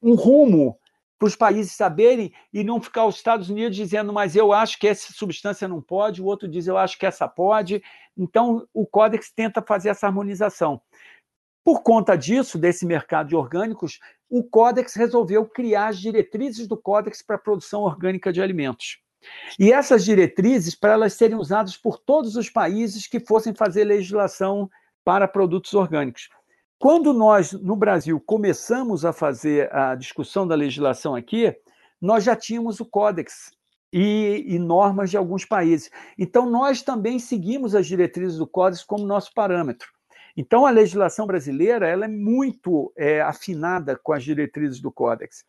um 0.02 0.14
rumo 0.14 0.78
para 1.22 1.28
os 1.28 1.36
países 1.36 1.70
saberem 1.70 2.32
e 2.52 2.64
não 2.64 2.80
ficar 2.80 3.06
os 3.06 3.14
Estados 3.14 3.48
Unidos 3.48 3.76
dizendo, 3.76 4.12
mas 4.12 4.34
eu 4.34 4.52
acho 4.52 4.76
que 4.76 4.88
essa 4.88 5.12
substância 5.12 5.68
não 5.68 5.80
pode, 5.80 6.20
o 6.20 6.24
outro 6.24 6.48
diz, 6.48 6.66
eu 6.66 6.76
acho 6.76 6.98
que 6.98 7.06
essa 7.06 7.28
pode. 7.28 7.80
Então, 8.18 8.66
o 8.74 8.84
Códex 8.84 9.30
tenta 9.30 9.62
fazer 9.62 9.90
essa 9.90 10.08
harmonização. 10.08 10.82
Por 11.64 11.84
conta 11.84 12.16
disso, 12.16 12.58
desse 12.58 12.84
mercado 12.84 13.28
de 13.28 13.36
orgânicos, 13.36 14.00
o 14.28 14.42
Códex 14.42 14.96
resolveu 14.96 15.46
criar 15.46 15.90
as 15.90 16.00
diretrizes 16.00 16.66
do 16.66 16.76
Códex 16.76 17.22
para 17.22 17.36
a 17.36 17.38
produção 17.38 17.82
orgânica 17.82 18.32
de 18.32 18.42
alimentos. 18.42 18.98
E 19.60 19.72
essas 19.72 20.04
diretrizes, 20.04 20.74
para 20.74 20.94
elas 20.94 21.12
serem 21.12 21.36
usadas 21.36 21.76
por 21.76 22.00
todos 22.00 22.34
os 22.34 22.50
países 22.50 23.06
que 23.06 23.20
fossem 23.20 23.54
fazer 23.54 23.84
legislação 23.84 24.68
para 25.04 25.28
produtos 25.28 25.72
orgânicos. 25.72 26.28
Quando 26.82 27.12
nós, 27.12 27.52
no 27.52 27.76
Brasil, 27.76 28.18
começamos 28.18 29.04
a 29.04 29.12
fazer 29.12 29.72
a 29.72 29.94
discussão 29.94 30.48
da 30.48 30.56
legislação 30.56 31.14
aqui, 31.14 31.54
nós 32.00 32.24
já 32.24 32.34
tínhamos 32.34 32.80
o 32.80 32.84
Códex 32.84 33.52
e, 33.92 34.44
e, 34.48 34.58
normas 34.58 35.08
de 35.08 35.16
alguns 35.16 35.44
países. 35.44 35.92
Então, 36.18 36.44
nós 36.44 36.82
também 36.82 37.20
seguimos 37.20 37.76
as 37.76 37.86
diretrizes 37.86 38.36
do 38.36 38.48
Códex 38.48 38.82
como 38.82 39.06
nosso 39.06 39.32
parâmetro. 39.32 39.86
Então, 40.36 40.66
a 40.66 40.70
legislação 40.70 41.24
brasileira 41.24 41.86
ela 41.86 42.06
é 42.06 42.08
muito 42.08 42.92
é, 42.96 43.20
afinada 43.20 43.94
com 43.94 44.12
as 44.12 44.24
diretrizes 44.24 44.80
do 44.80 44.90
Códex. 44.90 45.44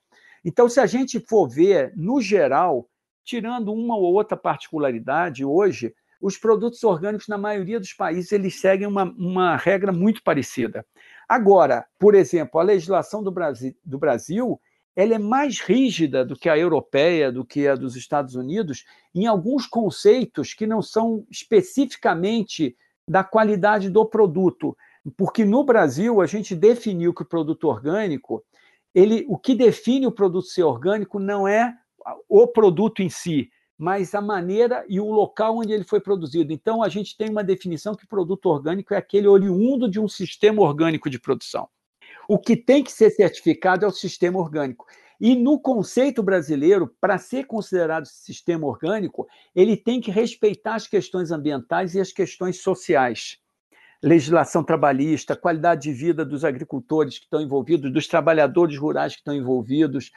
Então, 0.46 0.70
se 0.70 0.80
a 0.80 0.86
gente 0.86 1.20
for 1.20 1.50
ver, 1.50 1.94
no 1.96 2.22
geral, 2.22 2.88
tirando 3.26 3.74
uma 3.74 3.98
ou 3.98 4.14
outra 4.14 4.38
particularidade, 4.38 5.44
hoje, 5.44 5.96
os 6.24 6.38
produtos 6.38 6.82
orgânicos, 6.86 7.28
na 7.28 7.38
maioria 7.38 7.80
dos 7.80 7.92
países, 7.92 8.32
eles 8.32 8.62
seguem 8.62 8.88
uma, 8.88 9.04
uma 9.18 9.58
regra 9.58 9.92
muito 9.92 10.24
parecida. 10.24 10.86
Agora, 11.34 11.88
por 11.98 12.14
exemplo, 12.14 12.60
a 12.60 12.64
legislação 12.64 13.24
do 13.24 13.32
Brasil, 13.32 13.76
do 13.84 13.98
Brasil 13.98 14.62
ela 14.96 15.16
é 15.16 15.18
mais 15.18 15.60
rígida 15.60 16.24
do 16.24 16.36
que 16.36 16.48
a 16.48 16.56
europeia, 16.56 17.32
do 17.32 17.44
que 17.44 17.68
a 17.68 17.74
dos 17.74 17.96
Estados 17.96 18.36
Unidos, 18.36 18.86
em 19.16 19.26
alguns 19.26 19.66
conceitos 19.66 20.54
que 20.54 20.68
não 20.68 20.80
são 20.80 21.26
especificamente 21.32 22.78
da 23.10 23.24
qualidade 23.24 23.90
do 23.90 24.06
produto. 24.06 24.78
Porque 25.18 25.44
no 25.44 25.64
Brasil 25.64 26.22
a 26.22 26.28
gente 26.28 26.56
definiu 26.56 27.12
que 27.16 27.24
o 27.24 27.28
produto 27.28 27.68
orgânico, 27.68 28.44
ele, 28.94 29.26
o 29.28 29.36
que 29.36 29.56
define 29.56 30.06
o 30.06 30.12
produto 30.12 30.46
ser 30.46 30.62
orgânico 30.62 31.18
não 31.18 31.48
é 31.48 31.76
o 32.30 32.46
produto 32.46 33.02
em 33.02 33.10
si, 33.10 33.50
mas 33.78 34.14
a 34.14 34.22
maneira 34.22 34.86
e 34.88 35.00
o 35.00 35.12
local 35.12 35.58
onde 35.58 35.74
ele 35.74 35.84
foi 35.84 36.00
produzido. 36.00 36.54
Então 36.54 36.84
a 36.84 36.90
gente 36.90 37.18
tem 37.18 37.30
uma 37.30 37.44
definição 37.44 37.96
que 37.96 38.08
produto 38.08 38.46
orgânico 38.48 38.94
é 38.94 38.98
aquele 38.98 39.28
oriundo 39.28 39.90
de 39.90 40.00
um 40.00 40.08
sistema 40.08 40.62
orgânico 40.62 41.10
de 41.10 41.20
produção. 41.20 41.68
O 42.28 42.38
que 42.38 42.56
tem 42.56 42.84
que 42.84 42.92
ser 42.92 43.10
certificado 43.10 43.86
é 43.86 43.88
o 43.88 43.92
sistema 43.92 44.40
orgânico. 44.40 44.86
E 45.20 45.36
no 45.36 45.60
conceito 45.60 46.22
brasileiro, 46.22 46.94
para 47.00 47.18
ser 47.18 47.46
considerado 47.46 48.06
sistema 48.06 48.68
orgânico, 48.68 49.28
ele 49.56 49.78
tem 49.78 50.02
que 50.02 50.12
respeitar 50.12 50.76
as 50.76 50.88
questões 50.88 51.32
ambientais 51.32 51.96
e 51.96 52.00
as 52.02 52.12
questões 52.12 52.62
sociais. 52.62 53.38
Legislação 54.02 54.64
trabalhista, 54.64 55.36
qualidade 55.36 55.84
de 55.84 55.94
vida 55.94 56.26
dos 56.26 56.44
agricultores 56.44 57.18
que 57.18 57.24
estão 57.24 57.42
envolvidos, 57.42 57.92
dos 57.94 58.06
trabalhadores 58.06 58.78
rurais 58.78 59.14
que 59.14 59.20
estão 59.20 59.34
envolvidos. 59.34 60.12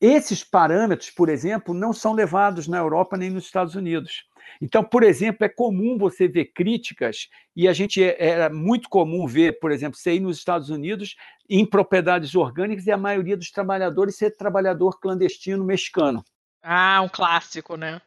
Esses 0.00 0.44
parâmetros, 0.44 1.10
por 1.10 1.28
exemplo, 1.28 1.74
não 1.74 1.92
são 1.92 2.12
levados 2.12 2.68
na 2.68 2.78
Europa 2.78 3.16
nem 3.16 3.30
nos 3.30 3.44
Estados 3.44 3.74
Unidos. 3.74 4.24
Então, 4.62 4.82
por 4.82 5.02
exemplo, 5.02 5.44
é 5.44 5.48
comum 5.48 5.98
você 5.98 6.28
ver 6.28 6.46
críticas, 6.46 7.28
e 7.54 7.66
a 7.66 7.72
gente 7.72 8.02
é, 8.02 8.16
era 8.18 8.48
muito 8.48 8.88
comum 8.88 9.26
ver, 9.26 9.58
por 9.58 9.70
exemplo, 9.70 9.98
você 9.98 10.14
ir 10.14 10.20
nos 10.20 10.38
Estados 10.38 10.70
Unidos 10.70 11.16
em 11.48 11.66
propriedades 11.66 12.34
orgânicas 12.34 12.86
e 12.86 12.92
a 12.92 12.96
maioria 12.96 13.36
dos 13.36 13.50
trabalhadores 13.50 14.16
ser 14.16 14.36
trabalhador 14.36 14.98
clandestino 15.00 15.64
mexicano. 15.64 16.24
Ah, 16.62 17.00
um 17.02 17.08
clássico, 17.08 17.76
né? 17.76 18.00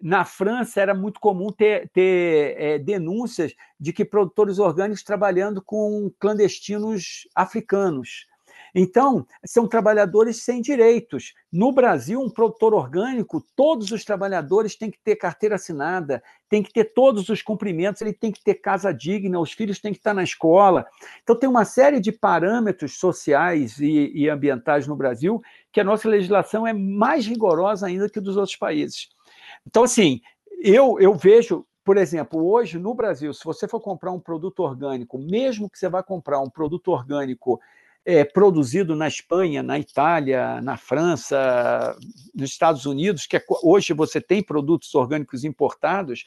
Na 0.00 0.24
França 0.24 0.80
era 0.80 0.94
muito 0.94 1.20
comum 1.20 1.52
ter, 1.52 1.88
ter 1.90 2.56
é, 2.58 2.78
denúncias 2.78 3.54
de 3.78 3.92
que 3.92 4.04
produtores 4.04 4.58
orgânicos 4.58 5.04
trabalhando 5.04 5.62
com 5.62 6.10
clandestinos 6.18 7.28
africanos. 7.34 8.26
Então, 8.74 9.26
são 9.44 9.68
trabalhadores 9.68 10.44
sem 10.44 10.60
direitos. 10.60 11.34
No 11.52 11.72
Brasil, 11.72 12.20
um 12.20 12.30
produtor 12.30 12.72
orgânico, 12.72 13.44
todos 13.54 13.90
os 13.90 14.04
trabalhadores 14.04 14.76
têm 14.76 14.90
que 14.90 14.98
ter 15.02 15.16
carteira 15.16 15.56
assinada, 15.56 16.22
tem 16.48 16.62
que 16.62 16.72
ter 16.72 16.84
todos 16.94 17.28
os 17.28 17.42
cumprimentos, 17.42 18.00
ele 18.00 18.14
tem 18.14 18.32
que 18.32 18.42
ter 18.42 18.54
casa 18.54 18.92
digna, 18.92 19.38
os 19.38 19.52
filhos 19.52 19.80
têm 19.80 19.92
que 19.92 19.98
estar 19.98 20.14
na 20.14 20.22
escola. 20.22 20.86
Então, 21.22 21.38
tem 21.38 21.48
uma 21.48 21.64
série 21.64 22.00
de 22.00 22.12
parâmetros 22.12 22.98
sociais 22.98 23.78
e, 23.78 24.10
e 24.14 24.28
ambientais 24.28 24.86
no 24.86 24.96
Brasil 24.96 25.42
que 25.70 25.80
a 25.80 25.84
nossa 25.84 26.08
legislação 26.08 26.66
é 26.66 26.72
mais 26.72 27.26
rigorosa 27.26 27.86
ainda 27.86 28.08
que 28.08 28.20
dos 28.20 28.36
outros 28.36 28.56
países. 28.56 29.08
Então, 29.66 29.84
assim, 29.84 30.20
eu, 30.62 30.98
eu 30.98 31.14
vejo 31.14 31.66
por 31.84 31.96
exemplo, 31.96 32.46
hoje 32.46 32.78
no 32.78 32.94
Brasil, 32.94 33.34
se 33.34 33.44
você 33.44 33.66
for 33.66 33.80
comprar 33.80 34.12
um 34.12 34.20
produto 34.20 34.60
orgânico, 34.60 35.18
mesmo 35.18 35.68
que 35.68 35.76
você 35.76 35.88
vá 35.88 36.00
comprar 36.00 36.40
um 36.40 36.48
produto 36.48 36.88
orgânico 36.88 37.60
é, 38.04 38.24
produzido 38.24 38.96
na 38.96 39.06
Espanha, 39.06 39.62
na 39.62 39.78
Itália, 39.78 40.60
na 40.60 40.76
França, 40.76 41.96
nos 42.34 42.50
Estados 42.50 42.84
Unidos, 42.84 43.26
que 43.26 43.36
é, 43.36 43.44
hoje 43.62 43.92
você 43.92 44.20
tem 44.20 44.42
produtos 44.42 44.94
orgânicos 44.94 45.44
importados, 45.44 46.24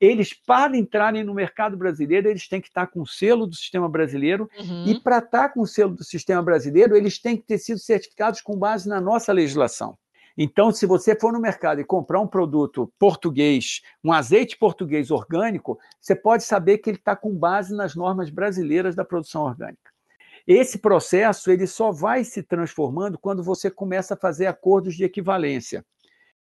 eles, 0.00 0.34
para 0.34 0.76
entrarem 0.76 1.22
no 1.22 1.34
mercado 1.34 1.76
brasileiro, 1.76 2.28
eles 2.28 2.48
têm 2.48 2.60
que 2.60 2.68
estar 2.68 2.88
com 2.88 3.00
o 3.02 3.06
selo 3.06 3.46
do 3.46 3.54
sistema 3.54 3.88
brasileiro, 3.88 4.50
uhum. 4.58 4.86
e 4.86 5.00
para 5.00 5.18
estar 5.18 5.50
com 5.50 5.60
o 5.60 5.66
selo 5.66 5.94
do 5.94 6.04
sistema 6.04 6.42
brasileiro, 6.42 6.96
eles 6.96 7.20
têm 7.20 7.36
que 7.36 7.44
ter 7.44 7.58
sido 7.58 7.78
certificados 7.78 8.40
com 8.40 8.58
base 8.58 8.88
na 8.88 9.00
nossa 9.00 9.32
legislação. 9.32 9.96
Então, 10.36 10.72
se 10.72 10.86
você 10.86 11.14
for 11.14 11.32
no 11.32 11.38
mercado 11.38 11.80
e 11.80 11.84
comprar 11.84 12.18
um 12.18 12.26
produto 12.26 12.90
português, 12.98 13.82
um 14.02 14.12
azeite 14.12 14.56
português 14.56 15.10
orgânico, 15.10 15.78
você 16.00 16.16
pode 16.16 16.42
saber 16.44 16.78
que 16.78 16.88
ele 16.88 16.96
está 16.96 17.14
com 17.14 17.36
base 17.36 17.76
nas 17.76 17.94
normas 17.94 18.30
brasileiras 18.30 18.94
da 18.94 19.04
produção 19.04 19.42
orgânica. 19.42 19.91
Esse 20.46 20.78
processo 20.78 21.50
ele 21.50 21.66
só 21.66 21.92
vai 21.92 22.24
se 22.24 22.42
transformando 22.42 23.18
quando 23.18 23.42
você 23.42 23.70
começa 23.70 24.14
a 24.14 24.16
fazer 24.16 24.46
acordos 24.46 24.94
de 24.94 25.04
equivalência. 25.04 25.84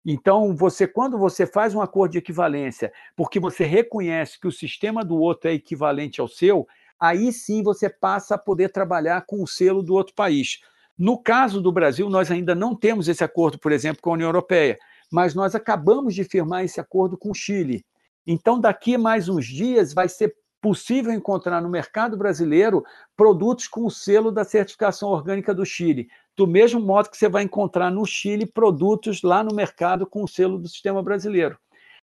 Então, 0.05 0.55
você, 0.55 0.87
quando 0.87 1.19
você 1.19 1.47
faz 1.47 1.75
um 1.75 1.83
acordo 1.83 2.13
de 2.13 2.19
equivalência, 2.19 2.93
porque 3.15 3.39
você 3.39 3.65
reconhece 3.65 4.41
que 4.41 4.49
o 4.49 4.53
sistema 4.53 5.05
do 5.05 5.19
outro 5.19 5.51
é 5.51 5.55
equivalente 5.55 6.21
ao 6.21 6.29
seu, 6.29 6.67
aí 6.99 7.33
sim 7.33 7.63
você 7.63 7.89
passa 7.89 8.35
a 8.35 8.39
poder 8.39 8.71
trabalhar 8.71 9.25
com 9.27 9.43
o 9.43 9.47
selo 9.47 9.83
do 9.83 9.95
outro 9.95 10.15
país. 10.15 10.61
No 10.97 11.19
caso 11.19 11.61
do 11.61 11.73
Brasil, 11.73 12.09
nós 12.09 12.31
ainda 12.31 12.55
não 12.55 12.75
temos 12.75 13.09
esse 13.09 13.25
acordo, 13.25 13.59
por 13.59 13.73
exemplo, 13.73 14.03
com 14.03 14.11
a 14.11 14.15
União 14.15 14.29
Europeia, 14.29 14.79
mas 15.11 15.35
nós 15.35 15.55
acabamos 15.55 16.15
de 16.15 16.25
firmar 16.25 16.65
esse 16.65 16.81
acordo 16.81 17.19
com 17.19 17.31
o 17.31 17.35
Chile. 17.35 17.85
Então, 18.27 18.61
daqui 18.61 18.95
a 18.95 18.99
mais 18.99 19.29
uns 19.29 19.47
dias, 19.47 19.93
vai 19.93 20.09
ser 20.09 20.35
possível 20.61 21.13
encontrar 21.13 21.61
no 21.61 21.69
mercado 21.69 22.17
brasileiro 22.17 22.85
produtos 23.17 23.67
com 23.67 23.87
o 23.87 23.91
selo 23.91 24.31
da 24.31 24.45
certificação 24.45 25.09
orgânica 25.09 25.55
do 25.55 25.65
Chile, 25.65 26.09
do 26.37 26.47
mesmo 26.47 26.81
modo 26.81 27.11
que 27.11 27.17
você 27.17 27.29
vai 27.29 27.43
encontrar 27.43 27.91
no 27.91 28.05
Chile 28.05 28.47
produtos 28.47 29.23
lá 29.23 29.43
no 29.43 29.55
mercado 29.55 30.07
com 30.07 30.23
o 30.23 30.29
selo 30.29 30.59
do 30.59 30.69
sistema 30.69 31.03
brasileiro. 31.03 31.59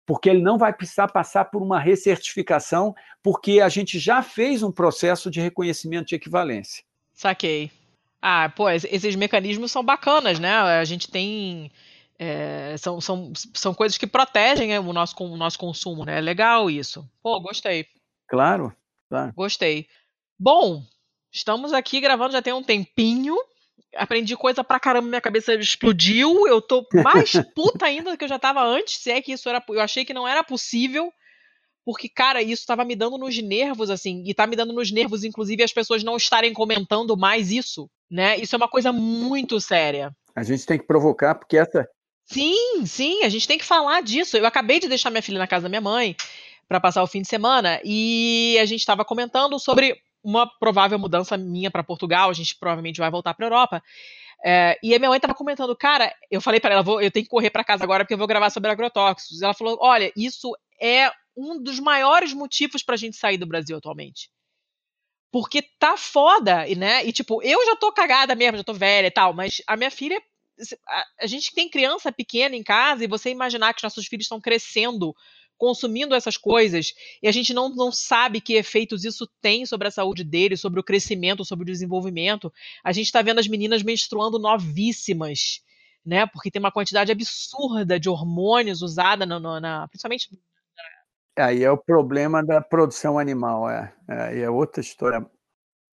Porque 0.05 0.29
ele 0.29 0.41
não 0.41 0.57
vai 0.57 0.71
precisar 0.71 1.07
passar 1.07 1.45
por 1.45 1.61
uma 1.61 1.79
recertificação, 1.79 2.93
porque 3.23 3.59
a 3.59 3.69
gente 3.69 3.97
já 3.97 4.21
fez 4.21 4.61
um 4.61 4.71
processo 4.71 5.31
de 5.31 5.41
reconhecimento 5.41 6.07
de 6.07 6.15
equivalência. 6.15 6.83
Saquei. 7.13 7.71
Ah, 8.21 8.51
pô, 8.55 8.69
esses 8.69 9.15
mecanismos 9.15 9.71
são 9.71 9.83
bacanas, 9.83 10.39
né? 10.39 10.51
A 10.51 10.83
gente 10.83 11.09
tem. 11.09 11.71
É, 12.17 12.75
são, 12.77 13.01
são, 13.01 13.31
são 13.53 13.73
coisas 13.73 13.97
que 13.97 14.07
protegem 14.07 14.69
né, 14.69 14.79
o, 14.79 14.93
nosso, 14.93 15.15
o 15.19 15.35
nosso 15.35 15.59
consumo, 15.59 16.05
né? 16.05 16.17
É 16.17 16.21
legal 16.21 16.69
isso. 16.69 17.07
Pô, 17.21 17.39
gostei. 17.39 17.87
Claro, 18.27 18.75
claro. 19.09 19.33
Gostei. 19.35 19.87
Bom, 20.37 20.83
estamos 21.31 21.73
aqui 21.73 21.99
gravando 21.99 22.33
já 22.33 22.41
tem 22.41 22.53
um 22.53 22.63
tempinho. 22.63 23.35
Aprendi 23.95 24.35
coisa 24.35 24.63
pra 24.63 24.79
caramba, 24.79 25.07
minha 25.07 25.21
cabeça 25.21 25.53
explodiu. 25.55 26.47
Eu 26.47 26.61
tô 26.61 26.85
mais 27.03 27.31
puta 27.55 27.85
ainda 27.85 28.11
do 28.11 28.17
que 28.17 28.25
eu 28.25 28.29
já 28.29 28.39
tava 28.39 28.61
antes, 28.63 29.01
se 29.01 29.11
é 29.11 29.21
que 29.21 29.31
isso 29.31 29.47
era. 29.47 29.63
Eu 29.69 29.81
achei 29.81 30.03
que 30.03 30.13
não 30.13 30.27
era 30.27 30.43
possível 30.43 31.11
porque, 31.85 32.09
cara, 32.09 32.41
isso 32.41 32.63
estava 32.63 32.83
me 32.83 32.95
dando 32.95 33.15
nos 33.15 33.37
nervos, 33.37 33.91
assim, 33.91 34.23
e 34.25 34.33
tá 34.33 34.47
me 34.47 34.55
dando 34.55 34.73
nos 34.73 34.91
nervos, 34.91 35.23
inclusive, 35.23 35.61
as 35.61 35.71
pessoas 35.71 36.03
não 36.03 36.17
estarem 36.17 36.51
comentando 36.51 37.15
mais 37.15 37.51
isso, 37.51 37.87
né? 38.09 38.37
Isso 38.37 38.55
é 38.55 38.57
uma 38.57 38.67
coisa 38.67 38.91
muito 38.91 39.61
séria. 39.61 40.11
A 40.35 40.41
gente 40.41 40.65
tem 40.65 40.79
que 40.79 40.87
provocar, 40.87 41.35
porque 41.35 41.55
essa. 41.55 41.87
Sim, 42.25 42.83
sim, 42.87 43.23
a 43.23 43.29
gente 43.29 43.47
tem 43.47 43.59
que 43.59 43.63
falar 43.63 44.01
disso. 44.01 44.35
Eu 44.35 44.47
acabei 44.47 44.79
de 44.79 44.89
deixar 44.89 45.11
minha 45.11 45.21
filha 45.21 45.37
na 45.37 45.45
casa 45.45 45.63
da 45.63 45.69
minha 45.69 45.79
mãe 45.79 46.15
para 46.67 46.79
passar 46.79 47.03
o 47.03 47.07
fim 47.07 47.21
de 47.21 47.27
semana 47.27 47.79
e 47.83 48.57
a 48.59 48.65
gente 48.65 48.79
estava 48.79 49.05
comentando 49.05 49.59
sobre 49.59 49.95
uma 50.23 50.49
provável 50.59 50.97
mudança 50.97 51.37
minha 51.37 51.69
para 51.69 51.83
Portugal. 51.83 52.29
A 52.29 52.33
gente 52.33 52.55
provavelmente 52.57 52.99
vai 52.99 53.11
voltar 53.11 53.33
para 53.35 53.45
Europa. 53.45 53.83
É, 54.43 54.77
e 54.81 54.93
a 54.93 54.99
minha 54.99 55.09
mãe 55.09 55.17
estava 55.17 55.35
comentando, 55.35 55.75
cara, 55.75 56.13
eu 56.29 56.41
falei 56.41 56.59
para 56.59 56.73
ela, 56.73 56.83
vou, 56.83 57.01
eu 57.01 57.11
tenho 57.11 57.25
que 57.25 57.29
correr 57.29 57.49
para 57.49 57.63
casa 57.63 57.83
agora 57.83 58.03
porque 58.03 58.15
eu 58.15 58.17
vou 58.17 58.27
gravar 58.27 58.49
sobre 58.49 58.71
agrotóxicos. 58.71 59.41
Ela 59.41 59.53
falou, 59.53 59.77
olha, 59.79 60.11
isso 60.15 60.51
é 60.81 61.11
um 61.37 61.61
dos 61.61 61.79
maiores 61.79 62.33
motivos 62.33 62.81
para 62.81 62.95
a 62.95 62.97
gente 62.97 63.15
sair 63.15 63.37
do 63.37 63.45
Brasil 63.45 63.77
atualmente. 63.77 64.29
Porque 65.31 65.61
tá 65.61 65.97
foda, 65.97 66.65
né? 66.75 67.05
E 67.05 67.11
tipo, 67.11 67.43
eu 67.43 67.63
já 67.65 67.75
tô 67.75 67.91
cagada 67.91 68.35
mesmo, 68.35 68.57
já 68.57 68.63
tô 68.63 68.73
velha 68.73 69.07
e 69.07 69.11
tal, 69.11 69.33
mas 69.33 69.61
a 69.67 69.75
minha 69.75 69.91
filha. 69.91 70.21
A, 71.19 71.27
gente 71.27 71.53
tem 71.53 71.69
criança 71.69 72.13
pequena 72.13 72.55
em 72.55 72.63
casa 72.63 73.03
e 73.03 73.07
você 73.07 73.29
imaginar 73.29 73.73
que 73.73 73.79
os 73.79 73.83
nossos 73.83 74.05
filhos 74.05 74.23
estão 74.23 74.39
crescendo 74.39 75.13
consumindo 75.57 76.13
essas 76.13 76.37
coisas 76.37 76.93
e 77.21 77.27
a 77.27 77.31
gente 77.31 77.53
não, 77.53 77.69
não 77.69 77.91
sabe 77.91 78.41
que 78.41 78.53
efeitos 78.53 79.05
isso 79.05 79.27
tem 79.41 79.65
sobre 79.65 79.87
a 79.87 79.91
saúde 79.91 80.23
deles, 80.23 80.59
sobre 80.59 80.79
o 80.79 80.83
crescimento, 80.83 81.45
sobre 81.45 81.63
o 81.63 81.71
desenvolvimento. 81.71 82.51
A 82.83 82.91
gente 82.91 83.05
está 83.05 83.21
vendo 83.21 83.39
as 83.39 83.47
meninas 83.47 83.83
menstruando 83.83 84.37
novíssimas, 84.37 85.61
né? 86.05 86.25
Porque 86.27 86.51
tem 86.51 86.59
uma 86.59 86.71
quantidade 86.71 87.11
absurda 87.11 87.99
de 87.99 88.09
hormônios 88.09 88.81
usada, 88.81 89.25
no, 89.25 89.39
no, 89.39 89.59
na, 89.59 89.87
principalmente 89.87 90.29
Aí 91.37 91.63
é 91.63 91.71
o 91.71 91.77
problema 91.77 92.41
da 92.43 92.61
produção 92.61 93.19
animal, 93.19 93.69
é. 93.69 93.93
Aí 94.07 94.39
é 94.39 94.49
outra 94.49 94.79
história. 94.79 95.25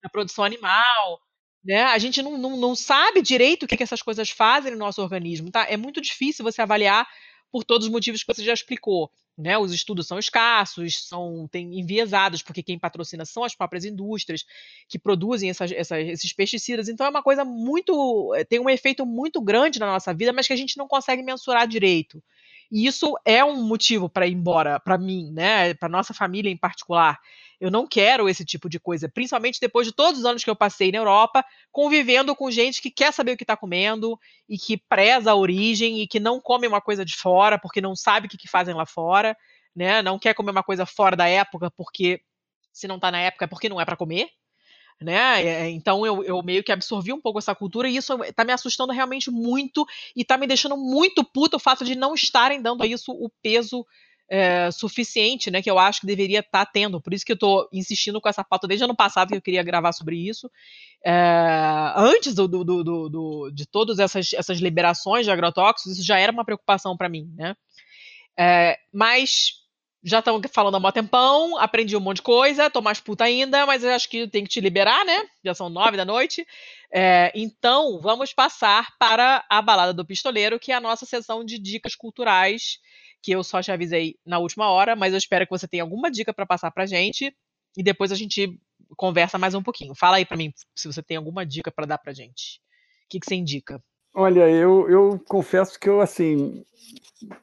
A 0.05 0.09
produção 0.09 0.45
animal, 0.45 1.21
né? 1.65 1.83
A 1.85 1.99
gente 1.99 2.23
não, 2.23 2.39
não, 2.39 2.57
não 2.57 2.77
sabe 2.77 3.21
direito 3.21 3.65
o 3.65 3.67
que, 3.67 3.77
que 3.77 3.83
essas 3.83 4.03
coisas 4.03 4.31
fazem 4.31 4.71
no 4.73 4.79
nosso 4.79 5.03
organismo, 5.03 5.51
tá? 5.51 5.67
É 5.69 5.77
muito 5.77 6.01
difícil 6.01 6.45
você 6.45 6.63
avaliar 6.63 7.09
por 7.51 7.65
todos 7.65 7.87
os 7.87 7.93
motivos 7.93 8.23
que 8.23 8.33
você 8.33 8.45
já 8.45 8.53
explicou. 8.53 9.11
Né, 9.37 9.57
os 9.57 9.73
estudos 9.73 10.07
são 10.07 10.19
escassos, 10.19 11.09
são 11.09 11.49
tem, 11.51 11.81
enviesados, 11.81 12.43
porque 12.43 12.63
quem 12.63 12.79
patrocina 12.79 13.25
são 13.25 13.43
as 13.43 13.55
próprias 13.55 13.83
indústrias 13.83 14.45
que 14.87 14.99
produzem 14.99 15.49
essas, 15.49 15.73
essas, 15.73 16.07
esses 16.07 16.33
pesticidas. 16.35 16.87
Então 16.87 17.07
é 17.07 17.09
uma 17.09 17.23
coisa 17.23 17.43
muito. 17.43 18.31
tem 18.51 18.61
um 18.61 18.69
efeito 18.69 19.07
muito 19.07 19.41
grande 19.41 19.81
na 19.81 19.87
nossa 19.87 20.13
vida, 20.13 20.35
mas 20.35 20.47
que 20.47 20.53
a 20.53 20.57
gente 20.57 20.77
não 20.77 20.87
consegue 20.87 21.23
mensurar 21.23 21.67
direito. 21.67 22.23
E 22.73 22.87
isso 22.87 23.15
é 23.23 23.45
um 23.45 23.63
motivo 23.63 24.09
para 24.09 24.27
ir 24.27 24.33
embora, 24.33 24.81
para 24.81 24.97
mim, 24.97 25.31
né? 25.31 25.75
Para 25.75 25.91
nossa 25.91 26.15
família 26.15 26.51
em 26.51 26.57
particular. 26.57 27.21
Eu 27.61 27.71
não 27.71 27.87
quero 27.87 28.31
esse 28.31 28.47
tipo 28.47 28.67
de 28.67 28.81
coisa, 28.81 29.11
principalmente 29.11 29.61
depois 29.61 29.87
de 29.87 29.93
todos 29.93 30.21
os 30.21 30.25
anos 30.25 30.43
que 30.43 30.49
eu 30.49 30.57
passei 30.57 30.91
na 30.91 30.97
Europa, 30.97 31.45
convivendo 31.71 32.35
com 32.35 32.51
gente 32.51 32.81
que 32.81 32.91
quer 32.91 33.13
saber 33.13 33.33
o 33.33 33.37
que 33.37 33.45
está 33.45 33.59
comendo 33.59 34.19
e 34.49 34.57
que 34.57 34.79
preza 34.79 35.31
a 35.31 35.37
origem 35.37 36.01
e 36.01 36.09
que 36.09 36.19
não 36.19 36.41
come 36.41 36.67
uma 36.67 36.81
coisa 36.81 37.05
de 37.05 37.15
fora 37.15 37.59
porque 37.59 37.79
não 37.79 37.95
sabe 37.95 38.27
o 38.27 38.31
que, 38.31 38.39
que 38.39 38.49
fazem 38.49 38.75
lá 38.75 38.87
fora, 38.87 39.37
né? 39.77 40.01
Não 40.01 40.19
quer 40.19 40.33
comer 40.33 40.53
uma 40.53 40.63
coisa 40.63 40.87
fora 40.87 41.15
da 41.15 41.29
época 41.29 41.71
porque 41.71 42.23
se 42.73 42.89
não 42.89 42.97
está 42.97 43.11
na 43.11 43.21
época 43.21 43.45
é 43.45 43.49
porque 43.49 43.69
não 43.69 43.79
é 43.79 43.85
para 43.85 43.97
comer, 43.99 44.31
né? 45.03 45.43
É, 45.43 45.69
então 45.71 46.07
eu, 46.07 46.23
eu, 46.25 46.43
meio 46.43 46.63
que 46.63 46.73
absorvi 46.73 47.13
um 47.13 47.21
pouco 47.21 47.39
essa 47.39 47.55
cultura 47.55 47.89
e 47.89 47.97
isso 47.97 48.17
tá 48.35 48.45
me 48.45 48.53
assustando 48.53 48.93
realmente 48.93 49.31
muito 49.31 49.87
e 50.15 50.25
tá 50.25 50.37
me 50.39 50.47
deixando 50.47 50.77
muito 50.77 51.25
puto 51.25 51.57
o 51.57 51.61
fato 51.61 51.85
de 51.85 51.95
não 51.95 52.15
estarem 52.15 52.61
dando 52.63 52.83
a 52.83 52.87
isso 52.87 53.13
o 53.13 53.31
peso 53.43 53.85
é, 54.29 54.71
suficiente, 54.71 55.51
né? 55.51 55.61
Que 55.61 55.71
eu 55.71 55.79
acho 55.79 56.01
que 56.01 56.07
deveria 56.07 56.41
estar 56.41 56.65
tá 56.65 56.71
tendo. 56.73 57.01
Por 57.01 57.13
isso 57.13 57.25
que 57.25 57.33
eu 57.33 57.39
tô 57.39 57.69
insistindo 57.71 58.19
com 58.19 58.29
essa 58.29 58.43
pauta 58.43 58.67
desde 58.67 58.85
ano 58.85 58.97
passado 58.97 59.29
que 59.29 59.37
eu 59.37 59.43
queria 59.43 59.63
gravar 59.63 59.93
sobre 59.93 60.17
isso. 60.17 60.51
É, 61.05 61.93
antes 61.97 62.35
do, 62.35 62.49
do, 62.49 62.65
do, 62.65 63.09
do, 63.11 63.51
de 63.51 63.67
todas 63.67 63.99
essas, 63.99 64.33
essas 64.33 64.59
liberações 64.59 65.27
de 65.27 65.31
agrotóxicos, 65.31 65.99
isso 65.99 66.07
já 66.07 66.19
era 66.19 66.33
uma 66.33 66.47
preocupação 66.47 66.97
para 66.97 67.11
mim, 67.11 67.31
né? 67.37 67.55
É, 68.39 68.79
mas 68.91 69.62
já 70.03 70.19
estão 70.19 70.41
falando 70.53 70.77
há 70.77 70.81
mó 70.81 70.91
tempão, 70.91 71.57
aprendi 71.59 71.97
um 71.97 72.01
monte 72.01 72.17
de 72.17 72.23
coisa, 72.23 72.69
tô 72.69 72.81
mais 72.81 72.99
puta 73.01 73.25
ainda, 73.25 73.65
mas 73.67 73.85
eu 73.85 73.91
acho 73.91 74.09
que 74.09 74.27
tem 74.27 74.43
que 74.43 74.51
te 74.51 74.61
liberar, 74.61 75.05
né? 75.05 75.29
Já 75.45 75.55
são 75.55 75.69
nove 75.69 75.97
da 75.97 76.05
noite. 76.05 76.45
É, 76.93 77.31
então, 77.35 78.01
vamos 78.01 78.33
passar 78.33 78.97
para 78.99 79.45
a 79.49 79.63
Balada 79.63 79.95
do 79.95 80.05
Pistoleiro, 80.05 80.59
que 80.59 80.73
é 80.73 80.75
a 80.75 80.81
nossa 80.81 81.07
sessão 81.07 81.45
de 81.45 81.59
dicas 81.59 81.95
culturais, 81.95 82.79
que 83.23 83.31
eu 83.31 83.45
só 83.45 83.63
te 83.63 83.71
avisei 83.71 84.17
na 84.27 84.39
última 84.39 84.69
hora, 84.71 84.97
mas 84.97 85.13
eu 85.13 85.19
espero 85.19 85.47
que 85.47 85.53
você 85.53 85.69
tenha 85.69 85.85
alguma 85.85 86.11
dica 86.11 86.35
para 86.35 86.47
passar 86.47 86.73
pra 86.73 86.85
gente, 86.85 87.35
e 87.77 87.83
depois 87.83 88.11
a 88.11 88.17
gente 88.17 88.59
conversa 88.97 89.39
mais 89.39 89.55
um 89.55 89.63
pouquinho. 89.63 89.95
Fala 89.95 90.17
aí 90.17 90.25
para 90.25 90.37
mim 90.37 90.53
se 90.75 90.87
você 90.89 91.03
tem 91.03 91.17
alguma 91.17 91.47
dica 91.47 91.71
para 91.71 91.87
dar 91.87 91.99
pra 91.99 92.13
gente. 92.13 92.61
O 93.05 93.09
que, 93.09 93.21
que 93.21 93.27
você 93.27 93.37
indica? 93.37 93.83
Olha, 94.15 94.49
eu, 94.49 94.89
eu 94.91 95.21
confesso 95.27 95.79
que 95.81 95.89
eu, 95.89 96.01
assim, 96.01 96.65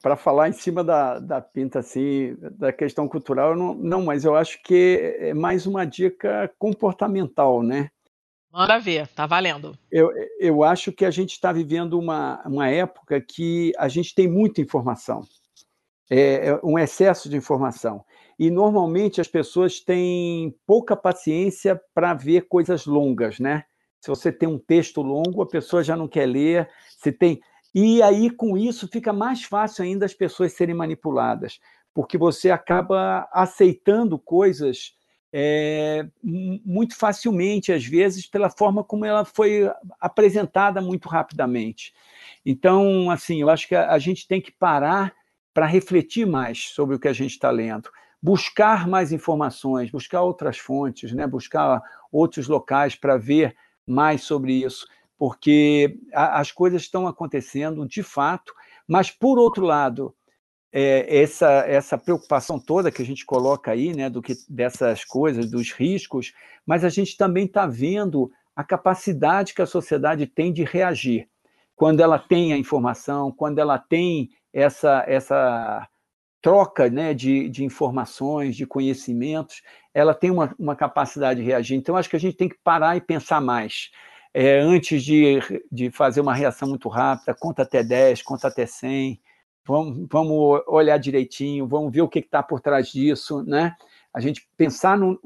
para 0.00 0.16
falar 0.16 0.48
em 0.48 0.52
cima 0.52 0.84
da, 0.84 1.18
da 1.18 1.40
pinta, 1.40 1.80
assim, 1.80 2.36
da 2.52 2.72
questão 2.72 3.08
cultural, 3.08 3.56
não, 3.56 3.74
não, 3.74 4.04
mas 4.04 4.24
eu 4.24 4.36
acho 4.36 4.62
que 4.62 5.16
é 5.18 5.34
mais 5.34 5.66
uma 5.66 5.84
dica 5.84 6.52
comportamental, 6.58 7.62
né? 7.62 7.90
Manda 8.52 8.78
ver, 8.78 9.06
tá 9.08 9.26
valendo. 9.26 9.76
Eu, 9.90 10.10
eu 10.38 10.64
acho 10.64 10.92
que 10.92 11.04
a 11.04 11.10
gente 11.10 11.32
está 11.32 11.52
vivendo 11.52 11.98
uma, 11.98 12.42
uma 12.44 12.68
época 12.68 13.20
que 13.20 13.72
a 13.78 13.88
gente 13.88 14.14
tem 14.14 14.28
muita 14.28 14.60
informação, 14.60 15.22
é, 16.10 16.48
é 16.48 16.60
um 16.62 16.78
excesso 16.78 17.28
de 17.28 17.36
informação. 17.36 18.04
E 18.38 18.50
normalmente 18.50 19.20
as 19.20 19.28
pessoas 19.28 19.80
têm 19.80 20.54
pouca 20.66 20.96
paciência 20.96 21.80
para 21.94 22.14
ver 22.14 22.48
coisas 22.48 22.86
longas, 22.86 23.38
né? 23.38 23.64
Se 24.00 24.08
você 24.08 24.32
tem 24.32 24.48
um 24.48 24.58
texto 24.58 25.02
longo, 25.02 25.42
a 25.42 25.46
pessoa 25.46 25.84
já 25.84 25.96
não 25.96 26.08
quer 26.08 26.26
ler. 26.26 26.68
Se 26.98 27.12
tem 27.12 27.40
e 27.74 28.02
aí 28.02 28.30
com 28.30 28.58
isso 28.58 28.88
fica 28.88 29.12
mais 29.12 29.44
fácil 29.44 29.84
ainda 29.84 30.04
as 30.04 30.12
pessoas 30.14 30.52
serem 30.52 30.74
manipuladas, 30.74 31.60
porque 31.94 32.18
você 32.18 32.50
acaba 32.50 33.28
aceitando 33.32 34.18
coisas 34.18 34.96
é, 35.32 36.08
muito 36.22 36.96
facilmente, 36.96 37.72
às 37.72 37.84
vezes, 37.84 38.26
pela 38.26 38.50
forma 38.50 38.82
como 38.82 39.04
ela 39.04 39.24
foi 39.24 39.70
apresentada 40.00 40.80
muito 40.80 41.08
rapidamente. 41.08 41.94
Então, 42.44 43.08
assim, 43.10 43.40
eu 43.40 43.48
acho 43.48 43.68
que 43.68 43.76
a, 43.76 43.92
a 43.92 43.98
gente 43.98 44.26
tem 44.26 44.40
que 44.40 44.50
parar 44.50 45.14
para 45.54 45.66
refletir 45.66 46.26
mais 46.26 46.70
sobre 46.70 46.96
o 46.96 46.98
que 46.98 47.08
a 47.08 47.12
gente 47.12 47.32
está 47.32 47.50
lendo, 47.50 47.88
buscar 48.20 48.88
mais 48.88 49.12
informações, 49.12 49.90
buscar 49.90 50.22
outras 50.22 50.58
fontes, 50.58 51.12
né? 51.12 51.26
buscar 51.26 51.80
outros 52.10 52.48
locais 52.48 52.96
para 52.96 53.16
ver 53.16 53.54
mais 53.90 54.22
sobre 54.22 54.64
isso, 54.64 54.86
porque 55.18 55.98
a, 56.14 56.40
as 56.40 56.52
coisas 56.52 56.82
estão 56.82 57.06
acontecendo 57.06 57.86
de 57.86 58.02
fato, 58.02 58.54
mas, 58.86 59.10
por 59.10 59.38
outro 59.38 59.64
lado, 59.64 60.14
é, 60.72 61.22
essa, 61.22 61.48
essa 61.66 61.98
preocupação 61.98 62.58
toda 62.58 62.90
que 62.90 63.02
a 63.02 63.04
gente 63.04 63.26
coloca 63.26 63.70
aí, 63.70 63.94
né, 63.94 64.08
do 64.08 64.22
que 64.22 64.34
dessas 64.48 65.04
coisas, 65.04 65.50
dos 65.50 65.72
riscos, 65.72 66.32
mas 66.64 66.84
a 66.84 66.88
gente 66.88 67.16
também 67.16 67.46
está 67.46 67.66
vendo 67.66 68.30
a 68.54 68.62
capacidade 68.62 69.54
que 69.54 69.62
a 69.62 69.66
sociedade 69.66 70.26
tem 70.26 70.52
de 70.52 70.64
reagir. 70.64 71.28
Quando 71.74 72.00
ela 72.00 72.18
tem 72.18 72.52
a 72.52 72.58
informação, 72.58 73.32
quando 73.32 73.58
ela 73.58 73.78
tem 73.78 74.30
essa, 74.52 75.04
essa 75.08 75.88
troca 76.42 76.88
né, 76.88 77.14
de, 77.14 77.48
de 77.48 77.64
informações, 77.64 78.56
de 78.56 78.66
conhecimentos, 78.66 79.62
ela 79.92 80.14
tem 80.14 80.30
uma, 80.30 80.54
uma 80.58 80.76
capacidade 80.76 81.40
de 81.40 81.46
reagir. 81.46 81.76
Então, 81.76 81.96
acho 81.96 82.08
que 82.08 82.16
a 82.16 82.20
gente 82.20 82.36
tem 82.36 82.48
que 82.48 82.58
parar 82.62 82.96
e 82.96 83.00
pensar 83.00 83.40
mais. 83.40 83.90
É, 84.32 84.60
antes 84.60 85.02
de, 85.02 85.40
de 85.70 85.90
fazer 85.90 86.20
uma 86.20 86.34
reação 86.34 86.68
muito 86.68 86.88
rápida, 86.88 87.34
conta 87.34 87.62
até 87.62 87.82
10, 87.82 88.22
conta 88.22 88.46
até 88.46 88.64
100, 88.64 89.20
vamos, 89.66 90.06
vamos 90.10 90.62
olhar 90.68 90.98
direitinho, 90.98 91.66
vamos 91.66 91.92
ver 91.92 92.02
o 92.02 92.08
que 92.08 92.20
está 92.20 92.42
por 92.42 92.60
trás 92.60 92.88
disso, 92.88 93.42
né? 93.42 93.74
A 94.14 94.20
gente 94.20 94.48
pensar 94.56 94.96
no. 94.98 95.20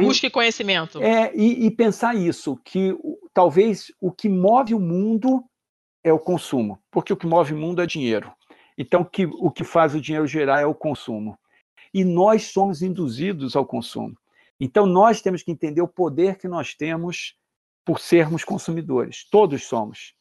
Busque 0.00 0.30
conhecimento. 0.30 1.02
É, 1.02 1.32
e, 1.34 1.66
e 1.66 1.70
pensar 1.70 2.14
isso, 2.14 2.56
que 2.64 2.96
talvez 3.34 3.92
o 4.00 4.12
que 4.12 4.28
move 4.28 4.74
o 4.74 4.80
mundo 4.80 5.44
é 6.02 6.12
o 6.12 6.18
consumo, 6.18 6.78
porque 6.90 7.12
o 7.12 7.16
que 7.16 7.26
move 7.26 7.54
o 7.54 7.56
mundo 7.56 7.82
é 7.82 7.86
dinheiro. 7.86 8.32
Então, 8.78 9.04
que, 9.04 9.26
o 9.26 9.50
que 9.50 9.64
faz 9.64 9.94
o 9.94 10.00
dinheiro 10.00 10.26
gerar 10.26 10.60
é 10.60 10.66
o 10.66 10.74
consumo. 10.74 11.38
E 11.92 12.04
nós 12.04 12.44
somos 12.52 12.82
induzidos 12.82 13.56
ao 13.56 13.66
consumo. 13.66 14.16
Então, 14.58 14.86
nós 14.86 15.22
temos 15.22 15.42
que 15.42 15.50
entender 15.50 15.80
o 15.80 15.88
poder 15.88 16.36
que 16.36 16.46
nós 16.46 16.74
temos 16.74 17.34
por 17.84 17.98
sermos 17.98 18.44
consumidores. 18.44 19.26
Todos 19.30 19.64
somos 19.64 20.14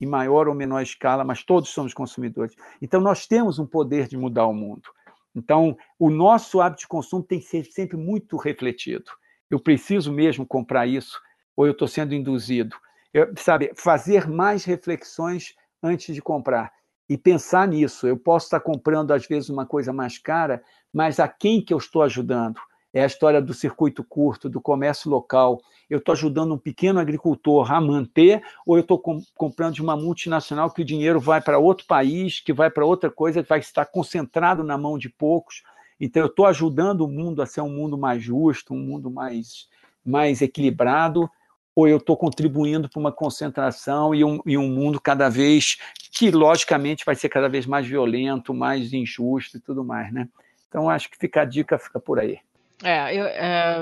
em 0.00 0.06
maior 0.06 0.48
ou 0.48 0.54
menor 0.54 0.82
escala, 0.82 1.24
mas 1.24 1.42
todos 1.42 1.70
somos 1.70 1.94
consumidores. 1.94 2.54
Então, 2.80 3.00
nós 3.00 3.26
temos 3.26 3.58
um 3.58 3.66
poder 3.66 4.06
de 4.06 4.16
mudar 4.16 4.46
o 4.46 4.52
mundo. 4.52 4.90
Então, 5.34 5.76
o 5.98 6.10
nosso 6.10 6.60
hábito 6.60 6.82
de 6.82 6.88
consumo 6.88 7.22
tem 7.22 7.38
que 7.38 7.46
ser 7.46 7.64
sempre 7.64 7.96
muito 7.96 8.36
refletido. 8.36 9.10
Eu 9.50 9.60
preciso 9.60 10.12
mesmo 10.12 10.46
comprar 10.46 10.86
isso 10.86 11.20
ou 11.56 11.66
eu 11.66 11.72
estou 11.72 11.88
sendo 11.88 12.14
induzido? 12.14 12.76
Eu, 13.12 13.32
sabe, 13.36 13.72
fazer 13.74 14.28
mais 14.28 14.64
reflexões 14.64 15.54
antes 15.82 16.14
de 16.14 16.20
comprar 16.20 16.72
e 17.08 17.16
pensar 17.16 17.68
nisso. 17.68 18.06
Eu 18.06 18.16
posso 18.16 18.46
estar 18.46 18.60
comprando, 18.60 19.12
às 19.12 19.26
vezes, 19.26 19.48
uma 19.48 19.66
coisa 19.66 19.92
mais 19.92 20.18
cara, 20.18 20.62
mas 20.92 21.20
a 21.20 21.28
quem 21.28 21.60
que 21.60 21.72
eu 21.72 21.78
estou 21.78 22.02
ajudando? 22.02 22.60
é 22.98 23.02
a 23.02 23.06
história 23.06 23.42
do 23.42 23.52
circuito 23.52 24.02
curto, 24.02 24.48
do 24.48 24.58
comércio 24.58 25.10
local. 25.10 25.60
Eu 25.88 25.98
estou 25.98 26.14
ajudando 26.14 26.54
um 26.54 26.58
pequeno 26.58 26.98
agricultor 26.98 27.70
a 27.70 27.78
manter, 27.78 28.42
ou 28.64 28.76
eu 28.76 28.80
estou 28.80 28.98
com, 28.98 29.20
comprando 29.34 29.74
de 29.74 29.82
uma 29.82 29.94
multinacional 29.94 30.70
que 30.70 30.80
o 30.80 30.84
dinheiro 30.84 31.20
vai 31.20 31.42
para 31.42 31.58
outro 31.58 31.86
país, 31.86 32.40
que 32.40 32.54
vai 32.54 32.70
para 32.70 32.86
outra 32.86 33.10
coisa, 33.10 33.42
vai 33.42 33.58
estar 33.58 33.84
concentrado 33.84 34.64
na 34.64 34.78
mão 34.78 34.96
de 34.96 35.10
poucos. 35.10 35.62
Então, 36.00 36.22
eu 36.22 36.28
estou 36.28 36.46
ajudando 36.46 37.02
o 37.02 37.08
mundo 37.08 37.42
a 37.42 37.46
ser 37.46 37.60
um 37.60 37.68
mundo 37.68 37.98
mais 37.98 38.22
justo, 38.22 38.72
um 38.72 38.80
mundo 38.80 39.10
mais, 39.10 39.68
mais 40.02 40.40
equilibrado, 40.40 41.28
ou 41.76 41.86
eu 41.86 41.98
estou 41.98 42.16
contribuindo 42.16 42.88
para 42.88 42.98
uma 42.98 43.12
concentração 43.12 44.14
e 44.14 44.24
um, 44.24 44.40
e 44.46 44.56
um 44.56 44.66
mundo 44.66 44.98
cada 44.98 45.28
vez 45.28 45.76
que, 46.10 46.30
logicamente, 46.30 47.04
vai 47.04 47.14
ser 47.14 47.28
cada 47.28 47.50
vez 47.50 47.66
mais 47.66 47.86
violento, 47.86 48.54
mais 48.54 48.94
injusto 48.94 49.58
e 49.58 49.60
tudo 49.60 49.84
mais, 49.84 50.10
né? 50.10 50.26
Então, 50.68 50.88
acho 50.88 51.10
que 51.10 51.18
fica 51.18 51.42
a 51.42 51.44
dica, 51.44 51.78
fica 51.78 52.00
por 52.00 52.18
aí. 52.18 52.38
É, 52.82 53.16
eu, 53.16 53.24
é, 53.24 53.76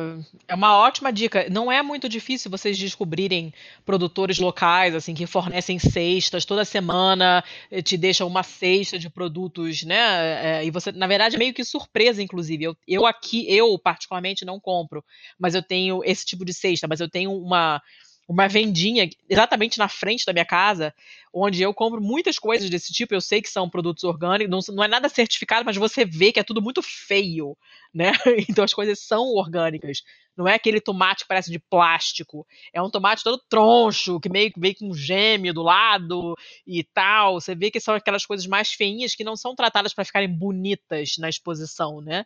é 0.47 0.55
uma 0.55 0.79
ótima 0.79 1.13
dica. 1.13 1.49
Não 1.51 1.71
é 1.71 1.83
muito 1.83 2.09
difícil 2.09 2.49
vocês 2.49 2.79
descobrirem 2.79 3.53
produtores 3.85 4.39
locais, 4.39 4.95
assim, 4.95 5.15
que 5.15 5.27
fornecem 5.27 5.81
cestas 5.81 6.45
toda 6.45 6.65
semana, 6.65 7.43
eh, 7.73 7.83
te 7.83 7.97
deixam 7.97 8.29
uma 8.29 8.45
cesta 8.45 8.97
de 8.97 9.11
produtos, 9.11 9.83
né? 9.83 10.61
É, 10.61 10.65
e 10.65 10.71
você, 10.71 10.93
na 10.93 11.09
verdade, 11.09 11.35
é 11.35 11.39
meio 11.39 11.53
que 11.53 11.65
surpresa, 11.65 12.23
inclusive. 12.23 12.65
Eu, 12.65 12.77
eu 12.87 13.05
aqui, 13.05 13.45
eu 13.53 13.77
particularmente 13.79 14.45
não 14.45 14.61
compro, 14.61 15.05
mas 15.37 15.57
eu 15.57 15.63
tenho 15.63 16.01
esse 16.05 16.25
tipo 16.25 16.45
de 16.45 16.55
cesta, 16.55 16.87
mas 16.87 17.01
eu 17.01 17.11
tenho 17.11 17.33
uma 17.33 17.83
uma 18.27 18.49
vendinha 18.49 19.09
exatamente 19.29 19.79
na 19.79 19.89
frente 19.89 20.25
da 20.25 20.33
minha 20.33 20.45
casa, 20.45 20.95
onde 21.33 21.63
eu 21.63 21.75
compro 21.75 22.01
muitas 22.01 22.39
coisas 22.39 22.71
desse 22.71 22.93
tipo. 22.93 23.15
Eu 23.15 23.21
sei 23.21 23.43
que 23.43 23.51
são 23.51 23.69
produtos 23.69 24.05
orgânicos, 24.05 24.51
não, 24.51 24.77
não 24.77 24.85
é 24.85 24.89
nada 24.89 25.09
certificado, 25.09 25.65
mas 25.65 25.77
você 25.77 26.05
vê 26.05 26.33
que 26.33 26.41
é 26.41 26.45
tudo 26.45 26.63
muito 26.63 26.81
feio, 26.83 27.57
né? 27.93 28.13
Então 28.49 28.65
as 28.65 28.73
coisas 28.73 28.99
são 29.01 29.35
orgânicas. 29.35 30.03
Não 30.37 30.49
é 30.49 30.55
aquele 30.55 30.81
tomate 30.81 31.23
que 31.23 31.29
parece 31.29 31.51
de 31.51 31.59
plástico. 31.59 32.47
É 32.73 32.83
um 32.83 32.91
tomate 32.91 33.23
todo 33.23 33.43
troncho, 33.49 34.19
que 34.19 34.29
meio 34.29 34.53
que 34.53 34.59
vem 34.59 34.75
com 34.75 34.89
um 34.89 34.95
gêmeo 34.95 35.55
do 35.55 35.63
lado 35.63 36.35
e 36.67 36.83
tal. 36.83 37.41
Você 37.41 37.55
vê 37.55 37.71
que 37.71 37.81
são 37.81 37.95
aquelas 37.95 38.27
coisas 38.27 38.47
mais 38.47 38.73
feinhas 38.73 39.15
que 39.15 39.23
não 39.23 39.37
são 39.37 39.55
tratadas 39.55 39.93
para 39.95 40.05
ficarem 40.05 40.29
bonitas 40.29 41.17
na 41.19 41.29
exposição, 41.29 42.01
né? 42.01 42.25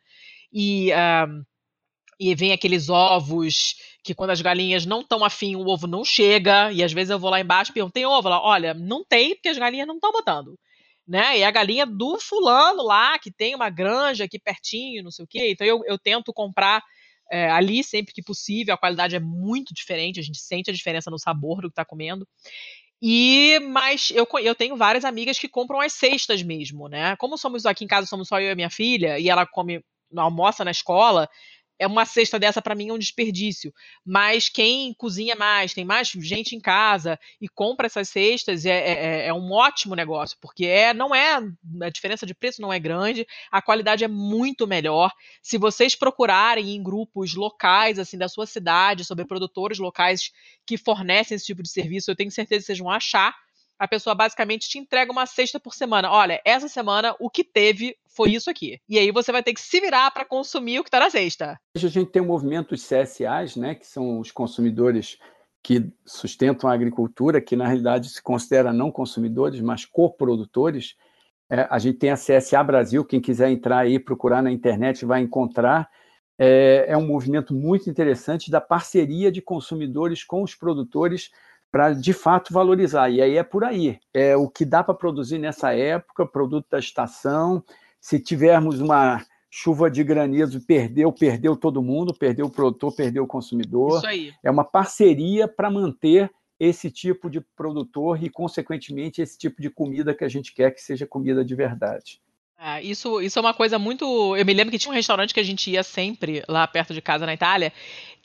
E. 0.53 0.91
Uh, 0.93 1.45
e 2.19 2.35
vem 2.35 2.53
aqueles 2.53 2.89
ovos 2.89 3.77
que 4.03 4.15
quando 4.15 4.31
as 4.31 4.41
galinhas 4.41 4.87
não 4.87 5.01
estão 5.01 5.25
afim, 5.25 5.55
o 5.57 5.67
ovo 5.67 5.87
não 5.87 6.05
chega, 6.05 6.73
e 6.73 6.83
às 6.83 6.93
vezes 6.93 7.11
eu 7.11 7.19
vou 7.19 7.31
lá 7.31 7.41
embaixo 7.41 7.71
e 7.71 7.75
pergunto, 7.75 7.93
tem 7.93 8.07
ovo? 8.07 8.29
Ela, 8.29 8.43
olha, 8.43 8.75
não 8.75 9.05
tem, 9.05 9.35
porque 9.35 9.49
as 9.49 9.59
galinhas 9.59 9.87
não 9.87 9.97
estão 9.97 10.11
botando. 10.11 10.59
Né? 11.07 11.39
E 11.39 11.45
a 11.45 11.51
galinha 11.51 11.87
do 11.87 12.19
fulano 12.21 12.83
lá, 12.83 13.19
que 13.19 13.31
tem 13.31 13.55
uma 13.55 13.71
granja 13.71 14.25
aqui 14.25 14.39
pertinho, 14.39 15.03
não 15.03 15.11
sei 15.11 15.25
o 15.25 15.29
quê. 15.29 15.51
Então 15.53 15.67
eu, 15.67 15.83
eu 15.87 15.99
tento 15.99 16.33
comprar 16.35 16.83
é, 17.31 17.51
ali 17.51 17.83
sempre 17.85 18.13
que 18.13 18.23
possível, 18.23 18.75
a 18.75 18.79
qualidade 18.79 19.17
é 19.17 19.21
muito 19.21 19.73
diferente, 19.73 20.21
a 20.21 20.23
gente 20.23 20.39
sente 20.39 20.71
a 20.71 20.73
diferença 20.73 21.11
no 21.11 21.19
sabor 21.19 21.63
do 21.63 21.69
que 21.69 21.73
está 21.73 21.85
comendo. 21.85 22.27
E 23.01 23.61
mas 23.71 24.11
eu, 24.11 24.27
eu 24.43 24.55
tenho 24.55 24.77
várias 24.77 25.05
amigas 25.05 25.39
que 25.39 25.49
compram 25.49 25.81
as 25.81 25.93
cestas 25.93 26.43
mesmo, 26.43 26.89
né? 26.89 27.15
Como 27.17 27.39
somos 27.39 27.65
aqui 27.65 27.85
em 27.85 27.89
casa, 27.89 28.07
somos 28.07 28.29
só 28.29 28.41
eu 28.41 28.53
e 28.53 28.55
minha 28.57 28.71
filha, 28.71 29.19
e 29.19 29.29
ela 29.29 29.47
come 29.47 29.81
almoça 30.17 30.65
na 30.65 30.71
escola, 30.71 31.29
é 31.79 31.87
uma 31.87 32.05
cesta 32.05 32.39
dessa 32.39 32.61
para 32.61 32.75
mim 32.75 32.89
é 32.89 32.93
um 32.93 32.99
desperdício. 32.99 33.73
Mas 34.05 34.49
quem 34.49 34.93
cozinha 34.95 35.37
mais, 35.37 35.73
tem 35.73 35.85
mais 35.85 36.09
gente 36.09 36.57
em 36.57 36.61
casa 36.61 37.19
e 37.41 37.49
compra 37.49 37.87
essas 37.87 38.09
cestas 38.09 38.67
é, 38.67 38.71
é, 38.71 38.93
é, 38.93 39.27
é 39.29 39.35
um 39.35 39.53
ótimo 39.53 39.95
negócio, 39.95 40.37
porque 40.41 40.67
é, 40.67 40.93
não 40.93 41.15
é 41.15 41.41
a 41.83 41.91
diferença 41.91 42.27
de 42.27 42.35
preço 42.35 42.61
não 42.61 42.73
é 42.73 42.79
grande, 42.79 43.27
a 43.51 43.63
qualidade 43.63 44.05
é 44.05 44.09
muito 44.09 44.67
melhor. 44.67 45.13
Se 45.43 45.59
vocês 45.59 45.95
procurarem 45.95 46.75
em 46.75 46.83
grupos 46.83 47.35
locais 47.35 47.99
assim 47.99 48.19
da 48.19 48.29
sua 48.29 48.47
cidade 48.47 49.05
sobre 49.05 49.25
produtores 49.25 49.79
locais 49.79 50.33
que 50.67 50.77
fornecem 50.77 51.37
esse 51.37 51.47
tipo 51.47 51.63
de 51.63 51.71
serviço, 51.71 52.11
eu 52.11 52.17
tenho 52.17 52.31
certeza 52.31 52.61
que 52.61 52.67
vocês 52.67 52.79
vão 52.79 52.91
achar 52.91 53.35
a 53.79 53.87
pessoa 53.87 54.15
basicamente 54.15 54.69
te 54.69 54.79
entrega 54.79 55.13
uma 55.13 55.25
cesta 55.25 55.61
por 55.61 55.75
semana. 55.75 56.11
Olha, 56.11 56.41
essa 56.45 56.69
semana 56.69 57.15
o 57.21 57.31
que 57.31 57.45
teve 57.45 57.97
foi 58.09 58.33
isso 58.33 58.51
aqui. 58.51 58.81
E 58.89 58.99
aí 58.99 59.13
você 59.13 59.31
vai 59.31 59.43
ter 59.43 59.55
que 59.55 59.61
se 59.61 59.81
virar 59.81 60.11
para 60.11 60.25
consumir 60.25 60.81
o 60.81 60.83
que 60.83 60.89
está 60.89 60.99
na 60.99 61.11
cesta. 61.11 61.59
Hoje 61.77 61.87
a 61.87 61.91
gente 61.91 62.11
tem 62.11 62.21
o 62.21 62.27
movimento 62.27 62.71
dos 62.71 62.87
CSAs, 62.87 63.55
né, 63.57 63.75
que 63.75 63.87
são 63.87 64.19
os 64.19 64.33
consumidores 64.33 65.19
que 65.63 65.91
sustentam 66.05 66.69
a 66.69 66.73
agricultura, 66.73 67.41
que 67.41 67.55
na 67.55 67.67
realidade 67.67 68.09
se 68.09 68.23
considera 68.23 68.73
não 68.73 68.91
consumidores, 68.91 69.61
mas 69.61 69.85
coprodutores. 69.85 70.97
É, 71.51 71.67
a 71.71 71.79
gente 71.79 71.99
tem 71.99 72.11
a 72.11 72.17
CSA 72.17 72.63
Brasil, 72.63 73.05
quem 73.05 73.21
quiser 73.21 73.51
entrar 73.51 73.79
aí, 73.79 73.99
procurar 73.99 74.43
na 74.43 74.51
internet, 74.51 75.05
vai 75.05 75.21
encontrar. 75.21 75.89
É, 76.39 76.87
é 76.89 76.97
um 76.97 77.07
movimento 77.07 77.55
muito 77.55 77.91
interessante 77.91 78.51
da 78.51 78.61
parceria 78.61 79.31
de 79.31 79.43
consumidores 79.43 80.25
com 80.25 80.43
os 80.43 80.55
produtores 80.55 81.31
para 81.71 81.93
de 81.93 82.13
fato 82.13 82.53
valorizar. 82.53 83.11
E 83.11 83.21
aí 83.21 83.37
é 83.37 83.43
por 83.43 83.65
aí. 83.65 83.99
É 84.13 84.37
o 84.37 84.49
que 84.49 84.65
dá 84.65 84.83
para 84.83 84.95
produzir 84.95 85.39
nessa 85.39 85.75
época, 85.75 86.27
produto 86.27 86.67
da 86.71 86.79
estação. 86.79 87.63
Se 88.01 88.19
tivermos 88.19 88.81
uma 88.81 89.25
chuva 89.51 89.91
de 89.91 90.05
granizo, 90.05 90.61
perdeu, 90.61 91.13
perdeu 91.13 91.57
todo 91.57 91.83
mundo, 91.83 92.15
perdeu 92.15 92.47
o 92.47 92.51
produtor, 92.51 92.95
perdeu 92.95 93.25
o 93.25 93.27
consumidor. 93.27 93.99
Isso 93.99 94.07
aí. 94.07 94.33
É 94.43 94.51
uma 94.51 94.65
parceria 94.65 95.49
para 95.49 95.71
manter 95.71 96.31
esse 96.61 96.91
tipo 96.91 97.31
de 97.31 97.41
produtor 97.41 98.23
e, 98.23 98.29
consequentemente, 98.29 99.23
esse 99.23 99.39
tipo 99.39 99.63
de 99.63 99.71
comida 99.71 100.15
que 100.15 100.25
a 100.25 100.29
gente 100.29 100.53
quer 100.53 100.73
que 100.73 100.83
seja 100.83 101.07
comida 101.07 101.45
de 101.45 101.55
verdade. 101.55 102.21
É, 102.61 102.83
isso, 102.83 103.21
isso 103.21 103.39
é 103.39 103.41
uma 103.41 103.55
coisa 103.55 103.79
muito. 103.79 104.37
Eu 104.37 104.45
me 104.45 104.53
lembro 104.53 104.73
que 104.73 104.79
tinha 104.79 104.91
um 104.91 104.95
restaurante 104.95 105.33
que 105.33 105.39
a 105.39 105.45
gente 105.45 105.71
ia 105.71 105.83
sempre 105.85 106.43
lá 106.49 106.67
perto 106.67 106.93
de 106.93 107.01
casa 107.01 107.25
na 107.25 107.33
Itália, 107.33 107.73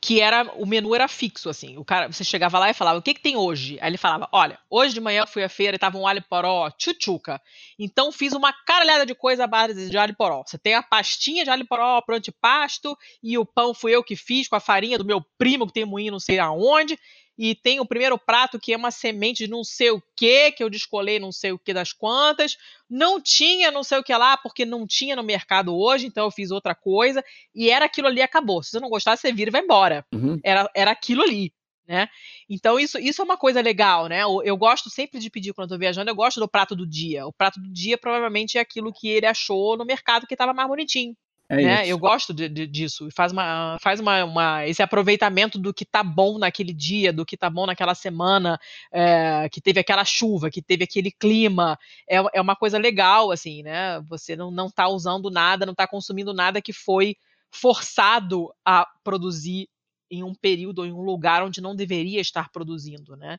que 0.01 0.19
era 0.19 0.51
o 0.55 0.65
menu 0.65 0.95
era 0.95 1.07
fixo 1.07 1.49
assim. 1.49 1.77
O 1.77 1.85
cara, 1.85 2.11
você 2.11 2.23
chegava 2.23 2.57
lá 2.57 2.68
e 2.68 2.73
falava: 2.73 2.97
"O 2.97 3.01
que 3.03 3.14
que 3.14 3.22
tem 3.22 3.38
hoje?" 3.38 3.77
Aí 3.80 3.91
ele 3.91 3.97
falava: 3.97 4.27
"Olha, 4.31 4.57
hoje 4.72 4.95
de 4.95 4.99
manhã 4.99 5.22
eu 5.22 5.27
fui 5.27 5.43
à 5.43 5.49
feira 5.49 5.76
e 5.76 5.80
tava 5.80 5.99
um 5.99 6.07
alho 6.07 6.23
poró, 6.27 6.72
tchutchuca. 6.72 7.39
Então 7.77 8.11
fiz 8.11 8.34
uma 8.34 8.51
caralhada 8.51 9.05
de 9.05 9.14
coisa 9.14 9.43
à 9.43 9.47
base 9.47 9.88
de 9.88 9.97
alho 9.99 10.15
poró. 10.15 10.43
Você 10.43 10.57
tem 10.57 10.73
a 10.73 10.81
pastinha 10.81 11.43
de 11.43 11.51
alho 11.51 11.68
poró 11.68 12.01
pronto 12.01 12.23
de 12.23 12.31
pasto 12.31 12.97
e 13.22 13.38
o 13.38 13.45
pão 13.45 13.72
fui 13.72 13.95
eu 13.95 14.03
que 14.03 14.15
fiz 14.15 14.47
com 14.47 14.55
a 14.55 14.60
farinha 14.60 14.97
do 14.97 15.05
meu 15.05 15.22
primo 15.38 15.68
que 15.68 15.73
tem 15.73 15.85
moinho 15.85 16.11
não 16.11 16.19
sei 16.19 16.39
aonde 16.39 16.97
e 17.38 17.55
tem 17.55 17.80
o 17.80 17.85
primeiro 17.85 18.18
prato 18.18 18.60
que 18.60 18.73
é 18.73 18.77
uma 18.77 18.91
semente 18.91 19.45
de 19.45 19.49
não 19.49 19.64
sei 19.64 19.89
o 19.89 20.01
que, 20.15 20.51
que 20.51 20.64
eu 20.64 20.69
descolei 20.69 21.19
não 21.19 21.31
sei 21.31 21.51
o 21.51 21.60
que 21.60 21.73
das 21.73 21.91
quantas. 21.91 22.57
Não 22.89 23.19
tinha 23.19 23.72
não 23.72 23.84
sei 23.84 23.97
o 23.97 24.03
que 24.03 24.15
lá, 24.15 24.38
porque 24.38 24.65
não 24.65 24.85
tinha 24.85 25.15
no 25.15 25.23
mercado 25.23 25.76
hoje, 25.76 26.05
então 26.05 26.26
eu 26.26 26.31
fiz 26.31 26.51
outra 26.51 26.76
coisa. 26.76 27.23
E 27.53 27.69
era 27.69 27.85
aquilo 27.85 28.07
ali, 28.07 28.22
acabou. 28.22 28.61
Se 28.61 28.72
você 28.72 28.80
não 28.80 28.89
gostar, 28.89 29.18
você 29.18 29.31
vira 29.34 29.49
e 29.49 29.51
vai 29.51 29.61
embora. 29.61 30.05
Uhum. 30.14 30.39
Era, 30.43 30.69
era 30.76 30.91
aquilo 30.91 31.23
ali. 31.23 31.51
Né? 31.85 32.07
Então 32.49 32.80
isso, 32.80 32.97
isso 32.97 33.22
é 33.22 33.26
uma 33.26 33.35
coisa 33.35 33.60
legal, 33.60 34.07
né? 34.07 34.23
Eu, 34.23 34.41
eu 34.43 34.55
gosto 34.55 34.89
sempre 34.89 35.19
de 35.19 35.30
pedir 35.30 35.53
quando 35.53 35.69
eu 35.69 35.76
tô 35.76 35.80
viajando, 35.80 36.10
eu 36.10 36.15
gosto 36.15 36.39
do 36.39 36.47
prato 36.47 36.76
do 36.76 36.88
dia. 36.88 37.26
O 37.27 37.34
prato 37.34 37.60
do 37.60 37.69
dia 37.73 37.97
provavelmente 37.97 38.57
é 38.57 38.61
aquilo 38.61 38.93
que 38.93 39.10
ele 39.10 39.26
achou 39.26 39.76
no 39.76 39.84
mercado 39.84 40.26
que 40.26 40.34
estava 40.34 40.53
mais 40.53 40.69
bonitinho. 40.69 41.14
É 41.49 41.56
né? 41.57 41.88
Eu 41.88 41.98
gosto 41.98 42.34
de, 42.34 42.48
de, 42.48 42.65
disso. 42.65 43.10
Faz, 43.11 43.32
uma, 43.32 43.78
faz 43.82 43.99
uma, 43.99 44.24
uma, 44.24 44.68
esse 44.68 44.82
aproveitamento 44.82 45.60
do 45.60 45.74
que 45.74 45.86
tá 45.86 46.02
bom 46.02 46.38
naquele 46.38 46.74
dia, 46.74 47.11
do 47.11 47.26
que 47.26 47.36
tá 47.36 47.49
bom 47.49 47.65
naquela 47.65 47.94
semana, 47.94 48.60
é, 48.91 49.48
que 49.49 49.61
teve 49.61 49.80
aquela 49.80 50.06
chuva, 50.06 50.49
que 50.49 50.61
teve 50.61 50.84
aquele 50.84 51.11
clima. 51.11 51.78
É, 52.10 52.18
é 52.34 52.41
uma 52.41 52.56
coisa 52.56 52.78
legal, 52.78 53.32
assim, 53.32 53.61
né? 53.61 53.99
Você 54.07 54.36
não, 54.36 54.49
não 54.49 54.70
tá 54.70 54.88
usando 54.88 55.30
nada, 55.30 55.65
não 55.65 55.76
tá 55.76 55.88
consumindo 55.88 56.34
nada 56.34 56.61
que 56.61 56.74
foi 56.74 57.15
forçado 57.52 58.52
a 58.65 58.88
produzir 59.03 59.68
em 60.10 60.24
um 60.24 60.34
período 60.34 60.80
ou 60.80 60.86
em 60.86 60.91
um 60.91 61.02
lugar 61.02 61.44
onde 61.44 61.61
não 61.61 61.76
deveria 61.76 62.22
estar 62.22 62.49
produzindo, 62.49 63.15
né? 63.15 63.38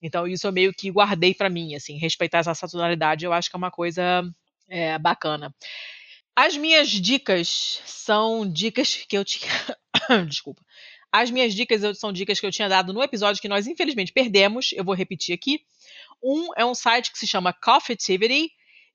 Então 0.00 0.26
isso 0.26 0.46
eu 0.46 0.52
meio 0.52 0.72
que 0.72 0.90
guardei 0.90 1.34
para 1.34 1.48
mim, 1.48 1.74
assim, 1.74 1.96
respeitar 1.96 2.38
essa 2.38 2.54
sazonalidade, 2.54 3.24
eu 3.24 3.32
acho 3.32 3.48
que 3.48 3.56
é 3.56 3.58
uma 3.58 3.70
coisa 3.70 4.22
é, 4.68 4.98
bacana. 4.98 5.54
As 6.36 6.56
minhas 6.56 6.88
dicas 6.88 7.80
são 7.86 8.50
dicas 8.50 8.96
que 9.08 9.16
eu 9.16 9.24
tinha. 9.24 9.50
Desculpa. 10.28 10.60
As 11.12 11.30
minhas 11.30 11.54
dicas 11.54 11.96
são 11.96 12.12
dicas 12.12 12.40
que 12.40 12.46
eu 12.46 12.50
tinha 12.50 12.68
dado 12.68 12.92
no 12.92 13.02
episódio 13.02 13.40
que 13.40 13.48
nós 13.48 13.68
infelizmente 13.68 14.12
perdemos. 14.12 14.72
Eu 14.72 14.82
vou 14.82 14.96
repetir 14.96 15.32
aqui. 15.32 15.60
Um 16.20 16.48
é 16.56 16.64
um 16.64 16.74
site 16.74 17.12
que 17.12 17.18
se 17.18 17.26
chama 17.26 17.52
Coffeetivity, 17.52 18.50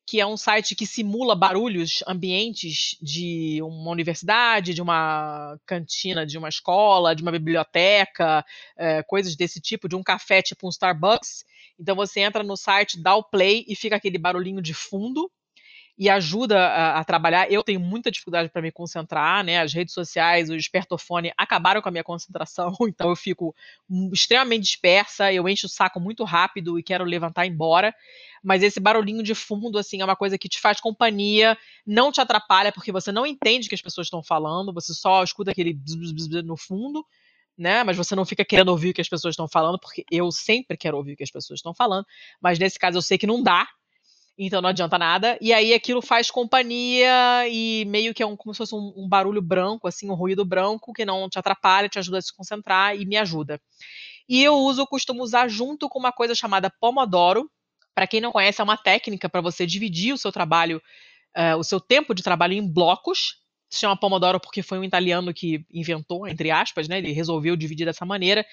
que 0.06 0.20
é 0.20 0.26
um 0.26 0.36
site 0.36 0.76
que 0.76 0.86
simula 0.86 1.34
barulhos 1.34 2.04
ambientes 2.06 2.98
de 3.02 3.62
uma 3.62 3.92
universidade, 3.92 4.74
de 4.74 4.82
uma 4.82 5.58
cantina, 5.66 6.26
de 6.26 6.38
uma 6.38 6.50
escola, 6.50 7.16
de 7.16 7.22
uma 7.22 7.32
biblioteca, 7.32 8.44
é, 8.76 9.02
coisas 9.04 9.38
desse 9.38 9.62
tipo, 9.62 9.88
de 9.88 9.96
um 9.96 10.04
café 10.04 10.42
tipo 10.42 10.68
um 10.68 10.70
Starbucks. 10.70 11.46
Então 11.80 11.96
você 11.96 12.20
entra 12.20 12.44
no 12.44 12.58
site, 12.58 13.02
dá 13.02 13.16
o 13.16 13.24
play 13.24 13.64
e 13.66 13.78
fica 13.78 13.96
aquele 13.96 14.18
barulhinho 14.18 14.62
de 14.62 14.74
fundo 14.74 15.32
e 16.00 16.10
ajuda 16.10 16.58
a, 16.58 17.00
a 17.02 17.04
trabalhar. 17.04 17.52
Eu 17.52 17.62
tenho 17.62 17.82
muita 17.82 18.10
dificuldade 18.10 18.48
para 18.50 18.62
me 18.62 18.72
concentrar, 18.72 19.44
né? 19.44 19.60
As 19.60 19.74
redes 19.74 19.94
sociais, 19.94 20.50
o 20.50 20.56
espertofone 20.56 21.34
acabaram 21.38 21.82
com 21.82 21.90
a 21.90 21.92
minha 21.92 22.06
concentração, 22.06 22.74
então 22.88 23.10
eu 23.10 23.18
fico 23.18 23.54
extremamente 24.14 24.64
dispersa, 24.64 25.34
eu 25.34 25.48
encho 25.50 25.68
o 25.68 25.70
saco 25.70 26.00
muito 26.00 26.24
rápido 26.24 26.80
e 26.80 26.84
quero 26.84 27.04
levantar 27.04 27.46
e 27.46 27.50
ir 27.50 27.52
embora. 27.52 27.94
Mas 28.42 28.64
esse 28.64 28.80
barulhinho 28.80 29.22
de 29.22 29.36
fundo, 29.36 29.78
assim, 29.78 30.00
é 30.00 30.06
uma 30.06 30.16
coisa 30.16 30.38
que 30.38 30.48
te 30.48 30.58
faz 30.62 30.80
companhia, 30.80 31.58
não 31.86 32.14
te 32.14 32.22
atrapalha, 32.22 32.72
porque 32.72 32.94
você 32.94 33.12
não 33.12 33.26
entende 33.26 33.66
o 33.66 33.70
que 33.70 33.76
as 33.76 33.82
pessoas 33.82 34.08
estão 34.08 34.24
falando, 34.24 34.74
você 34.74 34.94
só 34.94 35.22
escuta 35.22 35.52
aquele 35.52 35.74
bzz, 35.74 36.14
bzz, 36.14 36.28
bzz 36.28 36.46
no 36.46 36.56
fundo. 36.56 37.06
Né? 37.58 37.84
Mas 37.84 37.98
você 37.98 38.16
não 38.16 38.24
fica 38.24 38.46
querendo 38.46 38.70
ouvir 38.70 38.92
o 38.92 38.94
que 38.94 39.02
as 39.02 39.10
pessoas 39.10 39.34
estão 39.34 39.46
falando, 39.46 39.78
porque 39.78 40.06
eu 40.10 40.32
sempre 40.32 40.78
quero 40.78 40.96
ouvir 40.96 41.12
o 41.12 41.18
que 41.18 41.24
as 41.24 41.30
pessoas 41.30 41.58
estão 41.58 41.74
falando. 41.74 42.06
Mas 42.42 42.58
nesse 42.58 42.80
caso 42.80 42.98
eu 42.98 43.02
sei 43.02 43.18
que 43.18 43.28
não 43.28 43.44
dá, 43.44 43.68
então 44.46 44.62
não 44.62 44.70
adianta 44.70 44.98
nada. 44.98 45.38
E 45.42 45.52
aí 45.52 45.74
aquilo 45.74 46.02
faz 46.02 46.32
companhia 46.32 47.46
e 47.50 47.84
meio 47.86 48.14
que 48.14 48.24
é 48.24 48.26
um, 48.26 48.38
como 48.38 48.54
se 48.54 48.60
fosse 48.60 48.74
um, 48.74 48.94
um, 48.96 49.08
barulho 49.08 49.42
branco, 49.42 49.86
assim, 49.86 50.10
um 50.10 50.14
ruído 50.14 50.46
branco 50.46 50.94
que 50.94 51.04
não 51.04 51.30
te 51.30 51.38
atrapalha, 51.38 51.90
te 51.90 52.00
ajuda 52.00 52.20
a 52.20 52.22
se 52.22 52.34
concentrar 52.34 52.96
e 52.96 53.06
me 53.06 53.18
ajuda. 53.18 53.60
E 54.30 54.42
eu 54.42 54.56
uso, 54.56 54.88
costumo 54.88 55.24
usar 55.24 55.50
junto 55.50 55.90
com 55.90 56.00
uma 56.00 56.14
coisa 56.14 56.34
chamada 56.34 56.70
Pomodoro. 56.70 57.52
Para 57.94 58.08
quem 58.08 58.22
não 58.22 58.32
conhece, 58.32 58.62
é 58.62 58.64
uma 58.64 58.78
técnica 58.78 59.28
para 59.28 59.42
você 59.42 59.66
dividir 59.66 60.14
o 60.14 60.18
seu 60.18 60.32
trabalho, 60.32 60.82
uh, 61.38 61.58
o 61.58 61.64
seu 61.64 61.82
tempo 61.82 62.16
de 62.16 62.24
trabalho 62.24 62.54
em 62.54 62.66
blocos. 62.66 63.42
Se 63.70 63.82
chama 63.82 64.00
Pomodoro 64.00 64.40
porque 64.40 64.62
foi 64.62 64.80
um 64.80 64.86
italiano 64.86 65.34
que 65.34 65.66
inventou, 65.70 66.26
entre 66.26 66.50
aspas, 66.50 66.88
né? 66.88 67.00
Ele 67.00 67.12
resolveu 67.12 67.58
dividir 67.58 67.86
dessa 67.86 68.06
maneira. 68.06 68.46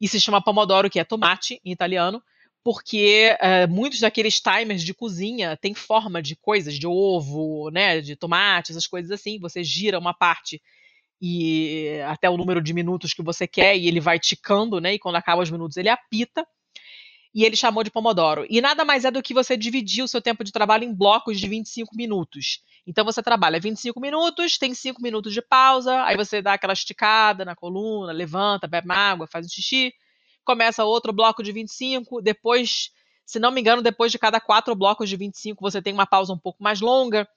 E 0.00 0.08
se 0.08 0.20
chama 0.20 0.42
Pomodoro, 0.42 0.90
que 0.90 0.98
é 0.98 1.04
tomate 1.04 1.60
em 1.64 1.70
italiano 1.70 2.20
porque 2.68 3.34
uh, 3.40 3.72
muitos 3.72 4.00
daqueles 4.00 4.42
timers 4.42 4.82
de 4.82 4.92
cozinha 4.92 5.56
têm 5.56 5.72
forma 5.72 6.20
de 6.20 6.36
coisas, 6.36 6.78
de 6.78 6.86
ovo, 6.86 7.70
né, 7.70 8.02
de 8.02 8.14
tomate, 8.14 8.72
essas 8.72 8.86
coisas 8.86 9.10
assim. 9.10 9.38
Você 9.38 9.64
gira 9.64 9.98
uma 9.98 10.12
parte 10.12 10.60
e 11.18 11.98
até 12.06 12.28
o 12.28 12.36
número 12.36 12.60
de 12.60 12.74
minutos 12.74 13.14
que 13.14 13.22
você 13.22 13.46
quer 13.46 13.74
e 13.74 13.88
ele 13.88 14.00
vai 14.00 14.18
ticando, 14.18 14.82
né? 14.82 14.92
E 14.92 14.98
quando 14.98 15.16
acaba 15.16 15.40
os 15.40 15.50
minutos 15.50 15.78
ele 15.78 15.88
apita. 15.88 16.46
E 17.34 17.42
ele 17.42 17.56
chamou 17.56 17.82
de 17.82 17.90
Pomodoro. 17.90 18.46
E 18.50 18.60
nada 18.60 18.84
mais 18.84 19.06
é 19.06 19.10
do 19.10 19.22
que 19.22 19.32
você 19.32 19.56
dividir 19.56 20.04
o 20.04 20.08
seu 20.08 20.20
tempo 20.20 20.44
de 20.44 20.52
trabalho 20.52 20.84
em 20.84 20.94
blocos 20.94 21.40
de 21.40 21.48
25 21.48 21.96
minutos. 21.96 22.62
Então 22.86 23.02
você 23.02 23.22
trabalha 23.22 23.58
25 23.58 23.98
minutos, 23.98 24.58
tem 24.58 24.74
5 24.74 25.00
minutos 25.00 25.32
de 25.32 25.40
pausa, 25.40 26.04
aí 26.04 26.18
você 26.18 26.42
dá 26.42 26.52
aquela 26.52 26.74
esticada 26.74 27.46
na 27.46 27.56
coluna, 27.56 28.12
levanta, 28.12 28.66
bebe 28.66 28.92
água, 28.92 29.26
faz 29.26 29.46
um 29.46 29.48
xixi, 29.48 29.90
começa 30.48 30.82
outro 30.82 31.12
bloco 31.12 31.42
de 31.42 31.52
25, 31.52 32.22
depois, 32.22 32.90
se 33.26 33.38
não 33.38 33.50
me 33.50 33.60
engano, 33.60 33.82
depois 33.82 34.10
de 34.10 34.18
cada 34.18 34.40
quatro 34.40 34.74
blocos 34.74 35.06
de 35.06 35.14
25, 35.14 35.60
você 35.60 35.82
tem 35.82 35.92
uma 35.92 36.06
pausa 36.06 36.32
um 36.32 36.38
pouco 36.38 36.62
mais 36.62 36.80
longa. 36.80 37.28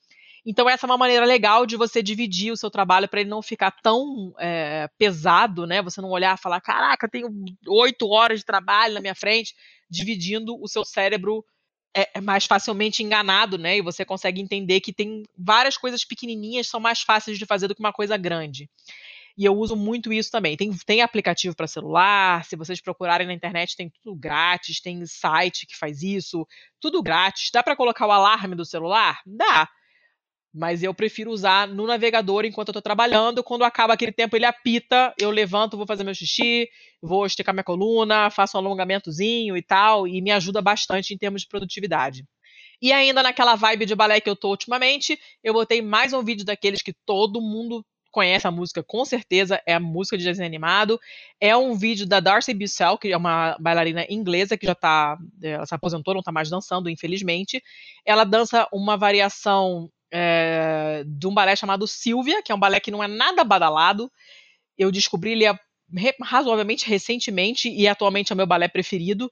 Então, 0.46 0.70
essa 0.70 0.86
é 0.86 0.90
uma 0.90 0.98
maneira 0.98 1.26
legal 1.26 1.66
de 1.66 1.76
você 1.76 2.02
dividir 2.02 2.54
o 2.54 2.58
seu 2.58 2.72
trabalho 2.72 3.10
para 3.10 3.20
ele 3.20 3.30
não 3.30 3.42
ficar 3.42 3.70
tão 3.84 4.34
é, 4.40 4.90
pesado, 4.98 5.68
né? 5.68 5.82
Você 5.82 6.00
não 6.00 6.10
olhar 6.10 6.38
e 6.38 6.42
falar, 6.42 6.62
caraca, 6.62 7.10
tenho 7.10 7.28
oito 7.68 8.08
horas 8.08 8.40
de 8.40 8.46
trabalho 8.46 8.94
na 8.94 9.02
minha 9.02 9.14
frente, 9.14 9.54
dividindo 9.90 10.56
o 10.58 10.68
seu 10.70 10.86
cérebro 10.86 11.44
é, 11.94 12.10
é, 12.14 12.22
mais 12.22 12.46
facilmente 12.46 13.04
enganado, 13.04 13.58
né? 13.58 13.78
E 13.78 13.82
você 13.82 14.06
consegue 14.06 14.40
entender 14.40 14.80
que 14.80 14.94
tem 14.94 15.24
várias 15.38 15.78
coisas 15.78 16.06
pequenininhas 16.06 16.68
são 16.68 16.80
mais 16.80 17.02
fáceis 17.02 17.38
de 17.38 17.46
fazer 17.46 17.68
do 17.68 17.76
que 17.76 17.82
uma 17.82 17.92
coisa 17.92 18.16
grande. 18.16 18.70
E 19.38 19.46
eu 19.46 19.56
uso 19.56 19.76
muito 19.76 20.12
isso 20.12 20.30
também. 20.32 20.58
Tem, 20.58 20.72
tem 20.86 21.02
aplicativo 21.02 21.56
para 21.56 21.68
celular, 21.68 22.44
se 22.46 22.56
vocês 22.56 22.82
procurarem 22.82 23.28
na 23.28 23.34
internet, 23.34 23.76
tem 23.76 23.90
tudo 23.90 24.16
grátis, 24.16 24.82
tem 24.82 25.06
site 25.06 25.66
que 25.66 25.78
faz 25.78 26.02
isso, 26.02 26.46
tudo 26.80 27.02
grátis. 27.02 27.50
Dá 27.52 27.64
para 27.64 27.76
colocar 27.76 28.08
o 28.08 28.12
alarme 28.12 28.56
do 28.56 28.66
celular? 28.66 29.20
Dá. 29.26 29.70
Mas 30.54 30.84
eu 30.84 30.94
prefiro 30.94 31.32
usar 31.32 31.66
no 31.66 31.88
navegador 31.88 32.44
enquanto 32.44 32.70
eu 32.70 32.72
estou 32.74 32.82
trabalhando. 32.82 33.44
Quando 33.44 33.64
acaba 33.64 33.94
aquele 33.94 34.12
tempo, 34.12 34.36
ele 34.36 34.46
apita, 34.46 35.14
eu 35.18 35.32
levanto, 35.32 35.78
vou 35.78 35.88
fazer 35.88 36.04
meu 36.04 36.14
xixi, 36.14 36.68
vou 37.02 37.26
esticar 37.26 37.54
minha 37.54 37.64
coluna, 37.64 38.30
faço 38.30 38.58
um 38.58 38.60
alongamentozinho 38.60 39.56
e 39.56 39.62
tal, 39.62 40.06
e 40.08 40.22
me 40.22 40.30
ajuda 40.30 40.62
bastante 40.62 41.14
em 41.14 41.18
termos 41.18 41.44
de 41.44 41.48
produtividade. 41.48 42.26
E 42.82 42.92
ainda 42.92 43.24
naquela 43.24 43.56
vibe 43.56 43.86
de 43.86 43.96
balé 43.96 44.20
que 44.20 44.30
eu 44.30 44.36
tô 44.36 44.50
ultimamente, 44.50 45.18
eu 45.44 45.54
botei 45.54 45.82
mais 45.82 46.14
um 46.14 46.24
vídeo 46.24 46.44
daqueles 46.44 46.82
que 46.82 46.94
todo 47.06 47.40
mundo 47.40 47.86
conhece 48.12 48.46
a 48.46 48.52
música 48.52 48.84
com 48.84 49.04
certeza, 49.06 49.62
é 49.66 49.74
a 49.74 49.80
música 49.80 50.18
de 50.18 50.24
desenho 50.24 50.48
animado. 50.48 51.00
É 51.40 51.56
um 51.56 51.74
vídeo 51.74 52.06
da 52.06 52.20
Darcy 52.20 52.54
Bussell, 52.54 52.98
que 52.98 53.12
é 53.12 53.18
uma 53.18 53.58
bailarina 53.60 54.06
inglesa 54.10 54.58
que 54.58 54.66
já 54.66 54.76
tá, 54.76 55.18
ela 55.42 55.66
se 55.66 55.74
aposentou, 55.74 56.14
não 56.14 56.22
tá 56.22 56.32
mais 56.32 56.50
dançando, 56.50 56.90
infelizmente. 56.90 57.64
Ela 58.06 58.24
dança 58.24 58.68
uma 58.72 58.98
variação 58.98 59.90
é, 60.12 61.04
de 61.08 61.26
um 61.26 61.34
balé 61.34 61.56
chamado 61.56 61.88
Sylvia, 61.88 62.44
que 62.44 62.52
é 62.52 62.56
um 62.56 62.60
balé 62.60 62.80
que 62.80 62.92
não 62.92 63.04
é 63.04 63.08
nada 63.08 63.44
badalado. 63.44 64.12
Eu 64.78 64.92
descobri 64.92 65.32
ele 65.32 65.46
razoavelmente 66.22 66.88
recentemente 66.88 67.70
e 67.70 67.88
atualmente 67.88 68.32
é 68.32 68.34
o 68.34 68.38
meu 68.38 68.48
balé 68.48 68.68
preferido 68.68 69.32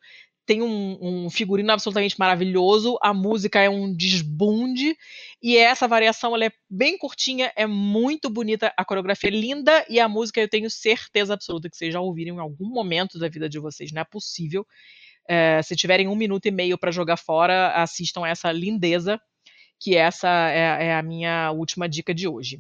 tem 0.49 0.63
um, 0.63 0.97
um, 0.99 1.29
figurino 1.29 1.71
absolutamente 1.71 2.17
maravilhoso, 2.17 2.97
a 3.03 3.13
música 3.13 3.61
é 3.61 3.69
um 3.69 3.93
desbunde, 3.93 4.97
e 5.39 5.55
essa 5.55 5.87
variação 5.87 6.33
ela 6.33 6.45
é 6.45 6.51
bem 6.67 6.97
curtinha, 6.97 7.53
é 7.55 7.67
muito 7.67 8.31
bonita, 8.31 8.73
a 8.75 8.83
coreografia 8.83 9.29
é 9.29 9.31
linda, 9.31 9.85
e 9.87 9.99
a 9.99 10.09
música 10.09 10.41
eu 10.41 10.49
tenho 10.49 10.67
certeza 10.67 11.35
absoluta 11.35 11.69
que 11.69 11.77
vocês 11.77 11.93
já 11.93 12.01
ouviram 12.01 12.37
em 12.37 12.39
algum 12.39 12.67
momento 12.67 13.19
da 13.19 13.29
vida 13.29 13.47
de 13.47 13.59
vocês, 13.59 13.91
não 13.91 14.01
é 14.01 14.03
possível. 14.03 14.65
É, 15.27 15.61
se 15.61 15.75
tiverem 15.75 16.07
um 16.07 16.15
minuto 16.15 16.47
e 16.47 16.51
meio 16.51 16.79
para 16.79 16.89
jogar 16.89 17.17
fora, 17.17 17.71
assistam 17.75 18.25
essa 18.25 18.51
lindeza, 18.51 19.21
que 19.79 19.95
essa 19.95 20.49
é, 20.49 20.87
é 20.87 20.95
a 20.95 21.03
minha 21.03 21.51
última 21.51 21.87
dica 21.87 22.11
de 22.11 22.27
hoje. 22.27 22.59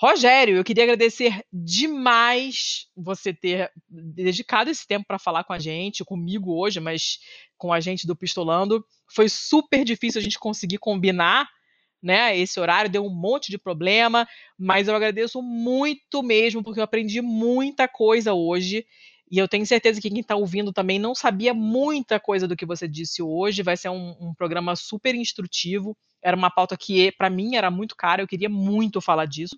Rogério, 0.00 0.56
eu 0.56 0.62
queria 0.62 0.84
agradecer 0.84 1.44
demais 1.52 2.86
você 2.96 3.34
ter 3.34 3.68
dedicado 3.88 4.70
esse 4.70 4.86
tempo 4.86 5.04
para 5.04 5.18
falar 5.18 5.42
com 5.42 5.52
a 5.52 5.58
gente, 5.58 6.04
comigo 6.04 6.56
hoje, 6.56 6.78
mas 6.78 7.18
com 7.56 7.72
a 7.72 7.80
gente 7.80 8.06
do 8.06 8.14
Pistolando. 8.14 8.84
Foi 9.12 9.28
super 9.28 9.84
difícil 9.84 10.20
a 10.20 10.22
gente 10.22 10.38
conseguir 10.38 10.78
combinar 10.78 11.48
né, 12.00 12.38
esse 12.38 12.60
horário, 12.60 12.88
deu 12.88 13.04
um 13.04 13.12
monte 13.12 13.50
de 13.50 13.58
problema, 13.58 14.24
mas 14.56 14.86
eu 14.86 14.94
agradeço 14.94 15.42
muito 15.42 16.22
mesmo, 16.22 16.62
porque 16.62 16.78
eu 16.78 16.84
aprendi 16.84 17.20
muita 17.20 17.88
coisa 17.88 18.32
hoje. 18.32 18.86
E 19.30 19.38
eu 19.38 19.48
tenho 19.48 19.66
certeza 19.66 20.00
que 20.00 20.10
quem 20.10 20.20
está 20.20 20.36
ouvindo 20.36 20.72
também 20.72 20.98
não 20.98 21.14
sabia 21.14 21.52
muita 21.52 22.18
coisa 22.18 22.48
do 22.48 22.56
que 22.56 22.66
você 22.66 22.88
disse 22.88 23.22
hoje. 23.22 23.62
Vai 23.62 23.76
ser 23.76 23.90
um, 23.90 24.16
um 24.20 24.34
programa 24.34 24.74
super 24.74 25.14
instrutivo 25.14 25.96
era 26.22 26.36
uma 26.36 26.50
pauta 26.50 26.76
que 26.76 27.12
para 27.12 27.30
mim 27.30 27.56
era 27.56 27.70
muito 27.70 27.96
cara, 27.96 28.22
eu 28.22 28.28
queria 28.28 28.48
muito 28.48 29.00
falar 29.00 29.26
disso. 29.26 29.56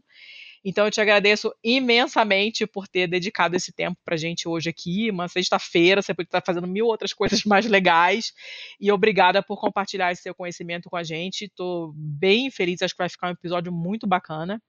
Então 0.63 0.85
eu 0.85 0.91
te 0.91 1.01
agradeço 1.01 1.51
imensamente 1.65 2.67
por 2.67 2.87
ter 2.87 3.07
dedicado 3.07 3.57
esse 3.57 3.73
tempo 3.73 3.99
para 4.05 4.17
gente 4.17 4.47
hoje 4.47 4.69
aqui, 4.69 5.11
uma 5.11 5.27
sexta-feira, 5.27 6.03
você 6.03 6.13
pode 6.13 6.27
estar 6.27 6.43
fazendo 6.45 6.67
mil 6.67 6.87
outras 6.87 7.13
coisas 7.15 7.45
mais 7.45 7.65
legais. 7.67 8.33
E 8.79 8.93
obrigada 8.93 9.43
por 9.43 9.59
compartilhar 9.59 10.13
esse 10.13 10.23
seu 10.23 10.35
conhecimento 10.35 10.91
com 10.91 10.97
a 10.97 11.03
gente. 11.03 11.47
Estou 11.47 11.93
bem 11.97 12.51
feliz, 12.51 12.83
acho 12.83 12.95
que 12.95 12.99
vai 13.03 13.09
ficar 13.09 13.29
um 13.29 13.33
episódio 13.33 13.73
muito 13.73 14.07
bacana. 14.07 14.63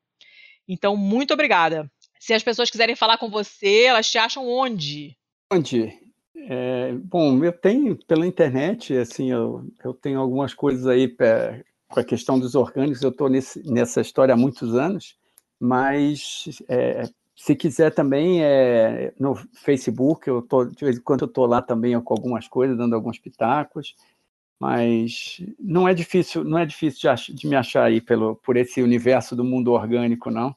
Então, 0.65 0.95
muito 0.95 1.33
obrigada. 1.33 1.91
Se 2.21 2.35
as 2.35 2.43
pessoas 2.43 2.69
quiserem 2.69 2.95
falar 2.95 3.17
com 3.17 3.31
você, 3.31 3.85
elas 3.85 4.07
te 4.07 4.19
acham 4.19 4.47
onde? 4.47 5.17
Onde? 5.51 5.91
É, 6.35 6.93
bom, 6.93 7.43
eu 7.43 7.51
tenho 7.51 7.97
pela 8.05 8.27
internet, 8.27 8.95
assim, 8.95 9.31
eu, 9.31 9.65
eu 9.83 9.91
tenho 9.91 10.19
algumas 10.19 10.53
coisas 10.53 10.85
aí 10.85 11.07
com 11.89 11.99
a 11.99 12.03
questão 12.03 12.39
dos 12.39 12.53
orgânicos, 12.53 13.01
eu 13.01 13.09
estou 13.09 13.27
nessa 13.27 14.01
história 14.01 14.35
há 14.35 14.37
muitos 14.37 14.75
anos, 14.75 15.17
mas 15.59 16.61
é, 16.69 17.09
se 17.35 17.55
quiser 17.55 17.89
também 17.89 18.43
é, 18.43 19.11
no 19.19 19.33
Facebook, 19.55 20.27
eu 20.27 20.43
tô, 20.43 20.65
de 20.65 20.85
vez 20.85 20.97
em 20.97 21.01
quando 21.01 21.21
eu 21.21 21.27
estou 21.27 21.47
lá 21.47 21.59
também 21.59 21.99
com 22.01 22.13
algumas 22.13 22.47
coisas, 22.47 22.77
dando 22.77 22.93
alguns 22.93 23.17
pitacos, 23.17 23.95
mas 24.59 25.43
não 25.59 25.87
é 25.87 25.93
difícil, 25.95 26.43
não 26.43 26.59
é 26.59 26.67
difícil 26.67 26.99
de, 26.99 27.07
ach, 27.07 27.29
de 27.29 27.47
me 27.47 27.55
achar 27.55 27.85
aí 27.85 27.99
pelo, 27.99 28.35
por 28.35 28.57
esse 28.57 28.79
universo 28.79 29.35
do 29.35 29.43
mundo 29.43 29.71
orgânico, 29.71 30.29
não 30.29 30.55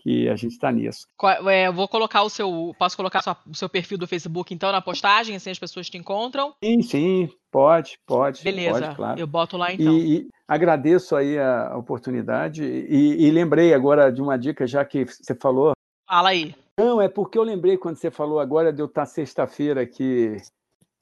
que 0.00 0.28
a 0.28 0.36
gente 0.36 0.52
está 0.52 0.72
nisso. 0.72 1.06
É, 1.46 1.68
eu 1.68 1.72
vou 1.72 1.86
colocar 1.86 2.22
o 2.22 2.30
seu. 2.30 2.74
Posso 2.78 2.96
colocar 2.96 3.22
sua, 3.22 3.36
o 3.46 3.54
seu 3.54 3.68
perfil 3.68 3.98
do 3.98 4.06
Facebook, 4.06 4.52
então, 4.52 4.72
na 4.72 4.80
postagem, 4.80 5.36
assim 5.36 5.50
as 5.50 5.58
pessoas 5.58 5.88
te 5.88 5.98
encontram? 5.98 6.54
Sim, 6.64 6.82
sim, 6.82 7.30
pode, 7.50 7.98
pode. 8.06 8.42
Beleza, 8.42 8.80
pode, 8.80 8.96
claro. 8.96 9.20
eu 9.20 9.26
boto 9.26 9.56
lá 9.56 9.72
então. 9.72 9.92
E, 9.92 10.16
e 10.16 10.28
agradeço 10.48 11.14
aí 11.14 11.38
a 11.38 11.76
oportunidade 11.76 12.64
e, 12.64 13.26
e, 13.26 13.30
lembrei 13.30 13.74
agora 13.74 14.10
de 14.10 14.22
uma 14.22 14.38
dica, 14.38 14.66
já 14.66 14.84
que 14.84 15.04
você 15.04 15.34
falou. 15.34 15.72
Fala 16.08 16.30
aí. 16.30 16.54
Não, 16.78 17.00
é 17.00 17.08
porque 17.08 17.38
eu 17.38 17.42
lembrei 17.42 17.76
quando 17.76 17.96
você 17.96 18.10
falou 18.10 18.40
agora 18.40 18.72
de 18.72 18.80
eu 18.80 18.86
estar 18.86 19.04
sexta-feira 19.04 19.82
aqui 19.82 20.36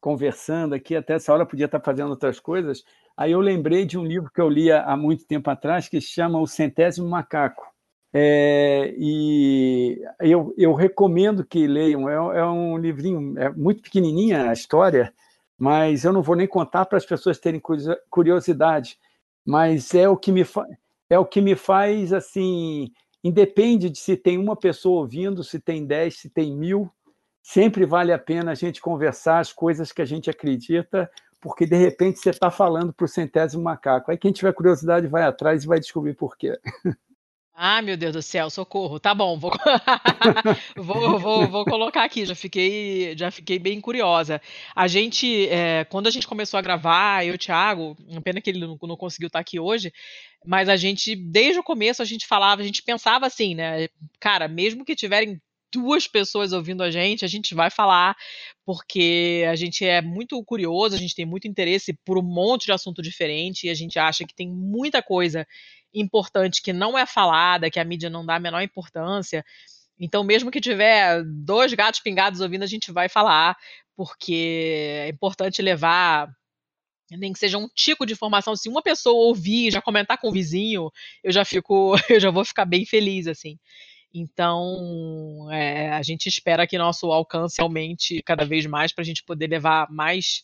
conversando 0.00 0.74
aqui, 0.74 0.94
até 0.96 1.14
essa 1.14 1.32
hora 1.32 1.46
podia 1.46 1.66
estar 1.66 1.80
fazendo 1.80 2.10
outras 2.10 2.40
coisas. 2.40 2.82
Aí 3.16 3.32
eu 3.32 3.40
lembrei 3.40 3.84
de 3.84 3.96
um 3.98 4.04
livro 4.04 4.30
que 4.32 4.40
eu 4.40 4.48
lia 4.48 4.82
há 4.82 4.96
muito 4.96 5.24
tempo 5.24 5.50
atrás 5.50 5.88
que 5.88 6.00
se 6.00 6.08
chama 6.08 6.40
O 6.40 6.46
Centésimo 6.46 7.08
Macaco 7.08 7.77
é, 8.12 8.94
e 8.96 10.00
eu, 10.20 10.54
eu, 10.56 10.72
recomendo 10.72 11.44
que 11.44 11.66
leiam. 11.66 12.08
É, 12.08 12.38
é, 12.38 12.44
um 12.46 12.78
livrinho, 12.78 13.38
é 13.38 13.50
muito 13.50 13.82
pequenininha 13.82 14.50
a 14.50 14.52
história, 14.52 15.12
mas 15.58 16.04
eu 16.04 16.12
não 16.12 16.22
vou 16.22 16.36
nem 16.36 16.46
contar 16.46 16.86
para 16.86 16.96
as 16.98 17.04
pessoas 17.04 17.38
terem 17.38 17.60
curiosidade. 18.10 18.98
Mas 19.44 19.94
é 19.94 20.08
o 20.08 20.16
que 20.16 20.32
me 20.32 20.44
é 21.10 21.18
o 21.18 21.26
que 21.26 21.40
me 21.40 21.54
faz 21.54 22.12
assim. 22.12 22.90
Independe 23.22 23.90
de 23.90 23.98
se 23.98 24.16
tem 24.16 24.38
uma 24.38 24.56
pessoa 24.56 25.00
ouvindo, 25.00 25.42
se 25.42 25.58
tem 25.58 25.84
dez, 25.84 26.18
se 26.18 26.30
tem 26.30 26.56
mil, 26.56 26.90
sempre 27.42 27.84
vale 27.84 28.12
a 28.12 28.18
pena 28.18 28.52
a 28.52 28.54
gente 28.54 28.80
conversar 28.80 29.40
as 29.40 29.52
coisas 29.52 29.90
que 29.90 30.00
a 30.00 30.04
gente 30.04 30.30
acredita, 30.30 31.10
porque 31.40 31.66
de 31.66 31.76
repente 31.76 32.20
você 32.20 32.30
está 32.30 32.50
falando 32.50 32.92
para 32.92 33.04
o 33.04 33.08
centésimo 33.08 33.64
macaco. 33.64 34.10
Aí 34.10 34.16
quem 34.16 34.32
tiver 34.32 34.52
curiosidade 34.52 35.08
vai 35.08 35.24
atrás 35.24 35.64
e 35.64 35.66
vai 35.66 35.80
descobrir 35.80 36.14
por 36.14 36.36
quê. 36.36 36.58
Ah, 37.60 37.82
meu 37.82 37.96
Deus 37.96 38.12
do 38.12 38.22
céu, 38.22 38.48
socorro. 38.50 39.00
Tá 39.00 39.12
bom, 39.12 39.36
vou, 39.36 39.50
vou, 40.76 41.18
vou, 41.18 41.48
vou, 41.48 41.64
colocar 41.64 42.04
aqui. 42.04 42.24
Já 42.24 42.36
fiquei, 42.36 43.16
já 43.18 43.32
fiquei 43.32 43.58
bem 43.58 43.80
curiosa. 43.80 44.40
A 44.76 44.86
gente, 44.86 45.48
é, 45.48 45.84
quando 45.86 46.06
a 46.06 46.10
gente 46.12 46.28
começou 46.28 46.56
a 46.56 46.62
gravar, 46.62 47.26
eu 47.26 47.32
e 47.32 47.34
o 47.34 47.38
Thiago, 47.38 47.96
pena 48.22 48.40
que 48.40 48.48
ele 48.48 48.60
não, 48.60 48.78
não 48.80 48.96
conseguiu 48.96 49.26
estar 49.26 49.40
aqui 49.40 49.58
hoje, 49.58 49.92
mas 50.46 50.68
a 50.68 50.76
gente, 50.76 51.16
desde 51.16 51.58
o 51.58 51.64
começo, 51.64 52.00
a 52.00 52.04
gente 52.04 52.28
falava, 52.28 52.62
a 52.62 52.64
gente 52.64 52.80
pensava 52.80 53.26
assim, 53.26 53.56
né? 53.56 53.88
Cara, 54.20 54.46
mesmo 54.46 54.84
que 54.84 54.94
tiverem 54.94 55.40
duas 55.72 56.06
pessoas 56.06 56.52
ouvindo 56.52 56.82
a 56.82 56.92
gente, 56.92 57.24
a 57.24 57.28
gente 57.28 57.56
vai 57.56 57.70
falar, 57.70 58.16
porque 58.64 59.44
a 59.50 59.56
gente 59.56 59.84
é 59.84 60.00
muito 60.00 60.42
curioso, 60.44 60.94
a 60.94 60.98
gente 60.98 61.14
tem 61.14 61.26
muito 61.26 61.48
interesse 61.48 61.92
por 62.04 62.18
um 62.18 62.22
monte 62.22 62.66
de 62.66 62.72
assunto 62.72 63.02
diferente 63.02 63.66
e 63.66 63.70
a 63.70 63.74
gente 63.74 63.98
acha 63.98 64.24
que 64.24 64.34
tem 64.34 64.48
muita 64.48 65.02
coisa 65.02 65.46
importante 66.00 66.62
que 66.62 66.72
não 66.72 66.98
é 66.98 67.06
falada, 67.06 67.70
que 67.70 67.80
a 67.80 67.84
mídia 67.84 68.10
não 68.10 68.24
dá 68.24 68.36
a 68.36 68.40
menor 68.40 68.62
importância. 68.62 69.44
Então, 69.98 70.22
mesmo 70.22 70.50
que 70.50 70.60
tiver 70.60 71.22
dois 71.24 71.72
gatos 71.74 72.00
pingados 72.00 72.40
ouvindo, 72.40 72.62
a 72.62 72.66
gente 72.66 72.92
vai 72.92 73.08
falar, 73.08 73.56
porque 73.96 75.02
é 75.04 75.08
importante 75.08 75.60
levar 75.60 76.28
nem 77.10 77.32
que 77.32 77.38
seja 77.38 77.56
um 77.56 77.68
tico 77.68 78.04
de 78.04 78.12
informação, 78.12 78.54
se 78.54 78.68
uma 78.68 78.82
pessoa 78.82 79.14
ouvir, 79.14 79.70
já 79.70 79.80
comentar 79.80 80.18
com 80.18 80.28
o 80.28 80.32
vizinho, 80.32 80.90
eu 81.24 81.32
já 81.32 81.44
fico, 81.44 81.94
eu 82.10 82.20
já 82.20 82.30
vou 82.30 82.44
ficar 82.44 82.64
bem 82.64 82.84
feliz 82.84 83.26
assim. 83.26 83.58
Então, 84.12 85.48
é, 85.52 85.90
a 85.90 86.02
gente 86.02 86.26
espera 86.28 86.66
que 86.66 86.78
nosso 86.78 87.10
alcance 87.12 87.60
aumente 87.60 88.22
cada 88.22 88.44
vez 88.44 88.66
mais 88.66 88.92
para 88.92 89.02
a 89.02 89.04
gente 89.04 89.22
poder 89.22 89.48
levar 89.48 89.90
mais 89.90 90.42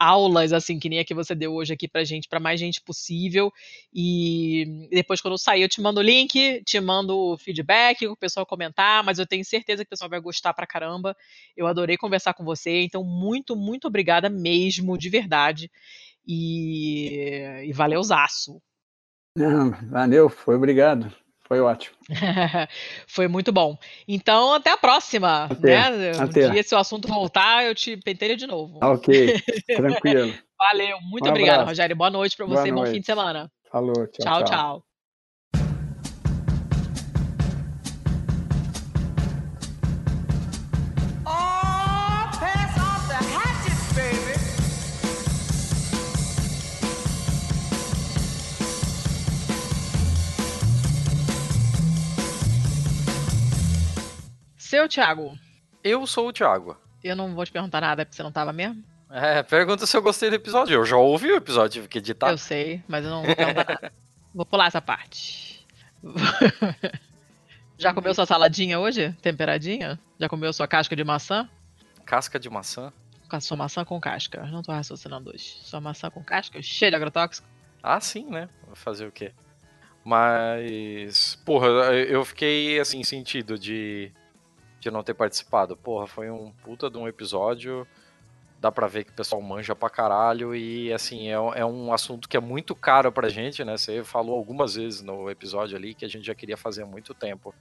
aulas, 0.00 0.52
assim, 0.54 0.78
que 0.78 0.88
nem 0.88 0.98
a 0.98 1.04
que 1.04 1.12
você 1.12 1.34
deu 1.34 1.52
hoje 1.52 1.74
aqui 1.74 1.86
pra 1.86 2.02
gente, 2.02 2.26
para 2.26 2.40
mais 2.40 2.58
gente 2.58 2.80
possível. 2.80 3.52
E 3.92 4.88
depois, 4.90 5.20
quando 5.20 5.36
sair, 5.36 5.60
eu 5.60 5.68
te 5.68 5.80
mando 5.80 6.00
o 6.00 6.02
link, 6.02 6.62
te 6.64 6.80
mando 6.80 7.16
o 7.16 7.36
feedback, 7.36 8.06
o 8.06 8.16
pessoal 8.16 8.46
comentar, 8.46 9.04
mas 9.04 9.18
eu 9.18 9.26
tenho 9.26 9.44
certeza 9.44 9.84
que 9.84 9.88
o 9.88 9.90
pessoal 9.90 10.08
vai 10.08 10.20
gostar 10.20 10.54
pra 10.54 10.66
caramba. 10.66 11.14
Eu 11.54 11.66
adorei 11.66 11.98
conversar 11.98 12.32
com 12.32 12.44
você, 12.44 12.80
então, 12.80 13.04
muito, 13.04 13.54
muito 13.54 13.86
obrigada 13.86 14.30
mesmo, 14.30 14.96
de 14.96 15.10
verdade. 15.10 15.70
E, 16.26 17.64
e 17.66 17.72
valeuzaço. 17.72 18.62
Valeu, 19.90 20.28
foi 20.28 20.56
obrigado. 20.56 21.12
Foi 21.50 21.58
ótimo. 21.60 21.96
Foi 23.08 23.26
muito 23.26 23.50
bom. 23.50 23.76
Então, 24.06 24.54
até 24.54 24.70
a 24.70 24.76
próxima. 24.76 25.46
Até, 25.46 25.90
né? 25.90 26.10
até. 26.16 26.46
Um 26.46 26.52
dia, 26.52 26.62
se 26.62 26.72
o 26.76 26.78
assunto 26.78 27.08
voltar, 27.08 27.64
eu 27.64 27.74
te 27.74 27.96
penteio 27.96 28.36
de 28.36 28.46
novo. 28.46 28.78
Ok, 28.80 29.34
tranquilo. 29.74 30.32
Valeu, 30.56 31.00
muito 31.02 31.26
um 31.26 31.30
obrigado, 31.30 31.66
Rogério. 31.66 31.96
Boa 31.96 32.08
noite 32.08 32.36
para 32.36 32.46
você, 32.46 32.70
bom 32.70 32.86
fim 32.86 33.00
de 33.00 33.06
semana. 33.06 33.50
Falou, 33.68 34.06
tchau, 34.06 34.22
tchau. 34.22 34.38
tchau. 34.38 34.44
tchau. 34.44 34.89
Seu 54.70 54.88
Thiago. 54.88 55.36
Eu 55.82 56.06
sou 56.06 56.28
o 56.28 56.32
Thiago. 56.32 56.76
Eu 57.02 57.16
não 57.16 57.34
vou 57.34 57.44
te 57.44 57.50
perguntar 57.50 57.80
nada 57.80 58.06
porque 58.06 58.14
você 58.14 58.22
não 58.22 58.30
tava 58.30 58.52
mesmo. 58.52 58.84
É, 59.10 59.42
pergunta 59.42 59.84
se 59.84 59.96
eu 59.96 60.00
gostei 60.00 60.30
do 60.30 60.36
episódio. 60.36 60.72
Eu 60.72 60.84
já 60.84 60.96
ouvi 60.96 61.32
o 61.32 61.34
episódio, 61.34 61.72
tive 61.72 61.88
que 61.88 61.98
editar. 61.98 62.30
Eu 62.30 62.38
sei, 62.38 62.80
mas 62.86 63.04
eu 63.04 63.10
não 63.10 63.24
vou 63.24 63.34
perguntar 63.34 63.66
nada. 63.66 63.92
Vou 64.32 64.46
pular 64.46 64.68
essa 64.68 64.80
parte. 64.80 65.66
Já 67.76 67.92
comeu 67.92 68.14
sua 68.14 68.26
saladinha 68.26 68.78
hoje? 68.78 69.12
Temperadinha? 69.20 69.98
Já 70.20 70.28
comeu 70.28 70.52
sua 70.52 70.68
casca 70.68 70.94
de 70.94 71.02
maçã? 71.02 71.50
Casca 72.06 72.38
de 72.38 72.48
maçã? 72.48 72.92
Sua 73.40 73.56
maçã 73.56 73.84
com 73.84 74.00
casca. 74.00 74.46
Não 74.46 74.62
tô 74.62 74.70
raciocinando 74.70 75.30
hoje. 75.30 75.58
Sua 75.64 75.80
maçã 75.80 76.08
com 76.12 76.22
casca, 76.22 76.62
cheia 76.62 76.92
de 76.92 76.96
agrotóxico. 76.96 77.48
Ah, 77.82 78.00
sim, 78.00 78.30
né? 78.30 78.48
Vou 78.64 78.76
fazer 78.76 79.08
o 79.08 79.10
quê? 79.10 79.32
Mas, 80.04 81.34
porra, 81.44 81.66
eu 81.92 82.24
fiquei 82.24 82.78
assim, 82.78 83.02
sentido 83.02 83.58
de 83.58 84.12
de 84.80 84.90
não 84.90 85.02
ter 85.02 85.14
participado. 85.14 85.76
Porra, 85.76 86.06
foi 86.06 86.30
um 86.30 86.50
puta 86.64 86.90
de 86.90 86.96
um 86.96 87.06
episódio. 87.06 87.86
Dá 88.58 88.72
pra 88.72 88.88
ver 88.88 89.04
que 89.04 89.10
o 89.10 89.14
pessoal 89.14 89.40
manja 89.40 89.74
pra 89.76 89.90
caralho. 89.90 90.54
E 90.54 90.92
assim, 90.92 91.28
é, 91.28 91.32
é 91.32 91.64
um 91.64 91.92
assunto 91.92 92.28
que 92.28 92.36
é 92.36 92.40
muito 92.40 92.74
caro 92.74 93.12
pra 93.12 93.28
gente, 93.28 93.62
né? 93.64 93.76
Você 93.76 94.02
falou 94.02 94.36
algumas 94.36 94.74
vezes 94.74 95.02
no 95.02 95.30
episódio 95.30 95.76
ali 95.76 95.94
que 95.94 96.04
a 96.04 96.08
gente 96.08 96.24
já 96.26 96.34
queria 96.34 96.56
fazer 96.56 96.82
há 96.82 96.86
muito 96.86 97.14
tempo. 97.14 97.54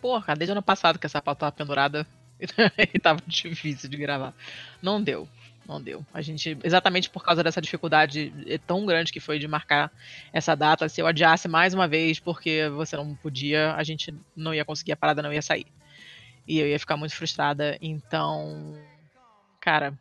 Porra, 0.00 0.34
desde 0.36 0.52
o 0.52 0.54
ano 0.54 0.62
passado 0.62 0.98
que 0.98 1.06
essa 1.06 1.20
pauta 1.20 1.40
tava 1.40 1.52
pendurada 1.52 2.06
e 2.94 2.98
tava 2.98 3.20
difícil 3.26 3.88
de 3.88 3.96
gravar. 3.96 4.34
Não 4.80 5.02
deu. 5.02 5.28
não 5.66 5.82
deu. 5.82 6.04
A 6.14 6.22
gente, 6.22 6.56
exatamente 6.62 7.10
por 7.10 7.24
causa 7.24 7.42
dessa 7.42 7.60
dificuldade 7.60 8.32
tão 8.66 8.86
grande 8.86 9.12
que 9.12 9.20
foi 9.20 9.38
de 9.38 9.48
marcar 9.48 9.90
essa 10.32 10.54
data, 10.54 10.88
se 10.88 11.00
eu 11.00 11.06
adiasse 11.06 11.48
mais 11.48 11.74
uma 11.74 11.88
vez 11.88 12.20
porque 12.20 12.68
você 12.70 12.96
não 12.96 13.14
podia, 13.14 13.74
a 13.74 13.82
gente 13.82 14.14
não 14.36 14.54
ia 14.54 14.64
conseguir, 14.64 14.92
a 14.92 14.96
parada 14.96 15.20
não 15.20 15.32
ia 15.32 15.42
sair. 15.42 15.66
E 16.48 16.58
eu 16.58 16.66
ia 16.66 16.78
ficar 16.78 16.96
muito 16.96 17.14
frustrada. 17.14 17.76
Então, 17.78 18.74
cara, 19.60 19.92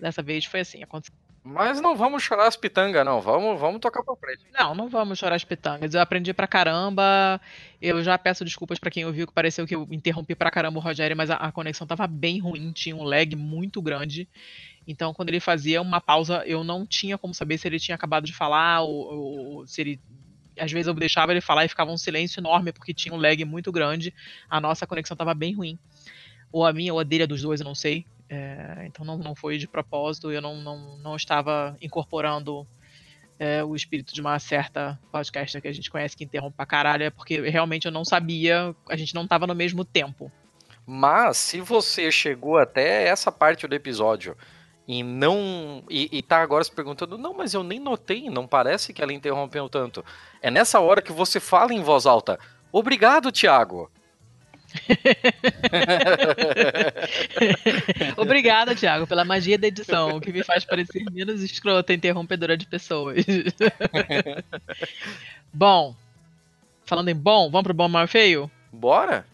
dessa 0.00 0.20
vez 0.20 0.44
foi 0.44 0.60
assim, 0.60 0.82
aconteceu. 0.82 1.14
Mas 1.48 1.80
não 1.80 1.94
vamos 1.94 2.24
chorar 2.24 2.48
as 2.48 2.56
pitangas, 2.56 3.06
não. 3.06 3.20
Vamos, 3.20 3.60
vamos 3.60 3.80
tocar 3.80 4.02
pra 4.02 4.16
frente. 4.16 4.44
Não, 4.52 4.74
não 4.74 4.88
vamos 4.88 5.16
chorar 5.16 5.36
as 5.36 5.44
pitangas. 5.44 5.94
Eu 5.94 6.00
aprendi 6.00 6.34
pra 6.34 6.48
caramba. 6.48 7.40
Eu 7.80 8.02
já 8.02 8.18
peço 8.18 8.44
desculpas 8.44 8.80
para 8.80 8.90
quem 8.90 9.06
ouviu, 9.06 9.28
que 9.28 9.32
pareceu 9.32 9.64
que 9.64 9.76
eu 9.76 9.86
interrompi 9.92 10.34
pra 10.34 10.50
caramba 10.50 10.80
o 10.80 10.82
Rogério, 10.82 11.16
mas 11.16 11.30
a, 11.30 11.36
a, 11.36 11.52
conexão 11.52 11.86
tava 11.86 12.04
bem 12.08 12.40
ruim, 12.40 12.72
tinha 12.72 12.96
um 12.96 13.04
lag 13.04 13.36
muito 13.36 13.80
grande. 13.80 14.28
Então, 14.88 15.14
quando 15.14 15.28
ele 15.28 15.38
fazia 15.38 15.80
uma 15.80 16.00
pausa, 16.00 16.42
eu 16.46 16.64
não 16.64 16.84
tinha 16.84 17.16
como 17.16 17.32
saber 17.32 17.58
se 17.58 17.68
ele 17.68 17.78
tinha 17.78 17.94
acabado 17.94 18.24
de 18.24 18.32
falar 18.32 18.80
ou, 18.80 19.58
ou 19.58 19.66
se 19.68 19.80
ele 19.80 20.00
às 20.58 20.70
vezes 20.72 20.86
eu 20.86 20.94
deixava 20.94 21.32
ele 21.32 21.40
falar 21.40 21.64
e 21.64 21.68
ficava 21.68 21.90
um 21.90 21.96
silêncio 21.96 22.40
enorme 22.40 22.72
porque 22.72 22.94
tinha 22.94 23.14
um 23.14 23.18
lag 23.18 23.44
muito 23.44 23.70
grande. 23.72 24.12
A 24.48 24.60
nossa 24.60 24.86
conexão 24.86 25.14
estava 25.14 25.34
bem 25.34 25.54
ruim. 25.54 25.78
Ou 26.52 26.64
a 26.64 26.72
minha 26.72 26.92
ou 26.92 27.00
a 27.00 27.02
dele, 27.02 27.24
a 27.24 27.26
dos 27.26 27.42
dois, 27.42 27.60
eu 27.60 27.64
não 27.64 27.74
sei. 27.74 28.06
É, 28.28 28.84
então 28.86 29.04
não, 29.04 29.18
não 29.18 29.34
foi 29.34 29.56
de 29.58 29.68
propósito, 29.68 30.32
eu 30.32 30.42
não, 30.42 30.56
não, 30.56 30.98
não 30.98 31.14
estava 31.14 31.76
incorporando 31.80 32.66
é, 33.38 33.62
o 33.62 33.76
espírito 33.76 34.12
de 34.12 34.20
uma 34.20 34.38
certa 34.38 34.98
podcaster 35.12 35.62
que 35.62 35.68
a 35.68 35.72
gente 35.72 35.90
conhece 35.90 36.16
que 36.16 36.24
interrompe 36.24 36.56
pra 36.56 36.66
caralho, 36.66 37.04
é 37.04 37.10
porque 37.10 37.40
realmente 37.48 37.86
eu 37.86 37.92
não 37.92 38.04
sabia, 38.04 38.74
a 38.88 38.96
gente 38.96 39.14
não 39.14 39.24
estava 39.24 39.46
no 39.46 39.54
mesmo 39.54 39.84
tempo. 39.84 40.30
Mas 40.84 41.36
se 41.36 41.60
você 41.60 42.10
chegou 42.10 42.58
até 42.58 43.06
essa 43.06 43.30
parte 43.30 43.66
do 43.66 43.74
episódio 43.74 44.36
e 44.86 45.02
não. 45.02 45.82
E, 45.90 46.18
e 46.18 46.22
tá 46.22 46.40
agora 46.40 46.62
se 46.62 46.70
perguntando, 46.70 47.18
não, 47.18 47.34
mas 47.34 47.54
eu 47.54 47.62
nem 47.62 47.80
notei, 47.80 48.30
não 48.30 48.46
parece 48.46 48.92
que 48.92 49.02
ela 49.02 49.12
interrompeu 49.12 49.68
tanto. 49.68 50.04
É 50.40 50.50
nessa 50.50 50.78
hora 50.80 51.02
que 51.02 51.12
você 51.12 51.40
fala 51.40 51.74
em 51.74 51.82
voz 51.82 52.06
alta. 52.06 52.38
Obrigado, 52.70 53.32
Thiago. 53.32 53.90
Obrigada, 58.16 58.74
Thiago, 58.74 59.06
pela 59.06 59.24
magia 59.24 59.56
da 59.58 59.68
edição, 59.68 60.20
que 60.20 60.30
me 60.32 60.44
faz 60.44 60.64
parecer 60.64 61.04
menos 61.10 61.42
escrota 61.42 61.94
interrompedora 61.94 62.56
de 62.56 62.66
pessoas. 62.66 63.24
bom, 65.52 65.94
falando 66.84 67.08
em 67.08 67.14
bom, 67.14 67.50
vamos 67.50 67.64
pro 67.64 67.74
bom, 67.74 67.88
mal 67.88 68.06
feio? 68.06 68.48
Bora! 68.72 69.26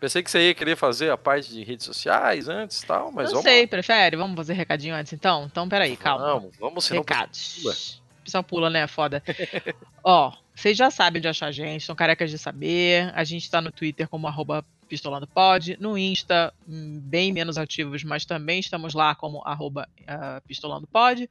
Pensei 0.00 0.22
que 0.22 0.30
você 0.30 0.48
ia 0.48 0.54
querer 0.54 0.76
fazer 0.76 1.10
a 1.10 1.16
parte 1.18 1.50
de 1.50 1.62
redes 1.62 1.84
sociais 1.84 2.48
antes 2.48 2.80
e 2.80 2.86
tal, 2.86 3.12
mas 3.12 3.30
Não 3.32 3.42
sei, 3.42 3.66
prefere? 3.66 4.16
Vamos 4.16 4.34
fazer 4.34 4.54
recadinho 4.54 4.94
antes 4.94 5.12
então? 5.12 5.44
Então, 5.44 5.68
peraí, 5.68 5.94
calma. 5.94 6.24
Vamos, 6.24 6.56
vamos, 6.58 6.84
senão 6.86 7.02
Recados. 7.02 8.00
O 8.20 8.24
pessoal 8.24 8.42
pula, 8.42 8.70
né? 8.70 8.86
Foda. 8.86 9.22
Ó, 10.02 10.32
vocês 10.54 10.76
já 10.76 10.90
sabem 10.90 11.20
de 11.20 11.28
achar 11.28 11.48
a 11.48 11.52
gente, 11.52 11.84
são 11.84 11.94
carecas 11.94 12.30
de 12.30 12.38
saber. 12.38 13.12
A 13.14 13.24
gente 13.24 13.50
tá 13.50 13.60
no 13.60 13.70
Twitter 13.70 14.08
como 14.08 14.26
arroba 14.26 14.64
pistolandopod, 14.88 15.76
no 15.78 15.96
Insta, 15.96 16.52
hum, 16.66 16.98
bem 17.02 17.30
menos 17.32 17.58
ativos, 17.58 18.02
mas 18.02 18.24
também 18.24 18.58
estamos 18.58 18.94
lá 18.94 19.14
como 19.14 19.42
arroba 19.44 19.86
uh, 20.02 20.40
pistolandopod. 20.48 21.28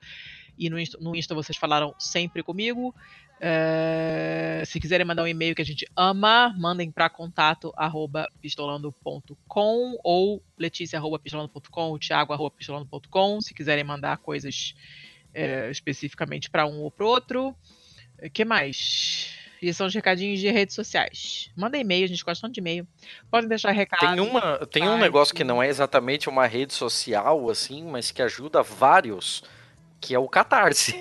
E 0.58 0.70
no 0.70 0.80
Insta, 0.80 0.98
no 1.02 1.16
Insta 1.16 1.34
vocês 1.34 1.58
falaram 1.58 1.96
sempre 1.98 2.44
comigo. 2.44 2.94
É, 3.42 4.64
se 4.66 4.80
quiserem 4.80 5.06
mandar 5.06 5.24
um 5.24 5.28
e-mail 5.28 5.56
que 5.56 5.62
a 5.62 5.66
gente 5.66 5.88
ama, 5.96 6.54
mandem 6.58 6.92
para 6.92 7.10
contato 7.10 7.72
arroba 7.78 8.28
pistolando.com 8.42 9.98
ou 10.04 10.44
letícia 10.58 11.00
arroba 11.00 11.18
pistolando.com 11.18 11.90
ou 11.90 11.98
thiago 11.98 12.34
arroba 12.34 12.56
pistolando.com 12.58 13.40
se 13.40 13.54
quiserem 13.54 13.84
mandar 13.84 14.18
coisas 14.18 14.76
é, 15.34 15.72
especificamente 15.72 16.50
para 16.50 16.66
um 16.66 16.82
ou 16.82 16.92
para 16.92 17.06
outro. 17.06 17.56
O 18.22 18.30
que 18.30 18.44
mais? 18.44 19.34
E 19.62 19.74
são 19.74 19.88
os 19.88 19.94
recadinhos 19.94 20.40
de 20.40 20.50
redes 20.50 20.76
sociais. 20.76 21.50
Manda 21.56 21.78
e-mail, 21.78 22.06
a 22.06 22.08
gente 22.08 22.24
gosta 22.24 22.46
tanto 22.46 22.54
de 22.54 22.60
e-mail. 22.60 22.88
Podem 23.30 23.48
deixar 23.48 23.72
recado. 23.72 24.00
Tem, 24.00 24.20
uma, 24.20 24.66
tem 24.68 24.88
um 24.88 24.98
negócio 24.98 25.34
que 25.34 25.44
não 25.44 25.62
é 25.62 25.68
exatamente 25.68 26.30
uma 26.30 26.46
rede 26.46 26.74
social, 26.74 27.50
assim, 27.50 27.84
mas 27.84 28.12
que 28.12 28.22
ajuda 28.22 28.64
vários 28.64 29.44
que 30.00 30.14
é 30.14 30.20
o 30.20 30.28
Catarse. 30.28 30.96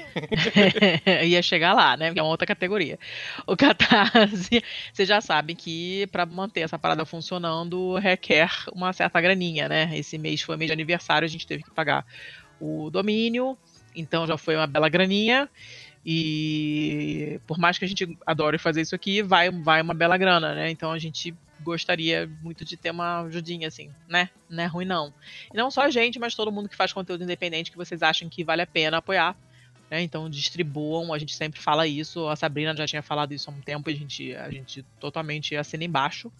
Ia 1.25 1.43
chegar 1.43 1.73
lá, 1.73 1.97
né? 1.97 2.13
Que 2.13 2.19
é 2.19 2.23
uma 2.23 2.31
outra 2.31 2.47
categoria. 2.47 2.99
O 3.47 3.57
Catarse, 3.57 4.63
você 4.93 5.07
já 5.07 5.21
sabe 5.21 5.55
que 5.55 6.07
para 6.09 6.27
manter 6.27 6.61
essa 6.61 6.79
parada 6.79 7.05
funcionando 7.05 7.97
requer 7.97 8.51
uma 8.73 8.93
certa 8.93 9.21
graninha, 9.21 9.69
né? 9.69 9.91
Esse 9.97 10.19
mês 10.19 10.43
foi 10.43 10.57
mês 10.57 10.69
de 10.69 10.73
aniversário, 10.73 11.27
a 11.27 11.29
gente 11.29 11.47
teve 11.47 11.63
que 11.63 11.71
pagar 11.71 12.05
o 12.61 12.91
domínio, 12.91 13.57
então 13.95 14.27
já 14.27 14.37
foi 14.37 14.57
uma 14.57 14.67
bela 14.67 14.89
graninha. 14.89 15.49
E 16.05 17.41
por 17.47 17.59
mais 17.59 17.79
que 17.79 17.85
a 17.85 17.89
gente 17.89 18.17
adore 18.27 18.59
fazer 18.59 18.81
isso 18.81 18.95
aqui, 18.95 19.23
vai, 19.23 19.51
vai 19.51 19.83
uma 19.83 19.95
bela 19.95 20.17
grana, 20.17 20.55
né? 20.55 20.71
Então 20.71 20.91
a 20.91 20.99
gente 20.99 21.35
gostaria 21.61 22.31
muito 22.43 22.65
de 22.65 22.77
ter 22.77 22.91
uma 22.91 23.23
ajudinha, 23.23 23.69
assim, 23.69 23.91
né? 24.09 24.31
Não 24.49 24.63
é 24.63 24.67
ruim, 24.67 24.85
não. 24.85 25.13
E 25.53 25.57
não 25.57 25.71
só 25.71 25.83
a 25.83 25.91
gente, 25.91 26.19
mas 26.19 26.35
todo 26.35 26.53
mundo 26.53 26.69
que 26.69 26.77
faz 26.77 26.93
conteúdo 26.93 27.25
independente 27.25 27.71
que 27.71 27.77
vocês 27.77 28.03
acham 28.03 28.29
que 28.29 28.45
vale 28.45 28.63
a 28.63 28.67
pena 28.67 28.99
apoiar. 28.99 29.37
Né? 29.91 30.03
Então 30.03 30.29
distribuam, 30.29 31.13
a 31.13 31.19
gente 31.19 31.35
sempre 31.35 31.61
fala 31.61 31.87
isso. 31.87 32.29
A 32.29 32.37
Sabrina 32.37 32.77
já 32.77 32.87
tinha 32.87 33.03
falado 33.03 33.33
isso 33.33 33.51
há 33.51 33.53
um 33.53 33.61
tempo, 33.61 33.89
a 33.89 33.93
gente, 33.93 34.35
a 34.35 34.51
gente 34.51 34.83
totalmente 35.01 35.57
assina 35.57 35.85
embaixo. 35.85 36.33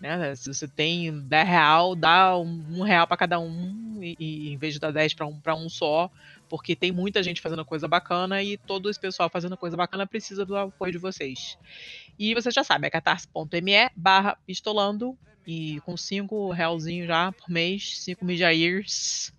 Né? 0.00 0.34
Se 0.34 0.52
você 0.52 0.68
tem 0.68 1.20
10 1.20 1.48
real, 1.48 1.94
dá 1.94 2.36
um, 2.36 2.64
um 2.70 2.82
real 2.82 3.06
para 3.06 3.16
cada 3.16 3.38
um, 3.38 3.98
e, 4.02 4.16
e, 4.18 4.52
em 4.52 4.56
vez 4.56 4.74
de 4.74 4.80
dar 4.80 4.90
10 4.90 5.14
para 5.14 5.26
um, 5.26 5.40
um 5.64 5.68
só, 5.68 6.10
porque 6.48 6.76
tem 6.76 6.92
muita 6.92 7.22
gente 7.22 7.40
fazendo 7.40 7.64
coisa 7.64 7.88
bacana 7.88 8.42
e 8.42 8.56
todo 8.56 8.88
esse 8.90 8.98
pessoal 8.98 9.28
fazendo 9.28 9.56
coisa 9.56 9.76
bacana 9.76 10.06
precisa 10.06 10.44
do 10.44 10.56
apoio 10.56 10.92
de 10.92 10.98
vocês. 10.98 11.58
E 12.18 12.34
você 12.34 12.50
já 12.50 12.64
sabe, 12.64 12.86
é 12.86 12.90
catarse.me 12.90 13.90
barra 13.94 14.36
pistolando 14.46 15.16
e 15.46 15.80
com 15.82 15.96
5 15.96 16.50
realzinho 16.50 17.06
já 17.06 17.32
por 17.32 17.48
mês, 17.48 18.02
5 18.02 18.24
midjairs, 18.24 19.32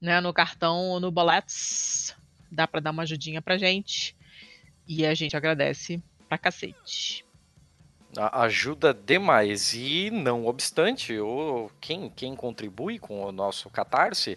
né, 0.00 0.20
no 0.20 0.32
cartão 0.32 0.88
ou 0.88 1.00
no 1.00 1.10
boletos, 1.10 2.14
dá 2.50 2.66
para 2.66 2.80
dar 2.80 2.90
uma 2.90 3.02
ajudinha 3.02 3.40
pra 3.40 3.58
gente 3.58 4.16
e 4.86 5.06
a 5.06 5.14
gente 5.14 5.36
agradece 5.36 6.02
pra 6.28 6.38
cacete. 6.38 7.24
Ajuda 8.16 8.92
demais. 8.92 9.72
E 9.72 10.10
não 10.10 10.46
obstante, 10.46 11.14
quem, 11.80 12.10
quem 12.10 12.34
contribui 12.34 12.98
com 12.98 13.24
o 13.24 13.30
nosso 13.30 13.70
Catarse 13.70 14.36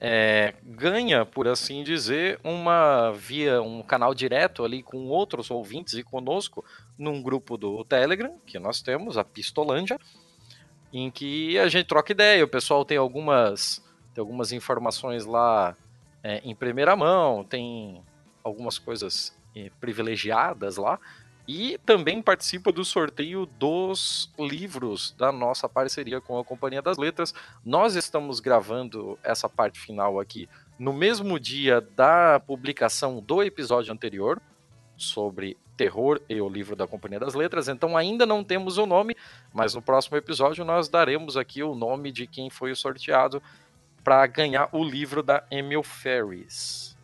é, 0.00 0.54
ganha, 0.62 1.26
por 1.26 1.48
assim 1.48 1.82
dizer, 1.82 2.38
uma 2.44 3.10
via 3.12 3.60
um 3.60 3.82
canal 3.82 4.14
direto 4.14 4.64
ali 4.64 4.82
com 4.82 5.08
outros 5.08 5.50
ouvintes 5.50 5.94
e 5.94 6.04
conosco 6.04 6.64
num 6.96 7.20
grupo 7.20 7.56
do 7.56 7.84
Telegram 7.84 8.38
que 8.46 8.58
nós 8.58 8.80
temos, 8.80 9.18
a 9.18 9.24
Pistolândia, 9.24 9.98
em 10.92 11.10
que 11.10 11.58
a 11.58 11.68
gente 11.68 11.86
troca 11.86 12.12
ideia. 12.12 12.44
O 12.44 12.48
pessoal 12.48 12.84
tem 12.84 12.96
algumas, 12.96 13.84
tem 14.14 14.22
algumas 14.22 14.52
informações 14.52 15.24
lá 15.24 15.76
é, 16.22 16.40
em 16.44 16.54
primeira 16.54 16.94
mão, 16.94 17.42
tem 17.42 18.00
algumas 18.42 18.78
coisas 18.78 19.36
é, 19.54 19.70
privilegiadas 19.80 20.76
lá. 20.76 20.98
E 21.48 21.78
também 21.78 22.20
participa 22.20 22.70
do 22.70 22.84
sorteio 22.84 23.46
dos 23.46 24.30
livros 24.38 25.12
da 25.16 25.32
nossa 25.32 25.66
parceria 25.66 26.20
com 26.20 26.38
a 26.38 26.44
Companhia 26.44 26.82
das 26.82 26.98
Letras. 26.98 27.32
Nós 27.64 27.94
estamos 27.94 28.38
gravando 28.38 29.18
essa 29.24 29.48
parte 29.48 29.80
final 29.80 30.20
aqui 30.20 30.46
no 30.78 30.92
mesmo 30.92 31.40
dia 31.40 31.80
da 31.80 32.38
publicação 32.38 33.22
do 33.22 33.42
episódio 33.42 33.90
anterior 33.94 34.38
sobre 34.94 35.56
terror 35.74 36.20
e 36.28 36.38
o 36.38 36.50
livro 36.50 36.76
da 36.76 36.86
Companhia 36.86 37.18
das 37.18 37.32
Letras. 37.32 37.66
Então 37.66 37.96
ainda 37.96 38.26
não 38.26 38.44
temos 38.44 38.76
o 38.76 38.84
nome, 38.84 39.16
mas 39.50 39.74
no 39.74 39.80
próximo 39.80 40.18
episódio 40.18 40.66
nós 40.66 40.86
daremos 40.90 41.34
aqui 41.34 41.62
o 41.62 41.74
nome 41.74 42.12
de 42.12 42.26
quem 42.26 42.50
foi 42.50 42.72
o 42.72 42.76
sorteado 42.76 43.42
para 44.04 44.26
ganhar 44.26 44.68
o 44.70 44.84
livro 44.84 45.22
da 45.22 45.42
Emil 45.50 45.82
Ferris. 45.82 46.94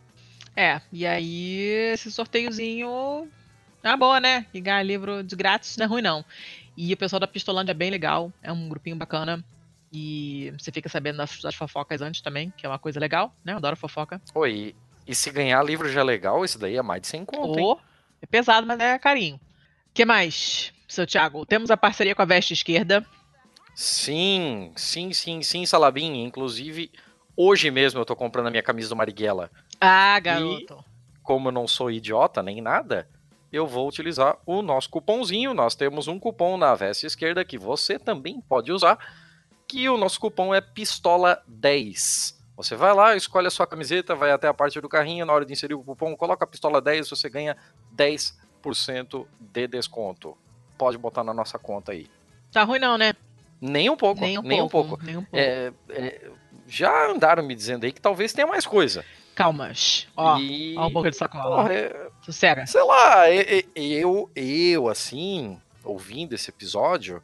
É, 0.54 0.82
e 0.92 1.06
aí 1.06 1.60
esse 1.92 2.12
sorteiozinho 2.12 3.26
é 3.90 3.92
uma 3.92 3.96
boa, 3.96 4.20
né? 4.20 4.46
E 4.52 4.60
ganhar 4.60 4.82
livro 4.82 5.22
de 5.22 5.36
grátis 5.36 5.76
não 5.76 5.84
é 5.84 5.88
ruim, 5.88 6.02
não. 6.02 6.24
E 6.76 6.92
o 6.92 6.96
pessoal 6.96 7.20
da 7.20 7.26
Pistolândia 7.26 7.72
é 7.72 7.74
bem 7.74 7.90
legal, 7.90 8.32
é 8.42 8.52
um 8.52 8.68
grupinho 8.68 8.96
bacana. 8.96 9.44
E 9.92 10.52
você 10.58 10.72
fica 10.72 10.88
sabendo 10.88 11.18
das, 11.18 11.40
das 11.40 11.54
fofocas 11.54 12.02
antes 12.02 12.20
também, 12.20 12.52
que 12.56 12.66
é 12.66 12.68
uma 12.68 12.78
coisa 12.78 12.98
legal, 12.98 13.32
né? 13.44 13.52
Eu 13.52 13.58
adoro 13.58 13.76
fofoca. 13.76 14.20
Oi, 14.34 14.74
e 15.06 15.14
se 15.14 15.30
ganhar 15.30 15.62
livro 15.62 15.88
já 15.88 16.00
é 16.00 16.04
legal, 16.04 16.44
isso 16.44 16.58
daí 16.58 16.76
é 16.76 16.82
mais 16.82 17.02
de 17.02 17.08
100 17.08 17.24
conto, 17.26 17.60
oh, 17.60 17.78
É 18.20 18.26
pesado, 18.26 18.66
mas 18.66 18.80
é 18.80 18.98
carinho. 18.98 19.36
O 19.36 19.40
que 19.92 20.04
mais, 20.04 20.72
seu 20.88 21.06
Thiago? 21.06 21.46
Temos 21.46 21.70
a 21.70 21.76
parceria 21.76 22.14
com 22.14 22.22
a 22.22 22.24
Veste 22.24 22.54
Esquerda. 22.54 23.06
Sim, 23.74 24.72
sim, 24.76 25.12
sim, 25.12 25.42
sim, 25.42 25.66
Salabim. 25.66 26.24
Inclusive, 26.24 26.90
hoje 27.36 27.70
mesmo 27.70 28.00
eu 28.00 28.04
tô 28.04 28.16
comprando 28.16 28.46
a 28.46 28.50
minha 28.50 28.62
camisa 28.62 28.88
do 28.88 28.96
Marighella. 28.96 29.50
Ah, 29.80 30.18
garoto. 30.20 30.84
E, 30.88 31.22
como 31.22 31.48
eu 31.48 31.52
não 31.52 31.68
sou 31.68 31.90
idiota 31.90 32.42
nem 32.42 32.60
nada, 32.60 33.08
eu 33.54 33.66
vou 33.66 33.88
utilizar 33.88 34.36
o 34.44 34.62
nosso 34.62 34.90
cupomzinho. 34.90 35.54
Nós 35.54 35.74
temos 35.74 36.08
um 36.08 36.18
cupom 36.18 36.56
na 36.56 36.74
veste 36.74 37.06
esquerda 37.06 37.44
que 37.44 37.56
você 37.56 37.98
também 37.98 38.40
pode 38.40 38.72
usar, 38.72 38.98
que 39.68 39.88
o 39.88 39.96
nosso 39.96 40.18
cupom 40.18 40.54
é 40.54 40.60
pistola10. 40.60 42.34
Você 42.56 42.76
vai 42.76 42.92
lá, 42.92 43.16
escolhe 43.16 43.46
a 43.46 43.50
sua 43.50 43.66
camiseta, 43.66 44.14
vai 44.14 44.32
até 44.32 44.48
a 44.48 44.54
parte 44.54 44.80
do 44.80 44.88
carrinho, 44.88 45.24
na 45.24 45.32
hora 45.32 45.44
de 45.44 45.52
inserir 45.52 45.74
o 45.74 45.82
cupom, 45.82 46.16
coloca 46.16 46.44
a 46.44 46.48
pistola 46.48 46.80
10, 46.80 47.10
você 47.10 47.28
ganha 47.28 47.56
10% 47.96 49.26
de 49.38 49.66
desconto. 49.66 50.36
Pode 50.76 50.98
botar 50.98 51.22
na 51.22 51.34
nossa 51.34 51.58
conta 51.58 51.92
aí. 51.92 52.08
Tá 52.52 52.62
ruim 52.62 52.78
não, 52.78 52.98
né? 52.98 53.12
Nem 53.60 53.88
um 53.88 53.96
pouco, 53.96 54.20
nem 54.20 54.38
um, 54.38 54.42
nem 54.42 54.58
pouco, 54.58 54.78
um 54.78 54.88
pouco. 54.88 55.04
Nem 55.04 55.16
um 55.16 55.22
pouco. 55.22 55.36
É, 55.36 55.72
é, 55.90 56.30
já 56.66 57.10
andaram 57.10 57.42
me 57.42 57.54
dizendo 57.54 57.84
aí 57.84 57.92
que 57.92 58.00
talvez 58.00 58.32
tenha 58.32 58.46
mais 58.46 58.66
coisa. 58.66 59.04
Calmas. 59.34 60.06
Ó, 60.16 60.38
e... 60.38 60.76
ó 60.76 60.86
um 60.86 60.92
pouco 60.92 61.10
de 61.10 61.16
sacola. 61.16 61.72
É... 61.72 62.08
Sossega. 62.22 62.66
Sei 62.66 62.82
lá, 62.82 63.24
eu, 63.74 64.30
eu, 64.34 64.88
assim, 64.88 65.60
ouvindo 65.84 66.34
esse 66.34 66.50
episódio, 66.50 67.22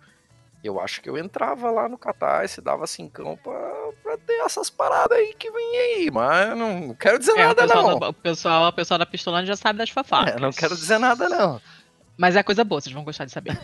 eu 0.62 0.78
acho 0.80 1.00
que 1.00 1.08
eu 1.08 1.16
entrava 1.16 1.70
lá 1.70 1.88
no 1.88 1.96
Catarse, 1.96 2.60
dava 2.60 2.86
cincão 2.86 3.38
pra, 3.42 3.90
pra 4.02 4.18
ter 4.18 4.40
essas 4.44 4.68
paradas 4.68 5.16
aí 5.16 5.34
que 5.38 5.50
vem 5.50 5.78
aí, 5.78 6.10
mas 6.12 6.56
não 6.56 6.94
quero 6.94 7.18
dizer 7.18 7.32
é, 7.32 7.46
nada, 7.46 7.64
o 7.64 7.66
não. 7.66 8.08
o, 8.08 8.12
pessoal, 8.12 8.68
o 8.68 8.72
pessoal 8.72 8.98
da 8.98 9.06
Pistolândia 9.06 9.54
já 9.54 9.56
sabe 9.56 9.78
das 9.78 9.90
fafacas. 9.90 10.34
É, 10.34 10.40
não 10.40 10.52
quero 10.52 10.74
dizer 10.74 10.98
nada, 10.98 11.28
não. 11.28 11.60
Mas 12.16 12.36
é 12.36 12.42
coisa 12.42 12.62
boa, 12.62 12.80
vocês 12.80 12.92
vão 12.92 13.04
gostar 13.04 13.24
de 13.24 13.32
saber. 13.32 13.58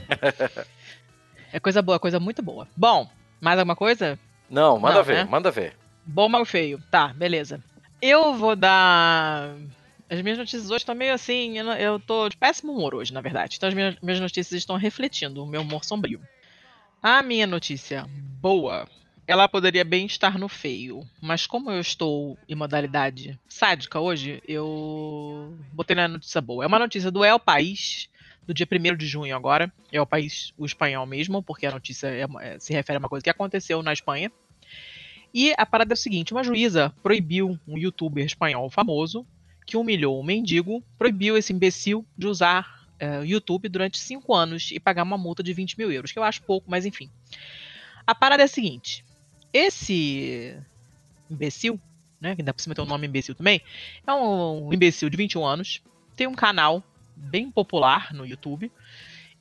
é 1.53 1.61
coisa 1.61 1.83
boa, 1.83 1.99
coisa 1.99 2.19
muito 2.19 2.43
boa. 2.43 2.67
Bom, 2.75 3.07
mais 3.41 3.59
alguma 3.59 3.77
coisa? 3.77 4.19
Não, 4.49 4.79
manda 4.79 4.95
não, 4.95 5.05
ver, 5.05 5.17
né? 5.17 5.25
manda 5.25 5.51
ver. 5.51 5.77
Bom, 6.07 6.29
mal 6.29 6.45
feio. 6.45 6.81
Tá, 6.91 7.09
beleza. 7.09 7.61
Eu 8.09 8.35
vou 8.35 8.55
dar 8.55 9.57
as 10.09 10.23
minhas 10.23 10.39
notícias 10.39 10.71
hoje 10.71 10.77
estão 10.77 10.95
meio 10.95 11.13
assim. 11.13 11.59
Eu, 11.59 11.67
eu 11.73 11.99
tô 11.99 12.29
de 12.29 12.37
péssimo 12.37 12.73
humor 12.73 12.95
hoje, 12.95 13.13
na 13.13 13.21
verdade. 13.21 13.57
Então 13.57 13.69
as 13.69 13.75
minhas, 13.75 13.97
minhas 14.01 14.21
notícias 14.21 14.53
estão 14.53 14.77
refletindo 14.77 15.43
o 15.43 15.47
meu 15.47 15.63
humor 15.63 15.85
sombrio. 15.85 16.23
A 17.03 17.21
minha 17.21 17.49
notícia 17.49 18.07
boa, 18.41 18.89
ela 19.27 19.49
poderia 19.49 19.85
bem 19.85 20.07
estar 20.07 20.39
no 20.39 20.49
feio, 20.49 21.05
mas 21.21 21.49
como 21.49 21.69
eu 21.69 21.81
estou 21.81 22.39
em 22.49 22.55
modalidade 22.55 23.37
sádica 23.49 23.99
hoje, 23.99 24.41
eu 24.47 25.59
botei 25.73 25.97
na 25.97 26.07
notícia 26.07 26.41
boa. 26.41 26.63
É 26.63 26.69
uma 26.69 26.79
notícia 26.79 27.11
do 27.11 27.25
El 27.25 27.41
País, 27.41 28.09
do 28.47 28.55
dia 28.55 28.69
1 28.71 28.97
de 28.97 29.07
junho 29.07 29.35
agora. 29.35 29.73
É 29.91 30.01
o 30.01 30.07
país, 30.07 30.53
o 30.57 30.65
espanhol 30.65 31.07
mesmo, 31.07 31.43
porque 31.43 31.67
a 31.67 31.73
notícia 31.73 32.07
é, 32.07 32.25
é, 32.41 32.59
se 32.61 32.73
refere 32.73 32.99
a 32.99 33.01
uma 33.01 33.09
coisa 33.09 33.25
que 33.25 33.31
aconteceu 33.31 33.83
na 33.83 33.93
Espanha. 33.93 34.31
E 35.33 35.55
a 35.57 35.67
parada 35.67 35.93
é 35.93 35.95
o 35.95 35.99
seguinte: 35.99 36.33
uma 36.33 36.45
juíza 36.45 36.93
proibiu 37.03 37.59
um 37.67 37.79
youtuber 37.79 38.25
espanhol 38.25 38.71
famoso 38.71 39.27
que 39.67 39.77
humilhou 39.77 40.21
um 40.21 40.25
mendigo, 40.25 40.83
proibiu 40.97 41.37
esse 41.37 41.53
imbecil 41.53 42.07
de 42.17 42.29
usar 42.29 42.89
uh, 43.03 43.25
YouTube 43.25 43.69
durante 43.69 43.99
5 43.99 44.33
anos 44.33 44.71
e 44.71 44.79
pagar 44.79 45.03
uma 45.03 45.19
multa 45.19 45.43
de 45.43 45.53
20 45.53 45.77
mil 45.77 45.91
euros, 45.91 46.13
que 46.13 46.19
eu 46.19 46.23
acho 46.23 46.43
pouco, 46.43 46.71
mas 46.71 46.87
enfim. 46.87 47.11
A 48.07 48.15
parada 48.15 48.43
é 48.43 48.45
a 48.45 48.49
seguinte: 48.49 49.05
esse 49.53 50.57
imbecil, 51.29 51.81
né, 52.21 52.35
que 52.35 52.43
ainda 52.43 52.55
por 52.55 52.63
cima 52.63 52.75
tem 52.75 52.85
um 52.85 52.89
nome 52.89 53.07
imbecil 53.07 53.35
também, 53.35 53.61
é 54.07 54.13
um 54.13 54.73
imbecil 54.73 55.11
de 55.11 55.17
21 55.17 55.45
anos, 55.45 55.83
tem 56.15 56.27
um 56.27 56.35
canal 56.35 56.83
bem 57.17 57.51
popular 57.51 58.13
no 58.15 58.27
YouTube 58.27 58.71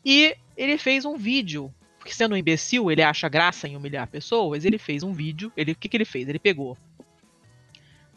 e 0.04 0.36
ele 0.58 0.78
fez 0.78 1.06
um 1.06 1.18
vídeo. 1.18 1.74
Porque 2.06 2.14
sendo 2.14 2.36
um 2.36 2.38
imbecil, 2.38 2.92
ele 2.92 3.02
acha 3.02 3.28
graça 3.28 3.68
em 3.68 3.76
humilhar 3.76 4.06
pessoas. 4.08 4.64
Ele 4.64 4.78
fez 4.78 5.02
um 5.02 5.12
vídeo. 5.12 5.52
Ele, 5.58 5.72
o 5.72 5.76
que, 5.76 5.90
que 5.90 5.98
ele 5.98 6.06
fez? 6.06 6.30
Ele 6.30 6.38
pegou 6.38 6.78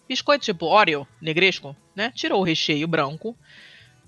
biscoito 0.07 0.45
tipo 0.45 0.67
Oreo, 0.67 1.09
negresco, 1.21 1.75
né? 1.97 2.13
Tirou 2.15 2.41
o 2.41 2.45
recheio 2.45 2.87
branco 2.87 3.35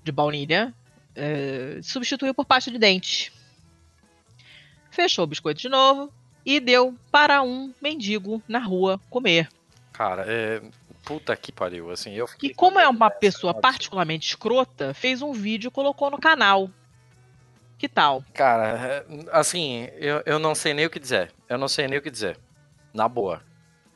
de 0.03 0.11
baunilha, 0.11 0.71
é, 1.15 1.79
substituiu 1.81 2.31
por 2.31 2.45
pasta 2.45 2.69
de 2.69 2.77
dente. 2.77 3.33
Fechou 4.91 5.23
o 5.23 5.27
biscoito 5.27 5.59
de 5.59 5.69
novo 5.69 6.13
e 6.45 6.59
deu 6.59 6.95
para 7.11 7.41
um 7.41 7.73
mendigo 7.81 8.41
na 8.47 8.59
rua 8.59 9.01
comer. 9.09 9.49
Cara, 9.91 10.25
é. 10.27 10.61
Puta 11.03 11.35
que 11.35 11.51
pariu, 11.51 11.89
assim, 11.89 12.13
eu 12.13 12.29
E 12.43 12.53
como 12.53 12.79
é 12.79 12.87
uma 12.87 13.09
pessoa 13.09 13.55
particularmente 13.55 14.27
escrota, 14.27 14.93
fez 14.93 15.23
um 15.23 15.33
vídeo 15.33 15.69
e 15.69 15.71
colocou 15.71 16.11
no 16.11 16.19
canal. 16.19 16.69
Que 17.81 17.89
tal? 17.89 18.23
Cara, 18.35 18.77
é, 18.77 19.05
assim, 19.31 19.89
eu, 19.95 20.21
eu 20.27 20.37
não 20.37 20.53
sei 20.53 20.71
nem 20.71 20.85
o 20.85 20.89
que 20.91 20.99
dizer. 20.99 21.33
Eu 21.49 21.57
não 21.57 21.67
sei 21.67 21.87
nem 21.87 21.97
o 21.97 22.01
que 22.01 22.11
dizer. 22.11 22.37
Na 22.93 23.09
boa. 23.09 23.41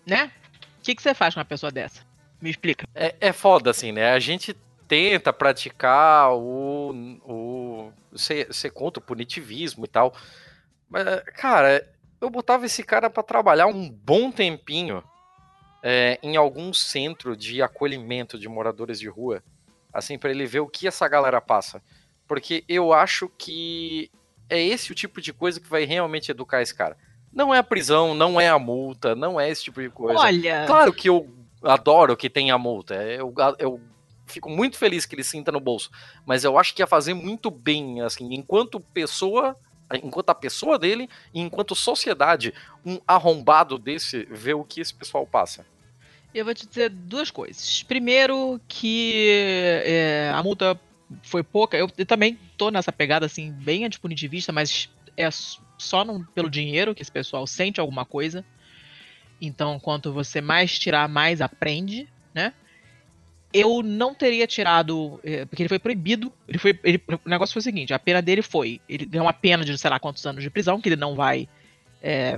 Né? 0.07 0.32
O 0.80 0.82
que, 0.82 0.95
que 0.95 1.03
você 1.03 1.14
faz 1.14 1.36
com 1.36 1.40
uma 1.40 1.45
pessoa 1.45 1.72
dessa? 1.72 2.02
Me 2.41 2.49
explica. 2.49 2.88
É, 2.95 3.14
é 3.22 3.32
foda, 3.32 3.70
assim, 3.70 3.91
né? 3.91 4.14
A 4.14 4.20
gente 4.20 4.57
tenta 4.88 5.32
praticar 5.32 6.34
o, 6.34 7.20
o 7.24 8.18
ser, 8.18 8.52
ser 8.52 8.72
contra 8.72 8.99
o 8.99 9.06
punitivismo 9.06 9.86
e 9.86 9.88
tal. 9.88 10.16
Mas, 10.90 11.06
cara, 11.36 11.88
eu 12.20 12.28
botava 12.28 12.66
esse 12.66 12.84
cara 12.84 13.07
para 13.07 13.22
trabalhar 13.22 13.68
um 13.68 13.88
bom 13.88 14.32
tempinho 14.32 15.03
é, 15.84 16.18
em 16.24 16.36
algum 16.36 16.74
centro 16.74 17.38
de 17.38 17.62
acolhimento 17.62 18.40
de 18.40 18.49
moradores 18.49 18.99
de 18.99 19.07
rua, 19.07 19.44
assim, 19.94 20.18
para 20.18 20.32
ele 20.32 20.48
ver 20.48 20.62
o 20.62 20.68
que 20.68 20.88
essa 20.88 21.07
galera 21.07 21.40
passa. 21.40 21.84
Porque 22.27 22.64
eu 22.68 22.93
acho 22.93 23.30
que 23.38 24.10
é 24.49 24.61
esse 24.61 24.91
o 24.91 24.95
tipo 24.95 25.22
de 25.22 25.34
coisa 25.34 25.60
que 25.60 25.69
vai 25.69 25.85
realmente 25.85 26.31
educar 26.31 26.61
esse 26.61 26.73
cara. 26.73 26.97
Não 27.31 27.53
é 27.53 27.57
a 27.57 27.64
prisão, 27.64 28.15
não 28.15 28.39
é 28.39 28.47
a 28.47 28.57
multa, 28.57 29.14
não 29.15 29.39
é 29.39 29.49
esse 29.49 29.64
tipo 29.64 29.81
de 29.81 29.89
coisa. 29.89 30.19
Olha. 30.19 30.65
Claro 30.65 30.93
que 30.93 31.10
eu 31.10 31.30
adoro 31.61 32.15
que 32.15 32.30
tenha 32.30 32.57
multa. 32.57 32.95
Eu, 32.95 33.34
eu 33.60 33.81
fico 34.26 34.49
muito 34.49 34.77
feliz 34.77 35.06
que 35.06 35.15
ele 35.15 35.23
sinta 35.23 35.52
no 35.52 35.60
bolso. 35.60 35.91
Mas 36.26 36.43
eu 36.43 36.57
acho 36.57 36.73
que 36.73 36.81
ia 36.81 36.88
fazer 36.88 37.14
muito 37.14 37.52
bem, 37.52 38.02
assim, 38.02 38.34
enquanto 38.34 38.80
pessoa, 38.80 39.57
enquanto 40.02 40.30
a 40.30 40.35
pessoa 40.35 40.80
dele, 40.80 41.10
e 41.34 41.41
enquanto 41.41 41.76
sociedade, 41.76 42.53
um 42.85 42.99
arrombado 43.06 43.77
desse 43.77 44.26
vê 44.31 44.53
o 44.53 44.64
que 44.64 44.81
esse 44.81 44.93
pessoal 44.93 45.27
passa. 45.27 45.65
Eu 46.34 46.43
vou 46.43 46.53
te 46.53 46.68
dizer 46.68 46.89
duas 46.89 47.31
coisas. 47.31 47.84
Primeiro, 47.84 48.60
que 48.68 49.81
é, 49.85 50.31
a 50.34 50.43
multa 50.43 50.80
foi 51.23 51.44
pouca. 51.44 51.77
Eu, 51.77 51.90
eu, 51.98 52.06
também 52.06 52.40
tô 52.57 52.69
nessa 52.69 52.91
pegada, 52.91 53.26
assim, 53.26 53.52
bem 53.52 53.86
antipunitivista, 53.86 54.52
mas 54.52 54.90
é 55.18 55.30
só 55.77 56.03
no, 56.03 56.26
pelo 56.27 56.49
dinheiro 56.49 56.95
que 56.95 57.02
esse 57.02 57.11
pessoal 57.11 57.45
sente 57.45 57.80
alguma 57.80 58.06
coisa. 58.06 58.45
Então, 59.41 59.80
quanto 59.80 60.14
você 60.14 60.41
mais 60.41 60.77
tirar, 60.80 61.10
mais 61.10 61.41
aprende, 61.41 62.07
né? 62.34 62.53
eu 63.56 63.82
não 63.82 64.14
teria 64.14 64.45
tirado. 64.45 65.18
É, 65.23 65.45
porque 65.45 65.64
ele 65.64 65.69
foi 65.69 65.80
proibido. 65.80 66.32
Ele 66.45 66.57
foi, 66.57 66.77
ele, 66.84 67.02
o 67.07 67.30
negócio 67.30 67.53
foi 67.53 67.61
o 67.61 67.64
seguinte: 67.64 67.94
a 67.94 67.99
pena 67.99 68.22
dele 68.22 68.41
foi. 68.41 68.82
Ele 68.88 69.06
ganhou 69.06 69.26
uma 69.26 69.34
pena 69.34 69.64
de 69.64 69.77
sei 69.77 69.90
lá 69.90 69.98
quantos 69.98 70.26
anos 70.26 70.44
de 70.44 70.49
prisão, 70.49 70.82
que 70.82 70.90
ele 70.90 70.98
não 70.98 71.15
vai. 71.15 71.48
É, 72.03 72.38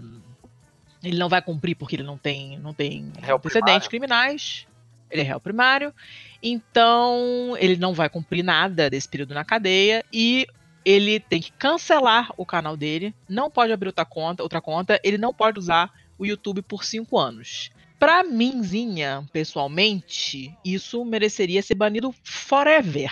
ele 1.04 1.18
não 1.18 1.28
vai 1.28 1.42
cumprir 1.42 1.76
porque 1.76 1.96
ele 1.96 2.04
não 2.04 2.18
tem, 2.20 2.60
não 2.60 2.72
tem 2.72 3.12
antecedentes 3.28 3.88
criminais. 3.88 4.68
Ele 5.10 5.22
é 5.22 5.26
réu 5.26 5.40
primário. 5.40 5.94
Então, 6.42 7.56
ele 7.60 7.78
não 7.78 7.94
vai 7.94 8.10
cumprir 8.10 8.44
nada 8.44 8.90
desse 8.90 9.08
período 9.08 9.34
na 9.34 9.46
cadeia. 9.46 10.04
E 10.12 10.48
ele 10.86 11.20
tem 11.20 11.42
que 11.42 11.52
cancelar 11.52 12.32
o 12.38 12.46
canal 12.46 12.78
dele. 12.78 13.14
Não 13.28 13.50
pode 13.50 13.74
abrir 13.74 13.88
outra 13.88 14.06
conta, 14.06 14.44
outra 14.44 14.62
conta. 14.62 15.00
Ele 15.04 15.18
não 15.18 15.34
pode 15.34 15.60
usar 15.60 15.92
o 16.18 16.26
YouTube 16.26 16.62
por 16.62 16.84
cinco 16.84 17.18
anos. 17.18 17.72
Pra 18.00 18.24
minzinha, 18.24 19.28
pessoalmente, 19.34 20.56
isso 20.64 21.04
mereceria 21.04 21.64
ser 21.64 21.76
banido 21.76 22.14
forever. 22.24 23.12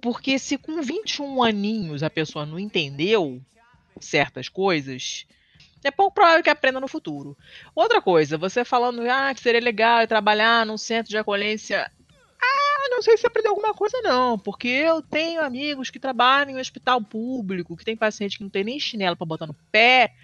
Porque 0.00 0.38
se 0.38 0.56
com 0.56 0.82
21 0.82 1.42
aninhos 1.42 2.02
a 2.02 2.10
pessoa 2.10 2.46
não 2.46 2.58
entendeu 2.58 3.40
certas 4.00 4.48
coisas, 4.48 5.26
é 5.84 5.90
pouco 5.90 6.14
provável 6.14 6.42
que 6.42 6.50
aprenda 6.50 6.80
no 6.80 6.88
futuro. 6.88 7.36
Outra 7.74 8.00
coisa, 8.00 8.38
você 8.38 8.64
falando 8.64 9.02
ah, 9.08 9.32
que 9.34 9.40
seria 9.40 9.60
legal 9.60 10.06
trabalhar 10.06 10.64
num 10.64 10.78
centro 10.78 11.10
de 11.10 11.18
acolhência. 11.18 11.90
Ah, 12.40 12.88
não 12.90 13.02
sei 13.02 13.16
se 13.16 13.26
aprendeu 13.26 13.50
alguma 13.50 13.74
coisa, 13.74 14.00
não. 14.02 14.38
Porque 14.38 14.68
eu 14.68 15.02
tenho 15.02 15.42
amigos 15.42 15.90
que 15.90 15.98
trabalham 15.98 16.56
em 16.56 16.60
hospital 16.60 17.02
público, 17.02 17.76
que 17.76 17.84
tem 17.84 17.96
paciente 17.96 18.38
que 18.38 18.42
não 18.42 18.50
tem 18.50 18.64
nem 18.64 18.80
chinelo 18.80 19.16
para 19.16 19.26
botar 19.26 19.46
no 19.46 19.54
pé. 19.70 20.14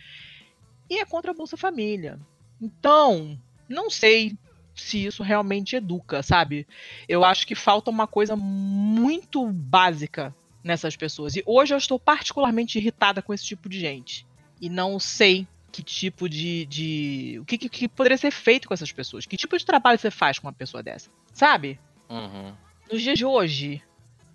E 0.89 0.99
é 0.99 1.05
contra 1.05 1.31
a 1.31 1.35
Bolsa 1.35 1.57
Família. 1.57 2.19
Então, 2.61 3.39
não 3.69 3.91
sei 3.91 4.37
se 4.75 5.05
isso 5.05 5.23
realmente 5.23 5.77
educa, 5.77 6.23
sabe? 6.23 6.67
Eu 7.09 7.25
acho 7.25 7.47
que 7.47 7.55
falta 7.55 7.91
uma 7.91 8.07
coisa 8.07 8.35
muito 8.35 9.47
básica 9.47 10.35
nessas 10.65 10.97
pessoas. 10.97 11.37
E 11.37 11.43
hoje 11.47 11.75
eu 11.75 11.79
estou 11.79 11.99
particularmente 11.99 12.79
irritada 12.79 13.21
com 13.21 13.35
esse 13.35 13.45
tipo 13.45 13.69
de 13.69 13.79
gente. 13.79 14.27
E 14.61 14.69
não 14.69 14.99
sei 14.99 15.47
que 15.73 15.83
tipo 15.83 16.29
de. 16.29 16.67
de 16.67 17.39
o 17.41 17.45
que, 17.45 17.59
que, 17.59 17.69
que 17.69 17.89
poderia 17.89 18.19
ser 18.19 18.31
feito 18.31 18.69
com 18.69 18.75
essas 18.75 18.93
pessoas. 18.93 19.27
Que 19.27 19.37
tipo 19.37 19.57
de 19.57 19.65
trabalho 19.65 19.99
você 19.99 20.11
faz 20.11 20.39
com 20.39 20.47
uma 20.47 20.53
pessoa 20.53 20.83
dessa? 20.83 21.11
Sabe? 21.33 21.79
Uhum. 22.09 22.53
Nos 22.91 23.03
dias 23.03 23.19
de 23.19 23.25
hoje, 23.25 23.83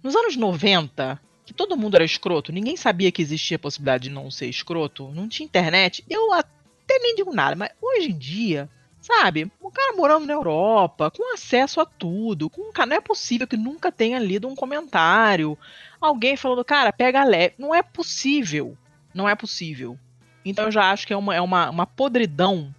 nos 0.01 0.15
anos 0.15 0.35
90, 0.35 1.19
que 1.45 1.53
todo 1.53 1.77
mundo 1.77 1.95
era 1.95 2.05
escroto, 2.05 2.53
ninguém 2.53 2.77
sabia 2.77 3.11
que 3.11 3.21
existia 3.21 3.57
a 3.57 3.59
possibilidade 3.59 4.03
de 4.03 4.09
não 4.09 4.31
ser 4.31 4.47
escroto, 4.47 5.11
não 5.11 5.27
tinha 5.27 5.45
internet, 5.45 6.05
eu 6.09 6.31
até 6.31 6.97
nem 6.99 7.15
digo 7.15 7.33
nada, 7.33 7.55
mas 7.55 7.71
hoje 7.81 8.11
em 8.11 8.17
dia 8.17 8.69
Sabe? 9.05 9.51
Um 9.61 9.69
cara 9.69 9.95
morando 9.95 10.25
na 10.25 10.33
Europa, 10.33 11.11
com 11.11 11.31
acesso 11.31 11.79
a 11.79 11.85
tudo, 11.85 12.49
com 12.49 12.59
um 12.59 12.85
não 12.87 12.95
é 12.95 12.99
possível 12.99 13.45
que 13.45 13.55
nunca 13.55 13.91
tenha 13.91 14.17
lido 14.17 14.47
um 14.47 14.55
comentário, 14.55 15.55
alguém 16.01 16.35
falando, 16.35 16.65
cara, 16.65 16.91
pega 16.91 17.23
leve. 17.23 17.53
Não 17.59 17.75
é 17.75 17.83
possível. 17.83 18.75
Não 19.13 19.29
é 19.29 19.35
possível. 19.35 19.95
Então 20.45 20.65
eu 20.65 20.71
já 20.71 20.91
acho 20.91 21.07
que 21.07 21.13
é 21.13 21.17
uma, 21.17 21.35
é 21.35 21.41
uma, 21.41 21.69
uma 21.69 21.87
podridão 21.87 22.73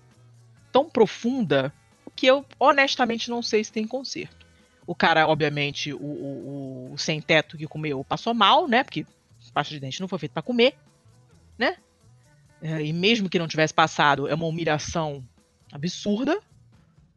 tão 0.71 0.89
profunda 0.89 1.73
que 2.15 2.27
eu 2.27 2.47
honestamente 2.59 3.29
não 3.29 3.43
sei 3.43 3.65
se 3.65 3.73
tem 3.73 3.87
conserto. 3.87 4.47
O 4.87 4.95
cara, 4.95 5.27
obviamente, 5.27 5.93
o, 5.93 5.99
o, 5.99 6.93
o 6.93 6.99
sem 6.99 7.21
teto 7.21 7.59
que 7.59 7.67
comeu 7.67 8.05
passou 8.05 8.33
mal, 8.33 8.69
né? 8.69 8.85
Porque 8.85 9.05
pasta 9.53 9.75
de 9.75 9.81
dente 9.81 10.01
não 10.01 10.09
foi 10.09 10.19
feito 10.19 10.33
para 10.33 10.43
comer, 10.43 10.77
né? 11.59 11.77
É, 12.63 12.83
e 12.83 12.93
mesmo 12.93 13.29
que 13.29 13.39
não 13.39 13.49
tivesse 13.49 13.75
passado, 13.75 14.29
é 14.29 14.35
uma 14.35 14.47
humilhação 14.47 15.25
absurda. 15.73 16.41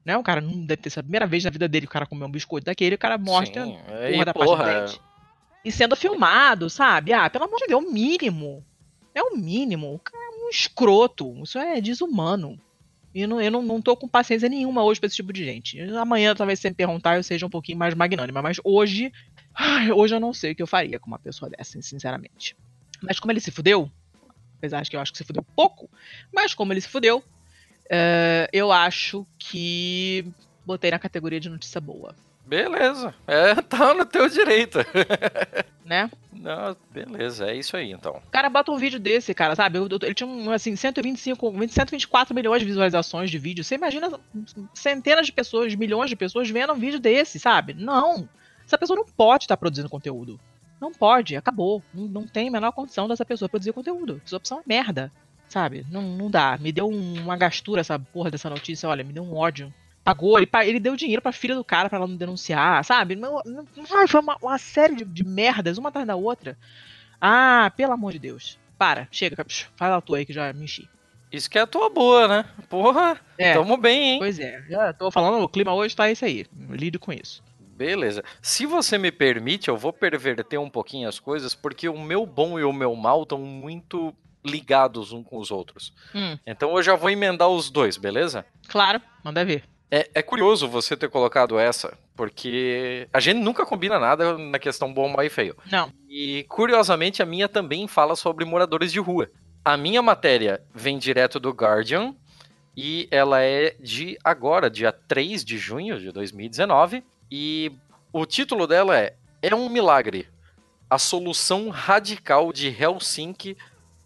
Né? 0.03 0.17
O 0.17 0.23
cara 0.23 0.41
não 0.41 0.65
deve 0.65 0.81
ter 0.81 0.89
sido 0.89 0.99
a 0.99 1.03
primeira 1.03 1.27
vez 1.27 1.43
na 1.43 1.49
vida 1.49 1.67
dele 1.67 1.85
que 1.85 1.91
o 1.91 1.93
cara 1.93 2.05
comeu 2.05 2.27
um 2.27 2.31
biscoito 2.31 2.65
daquele, 2.65 2.95
o 2.95 2.99
cara 2.99 3.17
mostra 3.17 3.65
Sim, 3.65 3.77
porra 3.77 3.99
aí, 3.99 4.25
da 4.25 4.33
porra, 4.33 4.63
pasta 4.63 4.73
de 4.73 4.91
dente. 4.91 5.01
E 5.63 5.71
sendo 5.71 5.95
filmado, 5.95 6.69
sabe? 6.69 7.13
Ah, 7.13 7.29
pelo 7.29 7.45
amor 7.45 7.59
de 7.59 7.67
Deus, 7.67 7.83
é 7.83 7.87
o 7.87 7.91
mínimo. 7.91 8.65
É 9.13 9.21
o 9.21 9.35
mínimo. 9.35 9.93
O 9.93 9.99
cara 9.99 10.23
é 10.23 10.28
um 10.49 10.51
escroto. 10.51 11.41
Isso 11.43 11.57
é 11.57 11.79
desumano. 11.79 12.59
E 13.13 13.21
eu 13.21 13.27
não, 13.27 13.41
eu 13.41 13.51
não, 13.51 13.61
não 13.61 13.81
tô 13.81 13.95
com 13.95 14.07
paciência 14.07 14.49
nenhuma 14.49 14.83
hoje 14.83 14.99
pra 14.99 15.07
esse 15.07 15.15
tipo 15.15 15.33
de 15.33 15.43
gente. 15.43 15.79
Amanhã, 15.93 16.35
talvez, 16.35 16.59
se 16.59 16.63
você 16.63 16.69
me 16.69 16.75
perguntar, 16.75 17.17
eu 17.17 17.23
seja 17.23 17.45
um 17.45 17.49
pouquinho 17.49 17.77
mais 17.77 17.93
magnânima. 17.95 18.41
Mas 18.41 18.59
hoje, 18.63 19.11
hoje 19.95 20.15
eu 20.15 20.19
não 20.19 20.33
sei 20.33 20.51
o 20.51 20.55
que 20.55 20.61
eu 20.61 20.67
faria 20.67 20.99
com 20.99 21.07
uma 21.07 21.19
pessoa 21.19 21.49
dessa, 21.49 21.81
sinceramente. 21.81 22.55
Mas 23.01 23.19
como 23.19 23.31
ele 23.31 23.39
se 23.39 23.51
fudeu, 23.51 23.89
apesar 24.57 24.81
de 24.81 24.89
que 24.89 24.95
eu 24.95 24.99
acho 24.99 25.11
que 25.11 25.17
se 25.17 25.23
fudeu 25.23 25.43
pouco, 25.55 25.89
mas 26.33 26.53
como 26.53 26.73
ele 26.73 26.81
se 26.81 26.89
fudeu, 26.89 27.23
eh, 27.89 28.47
eu 28.53 28.71
acho 28.71 29.25
que 29.37 30.25
botei 30.65 30.91
na 30.91 30.99
categoria 30.99 31.39
de 31.39 31.49
notícia 31.49 31.81
boa, 31.81 32.15
Beleza. 32.49 33.13
É, 33.27 33.53
tá 33.61 33.93
no 33.93 34.05
teu 34.05 34.27
direito. 34.27 34.79
né? 35.85 36.09
Não, 36.33 36.75
beleza, 36.91 37.45
é 37.51 37.55
isso 37.55 37.77
aí 37.77 37.91
então. 37.91 38.13
O 38.27 38.31
cara 38.31 38.49
bota 38.49 38.71
um 38.71 38.77
vídeo 38.77 38.99
desse, 38.99 39.33
cara, 39.33 39.55
sabe? 39.55 39.77
Ele 39.77 40.13
tinha, 40.13 40.27
um, 40.27 40.49
assim, 40.51 40.75
125, 40.75 41.53
124 41.67 42.33
milhões 42.33 42.61
de 42.61 42.65
visualizações 42.65 43.29
de 43.29 43.37
vídeo. 43.37 43.63
Você 43.63 43.75
imagina 43.75 44.19
centenas 44.73 45.25
de 45.27 45.31
pessoas, 45.31 45.75
milhões 45.75 46.09
de 46.09 46.15
pessoas 46.15 46.49
vendo 46.49 46.73
um 46.73 46.79
vídeo 46.79 46.99
desse, 46.99 47.37
sabe? 47.39 47.73
Não. 47.73 48.27
Essa 48.65 48.77
pessoa 48.77 48.97
não 48.97 49.05
pode 49.05 49.43
estar 49.43 49.57
produzindo 49.57 49.89
conteúdo. 49.89 50.39
Não 50.81 50.91
pode, 50.91 51.35
acabou. 51.35 51.83
Não, 51.93 52.07
não 52.07 52.27
tem 52.27 52.47
a 52.47 52.51
menor 52.51 52.71
condição 52.71 53.07
dessa 53.07 53.25
pessoa 53.25 53.49
produzir 53.49 53.73
conteúdo. 53.73 54.21
Essa 54.25 54.37
opção 54.37 54.59
é 54.59 54.63
merda, 54.65 55.11
sabe? 55.49 55.85
Não, 55.91 56.01
não 56.01 56.31
dá. 56.31 56.57
Me 56.57 56.71
deu 56.71 56.87
um- 56.89 57.21
uma 57.21 57.35
gastura 57.35 57.81
essa 57.81 57.99
porra 57.99 58.31
dessa 58.31 58.49
notícia, 58.49 58.87
olha, 58.87 59.03
me 59.03 59.11
deu 59.11 59.23
um 59.23 59.35
ódio. 59.35 59.73
Pagou, 60.09 60.37
ele, 60.39 60.49
ele 60.65 60.79
deu 60.79 60.95
dinheiro 60.95 61.21
pra 61.21 61.31
filha 61.31 61.55
do 61.55 61.63
cara 61.63 61.87
pra 61.89 61.97
ela 61.97 62.07
não 62.07 62.15
denunciar, 62.15 62.83
sabe? 62.83 63.15
Não, 63.15 63.41
não- 63.45 63.65
ai, 63.95 64.07
foi 64.07 64.19
uma, 64.21 64.37
uma 64.41 64.57
série 64.57 64.95
de, 64.95 65.05
de 65.05 65.23
merdas, 65.23 65.77
uma 65.77 65.89
atrás 65.89 66.07
da 66.07 66.15
outra. 66.15 66.57
Ah, 67.21 67.71
pelo 67.75 67.93
amor 67.93 68.11
de 68.13 68.19
Deus. 68.19 68.57
Para, 68.77 69.07
chega, 69.11 69.45
fala 69.75 69.97
a 69.97 70.01
tua 70.01 70.17
aí 70.19 70.25
que 70.25 70.33
já 70.33 70.51
me 70.53 70.63
enchi. 70.63 70.87
Isso 71.31 71.49
que 71.49 71.57
é 71.59 71.61
a 71.61 71.67
tua 71.67 71.89
boa, 71.89 72.27
né? 72.27 72.45
Porra, 72.69 73.19
É, 73.37 73.53
tamo 73.53 73.77
bem, 73.77 74.13
hein? 74.13 74.19
pois 74.19 74.39
é. 74.39 74.63
Já 74.69 74.93
tô 74.93 75.11
falando, 75.11 75.43
o 75.43 75.49
clima 75.49 75.73
hoje 75.73 75.95
tá 75.95 76.09
esse 76.09 76.25
aí. 76.25 76.45
Lido 76.69 76.97
com 76.99 77.11
isso. 77.13 77.43
Beleza. 77.59 78.23
Se 78.41 78.65
você 78.65 78.97
me 78.97 79.11
permite, 79.11 79.67
eu 79.67 79.77
vou 79.77 79.93
perverter 79.93 80.59
um 80.59 80.69
pouquinho 80.69 81.07
as 81.07 81.19
coisas, 81.19 81.53
porque 81.53 81.87
o 81.87 81.99
meu 82.01 82.25
bom 82.25 82.59
e 82.59 82.63
o 82.63 82.73
meu 82.73 82.95
mal 82.95 83.23
estão 83.23 83.37
muito 83.39 84.13
ligados 84.43 85.11
um 85.11 85.21
com 85.21 85.37
os 85.37 85.51
outros. 85.51 85.93
Hum, 86.15 86.37
Então 86.47 86.75
eu 86.75 86.81
já 86.81 86.95
vou 86.95 87.09
emendar 87.09 87.47
os 87.49 87.69
dois, 87.69 87.95
beleza? 87.97 88.45
claro, 88.67 89.01
manda 89.23 89.43
ver. 89.45 89.63
É, 89.91 90.09
é 90.13 90.21
curioso 90.21 90.67
você 90.67 90.95
ter 90.95 91.09
colocado 91.09 91.57
essa, 91.57 91.97
porque 92.15 93.07
a 93.11 93.19
gente 93.19 93.37
nunca 93.39 93.65
combina 93.65 93.97
nada 93.97 94.37
na 94.37 94.59
questão 94.59 94.93
bom, 94.93 95.09
mal 95.09 95.23
e 95.23 95.29
feio. 95.29 95.55
Não. 95.71 95.91
E 96.07 96.45
curiosamente 96.47 97.23
a 97.23 97.25
minha 97.25 97.49
também 97.49 97.87
fala 97.87 98.15
sobre 98.15 98.45
moradores 98.45 98.91
de 98.91 98.99
rua. 98.99 99.29
A 99.65 99.75
minha 99.75 100.01
matéria 100.01 100.61
vem 100.73 100.97
direto 100.97 101.39
do 101.39 101.51
Guardian 101.51 102.15
e 102.77 103.07
ela 103.11 103.41
é 103.41 103.75
de 103.79 104.17
agora, 104.23 104.69
dia 104.69 104.91
3 104.91 105.43
de 105.43 105.57
junho 105.57 105.99
de 105.99 106.11
2019. 106.11 107.03
E 107.31 107.71
o 108.13 108.25
título 108.25 108.67
dela 108.67 108.97
é 108.97 109.15
É 109.41 109.53
um 109.53 109.69
Milagre 109.69 110.27
a 110.89 110.97
solução 110.97 111.69
radical 111.69 112.51
de 112.51 112.67
Helsinki 112.67 113.55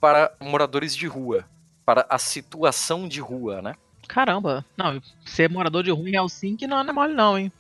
para 0.01 0.35
moradores 0.39 0.93
de 0.95 1.07
rua. 1.07 1.45
Para 1.85 2.05
a 2.09 2.17
situação 2.17 3.07
de 3.07 3.21
rua, 3.21 3.61
né? 3.61 3.75
Caramba. 4.07 4.65
Não, 4.77 5.01
ser 5.25 5.49
morador 5.49 5.83
de 5.83 5.91
rua 5.91 6.09
em 6.09 6.15
Helsinki 6.15 6.67
não 6.67 6.79
é 6.79 6.91
mole 6.91 7.13
não, 7.13 7.37
hein? 7.37 7.51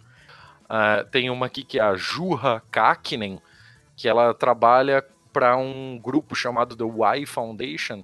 Ah, 0.69 1.05
tem 1.09 1.29
uma 1.29 1.45
aqui 1.45 1.63
que 1.63 1.79
é 1.79 1.83
a 1.83 1.95
Juha 1.95 2.61
Kakinen, 2.71 3.39
que 3.95 4.07
ela 4.07 4.33
trabalha 4.33 5.05
para 5.31 5.57
um 5.57 5.99
grupo 5.99 6.35
chamado 6.35 6.75
The 6.75 6.83
Y 6.83 7.25
Foundation, 7.25 8.03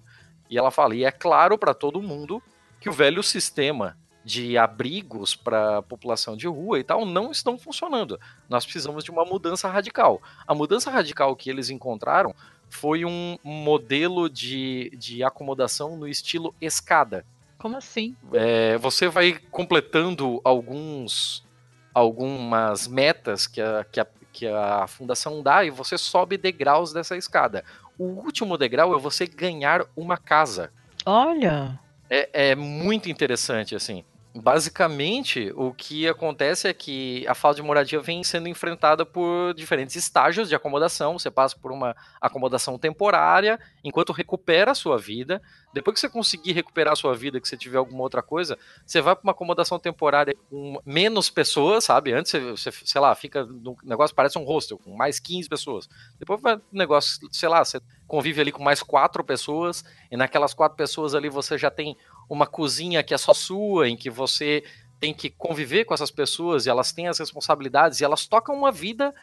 e 0.49 0.57
ela 0.57 0.71
fala, 0.71 0.95
e 0.95 1.03
é 1.03 1.11
claro 1.11 1.57
para 1.57 1.73
todo 1.73 2.01
mundo 2.01 2.41
que 2.79 2.89
o 2.89 2.93
velho 2.93 3.21
sistema 3.21 3.95
de 4.23 4.57
abrigos 4.57 5.35
para 5.35 5.77
a 5.77 5.81
população 5.81 6.35
de 6.35 6.47
rua 6.47 6.79
e 6.79 6.83
tal 6.83 7.05
não 7.05 7.31
estão 7.31 7.57
funcionando. 7.57 8.19
Nós 8.47 8.65
precisamos 8.65 9.03
de 9.03 9.11
uma 9.11 9.25
mudança 9.25 9.67
radical. 9.69 10.21
A 10.45 10.53
mudança 10.53 10.91
radical 10.91 11.35
que 11.35 11.49
eles 11.49 11.69
encontraram 11.69 12.35
foi 12.69 13.05
um 13.05 13.37
modelo 13.43 14.29
de, 14.29 14.91
de 14.97 15.23
acomodação 15.23 15.97
no 15.97 16.07
estilo 16.07 16.53
escada. 16.61 17.25
Como 17.59 17.77
assim? 17.77 18.15
É, 18.33 18.77
você 18.77 19.07
vai 19.07 19.37
completando 19.51 20.41
alguns 20.43 21.47
algumas 21.93 22.87
metas 22.87 23.45
que 23.45 23.61
a, 23.61 23.85
que, 23.91 23.99
a, 23.99 24.07
que 24.31 24.47
a 24.47 24.87
fundação 24.87 25.43
dá 25.43 25.65
e 25.65 25.69
você 25.69 25.97
sobe 25.97 26.37
degraus 26.37 26.93
dessa 26.93 27.17
escada. 27.17 27.63
O 27.97 28.05
último 28.05 28.57
degrau 28.57 28.95
é 28.95 28.97
você 28.99 29.27
ganhar 29.27 29.85
uma 29.95 30.17
casa. 30.17 30.71
Olha. 31.05 31.77
É, 32.09 32.51
é 32.51 32.55
muito 32.55 33.09
interessante, 33.09 33.75
assim. 33.75 34.05
Basicamente, 34.35 35.51
o 35.55 35.73
que 35.73 36.07
acontece 36.07 36.67
é 36.67 36.73
que 36.73 37.25
a 37.27 37.33
falta 37.33 37.55
de 37.55 37.63
moradia 37.63 37.99
vem 37.99 38.23
sendo 38.23 38.47
enfrentada 38.47 39.03
por 39.03 39.55
diferentes 39.55 39.95
estágios 39.95 40.47
de 40.47 40.53
acomodação. 40.53 41.17
Você 41.17 41.31
passa 41.31 41.57
por 41.57 41.71
uma 41.71 41.95
acomodação 42.21 42.77
temporária, 42.77 43.59
enquanto 43.83 44.13
recupera 44.13 44.71
a 44.71 44.75
sua 44.75 44.99
vida. 44.99 45.41
Depois 45.73 45.95
que 45.95 46.01
você 46.01 46.09
conseguir 46.09 46.51
recuperar 46.51 46.93
a 46.93 46.95
sua 46.95 47.15
vida, 47.15 47.41
que 47.41 47.47
você 47.47 47.57
tiver 47.57 47.79
alguma 47.79 48.03
outra 48.03 48.21
coisa, 48.21 48.55
você 48.85 49.01
vai 49.01 49.15
para 49.15 49.23
uma 49.23 49.31
acomodação 49.31 49.79
temporária 49.79 50.35
com 50.47 50.79
menos 50.85 51.31
pessoas, 51.31 51.85
sabe? 51.85 52.13
Antes 52.13 52.31
você, 52.31 52.71
sei 52.71 53.01
lá, 53.01 53.15
fica 53.15 53.43
no 53.43 53.75
negócio 53.83 54.15
parece 54.15 54.37
um 54.37 54.43
hostel 54.43 54.77
com 54.77 54.95
mais 54.95 55.19
15 55.19 55.49
pessoas. 55.49 55.89
Depois 56.19 56.39
vai 56.39 56.55
um 56.55 56.61
negócio, 56.71 57.19
sei 57.31 57.49
lá, 57.49 57.65
você 57.65 57.81
convive 58.07 58.41
ali 58.41 58.51
com 58.51 58.63
mais 58.63 58.81
quatro 58.81 59.23
pessoas 59.23 59.83
e 60.11 60.17
naquelas 60.17 60.53
quatro 60.53 60.75
pessoas 60.75 61.13
ali 61.13 61.29
você 61.29 61.57
já 61.57 61.69
tem 61.69 61.95
uma 62.29 62.45
cozinha 62.45 63.01
que 63.03 63.13
é 63.13 63.17
só 63.17 63.33
sua, 63.33 63.89
em 63.89 63.97
que 63.97 64.09
você 64.09 64.63
tem 64.99 65.13
que 65.13 65.29
conviver 65.29 65.85
com 65.85 65.93
essas 65.93 66.11
pessoas 66.11 66.65
e 66.65 66.69
elas 66.69 66.91
têm 66.91 67.07
as 67.07 67.17
responsabilidades 67.19 67.99
e 67.99 68.03
elas 68.03 68.27
tocam 68.27 68.55
uma 68.55 68.71
vida 68.71 69.13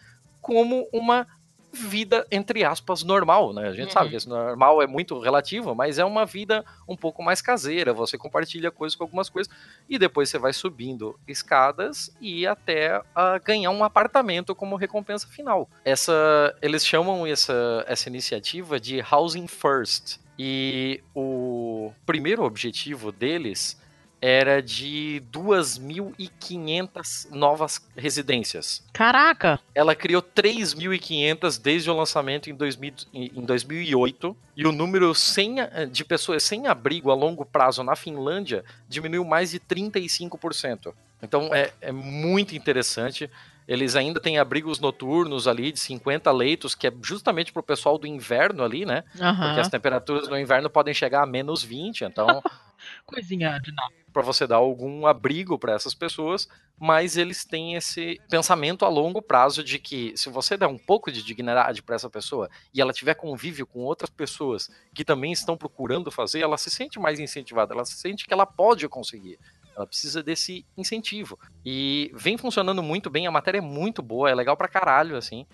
como 0.40 0.88
uma 0.92 1.26
vida, 1.72 2.26
entre 2.30 2.64
aspas, 2.64 3.02
normal, 3.02 3.52
né? 3.52 3.68
A 3.68 3.72
gente 3.72 3.88
Uhum. 3.88 3.92
sabe 3.92 4.08
que 4.10 4.16
esse 4.16 4.26
normal 4.28 4.80
é 4.80 4.86
muito 4.86 5.18
relativo, 5.20 5.74
mas 5.74 5.98
é 5.98 6.04
uma 6.06 6.24
vida 6.24 6.64
um 6.88 6.96
pouco 6.96 7.22
mais 7.22 7.42
caseira, 7.42 7.92
você 7.92 8.16
compartilha 8.16 8.70
coisas 8.70 8.96
com 8.96 9.04
algumas 9.04 9.28
coisas 9.28 9.52
e 9.86 9.98
depois 9.98 10.30
você 10.30 10.38
vai 10.38 10.54
subindo 10.54 11.18
escadas 11.28 12.10
e 12.18 12.46
até 12.46 13.02
ah, 13.14 13.36
ganhar 13.44 13.70
um 13.72 13.84
apartamento 13.84 14.54
como 14.54 14.74
recompensa 14.76 15.28
final. 15.28 15.68
Essa, 15.84 16.56
eles 16.62 16.86
chamam 16.86 17.26
essa, 17.26 17.84
essa 17.86 18.08
iniciativa 18.08 18.80
de 18.80 19.04
Housing 19.12 19.46
First. 19.46 20.18
E 20.38 21.02
o 21.14 21.92
primeiro 22.04 22.44
objetivo 22.44 23.10
deles 23.10 23.80
era 24.20 24.62
de 24.62 25.22
2.500 25.30 27.30
novas 27.30 27.86
residências. 27.96 28.82
Caraca. 28.92 29.60
Ela 29.74 29.94
criou 29.94 30.22
3.500 30.22 31.60
desde 31.60 31.90
o 31.90 31.96
lançamento 31.96 32.50
em, 32.50 32.54
2000 32.54 32.94
em 33.12 33.42
2008 33.42 34.36
e 34.56 34.66
o 34.66 34.72
número 34.72 35.14
sem, 35.14 35.56
de 35.90 36.04
pessoas 36.04 36.42
sem 36.42 36.66
abrigo 36.66 37.10
a 37.10 37.14
longo 37.14 37.44
prazo 37.44 37.82
na 37.82 37.94
Finlândia 37.94 38.64
diminuiu 38.88 39.24
mais 39.24 39.50
de 39.50 39.60
35%. 39.60 40.94
Então 41.22 41.54
é, 41.54 41.72
é 41.80 41.92
muito 41.92 42.56
interessante. 42.56 43.30
Eles 43.66 43.96
ainda 43.96 44.20
têm 44.20 44.38
abrigos 44.38 44.78
noturnos 44.78 45.48
ali 45.48 45.72
de 45.72 45.80
50 45.80 46.30
leitos, 46.32 46.74
que 46.74 46.86
é 46.86 46.92
justamente 47.02 47.52
para 47.52 47.60
o 47.60 47.64
pessoal 47.64 47.98
do 47.98 48.06
inverno 48.06 48.62
ali, 48.62 48.84
né? 48.86 49.02
Porque 49.02 49.22
Aham. 49.22 49.60
as 49.60 49.68
temperaturas 49.68 50.28
no 50.28 50.38
inverno 50.38 50.70
podem 50.70 50.94
chegar 50.94 51.22
a 51.22 51.26
menos 51.26 51.62
20, 51.62 52.04
então 52.04 52.42
Coisinha 53.06 53.58
de 53.58 53.72
nada. 53.72 53.94
para 54.12 54.22
você 54.22 54.46
dar 54.46 54.56
algum 54.56 55.06
abrigo 55.06 55.58
para 55.58 55.72
essas 55.74 55.94
pessoas, 55.94 56.46
mas 56.78 57.16
eles 57.16 57.44
têm 57.44 57.74
esse 57.74 58.20
pensamento 58.28 58.84
a 58.84 58.88
longo 58.88 59.20
prazo 59.22 59.64
de 59.64 59.78
que 59.78 60.12
se 60.16 60.28
você 60.28 60.56
der 60.56 60.66
um 60.66 60.78
pouco 60.78 61.10
de 61.10 61.22
dignidade 61.22 61.82
para 61.82 61.96
essa 61.96 62.08
pessoa 62.10 62.48
e 62.72 62.80
ela 62.80 62.92
tiver 62.92 63.14
convívio 63.14 63.66
com 63.66 63.80
outras 63.80 64.10
pessoas 64.10 64.70
que 64.94 65.04
também 65.04 65.32
estão 65.32 65.56
procurando 65.56 66.10
fazer, 66.10 66.40
ela 66.40 66.58
se 66.58 66.70
sente 66.70 66.98
mais 66.98 67.18
incentivada, 67.18 67.74
ela 67.74 67.84
se 67.84 67.94
sente 67.94 68.26
que 68.26 68.32
ela 68.32 68.46
pode 68.46 68.88
conseguir. 68.88 69.38
Ela 69.76 69.86
precisa 69.86 70.22
desse 70.22 70.64
incentivo. 70.76 71.38
E 71.64 72.10
vem 72.14 72.38
funcionando 72.38 72.82
muito 72.82 73.10
bem, 73.10 73.26
a 73.26 73.30
matéria 73.30 73.58
é 73.58 73.60
muito 73.60 74.00
boa, 74.00 74.30
é 74.30 74.34
legal 74.34 74.56
pra 74.56 74.68
caralho, 74.68 75.16
assim. 75.16 75.46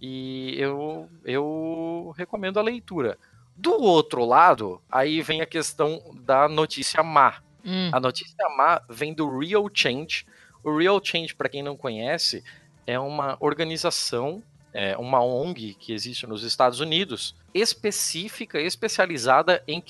E 0.00 0.54
eu, 0.58 1.08
eu 1.24 2.12
recomendo 2.16 2.58
a 2.58 2.62
leitura. 2.62 3.16
Do 3.56 3.80
outro 3.80 4.24
lado, 4.24 4.80
aí 4.90 5.22
vem 5.22 5.40
a 5.40 5.46
questão 5.46 6.00
da 6.22 6.48
notícia 6.48 7.02
má. 7.02 7.40
Hum. 7.64 7.90
A 7.92 8.00
notícia 8.00 8.48
má 8.56 8.80
vem 8.88 9.14
do 9.14 9.38
Real 9.38 9.68
Change. 9.72 10.26
O 10.62 10.76
Real 10.76 11.00
Change, 11.02 11.34
para 11.34 11.48
quem 11.48 11.62
não 11.62 11.76
conhece, 11.76 12.42
é 12.86 12.98
uma 12.98 13.36
organização, 13.40 14.42
é 14.72 14.96
uma 14.96 15.22
ONG 15.22 15.74
que 15.74 15.92
existe 15.92 16.26
nos 16.26 16.42
Estados 16.42 16.80
Unidos, 16.80 17.34
específica, 17.54 18.60
especializada 18.60 19.62
em 19.66 19.80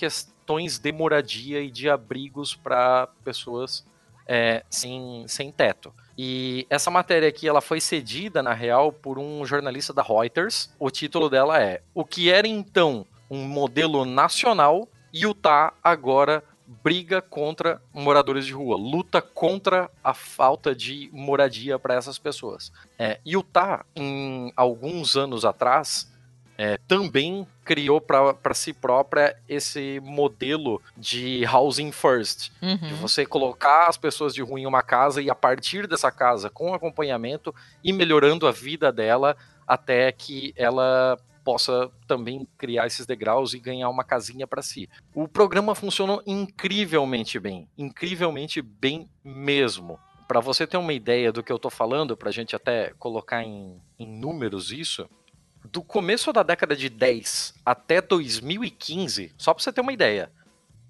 de 0.56 0.92
moradia 0.92 1.60
e 1.60 1.70
de 1.70 1.90
abrigos 1.90 2.54
para 2.54 3.08
pessoas 3.22 3.84
é, 4.26 4.64
sem, 4.70 5.24
sem 5.28 5.52
teto. 5.52 5.92
E 6.16 6.66
essa 6.68 6.90
matéria 6.90 7.28
aqui 7.28 7.46
ela 7.46 7.60
foi 7.60 7.80
cedida, 7.80 8.42
na 8.42 8.52
real, 8.52 8.90
por 8.90 9.18
um 9.18 9.44
jornalista 9.44 9.92
da 9.92 10.02
Reuters. 10.02 10.70
O 10.78 10.90
título 10.90 11.28
dela 11.28 11.62
é 11.62 11.82
O 11.94 12.04
que 12.04 12.30
era 12.30 12.48
então 12.48 13.06
um 13.30 13.44
modelo 13.44 14.04
nacional, 14.04 14.88
Utah 15.12 15.72
agora 15.84 16.42
briga 16.82 17.22
contra 17.22 17.80
moradores 17.94 18.44
de 18.44 18.52
rua, 18.52 18.76
luta 18.76 19.22
contra 19.22 19.90
a 20.04 20.12
falta 20.12 20.74
de 20.74 21.08
moradia 21.12 21.78
para 21.78 21.94
essas 21.94 22.18
pessoas. 22.18 22.70
É, 22.98 23.20
Utah, 23.24 23.86
em 23.96 24.52
alguns 24.54 25.16
anos 25.16 25.46
atrás, 25.46 26.12
é, 26.58 26.76
também 26.88 27.46
criou 27.64 28.00
para 28.00 28.52
si 28.52 28.72
própria 28.72 29.36
esse 29.48 30.00
modelo 30.02 30.82
de 30.96 31.44
housing 31.46 31.92
first, 31.92 32.50
uhum. 32.60 32.76
de 32.76 32.94
você 32.94 33.24
colocar 33.24 33.86
as 33.86 33.96
pessoas 33.96 34.34
de 34.34 34.42
rua 34.42 34.58
em 34.58 34.66
uma 34.66 34.82
casa 34.82 35.22
e 35.22 35.30
a 35.30 35.34
partir 35.36 35.86
dessa 35.86 36.10
casa, 36.10 36.50
com 36.50 36.74
acompanhamento 36.74 37.54
e 37.84 37.92
melhorando 37.92 38.46
a 38.46 38.50
vida 38.50 38.90
dela 38.90 39.36
até 39.66 40.10
que 40.10 40.52
ela 40.56 41.16
possa 41.44 41.90
também 42.06 42.46
criar 42.58 42.86
esses 42.86 43.06
degraus 43.06 43.54
e 43.54 43.58
ganhar 43.58 43.88
uma 43.88 44.04
casinha 44.04 44.46
para 44.46 44.60
si. 44.60 44.88
O 45.14 45.28
programa 45.28 45.74
funcionou 45.74 46.22
incrivelmente 46.26 47.38
bem, 47.38 47.68
incrivelmente 47.78 48.60
bem 48.60 49.08
mesmo. 49.24 49.98
Para 50.26 50.40
você 50.40 50.66
ter 50.66 50.76
uma 50.76 50.92
ideia 50.92 51.32
do 51.32 51.42
que 51.42 51.50
eu 51.50 51.56
estou 51.56 51.70
falando, 51.70 52.16
para 52.16 52.28
a 52.28 52.32
gente 52.32 52.54
até 52.54 52.92
colocar 52.98 53.42
em, 53.42 53.80
em 53.98 54.06
números 54.06 54.72
isso, 54.72 55.08
do 55.64 55.82
começo 55.82 56.32
da 56.32 56.42
década 56.42 56.74
de 56.74 56.88
10 56.88 57.54
até 57.64 58.00
2015, 58.00 59.34
só 59.36 59.52
para 59.52 59.62
você 59.62 59.72
ter 59.72 59.80
uma 59.80 59.92
ideia, 59.92 60.30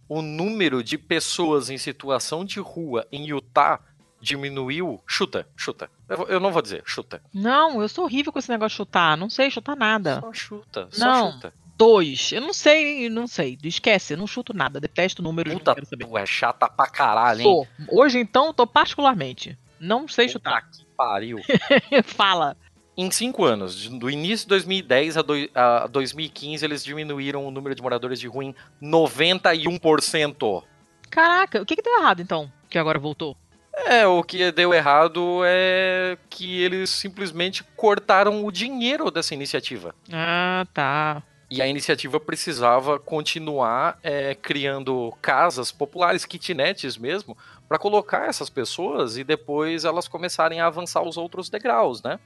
o 0.09 0.23
número 0.23 0.82
de 0.82 0.97
pessoas 0.97 1.69
em 1.69 1.78
situação 1.78 2.45
de 2.45 2.61
rua 2.61 3.07
em 3.12 3.27
Utah 3.28 3.81
diminuiu. 4.20 5.01
Chuta, 5.07 5.47
chuta. 5.57 5.90
Eu, 6.28 6.40
não 6.40 6.51
vou 6.51 6.62
dizer, 6.62 6.82
chuta. 6.85 7.23
Não, 7.32 7.81
eu 7.82 7.89
sou 7.89 8.05
horrível 8.05 8.32
com 8.32 8.39
esse 8.39 8.51
negócio 8.51 8.70
de 8.70 8.77
chutar. 8.77 9.16
Não 9.16 9.28
sei 9.31 9.51
chutar 9.51 9.77
nada. 9.77 10.20
Só 10.20 10.32
chuta, 10.32 10.89
só 10.90 11.05
não. 11.05 11.32
chuta. 11.32 11.53
Dois. 11.77 12.32
Eu 12.32 12.40
não 12.40 12.53
sei, 12.53 13.09
não 13.09 13.28
sei. 13.28 13.57
Esquece, 13.62 14.15
eu 14.15 14.19
não 14.19 14.27
chuto 14.27 14.53
nada. 14.53 14.81
Detesto 14.81 15.23
números. 15.23 15.55
Puta, 15.55 15.77
tu 15.77 16.19
é 16.19 16.27
chata 16.27 16.69
pra 16.69 16.86
caralho, 16.89 17.40
hein? 17.40 17.45
Sou. 17.45 17.69
Hoje, 17.89 18.19
então, 18.19 18.53
tô 18.53 18.66
particularmente. 18.66 19.57
Não 19.78 20.09
sei 20.09 20.27
Puta 20.27 20.32
chutar. 20.32 20.70
que 20.70 20.85
pariu. 20.97 21.39
Fala. 22.03 22.57
Em 23.01 23.12
cinco 23.12 23.45
anos, 23.45 23.87
do 23.87 24.11
início 24.11 24.45
de 24.45 24.49
2010 24.49 25.19
a, 25.19 25.23
do, 25.23 25.35
a 25.55 25.87
2015, 25.87 26.65
eles 26.65 26.83
diminuíram 26.83 27.47
o 27.47 27.51
número 27.53 27.73
de 27.73 27.81
moradores 27.81 28.19
de 28.19 28.27
rua 28.27 28.47
em 28.47 28.55
91%. 28.83 30.65
Caraca, 31.09 31.62
o 31.62 31.65
que, 31.65 31.77
que 31.77 31.83
deu 31.83 31.97
errado 32.01 32.20
então? 32.20 32.51
Que 32.69 32.77
agora 32.77 32.99
voltou? 32.99 33.37
É, 33.73 34.05
o 34.05 34.20
que 34.25 34.51
deu 34.51 34.75
errado 34.75 35.43
é 35.45 36.19
que 36.29 36.61
eles 36.61 36.91
simplesmente 36.91 37.62
cortaram 37.77 38.45
o 38.45 38.51
dinheiro 38.51 39.12
dessa 39.12 39.33
iniciativa. 39.33 39.95
Ah, 40.12 40.66
tá. 40.75 41.23
E 41.49 41.62
a 41.62 41.69
iniciativa 41.69 42.19
precisava 42.19 42.99
continuar 42.99 43.97
é, 44.03 44.35
criando 44.35 45.15
casas 45.23 45.70
populares, 45.70 46.25
kitnets 46.25 46.99
mesmo, 46.99 47.39
para 47.69 47.79
colocar 47.79 48.29
essas 48.29 48.51
pessoas 48.51 49.16
e 49.16 49.23
depois 49.23 49.85
elas 49.85 50.09
começarem 50.09 50.61
a 50.61 50.66
avançar 50.66 51.03
os 51.03 51.16
outros 51.16 51.49
degraus, 51.49 52.03
né? 52.03 52.19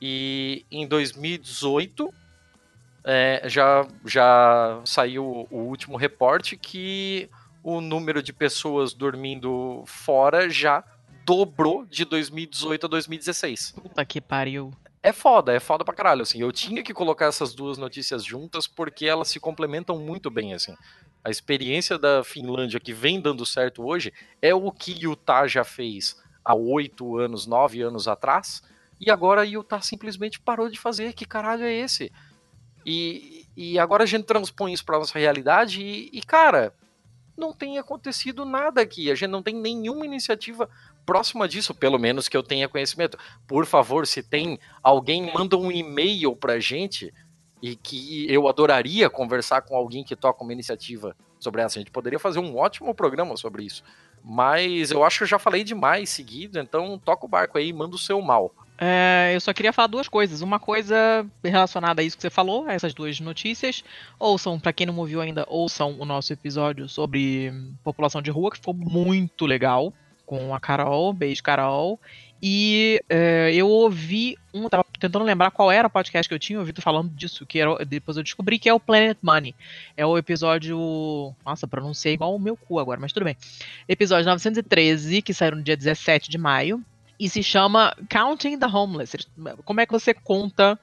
E 0.00 0.64
em 0.70 0.86
2018 0.86 2.12
é, 3.04 3.42
já, 3.46 3.86
já 4.04 4.80
saiu 4.84 5.46
o 5.50 5.58
último 5.58 5.96
reporte 5.96 6.56
que 6.56 7.28
o 7.62 7.80
número 7.80 8.22
de 8.22 8.32
pessoas 8.32 8.94
dormindo 8.94 9.82
fora 9.86 10.48
já 10.48 10.82
dobrou 11.24 11.84
de 11.84 12.04
2018 12.04 12.86
a 12.86 12.88
2016. 12.88 13.72
Puta 13.72 14.04
que 14.04 14.20
pariu. 14.20 14.72
É 15.02 15.12
foda, 15.12 15.52
é 15.54 15.60
foda 15.60 15.84
pra 15.84 15.94
caralho, 15.94 16.22
assim. 16.22 16.40
Eu 16.40 16.52
tinha 16.52 16.82
que 16.82 16.92
colocar 16.92 17.26
essas 17.26 17.54
duas 17.54 17.78
notícias 17.78 18.24
juntas 18.24 18.66
porque 18.66 19.06
elas 19.06 19.28
se 19.28 19.40
complementam 19.40 19.98
muito 19.98 20.30
bem, 20.30 20.52
assim. 20.52 20.74
A 21.24 21.30
experiência 21.30 21.98
da 21.98 22.22
Finlândia 22.22 22.80
que 22.80 22.92
vem 22.92 23.20
dando 23.20 23.46
certo 23.46 23.84
hoje 23.86 24.12
é 24.42 24.54
o 24.54 24.70
que 24.70 24.92
Utah 24.92 25.46
já 25.46 25.64
fez 25.64 26.20
há 26.44 26.54
oito 26.54 27.16
anos, 27.18 27.46
nove 27.46 27.80
anos 27.80 28.08
atrás, 28.08 28.62
e 29.00 29.10
agora 29.10 29.46
Utah 29.46 29.80
simplesmente 29.80 30.38
parou 30.38 30.68
de 30.68 30.78
fazer. 30.78 31.14
Que 31.14 31.24
caralho 31.24 31.64
é 31.64 31.72
esse? 31.72 32.12
E, 32.84 33.46
e 33.56 33.78
agora 33.78 34.04
a 34.04 34.06
gente 34.06 34.24
transpõe 34.24 34.72
isso 34.72 34.84
pra 34.84 34.98
nossa 34.98 35.18
realidade 35.18 35.82
e, 35.82 36.10
e, 36.12 36.20
cara, 36.22 36.74
não 37.36 37.52
tem 37.52 37.78
acontecido 37.78 38.44
nada 38.44 38.80
aqui. 38.82 39.10
A 39.10 39.14
gente 39.14 39.30
não 39.30 39.42
tem 39.42 39.54
nenhuma 39.54 40.04
iniciativa 40.04 40.68
próxima 41.06 41.48
disso, 41.48 41.74
pelo 41.74 41.98
menos 41.98 42.28
que 42.28 42.36
eu 42.36 42.42
tenha 42.42 42.68
conhecimento. 42.68 43.18
Por 43.46 43.64
favor, 43.64 44.06
se 44.06 44.22
tem 44.22 44.58
alguém, 44.82 45.32
manda 45.32 45.56
um 45.56 45.72
e-mail 45.72 46.36
pra 46.36 46.60
gente 46.60 47.12
e 47.62 47.76
que 47.76 48.30
eu 48.30 48.48
adoraria 48.48 49.10
conversar 49.10 49.62
com 49.62 49.76
alguém 49.76 50.04
que 50.04 50.16
toca 50.16 50.42
uma 50.42 50.52
iniciativa 50.52 51.16
sobre 51.38 51.62
essa. 51.62 51.78
A 51.78 51.80
gente 51.80 51.90
poderia 51.90 52.18
fazer 52.18 52.38
um 52.38 52.56
ótimo 52.56 52.94
programa 52.94 53.36
sobre 53.36 53.64
isso. 53.64 53.82
Mas 54.22 54.90
eu 54.90 55.02
acho 55.02 55.18
que 55.18 55.24
eu 55.24 55.28
já 55.28 55.38
falei 55.38 55.64
demais 55.64 56.10
seguido, 56.10 56.58
então 56.58 56.98
toca 56.98 57.24
o 57.24 57.28
barco 57.28 57.56
aí, 57.56 57.72
manda 57.72 57.96
o 57.96 57.98
seu 57.98 58.20
mal. 58.20 58.54
É, 58.82 59.32
eu 59.34 59.40
só 59.42 59.52
queria 59.52 59.74
falar 59.74 59.88
duas 59.88 60.08
coisas. 60.08 60.40
Uma 60.40 60.58
coisa 60.58 61.26
relacionada 61.44 62.00
a 62.00 62.04
isso 62.04 62.16
que 62.16 62.22
você 62.22 62.30
falou, 62.30 62.66
a 62.66 62.72
essas 62.72 62.94
duas 62.94 63.20
notícias. 63.20 63.84
Ouçam, 64.18 64.58
para 64.58 64.72
quem 64.72 64.86
não 64.86 64.96
ouviu 64.96 65.20
ainda, 65.20 65.44
ouçam 65.48 65.96
o 66.00 66.06
nosso 66.06 66.32
episódio 66.32 66.88
sobre 66.88 67.52
população 67.84 68.22
de 68.22 68.30
rua, 68.30 68.50
que 68.50 68.56
ficou 68.56 68.72
muito 68.72 69.44
legal 69.44 69.92
com 70.24 70.54
a 70.54 70.60
Carol, 70.60 71.12
beijo 71.12 71.42
Carol. 71.42 72.00
E 72.42 73.02
é, 73.10 73.52
eu 73.52 73.68
ouvi 73.68 74.38
um, 74.54 74.66
tava 74.66 74.82
tentando 74.98 75.24
lembrar 75.26 75.50
qual 75.50 75.70
era 75.70 75.88
o 75.88 75.90
podcast 75.90 76.26
que 76.26 76.34
eu 76.34 76.38
tinha 76.38 76.58
ouvido 76.58 76.80
falando 76.80 77.10
disso, 77.10 77.44
que 77.44 77.58
era, 77.58 77.84
depois 77.84 78.16
eu 78.16 78.22
descobri 78.22 78.58
que 78.58 78.68
é 78.68 78.72
o 78.72 78.80
Planet 78.80 79.18
Money. 79.20 79.54
É 79.94 80.06
o 80.06 80.16
episódio. 80.16 81.34
Nossa, 81.44 81.68
pronunciei 81.68 82.14
igual 82.14 82.34
o 82.34 82.38
meu 82.38 82.56
cu 82.56 82.78
agora, 82.78 82.98
mas 82.98 83.12
tudo 83.12 83.24
bem. 83.24 83.36
Episódio 83.86 84.24
913, 84.24 85.20
que 85.20 85.34
saiu 85.34 85.56
no 85.56 85.62
dia 85.62 85.76
17 85.76 86.30
de 86.30 86.38
maio. 86.38 86.82
E 87.20 87.28
se 87.28 87.42
chama 87.42 87.94
Counting 88.08 88.58
the 88.58 88.66
Homeless. 88.66 89.16
Como 89.64 89.80
é 89.80 89.84
que 89.84 89.92
você 89.92 90.14
conta 90.14 90.80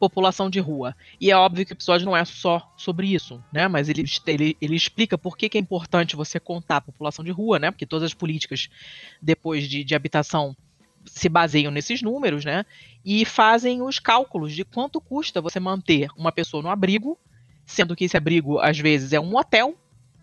população 0.00 0.48
de 0.48 0.58
rua. 0.58 0.96
E 1.20 1.30
é 1.30 1.36
óbvio 1.36 1.64
que 1.66 1.72
o 1.72 1.74
episódio 1.74 2.06
não 2.06 2.16
é 2.16 2.24
só 2.24 2.72
sobre 2.76 3.12
isso, 3.12 3.44
né? 3.52 3.68
Mas 3.68 3.88
ele, 3.88 4.02
ele, 4.26 4.56
ele 4.60 4.74
explica 4.74 5.18
por 5.18 5.36
que, 5.36 5.48
que 5.50 5.58
é 5.58 5.60
importante 5.60 6.16
você 6.16 6.40
contar 6.40 6.78
a 6.78 6.80
população 6.80 7.22
de 7.22 7.30
rua, 7.30 7.58
né? 7.58 7.70
Porque 7.70 7.84
todas 7.84 8.06
as 8.06 8.14
políticas 8.14 8.70
depois 9.20 9.68
de, 9.68 9.84
de 9.84 9.94
habitação 9.94 10.56
se 11.04 11.28
baseiam 11.28 11.70
nesses 11.70 12.00
números, 12.00 12.44
né? 12.44 12.64
E 13.04 13.24
fazem 13.26 13.82
os 13.82 13.98
cálculos 13.98 14.54
de 14.54 14.64
quanto 14.64 15.00
custa 15.00 15.40
você 15.40 15.60
manter 15.60 16.08
uma 16.16 16.32
pessoa 16.32 16.62
no 16.62 16.70
abrigo, 16.70 17.18
sendo 17.66 17.94
que 17.94 18.04
esse 18.04 18.16
abrigo 18.16 18.58
às 18.58 18.78
vezes 18.78 19.12
é 19.12 19.20
um 19.20 19.36
hotel. 19.36 19.76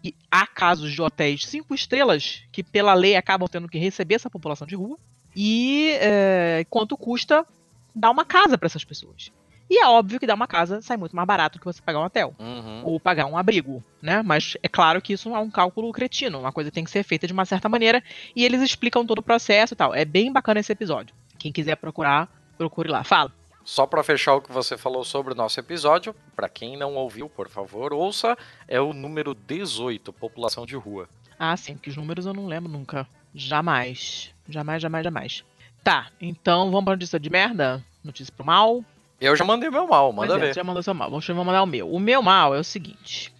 E 0.03 0.13
há 0.31 0.45
casos 0.47 0.91
de 0.91 1.01
hotéis 1.01 1.45
cinco 1.45 1.73
estrelas 1.75 2.43
que, 2.51 2.63
pela 2.63 2.93
lei, 2.93 3.15
acabam 3.15 3.47
tendo 3.47 3.67
que 3.67 3.77
receber 3.77 4.15
essa 4.15 4.29
população 4.29 4.65
de 4.65 4.75
rua. 4.75 4.97
E 5.39 5.91
é, 6.01 6.65
quanto 6.67 6.97
custa 6.97 7.45
dar 7.93 8.09
uma 8.09 8.25
casa 8.25 8.57
para 8.57 8.65
essas 8.65 8.83
pessoas. 8.83 9.31
E 9.69 9.77
é 9.77 9.87
óbvio 9.87 10.19
que 10.19 10.25
dar 10.25 10.33
uma 10.33 10.47
casa 10.47 10.81
sai 10.81 10.97
muito 10.97 11.15
mais 11.15 11.27
barato 11.27 11.59
que 11.59 11.65
você 11.65 11.79
pagar 11.79 11.99
um 11.99 12.05
hotel. 12.05 12.33
Uhum. 12.39 12.81
Ou 12.83 12.99
pagar 12.99 13.27
um 13.27 13.37
abrigo, 13.37 13.83
né? 14.01 14.23
Mas 14.23 14.57
é 14.63 14.67
claro 14.67 14.99
que 14.99 15.13
isso 15.13 15.29
é 15.29 15.39
um 15.39 15.51
cálculo 15.51 15.91
cretino. 15.91 16.39
Uma 16.39 16.51
coisa 16.51 16.71
tem 16.71 16.83
que 16.83 16.89
ser 16.89 17.03
feita 17.03 17.27
de 17.27 17.33
uma 17.33 17.45
certa 17.45 17.69
maneira. 17.69 18.01
E 18.35 18.43
eles 18.43 18.63
explicam 18.63 19.05
todo 19.05 19.19
o 19.19 19.23
processo 19.23 19.75
e 19.75 19.77
tal. 19.77 19.93
É 19.93 20.05
bem 20.05 20.31
bacana 20.33 20.59
esse 20.59 20.71
episódio. 20.71 21.13
Quem 21.37 21.51
quiser 21.51 21.75
procurar, 21.75 22.27
procure 22.57 22.89
lá. 22.89 23.03
Fala. 23.03 23.31
Só 23.63 23.85
para 23.85 24.01
fechar 24.01 24.33
o 24.33 24.41
que 24.41 24.51
você 24.51 24.75
falou 24.75 25.03
sobre 25.03 25.33
o 25.33 25.35
nosso 25.35 25.59
episódio, 25.59 26.15
para 26.35 26.49
quem 26.49 26.77
não 26.77 26.95
ouviu, 26.95 27.29
por 27.29 27.49
favor, 27.49 27.93
ouça, 27.93 28.35
é 28.67 28.79
o 28.79 28.93
número 28.93 29.35
18, 29.35 30.13
população 30.13 30.65
de 30.65 30.75
rua. 30.77 31.07
Ah, 31.37 31.55
sim, 31.57 31.75
que 31.75 31.89
os 31.89 31.97
números 31.97 32.25
eu 32.25 32.33
não 32.33 32.47
lembro 32.47 32.71
nunca. 32.71 33.05
Jamais. 33.35 34.33
Jamais, 34.47 34.81
jamais, 34.81 35.03
jamais. 35.03 35.43
Tá, 35.83 36.07
então 36.19 36.71
vamos 36.71 36.85
pra 36.85 36.93
notícia 36.95 37.19
de 37.19 37.29
merda? 37.29 37.83
Notícia 38.03 38.33
pro 38.35 38.45
mal? 38.45 38.83
Eu 39.19 39.35
já 39.35 39.43
mandei 39.43 39.69
meu 39.69 39.87
mal, 39.87 40.11
manda 40.13 40.35
é, 40.35 40.39
ver. 40.39 40.55
já 40.55 40.63
mandou 40.63 40.83
seu 40.83 40.93
mal. 40.93 41.09
Vamos 41.09 41.27
mandar 41.29 41.63
o 41.63 41.65
meu. 41.65 41.91
O 41.91 41.99
meu 41.99 42.21
mal 42.21 42.53
é 42.53 42.59
o 42.59 42.63
seguinte. 42.63 43.33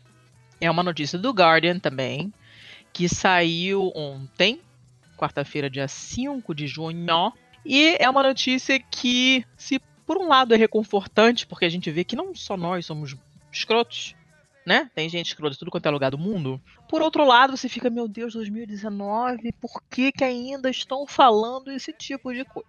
É 0.60 0.70
uma 0.70 0.82
notícia 0.82 1.20
do 1.20 1.32
Guardian 1.32 1.78
também, 1.78 2.34
que 2.92 3.08
saiu 3.08 3.92
ontem, 3.96 4.60
quarta-feira, 5.16 5.70
dia 5.70 5.88
5 5.88 6.56
de 6.56 6.66
junho. 6.68 7.06
E 7.64 7.96
é 8.00 8.10
uma 8.10 8.24
notícia 8.24 8.80
que, 8.80 9.46
se 9.56 9.80
por 10.06 10.18
um 10.18 10.28
lado 10.28 10.54
é 10.54 10.58
reconfortante, 10.58 11.46
porque 11.46 11.66
a 11.66 11.70
gente 11.70 11.92
vê 11.92 12.04
que 12.04 12.16
não 12.16 12.34
só 12.34 12.58
nós 12.58 12.86
somos 12.86 13.16
escrotos, 13.52 14.16
né? 14.68 14.92
Tem 14.94 15.08
gente 15.08 15.28
escrota 15.28 15.54
de 15.54 15.60
tudo 15.60 15.72
quanto 15.72 15.86
é 15.86 15.90
lugar 15.90 16.12
do 16.12 16.18
mundo. 16.18 16.62
Por 16.90 17.02
outro 17.02 17.26
lado, 17.26 17.56
você 17.56 17.70
fica, 17.70 17.90
meu 17.90 18.06
Deus, 18.06 18.34
2019, 18.34 19.54
por 19.54 19.82
que, 19.90 20.12
que 20.12 20.26
ainda 20.26 20.70
estão 20.70 21.08
falando 21.08 21.72
esse 21.72 21.94
tipo 21.94 22.34
de 22.34 22.44
coisa? 22.44 22.68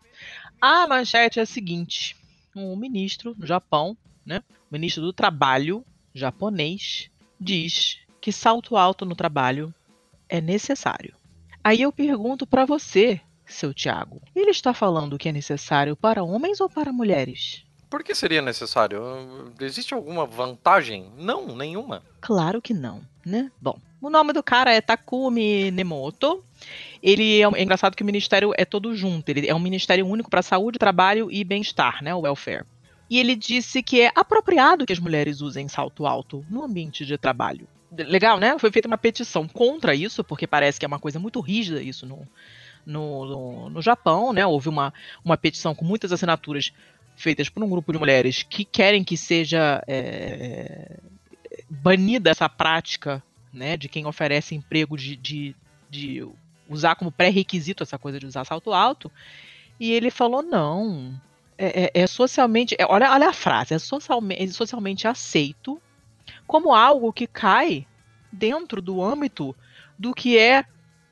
A 0.60 0.86
manchete 0.86 1.40
é 1.40 1.42
a 1.42 1.46
seguinte: 1.46 2.16
um 2.54 2.76
ministro 2.76 3.34
no 3.36 3.44
Japão, 3.44 3.96
né? 4.24 4.44
O 4.70 4.74
ministro 4.74 5.02
do 5.02 5.12
Trabalho 5.12 5.84
japonês 6.14 7.10
diz 7.38 7.98
que 8.20 8.30
salto 8.30 8.76
alto 8.76 9.04
no 9.04 9.16
trabalho 9.16 9.74
é 10.28 10.40
necessário. 10.40 11.16
Aí 11.64 11.82
eu 11.82 11.92
pergunto 11.92 12.46
para 12.46 12.64
você, 12.64 13.20
seu 13.44 13.74
Tiago, 13.74 14.22
ele 14.36 14.50
está 14.50 14.72
falando 14.72 15.18
que 15.18 15.28
é 15.28 15.32
necessário 15.32 15.96
para 15.96 16.22
homens 16.22 16.60
ou 16.60 16.70
para 16.70 16.92
mulheres? 16.92 17.64
Por 17.88 18.04
que 18.04 18.14
seria 18.14 18.42
necessário? 18.42 19.52
Existe 19.60 19.94
alguma 19.94 20.26
vantagem? 20.26 21.10
Não, 21.16 21.56
nenhuma. 21.56 22.02
Claro 22.20 22.60
que 22.60 22.74
não, 22.74 23.00
né? 23.24 23.50
Bom, 23.60 23.78
o 24.00 24.10
nome 24.10 24.32
do 24.32 24.42
cara 24.42 24.72
é 24.72 24.80
Takumi 24.80 25.70
Nemoto. 25.70 26.44
Ele 27.02 27.40
é, 27.40 27.44
é 27.44 27.62
engraçado 27.62 27.96
que 27.96 28.02
o 28.02 28.06
ministério 28.06 28.52
é 28.56 28.64
todo 28.64 28.94
junto. 28.94 29.28
Ele 29.30 29.48
é 29.48 29.54
um 29.54 29.58
ministério 29.58 30.06
único 30.06 30.28
para 30.28 30.42
saúde, 30.42 30.78
trabalho 30.78 31.30
e 31.30 31.42
bem-estar, 31.44 32.02
né? 32.02 32.14
O 32.14 32.20
welfare. 32.20 32.64
E 33.10 33.18
ele 33.18 33.34
disse 33.34 33.82
que 33.82 34.02
é 34.02 34.12
apropriado 34.14 34.84
que 34.84 34.92
as 34.92 34.98
mulheres 34.98 35.40
usem 35.40 35.66
salto 35.66 36.06
alto 36.06 36.44
no 36.50 36.62
ambiente 36.62 37.06
de 37.06 37.16
trabalho. 37.16 37.66
Legal, 37.90 38.38
né? 38.38 38.58
Foi 38.58 38.70
feita 38.70 38.86
uma 38.86 38.98
petição 38.98 39.48
contra 39.48 39.94
isso, 39.94 40.22
porque 40.22 40.46
parece 40.46 40.78
que 40.78 40.84
é 40.84 40.88
uma 40.88 40.98
coisa 40.98 41.18
muito 41.18 41.40
rígida 41.40 41.82
isso 41.82 42.04
no, 42.04 42.28
no, 42.84 43.24
no, 43.24 43.70
no 43.70 43.82
Japão, 43.82 44.32
né? 44.32 44.46
Houve 44.46 44.68
uma, 44.68 44.92
uma 45.24 45.38
petição 45.38 45.74
com 45.74 45.86
muitas 45.86 46.12
assinaturas 46.12 46.72
feitas 47.18 47.48
por 47.48 47.62
um 47.62 47.68
grupo 47.68 47.92
de 47.92 47.98
mulheres 47.98 48.42
que 48.42 48.64
querem 48.64 49.02
que 49.02 49.16
seja 49.16 49.82
é, 49.86 50.98
banida 51.68 52.30
essa 52.30 52.48
prática 52.48 53.22
né, 53.52 53.76
de 53.76 53.88
quem 53.88 54.06
oferece 54.06 54.54
emprego 54.54 54.96
de, 54.96 55.16
de, 55.16 55.56
de 55.90 56.26
usar 56.68 56.94
como 56.94 57.10
pré-requisito 57.10 57.82
essa 57.82 57.98
coisa 57.98 58.20
de 58.20 58.26
usar 58.26 58.44
salto 58.44 58.72
alto. 58.72 59.10
E 59.80 59.92
ele 59.92 60.10
falou: 60.10 60.42
não, 60.42 61.20
é, 61.56 61.84
é, 61.84 62.02
é 62.02 62.06
socialmente. 62.06 62.76
É, 62.78 62.86
olha, 62.86 63.12
olha 63.12 63.28
a 63.28 63.32
frase: 63.32 63.74
é 63.74 63.78
socialmente, 63.78 64.42
é 64.42 64.46
socialmente 64.46 65.08
aceito 65.08 65.80
como 66.46 66.74
algo 66.74 67.12
que 67.12 67.26
cai 67.26 67.86
dentro 68.30 68.80
do 68.80 69.02
âmbito 69.02 69.56
do 69.98 70.14
que 70.14 70.38
é 70.38 70.64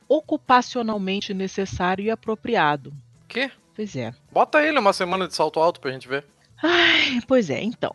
ocupacionalmente 0.08 1.34
necessário 1.34 2.04
e 2.04 2.10
apropriado. 2.10 2.94
Quê? 3.26 3.50
Pois 3.76 3.94
é. 3.94 4.14
Bota 4.32 4.62
ele 4.62 4.78
uma 4.78 4.94
semana 4.94 5.28
de 5.28 5.34
salto 5.36 5.60
alto 5.60 5.80
pra 5.80 5.92
gente 5.92 6.08
ver. 6.08 6.24
Ai, 6.62 7.20
pois 7.28 7.50
é, 7.50 7.62
então. 7.62 7.92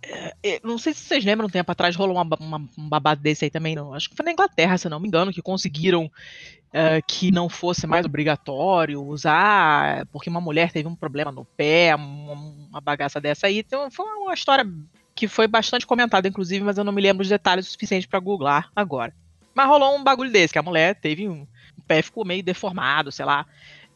É, 0.00 0.34
é, 0.44 0.60
não 0.62 0.78
sei 0.78 0.94
se 0.94 1.00
vocês 1.00 1.24
lembram, 1.24 1.48
um 1.48 1.50
tempo 1.50 1.72
atrás 1.72 1.96
rolou 1.96 2.14
uma, 2.14 2.36
uma, 2.38 2.68
um 2.78 2.88
babado 2.88 3.20
desse 3.20 3.44
aí 3.44 3.50
também, 3.50 3.74
não. 3.74 3.92
Acho 3.92 4.08
que 4.08 4.16
foi 4.16 4.24
na 4.24 4.30
Inglaterra, 4.30 4.78
se 4.78 4.88
não 4.88 5.00
me 5.00 5.08
engano, 5.08 5.32
que 5.32 5.42
conseguiram 5.42 6.04
uh, 6.04 7.02
que 7.08 7.32
não 7.32 7.48
fosse 7.48 7.86
mais 7.86 8.06
obrigatório 8.06 9.02
usar, 9.02 10.06
porque 10.12 10.30
uma 10.30 10.40
mulher 10.40 10.70
teve 10.70 10.88
um 10.88 10.94
problema 10.94 11.32
no 11.32 11.44
pé, 11.44 11.94
uma, 11.96 12.34
uma 12.34 12.80
bagaça 12.80 13.20
dessa 13.20 13.48
aí. 13.48 13.58
Então, 13.58 13.90
foi 13.90 14.06
uma 14.06 14.34
história 14.34 14.64
que 15.14 15.26
foi 15.26 15.48
bastante 15.48 15.86
comentada, 15.86 16.28
inclusive, 16.28 16.64
mas 16.64 16.78
eu 16.78 16.84
não 16.84 16.92
me 16.92 17.02
lembro 17.02 17.22
os 17.22 17.28
detalhes 17.28 17.66
o 17.66 17.72
suficiente 17.72 18.06
para 18.06 18.20
googlar 18.20 18.70
agora. 18.76 19.12
Mas 19.54 19.66
rolou 19.66 19.96
um 19.96 20.04
bagulho 20.04 20.30
desse, 20.30 20.52
que 20.52 20.58
a 20.58 20.62
mulher 20.62 20.96
teve 20.96 21.28
um, 21.28 21.46
o 21.78 21.82
pé 21.86 22.02
ficou 22.02 22.24
meio 22.24 22.42
deformado, 22.42 23.10
sei 23.10 23.24
lá. 23.24 23.46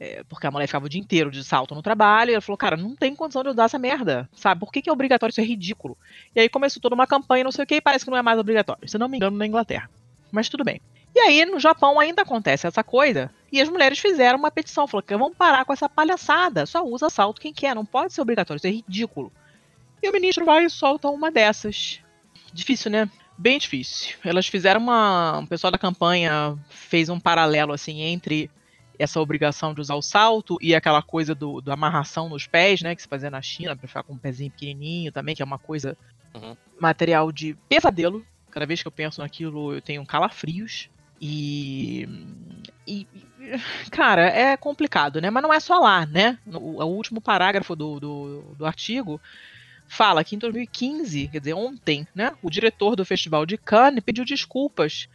É, 0.01 0.23
porque 0.29 0.47
a 0.47 0.51
mulher 0.51 0.67
ficava 0.67 0.87
o 0.87 0.89
dia 0.89 1.01
inteiro 1.01 1.31
de 1.31 1.43
salto 1.43 1.75
no 1.75 1.83
trabalho, 1.83 2.31
e 2.31 2.35
ela 2.35 2.41
falou, 2.41 2.57
cara, 2.57 2.77
não 2.77 2.95
tem 2.95 3.17
condição 3.17 3.43
de 3.43 3.49
usar 3.49 3.65
essa 3.65 3.79
merda, 3.79 4.29
sabe? 4.33 4.61
Por 4.61 4.73
que, 4.73 4.81
que 4.81 4.89
é 4.89 4.93
obrigatório? 4.93 5.33
Isso 5.33 5.41
é 5.41 5.45
ridículo. 5.45 5.99
E 6.37 6.41
aí 6.41 6.49
começou 6.49 6.81
toda 6.81 6.95
uma 6.95 7.07
campanha, 7.07 7.43
não 7.43 7.51
sei 7.51 7.65
o 7.65 7.67
que, 7.67 7.77
e 7.77 7.81
parece 7.81 8.05
que 8.05 8.11
não 8.11 8.19
é 8.19 8.23
mais 8.23 8.39
obrigatório. 8.39 8.89
Se 8.89 8.97
não 8.97 9.09
me 9.09 9.17
engano, 9.17 9.37
na 9.37 9.47
Inglaterra. 9.47 9.91
Mas 10.31 10.49
tudo 10.49 10.63
bem. 10.63 10.81
E 11.15 11.21
aí, 11.21 11.45
no 11.45 11.59
Japão 11.59 11.99
ainda 11.99 12.23
acontece 12.23 12.67
essa 12.67 12.85
coisa, 12.85 13.31
e 13.51 13.61
as 13.61 13.69
mulheres 13.69 13.99
fizeram 13.99 14.39
uma 14.39 14.53
petição, 14.53 14.87
falou 14.87 15.03
que 15.03 15.17
vamos 15.17 15.37
parar 15.37 15.65
com 15.65 15.73
essa 15.73 15.89
palhaçada, 15.89 16.65
só 16.65 16.85
usa 16.85 17.11
salto 17.11 17.41
quem 17.41 17.53
quer, 17.53 17.75
não 17.75 17.85
pode 17.85 18.13
ser 18.13 18.21
obrigatório, 18.21 18.59
isso 18.59 18.67
é 18.67 18.71
ridículo. 18.71 19.33
E 20.01 20.09
o 20.09 20.13
ministro 20.13 20.45
vai 20.45 20.65
e 20.65 20.71
solta 20.71 21.09
uma 21.09 21.31
dessas. 21.31 22.01
Difícil, 22.53 22.91
né? 22.91 23.11
Bem 23.37 23.59
difícil. 23.59 24.17
Elas 24.25 24.47
fizeram 24.47 24.81
uma. 24.81 25.41
O 25.41 25.47
pessoal 25.47 25.71
da 25.71 25.79
campanha 25.79 26.57
fez 26.69 27.09
um 27.09 27.19
paralelo 27.19 27.73
assim 27.73 28.01
entre 28.03 28.51
essa 28.99 29.21
obrigação 29.21 29.73
de 29.73 29.81
usar 29.81 29.95
o 29.95 30.03
salto 30.03 30.59
e 30.61 30.75
aquela 30.75 31.01
coisa 31.01 31.35
do, 31.35 31.61
do 31.61 31.71
amarração 31.71 32.29
nos 32.29 32.47
pés, 32.47 32.83
né? 32.83 32.95
Que 32.95 33.03
se 33.03 33.09
fazia 33.09 33.31
na 33.31 33.41
China, 33.41 33.77
pra 33.77 33.87
ficar 33.87 34.03
com 34.03 34.15
um 34.15 34.19
pezinho 34.19 34.51
pequenininho 34.51 35.13
também, 35.13 35.35
que 35.35 35.43
é 35.43 35.45
uma 35.45 35.59
coisa. 35.59 35.97
Uhum. 36.35 36.57
Material 36.81 37.31
de 37.31 37.57
pesadelo. 37.69 38.25
Cada 38.51 38.67
vez 38.67 38.83
que 38.83 38.89
eu 38.89 38.93
penso 38.93 39.21
naquilo, 39.21 39.73
eu 39.75 39.81
tenho 39.81 40.05
calafrios. 40.05 40.91
E, 41.21 42.09
e, 42.87 43.07
cara, 43.91 44.27
é 44.29 44.57
complicado, 44.57 45.21
né? 45.21 45.31
Mas 45.31 45.43
não 45.43 45.53
é 45.53 45.61
só 45.61 45.79
lá, 45.79 46.07
né? 46.07 46.39
O, 46.47 46.83
o 46.83 46.87
último 46.87 47.21
parágrafo 47.21 47.75
do, 47.75 47.99
do, 47.99 48.55
do, 48.57 48.67
artigo 48.67 49.21
fala 49.87 50.23
que 50.23 50.37
em 50.37 50.39
2015, 50.39 51.29
quer 51.29 51.39
dizer, 51.39 51.55
ontem, 51.55 52.07
né? 52.15 52.33
O 52.43 52.51
diretor 52.51 52.95
do 52.95 53.05
Festival 53.05 53.45
de 53.47 53.57
Cannes 53.57 54.05
pediu 54.05 54.25
desculpas 54.25 55.09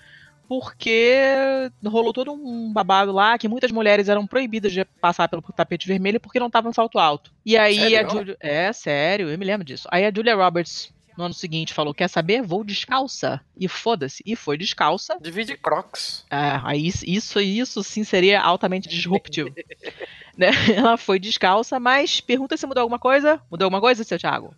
porque 0.48 1.72
rolou 1.86 2.14
todo 2.14 2.32
um 2.32 2.72
babado 2.72 3.12
lá 3.12 3.38
que 3.38 3.48
muitas 3.48 3.72
mulheres 3.72 4.10
eram 4.10 4.28
proibidas 4.28 4.72
de 4.72 4.86
passar 4.86 5.28
pelo 5.28 5.42
tapete 5.42 5.88
vermelho 5.88 6.20
porque 6.20 6.40
não 6.40 6.48
estavam 6.48 6.74
salto 6.74 7.00
alto. 7.00 7.32
E 7.46 7.58
aí 7.58 7.76
sério? 7.76 8.08
a 8.08 8.10
Julia. 8.10 8.38
É, 8.40 8.74
sério, 8.74 9.30
eu 9.30 9.38
me 9.38 9.46
lembro 9.46 9.66
disso. 9.66 9.88
Aí 9.92 10.06
a 10.06 10.12
Julia 10.14 10.36
Roberts, 10.36 10.94
no 11.18 11.26
ano 11.26 11.34
seguinte, 11.34 11.74
falou: 11.74 11.94
Quer 11.94 12.08
saber? 12.08 12.42
Vou 12.42 12.64
descalça. 12.64 13.42
E 13.58 13.68
foda-se. 13.68 14.22
E 14.26 14.36
foi 14.36 14.58
descalça. 14.58 15.18
Divide 15.22 15.58
crocs. 15.58 16.26
É, 16.30 16.60
aí 16.64 16.88
isso, 16.88 17.40
isso 17.40 17.84
sim 17.84 18.04
seria 18.04 18.42
altamente 18.42 18.90
disruptivo. 18.90 19.50
né? 20.38 20.52
Ela 20.76 20.98
foi 20.98 21.20
descalça, 21.20 21.80
mas 21.80 22.20
pergunta 22.20 22.58
se 22.58 22.66
mudou 22.66 22.82
alguma 22.82 23.00
coisa. 23.00 23.42
Mudou 23.50 23.66
alguma 23.66 23.82
coisa, 23.82 24.04
seu 24.04 24.20
Thiago? 24.20 24.54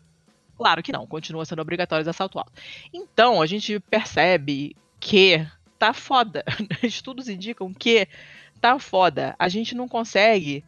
Claro 0.57 0.81
que 0.81 0.91
não, 0.91 1.05
continua 1.05 1.45
sendo 1.45 1.61
obrigatório 1.61 2.01
usar 2.01 2.13
salto 2.13 2.39
alto. 2.39 2.53
Então, 2.93 3.41
a 3.41 3.45
gente 3.45 3.79
percebe 3.79 4.75
que 4.99 5.45
tá 5.77 5.93
foda. 5.93 6.43
Estudos 6.83 7.29
indicam 7.29 7.73
que 7.73 8.07
tá 8.59 8.77
foda. 8.79 9.35
A 9.37 9.47
gente 9.47 9.75
não 9.75 9.87
consegue. 9.87 10.63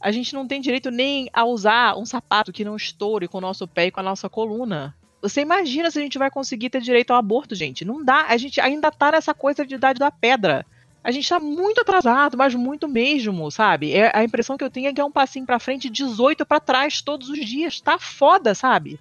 A 0.00 0.10
gente 0.10 0.34
não 0.34 0.46
tem 0.46 0.60
direito 0.60 0.90
nem 0.90 1.30
a 1.32 1.44
usar 1.44 1.96
um 1.96 2.04
sapato 2.04 2.52
que 2.52 2.64
não 2.64 2.76
estoure 2.76 3.28
com 3.28 3.38
o 3.38 3.40
nosso 3.40 3.66
pé 3.66 3.86
e 3.86 3.90
com 3.90 4.00
a 4.00 4.02
nossa 4.02 4.28
coluna. 4.28 4.94
Você 5.22 5.40
imagina 5.40 5.90
se 5.90 5.98
a 5.98 6.02
gente 6.02 6.18
vai 6.18 6.30
conseguir 6.30 6.68
ter 6.68 6.82
direito 6.82 7.10
ao 7.12 7.18
aborto, 7.18 7.54
gente? 7.54 7.84
Não 7.84 8.04
dá. 8.04 8.26
A 8.28 8.36
gente 8.36 8.60
ainda 8.60 8.90
tá 8.90 9.12
nessa 9.12 9.32
coisa 9.32 9.64
de 9.64 9.74
idade 9.74 9.98
da 9.98 10.10
pedra. 10.10 10.66
A 11.02 11.10
gente 11.10 11.28
tá 11.28 11.40
muito 11.40 11.80
atrasado, 11.80 12.36
mas 12.36 12.54
muito 12.54 12.86
mesmo, 12.88 13.50
sabe? 13.50 13.92
É, 13.92 14.10
a 14.14 14.24
impressão 14.24 14.56
que 14.56 14.64
eu 14.64 14.70
tenho 14.70 14.88
é 14.88 14.92
que 14.92 15.00
é 15.00 15.04
um 15.04 15.12
passinho 15.12 15.46
para 15.46 15.58
frente, 15.58 15.88
18 15.88 16.44
para 16.44 16.60
trás 16.60 17.00
todos 17.00 17.30
os 17.30 17.38
dias. 17.38 17.80
Tá 17.80 17.98
foda, 17.98 18.54
sabe? 18.54 18.98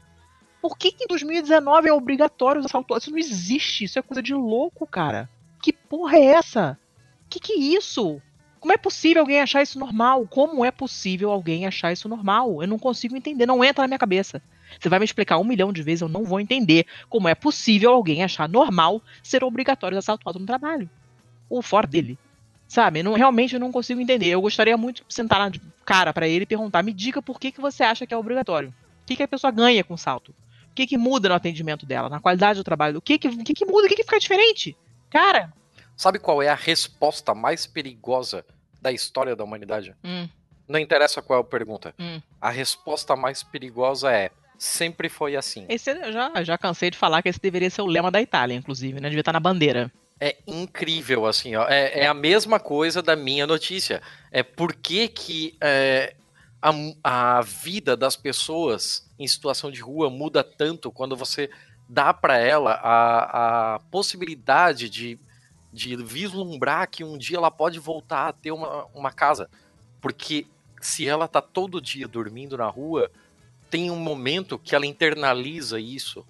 Por 0.64 0.78
que, 0.78 0.94
que 0.94 1.04
em 1.04 1.08
2019 1.08 1.90
é 1.90 1.94
obrigatório 1.94 2.62
usar 2.62 2.70
salto 2.70 2.96
Isso 2.96 3.12
não 3.12 3.18
existe. 3.18 3.84
Isso 3.84 4.00
é 4.00 4.02
coisa 4.02 4.24
de 4.24 4.34
louco, 4.34 4.88
cara. 4.88 5.30
Que 5.62 5.74
porra 5.74 6.16
é 6.16 6.24
essa? 6.24 6.80
Que 7.30 7.38
que 7.38 7.52
é 7.52 7.58
isso? 7.58 8.22
Como 8.62 8.72
é 8.72 8.78
possível 8.78 9.24
alguém 9.24 9.42
achar 9.42 9.62
isso 9.62 9.78
normal? 9.78 10.26
Como 10.26 10.64
é 10.64 10.72
possível 10.72 11.32
alguém 11.32 11.68
achar 11.68 11.92
isso 11.92 12.08
normal? 12.08 12.62
Eu 12.64 12.68
não 12.70 12.80
consigo 12.80 13.18
entender, 13.18 13.46
não 13.46 13.62
entra 13.62 13.84
na 13.84 13.90
minha 13.90 14.00
cabeça. 14.00 14.42
Você 14.80 14.88
vai 14.88 15.00
me 15.00 15.06
explicar 15.06 15.38
um 15.38 15.44
milhão 15.44 15.74
de 15.74 15.84
vezes, 15.84 16.02
eu 16.02 16.08
não 16.08 16.24
vou 16.24 16.40
entender 16.40 16.86
como 17.10 17.28
é 17.28 17.36
possível 17.36 17.92
alguém 17.92 18.24
achar 18.24 18.48
normal 18.48 19.02
ser 19.22 19.44
obrigatório 19.44 19.98
usar 19.98 20.14
salto 20.14 20.26
alto 20.26 20.40
no 20.40 20.46
trabalho. 20.46 20.90
Ou 21.50 21.62
fora 21.62 21.86
dele. 21.86 22.18
Sabe? 22.70 23.04
Não, 23.04 23.16
realmente 23.16 23.56
eu 23.56 23.60
não 23.60 23.70
consigo 23.70 24.00
entender. 24.00 24.28
Eu 24.28 24.40
gostaria 24.40 24.78
muito 24.78 25.04
de 25.06 25.14
sentar 25.14 25.40
na 25.40 25.60
cara 25.84 26.14
para 26.14 26.26
ele 26.26 26.44
e 26.44 26.48
perguntar: 26.48 26.82
me 26.84 26.94
diga 26.94 27.22
por 27.22 27.38
que, 27.38 27.52
que 27.52 27.60
você 27.60 27.84
acha 27.84 28.08
que 28.08 28.14
é 28.14 28.18
obrigatório. 28.18 28.70
O 28.70 29.06
que, 29.06 29.18
que 29.18 29.24
a 29.24 29.28
pessoa 29.28 29.52
ganha 29.52 29.84
com 29.84 29.98
salto? 29.98 30.34
O 30.74 30.76
que, 30.76 30.88
que 30.88 30.98
muda 30.98 31.30
no 31.30 31.36
atendimento 31.36 31.86
dela, 31.86 32.10
na 32.10 32.20
qualidade 32.20 32.58
do 32.58 32.64
trabalho? 32.64 32.98
O 32.98 33.02
que, 33.02 33.20
que, 33.20 33.30
que, 33.44 33.54
que 33.54 33.64
muda? 33.64 33.86
O 33.86 33.88
que, 33.88 33.96
que 33.96 34.04
fica 34.04 34.20
diferente? 34.20 34.76
Cara. 35.08 35.54
Sabe 35.96 36.18
qual 36.18 36.42
é 36.42 36.50
a 36.50 36.56
resposta 36.56 37.36
mais 37.36 37.68
perigosa 37.68 38.44
da 38.82 38.92
história 38.92 39.36
da 39.36 39.44
humanidade? 39.44 39.96
Hum. 40.04 40.28
Não 40.68 40.80
interessa 40.80 41.22
qual 41.22 41.38
é 41.38 41.42
a 41.44 41.46
pergunta. 41.46 41.94
Hum. 42.00 42.20
A 42.42 42.50
resposta 42.50 43.16
mais 43.16 43.44
perigosa 43.44 44.12
é: 44.12 44.32
sempre 44.58 45.10
foi 45.10 45.36
assim. 45.36 45.68
Esse 45.70 45.92
eu 45.92 46.12
já, 46.12 46.44
já 46.44 46.58
cansei 46.58 46.90
de 46.90 46.98
falar 46.98 47.22
que 47.22 47.30
esse 47.30 47.40
deveria 47.40 47.70
ser 47.70 47.84
o 47.84 47.86
lema 47.86 48.10
da 48.10 48.20
Itália, 48.20 48.56
inclusive, 48.56 49.00
né? 49.00 49.10
Devia 49.10 49.22
estar 49.22 49.34
na 49.34 49.40
bandeira. 49.40 49.92
É 50.20 50.38
incrível, 50.48 51.28
assim, 51.28 51.56
ó. 51.56 51.68
É, 51.70 52.00
é 52.00 52.08
a 52.08 52.16
mesma 52.16 52.60
coisa 52.60 53.00
da 53.04 53.16
minha 53.16 53.46
notícia. 53.46 54.02
É 54.32 54.42
por 54.42 54.74
que, 54.74 55.08
que 55.08 55.56
é, 55.62 56.16
a, 56.64 56.72
a 57.38 57.42
vida 57.42 57.98
das 57.98 58.16
pessoas 58.16 59.06
em 59.20 59.28
situação 59.28 59.70
de 59.70 59.82
rua 59.82 60.10
muda 60.10 60.42
tanto 60.42 60.90
quando 60.90 61.14
você 61.14 61.50
dá 61.90 62.14
para 62.14 62.38
ela 62.38 62.72
a, 62.76 63.76
a 63.76 63.80
possibilidade 63.92 64.90
de, 64.90 65.20
de 65.74 65.98
vislumbrar 65.98 66.90
que 66.90 67.04
um 67.04 67.18
dia 67.18 67.36
ela 67.36 67.52
pode 67.52 67.80
voltar 67.80 68.30
a 68.30 68.34
ter 68.34 68.52
uma, 68.52 68.86
uma 68.94 69.12
casa. 69.12 69.50
Porque 70.00 70.48
se 70.80 71.06
ela 71.06 71.28
tá 71.28 71.42
todo 71.42 71.82
dia 71.82 72.08
dormindo 72.08 72.58
na 72.58 72.68
rua, 72.68 73.12
tem 73.70 73.92
um 73.92 74.00
momento 74.00 74.58
que 74.58 74.74
ela 74.76 74.86
internaliza 74.86 75.80
isso 75.80 76.26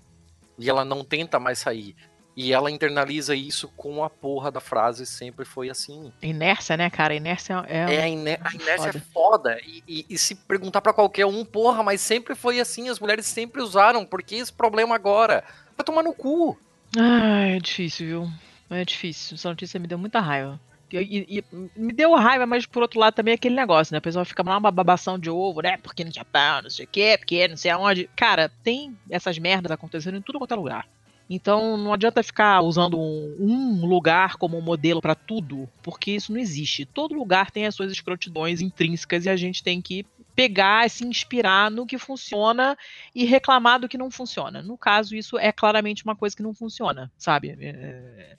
E 0.58 0.70
ela 0.70 0.84
não 0.84 1.04
tenta 1.04 1.40
mais 1.40 1.60
sair. 1.60 1.96
E 2.36 2.52
ela 2.52 2.72
internaliza 2.72 3.36
isso 3.36 3.68
com 3.78 4.04
a 4.04 4.10
porra 4.10 4.52
da 4.52 4.60
frase, 4.60 5.06
sempre 5.06 5.46
foi 5.46 5.70
assim. 5.70 6.12
Inércia, 6.22 6.76
né, 6.76 6.90
cara? 6.90 7.14
Inércia 7.14 7.64
é. 7.68 7.96
É, 7.96 8.04
a, 8.04 8.10
iner 8.10 8.40
a 8.44 8.56
inércia 8.56 8.94
foda. 8.94 8.98
é 8.98 9.02
foda. 9.14 9.60
E, 9.64 9.84
e, 9.88 10.06
e, 10.10 10.18
se 10.18 10.34
perguntar 10.34 10.82
para 10.82 10.94
qualquer 10.94 11.28
um, 11.28 11.46
porra, 11.46 11.84
mas 11.84 12.02
sempre 12.02 12.34
foi 12.34 12.60
assim, 12.60 12.90
as 12.90 13.00
mulheres 13.00 13.28
sempre 13.28 13.62
usaram, 13.62 14.04
por 14.04 14.24
que 14.24 14.36
esse 14.36 14.52
problema 14.52 14.96
agora? 14.96 15.44
Vai 15.78 15.86
tomar 15.86 16.02
no 16.02 16.14
cu. 16.14 16.58
Ah, 16.98 17.48
é 17.48 17.60
difícil, 17.60 18.08
viu? 18.08 18.32
É 18.70 18.84
difícil. 18.84 19.36
Essa 19.36 19.50
notícia 19.50 19.80
me 19.80 19.88
deu 19.88 19.98
muita 19.98 20.20
raiva. 20.20 20.60
E, 20.92 21.40
e, 21.40 21.44
me 21.76 21.92
deu 21.92 22.14
raiva, 22.14 22.46
mas 22.46 22.68
por 22.68 22.84
outro 22.84 23.00
lado 23.00 23.16
também 23.16 23.32
é 23.32 23.36
aquele 23.36 23.56
negócio, 23.56 23.94
né? 23.94 23.98
A 23.98 24.02
pessoa 24.02 24.26
fica 24.26 24.44
lá 24.44 24.58
uma 24.58 24.72
babação 24.72 25.18
de 25.18 25.30
ovo, 25.30 25.62
né? 25.62 25.78
Porque 25.78 26.04
no 26.04 26.12
Japão, 26.12 26.64
não 26.64 26.70
sei 26.70 26.86
o 26.86 26.88
quê, 26.88 27.16
porque 27.18 27.48
não 27.48 27.58
sei 27.58 27.72
aonde. 27.72 28.10
Cara, 28.16 28.52
tem 28.64 28.96
essas 29.10 29.40
merdas 29.40 29.72
acontecendo 29.72 30.18
em 30.18 30.22
tudo 30.22 30.38
quanto 30.38 30.54
é 30.54 30.58
lugar. 30.58 30.88
Então 31.30 31.78
não 31.78 31.94
adianta 31.94 32.22
ficar 32.22 32.62
usando 32.62 33.00
um, 33.00 33.86
lugar 33.86 34.36
como 34.36 34.62
modelo 34.62 35.02
para 35.02 35.16
tudo, 35.16 35.70
porque 35.82 36.12
isso 36.12 36.32
não 36.32 36.40
existe. 36.40 36.86
Todo 36.86 37.16
lugar 37.16 37.50
tem 37.50 37.66
as 37.66 37.76
suas 37.76 37.92
escrotidões 37.92 38.62
intrínsecas 38.62 39.26
e 39.26 39.30
a 39.30 39.36
gente 39.36 39.64
tem 39.64 39.82
que 39.82 40.06
pegar, 40.36 40.90
se 40.90 41.06
inspirar 41.06 41.72
no 41.72 41.86
que 41.86 41.98
funciona 41.98 42.78
e 43.14 43.24
reclamar 43.24 43.80
do 43.80 43.88
que 43.88 43.98
não 43.98 44.12
funciona. 44.12 44.62
No 44.62 44.78
caso, 44.78 45.16
isso 45.16 45.38
é 45.38 45.52
claramente 45.52 46.04
uma 46.04 46.16
coisa 46.16 46.36
que 46.36 46.44
não 46.44 46.54
funciona, 46.54 47.12
sabe? 47.18 47.56
É, 47.60 48.36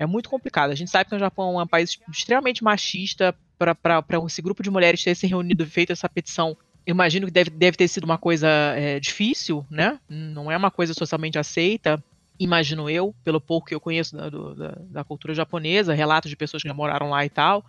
é 0.00 0.06
muito 0.06 0.28
complicado. 0.28 0.70
A 0.70 0.74
gente 0.74 0.90
sabe 0.90 1.08
que 1.08 1.16
o 1.16 1.18
Japão 1.18 1.58
é 1.58 1.62
um 1.62 1.66
país 1.66 1.98
extremamente 2.10 2.62
machista 2.62 3.34
para 3.58 4.04
esse 4.26 4.42
grupo 4.42 4.62
de 4.62 4.70
mulheres 4.70 5.02
ter 5.02 5.14
se 5.14 5.26
reunido 5.26 5.64
e 5.64 5.66
feito 5.66 5.92
essa 5.92 6.08
petição 6.08 6.56
imagino 6.86 7.26
que 7.26 7.32
deve, 7.32 7.50
deve 7.50 7.76
ter 7.76 7.86
sido 7.86 8.04
uma 8.04 8.16
coisa 8.16 8.48
é, 8.48 8.98
difícil, 8.98 9.66
né? 9.70 10.00
Não 10.08 10.50
é 10.50 10.56
uma 10.56 10.70
coisa 10.70 10.94
socialmente 10.94 11.38
aceita 11.38 12.02
imagino 12.38 12.88
eu, 12.88 13.14
pelo 13.24 13.40
pouco 13.40 13.66
que 13.66 13.74
eu 13.74 13.80
conheço 13.80 14.16
da, 14.16 14.28
do, 14.28 14.54
da, 14.54 14.78
da, 14.78 15.04
cultura 15.04 15.34
japonesa, 15.34 15.94
relatos 15.94 16.30
de 16.30 16.36
pessoas 16.36 16.62
que 16.62 16.68
já 16.68 16.74
moraram 16.74 17.10
lá 17.10 17.24
e 17.24 17.30
tal. 17.30 17.64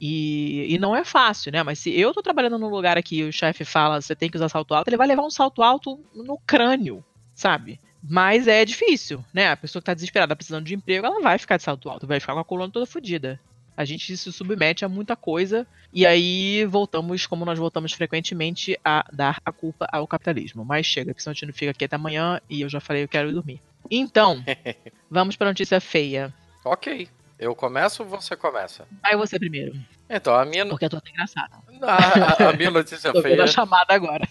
E, 0.00 0.66
e 0.74 0.78
não 0.78 0.94
é 0.94 1.04
fácil, 1.04 1.52
né? 1.52 1.62
Mas 1.62 1.78
se 1.78 1.98
eu 1.98 2.12
tô 2.12 2.20
trabalhando 2.20 2.58
num 2.58 2.68
lugar 2.68 2.98
aqui 2.98 3.18
e 3.18 3.24
o 3.24 3.32
chefe 3.32 3.64
fala 3.64 4.00
você 4.00 4.14
tem 4.14 4.28
que 4.28 4.36
usar 4.36 4.48
salto 4.48 4.74
alto, 4.74 4.88
ele 4.88 4.96
vai 4.96 5.06
levar 5.06 5.22
um 5.22 5.30
salto 5.30 5.62
alto 5.62 6.00
no 6.14 6.38
crânio, 6.38 7.04
sabe? 7.34 7.80
Mas 8.02 8.46
é 8.46 8.64
difícil, 8.64 9.24
né? 9.32 9.50
A 9.50 9.56
pessoa 9.56 9.80
que 9.80 9.86
tá 9.86 9.94
desesperada, 9.94 10.36
precisando 10.36 10.66
de 10.66 10.74
emprego, 10.74 11.06
ela 11.06 11.20
vai 11.20 11.38
ficar 11.38 11.56
de 11.56 11.62
salto 11.62 11.88
alto, 11.88 12.06
vai 12.06 12.20
ficar 12.20 12.34
com 12.34 12.40
a 12.40 12.44
coluna 12.44 12.70
toda 12.70 12.84
fodida. 12.84 13.40
A 13.76 13.84
gente 13.84 14.16
se 14.16 14.32
submete 14.32 14.84
a 14.84 14.88
muita 14.88 15.16
coisa 15.16 15.66
e 15.92 16.06
aí 16.06 16.64
voltamos, 16.66 17.26
como 17.26 17.44
nós 17.44 17.58
voltamos 17.58 17.92
frequentemente, 17.92 18.78
a 18.84 19.04
dar 19.12 19.40
a 19.44 19.50
culpa 19.50 19.88
ao 19.90 20.06
capitalismo. 20.06 20.64
Mas 20.64 20.86
chega, 20.86 21.14
que 21.14 21.22
senão 21.22 21.32
a 21.32 21.34
gente 21.34 21.46
não 21.46 21.54
fica 21.54 21.70
aqui 21.70 21.84
até 21.84 21.96
amanhã 21.96 22.40
e 22.48 22.60
eu 22.60 22.68
já 22.68 22.78
falei, 22.78 23.04
eu 23.04 23.08
quero 23.08 23.30
ir 23.30 23.32
dormir. 23.32 23.60
Então, 23.90 24.42
vamos 25.10 25.36
para 25.36 25.48
notícia 25.48 25.80
feia. 25.80 26.32
Ok. 26.64 27.08
Eu 27.38 27.54
começo 27.54 28.02
ou 28.02 28.08
você 28.08 28.36
começa? 28.36 28.86
Vai 29.02 29.16
você 29.16 29.38
primeiro. 29.38 29.74
Então, 30.08 30.34
a 30.34 30.44
minha. 30.44 30.64
Porque 30.66 30.84
eu 30.84 30.90
tô 30.90 30.98
até 30.98 31.10
engraçada. 31.10 31.56
A, 31.82 32.50
a, 32.50 32.52
minha 32.52 32.70
notícia 32.70 33.10
tô 33.12 33.20
feia. 33.20 33.42
a 33.42 33.46
chamada 33.46 33.92
agora. 33.92 34.26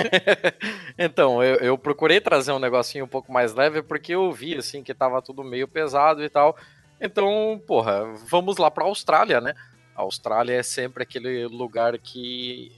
então, 0.98 1.42
eu, 1.42 1.56
eu, 1.56 1.78
procurei 1.78 2.20
trazer 2.20 2.52
um 2.52 2.58
negocinho 2.58 3.04
um 3.04 3.08
pouco 3.08 3.32
mais 3.32 3.54
leve 3.54 3.82
porque 3.82 4.14
eu 4.14 4.32
vi, 4.32 4.56
assim, 4.56 4.82
que 4.82 4.92
tava 4.92 5.22
tudo 5.22 5.44
meio 5.44 5.68
pesado 5.68 6.22
e 6.24 6.28
tal. 6.28 6.56
Então, 7.00 7.60
porra, 7.66 8.04
vamos 8.28 8.56
lá 8.56 8.70
pra 8.70 8.84
Austrália, 8.84 9.40
né? 9.40 9.54
A 9.94 10.02
Austrália 10.02 10.54
é 10.54 10.62
sempre 10.62 11.02
aquele 11.02 11.46
lugar 11.46 11.96
que. 11.98 12.72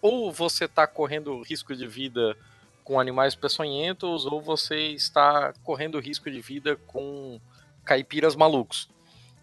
Ou 0.00 0.32
você 0.32 0.66
tá 0.66 0.86
correndo 0.86 1.42
risco 1.42 1.76
de 1.76 1.86
vida 1.86 2.36
com 2.88 2.98
animais 2.98 3.34
peçonhentos 3.34 4.24
ou 4.24 4.40
você 4.40 4.92
está 4.92 5.52
correndo 5.62 6.00
risco 6.00 6.30
de 6.30 6.40
vida 6.40 6.74
com 6.86 7.38
caipiras 7.84 8.34
malucos. 8.34 8.88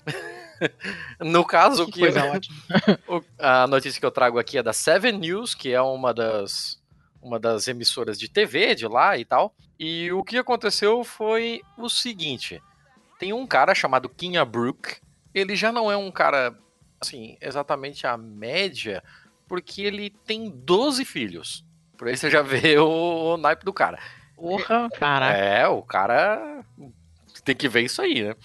no 1.21 1.45
caso 1.45 1.85
que, 1.85 2.11
que 2.11 3.01
eu, 3.07 3.23
a 3.37 3.67
notícia 3.67 3.99
que 3.99 4.05
eu 4.05 4.09
trago 4.09 4.39
aqui 4.39 4.57
é 4.57 4.63
da 4.63 4.73
Seven 4.73 5.19
News, 5.19 5.53
que 5.53 5.71
é 5.71 5.79
uma 5.79 6.11
das 6.11 6.83
uma 7.21 7.39
das 7.39 7.67
emissoras 7.67 8.17
de 8.17 8.27
TV 8.27 8.73
de 8.73 8.87
lá 8.87 9.15
e 9.15 9.23
tal. 9.23 9.53
E 9.77 10.11
o 10.11 10.23
que 10.23 10.39
aconteceu 10.39 11.03
foi 11.03 11.61
o 11.77 11.87
seguinte: 11.87 12.59
tem 13.19 13.31
um 13.31 13.45
cara 13.45 13.75
chamado 13.75 14.09
Kinha 14.09 14.43
Brook. 14.43 14.97
Ele 15.35 15.55
já 15.55 15.71
não 15.71 15.91
é 15.91 15.97
um 15.97 16.09
cara 16.09 16.57
assim, 16.99 17.37
exatamente 17.39 18.07
a 18.07 18.17
média, 18.17 19.03
porque 19.47 19.83
ele 19.83 20.09
tem 20.09 20.49
12 20.49 21.05
filhos. 21.05 21.64
Por 21.97 22.07
aí 22.07 22.17
você 22.17 22.29
já 22.29 22.41
vê 22.41 22.77
o, 22.77 23.33
o 23.33 23.37
naipe 23.37 23.65
do 23.65 23.73
cara. 23.73 23.99
Porra, 24.35 24.89
caraca. 24.97 25.37
É, 25.37 25.67
o 25.67 25.81
cara 25.81 26.63
tem 27.43 27.55
que 27.55 27.69
ver 27.69 27.83
isso 27.83 28.01
aí, 28.01 28.23
né? 28.23 28.35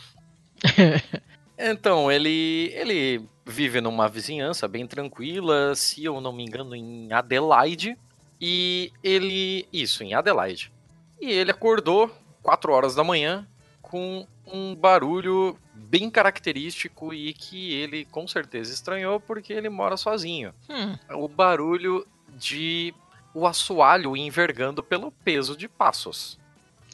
então, 1.59 2.11
ele, 2.13 2.73
ele 2.75 3.25
vive 3.45 3.81
numa 3.81 4.09
vizinhança 4.09 4.69
bem 4.69 4.87
tranquila, 4.87 5.75
se 5.75 6.05
eu 6.05 6.21
não 6.21 6.33
me 6.33 6.45
engano, 6.45 6.75
em 6.75 7.13
Adelaide. 7.13 7.97
E 8.41 8.93
ele. 9.03 9.67
Isso, 9.73 10.03
em 10.03 10.15
Adelaide. 10.15 10.73
E 11.21 11.31
ele 11.31 11.51
acordou 11.51 12.11
4 12.43 12.73
horas 12.73 12.95
da 12.95 13.05
manhã 13.05 13.47
com 13.83 14.27
um 14.47 14.75
barulho 14.75 15.59
bem 15.75 16.11
característico 16.11 17.13
e 17.13 17.33
que 17.35 17.75
ele 17.75 18.05
com 18.05 18.27
certeza 18.27 18.73
estranhou 18.73 19.21
porque 19.21 19.53
ele 19.53 19.69
mora 19.69 19.97
sozinho. 19.97 20.55
Hum. 20.69 20.97
O 21.11 21.29
barulho 21.29 22.07
de 22.37 22.95
o 23.35 23.47
assoalho 23.47 24.17
envergando 24.17 24.83
pelo 24.83 25.11
peso 25.11 25.57
de 25.57 25.69
passos. 25.69 26.39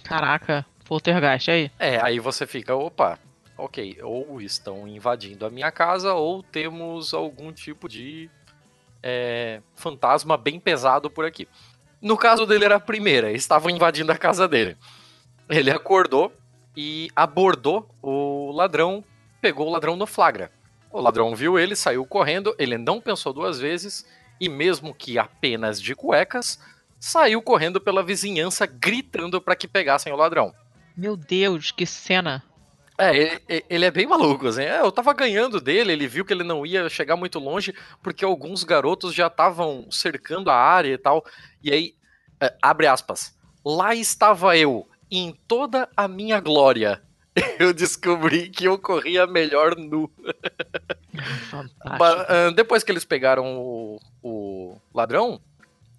Caraca, 0.04 0.64
poltergeist 0.84 1.50
aí. 1.50 1.70
É, 1.78 2.00
aí 2.00 2.18
você 2.18 2.46
fica, 2.46 2.74
opa, 2.74 3.18
ok, 3.56 3.98
ou 4.02 4.40
estão 4.40 4.86
invadindo 4.86 5.46
a 5.46 5.50
minha 5.50 5.70
casa 5.70 6.14
ou 6.14 6.42
temos 6.42 7.14
algum 7.14 7.52
tipo 7.52 7.88
de 7.88 8.30
é, 9.02 9.60
fantasma 9.74 10.36
bem 10.36 10.60
pesado 10.60 11.10
por 11.10 11.24
aqui. 11.24 11.48
No 12.00 12.16
caso 12.16 12.46
dele 12.46 12.64
era 12.64 12.76
a 12.76 12.80
primeira, 12.80 13.32
estavam 13.32 13.70
invadindo 13.70 14.12
a 14.12 14.18
casa 14.18 14.46
dele. 14.46 14.76
Ele 15.48 15.70
acordou 15.70 16.32
e 16.76 17.10
abordou 17.16 17.88
o 18.02 18.52
ladrão, 18.52 19.02
pegou 19.40 19.68
o 19.68 19.70
ladrão 19.70 19.96
no 19.96 20.06
flagra. 20.06 20.50
O 20.90 21.00
ladrão 21.00 21.34
viu 21.34 21.58
ele, 21.58 21.74
saiu 21.74 22.04
correndo, 22.04 22.54
ele 22.58 22.76
não 22.76 23.00
pensou 23.00 23.32
duas 23.32 23.58
vezes 23.58 24.06
e 24.40 24.48
mesmo 24.48 24.94
que 24.94 25.18
apenas 25.18 25.80
de 25.80 25.94
cuecas, 25.94 26.58
saiu 26.98 27.42
correndo 27.42 27.80
pela 27.80 28.02
vizinhança 28.02 28.66
gritando 28.66 29.40
para 29.40 29.56
que 29.56 29.68
pegassem 29.68 30.12
o 30.12 30.16
ladrão. 30.16 30.54
Meu 30.96 31.16
Deus, 31.16 31.70
que 31.70 31.86
cena! 31.86 32.42
É, 32.98 33.14
ele, 33.14 33.64
ele, 33.68 33.84
é 33.84 33.90
bem 33.90 34.06
maluco, 34.06 34.46
assim. 34.46 34.62
É, 34.62 34.80
eu 34.80 34.90
tava 34.90 35.12
ganhando 35.12 35.60
dele, 35.60 35.92
ele 35.92 36.08
viu 36.08 36.24
que 36.24 36.32
ele 36.32 36.42
não 36.42 36.64
ia 36.64 36.88
chegar 36.88 37.14
muito 37.14 37.38
longe, 37.38 37.74
porque 38.02 38.24
alguns 38.24 38.64
garotos 38.64 39.14
já 39.14 39.26
estavam 39.26 39.86
cercando 39.90 40.50
a 40.50 40.56
área 40.56 40.94
e 40.94 40.98
tal. 40.98 41.24
E 41.62 41.70
aí, 41.70 41.94
é, 42.40 42.54
abre 42.62 42.86
aspas, 42.86 43.36
lá 43.64 43.94
estava 43.94 44.56
eu, 44.56 44.88
em 45.10 45.36
toda 45.46 45.88
a 45.94 46.08
minha 46.08 46.40
glória, 46.40 47.02
eu 47.58 47.72
descobri 47.72 48.48
que 48.48 48.64
eu 48.64 48.78
corria 48.78 49.26
melhor 49.26 49.76
nu. 49.76 50.10
Ah, 51.80 52.50
depois 52.54 52.82
que 52.82 52.90
eles 52.90 53.04
pegaram 53.04 53.58
o, 53.58 54.00
o 54.22 54.80
ladrão 54.94 55.40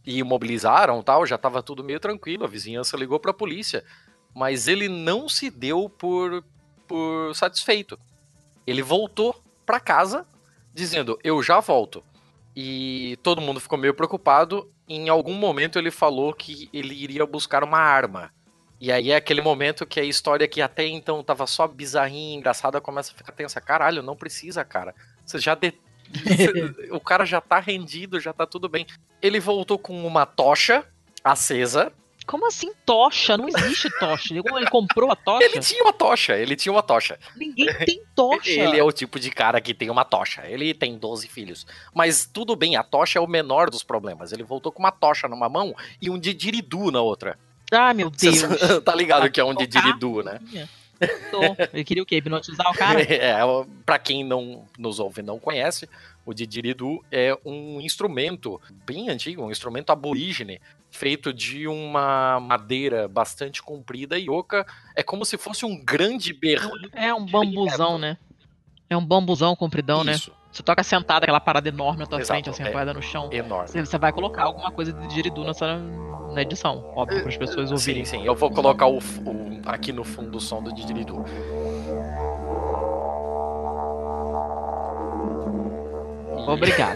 e 0.06 0.20
imobilizaram 0.20 1.04
tal, 1.04 1.26
já 1.26 1.36
estava 1.36 1.62
tudo 1.62 1.84
meio 1.84 2.00
tranquilo, 2.00 2.44
a 2.44 2.48
vizinhança 2.48 2.98
ligou 2.98 3.20
para 3.20 3.32
a 3.32 3.36
polícia. 3.36 3.84
Mas 4.34 4.68
ele 4.68 4.88
não 4.88 5.28
se 5.28 5.50
deu 5.50 5.90
por, 5.90 6.44
por 6.88 7.36
satisfeito. 7.36 8.00
Ele 8.66 8.82
voltou 8.82 9.36
para 9.66 9.80
casa 9.80 10.26
dizendo: 10.74 11.18
Eu 11.24 11.42
já 11.42 11.60
volto. 11.60 12.04
E 12.56 13.18
todo 13.22 13.42
mundo 13.42 13.60
ficou 13.60 13.78
meio 13.78 13.94
preocupado. 13.94 14.72
Em 14.88 15.10
algum 15.10 15.34
momento 15.34 15.78
ele 15.78 15.92
falou 15.92 16.34
que 16.34 16.70
ele 16.72 16.94
iria 16.94 17.26
buscar 17.26 17.64
uma 17.64 17.80
arma. 17.80 18.32
E 18.80 18.92
aí 18.92 19.12
é 19.12 19.16
aquele 19.16 19.42
momento 19.42 19.86
que 19.86 20.00
a 20.00 20.04
história 20.04 20.48
que 20.48 20.62
até 20.62 20.86
então 20.86 21.24
tava 21.24 21.48
só 21.48 21.68
bizarrinha, 21.68 22.38
engraçada, 22.38 22.80
começa 22.80 23.12
a 23.12 23.18
ficar 23.18 23.32
tensa. 23.32 23.60
Caralho, 23.60 24.04
não 24.04 24.16
precisa, 24.16 24.64
cara. 24.64 24.94
Você 25.26 25.40
já 25.40 25.56
de... 25.56 25.74
o 26.92 27.00
cara 27.00 27.26
já 27.26 27.42
tá 27.42 27.60
rendido, 27.60 28.20
já 28.20 28.32
tá 28.32 28.46
tudo 28.46 28.70
bem. 28.70 28.86
Ele 29.22 29.40
voltou 29.40 29.80
com 29.80 30.06
uma 30.06 30.26
tocha 30.26 30.86
acesa. 31.24 31.92
Como 32.28 32.46
assim 32.46 32.72
tocha? 32.86 33.38
Não 33.38 33.48
existe 33.48 33.90
tocha. 34.00 34.34
Ele 34.34 34.70
comprou 34.70 35.10
a 35.10 35.16
tocha? 35.16 35.46
Ele 35.46 35.60
tinha 35.60 35.82
uma 35.82 35.94
tocha, 35.94 36.36
ele 36.36 36.58
tinha 36.58 36.74
uma 36.74 36.84
tocha. 36.84 37.18
Ninguém 37.38 37.74
tem 37.86 38.04
tocha. 38.14 38.52
Ele 38.52 38.78
é 38.78 38.84
o 38.84 38.92
tipo 38.92 39.18
de 39.18 39.32
cara 39.32 39.62
que 39.62 39.74
tem 39.74 39.90
uma 39.90 40.04
tocha. 40.04 40.46
Ele 40.46 40.74
tem 40.74 40.98
12 40.98 41.28
filhos. 41.30 41.66
Mas 41.96 42.26
tudo 42.26 42.54
bem, 42.56 42.76
a 42.76 42.84
tocha 42.84 43.18
é 43.18 43.22
o 43.22 43.28
menor 43.28 43.70
dos 43.70 43.82
problemas. 43.82 44.34
Ele 44.34 44.44
voltou 44.44 44.74
com 44.74 44.80
uma 44.80 44.92
tocha 44.92 45.28
numa 45.28 45.48
mão 45.48 45.74
e 46.02 46.10
um 46.10 46.20
didiridu 46.20 46.92
na 46.92 47.02
outra. 47.02 47.40
Ah, 47.72 47.94
meu 47.94 48.10
Deus. 48.10 48.38
tá 48.84 48.96
ligado 48.96 49.30
que 49.30 49.40
é 49.40 49.44
um 49.44 49.54
didiridu, 49.54 50.24
né? 50.24 50.40
Tô. 51.30 51.42
Ele 51.74 51.84
queria 51.84 52.04
o 52.04 52.06
quê? 52.06 52.18
Hipnotizar 52.18 52.70
o 52.70 52.74
cara? 52.74 53.02
É, 53.08 53.38
pra 53.86 54.00
quem 54.00 54.24
não 54.24 54.66
nos 54.78 55.00
ouve 55.00 55.22
e 55.22 55.24
não 55.24 55.40
conhece, 55.40 55.88
o 56.26 56.34
didgeridoo 56.34 57.04
é 57.12 57.38
um 57.46 57.80
instrumento 57.80 58.60
bem 58.86 59.10
antigo, 59.10 59.44
um 59.44 59.52
instrumento 59.52 59.92
aborígene, 59.92 60.60
feito 60.90 61.34
de 61.34 61.68
uma 61.68 62.40
madeira 62.40 63.08
bastante 63.08 63.62
comprida 63.62 64.18
e 64.18 64.30
oca. 64.30 64.66
É 64.96 65.04
como 65.04 65.24
se 65.26 65.38
fosse 65.38 65.66
um 65.66 65.78
grande 65.84 66.34
berro. 66.34 66.72
É 66.94 67.14
um 67.14 67.26
bambuzão, 67.26 67.98
né? 67.98 68.18
É 68.90 68.98
um 68.98 69.06
bambuzão 69.06 69.56
compridão, 69.56 70.04
né? 70.04 70.14
Isso. 70.14 70.32
né? 70.32 70.38
Você 70.58 70.64
toca 70.64 70.82
sentado, 70.82 71.24
aquela 71.24 71.40
parada 71.40 71.70
enorme 71.70 72.00
na 72.00 72.08
tua 72.08 72.20
Exato, 72.20 72.34
frente, 72.34 72.50
assim, 72.50 72.64
é 72.64 72.70
apoiada 72.70 72.92
no 72.92 73.00
chão. 73.00 73.30
Enorme. 73.32 73.68
Você 73.68 73.98
vai 74.00 74.12
colocar 74.12 74.46
alguma 74.46 74.72
coisa 74.72 74.92
de 74.92 75.02
didgeridoo 75.02 75.46
nessa, 75.46 75.78
na 76.34 76.42
edição, 76.42 76.84
óbvio, 76.96 77.20
para 77.20 77.30
as 77.30 77.38
pessoas 77.38 77.72
ouvirem. 77.72 78.04
Sim, 78.04 78.22
sim. 78.22 78.26
Eu 78.26 78.34
vou 78.34 78.50
colocar 78.50 78.88
o, 78.88 78.98
o 78.98 79.62
aqui 79.68 79.94
no 79.94 80.04
fundo 80.04 80.36
o 80.36 80.42
som 80.42 80.64
do 80.64 80.74
didgeridoo. 80.74 81.24
Obrigado. 86.48 86.96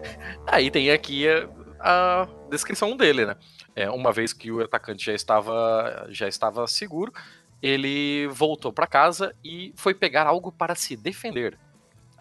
Aí 0.50 0.70
tem 0.70 0.90
aqui 0.90 1.28
a, 1.28 2.22
a, 2.22 2.28
descrição 2.48 2.96
dele, 2.96 3.26
né? 3.26 3.36
É, 3.76 3.90
uma 3.90 4.12
vez 4.12 4.32
que 4.32 4.50
o 4.50 4.62
atacante 4.62 5.04
já 5.04 5.12
estava, 5.12 6.06
já 6.08 6.26
estava 6.26 6.66
seguro, 6.66 7.12
ele 7.60 8.26
voltou 8.28 8.72
para 8.72 8.86
casa 8.86 9.36
e 9.44 9.74
foi 9.76 9.92
pegar 9.92 10.26
algo 10.26 10.50
para 10.50 10.74
se 10.74 10.96
defender. 10.96 11.58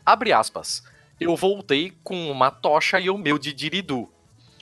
Abre 0.05 0.33
aspas. 0.33 0.83
Eu 1.19 1.35
voltei 1.35 1.93
com 2.03 2.29
uma 2.29 2.51
tocha 2.51 2.99
e 2.99 3.09
o 3.09 3.17
meu 3.17 3.37
didiridu. 3.37 4.09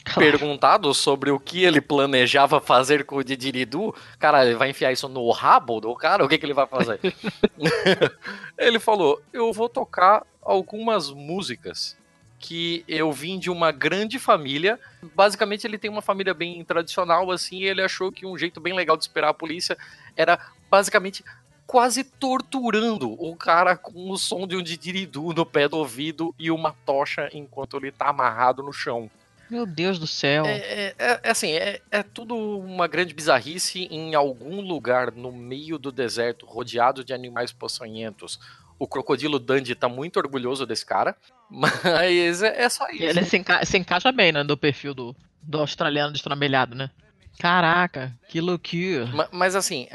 Claro. 0.03 0.19
Perguntado 0.19 0.93
sobre 0.93 1.29
o 1.29 1.39
que 1.39 1.63
ele 1.63 1.79
planejava 1.79 2.59
fazer 2.59 3.05
com 3.05 3.17
o 3.17 3.23
didiridu, 3.23 3.93
cara, 4.17 4.43
ele 4.43 4.55
vai 4.55 4.71
enfiar 4.71 4.91
isso 4.91 5.07
no 5.07 5.29
rabo 5.29 5.79
do 5.79 5.93
cara? 5.95 6.25
O 6.25 6.27
que, 6.27 6.39
que 6.39 6.45
ele 6.45 6.55
vai 6.55 6.65
fazer? 6.65 6.99
ele 8.57 8.79
falou: 8.79 9.21
Eu 9.31 9.53
vou 9.53 9.69
tocar 9.69 10.25
algumas 10.41 11.11
músicas 11.11 11.95
que 12.39 12.83
eu 12.87 13.11
vim 13.11 13.37
de 13.37 13.51
uma 13.51 13.71
grande 13.71 14.17
família. 14.17 14.79
Basicamente, 15.13 15.65
ele 15.67 15.77
tem 15.77 15.91
uma 15.91 16.01
família 16.01 16.33
bem 16.33 16.63
tradicional, 16.65 17.29
assim, 17.29 17.59
e 17.59 17.65
ele 17.65 17.83
achou 17.83 18.11
que 18.11 18.25
um 18.25 18.35
jeito 18.35 18.59
bem 18.59 18.73
legal 18.73 18.97
de 18.97 19.03
esperar 19.03 19.29
a 19.29 19.33
polícia 19.33 19.77
era 20.17 20.39
basicamente 20.69 21.23
quase 21.71 22.03
torturando 22.03 23.13
o 23.13 23.33
cara 23.33 23.77
com 23.77 24.11
o 24.11 24.17
som 24.17 24.45
de 24.45 24.57
um 24.57 24.61
didiridu 24.61 25.31
no 25.31 25.45
pé 25.45 25.69
do 25.69 25.77
ouvido 25.77 26.35
e 26.37 26.51
uma 26.51 26.75
tocha 26.85 27.29
enquanto 27.31 27.77
ele 27.77 27.93
tá 27.93 28.09
amarrado 28.09 28.61
no 28.61 28.73
chão. 28.73 29.09
Meu 29.49 29.65
Deus 29.65 29.97
do 29.97 30.05
céu. 30.05 30.45
É, 30.45 30.57
é, 30.57 30.95
é, 30.99 31.19
é 31.23 31.29
assim, 31.31 31.51
é, 31.53 31.79
é 31.89 32.03
tudo 32.03 32.35
uma 32.35 32.89
grande 32.89 33.13
bizarrice 33.13 33.87
em 33.89 34.13
algum 34.15 34.59
lugar 34.59 35.13
no 35.13 35.31
meio 35.31 35.79
do 35.79 35.93
deserto, 35.93 36.45
rodeado 36.45 37.05
de 37.05 37.13
animais 37.13 37.53
poçonhentos. 37.53 38.37
O 38.77 38.85
crocodilo 38.85 39.39
Dandy 39.39 39.73
tá 39.73 39.87
muito 39.87 40.17
orgulhoso 40.17 40.65
desse 40.65 40.85
cara, 40.85 41.15
mas 41.49 42.43
é, 42.43 42.63
é 42.63 42.67
só 42.67 42.89
isso. 42.89 43.01
Ele 43.01 43.23
se, 43.23 43.37
enca 43.37 43.65
se 43.65 43.77
encaixa 43.77 44.11
bem, 44.11 44.33
né, 44.33 44.43
do 44.43 44.57
perfil 44.57 44.93
do, 44.93 45.15
do 45.41 45.59
australiano 45.59 46.11
destramelhado, 46.11 46.75
né? 46.75 46.91
Caraca, 47.39 48.13
que 48.27 48.41
loucura. 48.41 49.05
Mas, 49.13 49.29
mas 49.31 49.55
assim, 49.55 49.87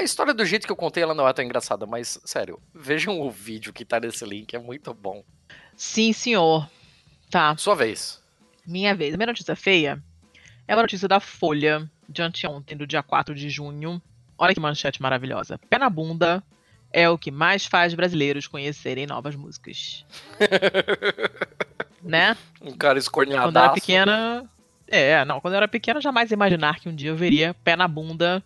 a, 0.00 0.04
história 0.04 0.34
do 0.34 0.44
jeito 0.44 0.66
que 0.66 0.72
eu 0.72 0.76
contei, 0.76 1.02
ela 1.02 1.14
não 1.14 1.28
é 1.28 1.32
tão 1.32 1.44
engraçada, 1.44 1.86
mas, 1.86 2.20
sério, 2.24 2.60
vejam 2.74 3.20
o 3.20 3.30
vídeo 3.30 3.72
que 3.72 3.84
tá 3.84 4.00
nesse 4.00 4.24
link, 4.24 4.54
é 4.54 4.58
muito 4.58 4.92
bom. 4.92 5.22
Sim, 5.76 6.12
senhor. 6.12 6.68
Tá. 7.30 7.56
Sua 7.56 7.74
vez. 7.74 8.20
Minha 8.66 8.94
vez. 8.94 9.14
A 9.14 9.16
minha 9.16 9.28
notícia 9.28 9.54
feia 9.56 10.02
é 10.66 10.74
uma 10.74 10.82
notícia 10.82 11.08
da 11.08 11.20
Folha 11.20 11.90
de 12.08 12.22
anteontem, 12.22 12.76
do 12.76 12.86
dia 12.86 13.02
4 13.02 13.34
de 13.34 13.48
junho. 13.48 14.02
Olha 14.36 14.54
que 14.54 14.60
manchete 14.60 15.00
maravilhosa. 15.00 15.58
Pé 15.68 15.78
na 15.78 15.88
bunda 15.88 16.42
é 16.92 17.08
o 17.08 17.16
que 17.16 17.30
mais 17.30 17.66
faz 17.66 17.94
brasileiros 17.94 18.46
conhecerem 18.46 19.06
novas 19.06 19.36
músicas. 19.36 20.04
né? 22.02 22.36
Um 22.60 22.72
cara 22.72 22.98
escorneado. 22.98 23.46
Quando 23.46 23.56
eu 23.56 23.62
era 23.62 23.72
pequena. 23.72 24.50
É, 24.88 25.24
não, 25.24 25.40
quando 25.40 25.54
eu 25.54 25.58
era 25.58 25.68
pequena, 25.68 26.00
jamais 26.00 26.32
imaginar 26.32 26.80
que 26.80 26.88
um 26.88 26.94
dia 26.94 27.10
eu 27.10 27.16
veria 27.16 27.54
pé 27.62 27.76
na 27.76 27.86
bunda 27.86 28.42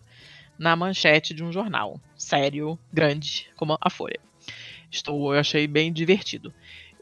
na 0.57 0.75
manchete 0.75 1.33
de 1.33 1.43
um 1.43 1.51
jornal. 1.51 1.99
Sério, 2.17 2.77
grande, 2.91 3.47
como 3.55 3.77
a 3.79 3.89
Folha. 3.89 4.19
Estou, 4.89 5.33
eu 5.33 5.39
achei 5.39 5.67
bem 5.67 5.91
divertido. 5.91 6.53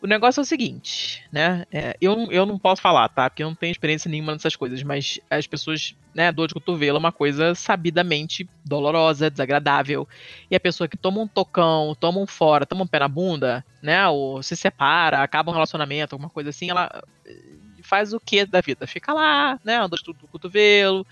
O 0.04 0.08
negócio 0.08 0.42
é 0.42 0.44
o 0.44 0.46
seguinte, 0.46 1.24
né? 1.32 1.66
É, 1.72 1.96
eu, 2.02 2.30
eu 2.30 2.46
não 2.46 2.60
posso 2.60 2.82
falar, 2.82 3.08
tá? 3.08 3.30
Porque 3.30 3.42
eu 3.42 3.48
não 3.48 3.56
tenho 3.56 3.72
experiência 3.72 4.12
nenhuma 4.12 4.34
nessas 4.34 4.54
coisas, 4.54 4.84
mas 4.84 5.18
as 5.30 5.48
pessoas, 5.48 5.96
né, 6.14 6.30
dor 6.30 6.50
de 6.50 6.54
cotovelo 6.54 6.98
é 6.98 7.00
uma 7.00 7.12
coisa 7.14 7.56
sabidamente 7.56 8.46
dolorosa, 8.66 9.30
desagradável. 9.30 10.06
E 10.52 10.58
a 10.58 10.60
pessoa 10.60 10.90
que 10.90 10.98
toma 10.98 11.22
um 11.22 11.28
tocão, 11.28 11.96
toma 11.98 12.20
um 12.20 12.28
fora, 12.28 12.66
toma 12.66 12.84
um 12.84 12.88
pé 12.88 13.00
na 13.00 13.08
bunda, 13.08 13.64
né? 13.82 14.06
Ou 14.10 14.44
se 14.44 14.58
separa, 14.58 15.24
acaba 15.24 15.52
um 15.52 15.54
relacionamento, 15.54 16.16
alguma 16.16 16.30
coisa 16.30 16.50
assim, 16.50 16.70
ela 16.70 17.02
eh, 17.26 17.40
faz 17.82 18.12
o 18.12 18.20
que 18.20 18.46
da 18.46 18.60
vida? 18.60 18.86
Fica 18.86 19.14
lá, 19.14 19.58
né? 19.64 19.78
Andando 19.78 20.04
do 20.04 20.28
cotovelo, 20.28 21.08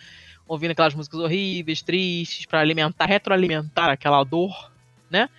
ouvindo 0.52 0.72
aquelas 0.72 0.94
músicas 0.94 1.22
horríveis, 1.22 1.82
tristes, 1.82 2.46
para 2.46 2.60
alimentar, 2.60 3.06
retroalimentar 3.06 3.90
aquela 3.90 4.22
dor, 4.22 4.70
né? 5.10 5.30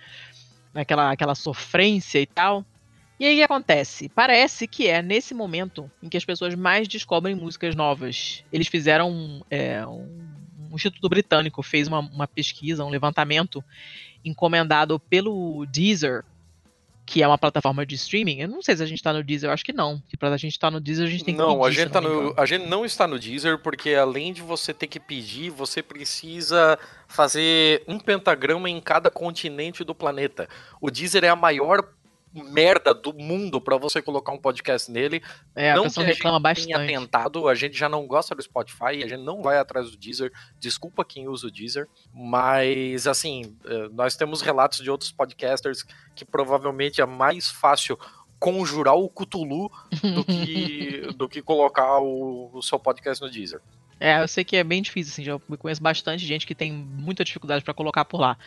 Aquela, 0.73 1.11
aquela 1.11 1.35
sofrência 1.35 2.19
e 2.19 2.25
tal. 2.25 2.65
E 3.19 3.25
aí 3.27 3.35
o 3.35 3.37
que 3.37 3.43
acontece? 3.43 4.09
Parece 4.09 4.67
que 4.67 4.87
é 4.87 5.03
nesse 5.03 5.35
momento 5.35 5.89
em 6.01 6.09
que 6.09 6.17
as 6.17 6.25
pessoas 6.25 6.55
mais 6.55 6.87
descobrem 6.87 7.35
músicas 7.35 7.75
novas. 7.75 8.43
Eles 8.51 8.67
fizeram 8.67 9.45
é, 9.51 9.85
um, 9.85 10.33
um 10.71 10.75
Instituto 10.75 11.07
Britânico 11.07 11.61
fez 11.61 11.87
uma, 11.87 11.99
uma, 11.99 12.27
pesquisa, 12.27 12.83
um 12.83 12.89
levantamento 12.89 13.63
encomendado 14.25 14.99
pelo 14.99 15.63
Deezer, 15.67 16.25
que 17.13 17.21
é 17.21 17.27
uma 17.27 17.37
plataforma 17.37 17.85
de 17.85 17.93
streaming. 17.93 18.39
Eu 18.39 18.47
não 18.47 18.59
sei 18.63 18.75
se 18.75 18.81
a 18.81 18.87
gente 18.87 18.97
está 18.97 19.13
no 19.13 19.23
Deezer, 19.23 19.47
eu 19.47 19.53
acho 19.53 19.63
que 19.63 19.71
não. 19.71 20.01
Que 20.09 20.17
pra 20.17 20.35
gente 20.35 20.53
estar 20.53 20.69
tá 20.69 20.71
no 20.71 20.81
Deezer, 20.81 21.05
a 21.05 21.09
gente 21.11 21.23
tem 21.23 21.35
que 21.35 21.39
não, 21.39 21.59
pedir. 21.59 21.67
A 21.67 21.71
gente, 21.71 21.91
tá 21.91 22.01
no, 22.01 22.33
a 22.35 22.45
gente 22.47 22.65
não 22.65 22.83
está 22.83 23.05
no 23.05 23.19
Deezer, 23.19 23.59
porque 23.59 23.93
além 23.93 24.33
de 24.33 24.41
você 24.41 24.73
ter 24.73 24.87
que 24.87 24.99
pedir, 24.99 25.51
você 25.51 25.83
precisa 25.83 26.75
fazer 27.07 27.83
um 27.87 27.99
pentagrama 27.99 28.67
em 28.67 28.81
cada 28.81 29.11
continente 29.11 29.83
do 29.83 29.93
planeta. 29.93 30.49
O 30.81 30.89
Deezer 30.89 31.23
é 31.23 31.29
a 31.29 31.35
maior 31.35 31.87
merda 32.33 32.93
do 32.93 33.13
mundo 33.13 33.61
para 33.61 33.77
você 33.77 34.01
colocar 34.01 34.31
um 34.31 34.37
podcast 34.37 34.91
nele. 34.91 35.21
É, 35.55 35.73
não 35.73 35.81
a 35.81 35.83
pessoa 35.83 36.05
que 36.05 36.11
a 36.11 36.13
reclama 36.13 36.39
bastante. 36.39 36.67
tenha 36.67 36.85
tentado, 36.85 37.47
a 37.47 37.55
gente 37.55 37.77
já 37.77 37.87
não 37.87 38.07
gosta 38.07 38.33
do 38.33 38.41
Spotify, 38.41 39.03
a 39.03 39.07
gente 39.07 39.17
não 39.17 39.41
vai 39.41 39.57
atrás 39.57 39.91
do 39.91 39.97
Deezer. 39.97 40.31
Desculpa 40.59 41.05
quem 41.05 41.27
usa 41.27 41.47
o 41.47 41.51
Deezer, 41.51 41.87
mas 42.13 43.05
assim, 43.05 43.55
eh, 43.65 43.89
nós 43.91 44.15
temos 44.15 44.41
relatos 44.41 44.79
de 44.79 44.89
outros 44.89 45.11
podcasters 45.11 45.85
que 46.15 46.25
provavelmente 46.25 47.01
é 47.01 47.05
mais 47.05 47.49
fácil 47.49 47.97
conjurar 48.39 48.95
o 48.95 49.09
Cthulhu 49.09 49.71
do 50.01 50.25
que, 50.25 51.01
do 51.15 51.29
que 51.29 51.41
colocar 51.41 51.99
o, 51.99 52.49
o 52.53 52.61
seu 52.61 52.79
podcast 52.79 53.23
no 53.23 53.29
Deezer. 53.29 53.61
É, 53.99 54.21
eu 54.21 54.27
sei 54.27 54.43
que 54.43 54.57
é 54.57 54.63
bem 54.65 54.81
difícil, 54.81 55.13
assim, 55.13 55.23
já 55.23 55.39
conheço 55.57 55.81
bastante 55.81 56.25
gente 56.25 56.45
que 56.45 56.53
tem 56.53 56.71
muita 56.71 57.23
dificuldade 57.23 57.63
para 57.63 57.73
colocar 57.73 58.03
por 58.03 58.19
lá. 58.19 58.37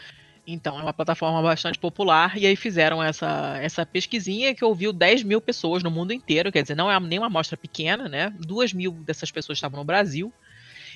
Então, 0.46 0.78
é 0.78 0.82
uma 0.82 0.92
plataforma 0.92 1.42
bastante 1.42 1.78
popular. 1.78 2.38
E 2.38 2.46
aí 2.46 2.54
fizeram 2.54 3.02
essa, 3.02 3.58
essa 3.60 3.84
pesquisinha 3.84 4.54
que 4.54 4.64
ouviu 4.64 4.92
10 4.92 5.24
mil 5.24 5.40
pessoas 5.40 5.82
no 5.82 5.90
mundo 5.90 6.12
inteiro. 6.12 6.52
Quer 6.52 6.62
dizer, 6.62 6.76
não 6.76 6.90
é 6.90 6.98
nem 7.00 7.18
uma 7.18 7.26
amostra 7.26 7.56
pequena, 7.56 8.08
né? 8.08 8.32
2 8.38 8.72
mil 8.72 8.92
dessas 8.92 9.30
pessoas 9.30 9.58
estavam 9.58 9.80
no 9.80 9.84
Brasil. 9.84 10.32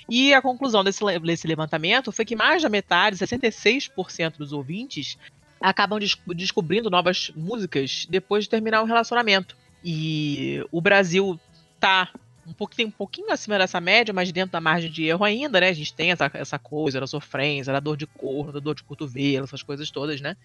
E 0.09 0.33
a 0.33 0.41
conclusão 0.41 0.85
desse, 0.85 1.01
desse 1.21 1.47
levantamento 1.47 2.13
foi 2.13 2.25
que 2.25 2.37
mais 2.37 2.63
da 2.63 2.69
metade, 2.69 3.17
66% 3.17 4.39
dos 4.39 4.53
ouvintes, 4.53 5.19
acabam 5.61 5.99
des 5.99 6.17
descobrindo 6.29 6.89
novas 6.89 7.31
músicas 7.35 8.07
depois 8.09 8.45
de 8.45 8.51
terminar 8.51 8.83
um 8.83 8.87
relacionamento. 8.87 9.57
E 9.85 10.65
o 10.71 10.81
Brasil 10.81 11.39
tá 11.79 12.09
um 12.51 12.53
pouquinho, 12.53 12.89
um 12.89 12.93
pouquinho 12.93 13.33
acima 13.33 13.57
dessa 13.57 13.81
média, 13.81 14.13
mas 14.13 14.31
dentro 14.33 14.53
da 14.53 14.61
margem 14.61 14.91
de 14.91 15.05
erro 15.05 15.25
ainda, 15.25 15.61
né? 15.61 15.69
A 15.69 15.73
gente 15.73 15.95
tem 15.95 16.11
essa, 16.11 16.31
essa 16.35 16.59
coisa 16.59 17.01
da 17.01 17.07
sofrência, 17.07 17.73
da 17.73 17.81
dor 17.81 17.97
de 17.97 18.07
corno, 18.07 18.53
da 18.53 18.59
dor 18.59 18.75
de 18.75 18.83
cotovelo, 18.83 19.45
essas 19.45 19.63
coisas 19.63 19.91
todas, 19.91 20.21
né? 20.21 20.37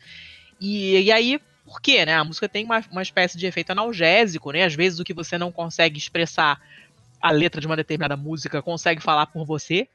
E, 0.61 1.01
e 1.01 1.11
aí, 1.11 1.39
por 1.65 1.81
quê, 1.81 2.05
né? 2.05 2.13
A 2.13 2.23
música 2.23 2.47
tem 2.47 2.63
uma, 2.63 2.83
uma 2.91 3.01
espécie 3.01 3.37
de 3.37 3.47
efeito 3.47 3.71
analgésico, 3.71 4.51
né? 4.51 4.63
Às 4.63 4.75
vezes 4.75 4.99
o 4.99 5.03
que 5.03 5.13
você 5.13 5.37
não 5.37 5.51
consegue 5.51 5.97
expressar 5.97 6.61
a 7.21 7.31
letra 7.31 7.59
de 7.59 7.67
uma 7.67 7.75
determinada 7.75 8.15
música 8.15 8.61
consegue 8.61 9.01
falar 9.01 9.25
por 9.25 9.45
você. 9.45 9.87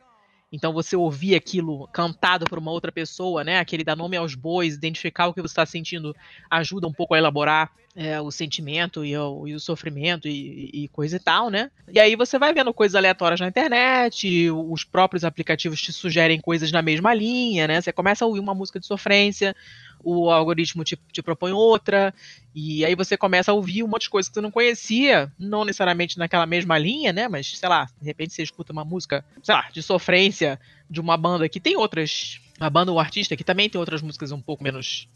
Então 0.53 0.73
você 0.73 0.97
ouvir 0.97 1.35
aquilo 1.35 1.87
cantado 1.89 2.45
por 2.47 2.59
uma 2.59 2.71
outra 2.71 2.91
pessoa, 2.91 3.45
né? 3.45 3.59
Aquele 3.59 3.85
dar 3.85 3.97
nome 3.97 4.17
aos 4.17 4.35
bois, 4.35 4.75
identificar 4.75 5.29
o 5.29 5.35
que 5.35 5.41
você 5.41 5.53
está 5.53 5.67
sentindo, 5.67 6.15
ajuda 6.51 6.87
um 6.89 6.93
pouco 6.93 7.15
a 7.15 7.19
elaborar 7.19 7.71
é, 7.95 8.21
o 8.21 8.31
sentimento 8.31 9.05
e 9.05 9.17
o, 9.17 9.49
e 9.49 9.55
o 9.55 9.61
sofrimento 9.61 10.29
e, 10.29 10.71
e, 10.73 10.89
coisa 10.89 11.17
e 11.17 11.21
tal, 11.21 11.51
né? 11.51 11.71
E 11.93 11.99
aí 11.99 12.15
você 12.15 12.39
vai 12.39 12.53
vendo 12.53 12.73
coisas 12.73 12.95
aleatórias 12.95 13.41
na 13.41 13.49
internet, 13.49 14.51
os 14.51 14.85
próprios 14.85 15.25
aplicativos 15.25 15.81
te 15.81 15.93
sugerem 15.93 16.41
coisas 16.41 16.71
na 16.71 16.83
mesma 16.83 17.13
linha, 17.13 17.67
né? 17.67 17.81
Você 17.81 17.93
começa 17.93 18.25
a 18.25 18.29
ouvir 18.29 18.41
uma 18.41 18.55
música 18.55 18.79
de 18.79 18.87
sofrência, 18.87 19.55
o 20.03 20.31
algoritmo 20.31 20.85
te, 20.85 20.99
te 21.13 21.23
propõe 21.23 21.53
outra, 21.53 22.15
e 22.55 22.85
aí 22.85 22.95
você 22.95 23.17
começa 23.17 23.51
a 23.51 23.55
ouvir 23.55 23.83
um 23.83 23.89
monte 23.89 24.03
de 24.03 24.11
coisa 24.11 24.29
que 24.29 24.35
você 24.35 24.41
não 24.41 24.51
conhecia, 24.51 25.31
não 25.39 25.65
necessariamente 25.65 26.19
naquela 26.19 26.47
mesma 26.47 26.79
linha, 26.79 27.13
né? 27.13 27.29
Mas, 27.29 27.59
sei 27.59 27.69
lá, 27.69 27.89
de 28.01 28.07
repente 28.07 28.33
você 28.33 28.43
escuta 28.43 28.73
uma 28.73 28.85
música, 28.85 29.25
sei 29.43 29.55
lá, 29.55 29.69
de 29.73 29.83
sofrência 29.83 30.59
de 30.89 31.01
uma 31.01 31.17
banda 31.17 31.49
que 31.49 31.61
tem 31.61 31.77
outras 31.77 32.41
a 32.61 32.69
banda 32.69 32.93
O 32.93 33.01
Artista, 33.01 33.37
que 33.37 33.43
também 33.43 33.71
tem 33.71 33.79
outras 33.79 34.03
músicas 34.03 34.31
um 34.33 34.41
pouco 34.41 34.63
menos 34.63 35.09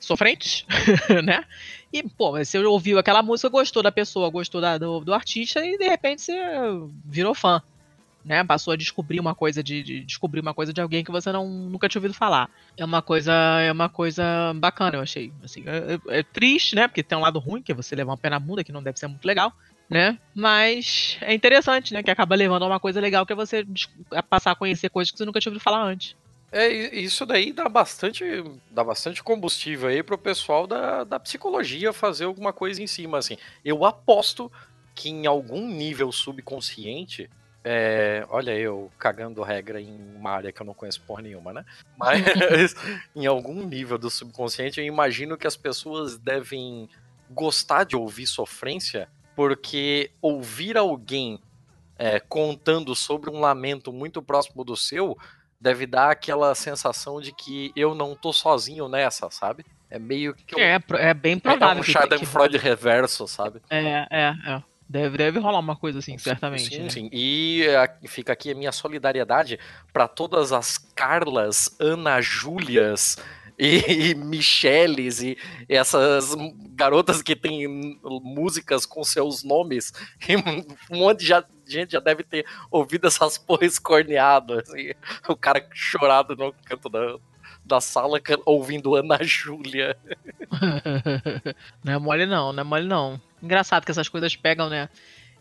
sofrentes, 0.00 0.64
né? 1.22 1.44
E, 1.92 2.02
pô, 2.02 2.32
você 2.32 2.58
ouviu 2.58 2.98
aquela 2.98 3.22
música, 3.22 3.48
gostou 3.48 3.82
da 3.82 3.92
pessoa, 3.92 4.30
gostou 4.30 4.60
da, 4.60 4.78
do, 4.78 5.00
do 5.00 5.12
artista 5.12 5.64
e 5.64 5.76
de 5.76 5.88
repente 5.88 6.22
você 6.22 6.38
virou 7.04 7.34
fã. 7.34 7.62
Né, 8.24 8.44
passou 8.44 8.72
a 8.72 8.76
descobrir 8.76 9.20
uma 9.20 9.34
coisa 9.34 9.62
de, 9.62 9.82
de, 9.82 10.00
descobrir 10.04 10.40
uma 10.40 10.52
coisa 10.52 10.72
de 10.72 10.80
alguém 10.80 11.02
que 11.02 11.10
você 11.10 11.32
não, 11.32 11.48
nunca 11.48 11.88
tinha 11.88 12.00
ouvido 12.00 12.12
falar. 12.12 12.50
É 12.76 12.84
uma 12.84 13.00
coisa 13.00 13.32
é 13.32 13.72
uma 13.72 13.88
coisa 13.88 14.52
bacana, 14.56 14.96
eu 14.96 15.00
achei. 15.00 15.32
Assim, 15.42 15.64
é, 15.64 15.94
é, 15.94 16.18
é 16.18 16.22
triste, 16.22 16.74
né? 16.74 16.88
Porque 16.88 17.02
tem 17.02 17.16
um 17.16 17.22
lado 17.22 17.38
ruim, 17.38 17.62
que 17.62 17.72
é 17.72 17.74
você 17.74 17.94
levar 17.94 18.10
uma 18.10 18.18
pé 18.18 18.28
na 18.28 18.38
bunda, 18.38 18.62
que 18.62 18.72
não 18.72 18.82
deve 18.82 18.98
ser 18.98 19.06
muito 19.06 19.24
legal, 19.24 19.52
né? 19.88 20.18
Mas 20.34 21.16
é 21.22 21.32
interessante, 21.32 21.94
né? 21.94 22.02
Que 22.02 22.10
acaba 22.10 22.34
levando 22.34 22.64
a 22.64 22.66
uma 22.66 22.80
coisa 22.80 23.00
legal 23.00 23.24
que 23.24 23.32
é 23.32 23.36
você 23.36 23.64
passar 24.28 24.50
a 24.50 24.56
conhecer 24.56 24.90
coisas 24.90 25.10
que 25.10 25.16
você 25.16 25.24
nunca 25.24 25.40
tinha 25.40 25.50
ouvido 25.50 25.62
falar 25.62 25.84
antes. 25.84 26.14
É, 26.50 26.68
isso 26.68 27.26
daí 27.26 27.52
dá 27.52 27.68
bastante, 27.68 28.24
dá 28.70 28.82
bastante 28.82 29.22
combustível 29.22 29.88
aí 29.88 30.02
pro 30.02 30.16
pessoal 30.16 30.66
da, 30.66 31.04
da 31.04 31.20
psicologia 31.20 31.92
fazer 31.92 32.24
alguma 32.24 32.52
coisa 32.52 32.82
em 32.82 32.86
cima, 32.86 33.18
assim. 33.18 33.36
Eu 33.64 33.84
aposto 33.84 34.50
que 34.94 35.10
em 35.10 35.26
algum 35.26 35.68
nível 35.68 36.10
subconsciente, 36.10 37.28
é, 37.70 38.24
olha 38.30 38.52
eu 38.52 38.90
cagando 38.98 39.42
regra 39.42 39.78
em 39.78 39.94
uma 40.16 40.30
área 40.30 40.50
que 40.50 40.62
eu 40.62 40.64
não 40.64 40.72
conheço 40.72 41.02
por 41.02 41.20
nenhuma, 41.20 41.52
né? 41.52 41.66
Mas 41.98 42.74
em 43.14 43.26
algum 43.26 43.62
nível 43.66 43.98
do 43.98 44.08
subconsciente, 44.08 44.80
eu 44.80 44.86
imagino 44.86 45.36
que 45.36 45.46
as 45.46 45.54
pessoas 45.54 46.16
devem 46.16 46.88
gostar 47.28 47.84
de 47.84 47.94
ouvir 47.94 48.26
sofrência, 48.26 49.06
porque 49.36 50.10
ouvir 50.22 50.78
alguém 50.78 51.38
é, 51.98 52.18
contando 52.18 52.94
sobre 52.94 53.28
um 53.28 53.38
lamento 53.38 53.92
muito 53.92 54.22
próximo 54.22 54.64
do 54.64 54.74
seu 54.74 55.14
deve 55.60 55.86
dar 55.86 56.10
aquela 56.10 56.54
sensação 56.54 57.20
de 57.20 57.32
que 57.32 57.70
eu 57.76 57.94
não 57.94 58.14
tô 58.16 58.32
sozinho 58.32 58.88
nessa, 58.88 59.28
sabe? 59.30 59.66
É 59.90 59.98
meio 59.98 60.34
que. 60.34 60.54
Eu... 60.54 60.58
É, 60.58 60.80
é 60.92 61.12
bem 61.12 61.38
provável. 61.38 61.76
É 61.76 61.80
um 61.80 61.82
Schadenfreude 61.82 62.58
que... 62.58 62.64
reverso, 62.64 63.28
sabe? 63.28 63.60
É, 63.68 64.06
é, 64.10 64.34
é. 64.46 64.62
Deve, 64.88 65.18
deve 65.18 65.38
rolar 65.38 65.58
uma 65.58 65.76
coisa 65.76 65.98
assim, 65.98 66.16
certamente. 66.16 66.74
Sim, 66.74 66.82
né? 66.82 66.88
sim. 66.88 67.10
E 67.12 67.66
a, 67.68 68.08
fica 68.08 68.32
aqui 68.32 68.50
a 68.50 68.54
minha 68.54 68.72
solidariedade 68.72 69.58
para 69.92 70.08
todas 70.08 70.50
as 70.50 70.78
Carlas, 70.78 71.76
Ana 71.78 72.22
Júlias 72.22 73.16
e, 73.58 74.10
e 74.10 74.14
Micheles 74.14 75.20
e, 75.20 75.36
e 75.68 75.74
essas 75.74 76.34
garotas 76.70 77.20
que 77.20 77.36
têm 77.36 77.66
músicas 78.22 78.86
com 78.86 79.04
seus 79.04 79.44
nomes. 79.44 79.92
um 80.90 80.96
monte 80.96 81.20
de 81.20 81.34
gente 81.66 81.92
já 81.92 82.00
deve 82.00 82.22
ter 82.22 82.46
ouvido 82.70 83.06
essas 83.06 83.36
porra 83.36 83.66
escorneadas. 83.66 84.70
Assim, 84.70 84.92
o 85.28 85.36
cara 85.36 85.68
chorado 85.74 86.34
no 86.34 86.54
canto 86.64 86.88
da, 86.88 87.18
da 87.62 87.80
sala 87.80 88.18
ouvindo 88.46 88.94
Ana 88.94 89.18
Júlia. 89.22 89.98
não 91.84 91.92
é 91.92 91.98
mole 91.98 92.24
não, 92.24 92.54
não 92.54 92.60
é 92.62 92.64
mole 92.64 92.86
não. 92.86 93.27
Engraçado 93.42 93.84
que 93.84 93.90
essas 93.90 94.08
coisas 94.08 94.34
pegam, 94.36 94.68
né? 94.68 94.88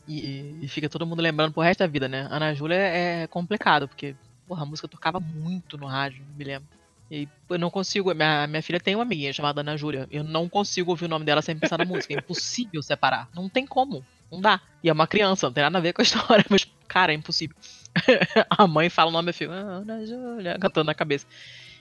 E, 0.08 0.56
e 0.62 0.68
fica 0.68 0.88
todo 0.88 1.06
mundo 1.06 1.22
lembrando 1.22 1.52
pro 1.52 1.62
resto 1.62 1.80
da 1.80 1.88
vida, 1.88 2.08
né? 2.08 2.28
Ana 2.32 2.54
Júlia 2.54 2.76
é 2.76 3.28
complicado, 3.28 3.88
porque 3.88 4.16
porra, 4.48 4.64
a 4.64 4.66
música 4.66 4.88
tocava 4.88 5.20
muito 5.20 5.78
no 5.78 5.86
rádio, 5.86 6.24
me 6.38 6.44
lembro. 6.44 6.68
E 7.10 7.28
eu 7.50 7.58
não 7.58 7.70
consigo. 7.70 8.14
Minha, 8.14 8.48
minha 8.48 8.62
filha 8.62 8.80
tem 8.80 8.96
uma 8.96 9.04
amiguinha 9.04 9.32
chamada 9.32 9.62
Ana 9.62 9.78
Júlia. 9.78 10.08
Eu 10.12 10.24
não 10.24 10.50
consigo 10.50 10.92
ouvir 10.92 11.06
o 11.06 11.10
nome 11.10 11.26
dela 11.26 11.42
sem 11.42 11.58
pensar 11.58 11.78
na 11.78 11.86
música. 11.86 12.14
É 12.14 12.18
impossível 12.18 12.82
separar. 12.82 13.30
Não 13.34 13.48
tem 13.48 13.66
como. 13.66 14.06
Não 14.32 14.42
dá. 14.42 14.60
E 14.84 14.90
é 14.90 14.94
uma 14.94 15.08
criança, 15.08 15.48
não 15.48 15.54
tem 15.54 15.64
nada 15.64 15.78
a 15.78 15.82
ver 15.82 15.94
com 15.94 16.02
a 16.02 16.04
história, 16.04 16.46
mas, 16.50 16.66
cara, 16.88 17.14
é 17.14 17.16
impossível. 17.16 17.56
a 18.50 18.68
mãe 18.68 18.90
fala 18.90 19.10
o 19.10 19.14
nome 19.14 19.32
do 19.32 19.36
filho, 19.36 19.52
ah, 19.52 19.82
Ana 19.82 20.06
Júlia, 20.06 20.58
cantando 20.60 20.86
na 20.86 20.94
cabeça. 20.94 21.26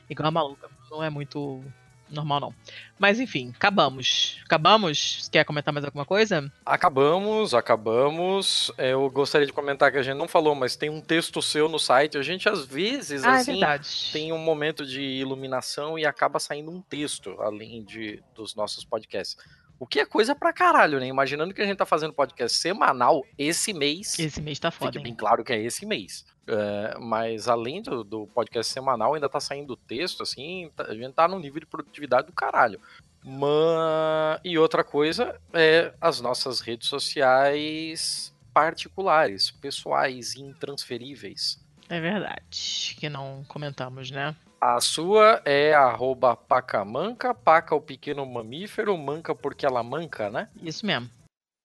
Igual 0.09 0.28
a 0.28 0.31
maluca. 0.31 0.70
Não 0.91 1.03
é 1.03 1.11
muito 1.11 1.62
normal, 2.09 2.41
não. 2.41 2.55
Mas 2.99 3.20
enfim, 3.20 3.52
acabamos. 3.55 4.41
Acabamos? 4.44 5.28
Quer 5.31 5.44
comentar 5.44 5.73
mais 5.73 5.85
alguma 5.85 6.05
coisa? 6.05 6.51
Acabamos, 6.65 7.55
acabamos. 7.55 8.73
Eu 8.78 9.10
gostaria 9.10 9.47
de 9.47 9.52
comentar 9.52 9.93
que 9.93 9.99
a 9.99 10.02
gente 10.02 10.17
não 10.17 10.28
falou, 10.28 10.55
mas 10.55 10.76
tem 10.76 10.89
um 10.89 11.01
texto 11.01 11.43
seu 11.43 11.68
no 11.68 11.78
site. 11.78 12.17
A 12.17 12.23
gente, 12.23 12.49
às 12.49 12.65
vezes, 12.65 13.25
ah, 13.25 13.36
é 13.36 13.41
assim, 13.41 13.62
é 13.62 13.81
tem 14.12 14.33
um 14.33 14.39
momento 14.39 14.86
de 14.86 15.02
iluminação 15.02 15.99
e 15.99 16.07
acaba 16.07 16.39
saindo 16.39 16.70
um 16.70 16.81
texto, 16.81 17.36
além 17.41 17.85
de 17.85 18.23
dos 18.35 18.55
nossos 18.55 18.85
podcasts. 18.85 19.36
O 19.78 19.86
que 19.86 20.01
é 20.01 20.07
coisa 20.07 20.35
pra 20.35 20.52
caralho, 20.52 20.99
né? 20.99 21.07
Imaginando 21.07 21.52
que 21.52 21.60
a 21.60 21.67
gente 21.67 21.76
tá 21.76 21.85
fazendo 21.85 22.12
podcast 22.12 22.57
semanal 22.57 23.23
esse 23.36 23.75
mês. 23.75 24.18
Esse 24.18 24.41
mês 24.41 24.59
tá 24.59 24.70
foda. 24.70 24.93
Fique 24.93 25.05
bem 25.05 25.15
claro 25.15 25.44
que 25.44 25.52
é 25.52 25.60
esse 25.60 25.85
mês. 25.85 26.25
É, 26.49 26.97
mas 27.00 27.49
além 27.49 27.83
do, 27.83 28.05
do, 28.05 28.26
podcast 28.28 28.73
semanal, 28.73 29.15
ainda 29.15 29.28
tá 29.28 29.41
saindo 29.41 29.76
texto, 29.76 30.23
assim, 30.23 30.70
tá, 30.76 30.84
a 30.84 30.94
gente 30.94 31.12
tá 31.12 31.26
num 31.26 31.41
nível 31.41 31.60
de 31.60 31.66
produtividade 31.66 32.28
do 32.28 32.33
caralho. 32.33 32.81
Mas... 33.25 34.41
E 34.44 34.57
outra 34.57 34.84
coisa 34.84 35.41
é 35.52 35.92
as 36.00 36.20
nossas 36.20 36.60
redes 36.60 36.89
sociais 36.89 38.33
particulares, 38.55 39.50
pessoais, 39.50 40.36
intransferíveis. 40.36 41.60
É 41.89 42.00
verdade, 42.00 42.97
que 42.99 43.08
não 43.08 43.44
comentamos, 43.49 44.10
né? 44.10 44.34
A 44.60 44.81
sua 44.81 45.42
é 45.44 45.75
arroba 45.75 46.34
pacamanca, 46.34 47.34
paca 47.34 47.75
o 47.75 47.81
pequeno 47.81 48.25
mamífero, 48.25 48.97
manca 48.97 49.34
porque 49.34 49.66
ela 49.66 49.83
manca, 49.83 50.31
né? 50.31 50.49
Isso 50.62 50.86
mesmo. 50.86 51.10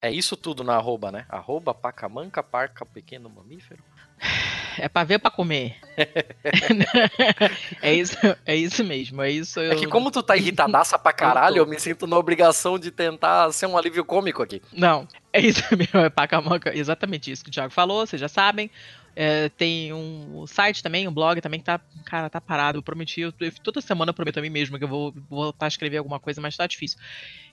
É 0.01 0.11
isso 0.11 0.35
tudo 0.35 0.63
na 0.63 0.75
arroba, 0.75 1.11
né? 1.11 1.25
Arroba 1.29 1.73
pacamanca, 1.73 2.43
paca 2.43 2.83
o 2.83 2.87
pequeno 2.87 3.29
mamífero. 3.29 3.81
É 4.77 4.87
pra 4.87 5.03
ver 5.03 5.19
pra 5.19 5.29
comer. 5.29 5.75
é, 7.81 7.93
isso, 7.93 8.15
é 8.45 8.55
isso 8.55 8.81
mesmo, 8.83 9.21
é 9.21 9.29
isso. 9.29 9.59
Eu... 9.59 9.73
É 9.73 9.75
que 9.75 9.87
como 9.87 10.09
tu 10.09 10.23
tá 10.23 10.37
irritadaça 10.37 10.97
pra 10.97 11.11
caralho, 11.11 11.57
eu 11.57 11.67
me 11.67 11.77
sinto 11.79 12.07
na 12.07 12.17
obrigação 12.17 12.79
de 12.79 12.91
tentar 12.91 13.51
ser 13.51 13.65
um 13.65 13.77
alívio 13.77 14.05
cômico 14.05 14.41
aqui. 14.41 14.61
Não, 14.71 15.07
é 15.33 15.41
isso 15.41 15.63
mesmo, 15.75 15.99
é 15.99 16.09
pacamanca, 16.09 16.75
exatamente 16.75 17.31
isso 17.31 17.43
que 17.43 17.49
o 17.49 17.53
Thiago 17.53 17.73
falou, 17.73 18.05
vocês 18.05 18.19
já 18.19 18.29
sabem. 18.29 18.71
É, 19.13 19.49
tem 19.49 19.91
um 19.91 20.47
site 20.47 20.81
também, 20.81 21.05
um 21.07 21.13
blog 21.13 21.41
também 21.41 21.59
que 21.59 21.65
tá, 21.65 21.81
cara, 22.05 22.29
tá 22.29 22.39
parado. 22.39 22.77
Eu 22.77 22.83
prometi, 22.83 23.19
eu, 23.21 23.33
toda 23.61 23.81
semana 23.81 24.11
eu 24.11 24.13
prometo 24.13 24.39
a 24.39 24.41
mim 24.41 24.49
mesmo 24.49 24.77
que 24.77 24.85
eu 24.85 24.87
vou 24.87 25.13
voltar 25.29 25.65
a 25.65 25.67
escrever 25.67 25.97
alguma 25.97 26.17
coisa, 26.19 26.39
mas 26.39 26.55
tá 26.55 26.65
difícil. 26.65 26.97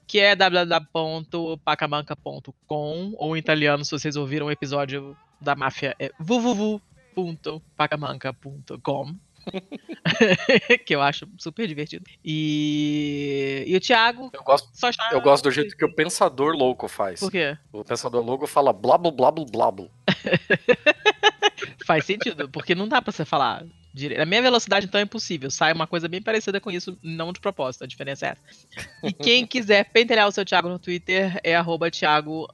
Que 0.06 0.20
é 0.20 0.36
www.pacamanca.com, 0.36 3.14
ou 3.16 3.36
em 3.36 3.40
italiano, 3.40 3.84
se 3.84 3.90
vocês 3.90 4.14
ouviram 4.14 4.46
o 4.46 4.52
episódio 4.52 5.16
da 5.40 5.54
máfia, 5.54 5.94
é 5.98 6.10
www.pacamanca.com. 6.18 9.14
que 10.84 10.94
eu 10.94 11.00
acho 11.00 11.26
super 11.38 11.66
divertido. 11.66 12.04
E, 12.24 13.64
e 13.66 13.74
o 13.74 13.80
Thiago. 13.80 14.30
Eu 14.32 14.42
gosto, 14.42 14.68
eu 15.10 15.22
gosto 15.22 15.44
do 15.44 15.50
jeito 15.50 15.76
que 15.76 15.84
o 15.84 15.94
pensador 15.94 16.54
louco 16.54 16.86
faz. 16.86 17.20
Por 17.20 17.30
quê? 17.30 17.56
O 17.72 17.82
pensador 17.82 18.22
louco 18.22 18.46
fala 18.46 18.72
blá 18.72 18.98
blá 18.98 19.10
blá 19.10 19.32
blá 19.32 19.70
blá. 19.70 19.86
Faz 21.84 22.04
sentido, 22.04 22.48
porque 22.50 22.74
não 22.74 22.86
dá 22.86 23.00
pra 23.00 23.10
você 23.10 23.24
falar 23.24 23.64
direito. 23.92 24.20
A 24.20 24.26
minha 24.26 24.42
velocidade, 24.42 24.86
então, 24.86 25.00
é 25.00 25.04
impossível. 25.04 25.50
Sai 25.50 25.72
uma 25.72 25.86
coisa 25.86 26.08
bem 26.08 26.22
parecida 26.22 26.60
com 26.60 26.70
isso, 26.70 26.96
não 27.02 27.32
de 27.32 27.40
propósito. 27.40 27.84
A 27.84 27.86
diferença 27.86 28.26
é 28.26 28.30
essa. 28.30 28.42
E 29.02 29.12
quem 29.12 29.44
quiser 29.46 29.90
pentelhar 29.90 30.28
o 30.28 30.32
seu 30.32 30.44
Thiago 30.44 30.68
no 30.68 30.78
Twitter 30.78 31.40
é 31.42 31.56
arroba 31.56 31.90
Thiago 31.90 32.48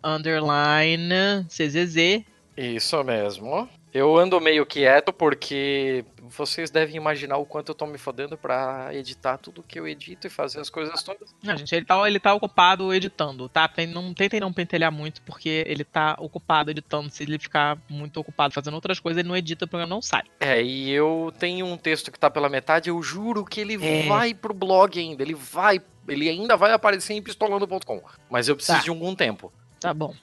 CZZ. 1.49 2.25
Isso 2.57 3.03
mesmo. 3.03 3.69
Eu 3.95 4.17
ando 4.17 4.41
meio 4.41 4.67
quieto 4.67 5.13
porque 5.13 6.05
vocês 6.21 6.69
devem 6.69 6.97
imaginar 6.97 7.37
o 7.37 7.47
quanto 7.47 7.69
eu 7.69 7.75
tô 7.77 7.87
me 7.87 7.97
fodendo 7.97 8.37
pra 8.37 8.89
editar 8.93 9.39
tudo 9.39 9.63
que 9.63 9.79
eu 9.79 9.87
edito 9.87 10.27
e 10.27 10.31
fazer 10.31 10.59
as 10.59 10.69
coisas 10.69 11.01
todas. 11.01 11.33
Não, 11.41 11.57
gente, 11.57 11.73
ele 11.73 11.85
tá, 11.85 12.09
ele 12.09 12.19
tá 12.19 12.35
ocupado 12.35 12.93
editando, 12.93 13.49
tá? 13.49 13.71
Não 13.89 14.13
tentem 14.13 14.41
não 14.41 14.53
pentelhar 14.53 14.91
muito 14.91 15.23
porque 15.23 15.65
ele 15.69 15.85
tá 15.85 16.17
ocupado 16.19 16.73
editando. 16.73 17.09
Se 17.09 17.23
ele 17.23 17.39
ficar 17.39 17.79
muito 17.89 18.19
ocupado 18.19 18.53
fazendo 18.53 18.75
outras 18.75 18.99
coisas, 18.99 19.21
ele 19.21 19.29
não 19.29 19.37
edita, 19.37 19.65
o 19.65 19.69
programa 19.69 19.95
não 19.95 20.03
sai. 20.03 20.25
É, 20.41 20.61
e 20.61 20.91
eu 20.91 21.33
tenho 21.39 21.65
um 21.65 21.77
texto 21.77 22.11
que 22.11 22.19
tá 22.19 22.29
pela 22.29 22.49
metade, 22.49 22.89
eu 22.89 23.01
juro 23.01 23.45
que 23.45 23.61
ele 23.61 23.75
é. 23.75 24.09
vai 24.09 24.35
pro 24.35 24.53
blog 24.53 24.99
ainda, 24.99 25.23
ele 25.23 25.35
vai, 25.35 25.81
ele 26.09 26.29
ainda 26.29 26.57
vai 26.57 26.73
aparecer 26.73 27.15
em 27.15 27.23
pistolando.com, 27.23 28.03
mas 28.29 28.49
eu 28.49 28.57
preciso 28.57 28.79
tá. 28.79 28.83
de 28.83 28.91
algum 28.91 29.15
tempo. 29.15 29.53
Tá 29.79 29.95
bom. 29.95 30.15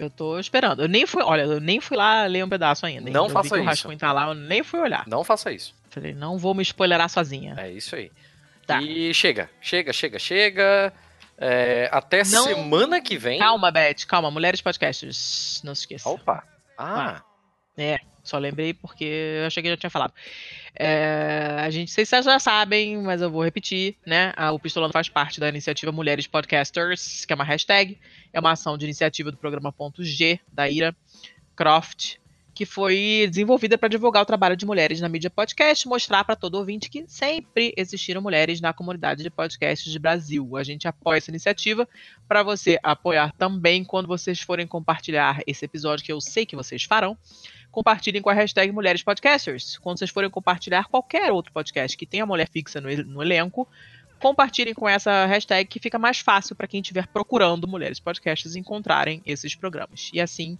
Eu 0.00 0.08
tô 0.08 0.38
esperando. 0.38 0.80
Eu 0.80 0.88
nem 0.88 1.06
fui, 1.06 1.22
olha, 1.22 1.42
eu 1.42 1.60
nem 1.60 1.78
fui 1.78 1.94
lá 1.94 2.24
ler 2.24 2.42
um 2.42 2.48
pedaço 2.48 2.86
ainda. 2.86 3.10
Não 3.10 3.26
eu 3.26 3.30
faça 3.30 3.54
vi 3.54 3.66
que 3.66 3.70
isso. 3.70 3.86
O 3.86 3.96
tá 3.98 4.10
lá, 4.12 4.28
eu 4.28 4.34
nem 4.34 4.62
fui 4.62 4.80
olhar. 4.80 5.06
Não 5.06 5.22
faça 5.22 5.52
isso. 5.52 5.74
Falei, 5.90 6.14
não 6.14 6.38
vou 6.38 6.54
me 6.54 6.62
spoilerar 6.62 7.10
sozinha. 7.10 7.54
É 7.58 7.70
isso 7.70 7.94
aí. 7.94 8.10
Tá. 8.66 8.80
E 8.80 9.12
chega, 9.12 9.50
chega, 9.60 9.92
chega, 9.92 10.18
chega. 10.18 10.90
É, 11.36 11.90
até 11.92 12.18
não... 12.18 12.44
semana 12.44 12.98
que 13.02 13.18
vem. 13.18 13.38
Calma, 13.38 13.70
Beth, 13.70 14.06
calma. 14.08 14.30
Mulheres 14.30 14.62
Podcasters, 14.62 15.60
não 15.62 15.74
se 15.74 15.82
esqueça. 15.82 16.08
Opa. 16.08 16.44
Ah. 16.78 17.18
ah. 17.18 17.22
É, 17.76 17.98
só 18.22 18.38
lembrei 18.38 18.72
porque 18.72 19.04
eu 19.04 19.46
achei 19.46 19.62
que 19.62 19.68
já 19.68 19.76
tinha 19.76 19.90
falado. 19.90 20.14
É, 20.74 21.56
a 21.60 21.70
gente, 21.70 21.90
vocês 21.90 22.08
já 22.08 22.38
sabem, 22.38 23.02
mas 23.02 23.20
eu 23.20 23.30
vou 23.30 23.42
repetir, 23.42 23.96
né? 24.06 24.32
o 24.52 24.58
Pistolando 24.58 24.92
faz 24.92 25.08
parte 25.08 25.40
da 25.40 25.48
iniciativa 25.48 25.92
Mulheres 25.92 26.26
Podcasters, 26.26 27.24
que 27.24 27.32
é 27.32 27.36
uma 27.36 27.44
hashtag, 27.44 27.98
é 28.32 28.40
uma 28.40 28.52
ação 28.52 28.78
de 28.78 28.84
iniciativa 28.84 29.30
do 29.30 29.36
programa 29.36 29.72
Ponto 29.72 30.04
G, 30.04 30.40
da 30.52 30.68
Ira 30.68 30.96
Croft, 31.56 32.20
que 32.54 32.66
foi 32.66 33.26
desenvolvida 33.28 33.78
para 33.78 33.88
divulgar 33.88 34.22
o 34.22 34.26
trabalho 34.26 34.56
de 34.56 34.66
mulheres 34.66 35.00
na 35.00 35.08
mídia 35.08 35.30
podcast, 35.30 35.88
mostrar 35.88 36.24
para 36.24 36.36
todo 36.36 36.56
ouvinte 36.56 36.90
que 36.90 37.04
sempre 37.06 37.72
existiram 37.76 38.20
mulheres 38.20 38.60
na 38.60 38.72
comunidade 38.72 39.22
de 39.22 39.30
podcasts 39.30 39.90
de 39.90 39.98
Brasil. 39.98 40.56
A 40.56 40.62
gente 40.62 40.86
apoia 40.86 41.18
essa 41.18 41.30
iniciativa 41.30 41.88
para 42.28 42.42
você 42.42 42.78
apoiar 42.82 43.32
também 43.32 43.82
quando 43.82 44.06
vocês 44.06 44.40
forem 44.40 44.66
compartilhar 44.66 45.40
esse 45.46 45.64
episódio, 45.64 46.04
que 46.04 46.12
eu 46.12 46.20
sei 46.20 46.44
que 46.44 46.54
vocês 46.54 46.84
farão. 46.84 47.16
Compartilhem 47.70 48.20
com 48.20 48.30
a 48.30 48.34
hashtag 48.34 48.72
Mulheres 48.72 49.02
Podcasters. 49.02 49.78
Quando 49.78 49.98
vocês 49.98 50.10
forem 50.10 50.28
compartilhar 50.28 50.88
qualquer 50.88 51.30
outro 51.30 51.52
podcast 51.52 51.96
que 51.96 52.04
tenha 52.04 52.26
mulher 52.26 52.48
fixa 52.48 52.80
no, 52.80 52.88
no 53.04 53.22
elenco, 53.22 53.68
compartilhem 54.18 54.74
com 54.74 54.88
essa 54.88 55.24
hashtag 55.26 55.68
que 55.68 55.78
fica 55.78 55.98
mais 55.98 56.18
fácil 56.18 56.54
para 56.56 56.66
quem 56.66 56.80
estiver 56.80 57.06
procurando 57.06 57.68
mulheres 57.68 58.00
podcasts 58.00 58.56
encontrarem 58.56 59.22
esses 59.24 59.54
programas. 59.54 60.10
E 60.12 60.20
assim 60.20 60.58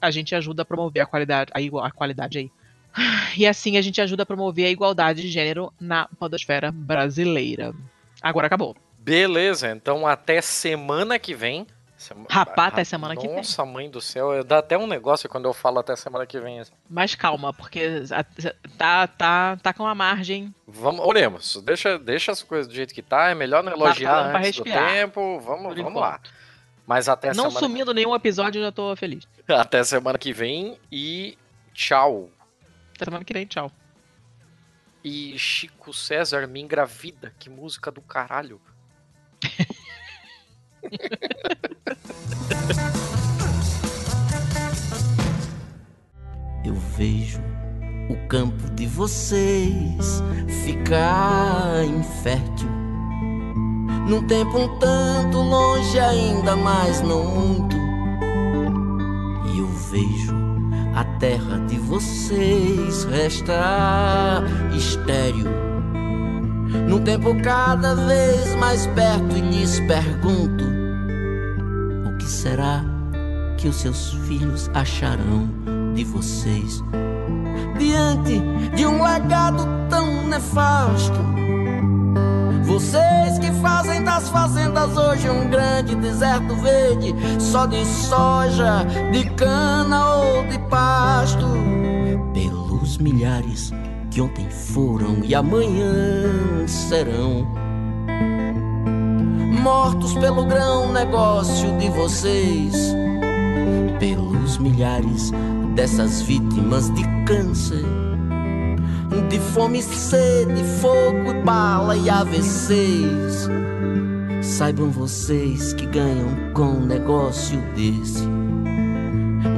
a 0.00 0.10
gente 0.10 0.34
ajuda 0.34 0.62
a 0.62 0.64
promover 0.64 1.02
a 1.02 1.06
qualidade, 1.06 1.50
a, 1.52 1.86
a 1.86 1.90
qualidade 1.90 2.38
aí. 2.38 2.50
E 3.36 3.46
assim 3.46 3.76
a 3.76 3.82
gente 3.82 4.00
ajuda 4.00 4.24
a 4.24 4.26
promover 4.26 4.66
a 4.66 4.70
igualdade 4.70 5.22
de 5.22 5.28
gênero 5.28 5.72
na 5.80 6.08
podosfera 6.18 6.72
brasileira. 6.72 7.72
Agora 8.20 8.48
acabou. 8.48 8.76
Beleza, 8.98 9.70
então 9.70 10.06
até 10.06 10.40
semana 10.40 11.18
que 11.18 11.34
vem. 11.34 11.66
Sema... 12.00 12.24
Rapaz, 12.30 12.72
até 12.72 12.82
semana 12.82 13.12
Nossa, 13.12 13.26
que 13.26 13.28
vem. 13.28 13.36
Nossa, 13.36 13.64
mãe 13.66 13.90
do 13.90 14.00
céu, 14.00 14.42
dá 14.42 14.60
até 14.60 14.78
um 14.78 14.86
negócio 14.86 15.28
quando 15.28 15.44
eu 15.44 15.52
falo 15.52 15.80
até 15.80 15.94
semana 15.94 16.24
que 16.24 16.40
vem. 16.40 16.62
Mas 16.88 17.14
calma, 17.14 17.52
porque 17.52 18.04
tá, 18.78 19.06
tá, 19.06 19.58
tá 19.62 19.74
com 19.74 19.86
a 19.86 19.94
margem. 19.94 20.54
Vamos, 20.66 21.04
olhemos, 21.04 21.60
deixa, 21.62 21.98
deixa 21.98 22.32
as 22.32 22.42
coisas 22.42 22.66
do 22.66 22.74
jeito 22.74 22.94
que 22.94 23.02
tá, 23.02 23.28
é 23.28 23.34
melhor 23.34 23.62
não 23.62 23.72
elogiar 23.72 24.32
tá 24.32 24.38
antes 24.38 24.56
do 24.56 24.64
tempo, 24.64 25.40
vamos, 25.40 25.76
vamos 25.76 26.00
lá. 26.00 26.18
Mas 26.86 27.06
até 27.06 27.34
Não 27.34 27.50
sumindo 27.50 27.92
nenhum 27.92 28.14
episódio, 28.14 28.60
eu 28.60 28.64
já 28.64 28.72
tô 28.72 28.96
feliz. 28.96 29.28
Até 29.46 29.84
semana 29.84 30.16
que 30.18 30.32
vem 30.32 30.78
e 30.90 31.36
tchau. 31.74 32.30
Até 32.94 33.04
semana 33.04 33.24
que 33.26 33.32
vem, 33.34 33.44
tchau. 33.44 33.70
E 35.04 35.38
Chico 35.38 35.92
César 35.92 36.48
me 36.48 36.60
engravida, 36.60 37.32
que 37.38 37.50
música 37.50 37.90
do 37.90 38.00
caralho. 38.00 38.58
Eu 46.64 46.74
vejo 46.74 47.40
o 48.10 48.16
campo 48.28 48.70
de 48.74 48.86
vocês 48.86 50.22
ficar 50.64 51.84
infértil. 51.84 52.68
Num 54.08 54.26
tempo 54.26 54.58
um 54.58 54.78
tanto 54.78 55.38
longe, 55.38 55.98
ainda 55.98 56.56
mais 56.56 57.00
não 57.00 57.24
muito. 57.24 57.76
E 59.54 59.58
eu 59.58 59.66
vejo 59.66 60.34
a 60.94 61.04
terra 61.18 61.58
de 61.66 61.78
vocês 61.78 63.04
restar 63.04 64.42
estéril. 64.76 65.46
Num 66.88 67.02
tempo 67.02 67.34
cada 67.42 67.94
vez 67.94 68.54
mais 68.56 68.86
perto, 68.88 69.36
e 69.36 69.40
lhes 69.40 69.80
pergunto: 69.80 70.64
o 72.06 72.16
que 72.16 72.26
será 72.26 72.84
que 73.56 73.68
os 73.68 73.76
seus 73.76 74.12
filhos 74.26 74.70
acharão 74.72 75.48
de 75.94 76.04
vocês? 76.04 76.82
Diante 77.78 78.40
de 78.76 78.86
um 78.86 79.02
legado 79.02 79.66
tão 79.88 80.26
nefasto. 80.28 81.18
Vocês 82.64 83.38
que 83.40 83.50
fazem 83.60 84.04
das 84.04 84.28
fazendas 84.28 84.96
hoje 84.96 85.28
um 85.28 85.50
grande 85.50 85.96
deserto 85.96 86.54
verde, 86.56 87.12
só 87.40 87.66
de 87.66 87.84
soja, 87.84 88.84
de 89.10 89.28
cana 89.30 90.14
ou 90.14 90.46
de 90.46 90.58
pasto. 90.68 91.46
Pelos 92.32 92.98
milhares 92.98 93.72
que 94.10 94.20
ontem 94.20 94.48
foram 94.50 95.24
e 95.24 95.34
amanhã 95.34 96.66
serão. 96.66 97.46
Mortos 99.62 100.14
pelo 100.14 100.44
grão 100.46 100.92
negócio 100.92 101.76
de 101.78 101.88
vocês, 101.90 102.74
pelos 103.98 104.58
milhares 104.58 105.30
dessas 105.74 106.22
vítimas 106.22 106.92
de 106.94 107.02
câncer, 107.24 107.84
de 109.28 109.38
fome, 109.38 109.82
sede, 109.82 110.64
fogo, 110.80 111.42
bala 111.44 111.96
e 111.96 112.08
AVCs. 112.10 113.48
Saibam 114.42 114.90
vocês 114.90 115.72
que 115.74 115.86
ganham 115.86 116.52
com 116.54 116.64
um 116.64 116.86
negócio 116.86 117.60
desse 117.74 118.26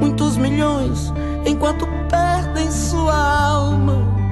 muitos 0.03 0.37
milhões 0.37 1.13
enquanto 1.45 1.87
perdem 2.09 2.69
sua 2.71 3.15
alma. 3.15 4.22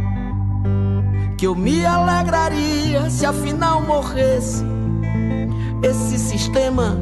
Que 1.42 1.48
eu 1.48 1.56
me 1.56 1.84
alegraria 1.84 3.10
se 3.10 3.26
afinal 3.26 3.82
morresse 3.82 4.64
esse 5.82 6.20
sistema 6.20 6.96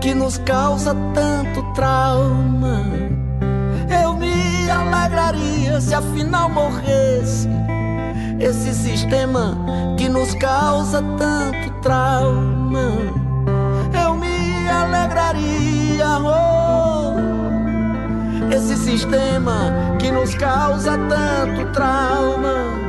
que 0.00 0.14
nos 0.14 0.38
causa 0.38 0.96
tanto 1.12 1.62
trauma. 1.74 2.80
Eu 4.02 4.14
me 4.14 4.70
alegraria 4.70 5.78
se 5.82 5.94
afinal 5.94 6.48
morresse 6.48 7.46
esse 8.40 8.72
sistema 8.72 9.54
que 9.98 10.08
nos 10.08 10.34
causa 10.36 11.02
tanto 11.18 11.70
trauma. 11.82 12.88
Eu 14.02 14.14
me 14.14 14.66
alegraria, 14.66 16.06
oh, 16.24 17.16
esse 18.50 18.78
sistema 18.78 19.70
que 19.98 20.10
nos 20.10 20.34
causa 20.34 20.92
tanto 20.96 21.70
trauma. 21.74 22.83